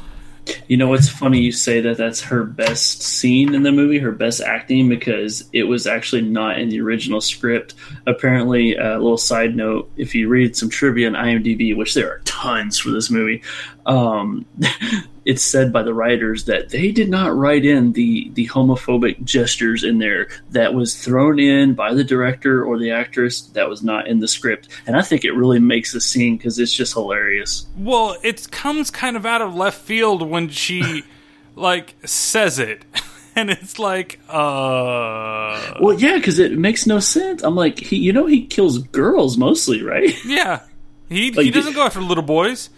You 0.67 0.77
know 0.77 0.87
what's 0.87 1.09
funny? 1.09 1.41
You 1.41 1.51
say 1.51 1.81
that 1.81 1.97
that's 1.97 2.21
her 2.21 2.43
best 2.43 3.01
scene 3.01 3.53
in 3.53 3.63
the 3.63 3.71
movie, 3.71 3.99
her 3.99 4.11
best 4.11 4.41
acting, 4.41 4.87
because 4.87 5.43
it 5.51 5.63
was 5.63 5.87
actually 5.87 6.21
not 6.21 6.59
in 6.59 6.69
the 6.69 6.79
original 6.79 7.19
script. 7.19 7.73
Apparently, 8.05 8.77
uh, 8.77 8.97
a 8.97 8.99
little 8.99 9.17
side 9.17 9.55
note: 9.55 9.91
if 9.97 10.15
you 10.15 10.29
read 10.29 10.55
some 10.55 10.69
trivia 10.69 11.07
on 11.07 11.13
IMDb, 11.13 11.75
which 11.75 11.93
there 11.93 12.09
are 12.09 12.19
tons 12.37 12.77
for 12.77 12.91
this 12.91 13.09
movie, 13.09 13.41
um, 13.85 14.45
it's 15.25 15.43
said 15.43 15.73
by 15.73 15.83
the 15.83 15.93
writers 15.93 16.45
that 16.45 16.69
they 16.69 16.91
did 16.91 17.09
not 17.09 17.35
write 17.35 17.65
in 17.65 17.93
the 17.93 18.29
the 18.35 18.47
homophobic 18.47 19.23
gestures 19.23 19.83
in 19.83 19.97
there. 19.97 20.27
That 20.51 20.73
was 20.73 20.95
thrown 20.95 21.39
in 21.39 21.73
by 21.73 21.93
the 21.93 22.03
director 22.03 22.63
or 22.63 22.77
the 22.77 22.91
actress. 22.91 23.41
That 23.53 23.69
was 23.69 23.81
not 23.83 24.07
in 24.07 24.19
the 24.19 24.27
script, 24.27 24.69
and 24.85 24.95
I 24.95 25.01
think 25.01 25.25
it 25.25 25.31
really 25.31 25.59
makes 25.59 25.93
the 25.93 26.01
scene 26.01 26.37
because 26.37 26.59
it's 26.59 26.73
just 26.73 26.93
hilarious. 26.93 27.65
Well, 27.77 28.17
it 28.23 28.51
comes 28.51 28.91
kind 28.91 29.17
of 29.17 29.25
out 29.25 29.41
of 29.41 29.55
left 29.55 29.81
field 29.81 30.21
when 30.21 30.49
she 30.49 31.03
like 31.55 31.95
says 32.05 32.59
it, 32.59 32.85
and 33.35 33.49
it's 33.49 33.79
like, 33.79 34.19
uh, 34.29 35.73
Well, 35.81 35.99
yeah, 35.99 36.17
because 36.17 36.39
it 36.39 36.57
makes 36.57 36.85
no 36.87 36.99
sense. 36.99 37.43
I'm 37.43 37.55
like, 37.55 37.79
he, 37.79 37.97
you 37.97 38.13
know, 38.13 38.25
he 38.27 38.45
kills 38.45 38.77
girls 38.79 39.37
mostly, 39.37 39.81
right? 39.83 40.13
yeah, 40.25 40.61
he 41.09 41.31
Like, 41.31 41.45
he 41.45 41.51
doesn't 41.51 41.73
go 41.73 41.83
after 41.85 42.01
little 42.01 42.23
boys. 42.23 42.69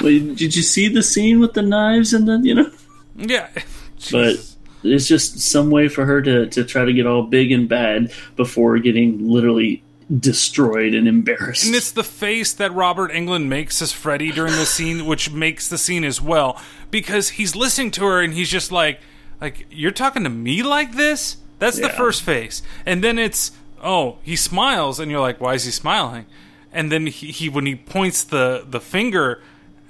Did 0.00 0.54
you 0.54 0.62
see 0.62 0.88
the 0.88 1.02
scene 1.02 1.40
with 1.40 1.54
the 1.54 1.62
knives 1.62 2.12
and 2.12 2.28
then 2.28 2.44
you 2.44 2.54
know? 2.54 2.70
Yeah, 3.16 3.48
But 4.10 4.36
it's 4.82 5.06
just 5.06 5.38
some 5.38 5.70
way 5.70 5.88
for 5.88 6.04
her 6.04 6.20
to 6.22 6.46
to 6.48 6.64
try 6.64 6.84
to 6.84 6.92
get 6.92 7.06
all 7.06 7.22
big 7.22 7.52
and 7.52 7.68
bad 7.68 8.12
before 8.36 8.78
getting 8.78 9.28
literally 9.28 9.82
destroyed 10.18 10.94
and 10.94 11.06
embarrassed. 11.06 11.64
And 11.64 11.74
it's 11.74 11.92
the 11.92 12.04
face 12.04 12.52
that 12.54 12.74
Robert 12.74 13.12
Englund 13.12 13.46
makes 13.46 13.80
as 13.80 13.92
Freddy 13.92 14.32
during 14.32 14.52
the 14.54 14.66
scene, 14.66 15.06
which 15.06 15.30
makes 15.30 15.68
the 15.68 15.78
scene 15.78 16.04
as 16.04 16.20
well, 16.20 16.60
because 16.90 17.30
he's 17.30 17.54
listening 17.56 17.92
to 17.92 18.04
her 18.04 18.20
and 18.20 18.34
he's 18.34 18.50
just 18.50 18.72
like, 18.72 19.00
like 19.40 19.66
you're 19.70 19.92
talking 19.92 20.24
to 20.24 20.30
me 20.30 20.62
like 20.62 20.96
this. 20.96 21.36
That's 21.58 21.78
the 21.78 21.90
first 21.90 22.22
face, 22.22 22.60
and 22.84 23.04
then 23.04 23.20
it's 23.20 23.52
oh 23.82 24.18
he 24.22 24.36
smiles, 24.36 24.98
and 25.00 25.10
you're 25.10 25.20
like, 25.20 25.40
why 25.40 25.54
is 25.54 25.64
he 25.64 25.70
smiling? 25.70 26.26
And 26.72 26.90
then 26.90 27.06
he, 27.06 27.28
he 27.28 27.48
when 27.48 27.66
he 27.66 27.76
points 27.76 28.24
the 28.24 28.64
the 28.68 28.80
finger 28.80 29.42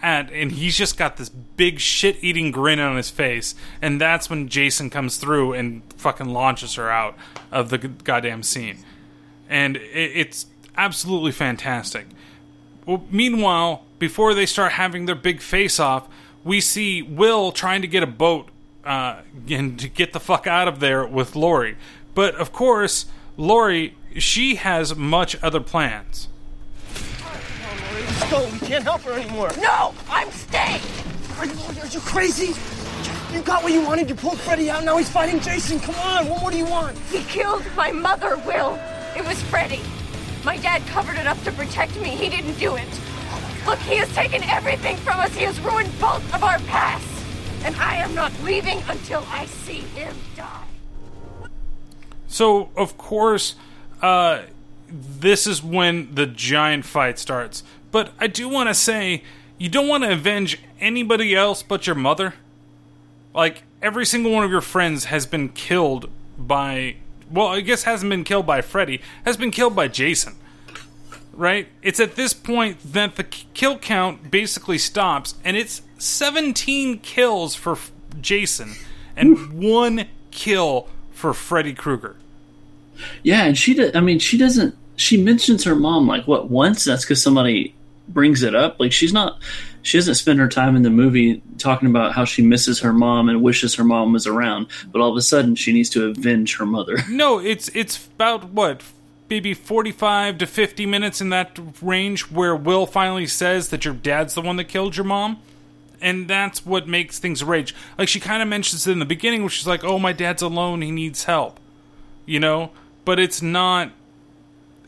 at, 0.03 0.33
and 0.33 0.51
he's 0.51 0.77
just 0.77 0.97
got 0.97 1.17
this 1.17 1.29
big 1.29 1.79
shit 1.79 2.17
eating 2.23 2.51
grin 2.51 2.81
on 2.81 2.97
his 2.97 3.11
face, 3.11 3.55
and 3.81 4.01
that's 4.01 4.29
when 4.29 4.49
Jason 4.49 4.91
comes 4.91 5.17
through 5.17 5.53
and 5.53 5.83
fucking 5.97 6.29
launches 6.29 6.75
her 6.75 6.91
out 6.91 7.17
of 7.53 7.71
the 7.71 7.79
goddamn 7.79 8.43
scene 8.43 8.79
and 9.53 9.77
it, 9.77 10.12
it's 10.15 10.47
absolutely 10.77 11.31
fantastic. 11.31 12.07
Well, 12.87 13.05
meanwhile, 13.11 13.85
before 13.99 14.35
they 14.35 14.47
start 14.47 14.73
having 14.73 15.07
their 15.07 15.15
big 15.15 15.41
face 15.41 15.79
off, 15.79 16.09
we 16.43 16.61
see 16.61 17.03
Will 17.03 17.53
trying 17.53 17.83
to 17.83 17.89
get 17.89 18.03
a 18.03 18.07
boat 18.09 18.49
uh, 18.85 19.21
and 19.49 19.79
to 19.79 19.89
get 19.89 20.12
the 20.12 20.19
fuck 20.19 20.47
out 20.49 20.67
of 20.67 20.81
there 20.81 21.07
with 21.07 21.37
Lori. 21.37 21.77
But 22.15 22.35
of 22.35 22.53
course, 22.53 23.07
Lori, 23.36 23.97
she 24.19 24.57
has 24.57 24.94
much 24.94 25.36
other 25.43 25.61
plans. 25.61 26.28
Let's 27.94 28.31
go. 28.31 28.49
We 28.52 28.59
can't 28.59 28.85
help 28.85 29.02
her 29.02 29.12
anymore. 29.12 29.51
No, 29.59 29.94
I'm 30.09 30.31
staying. 30.31 30.81
Are 31.39 31.47
you, 31.47 31.55
are 31.81 31.86
you 31.86 32.01
crazy? 32.01 32.55
You 33.33 33.41
got 33.43 33.62
what 33.62 33.73
you 33.73 33.81
wanted. 33.81 34.11
You 34.11 34.15
pulled 34.15 34.39
Freddy 34.39 34.70
out. 34.70 34.85
Now 34.85 34.99
he's 34.99 35.09
fighting 35.09 35.41
Jason. 35.41 35.81
Come 35.81 35.94
on. 35.94 36.28
What 36.28 36.41
more 36.43 36.51
do 36.51 36.59
you 36.59 36.67
want? 36.67 36.99
He 37.11 37.23
killed 37.25 37.65
my 37.75 37.91
mother, 37.91 38.36
Will. 38.47 38.78
It 39.17 39.27
was 39.27 39.41
Freddy. 39.44 39.81
My 40.44 40.59
dad 40.59 40.83
covered 40.89 41.17
it 41.17 41.27
up 41.27 41.43
to 41.44 41.52
protect 41.52 41.97
me. 42.01 42.11
He 42.11 42.28
didn't 42.28 42.59
do 42.59 42.77
it. 42.77 43.01
Look, 43.65 43.78
he 43.81 43.97
has 43.97 44.12
taken 44.15 44.43
everything 44.44 44.97
from 44.99 45.20
us. 45.20 45.35
He 45.35 45.44
has 45.44 45.59
ruined 45.61 45.91
both 45.99 46.23
of 46.35 46.44
our 46.44 46.59
pasts. 46.61 47.09
And 47.65 47.75
I 47.77 47.97
am 47.97 48.15
not 48.15 48.33
leaving 48.43 48.83
until 48.89 49.25
I 49.28 49.47
see 49.47 49.81
him 49.94 50.15
die. 50.36 50.72
So, 52.33 52.70
of 52.78 52.97
course, 52.97 53.57
uh, 54.01 54.44
this 54.89 55.47
is 55.47 55.62
when 55.62 56.15
the 56.15 56.25
giant 56.25 56.86
fight 56.86 57.19
starts. 57.19 57.62
But 57.91 58.12
I 58.19 58.27
do 58.27 58.49
want 58.49 58.70
to 58.70 58.75
say, 58.75 59.23
you 59.59 59.69
don't 59.69 59.86
want 59.86 60.05
to 60.05 60.12
avenge 60.12 60.59
anybody 60.81 61.35
else 61.35 61.62
but 61.62 61.86
your 61.86 61.94
mother. 61.94 62.33
Like, 63.35 63.65
every 63.83 64.07
single 64.07 64.33
one 64.33 64.44
of 64.44 64.51
your 64.51 64.62
friends 64.62 65.05
has 65.05 65.27
been 65.27 65.51
killed 65.51 66.09
by. 66.39 66.97
Well, 67.31 67.49
I 67.49 67.61
guess 67.61 67.83
hasn't 67.83 68.09
been 68.09 68.25
killed 68.25 68.47
by 68.47 68.62
Freddy, 68.62 69.02
has 69.27 69.36
been 69.36 69.51
killed 69.51 69.77
by 69.77 69.89
Jason. 69.89 70.36
Right? 71.35 71.69
It's 71.83 72.01
at 72.01 72.17
this 72.17 72.33
point 72.33 72.94
that 72.94 73.17
the 73.17 73.25
kill 73.25 73.78
count 73.78 74.31
basically 74.31 74.78
stops, 74.78 75.35
and 75.44 75.55
it's 75.55 75.83
17 75.99 77.01
kills 77.01 77.55
for 77.55 77.77
Jason 78.23 78.77
and 79.17 79.52
one 79.62 80.07
kill 80.31 80.89
for 81.11 81.35
Freddy 81.35 81.75
Krueger. 81.75 82.17
Yeah, 83.22 83.44
and 83.44 83.56
she 83.56 83.74
did. 83.74 83.97
I 83.97 84.00
mean, 84.00 84.18
she 84.18 84.39
doesn't. 84.39 84.76
She 84.97 85.22
mentions 85.22 85.64
her 85.64 85.74
mom 85.74 86.06
like 86.06 86.26
what 86.26 86.50
once. 86.50 86.84
That's 86.84 87.05
because 87.05 87.22
somebody 87.22 87.74
brings 88.08 88.42
it 88.42 88.55
up. 88.55 88.78
Like 88.78 88.92
she's 88.92 89.12
not. 89.12 89.40
She 89.82 89.98
doesn't 89.98 90.14
spend 90.14 90.39
her 90.39 90.48
time 90.48 90.76
in 90.76 90.82
the 90.82 90.90
movie 90.90 91.42
talking 91.58 91.89
about 91.89 92.12
how 92.12 92.24
she 92.24 92.42
misses 92.42 92.81
her 92.81 92.92
mom 92.92 93.28
and 93.28 93.42
wishes 93.42 93.74
her 93.74 93.84
mom 93.84 94.12
was 94.12 94.26
around. 94.26 94.68
But 94.90 95.00
all 95.00 95.10
of 95.10 95.16
a 95.16 95.22
sudden, 95.22 95.56
she 95.56 95.72
needs 95.72 95.90
to 95.90 96.06
avenge 96.06 96.56
her 96.58 96.66
mother. 96.66 96.98
No, 97.08 97.39
it's 97.39 97.68
it's 97.70 98.06
about 98.06 98.50
what 98.50 98.82
maybe 99.28 99.55
45 99.55 100.39
to 100.39 100.47
50 100.47 100.86
minutes 100.86 101.20
in 101.20 101.31
that 101.31 101.58
range 101.81 102.31
where 102.31 102.55
Will 102.55 102.86
finally 102.86 103.26
says 103.26 103.68
that 103.68 103.84
your 103.84 103.94
dad's 103.94 104.34
the 104.34 104.42
one 104.42 104.56
that 104.56 104.64
killed 104.64 104.97
your 104.97 105.05
mom. 105.05 105.39
And 106.00 106.28
that's 106.28 106.66
what 106.66 106.89
makes 106.89 107.18
things 107.18 107.42
rage. 107.44 107.74
Like 107.97 108.08
she 108.08 108.20
kind 108.20 108.42
of 108.42 108.48
mentions 108.48 108.86
it 108.86 108.92
in 108.92 108.98
the 108.98 109.05
beginning 109.05 109.42
where 109.42 109.50
she's 109.50 109.66
like, 109.66 109.84
"Oh, 109.84 109.98
my 109.98 110.12
dad's 110.12 110.42
alone, 110.42 110.82
he 110.82 110.90
needs 110.90 111.24
help." 111.24 111.58
You 112.26 112.40
know? 112.40 112.70
But 113.05 113.18
it's 113.18 113.42
not 113.42 113.90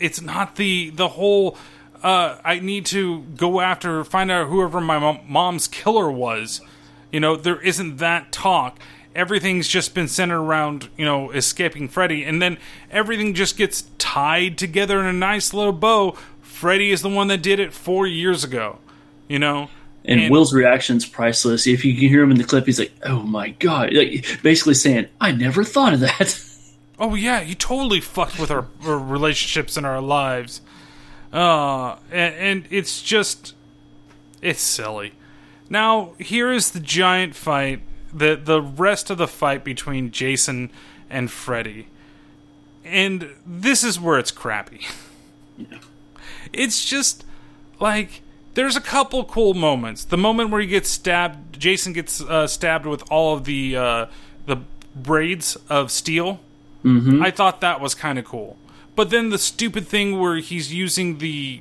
it's 0.00 0.20
not 0.20 0.56
the 0.56 0.90
the 0.90 1.08
whole 1.08 1.56
uh, 2.02 2.38
I 2.44 2.60
need 2.60 2.84
to 2.86 3.22
go 3.36 3.60
after 3.60 4.04
find 4.04 4.30
out 4.30 4.48
whoever 4.48 4.80
my 4.80 4.98
mom, 4.98 5.20
mom's 5.26 5.66
killer 5.66 6.10
was. 6.10 6.60
You 7.10 7.20
know, 7.20 7.36
there 7.36 7.60
isn't 7.60 7.96
that 7.96 8.30
talk. 8.32 8.78
Everything's 9.14 9.68
just 9.68 9.94
been 9.94 10.08
centered 10.08 10.40
around 10.40 10.90
you 10.96 11.04
know 11.04 11.30
escaping 11.30 11.88
Freddy, 11.88 12.24
and 12.24 12.42
then 12.42 12.58
everything 12.90 13.34
just 13.34 13.56
gets 13.56 13.84
tied 13.98 14.58
together 14.58 15.00
in 15.00 15.06
a 15.06 15.12
nice 15.12 15.54
little 15.54 15.72
bow. 15.72 16.16
Freddy 16.42 16.90
is 16.90 17.02
the 17.02 17.08
one 17.08 17.28
that 17.28 17.42
did 17.42 17.58
it 17.58 17.72
four 17.72 18.06
years 18.06 18.44
ago. 18.44 18.78
You 19.28 19.38
know, 19.38 19.70
And, 20.04 20.30
Will's 20.30 20.52
reaction's 20.52 21.06
priceless. 21.06 21.66
If 21.66 21.84
you 21.84 21.94
can 21.94 22.08
hear 22.08 22.22
him 22.22 22.30
in 22.30 22.36
the 22.36 22.44
clip, 22.44 22.66
he's 22.66 22.78
like, 22.78 22.92
"Oh 23.04 23.22
my 23.22 23.50
god!" 23.50 23.94
Like 23.94 24.42
basically 24.42 24.74
saying, 24.74 25.06
"I 25.20 25.32
never 25.32 25.64
thought 25.64 25.94
of 25.94 26.00
that." 26.00 26.44
Oh 26.98 27.14
yeah, 27.14 27.40
he 27.40 27.54
totally 27.54 28.00
fucked 28.00 28.38
with 28.38 28.50
our, 28.50 28.66
our 28.84 28.98
relationships 28.98 29.76
and 29.76 29.84
our 29.84 30.00
lives. 30.00 30.60
Uh, 31.32 31.96
and, 32.12 32.34
and 32.34 32.64
it's 32.70 33.02
just, 33.02 33.54
it's 34.40 34.60
silly. 34.60 35.12
Now 35.68 36.12
here 36.18 36.52
is 36.52 36.70
the 36.70 36.80
giant 36.80 37.34
fight. 37.34 37.80
The 38.12 38.36
the 38.36 38.62
rest 38.62 39.10
of 39.10 39.18
the 39.18 39.26
fight 39.26 39.64
between 39.64 40.12
Jason 40.12 40.70
and 41.10 41.32
Freddy, 41.32 41.88
and 42.84 43.30
this 43.44 43.82
is 43.82 43.98
where 43.98 44.18
it's 44.20 44.30
crappy. 44.30 44.86
It's 46.52 46.84
just 46.84 47.24
like 47.80 48.22
there's 48.54 48.76
a 48.76 48.80
couple 48.80 49.24
cool 49.24 49.54
moments. 49.54 50.04
The 50.04 50.16
moment 50.16 50.50
where 50.50 50.60
he 50.60 50.66
gets 50.66 50.88
stabbed, 50.88 51.58
Jason 51.58 51.92
gets 51.92 52.20
uh, 52.20 52.46
stabbed 52.46 52.86
with 52.86 53.02
all 53.10 53.34
of 53.34 53.44
the 53.44 53.76
uh, 53.76 54.06
the 54.46 54.58
braids 54.94 55.56
of 55.68 55.90
steel. 55.90 56.40
Mhm. 56.84 57.24
I 57.24 57.30
thought 57.30 57.60
that 57.60 57.80
was 57.80 57.94
kind 57.94 58.18
of 58.18 58.24
cool. 58.24 58.56
But 58.96 59.10
then 59.10 59.30
the 59.30 59.38
stupid 59.38 59.88
thing 59.88 60.20
where 60.20 60.36
he's 60.36 60.72
using 60.72 61.18
the 61.18 61.60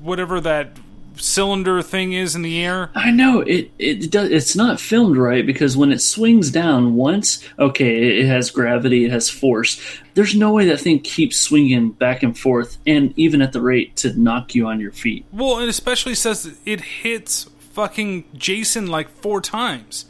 whatever 0.00 0.40
that 0.40 0.76
cylinder 1.16 1.82
thing 1.82 2.12
is 2.12 2.34
in 2.36 2.42
the 2.42 2.64
air. 2.64 2.90
I 2.94 3.10
know 3.10 3.40
it. 3.40 3.70
It 3.78 4.10
does. 4.10 4.30
It's 4.30 4.54
not 4.56 4.80
filmed 4.80 5.16
right 5.16 5.44
because 5.44 5.76
when 5.76 5.90
it 5.92 6.00
swings 6.00 6.50
down 6.50 6.94
once, 6.94 7.42
okay, 7.58 8.20
it 8.20 8.26
has 8.26 8.50
gravity, 8.50 9.04
it 9.04 9.10
has 9.10 9.28
force. 9.28 9.80
There's 10.14 10.34
no 10.34 10.52
way 10.52 10.66
that 10.66 10.80
thing 10.80 11.00
keeps 11.00 11.36
swinging 11.36 11.90
back 11.90 12.22
and 12.22 12.38
forth, 12.38 12.78
and 12.86 13.12
even 13.16 13.42
at 13.42 13.52
the 13.52 13.60
rate 13.60 13.96
to 13.96 14.18
knock 14.18 14.54
you 14.54 14.66
on 14.66 14.80
your 14.80 14.92
feet. 14.92 15.24
Well, 15.32 15.58
it 15.58 15.68
especially 15.68 16.14
says 16.14 16.56
it 16.64 16.80
hits 16.80 17.48
fucking 17.72 18.24
Jason 18.36 18.86
like 18.86 19.08
four 19.08 19.40
times. 19.40 20.06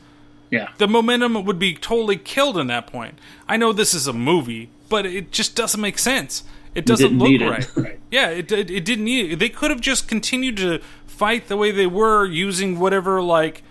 Yeah. 0.51 0.68
The 0.78 0.89
momentum 0.89 1.44
would 1.44 1.59
be 1.59 1.75
totally 1.75 2.17
killed 2.17 2.57
in 2.57 2.68
that 2.68 2.86
point. 2.86 3.18
I 3.49 3.57
know 3.57 3.73
this 3.73 3.94
is 3.94 4.07
a 4.07 4.12
movie, 4.12 4.70
but 4.89 5.07
it 5.07 5.31
just 5.31 5.55
doesn't 5.55 5.81
make 5.81 5.99
sense. 5.99 6.44
It 6.75 6.86
doesn't 6.86 7.18
look 7.18 7.41
right. 7.41 7.68
Right. 7.77 8.01
Yeah, 8.10 8.31
it, 8.31 8.51
it 8.52 8.70
it 8.70 8.85
didn't 8.85 9.05
need 9.05 9.33
it. 9.33 9.39
They 9.39 9.49
could 9.49 9.70
have 9.70 9.81
just 9.81 10.09
continued 10.09 10.57
to 10.59 10.81
fight 11.07 11.49
the 11.49 11.57
way 11.57 11.70
they 11.70 11.86
were 11.86 12.25
using 12.25 12.78
whatever 12.78 13.20
like 13.20 13.62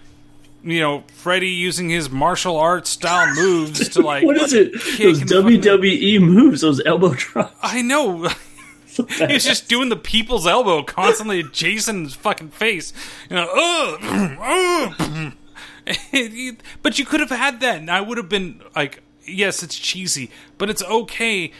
you 0.63 0.81
know, 0.81 1.03
Freddy 1.13 1.49
using 1.49 1.89
his 1.89 2.09
martial 2.09 2.57
arts 2.57 2.89
style 2.89 3.33
moves 3.35 3.87
to 3.89 4.01
like 4.01 4.25
what 4.25 4.37
is 4.37 4.53
it? 4.53 4.73
Those 4.73 5.21
WWE 5.21 6.19
moves, 6.19 6.61
those 6.61 6.81
elbow 6.85 7.13
drops. 7.13 7.55
I 7.61 7.81
know. 7.81 8.29
He's 9.27 9.45
just 9.45 9.69
doing 9.69 9.89
the 9.89 9.95
people's 9.95 10.47
elbow 10.47 10.81
constantly 10.81 11.41
at 11.41 11.53
Jason's 11.53 12.15
fucking 12.15 12.49
face. 12.49 12.93
You 13.29 13.35
know, 13.35 13.47
ugh, 13.53 13.99
ugh. 14.99 15.33
but 16.81 16.99
you 16.99 17.05
could 17.05 17.19
have 17.19 17.29
had 17.29 17.59
that, 17.61 17.77
and 17.77 17.89
I 17.89 18.01
would 18.01 18.17
have 18.17 18.29
been 18.29 18.61
like, 18.75 19.01
yes, 19.25 19.63
it's 19.63 19.77
cheesy, 19.77 20.29
but 20.57 20.69
it's 20.69 20.83
okay. 20.83 21.51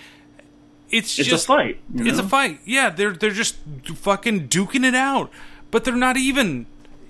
It's, 0.90 1.20
It's 1.20 1.28
a 1.44 1.48
fight, 1.48 1.80
It's 1.96 2.18
a 2.20 2.24
fight. 2.24 2.60
Yeah, 2.66 2.90
they're 2.90 3.12
they're 3.12 3.32
just 3.32 3.58
fucking 3.96 4.48
duking 4.48 4.86
it 4.86 4.96
out, 4.96 5.30
but 5.70 5.84
they're 5.84 5.96
not 5.96 6.16
even. 6.18 6.66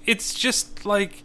It's 0.05 0.33
just 0.33 0.85
like 0.85 1.23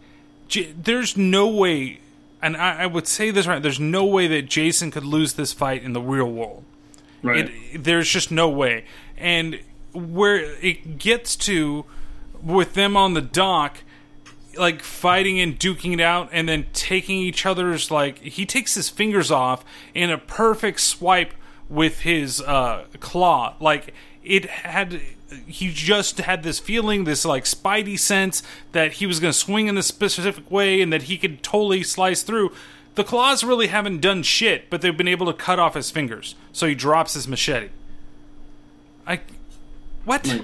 J- 0.49 0.73
there's 0.73 1.17
no 1.17 1.49
way, 1.49 2.01
and 2.43 2.57
I, 2.57 2.83
I 2.83 2.87
would 2.87 3.07
say 3.07 3.31
this 3.31 3.47
right. 3.47 3.63
There's 3.63 3.81
no 3.81 4.05
way 4.05 4.27
that 4.29 4.43
Jason 4.43 4.91
could 4.91 5.05
lose 5.05 5.33
this 5.33 5.55
fight 5.55 5.83
in 5.83 5.95
the 5.95 6.01
real 6.01 6.31
world. 6.31 6.65
Right. 7.23 7.51
It, 7.73 7.85
there's 7.85 8.09
just 8.09 8.31
no 8.31 8.51
way. 8.51 8.85
And 9.17 9.61
where 9.95 10.37
it 10.37 10.99
gets 10.99 11.37
to 11.37 11.87
with 12.43 12.75
them 12.75 12.97
on 12.97 13.15
the 13.15 13.21
dock, 13.23 13.79
like 14.57 14.83
fighting 14.83 15.41
and 15.41 15.59
duking 15.59 15.95
it 15.95 16.01
out 16.01 16.29
and 16.33 16.49
then 16.49 16.67
taking 16.73 17.19
each 17.19 17.47
other's 17.47 17.91
like 17.91 18.19
he 18.19 18.45
takes 18.45 18.75
his 18.75 18.89
fingers 18.89 19.31
off 19.31 19.65
in 19.95 20.11
a 20.11 20.19
perfect 20.19 20.81
swipe 20.81 21.33
with 21.69 22.01
his 22.01 22.41
uh 22.41 22.85
claw. 23.01 23.55
Like 23.61 23.95
it 24.23 24.47
had 24.47 25.01
he 25.47 25.73
just 25.73 26.19
had 26.19 26.43
this 26.43 26.59
feeling 26.59 27.05
this 27.05 27.25
like 27.25 27.45
spidey 27.45 27.99
sense 27.99 28.43
that 28.73 28.95
he 28.95 29.07
was 29.07 29.21
going 29.21 29.33
to 29.33 29.39
swing 29.39 29.67
in 29.67 29.75
this 29.75 29.87
specific 29.87 30.51
way 30.51 30.81
and 30.81 30.93
that 30.93 31.05
he 31.05 31.17
could 31.17 31.43
totally 31.43 31.83
slice 31.83 32.23
through. 32.23 32.53
The 32.95 33.05
claws 33.05 33.43
really 33.43 33.69
haven't 33.69 34.01
done 34.01 34.23
shit 34.23 34.69
but 34.69 34.83
they've 34.83 34.97
been 34.97 35.09
able 35.09 35.27
to 35.27 35.33
cut 35.33 35.59
off 35.59 35.75
his 35.75 35.91
fingers. 35.91 36.35
So 36.53 36.67
he 36.67 36.75
drops 36.75 37.15
his 37.15 37.27
machete. 37.27 37.71
I 39.07 39.21
what? 40.05 40.43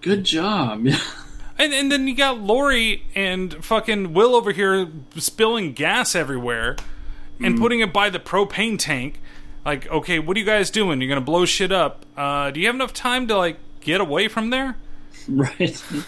Good 0.00 0.24
job. 0.24 0.86
And 1.58 1.72
and 1.72 1.90
then 1.92 2.08
you 2.08 2.14
got 2.14 2.40
Lori 2.40 3.04
and 3.14 3.52
fucking 3.64 4.12
Will 4.14 4.34
over 4.34 4.52
here 4.52 4.88
spilling 5.16 5.72
gas 5.72 6.14
everywhere 6.14 6.76
and 7.40 7.56
Mm. 7.56 7.60
putting 7.60 7.80
it 7.80 7.92
by 7.92 8.08
the 8.10 8.18
propane 8.20 8.78
tank. 8.78 9.20
Like, 9.64 9.86
okay, 9.90 10.18
what 10.18 10.36
are 10.36 10.40
you 10.40 10.46
guys 10.46 10.70
doing? 10.70 11.00
You're 11.00 11.08
gonna 11.08 11.20
blow 11.20 11.44
shit 11.44 11.70
up. 11.72 12.04
Uh, 12.16 12.50
do 12.50 12.60
you 12.60 12.66
have 12.66 12.74
enough 12.74 12.92
time 12.92 13.26
to 13.28 13.36
like 13.36 13.58
get 13.80 14.00
away 14.00 14.28
from 14.28 14.50
there? 14.50 14.76
Right. 15.28 15.56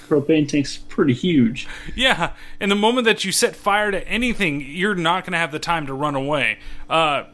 Propane 0.09 0.49
tank's 0.49 0.77
pretty 0.77 1.13
huge. 1.15 1.69
Yeah, 1.95 2.33
and 2.59 2.69
the 2.69 2.75
moment 2.75 3.05
that 3.05 3.25
you 3.25 3.31
set 3.31 3.55
fire 3.55 3.93
to 3.93 4.09
anything, 4.09 4.61
you're 4.61 4.97
not 4.97 5.23
going 5.25 5.35
to 5.35 5.39
have 5.39 5.53
the 5.53 5.61
time 5.61 5.87
to 5.87 5.95
run 5.95 6.17
away. 6.17 6.59
Uh, 6.91 7.25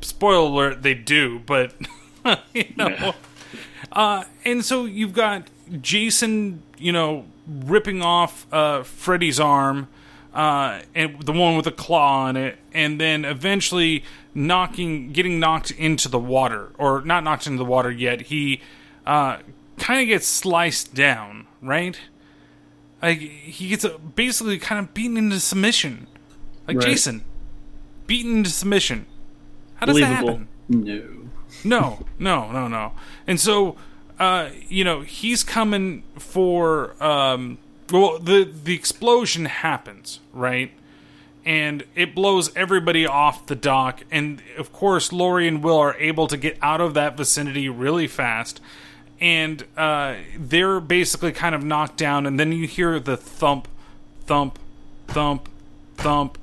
spoiler 0.00 0.48
alert, 0.48 0.82
they 0.82 0.94
do, 0.94 1.38
but 1.46 1.74
you 2.54 2.64
know. 2.76 3.14
Uh, 3.92 4.24
and 4.44 4.64
so 4.64 4.84
you've 4.84 5.12
got 5.12 5.46
Jason, 5.80 6.60
you 6.76 6.90
know, 6.90 7.26
ripping 7.46 8.02
off 8.02 8.46
uh, 8.52 8.82
Freddy's 8.82 9.40
arm, 9.40 9.88
uh, 10.34 10.80
and 10.94 11.22
the 11.22 11.32
one 11.32 11.56
with 11.56 11.64
the 11.64 11.72
claw 11.72 12.24
on 12.24 12.36
it, 12.36 12.58
and 12.72 13.00
then 13.00 13.24
eventually 13.24 14.04
knocking, 14.34 15.12
getting 15.12 15.38
knocked 15.38 15.70
into 15.72 16.08
the 16.08 16.18
water, 16.18 16.72
or 16.78 17.02
not 17.02 17.24
knocked 17.24 17.46
into 17.46 17.58
the 17.58 17.64
water 17.64 17.90
yet. 17.90 18.22
He 18.22 18.60
uh, 19.06 19.38
kind 19.78 20.00
of 20.00 20.06
gets 20.08 20.26
sliced 20.26 20.94
down, 20.94 21.46
right? 21.60 21.98
Like 23.02 23.18
he 23.18 23.68
gets 23.68 23.84
uh, 23.84 23.98
basically 23.98 24.58
kind 24.58 24.78
of 24.84 24.94
beaten 24.94 25.16
into 25.16 25.40
submission, 25.40 26.06
like 26.68 26.76
Right. 26.76 26.86
Jason, 26.86 27.24
beaten 28.06 28.38
into 28.38 28.50
submission. 28.50 29.06
How 29.74 29.86
does 29.86 29.98
that 29.98 30.06
happen? 30.06 30.48
No. 30.68 31.18
No, 31.64 32.06
no, 32.18 32.50
no, 32.50 32.66
no. 32.68 32.92
And 33.26 33.38
so, 33.38 33.76
uh, 34.22 34.50
you 34.68 34.84
know, 34.84 35.00
he's 35.00 35.42
coming 35.42 36.04
for. 36.16 36.94
Um, 37.02 37.58
well, 37.90 38.20
the 38.20 38.44
the 38.44 38.72
explosion 38.72 39.46
happens, 39.46 40.20
right? 40.32 40.70
And 41.44 41.82
it 41.96 42.14
blows 42.14 42.54
everybody 42.54 43.04
off 43.04 43.46
the 43.46 43.56
dock, 43.56 44.04
and 44.12 44.40
of 44.56 44.72
course, 44.72 45.12
Lori 45.12 45.48
and 45.48 45.60
Will 45.60 45.76
are 45.76 45.96
able 45.96 46.28
to 46.28 46.36
get 46.36 46.56
out 46.62 46.80
of 46.80 46.94
that 46.94 47.16
vicinity 47.16 47.68
really 47.68 48.06
fast, 48.06 48.60
and 49.20 49.64
uh, 49.76 50.14
they're 50.38 50.78
basically 50.78 51.32
kind 51.32 51.56
of 51.56 51.64
knocked 51.64 51.96
down, 51.96 52.24
and 52.24 52.38
then 52.38 52.52
you 52.52 52.68
hear 52.68 53.00
the 53.00 53.16
thump, 53.16 53.66
thump, 54.20 54.56
thump, 55.08 55.48
thump, 55.96 56.38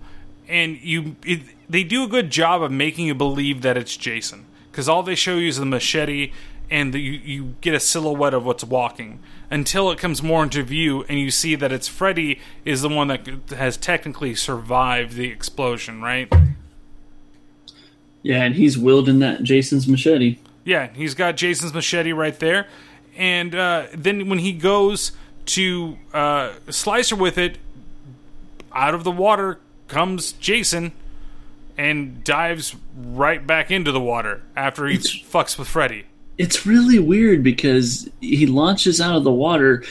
and 0.49 0.77
you 0.81 1.15
it, 1.25 1.43
they 1.69 1.85
do 1.85 2.03
a 2.03 2.07
good 2.09 2.29
job 2.29 2.61
of 2.61 2.73
making 2.73 3.05
you 3.07 3.15
believe 3.15 3.61
that 3.61 3.77
it's 3.77 3.95
Jason. 3.95 4.47
Because 4.69 4.89
all 4.89 5.01
they 5.01 5.15
show 5.15 5.35
you 5.35 5.47
is 5.47 5.57
the 5.57 5.65
machete 5.65 6.33
and 6.71 6.93
the, 6.93 6.99
you, 6.99 7.11
you 7.11 7.55
get 7.61 7.73
a 7.73 7.79
silhouette 7.79 8.33
of 8.33 8.45
what's 8.45 8.63
walking 8.63 9.19
until 9.49 9.91
it 9.91 9.97
comes 9.97 10.21
more 10.21 10.43
into 10.43 10.63
view 10.63 11.03
and 11.09 11.19
you 11.19 11.31
see 11.31 11.55
that 11.55 11.71
it's 11.71 11.87
Freddy 11.87 12.39
is 12.65 12.81
the 12.81 12.89
one 12.89 13.07
that 13.07 13.27
has 13.49 13.77
technically 13.77 14.35
survived 14.35 15.13
the 15.13 15.29
explosion, 15.29 16.01
right? 16.01 16.31
Yeah, 18.21 18.43
and 18.43 18.55
he's 18.55 18.77
wielding 18.77 19.19
that 19.19 19.43
Jason's 19.43 19.87
machete. 19.87 20.37
Yeah, 20.65 20.89
he's 20.93 21.15
got 21.15 21.37
Jason's 21.37 21.73
machete 21.73 22.11
right 22.11 22.37
there. 22.39 22.67
And 23.17 23.55
uh, 23.55 23.87
then 23.93 24.29
when 24.29 24.39
he 24.39 24.53
goes 24.53 25.13
to 25.47 25.97
uh, 26.13 26.53
slice 26.69 27.09
her 27.09 27.15
with 27.15 27.37
it, 27.37 27.57
out 28.73 28.93
of 28.93 29.03
the 29.03 29.11
water 29.11 29.59
comes 29.87 30.33
Jason 30.33 30.91
and 31.77 32.23
dives 32.23 32.75
right 32.95 33.45
back 33.47 33.71
into 33.71 33.91
the 33.91 33.99
water 33.99 34.43
after 34.55 34.85
he 34.85 34.97
fucks 34.97 35.57
with 35.57 35.67
Freddy. 35.67 36.05
It's 36.39 36.65
really 36.65 36.97
weird 36.97 37.43
because 37.43 38.09
he 38.21 38.47
launches 38.47 38.99
out 38.99 39.15
of 39.15 39.23
the 39.23 39.31
water 39.31 39.83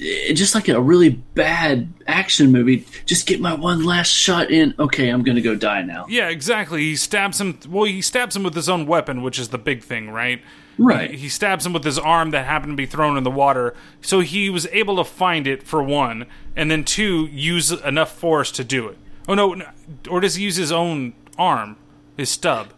eh, 0.00 0.34
just 0.34 0.54
like 0.54 0.68
a 0.68 0.80
really 0.80 1.10
bad 1.10 1.90
action 2.06 2.52
movie. 2.52 2.84
Just 3.06 3.26
get 3.26 3.40
my 3.40 3.54
one 3.54 3.84
last 3.84 4.08
shot 4.08 4.50
in. 4.50 4.74
Okay, 4.78 5.08
I'm 5.08 5.22
going 5.22 5.36
to 5.36 5.42
go 5.42 5.54
die 5.54 5.82
now. 5.82 6.04
Yeah, 6.08 6.28
exactly. 6.28 6.80
He 6.82 6.96
stabs 6.96 7.40
him. 7.40 7.58
Well, 7.66 7.84
he 7.84 8.02
stabs 8.02 8.36
him 8.36 8.42
with 8.42 8.54
his 8.54 8.68
own 8.68 8.84
weapon, 8.86 9.22
which 9.22 9.38
is 9.38 9.48
the 9.48 9.58
big 9.58 9.82
thing, 9.82 10.10
right? 10.10 10.42
Right. 10.76 11.12
He, 11.12 11.18
he 11.18 11.28
stabs 11.28 11.64
him 11.64 11.72
with 11.72 11.84
his 11.84 11.98
arm 11.98 12.30
that 12.32 12.44
happened 12.46 12.72
to 12.72 12.76
be 12.76 12.86
thrown 12.86 13.16
in 13.16 13.24
the 13.24 13.30
water. 13.30 13.74
So 14.00 14.20
he 14.20 14.50
was 14.50 14.66
able 14.72 14.96
to 14.96 15.04
find 15.04 15.46
it 15.46 15.62
for 15.62 15.82
one, 15.82 16.26
and 16.56 16.70
then 16.70 16.84
two, 16.84 17.26
use 17.26 17.70
enough 17.70 18.12
force 18.12 18.50
to 18.52 18.64
do 18.64 18.88
it. 18.88 18.98
Oh 19.28 19.34
no 19.34 19.62
or 20.10 20.20
does 20.20 20.34
he 20.34 20.44
use 20.44 20.56
his 20.56 20.72
own 20.72 21.14
arm, 21.38 21.76
his 22.16 22.30
stub? 22.30 22.72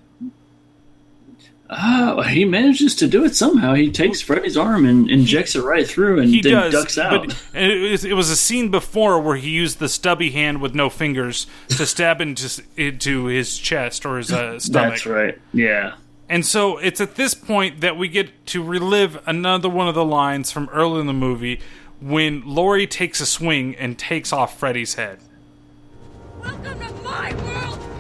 Oh, 1.77 2.23
he 2.23 2.45
manages 2.45 2.95
to 2.97 3.09
do 3.09 3.25
it 3.25 3.35
somehow. 3.35 3.75
He 3.75 3.91
takes 3.91 4.21
Freddy's 4.21 4.57
arm 4.57 4.85
and 4.87 5.11
injects 5.11 5.57
it 5.57 5.63
right 5.63 5.87
through 5.87 6.21
and 6.21 6.29
He 6.29 6.41
then 6.41 6.53
does, 6.53 6.73
ducks 6.73 6.99
out. 6.99 7.27
but 7.27 7.37
it 7.61 7.91
was, 7.91 8.05
it 8.05 8.13
was 8.15 8.31
a 8.31 8.37
scene 8.37 8.71
before 8.71 9.21
where 9.21 9.37
he 9.37 9.51
used 9.51 9.81
the 9.81 9.89
stubby 9.89 10.31
hand 10.31 10.61
with 10.61 10.75
no 10.75 10.89
fingers 10.89 11.47
to 11.71 11.85
stab 11.87 12.21
into 12.21 12.63
into 12.77 13.25
his 13.27 13.59
chest 13.59 14.07
or 14.07 14.19
his 14.19 14.31
uh, 14.33 14.61
stomach. 14.61 14.91
That's 14.91 15.07
right. 15.07 15.39
Yeah. 15.53 15.95
And 16.29 16.47
so 16.47 16.79
it's 16.79 17.01
at 17.01 17.17
this 17.17 17.35
point 17.35 17.81
that 17.81 17.97
we 17.97 18.09
get 18.09 18.47
to 18.47 18.63
relive 18.63 19.21
another 19.27 19.69
one 19.69 19.89
of 19.89 19.95
the 19.95 20.05
lines 20.05 20.53
from 20.53 20.69
early 20.71 21.01
in 21.01 21.07
the 21.07 21.13
movie 21.13 21.61
when 22.01 22.43
Laurie 22.47 22.87
takes 22.87 23.21
a 23.21 23.27
swing 23.27 23.75
and 23.77 23.99
takes 23.99 24.33
off 24.33 24.59
Freddy's 24.59 24.95
head. 24.95 25.19
Welcome 26.41 26.79
to 26.81 26.93
my 27.03 27.35
world, 27.35 27.79
bitch! 27.81 27.94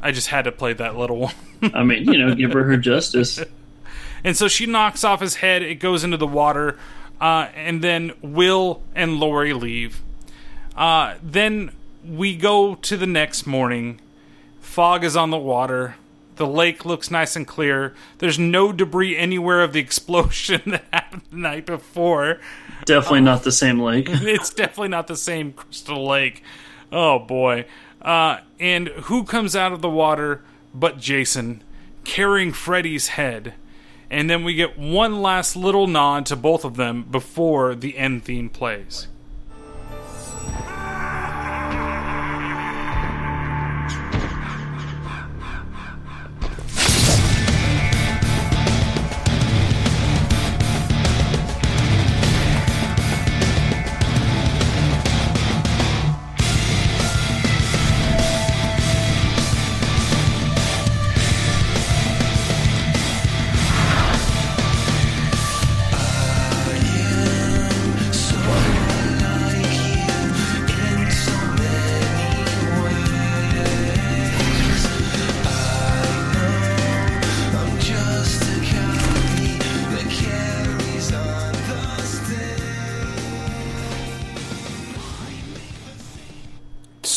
I 0.00 0.12
just 0.12 0.28
had 0.28 0.42
to 0.44 0.52
play 0.52 0.72
that 0.74 0.96
little 0.96 1.18
one. 1.18 1.34
I 1.74 1.82
mean, 1.82 2.04
you 2.04 2.18
know, 2.18 2.34
give 2.34 2.52
her 2.52 2.64
her 2.64 2.76
justice. 2.76 3.40
And 4.24 4.36
so 4.36 4.48
she 4.48 4.66
knocks 4.66 5.04
off 5.04 5.20
his 5.20 5.36
head, 5.36 5.62
it 5.62 5.76
goes 5.76 6.04
into 6.04 6.16
the 6.16 6.26
water, 6.26 6.78
uh, 7.20 7.48
and 7.54 7.82
then 7.82 8.12
Will 8.22 8.82
and 8.94 9.18
Lori 9.18 9.52
leave. 9.52 10.02
Uh, 10.76 11.14
then 11.22 11.72
we 12.06 12.36
go 12.36 12.74
to 12.76 12.96
the 12.96 13.06
next 13.06 13.46
morning. 13.46 14.00
Fog 14.60 15.04
is 15.04 15.16
on 15.16 15.30
the 15.30 15.38
water. 15.38 15.96
The 16.36 16.46
lake 16.46 16.84
looks 16.84 17.10
nice 17.10 17.34
and 17.34 17.46
clear. 17.46 17.94
There's 18.18 18.38
no 18.38 18.72
debris 18.72 19.16
anywhere 19.16 19.62
of 19.62 19.72
the 19.72 19.80
explosion 19.88 20.62
that 20.66 20.84
happened 20.92 21.22
the 21.30 21.36
night 21.36 21.66
before. 21.66 22.38
Definitely 22.84 23.22
not 23.22 23.42
the 23.42 23.52
same 23.52 23.80
lake. 23.80 24.06
it's 24.10 24.50
definitely 24.50 24.88
not 24.88 25.08
the 25.08 25.16
same 25.16 25.52
Crystal 25.52 26.06
Lake. 26.06 26.42
Oh 26.92 27.18
boy. 27.18 27.66
Uh, 28.00 28.38
and 28.60 28.88
who 28.88 29.24
comes 29.24 29.56
out 29.56 29.72
of 29.72 29.82
the 29.82 29.90
water 29.90 30.42
but 30.74 30.98
Jason 30.98 31.62
carrying 32.04 32.52
Freddy's 32.52 33.08
head? 33.08 33.54
And 34.10 34.30
then 34.30 34.44
we 34.44 34.54
get 34.54 34.78
one 34.78 35.20
last 35.20 35.56
little 35.56 35.86
nod 35.86 36.26
to 36.26 36.36
both 36.36 36.64
of 36.64 36.76
them 36.76 37.02
before 37.04 37.74
the 37.74 37.98
end 37.98 38.24
theme 38.24 38.48
plays. 38.48 39.08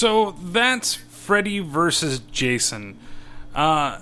So 0.02 0.32
that's 0.32 0.96
Freddy 0.96 1.60
versus 1.60 2.22
Jason. 2.32 2.98
Uh, 3.54 4.00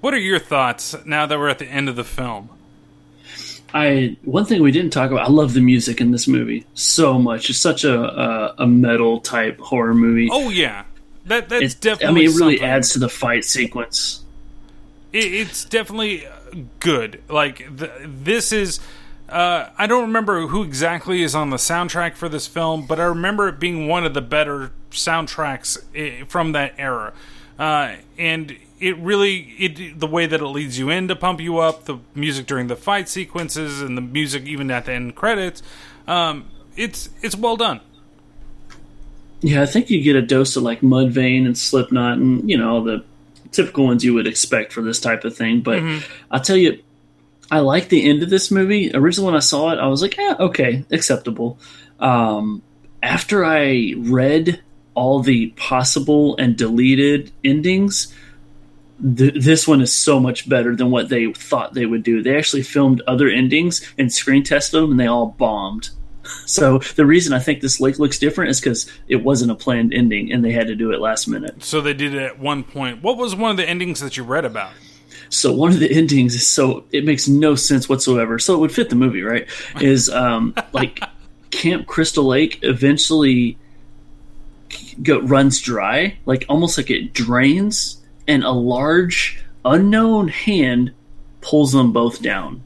what 0.00 0.14
are 0.14 0.20
your 0.20 0.38
thoughts 0.38 0.94
now 1.04 1.26
that 1.26 1.36
we're 1.36 1.48
at 1.48 1.58
the 1.58 1.66
end 1.66 1.88
of 1.88 1.96
the 1.96 2.04
film? 2.04 2.50
I 3.74 4.16
one 4.22 4.44
thing 4.44 4.62
we 4.62 4.70
didn't 4.70 4.92
talk 4.92 5.10
about. 5.10 5.26
I 5.26 5.32
love 5.32 5.52
the 5.52 5.60
music 5.60 6.00
in 6.00 6.12
this 6.12 6.28
movie 6.28 6.64
so 6.74 7.18
much. 7.18 7.50
It's 7.50 7.58
such 7.58 7.82
a 7.82 8.00
a, 8.00 8.54
a 8.58 8.66
metal 8.68 9.18
type 9.18 9.58
horror 9.58 9.94
movie. 9.94 10.28
Oh 10.30 10.48
yeah, 10.50 10.84
that 11.24 11.48
that's 11.48 11.62
It's- 11.64 11.74
definitely. 11.74 12.06
I 12.06 12.12
mean, 12.12 12.24
it 12.36 12.38
really 12.38 12.56
something. 12.58 12.70
adds 12.70 12.92
to 12.92 13.00
the 13.00 13.08
fight 13.08 13.44
sequence. 13.44 14.22
It, 15.12 15.24
it's 15.34 15.64
definitely 15.64 16.24
good. 16.78 17.20
Like 17.28 17.76
th- 17.76 17.90
this 18.04 18.52
is. 18.52 18.78
Uh, 19.28 19.70
I 19.76 19.86
don't 19.86 20.02
remember 20.02 20.46
who 20.46 20.62
exactly 20.62 21.22
is 21.22 21.34
on 21.34 21.50
the 21.50 21.56
soundtrack 21.56 22.14
for 22.14 22.28
this 22.28 22.46
film, 22.46 22.86
but 22.86 23.00
I 23.00 23.04
remember 23.04 23.48
it 23.48 23.58
being 23.58 23.88
one 23.88 24.04
of 24.04 24.14
the 24.14 24.20
better 24.22 24.70
soundtracks 24.92 25.78
from 26.28 26.52
that 26.52 26.74
era. 26.78 27.12
Uh, 27.58 27.96
and 28.18 28.56
it 28.78 28.96
really, 28.98 29.38
it 29.58 29.98
the 29.98 30.06
way 30.06 30.26
that 30.26 30.40
it 30.40 30.46
leads 30.46 30.78
you 30.78 30.90
in 30.90 31.08
to 31.08 31.16
pump 31.16 31.40
you 31.40 31.58
up, 31.58 31.86
the 31.86 31.98
music 32.14 32.46
during 32.46 32.68
the 32.68 32.76
fight 32.76 33.08
sequences, 33.08 33.80
and 33.80 33.96
the 33.96 34.02
music 34.02 34.44
even 34.44 34.70
at 34.70 34.84
the 34.84 34.92
end 34.92 35.16
credits. 35.16 35.62
Um, 36.06 36.48
it's 36.76 37.08
it's 37.22 37.34
well 37.34 37.56
done. 37.56 37.80
Yeah, 39.40 39.62
I 39.62 39.66
think 39.66 39.90
you 39.90 40.02
get 40.02 40.16
a 40.16 40.22
dose 40.22 40.56
of 40.56 40.62
like 40.62 40.80
Mudvayne 40.82 41.46
and 41.46 41.56
Slipknot, 41.56 42.18
and 42.18 42.48
you 42.48 42.56
know 42.58 42.84
the 42.84 43.04
typical 43.52 43.86
ones 43.86 44.04
you 44.04 44.12
would 44.14 44.26
expect 44.26 44.72
for 44.72 44.82
this 44.82 45.00
type 45.00 45.24
of 45.24 45.36
thing. 45.36 45.62
But 45.62 45.78
Mhm. 45.82 46.02
I'll 46.30 46.40
tell 46.40 46.56
you, 46.56 46.78
I 47.50 47.60
like 47.60 47.88
the 47.88 48.08
end 48.08 48.22
of 48.22 48.30
this 48.30 48.50
movie. 48.50 48.90
Originally, 48.94 49.26
when 49.26 49.36
I 49.36 49.40
saw 49.40 49.70
it, 49.72 49.78
I 49.78 49.86
was 49.86 50.02
like, 50.02 50.16
"Yeah, 50.16 50.34
okay, 50.40 50.84
acceptable." 50.90 51.58
Um, 52.00 52.62
after 53.02 53.44
I 53.44 53.94
read 53.96 54.60
all 54.94 55.20
the 55.20 55.48
possible 55.50 56.36
and 56.38 56.56
deleted 56.56 57.30
endings, 57.44 58.12
th- 59.16 59.34
this 59.44 59.68
one 59.68 59.80
is 59.80 59.92
so 59.92 60.18
much 60.18 60.48
better 60.48 60.74
than 60.74 60.90
what 60.90 61.08
they 61.08 61.32
thought 61.32 61.74
they 61.74 61.86
would 61.86 62.02
do. 62.02 62.22
They 62.22 62.36
actually 62.36 62.62
filmed 62.62 63.02
other 63.06 63.28
endings 63.28 63.86
and 63.98 64.12
screen 64.12 64.42
tested 64.42 64.82
them, 64.82 64.92
and 64.92 65.00
they 65.00 65.06
all 65.06 65.26
bombed. 65.26 65.90
So 66.44 66.78
the 66.96 67.06
reason 67.06 67.32
I 67.32 67.38
think 67.38 67.60
this 67.60 67.78
lake 67.78 68.00
looks 68.00 68.18
different 68.18 68.50
is 68.50 68.60
because 68.60 68.90
it 69.06 69.22
wasn't 69.22 69.52
a 69.52 69.54
planned 69.54 69.94
ending, 69.94 70.32
and 70.32 70.44
they 70.44 70.50
had 70.50 70.66
to 70.66 70.74
do 70.74 70.90
it 70.90 71.00
last 71.00 71.28
minute. 71.28 71.62
So 71.62 71.80
they 71.80 71.94
did 71.94 72.14
it 72.14 72.22
at 72.22 72.40
one 72.40 72.64
point. 72.64 73.00
What 73.00 73.16
was 73.16 73.36
one 73.36 73.52
of 73.52 73.56
the 73.56 73.68
endings 73.68 74.00
that 74.00 74.16
you 74.16 74.24
read 74.24 74.44
about? 74.44 74.72
So 75.28 75.52
one 75.52 75.72
of 75.72 75.80
the 75.80 75.92
endings 75.92 76.34
is 76.34 76.46
so 76.46 76.84
it 76.92 77.04
makes 77.04 77.28
no 77.28 77.54
sense 77.54 77.88
whatsoever. 77.88 78.38
So 78.38 78.54
it 78.54 78.58
would 78.58 78.72
fit 78.72 78.90
the 78.90 78.96
movie, 78.96 79.22
right? 79.22 79.48
Is 79.80 80.08
um 80.08 80.54
like 80.72 81.00
Camp 81.50 81.86
Crystal 81.86 82.24
Lake 82.24 82.58
eventually 82.62 83.58
go, 85.02 85.20
runs 85.20 85.60
dry, 85.60 86.18
like 86.26 86.44
almost 86.48 86.78
like 86.78 86.90
it 86.90 87.12
drains, 87.12 88.02
and 88.26 88.44
a 88.44 88.50
large 88.50 89.42
unknown 89.64 90.28
hand 90.28 90.92
pulls 91.40 91.72
them 91.72 91.92
both 91.92 92.22
down. 92.22 92.62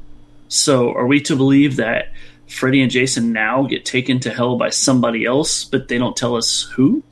So 0.49 0.93
are 0.93 1.07
we 1.07 1.21
to 1.23 1.37
believe 1.37 1.77
that 1.77 2.13
Freddy 2.49 2.83
and 2.83 2.91
Jason 2.91 3.33
now 3.33 3.63
get 3.63 3.85
taken 3.85 4.19
to 4.21 4.31
hell 4.31 4.57
by 4.57 4.71
somebody 4.71 5.25
else, 5.25 5.65
but 5.65 5.89
they 5.89 5.99
don't 5.99 6.17
tell 6.17 6.35
us 6.37 6.63
who? 6.75 7.03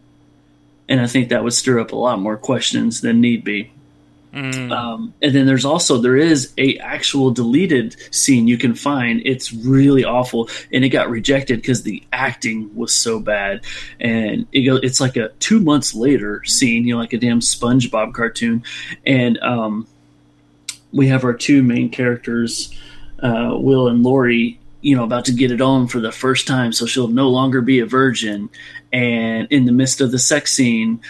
And 0.89 1.01
I 1.01 1.07
think 1.07 1.28
that 1.28 1.44
would 1.44 1.52
stir 1.52 1.78
up 1.78 1.93
a 1.93 1.97
lot 1.97 2.20
more 2.20 2.36
questions 2.36 3.02
than 3.02 3.20
need 3.20 3.44
be. 3.44 3.70
Um, 4.39 5.15
and 5.23 5.34
then 5.34 5.47
there's 5.47 5.65
also 5.65 5.99
there 5.99 6.17
is 6.17 6.52
a 6.58 6.76
actual 6.78 7.31
deleted 7.31 7.97
scene 8.15 8.49
you 8.49 8.58
can 8.58 8.75
find. 8.75 9.23
It's 9.25 9.52
really 9.52 10.05
awful, 10.05 10.49
and 10.73 10.84
it 10.84 10.91
got 10.91 11.10
rejected 11.10 11.60
because 11.60 11.83
the 11.83 12.02
acting 12.12 12.75
was 12.75 12.94
so 12.94 13.20
bad. 13.20 13.65
And 14.00 14.47
it 14.52 14.62
go, 14.62 14.76
it's 14.76 15.00
like 15.00 15.17
a 15.17 15.28
two 15.41 15.60
months 15.60 15.94
later 15.94 16.44
scene, 16.44 16.86
you 16.86 16.94
know, 16.94 17.00
like 17.00 17.12
a 17.12 17.18
damn 17.18 17.41
SpongeBob 17.41 18.15
cartoon. 18.15 18.62
And 19.05 19.39
um, 19.39 19.86
we 20.92 21.08
have 21.08 21.25
our 21.25 21.34
two 21.34 21.62
main 21.62 21.91
characters, 21.91 22.75
uh, 23.23 23.50
Will 23.52 23.89
and 23.89 24.02
Lori, 24.02 24.58
you 24.81 24.97
know, 24.97 25.05
about 25.05 25.25
to 25.26 25.33
get 25.33 25.50
it 25.50 25.60
on 25.60 25.89
for 25.89 26.00
the 26.00 26.12
first 26.12 26.47
time, 26.47 26.73
so 26.73 26.86
she'll 26.86 27.08
no 27.08 27.28
longer 27.28 27.60
be 27.60 27.81
a 27.81 27.86
virgin. 27.86 28.49
And 28.92 29.49
in 29.50 29.65
the 29.65 29.73
midst 29.73 30.00
of 30.00 30.12
the 30.12 30.18
sex 30.18 30.52
scene, 30.52 31.00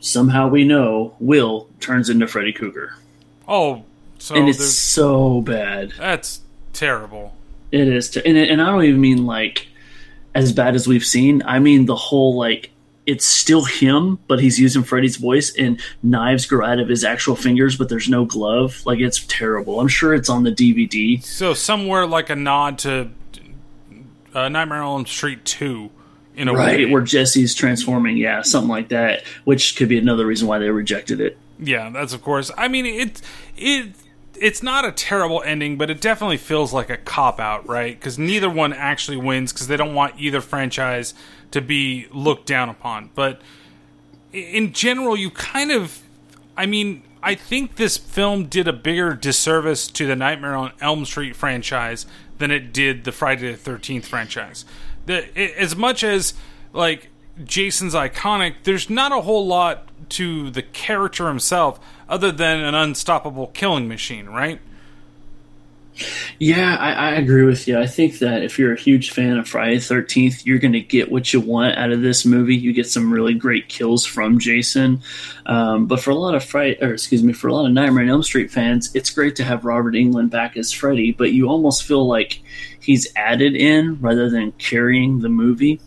somehow 0.00 0.48
we 0.48 0.64
know 0.64 1.14
Will 1.20 1.68
turns 1.80 2.08
into 2.10 2.26
Freddy 2.26 2.52
Krueger, 2.52 2.94
Oh, 3.48 3.84
so 4.18 4.34
and 4.34 4.48
it's 4.48 4.64
so 4.74 5.40
bad. 5.42 5.92
that's 5.98 6.40
terrible. 6.72 7.34
It 7.72 7.88
is, 7.88 8.10
ter- 8.10 8.22
and 8.24 8.36
and 8.36 8.62
I 8.62 8.66
don't 8.66 8.84
even 8.84 9.00
mean 9.00 9.26
like 9.26 9.68
as 10.34 10.52
bad 10.52 10.74
as 10.74 10.86
we've 10.86 11.04
seen. 11.04 11.42
I 11.44 11.58
mean 11.58 11.86
the 11.86 11.96
whole 11.96 12.36
like 12.36 12.70
it's 13.06 13.24
still 13.24 13.64
him, 13.64 14.18
but 14.26 14.40
he's 14.40 14.58
using 14.58 14.82
Freddy's 14.82 15.16
voice, 15.16 15.54
and 15.56 15.80
knives 16.02 16.44
grow 16.46 16.66
out 16.66 16.80
of 16.80 16.88
his 16.88 17.04
actual 17.04 17.36
fingers, 17.36 17.76
but 17.76 17.88
there's 17.88 18.08
no 18.08 18.24
glove. 18.24 18.82
Like 18.84 18.98
it's 18.98 19.24
terrible. 19.28 19.78
I'm 19.80 19.86
sure 19.88 20.12
it's 20.14 20.28
on 20.28 20.42
the 20.42 20.50
DVD. 20.50 21.22
So 21.22 21.54
somewhere 21.54 22.04
like 22.06 22.30
a 22.30 22.36
nod 22.36 22.78
to 22.80 23.10
uh, 24.34 24.48
Nightmare 24.48 24.82
on 24.82 24.98
Elm 24.98 25.06
Street 25.06 25.44
two, 25.44 25.90
in 26.36 26.48
a 26.48 26.52
right 26.52 26.78
way. 26.78 26.86
where 26.86 27.02
Jesse's 27.02 27.54
transforming, 27.54 28.16
yeah, 28.16 28.42
something 28.42 28.68
like 28.68 28.88
that, 28.88 29.22
which 29.44 29.76
could 29.76 29.88
be 29.88 29.98
another 29.98 30.26
reason 30.26 30.46
why 30.46 30.58
they 30.58 30.70
rejected 30.70 31.20
it. 31.20 31.38
Yeah, 31.58 31.90
that's 31.90 32.12
of 32.12 32.22
course. 32.22 32.50
I 32.56 32.68
mean, 32.68 32.86
it 32.86 33.22
it 33.56 33.94
it's 34.38 34.62
not 34.62 34.84
a 34.84 34.92
terrible 34.92 35.42
ending, 35.42 35.76
but 35.76 35.90
it 35.90 36.00
definitely 36.00 36.36
feels 36.36 36.72
like 36.72 36.90
a 36.90 36.96
cop 36.96 37.40
out, 37.40 37.66
right? 37.66 37.98
Because 37.98 38.18
neither 38.18 38.50
one 38.50 38.72
actually 38.72 39.16
wins 39.16 39.52
because 39.52 39.66
they 39.66 39.76
don't 39.76 39.94
want 39.94 40.14
either 40.18 40.40
franchise 40.40 41.14
to 41.50 41.60
be 41.60 42.06
looked 42.12 42.46
down 42.46 42.68
upon. 42.68 43.10
But 43.14 43.40
in 44.32 44.72
general, 44.72 45.16
you 45.16 45.30
kind 45.30 45.70
of, 45.70 46.02
I 46.56 46.66
mean, 46.66 47.02
I 47.22 47.34
think 47.34 47.76
this 47.76 47.96
film 47.96 48.46
did 48.46 48.68
a 48.68 48.72
bigger 48.72 49.14
disservice 49.14 49.88
to 49.88 50.06
the 50.06 50.16
Nightmare 50.16 50.54
on 50.54 50.72
Elm 50.80 51.04
Street 51.04 51.34
franchise 51.34 52.06
than 52.38 52.50
it 52.50 52.72
did 52.72 53.04
the 53.04 53.12
Friday 53.12 53.50
the 53.50 53.56
Thirteenth 53.56 54.06
franchise. 54.06 54.64
As 55.08 55.76
much 55.76 56.02
as 56.04 56.34
like 56.72 57.10
Jason's 57.44 57.94
iconic, 57.94 58.54
there's 58.64 58.88
not 58.88 59.12
a 59.12 59.20
whole 59.20 59.46
lot 59.46 59.88
to 60.10 60.50
the 60.50 60.62
character 60.62 61.28
himself 61.28 61.80
other 62.08 62.30
than 62.30 62.60
an 62.60 62.74
unstoppable 62.74 63.48
killing 63.48 63.88
machine, 63.88 64.26
right? 64.26 64.60
Yeah, 66.38 66.76
I, 66.76 66.92
I 66.92 67.10
agree 67.12 67.44
with 67.44 67.66
you. 67.66 67.78
I 67.78 67.86
think 67.86 68.18
that 68.18 68.42
if 68.42 68.58
you're 68.58 68.74
a 68.74 68.78
huge 68.78 69.10
fan 69.10 69.38
of 69.38 69.48
Friday 69.48 69.78
Thirteenth, 69.78 70.46
you're 70.46 70.58
going 70.58 70.72
to 70.72 70.80
get 70.80 71.10
what 71.10 71.32
you 71.32 71.40
want 71.40 71.78
out 71.78 71.92
of 71.92 72.02
this 72.02 72.24
movie. 72.24 72.56
You 72.56 72.72
get 72.72 72.88
some 72.88 73.12
really 73.12 73.34
great 73.34 73.68
kills 73.68 74.04
from 74.04 74.38
Jason, 74.38 75.00
um, 75.46 75.86
but 75.86 76.00
for 76.00 76.10
a 76.10 76.14
lot 76.14 76.34
of 76.34 76.44
Friday, 76.44 76.78
or 76.82 76.92
excuse 76.92 77.22
me, 77.22 77.32
for 77.32 77.48
a 77.48 77.54
lot 77.54 77.66
of 77.66 77.72
Nightmare 77.72 78.04
on 78.04 78.10
Elm 78.10 78.22
Street 78.22 78.50
fans, 78.50 78.94
it's 78.94 79.10
great 79.10 79.36
to 79.36 79.44
have 79.44 79.64
Robert 79.64 79.94
Englund 79.94 80.30
back 80.30 80.56
as 80.56 80.72
Freddy. 80.72 81.12
But 81.12 81.32
you 81.32 81.48
almost 81.48 81.84
feel 81.84 82.06
like 82.06 82.42
he's 82.80 83.08
added 83.16 83.56
in 83.56 83.98
rather 84.00 84.28
than 84.28 84.52
carrying 84.52 85.20
the 85.20 85.28
movie. 85.28 85.80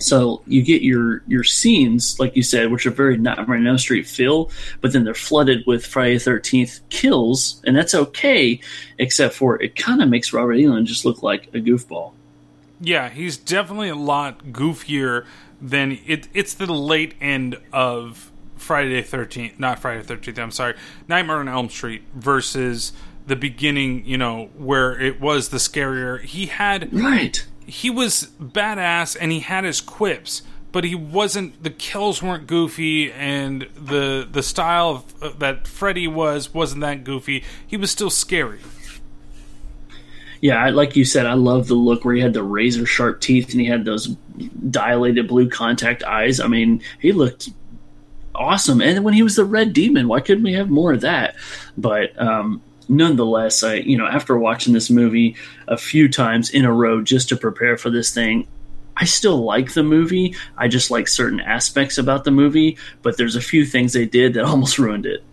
So 0.00 0.42
you 0.46 0.62
get 0.62 0.80
your 0.80 1.22
your 1.28 1.44
scenes, 1.44 2.18
like 2.18 2.34
you 2.34 2.42
said, 2.42 2.72
which 2.72 2.86
are 2.86 2.90
very 2.90 3.18
Nightmare 3.18 3.58
on 3.58 3.66
Elm 3.66 3.78
Street 3.78 4.06
feel, 4.06 4.50
but 4.80 4.92
then 4.92 5.04
they're 5.04 5.14
flooded 5.14 5.66
with 5.66 5.84
Friday 5.84 6.14
the 6.14 6.20
Thirteenth 6.20 6.80
kills, 6.88 7.62
and 7.66 7.76
that's 7.76 7.94
okay, 7.94 8.60
except 8.98 9.34
for 9.34 9.62
it 9.62 9.76
kind 9.76 10.02
of 10.02 10.08
makes 10.08 10.32
Robert 10.32 10.54
Englund 10.54 10.86
just 10.86 11.04
look 11.04 11.22
like 11.22 11.48
a 11.48 11.58
goofball. 11.58 12.12
Yeah, 12.80 13.10
he's 13.10 13.36
definitely 13.36 13.90
a 13.90 13.94
lot 13.94 14.44
goofier 14.46 15.26
than 15.60 15.98
it. 16.06 16.28
It's 16.32 16.54
the 16.54 16.72
late 16.72 17.14
end 17.20 17.58
of 17.70 18.32
Friday 18.56 18.94
the 18.94 19.02
Thirteenth, 19.02 19.60
not 19.60 19.80
Friday 19.80 20.00
the 20.00 20.08
Thirteenth. 20.08 20.38
I'm 20.38 20.50
sorry, 20.50 20.76
Nightmare 21.08 21.36
on 21.36 21.48
Elm 21.48 21.68
Street 21.68 22.02
versus 22.14 22.94
the 23.26 23.36
beginning. 23.36 24.06
You 24.06 24.16
know 24.16 24.48
where 24.56 24.98
it 24.98 25.20
was 25.20 25.50
the 25.50 25.58
scarier. 25.58 26.22
He 26.22 26.46
had 26.46 26.90
right. 26.90 27.46
He 27.66 27.90
was 27.90 28.30
badass 28.40 29.16
and 29.20 29.30
he 29.30 29.40
had 29.40 29.64
his 29.64 29.80
quips, 29.80 30.42
but 30.72 30.84
he 30.84 30.94
wasn't. 30.94 31.62
The 31.62 31.70
kills 31.70 32.22
weren't 32.22 32.46
goofy, 32.46 33.12
and 33.12 33.68
the 33.76 34.26
the 34.30 34.42
style 34.42 34.90
of, 34.90 35.22
uh, 35.22 35.32
that 35.38 35.68
Freddy 35.68 36.08
was 36.08 36.52
wasn't 36.52 36.80
that 36.82 37.04
goofy. 37.04 37.44
He 37.66 37.76
was 37.76 37.90
still 37.90 38.10
scary. 38.10 38.60
Yeah, 40.40 40.56
I, 40.56 40.70
like 40.70 40.96
you 40.96 41.04
said, 41.04 41.26
I 41.26 41.34
love 41.34 41.68
the 41.68 41.74
look 41.74 42.04
where 42.04 42.14
he 42.14 42.22
had 42.22 42.32
the 42.32 42.42
razor 42.42 42.86
sharp 42.86 43.20
teeth 43.20 43.50
and 43.52 43.60
he 43.60 43.66
had 43.66 43.84
those 43.84 44.06
dilated 44.70 45.28
blue 45.28 45.50
contact 45.50 46.02
eyes. 46.02 46.40
I 46.40 46.46
mean, 46.46 46.82
he 46.98 47.12
looked 47.12 47.50
awesome. 48.34 48.80
And 48.80 49.04
when 49.04 49.12
he 49.12 49.22
was 49.22 49.36
the 49.36 49.44
red 49.44 49.74
demon, 49.74 50.08
why 50.08 50.20
couldn't 50.20 50.44
we 50.44 50.54
have 50.54 50.70
more 50.70 50.94
of 50.94 51.02
that? 51.02 51.36
But 51.76 52.18
um, 52.18 52.62
nonetheless, 52.90 53.62
I 53.62 53.74
you 53.76 53.96
know 53.96 54.06
after 54.06 54.36
watching 54.36 54.74
this 54.74 54.90
movie 54.90 55.36
a 55.68 55.78
few 55.78 56.08
times 56.08 56.50
in 56.50 56.64
a 56.64 56.72
row 56.72 57.00
just 57.00 57.28
to 57.30 57.36
prepare 57.36 57.78
for 57.78 57.88
this 57.88 58.12
thing. 58.12 58.46
I 58.96 59.04
still 59.04 59.38
like 59.38 59.72
the 59.72 59.82
movie. 59.82 60.34
I 60.58 60.68
just 60.68 60.90
like 60.90 61.08
certain 61.08 61.40
aspects 61.40 61.96
about 61.96 62.24
the 62.24 62.30
movie, 62.30 62.76
but 63.00 63.16
there's 63.16 63.36
a 63.36 63.40
few 63.40 63.64
things 63.64 63.94
they 63.94 64.04
did 64.04 64.34
that 64.34 64.44
almost 64.44 64.78
ruined 64.78 65.06
it. 65.06 65.24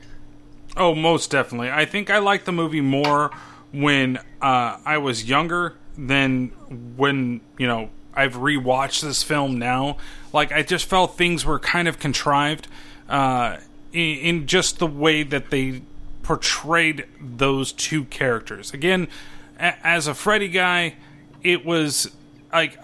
Oh, 0.78 0.96
most 0.96 1.32
definitely. 1.32 1.72
I 1.72 1.84
think 1.86 2.10
I 2.10 2.20
liked 2.20 2.46
the 2.46 2.52
movie 2.54 2.82
more 2.82 3.32
when 3.74 4.18
uh, 4.42 4.78
I 4.86 5.00
was 5.00 5.26
younger 5.26 5.76
than 5.98 6.50
when 6.96 7.42
you 7.58 7.68
know 7.68 7.90
I've 8.14 8.36
rewatched 8.36 9.02
this 9.02 9.24
film 9.24 9.58
now. 9.58 9.98
Like 10.32 10.52
I 10.52 10.62
just 10.62 10.86
felt 10.86 11.18
things 11.18 11.46
were 11.46 11.60
kind 11.60 11.88
of 11.88 12.00
contrived 12.00 12.68
uh, 13.10 13.58
in, 13.92 14.18
in 14.18 14.48
just 14.48 14.80
the 14.80 14.88
way 14.88 15.24
that 15.24 15.50
they 15.50 15.82
portrayed 16.28 17.06
those 17.22 17.72
two 17.72 18.04
characters. 18.04 18.74
Again, 18.74 19.08
a- 19.58 19.88
as 19.88 20.08
a 20.08 20.14
Freddy 20.14 20.50
guy, 20.50 20.96
it 21.42 21.66
was 21.66 22.12
like 22.52 22.78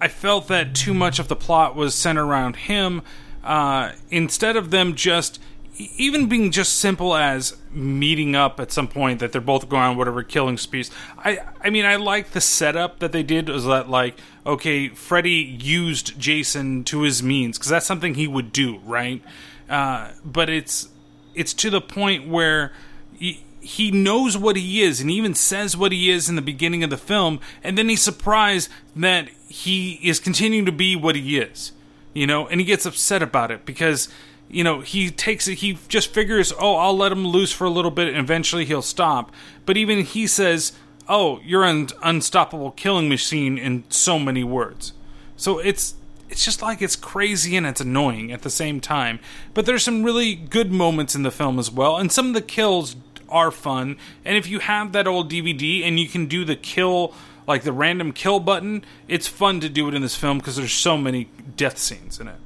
I 0.00 0.06
felt 0.06 0.46
that 0.46 0.76
too 0.76 0.94
much 0.94 1.18
of 1.18 1.26
the 1.26 1.34
plot 1.34 1.74
was 1.74 1.92
centered 1.92 2.24
around 2.24 2.54
him. 2.54 3.02
Uh, 3.42 3.92
instead 4.10 4.56
of 4.56 4.70
them 4.70 4.94
just 4.94 5.40
even 5.76 6.28
being 6.28 6.52
just 6.52 6.78
simple 6.78 7.16
as 7.16 7.56
meeting 7.72 8.36
up 8.36 8.60
at 8.60 8.70
some 8.70 8.86
point 8.86 9.18
that 9.18 9.32
they're 9.32 9.40
both 9.40 9.68
going 9.68 9.82
on 9.82 9.96
whatever 9.96 10.22
killing 10.22 10.56
sprees. 10.56 10.88
I 11.18 11.40
I 11.60 11.70
mean 11.70 11.84
I 11.84 11.96
like 11.96 12.30
the 12.30 12.40
setup 12.40 13.00
that 13.00 13.10
they 13.10 13.24
did 13.24 13.48
was 13.48 13.64
that 13.64 13.90
like 13.90 14.16
okay 14.46 14.88
Freddy 14.90 15.58
used 15.60 16.16
Jason 16.16 16.84
to 16.84 17.00
his 17.00 17.24
means 17.24 17.58
because 17.58 17.70
that's 17.70 17.86
something 17.86 18.14
he 18.14 18.28
would 18.28 18.52
do 18.52 18.78
right, 18.84 19.20
uh, 19.68 20.12
but 20.24 20.48
it's 20.48 20.90
it's 21.34 21.54
to 21.54 21.70
the 21.70 21.80
point 21.80 22.28
where. 22.28 22.72
He, 23.16 23.44
he 23.60 23.90
knows 23.90 24.36
what 24.36 24.56
he 24.56 24.82
is 24.82 25.00
and 25.00 25.10
even 25.10 25.34
says 25.34 25.74
what 25.74 25.90
he 25.90 26.10
is 26.10 26.28
in 26.28 26.36
the 26.36 26.42
beginning 26.42 26.84
of 26.84 26.90
the 26.90 26.98
film 26.98 27.40
and 27.62 27.78
then 27.78 27.88
he's 27.88 28.02
surprised 28.02 28.68
that 28.94 29.30
he 29.48 29.98
is 30.02 30.20
continuing 30.20 30.66
to 30.66 30.72
be 30.72 30.94
what 30.94 31.16
he 31.16 31.38
is 31.38 31.72
you 32.12 32.26
know 32.26 32.46
and 32.48 32.60
he 32.60 32.66
gets 32.66 32.84
upset 32.84 33.22
about 33.22 33.50
it 33.50 33.64
because 33.64 34.10
you 34.48 34.62
know 34.62 34.80
he 34.80 35.10
takes 35.10 35.48
it 35.48 35.56
he 35.56 35.78
just 35.88 36.12
figures 36.12 36.52
oh 36.60 36.76
i'll 36.76 36.96
let 36.96 37.10
him 37.10 37.26
loose 37.26 37.52
for 37.52 37.64
a 37.64 37.70
little 37.70 37.90
bit 37.90 38.08
and 38.08 38.18
eventually 38.18 38.64
he'll 38.64 38.82
stop 38.82 39.32
but 39.64 39.76
even 39.76 40.04
he 40.04 40.26
says 40.26 40.72
oh 41.08 41.40
you're 41.44 41.64
an 41.64 41.88
unstoppable 42.02 42.70
killing 42.70 43.08
machine 43.08 43.58
in 43.58 43.84
so 43.88 44.18
many 44.18 44.44
words 44.44 44.92
so 45.36 45.58
it's 45.58 45.94
it's 46.28 46.44
just 46.44 46.62
like 46.62 46.82
it's 46.82 46.96
crazy 46.96 47.56
and 47.56 47.66
it's 47.66 47.80
annoying 47.80 48.32
at 48.32 48.42
the 48.42 48.50
same 48.50 48.80
time. 48.80 49.20
But 49.52 49.66
there's 49.66 49.82
some 49.82 50.02
really 50.02 50.34
good 50.34 50.72
moments 50.72 51.14
in 51.14 51.22
the 51.22 51.30
film 51.30 51.58
as 51.58 51.70
well 51.70 51.96
and 51.96 52.10
some 52.10 52.28
of 52.28 52.34
the 52.34 52.42
kills 52.42 52.96
are 53.28 53.50
fun. 53.50 53.96
And 54.24 54.36
if 54.36 54.48
you 54.48 54.60
have 54.60 54.92
that 54.92 55.06
old 55.06 55.30
dvd 55.30 55.82
and 55.82 55.98
you 55.98 56.08
can 56.08 56.26
do 56.26 56.44
the 56.44 56.56
kill 56.56 57.14
like 57.46 57.62
the 57.62 57.72
random 57.72 58.12
kill 58.12 58.40
button 58.40 58.84
it's 59.06 59.28
fun 59.28 59.60
to 59.60 59.68
do 59.68 59.88
it 59.88 59.94
in 59.94 60.02
this 60.02 60.16
film 60.16 60.38
because 60.38 60.56
there's 60.56 60.72
so 60.72 60.96
many 60.96 61.28
death 61.56 61.78
scenes 61.78 62.20
in 62.20 62.28
it. 62.28 62.36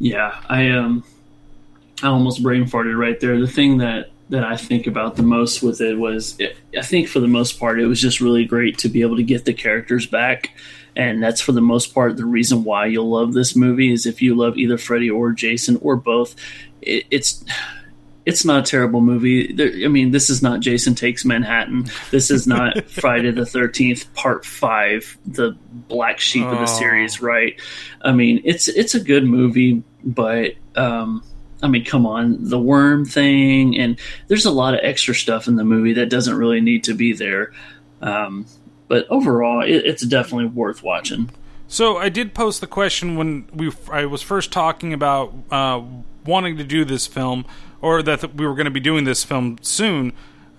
Yeah, 0.00 0.40
I 0.48 0.70
um, 0.70 1.04
I 2.02 2.08
almost 2.08 2.42
brain 2.42 2.64
farted 2.64 2.98
right 2.98 3.20
there. 3.20 3.38
The 3.38 3.46
thing 3.46 3.78
that 3.78 4.10
that 4.30 4.44
I 4.44 4.56
think 4.56 4.86
about 4.86 5.16
the 5.16 5.22
most 5.22 5.62
with 5.62 5.80
it 5.80 5.98
was, 5.98 6.36
it, 6.38 6.56
I 6.76 6.82
think 6.82 7.08
for 7.08 7.20
the 7.20 7.28
most 7.28 7.58
part, 7.58 7.80
it 7.80 7.86
was 7.86 8.00
just 8.00 8.20
really 8.20 8.44
great 8.44 8.78
to 8.78 8.88
be 8.88 9.02
able 9.02 9.16
to 9.16 9.22
get 9.22 9.44
the 9.44 9.52
characters 9.52 10.06
back, 10.06 10.50
and 11.00 11.22
that's 11.22 11.40
for 11.40 11.52
the 11.52 11.60
most 11.62 11.94
part 11.94 12.16
the 12.16 12.24
reason 12.26 12.64
why 12.64 12.86
you'll 12.86 13.10
love 13.10 13.32
this 13.32 13.56
movie 13.56 13.92
is 13.92 14.06
if 14.06 14.20
you 14.20 14.34
love 14.34 14.56
either 14.58 14.76
Freddy 14.78 15.10
or 15.10 15.32
Jason 15.32 15.78
or 15.82 15.96
both. 15.96 16.34
It, 16.82 17.06
it's 17.10 17.44
it's 18.26 18.44
not 18.44 18.60
a 18.60 18.70
terrible 18.70 19.00
movie. 19.00 19.52
There, 19.52 19.72
I 19.84 19.88
mean, 19.88 20.10
this 20.10 20.28
is 20.28 20.42
not 20.42 20.60
Jason 20.60 20.94
Takes 20.94 21.24
Manhattan. 21.24 21.86
This 22.10 22.30
is 22.30 22.46
not 22.46 22.84
Friday 23.00 23.30
the 23.30 23.46
Thirteenth 23.46 24.12
Part 24.14 24.44
Five, 24.44 25.16
the 25.26 25.56
black 25.88 26.20
sheep 26.20 26.44
of 26.44 26.58
the 26.58 26.62
Oh. 26.62 26.78
series, 26.78 27.20
right? 27.22 27.58
I 28.02 28.12
mean, 28.12 28.42
it's 28.44 28.68
it's 28.68 28.94
a 28.94 29.00
good 29.00 29.24
movie, 29.24 29.82
but 30.04 30.52
um, 30.76 31.22
I 31.62 31.68
mean, 31.68 31.84
come 31.84 32.06
on, 32.06 32.36
the 32.48 32.58
worm 32.58 33.04
thing, 33.06 33.78
and 33.78 33.98
there's 34.28 34.46
a 34.46 34.50
lot 34.50 34.74
of 34.74 34.80
extra 34.82 35.14
stuff 35.14 35.48
in 35.48 35.56
the 35.56 35.64
movie 35.64 35.94
that 35.94 36.10
doesn't 36.10 36.36
really 36.36 36.60
need 36.60 36.84
to 36.84 36.94
be 36.94 37.12
there. 37.14 37.52
Um, 38.02 38.46
but 38.90 39.06
overall, 39.08 39.62
it, 39.62 39.86
it's 39.86 40.04
definitely 40.04 40.46
worth 40.46 40.82
watching. 40.82 41.30
So 41.68 41.96
I 41.96 42.08
did 42.08 42.34
post 42.34 42.60
the 42.60 42.66
question 42.66 43.16
when 43.16 43.48
we 43.54 43.70
I 43.90 44.04
was 44.04 44.20
first 44.20 44.50
talking 44.50 44.92
about 44.92 45.32
uh, 45.48 45.80
wanting 46.26 46.56
to 46.56 46.64
do 46.64 46.84
this 46.84 47.06
film, 47.06 47.46
or 47.80 48.02
that 48.02 48.34
we 48.34 48.44
were 48.44 48.54
going 48.54 48.64
to 48.64 48.72
be 48.72 48.80
doing 48.80 49.04
this 49.04 49.22
film 49.22 49.58
soon, 49.62 50.12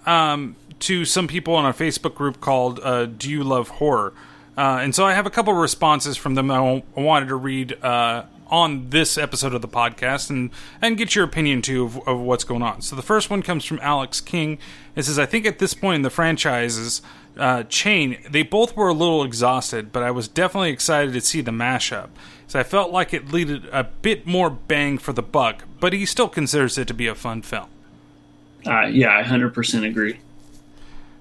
um, 0.05 0.55
to 0.79 1.03
some 1.03 1.27
people 1.27 1.59
in 1.59 1.65
our 1.65 1.73
Facebook 1.73 2.15
group 2.15 2.39
called 2.39 2.79
uh, 2.81 3.05
"Do 3.05 3.29
You 3.29 3.43
Love 3.43 3.67
Horror?" 3.67 4.13
Uh, 4.57 4.79
and 4.81 4.95
so 4.95 5.05
I 5.05 5.13
have 5.13 5.25
a 5.25 5.29
couple 5.29 5.53
responses 5.53 6.15
from 6.15 6.35
them. 6.35 6.49
I 6.49 6.83
wanted 6.95 7.27
to 7.27 7.35
read 7.35 7.83
uh, 7.83 8.23
on 8.51 8.89
this 8.89 9.17
episode 9.17 9.53
of 9.53 9.61
the 9.61 9.67
podcast 9.67 10.29
and 10.29 10.51
and 10.81 10.97
get 10.97 11.15
your 11.15 11.23
opinion 11.23 11.61
too 11.61 11.85
of, 11.85 12.07
of 12.07 12.19
what's 12.19 12.43
going 12.43 12.61
on. 12.61 12.81
So 12.81 12.95
the 12.95 13.01
first 13.01 13.29
one 13.29 13.41
comes 13.41 13.65
from 13.65 13.79
Alex 13.81 14.21
King. 14.21 14.59
It 14.95 15.03
says, 15.03 15.17
"I 15.17 15.25
think 15.25 15.45
at 15.45 15.59
this 15.59 15.73
point 15.73 15.95
in 15.95 16.01
the 16.01 16.09
franchises." 16.09 17.01
uh, 17.37 17.63
chain, 17.63 18.17
they 18.29 18.43
both 18.43 18.75
were 18.75 18.89
a 18.89 18.93
little 18.93 19.23
exhausted, 19.23 19.91
but 19.91 20.03
I 20.03 20.11
was 20.11 20.27
definitely 20.27 20.71
excited 20.71 21.13
to 21.13 21.21
see 21.21 21.41
the 21.41 21.51
mashup. 21.51 22.09
So 22.47 22.59
I 22.59 22.63
felt 22.63 22.91
like 22.91 23.13
it 23.13 23.31
needed 23.31 23.65
a 23.71 23.85
bit 23.85 24.27
more 24.27 24.49
bang 24.49 24.97
for 24.97 25.13
the 25.13 25.21
buck, 25.21 25.63
but 25.79 25.93
he 25.93 26.05
still 26.05 26.27
considers 26.27 26.77
it 26.77 26.87
to 26.89 26.93
be 26.93 27.07
a 27.07 27.15
fun 27.15 27.41
film. 27.41 27.67
Uh, 28.65 28.87
yeah, 28.87 29.17
I 29.17 29.23
hundred 29.23 29.53
percent 29.53 29.85
agree. 29.85 30.19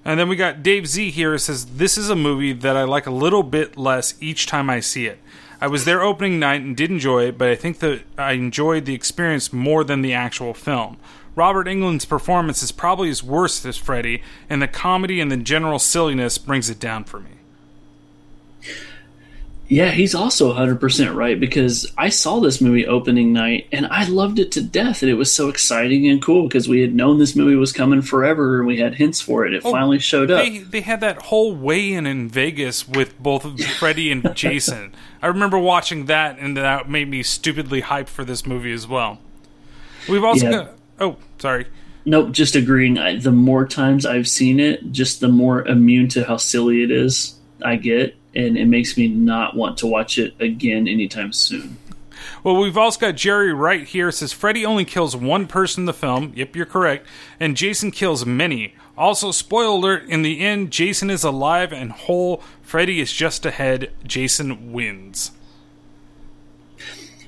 And 0.03 0.19
then 0.19 0.27
we 0.29 0.35
got 0.35 0.63
Dave 0.63 0.87
Z 0.87 1.11
here. 1.11 1.35
It 1.35 1.39
says 1.39 1.65
this 1.77 1.97
is 1.97 2.09
a 2.09 2.15
movie 2.15 2.53
that 2.53 2.75
I 2.75 2.83
like 2.83 3.07
a 3.07 3.11
little 3.11 3.43
bit 3.43 3.77
less 3.77 4.15
each 4.19 4.45
time 4.45 4.69
I 4.69 4.79
see 4.79 5.05
it. 5.05 5.19
I 5.63 5.67
was 5.67 5.85
there 5.85 6.01
opening 6.01 6.39
night 6.39 6.61
and 6.61 6.75
did 6.75 6.89
enjoy 6.89 7.25
it, 7.25 7.37
but 7.37 7.47
I 7.47 7.55
think 7.55 7.77
that 7.79 8.01
I 8.17 8.31
enjoyed 8.31 8.85
the 8.85 8.95
experience 8.95 9.53
more 9.53 9.83
than 9.83 10.01
the 10.01 10.11
actual 10.11 10.55
film. 10.55 10.97
Robert 11.35 11.67
Englund's 11.67 12.03
performance 12.03 12.63
is 12.63 12.71
probably 12.71 13.09
his 13.09 13.23
worst 13.23 13.63
as 13.65 13.77
Freddy, 13.77 14.23
and 14.49 14.59
the 14.59 14.67
comedy 14.67 15.21
and 15.21 15.31
the 15.31 15.37
general 15.37 15.77
silliness 15.77 16.39
brings 16.39 16.71
it 16.71 16.79
down 16.79 17.03
for 17.03 17.19
me. 17.19 17.40
Yeah, 19.71 19.91
he's 19.91 20.13
also 20.13 20.53
100% 20.53 21.15
right 21.15 21.39
because 21.39 21.89
I 21.97 22.09
saw 22.09 22.41
this 22.41 22.59
movie 22.59 22.85
opening 22.85 23.31
night 23.31 23.69
and 23.71 23.87
I 23.87 24.03
loved 24.05 24.37
it 24.37 24.51
to 24.51 24.61
death. 24.61 25.01
And 25.01 25.09
it 25.09 25.13
was 25.13 25.33
so 25.33 25.47
exciting 25.47 26.09
and 26.09 26.21
cool 26.21 26.43
because 26.45 26.67
we 26.67 26.81
had 26.81 26.93
known 26.93 27.19
this 27.19 27.37
movie 27.37 27.55
was 27.55 27.71
coming 27.71 28.01
forever 28.01 28.57
and 28.57 28.67
we 28.67 28.79
had 28.79 28.95
hints 28.95 29.21
for 29.21 29.45
it. 29.45 29.53
It 29.53 29.61
Oh, 29.63 29.71
finally 29.71 29.99
showed 29.99 30.29
up. 30.29 30.43
They, 30.43 30.57
they 30.57 30.81
had 30.81 30.99
that 30.99 31.21
whole 31.21 31.55
weigh-in 31.55 32.05
in 32.05 32.27
Vegas 32.27 32.85
with 32.85 33.17
both 33.17 33.45
of 33.45 33.57
Freddy 33.79 34.11
and 34.11 34.35
Jason. 34.35 34.93
I 35.21 35.27
remember 35.27 35.57
watching 35.57 36.07
that, 36.07 36.37
and 36.37 36.57
that 36.57 36.89
made 36.89 37.07
me 37.09 37.23
stupidly 37.23 37.81
hyped 37.81 38.09
for 38.09 38.25
this 38.25 38.45
movie 38.45 38.73
as 38.73 38.85
well. 38.89 39.19
We've 40.09 40.25
also 40.25 40.47
Yeah. 40.47 40.51
got. 40.51 40.73
Oh, 40.99 41.15
sorry. 41.39 41.67
Nope, 42.03 42.33
just 42.33 42.57
agreeing. 42.57 42.97
I, 42.97 43.19
the 43.19 43.31
more 43.31 43.65
times 43.65 44.05
I've 44.05 44.27
seen 44.27 44.59
it, 44.59 44.91
just 44.91 45.21
the 45.21 45.29
more 45.29 45.65
immune 45.65 46.09
to 46.09 46.25
how 46.25 46.35
silly 46.35 46.83
it 46.83 46.91
is 46.91 47.35
I 47.63 47.77
get. 47.77 48.17
And 48.33 48.57
it 48.57 48.65
makes 48.65 48.97
me 48.97 49.07
not 49.07 49.55
want 49.55 49.77
to 49.79 49.87
watch 49.87 50.17
it 50.17 50.33
again 50.39 50.87
anytime 50.87 51.33
soon. 51.33 51.77
Well, 52.43 52.55
we've 52.55 52.77
also 52.77 52.99
got 52.99 53.15
Jerry 53.15 53.53
right 53.53 53.83
here. 53.85 54.11
Says 54.11 54.31
Freddy 54.31 54.65
only 54.65 54.85
kills 54.85 55.15
one 55.15 55.47
person 55.47 55.81
in 55.81 55.85
the 55.85 55.93
film. 55.93 56.33
Yep, 56.35 56.55
you're 56.55 56.65
correct. 56.65 57.07
And 57.39 57.57
Jason 57.57 57.91
kills 57.91 58.25
many. 58.25 58.75
Also, 58.97 59.31
spoiler 59.31 59.75
alert: 59.75 60.03
in 60.09 60.21
the 60.21 60.39
end, 60.39 60.71
Jason 60.71 61.09
is 61.09 61.23
alive 61.23 61.73
and 61.73 61.91
whole. 61.91 62.43
Freddy 62.61 62.99
is 63.01 63.11
just 63.11 63.45
ahead. 63.45 63.91
Jason 64.05 64.71
wins. 64.71 65.31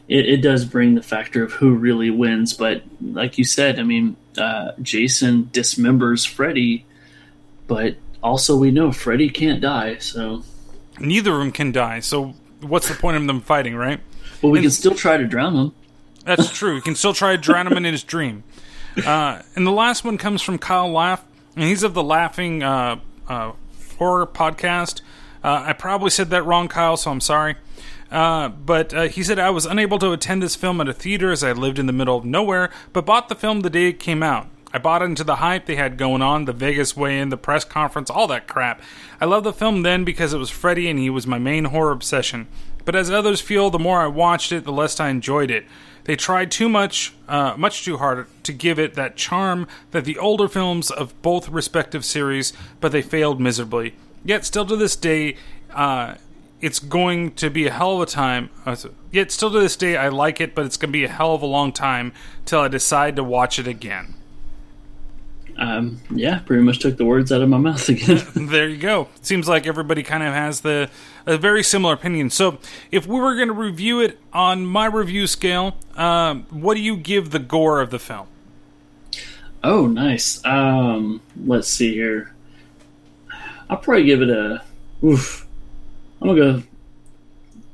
it, 0.07 0.27
it 0.27 0.37
does 0.37 0.65
bring 0.65 0.95
the 0.95 1.01
factor 1.01 1.43
of 1.43 1.53
who 1.53 1.73
really 1.73 2.09
wins. 2.09 2.53
But 2.53 2.83
like 3.01 3.37
you 3.37 3.43
said, 3.43 3.79
I 3.79 3.83
mean, 3.83 4.15
uh, 4.37 4.71
Jason 4.81 5.45
dismembers 5.51 6.27
Freddy, 6.27 6.85
but 7.67 7.95
also 8.21 8.57
we 8.57 8.71
know 8.71 8.91
Freddy 8.91 9.29
can't 9.29 9.61
die. 9.61 9.97
So, 9.97 10.43
Neither 10.99 11.33
of 11.33 11.39
them 11.39 11.51
can 11.51 11.71
die. 11.71 11.99
So, 11.99 12.35
what's 12.61 12.87
the 12.87 12.95
point 12.95 13.17
of 13.17 13.25
them 13.27 13.41
fighting, 13.41 13.75
right? 13.75 13.99
Well, 14.41 14.51
we 14.51 14.61
can 14.61 14.71
still 14.71 14.95
try 14.95 15.17
to 15.17 15.25
drown 15.25 15.55
him. 15.55 15.73
That's 16.25 16.51
true. 16.51 16.75
We 16.75 16.81
can 16.81 16.95
still 16.95 17.13
try 17.13 17.35
to 17.35 17.41
drown 17.41 17.67
him 17.67 17.77
in 17.77 17.83
his 17.83 18.03
dream. 18.03 18.43
Uh, 19.05 19.41
and 19.55 19.65
the 19.65 19.71
last 19.71 20.03
one 20.03 20.17
comes 20.17 20.41
from 20.41 20.57
Kyle 20.57 20.91
Laugh, 20.91 21.25
and 21.55 21.65
he's 21.65 21.83
of 21.83 21.93
the 21.93 22.03
Laughing 22.03 22.63
uh, 22.63 22.99
uh, 23.27 23.53
Horror 23.97 24.27
Podcast. 24.27 25.01
Uh, 25.43 25.63
I 25.65 25.73
probably 25.73 26.09
said 26.09 26.29
that 26.29 26.43
wrong, 26.43 26.67
Kyle, 26.67 26.95
so 26.95 27.11
I'm 27.11 27.21
sorry. 27.21 27.55
Uh, 28.11 28.49
but 28.49 28.93
uh, 28.93 29.03
he 29.03 29.23
said 29.23 29.39
I 29.39 29.49
was 29.49 29.65
unable 29.65 29.97
to 29.99 30.11
attend 30.11 30.43
this 30.43 30.55
film 30.55 30.79
at 30.79 30.87
a 30.87 30.93
theater 30.93 31.31
as 31.31 31.43
I 31.43 31.51
lived 31.51 31.79
in 31.79 31.87
the 31.87 31.93
middle 31.93 32.15
of 32.15 32.23
nowhere, 32.23 32.69
but 32.93 33.05
bought 33.05 33.27
the 33.27 33.35
film 33.35 33.61
the 33.61 33.69
day 33.69 33.87
it 33.87 33.99
came 33.99 34.21
out. 34.21 34.47
I 34.73 34.79
bought 34.79 35.03
into 35.03 35.23
the 35.23 35.35
hype 35.35 35.67
they 35.67 35.75
had 35.75 35.97
going 35.97 36.23
on, 36.23 36.45
the 36.45 36.53
Vegas 36.53 36.97
weigh 36.97 37.19
in, 37.19 37.29
the 37.29 37.37
press 37.37 37.63
conference, 37.63 38.09
all 38.09 38.25
that 38.27 38.47
crap. 38.47 38.81
I 39.21 39.25
loved 39.25 39.45
the 39.45 39.53
film 39.53 39.83
then 39.83 40.03
because 40.03 40.33
it 40.33 40.39
was 40.39 40.49
Freddy 40.49 40.89
and 40.89 40.97
he 40.97 41.11
was 41.11 41.27
my 41.27 41.37
main 41.37 41.65
horror 41.65 41.91
obsession. 41.91 42.47
But 42.83 42.95
as 42.95 43.11
others 43.11 43.39
feel, 43.39 43.69
the 43.69 43.77
more 43.77 44.01
I 44.01 44.07
watched 44.07 44.51
it, 44.51 44.63
the 44.63 44.71
less 44.71 44.99
I 44.99 45.09
enjoyed 45.09 45.51
it. 45.51 45.65
They 46.05 46.15
tried 46.15 46.51
too 46.51 46.67
much, 46.67 47.13
uh, 47.29 47.53
much 47.55 47.85
too 47.85 47.97
hard 47.97 48.27
to 48.43 48.51
give 48.51 48.79
it 48.79 48.95
that 48.95 49.15
charm 49.15 49.67
that 49.91 50.05
the 50.05 50.17
older 50.17 50.47
films 50.47 50.91
of 50.91 51.19
both 51.21 51.47
respective 51.49 52.03
series, 52.03 52.51
but 52.81 52.91
they 52.91 53.01
failed 53.01 53.39
miserably. 53.39 53.95
Yet, 54.25 54.43
still 54.43 54.65
to 54.65 54.75
this 54.75 54.95
day, 54.95 55.37
uh, 55.71 56.15
it's 56.61 56.79
going 56.79 57.33
to 57.33 57.49
be 57.49 57.67
a 57.67 57.71
hell 57.71 57.95
of 57.95 58.01
a 58.01 58.05
time. 58.05 58.49
Uh, 58.65 58.75
yet, 59.11 59.31
still 59.31 59.51
to 59.51 59.59
this 59.59 59.75
day, 59.75 59.95
I 59.95 60.09
like 60.09 60.41
it, 60.41 60.55
but 60.55 60.65
it's 60.65 60.77
going 60.77 60.89
to 60.89 60.97
be 60.97 61.05
a 61.05 61.09
hell 61.09 61.35
of 61.35 61.41
a 61.41 61.45
long 61.45 61.71
time 61.71 62.11
till 62.43 62.61
I 62.61 62.67
decide 62.69 63.15
to 63.17 63.23
watch 63.23 63.59
it 63.59 63.67
again. 63.67 64.15
Um, 65.57 66.01
yeah, 66.09 66.39
pretty 66.39 66.63
much 66.63 66.79
took 66.79 66.97
the 66.97 67.05
words 67.05 67.31
out 67.31 67.41
of 67.41 67.49
my 67.49 67.57
mouth 67.57 67.87
again. 67.87 68.23
there 68.35 68.67
you 68.67 68.77
go. 68.77 69.07
Seems 69.21 69.47
like 69.47 69.67
everybody 69.67 70.03
kind 70.03 70.23
of 70.23 70.33
has 70.33 70.61
the 70.61 70.89
a 71.25 71.37
very 71.37 71.63
similar 71.63 71.93
opinion. 71.93 72.29
So, 72.29 72.57
if 72.91 73.05
we 73.05 73.19
were 73.19 73.35
going 73.35 73.47
to 73.47 73.53
review 73.53 73.99
it 74.01 74.19
on 74.33 74.65
my 74.65 74.85
review 74.85 75.27
scale, 75.27 75.77
um, 75.95 76.45
what 76.49 76.73
do 76.75 76.81
you 76.81 76.97
give 76.97 77.31
the 77.31 77.39
gore 77.39 77.81
of 77.81 77.89
the 77.91 77.99
film? 77.99 78.27
oh, 79.63 79.87
nice. 79.87 80.43
Um, 80.45 81.21
let's 81.45 81.69
see 81.69 81.93
here. 81.93 82.33
I'll 83.69 83.77
probably 83.77 84.05
give 84.05 84.21
it 84.21 84.29
a. 84.29 84.61
Oof. 85.03 85.47
I'm 86.21 86.27
gonna 86.27 86.39
go 86.39 86.63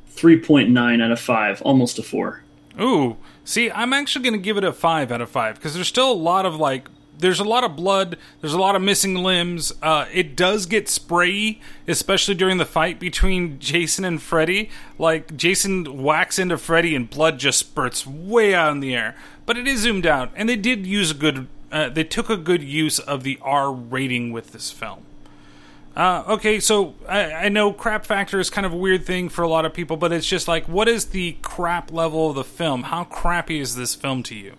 three 0.09 0.39
point 0.39 0.69
nine 0.69 1.01
out 1.01 1.11
of 1.11 1.19
five, 1.19 1.61
almost 1.61 1.97
a 1.97 2.03
four. 2.03 2.43
Ooh, 2.79 3.17
see, 3.43 3.69
I'm 3.71 3.93
actually 3.93 4.23
going 4.23 4.39
to 4.39 4.43
give 4.43 4.57
it 4.57 4.63
a 4.63 4.71
five 4.71 5.11
out 5.11 5.21
of 5.21 5.29
five 5.29 5.55
because 5.55 5.73
there's 5.73 5.87
still 5.87 6.11
a 6.11 6.13
lot 6.13 6.45
of 6.45 6.55
like, 6.55 6.87
there's 7.19 7.39
a 7.39 7.43
lot 7.43 7.63
of 7.63 7.75
blood, 7.75 8.17
there's 8.41 8.53
a 8.53 8.59
lot 8.59 8.75
of 8.75 8.81
missing 8.81 9.15
limbs. 9.15 9.73
Uh, 9.81 10.05
it 10.11 10.35
does 10.35 10.65
get 10.65 10.85
sprayy, 10.85 11.59
especially 11.87 12.35
during 12.35 12.57
the 12.57 12.65
fight 12.65 12.99
between 12.99 13.59
Jason 13.59 14.05
and 14.05 14.21
Freddy. 14.21 14.69
Like 14.97 15.35
Jason 15.35 16.01
whacks 16.01 16.39
into 16.39 16.57
Freddy 16.57 16.95
and 16.95 17.09
blood 17.09 17.37
just 17.37 17.59
spurts 17.59 18.07
way 18.07 18.55
out 18.55 18.71
in 18.71 18.79
the 18.79 18.95
air. 18.95 19.15
But 19.45 19.57
it 19.57 19.67
is 19.67 19.81
zoomed 19.81 20.05
out, 20.05 20.31
and 20.35 20.47
they 20.47 20.55
did 20.55 20.85
use 20.85 21.11
a 21.11 21.15
good, 21.15 21.47
uh, 21.71 21.89
they 21.89 22.03
took 22.03 22.29
a 22.29 22.37
good 22.37 22.63
use 22.63 22.99
of 22.99 23.23
the 23.23 23.39
R 23.41 23.71
rating 23.71 24.31
with 24.31 24.51
this 24.51 24.71
film. 24.71 25.05
Uh, 25.95 26.23
okay, 26.27 26.59
so 26.59 26.93
I, 27.07 27.33
I 27.33 27.49
know 27.49 27.73
crap 27.73 28.05
factor 28.05 28.39
is 28.39 28.49
kind 28.49 28.65
of 28.65 28.71
a 28.71 28.77
weird 28.77 29.05
thing 29.05 29.27
for 29.27 29.41
a 29.41 29.49
lot 29.49 29.65
of 29.65 29.73
people, 29.73 29.97
but 29.97 30.13
it's 30.13 30.27
just 30.27 30.47
like, 30.47 30.65
what 30.69 30.87
is 30.87 31.05
the 31.05 31.33
crap 31.41 31.91
level 31.91 32.29
of 32.29 32.35
the 32.35 32.43
film? 32.43 32.83
How 32.83 33.03
crappy 33.03 33.59
is 33.59 33.75
this 33.75 33.95
film 33.95 34.23
to 34.23 34.35
you? 34.35 34.53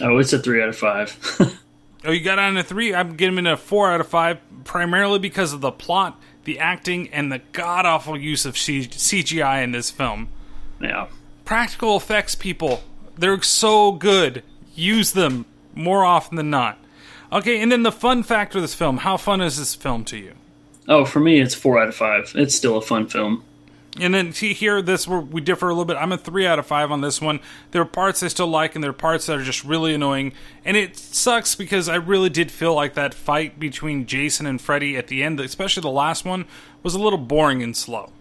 Oh, 0.00 0.18
it's 0.18 0.32
a 0.32 0.38
three 0.38 0.62
out 0.62 0.68
of 0.68 0.76
five. 0.76 1.16
oh, 2.06 2.12
you 2.12 2.20
got 2.20 2.38
on 2.38 2.56
a 2.56 2.62
three? 2.62 2.94
I'm 2.94 3.16
giving 3.16 3.46
it 3.46 3.52
a 3.52 3.56
four 3.56 3.90
out 3.90 4.00
of 4.00 4.08
five, 4.08 4.38
primarily 4.64 5.18
because 5.18 5.52
of 5.52 5.60
the 5.60 5.72
plot, 5.72 6.20
the 6.44 6.58
acting, 6.58 7.08
and 7.10 7.30
the 7.30 7.40
god 7.52 7.86
awful 7.86 8.18
use 8.18 8.46
of 8.46 8.54
CGI 8.54 9.62
in 9.62 9.72
this 9.72 9.90
film. 9.90 10.28
Yeah. 10.80 11.08
Practical 11.44 11.96
effects, 11.96 12.34
people, 12.34 12.82
they're 13.16 13.40
so 13.42 13.92
good. 13.92 14.42
Use 14.74 15.12
them 15.12 15.46
more 15.74 16.04
often 16.04 16.36
than 16.36 16.50
not. 16.50 16.78
Okay, 17.32 17.60
and 17.60 17.72
then 17.72 17.82
the 17.82 17.92
fun 17.92 18.22
factor 18.22 18.58
of 18.58 18.62
this 18.62 18.74
film. 18.74 18.98
How 18.98 19.16
fun 19.16 19.40
is 19.40 19.58
this 19.58 19.74
film 19.74 20.04
to 20.06 20.16
you? 20.16 20.34
Oh, 20.88 21.04
for 21.04 21.20
me, 21.20 21.40
it's 21.40 21.54
four 21.54 21.80
out 21.80 21.88
of 21.88 21.96
five. 21.96 22.32
It's 22.34 22.54
still 22.54 22.76
a 22.76 22.82
fun 22.82 23.08
film. 23.08 23.42
And 23.98 24.14
then 24.14 24.32
see 24.32 24.52
here, 24.52 24.82
this 24.82 25.08
where 25.08 25.20
we 25.20 25.40
differ 25.40 25.68
a 25.68 25.72
little 25.72 25.86
bit. 25.86 25.96
I'm 25.96 26.12
a 26.12 26.18
three 26.18 26.46
out 26.46 26.58
of 26.58 26.66
five 26.66 26.92
on 26.92 27.00
this 27.00 27.20
one. 27.20 27.40
There 27.70 27.80
are 27.80 27.86
parts 27.86 28.22
I 28.22 28.28
still 28.28 28.46
like, 28.46 28.74
and 28.74 28.84
there 28.84 28.90
are 28.90 28.94
parts 28.94 29.26
that 29.26 29.38
are 29.38 29.42
just 29.42 29.64
really 29.64 29.94
annoying. 29.94 30.32
And 30.64 30.76
it 30.76 30.96
sucks 30.96 31.54
because 31.54 31.88
I 31.88 31.96
really 31.96 32.28
did 32.28 32.50
feel 32.50 32.74
like 32.74 32.94
that 32.94 33.14
fight 33.14 33.58
between 33.58 34.06
Jason 34.06 34.44
and 34.44 34.60
Freddy 34.60 34.96
at 34.96 35.06
the 35.06 35.22
end, 35.22 35.40
especially 35.40 35.80
the 35.80 35.88
last 35.88 36.24
one, 36.24 36.44
was 36.82 36.94
a 36.94 36.98
little 36.98 37.18
boring 37.18 37.62
and 37.62 37.76
slow. 37.76 38.12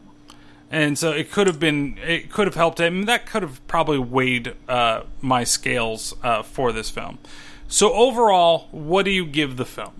And 0.72 0.98
so 0.98 1.12
it 1.12 1.32
could 1.32 1.48
have 1.48 1.60
been, 1.60 1.98
it 2.00 2.32
could 2.32 2.48
have 2.48 2.56
helped. 2.56 2.80
I 2.80 2.90
mean, 2.90 3.06
that 3.06 3.26
could 3.26 3.44
have 3.44 3.66
probably 3.68 4.00
weighed 4.00 4.56
uh, 4.68 5.04
my 5.22 5.44
scales 5.44 6.14
uh, 6.24 6.42
for 6.42 6.72
this 6.72 6.90
film. 6.90 7.20
So 7.68 7.94
overall, 7.94 8.68
what 8.72 9.04
do 9.04 9.12
you 9.12 9.26
give 9.26 9.58
the 9.58 9.66
film? 9.66 9.94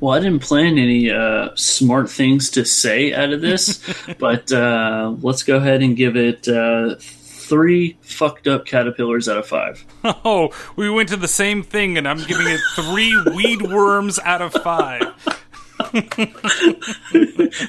Well, 0.00 0.14
I 0.14 0.20
didn't 0.20 0.40
plan 0.40 0.78
any 0.78 1.10
uh, 1.10 1.50
smart 1.54 2.10
things 2.10 2.50
to 2.50 2.64
say 2.64 3.14
out 3.14 3.32
of 3.32 3.40
this, 3.40 3.80
but 4.18 4.52
uh, 4.52 5.14
let's 5.22 5.42
go 5.42 5.56
ahead 5.56 5.82
and 5.82 5.96
give 5.96 6.16
it 6.16 6.46
uh, 6.48 6.96
three 6.98 7.96
fucked 8.00 8.46
up 8.46 8.66
caterpillars 8.66 9.28
out 9.28 9.38
of 9.38 9.46
five. 9.46 9.84
Oh, 10.26 10.50
we 10.76 10.90
went 10.90 11.08
to 11.10 11.16
the 11.16 11.28
same 11.28 11.62
thing, 11.62 11.96
and 11.96 12.06
I'm 12.06 12.18
giving 12.18 12.46
it 12.46 12.60
three 12.74 13.14
weed 13.34 13.62
worms 13.62 14.18
out 14.18 14.42
of 14.42 14.52
five. 14.52 15.02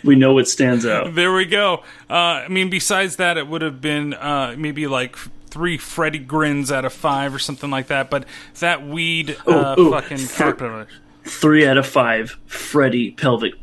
we 0.04 0.16
know 0.16 0.34
what 0.34 0.48
stands 0.48 0.86
out. 0.86 1.16
There 1.16 1.34
we 1.34 1.46
go. 1.46 1.84
Uh, 2.10 2.14
I 2.44 2.48
mean, 2.50 2.70
besides 2.70 3.16
that, 3.18 3.38
it 3.38 3.48
would 3.48 3.62
have 3.62 3.80
been 3.82 4.14
uh, 4.14 4.56
maybe 4.58 4.88
like 4.88 5.16
three 5.48 5.78
Freddy 5.78 6.20
grins 6.20 6.72
out 6.72 6.84
of 6.84 6.92
five 6.92 7.34
or 7.34 7.40
something 7.40 7.70
like 7.70 7.88
that. 7.88 8.10
But 8.10 8.26
that 8.60 8.86
weed 8.86 9.38
uh, 9.48 9.76
Ooh, 9.78 9.88
ooh, 9.88 9.92
fucking 9.92 10.28
caterpillar. 10.28 10.88
Three 11.26 11.66
out 11.68 11.78
of 11.78 11.88
five 11.88 12.38
Freddy 12.46 13.12
pelvic, 13.12 13.54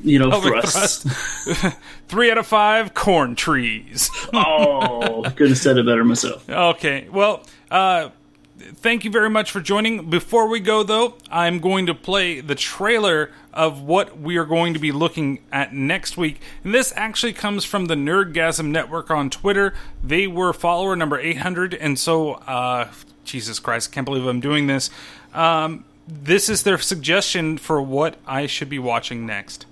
you 0.00 0.18
know, 0.18 0.30
Pelvic 0.30 0.62
thrusts. 0.62 1.02
thrust. 1.02 1.76
Three 2.08 2.30
out 2.30 2.38
of 2.38 2.46
five 2.46 2.94
corn 2.94 3.34
trees. 3.34 4.10
oh, 4.32 5.22
could 5.36 5.48
have 5.48 5.58
said 5.58 5.78
it 5.78 5.86
better 5.86 6.04
myself. 6.04 6.48
Okay, 6.48 7.08
well, 7.10 7.42
uh, 7.70 8.10
thank 8.58 9.04
you 9.04 9.10
very 9.10 9.28
much 9.30 9.50
for 9.50 9.60
joining. 9.60 10.08
Before 10.08 10.48
we 10.48 10.60
go, 10.60 10.82
though, 10.82 11.16
I'm 11.30 11.58
going 11.58 11.86
to 11.86 11.94
play 11.94 12.40
the 12.40 12.54
trailer 12.54 13.30
of 13.52 13.82
what 13.82 14.20
we 14.20 14.36
are 14.36 14.44
going 14.44 14.72
to 14.74 14.78
be 14.78 14.92
looking 14.92 15.40
at 15.50 15.74
next 15.74 16.16
week. 16.16 16.40
And 16.62 16.72
this 16.72 16.92
actually 16.94 17.32
comes 17.32 17.64
from 17.64 17.86
the 17.86 17.96
Nerdgasm 17.96 18.66
Network 18.66 19.10
on 19.10 19.30
Twitter. 19.30 19.74
They 20.02 20.26
were 20.28 20.52
follower 20.52 20.94
number 20.94 21.18
800, 21.18 21.74
and 21.74 21.98
so, 21.98 22.34
uh, 22.34 22.88
Jesus 23.24 23.58
Christ, 23.58 23.90
I 23.90 23.94
can't 23.94 24.04
believe 24.04 24.26
I'm 24.26 24.40
doing 24.40 24.68
this. 24.68 24.90
Um, 25.34 25.84
this 26.08 26.48
is 26.48 26.62
their 26.62 26.78
suggestion 26.78 27.58
for 27.58 27.82
what 27.82 28.16
I 28.26 28.46
should 28.46 28.70
be 28.70 28.78
watching 28.78 29.26
next. 29.26 29.66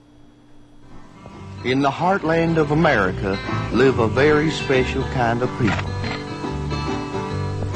In 1.65 1.81
the 1.81 1.91
heartland 1.91 2.59
of 2.59 2.71
America 2.71 3.39
live 3.73 3.99
a 3.99 4.07
very 4.07 4.51
special 4.51 5.03
kind 5.05 5.43
of 5.43 5.51
people. 5.59 5.89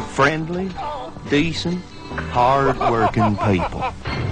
Friendly, 0.08 0.70
decent, 1.30 1.82
hard-working 2.30 3.36
people. 3.38 3.80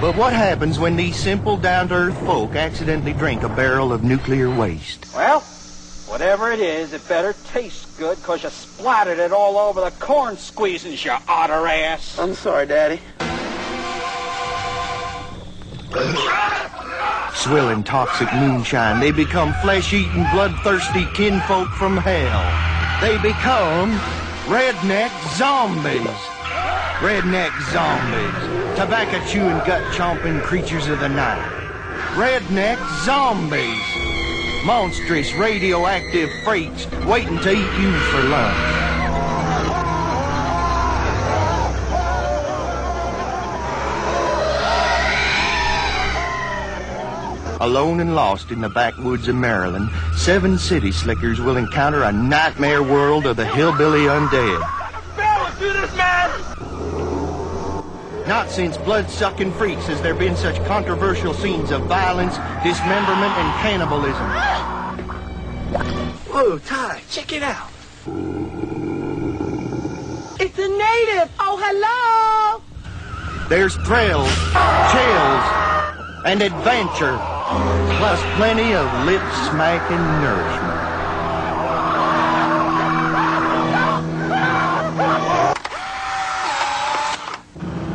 But 0.00 0.14
what 0.16 0.32
happens 0.32 0.78
when 0.78 0.96
these 0.96 1.16
simple, 1.16 1.56
down-to-earth 1.56 2.18
folk 2.20 2.54
accidentally 2.54 3.14
drink 3.14 3.42
a 3.42 3.48
barrel 3.48 3.92
of 3.92 4.04
nuclear 4.04 4.54
waste? 4.54 5.06
Well, 5.14 5.40
whatever 6.06 6.52
it 6.52 6.60
is, 6.60 6.92
it 6.92 7.08
better 7.08 7.34
taste 7.46 7.98
good 7.98 8.18
because 8.18 8.42
you 8.42 8.50
splattered 8.50 9.18
it 9.18 9.32
all 9.32 9.56
over 9.56 9.80
the 9.80 9.90
corn 9.92 10.36
squeezins, 10.36 11.04
you 11.04 11.12
otter 11.26 11.66
ass. 11.66 12.18
I'm 12.18 12.34
sorry, 12.34 12.66
Daddy. 12.66 13.00
Swilling 17.34 17.82
toxic 17.82 18.30
moonshine, 18.34 19.00
they 19.00 19.10
become 19.10 19.54
flesh-eating, 19.62 20.26
bloodthirsty 20.32 21.06
kinfolk 21.14 21.68
from 21.70 21.96
hell. 21.96 22.44
They 23.00 23.16
become 23.22 23.92
redneck 24.48 25.10
zombies. 25.38 26.02
Redneck 27.00 27.52
zombies. 27.72 28.78
Tobacco-chewing, 28.78 29.58
gut-chomping 29.64 30.42
creatures 30.42 30.88
of 30.88 31.00
the 31.00 31.08
night. 31.08 31.42
Redneck 32.16 32.78
zombies. 33.04 34.66
Monstrous 34.66 35.32
radioactive 35.34 36.28
freaks 36.44 36.86
waiting 37.06 37.38
to 37.38 37.50
eat 37.50 37.80
you 37.80 37.92
for 38.10 38.22
lunch. 38.24 38.97
Alone 47.60 47.98
and 47.98 48.14
lost 48.14 48.52
in 48.52 48.60
the 48.60 48.68
backwoods 48.68 49.26
of 49.26 49.34
Maryland, 49.34 49.90
seven 50.16 50.56
city 50.58 50.92
slickers 50.92 51.40
will 51.40 51.56
encounter 51.56 52.04
a 52.04 52.12
nightmare 52.12 52.84
world 52.84 53.26
of 53.26 53.36
the 53.36 53.44
hillbilly 53.44 54.02
undead. 54.02 54.60
Fellas, 55.16 55.58
do 55.58 55.72
this, 55.72 55.92
man! 55.96 56.30
Not 58.28 58.48
since 58.48 58.76
blood-sucking 58.76 59.52
freaks 59.54 59.86
has 59.86 60.00
there 60.02 60.14
been 60.14 60.36
such 60.36 60.64
controversial 60.66 61.34
scenes 61.34 61.72
of 61.72 61.82
violence, 61.86 62.36
dismemberment, 62.62 63.32
and 63.32 63.52
cannibalism. 63.60 64.30
Whoa, 66.30 66.58
Ty, 66.58 67.02
check 67.10 67.32
it 67.32 67.42
out. 67.42 67.70
It's 70.40 70.58
a 70.58 70.68
native. 70.68 71.28
Oh, 71.40 71.58
hello. 71.60 72.62
There's 73.48 73.74
thrills, 73.76 74.30
chills, 74.92 75.44
and 76.28 76.42
adventure, 76.42 77.16
plus 77.96 78.20
plenty 78.36 78.74
of 78.74 78.84
lip-smacking 79.06 79.96
nourishment. 80.20 80.78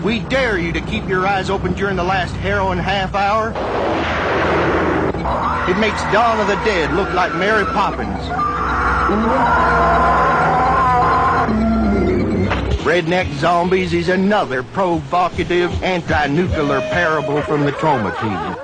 We 0.03 0.21
dare 0.21 0.57
you 0.57 0.71
to 0.73 0.81
keep 0.81 1.07
your 1.07 1.27
eyes 1.27 1.51
open 1.51 1.73
during 1.75 1.95
the 1.95 2.03
last 2.03 2.33
harrowing 2.37 2.79
half 2.79 3.13
hour. 3.13 3.49
It 5.69 5.77
makes 5.77 6.01
Dawn 6.11 6.39
of 6.39 6.47
the 6.47 6.55
Dead 6.65 6.91
look 6.95 7.13
like 7.13 7.35
Mary 7.35 7.65
Poppins. 7.65 8.17
Redneck 12.83 13.31
Zombies 13.35 13.93
is 13.93 14.09
another 14.09 14.61
provocative 14.61 15.71
anti-nuclear 15.83 16.81
parable 16.81 17.41
from 17.41 17.63
the 17.63 17.71
Troma 17.71 18.11
team. 18.19 18.57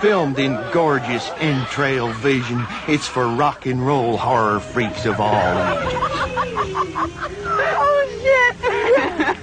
Filmed 0.00 0.40
in 0.40 0.58
gorgeous 0.72 1.30
entrail 1.38 2.08
vision, 2.14 2.66
it's 2.88 3.06
for 3.06 3.28
rock 3.28 3.66
and 3.66 3.86
roll 3.86 4.16
horror 4.16 4.58
freaks 4.58 5.06
of 5.06 5.20
all 5.20 5.32
ages. 5.36 5.94
Oh, 7.82 8.06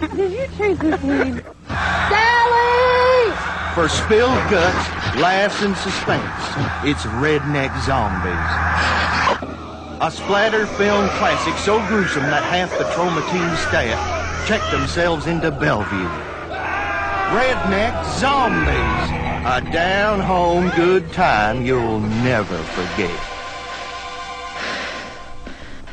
shit! 0.01 0.17
Did 0.17 0.31
you 0.33 0.47
chase 0.57 0.77
this 0.79 1.01
weed? 1.03 1.45
Sally! 1.69 3.31
For 3.75 3.87
spilled 3.87 4.49
guts, 4.51 4.89
laughs, 5.17 5.61
and 5.61 5.77
suspense, 5.77 6.23
it's 6.83 7.03
Redneck 7.23 7.71
Zombies. 7.85 8.67
A 9.99 10.11
splatter 10.11 10.67
film 10.67 11.07
classic 11.17 11.57
so 11.57 11.79
gruesome 11.87 12.23
that 12.23 12.43
half 12.43 12.77
the 12.77 12.83
trauma 12.93 13.21
team 13.31 13.55
staff 13.67 14.16
checked 14.47 14.71
themselves 14.71 15.27
into 15.27 15.51
Bellevue. 15.51 16.07
Redneck 17.35 18.17
Zombies, 18.17 19.43
A 19.45 19.59
down 19.73 20.21
home 20.21 20.71
good 20.73 21.11
time 21.11 21.65
you'll 21.65 21.99
never 21.99 22.55
forget. 22.55 23.19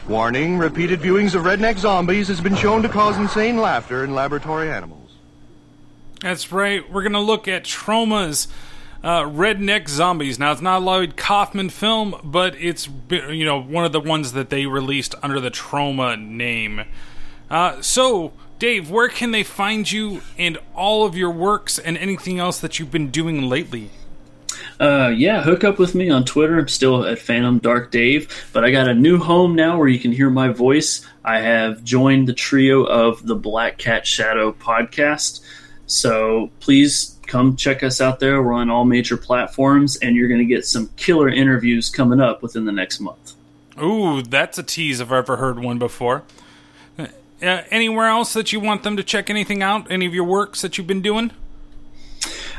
Warning, 0.09 0.57
repeated 0.57 1.01
viewings 1.01 1.35
of 1.35 1.43
redneck 1.43 1.79
zombies 1.79 2.29
has 2.29 2.41
been 2.41 2.55
shown 2.55 2.83
to 2.83 2.89
cause 2.89 3.17
insane 3.17 3.57
laughter 3.57 4.05
in 4.05 4.15
laboratory 4.15 4.71
animals. 4.71 5.11
That's 6.21 6.53
right. 6.53 6.89
We're 6.89 7.03
going 7.03 7.15
to 7.15 7.19
look 7.19 7.49
at 7.49 7.65
Troma's 7.65 8.47
uh, 9.03 9.23
Redneck 9.23 9.89
Zombies. 9.89 10.39
Now, 10.39 10.53
it's 10.53 10.61
not 10.61 10.81
a 10.81 10.85
Lloyd 10.85 11.17
Kaufman 11.17 11.71
film, 11.71 12.21
but 12.23 12.55
it's 12.55 12.89
you 13.11 13.45
know 13.45 13.61
one 13.61 13.85
of 13.85 13.91
the 13.91 14.01
ones 14.01 14.33
that 14.33 14.51
they 14.51 14.67
released 14.67 15.17
under 15.25 15.41
the 15.41 15.51
Troma 15.51 16.23
name. 16.25 16.83
Uh, 17.51 17.83
so, 17.83 18.33
Dave, 18.59 18.91
where 18.91 19.09
can 19.09 19.33
they 19.33 19.43
find 19.43 19.91
you 19.91 20.23
and 20.39 20.59
all 20.75 21.05
of 21.05 21.17
your 21.17 21.31
works 21.31 21.79
and 21.79 21.99
anything 21.99 22.39
else 22.39 22.61
that 22.61 22.79
you've 22.79 22.91
been 22.91 23.11
doing 23.11 23.49
lately? 23.49 23.91
Uh, 24.81 25.13
yeah, 25.15 25.43
hook 25.43 25.65
up 25.65 25.79
with 25.79 25.95
me 25.95 26.11
on 26.11 26.25
Twitter. 26.25 26.59
I'm 26.59 26.69
still 26.69 27.05
at 27.05 27.19
Phantom 27.19 27.59
Dark 27.59 27.91
Dave, 27.91 28.49
but 28.53 28.65
I 28.65 28.71
got 28.71 28.89
a 28.89 28.95
new 28.95 29.19
home 29.19 29.55
now 29.55 29.79
where 29.79 29.89
you 29.89 29.99
can 29.99 30.13
hear 30.13 30.31
my 30.31 30.49
voice. 30.49 31.07
I 31.25 31.41
have 31.41 31.85
joined 31.85 32.29
the 32.29 32.33
trio 32.33 32.85
of 32.85 33.25
the 33.25 33.37
Black 33.37 33.79
Cat 33.79 34.07
Shadow 34.07 34.53
podcast. 34.53 35.41
So 35.87 36.51
please 36.61 37.19
come 37.27 37.57
check 37.57 37.83
us 37.83 38.01
out 38.01 38.21
there. 38.21 38.43
We're 38.43 38.53
on 38.53 38.71
all 38.71 38.85
major 38.85 39.17
platforms, 39.17 39.97
and 39.97 40.17
you're 40.17 40.29
going 40.29 40.41
to 40.41 40.47
get 40.47 40.67
some 40.67 40.91
killer 40.97 41.29
interviews 41.29 41.91
coming 41.91 42.21
up 42.21 42.43
within 42.43 42.65
the 42.65 42.73
next 42.73 43.01
month. 43.01 43.35
Ooh, 43.81 44.23
that's 44.23 44.59
a 44.59 44.63
tease 44.63 45.01
if 45.01 45.09
I've 45.09 45.19
ever 45.19 45.37
heard 45.37 45.59
one 45.59 45.79
before. 45.79 46.23
Uh, 47.45 47.65
anywhere 47.71 48.07
else 48.07 48.33
that 48.33 48.53
you 48.53 48.61
want 48.61 48.83
them 48.83 48.97
to 48.97 49.03
check 49.03 49.31
anything 49.31 49.63
out? 49.63 49.91
Any 49.91 50.07
of 50.07 50.15
your 50.15 50.25
works 50.25 50.63
that 50.63 50.79
you've 50.79 50.87
been 50.87 51.03
doing? 51.03 51.31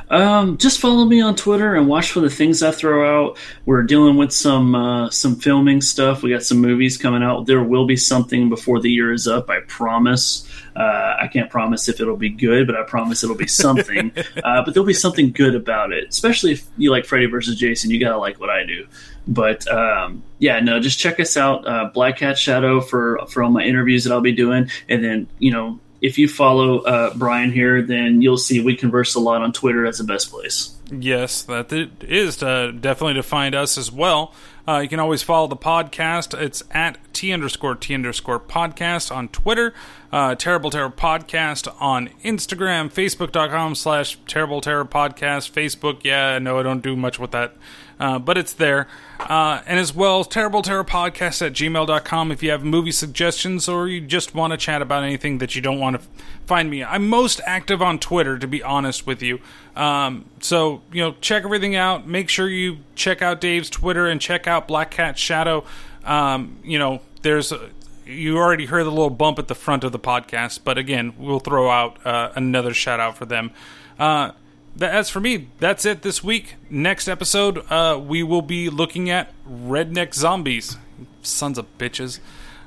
Um, 0.09 0.57
just 0.57 0.80
follow 0.80 1.05
me 1.05 1.22
on 1.22 1.35
Twitter 1.35 1.75
and 1.75 1.88
watch 1.88 2.11
for 2.11 2.19
the 2.19 2.30
things 2.30 2.61
I 2.61 2.72
throw 2.72 3.27
out. 3.27 3.38
We're 3.65 3.81
dealing 3.81 4.17
with 4.17 4.31
some 4.31 4.75
uh, 4.75 5.09
some 5.09 5.35
filming 5.35 5.81
stuff. 5.81 6.22
We 6.22 6.30
got 6.30 6.43
some 6.43 6.59
movies 6.59 6.97
coming 6.97 7.23
out. 7.23 7.47
There 7.47 7.64
will 7.64 7.88
be 7.88 7.97
something 7.97 8.49
before 8.49 8.80
the 8.80 8.91
year 8.91 9.11
is 9.11 9.27
up. 9.27 9.49
I 9.49 9.61
promise. 9.61 10.47
Uh, 10.75 11.15
I 11.19 11.27
can't 11.31 11.49
promise 11.49 11.88
if 11.88 11.99
it'll 12.01 12.17
be 12.17 12.30
good, 12.30 12.67
but 12.67 12.75
I 12.75 12.83
promise 12.83 13.23
it'll 13.23 13.35
be 13.35 13.47
something. 13.47 14.11
uh, 14.43 14.64
but 14.64 14.73
there'll 14.73 14.85
be 14.85 14.93
something 14.93 15.31
good 15.31 15.55
about 15.55 15.91
it. 15.91 16.09
Especially 16.09 16.51
if 16.51 16.67
you 16.77 16.91
like 16.91 17.05
Freddy 17.05 17.25
versus 17.25 17.55
Jason, 17.55 17.89
you 17.89 17.99
gotta 17.99 18.17
like 18.17 18.39
what 18.39 18.49
I 18.49 18.65
do. 18.65 18.85
But 19.27 19.67
um, 19.67 20.23
yeah, 20.39 20.59
no, 20.59 20.79
just 20.79 20.99
check 20.99 21.19
us 21.19 21.35
out, 21.35 21.67
uh, 21.67 21.89
Black 21.93 22.17
Cat 22.17 22.37
Shadow 22.37 22.81
for 22.81 23.19
for 23.29 23.43
all 23.43 23.49
my 23.49 23.63
interviews 23.63 24.03
that 24.03 24.13
I'll 24.13 24.21
be 24.21 24.31
doing, 24.31 24.69
and 24.87 25.03
then 25.03 25.27
you 25.39 25.51
know 25.51 25.79
if 26.01 26.19
you 26.19 26.27
follow 26.27 26.79
uh, 26.81 27.13
Brian 27.15 27.51
here, 27.51 27.81
then 27.81 28.21
you'll 28.21 28.37
see 28.37 28.61
we 28.61 28.75
converse 28.75 29.15
a 29.15 29.19
lot 29.19 29.41
on 29.41 29.51
Twitter 29.51 29.85
as 29.85 29.97
the 29.97 30.03
best 30.03 30.29
place. 30.29 30.75
Yes, 30.91 31.41
that 31.43 31.73
it 31.73 32.03
is 32.03 32.43
uh, 32.43 32.71
definitely 32.79 33.15
to 33.15 33.23
find 33.23 33.55
us 33.55 33.77
as 33.77 33.91
well. 33.91 34.33
Uh, 34.67 34.79
you 34.79 34.89
can 34.89 34.99
always 34.99 35.21
follow 35.21 35.47
the 35.47 35.55
podcast. 35.55 36.39
It's 36.39 36.63
at 36.71 36.97
T 37.13 37.31
underscore 37.31 37.75
T 37.75 37.93
underscore 37.93 38.39
podcast 38.39 39.15
on 39.15 39.29
Twitter, 39.29 39.73
uh, 40.11 40.35
Terrible 40.35 40.69
Terror 40.69 40.89
Podcast 40.89 41.73
on 41.79 42.09
Instagram, 42.23 42.91
Facebook.com 42.91 43.75
slash 43.75 44.17
Terrible 44.27 44.61
Terror 44.61 44.85
Podcast. 44.85 45.51
Facebook, 45.51 46.03
yeah, 46.03 46.39
no, 46.39 46.59
I 46.59 46.63
don't 46.63 46.81
do 46.81 46.95
much 46.95 47.19
with 47.19 47.31
that, 47.31 47.55
uh, 47.99 48.19
but 48.19 48.38
it's 48.38 48.53
there. 48.53 48.88
Uh, 49.19 49.61
and 49.65 49.80
as 49.80 49.93
well, 49.93 50.24
Terrible 50.24 50.61
Terror 50.61 50.83
Podcast 50.83 51.45
at 51.45 51.53
gmail.com 51.53 52.32
if 52.32 52.43
you 52.43 52.51
have 52.51 52.64
movie 52.64 52.91
suggestions 52.91 53.67
or 53.67 53.88
you 53.88 54.01
just 54.01 54.35
want 54.35 54.51
to 54.51 54.57
chat 54.57 54.82
about 54.82 55.03
anything 55.03 55.38
that 55.40 55.56
you 55.56 55.61
don't 55.61 55.80
want 55.80 55.99
to 55.99 56.07
find 56.45 56.69
me. 56.69 56.83
I'm 56.83 57.07
most 57.07 57.41
active 57.45 57.82
on 57.82 57.99
Twitter, 57.99 58.38
to 58.38 58.48
be 58.48 58.61
honest 58.61 59.07
with 59.07 59.22
you. 59.22 59.40
Um, 59.75 60.25
so, 60.41 60.82
you 60.91 61.01
know, 61.01 61.15
check 61.22 61.43
everything 61.43 61.75
out. 61.75 62.07
Make 62.07 62.30
sure 62.30 62.48
you 62.48 62.80
check 62.95 63.22
out 63.22 63.41
Dave's 63.41 63.69
Twitter 63.69 64.07
and 64.07 64.19
check 64.19 64.48
out 64.48 64.67
Black 64.67 64.91
Cat 64.91 65.17
Shadow. 65.17 65.64
Um, 66.03 66.59
you 66.64 66.80
know, 66.80 67.01
there's. 67.22 67.51
A, 67.51 67.69
you 68.06 68.38
already 68.38 68.67
heard 68.67 68.85
the 68.85 68.91
little 68.91 69.09
bump 69.09 69.40
at 69.40 69.48
the 69.48 69.56
front 69.56 69.83
of 69.83 69.91
the 69.91 69.99
podcast, 69.99 70.59
but 70.64 70.77
again, 70.77 71.14
we'll 71.17 71.40
throw 71.40 71.69
out 71.69 72.06
uh, 72.06 72.32
another 72.35 72.72
shout 72.72 72.99
out 72.99 73.17
for 73.17 73.25
them. 73.25 73.51
Uh, 73.98 74.32
as 74.81 75.09
for 75.09 75.19
me, 75.19 75.49
that's 75.59 75.85
it 75.85 76.01
this 76.01 76.23
week. 76.23 76.55
Next 76.69 77.07
episode, 77.07 77.69
uh, 77.71 77.99
we 77.99 78.23
will 78.23 78.41
be 78.41 78.69
looking 78.69 79.09
at 79.09 79.33
redneck 79.49 80.13
zombies. 80.13 80.77
Sons 81.21 81.57
of 81.57 81.77
bitches. 81.77 82.19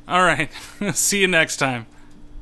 All 0.07 0.23
right. 0.23 0.51
See 0.95 1.21
you 1.21 1.29
next 1.29 1.59
time. 1.59 1.87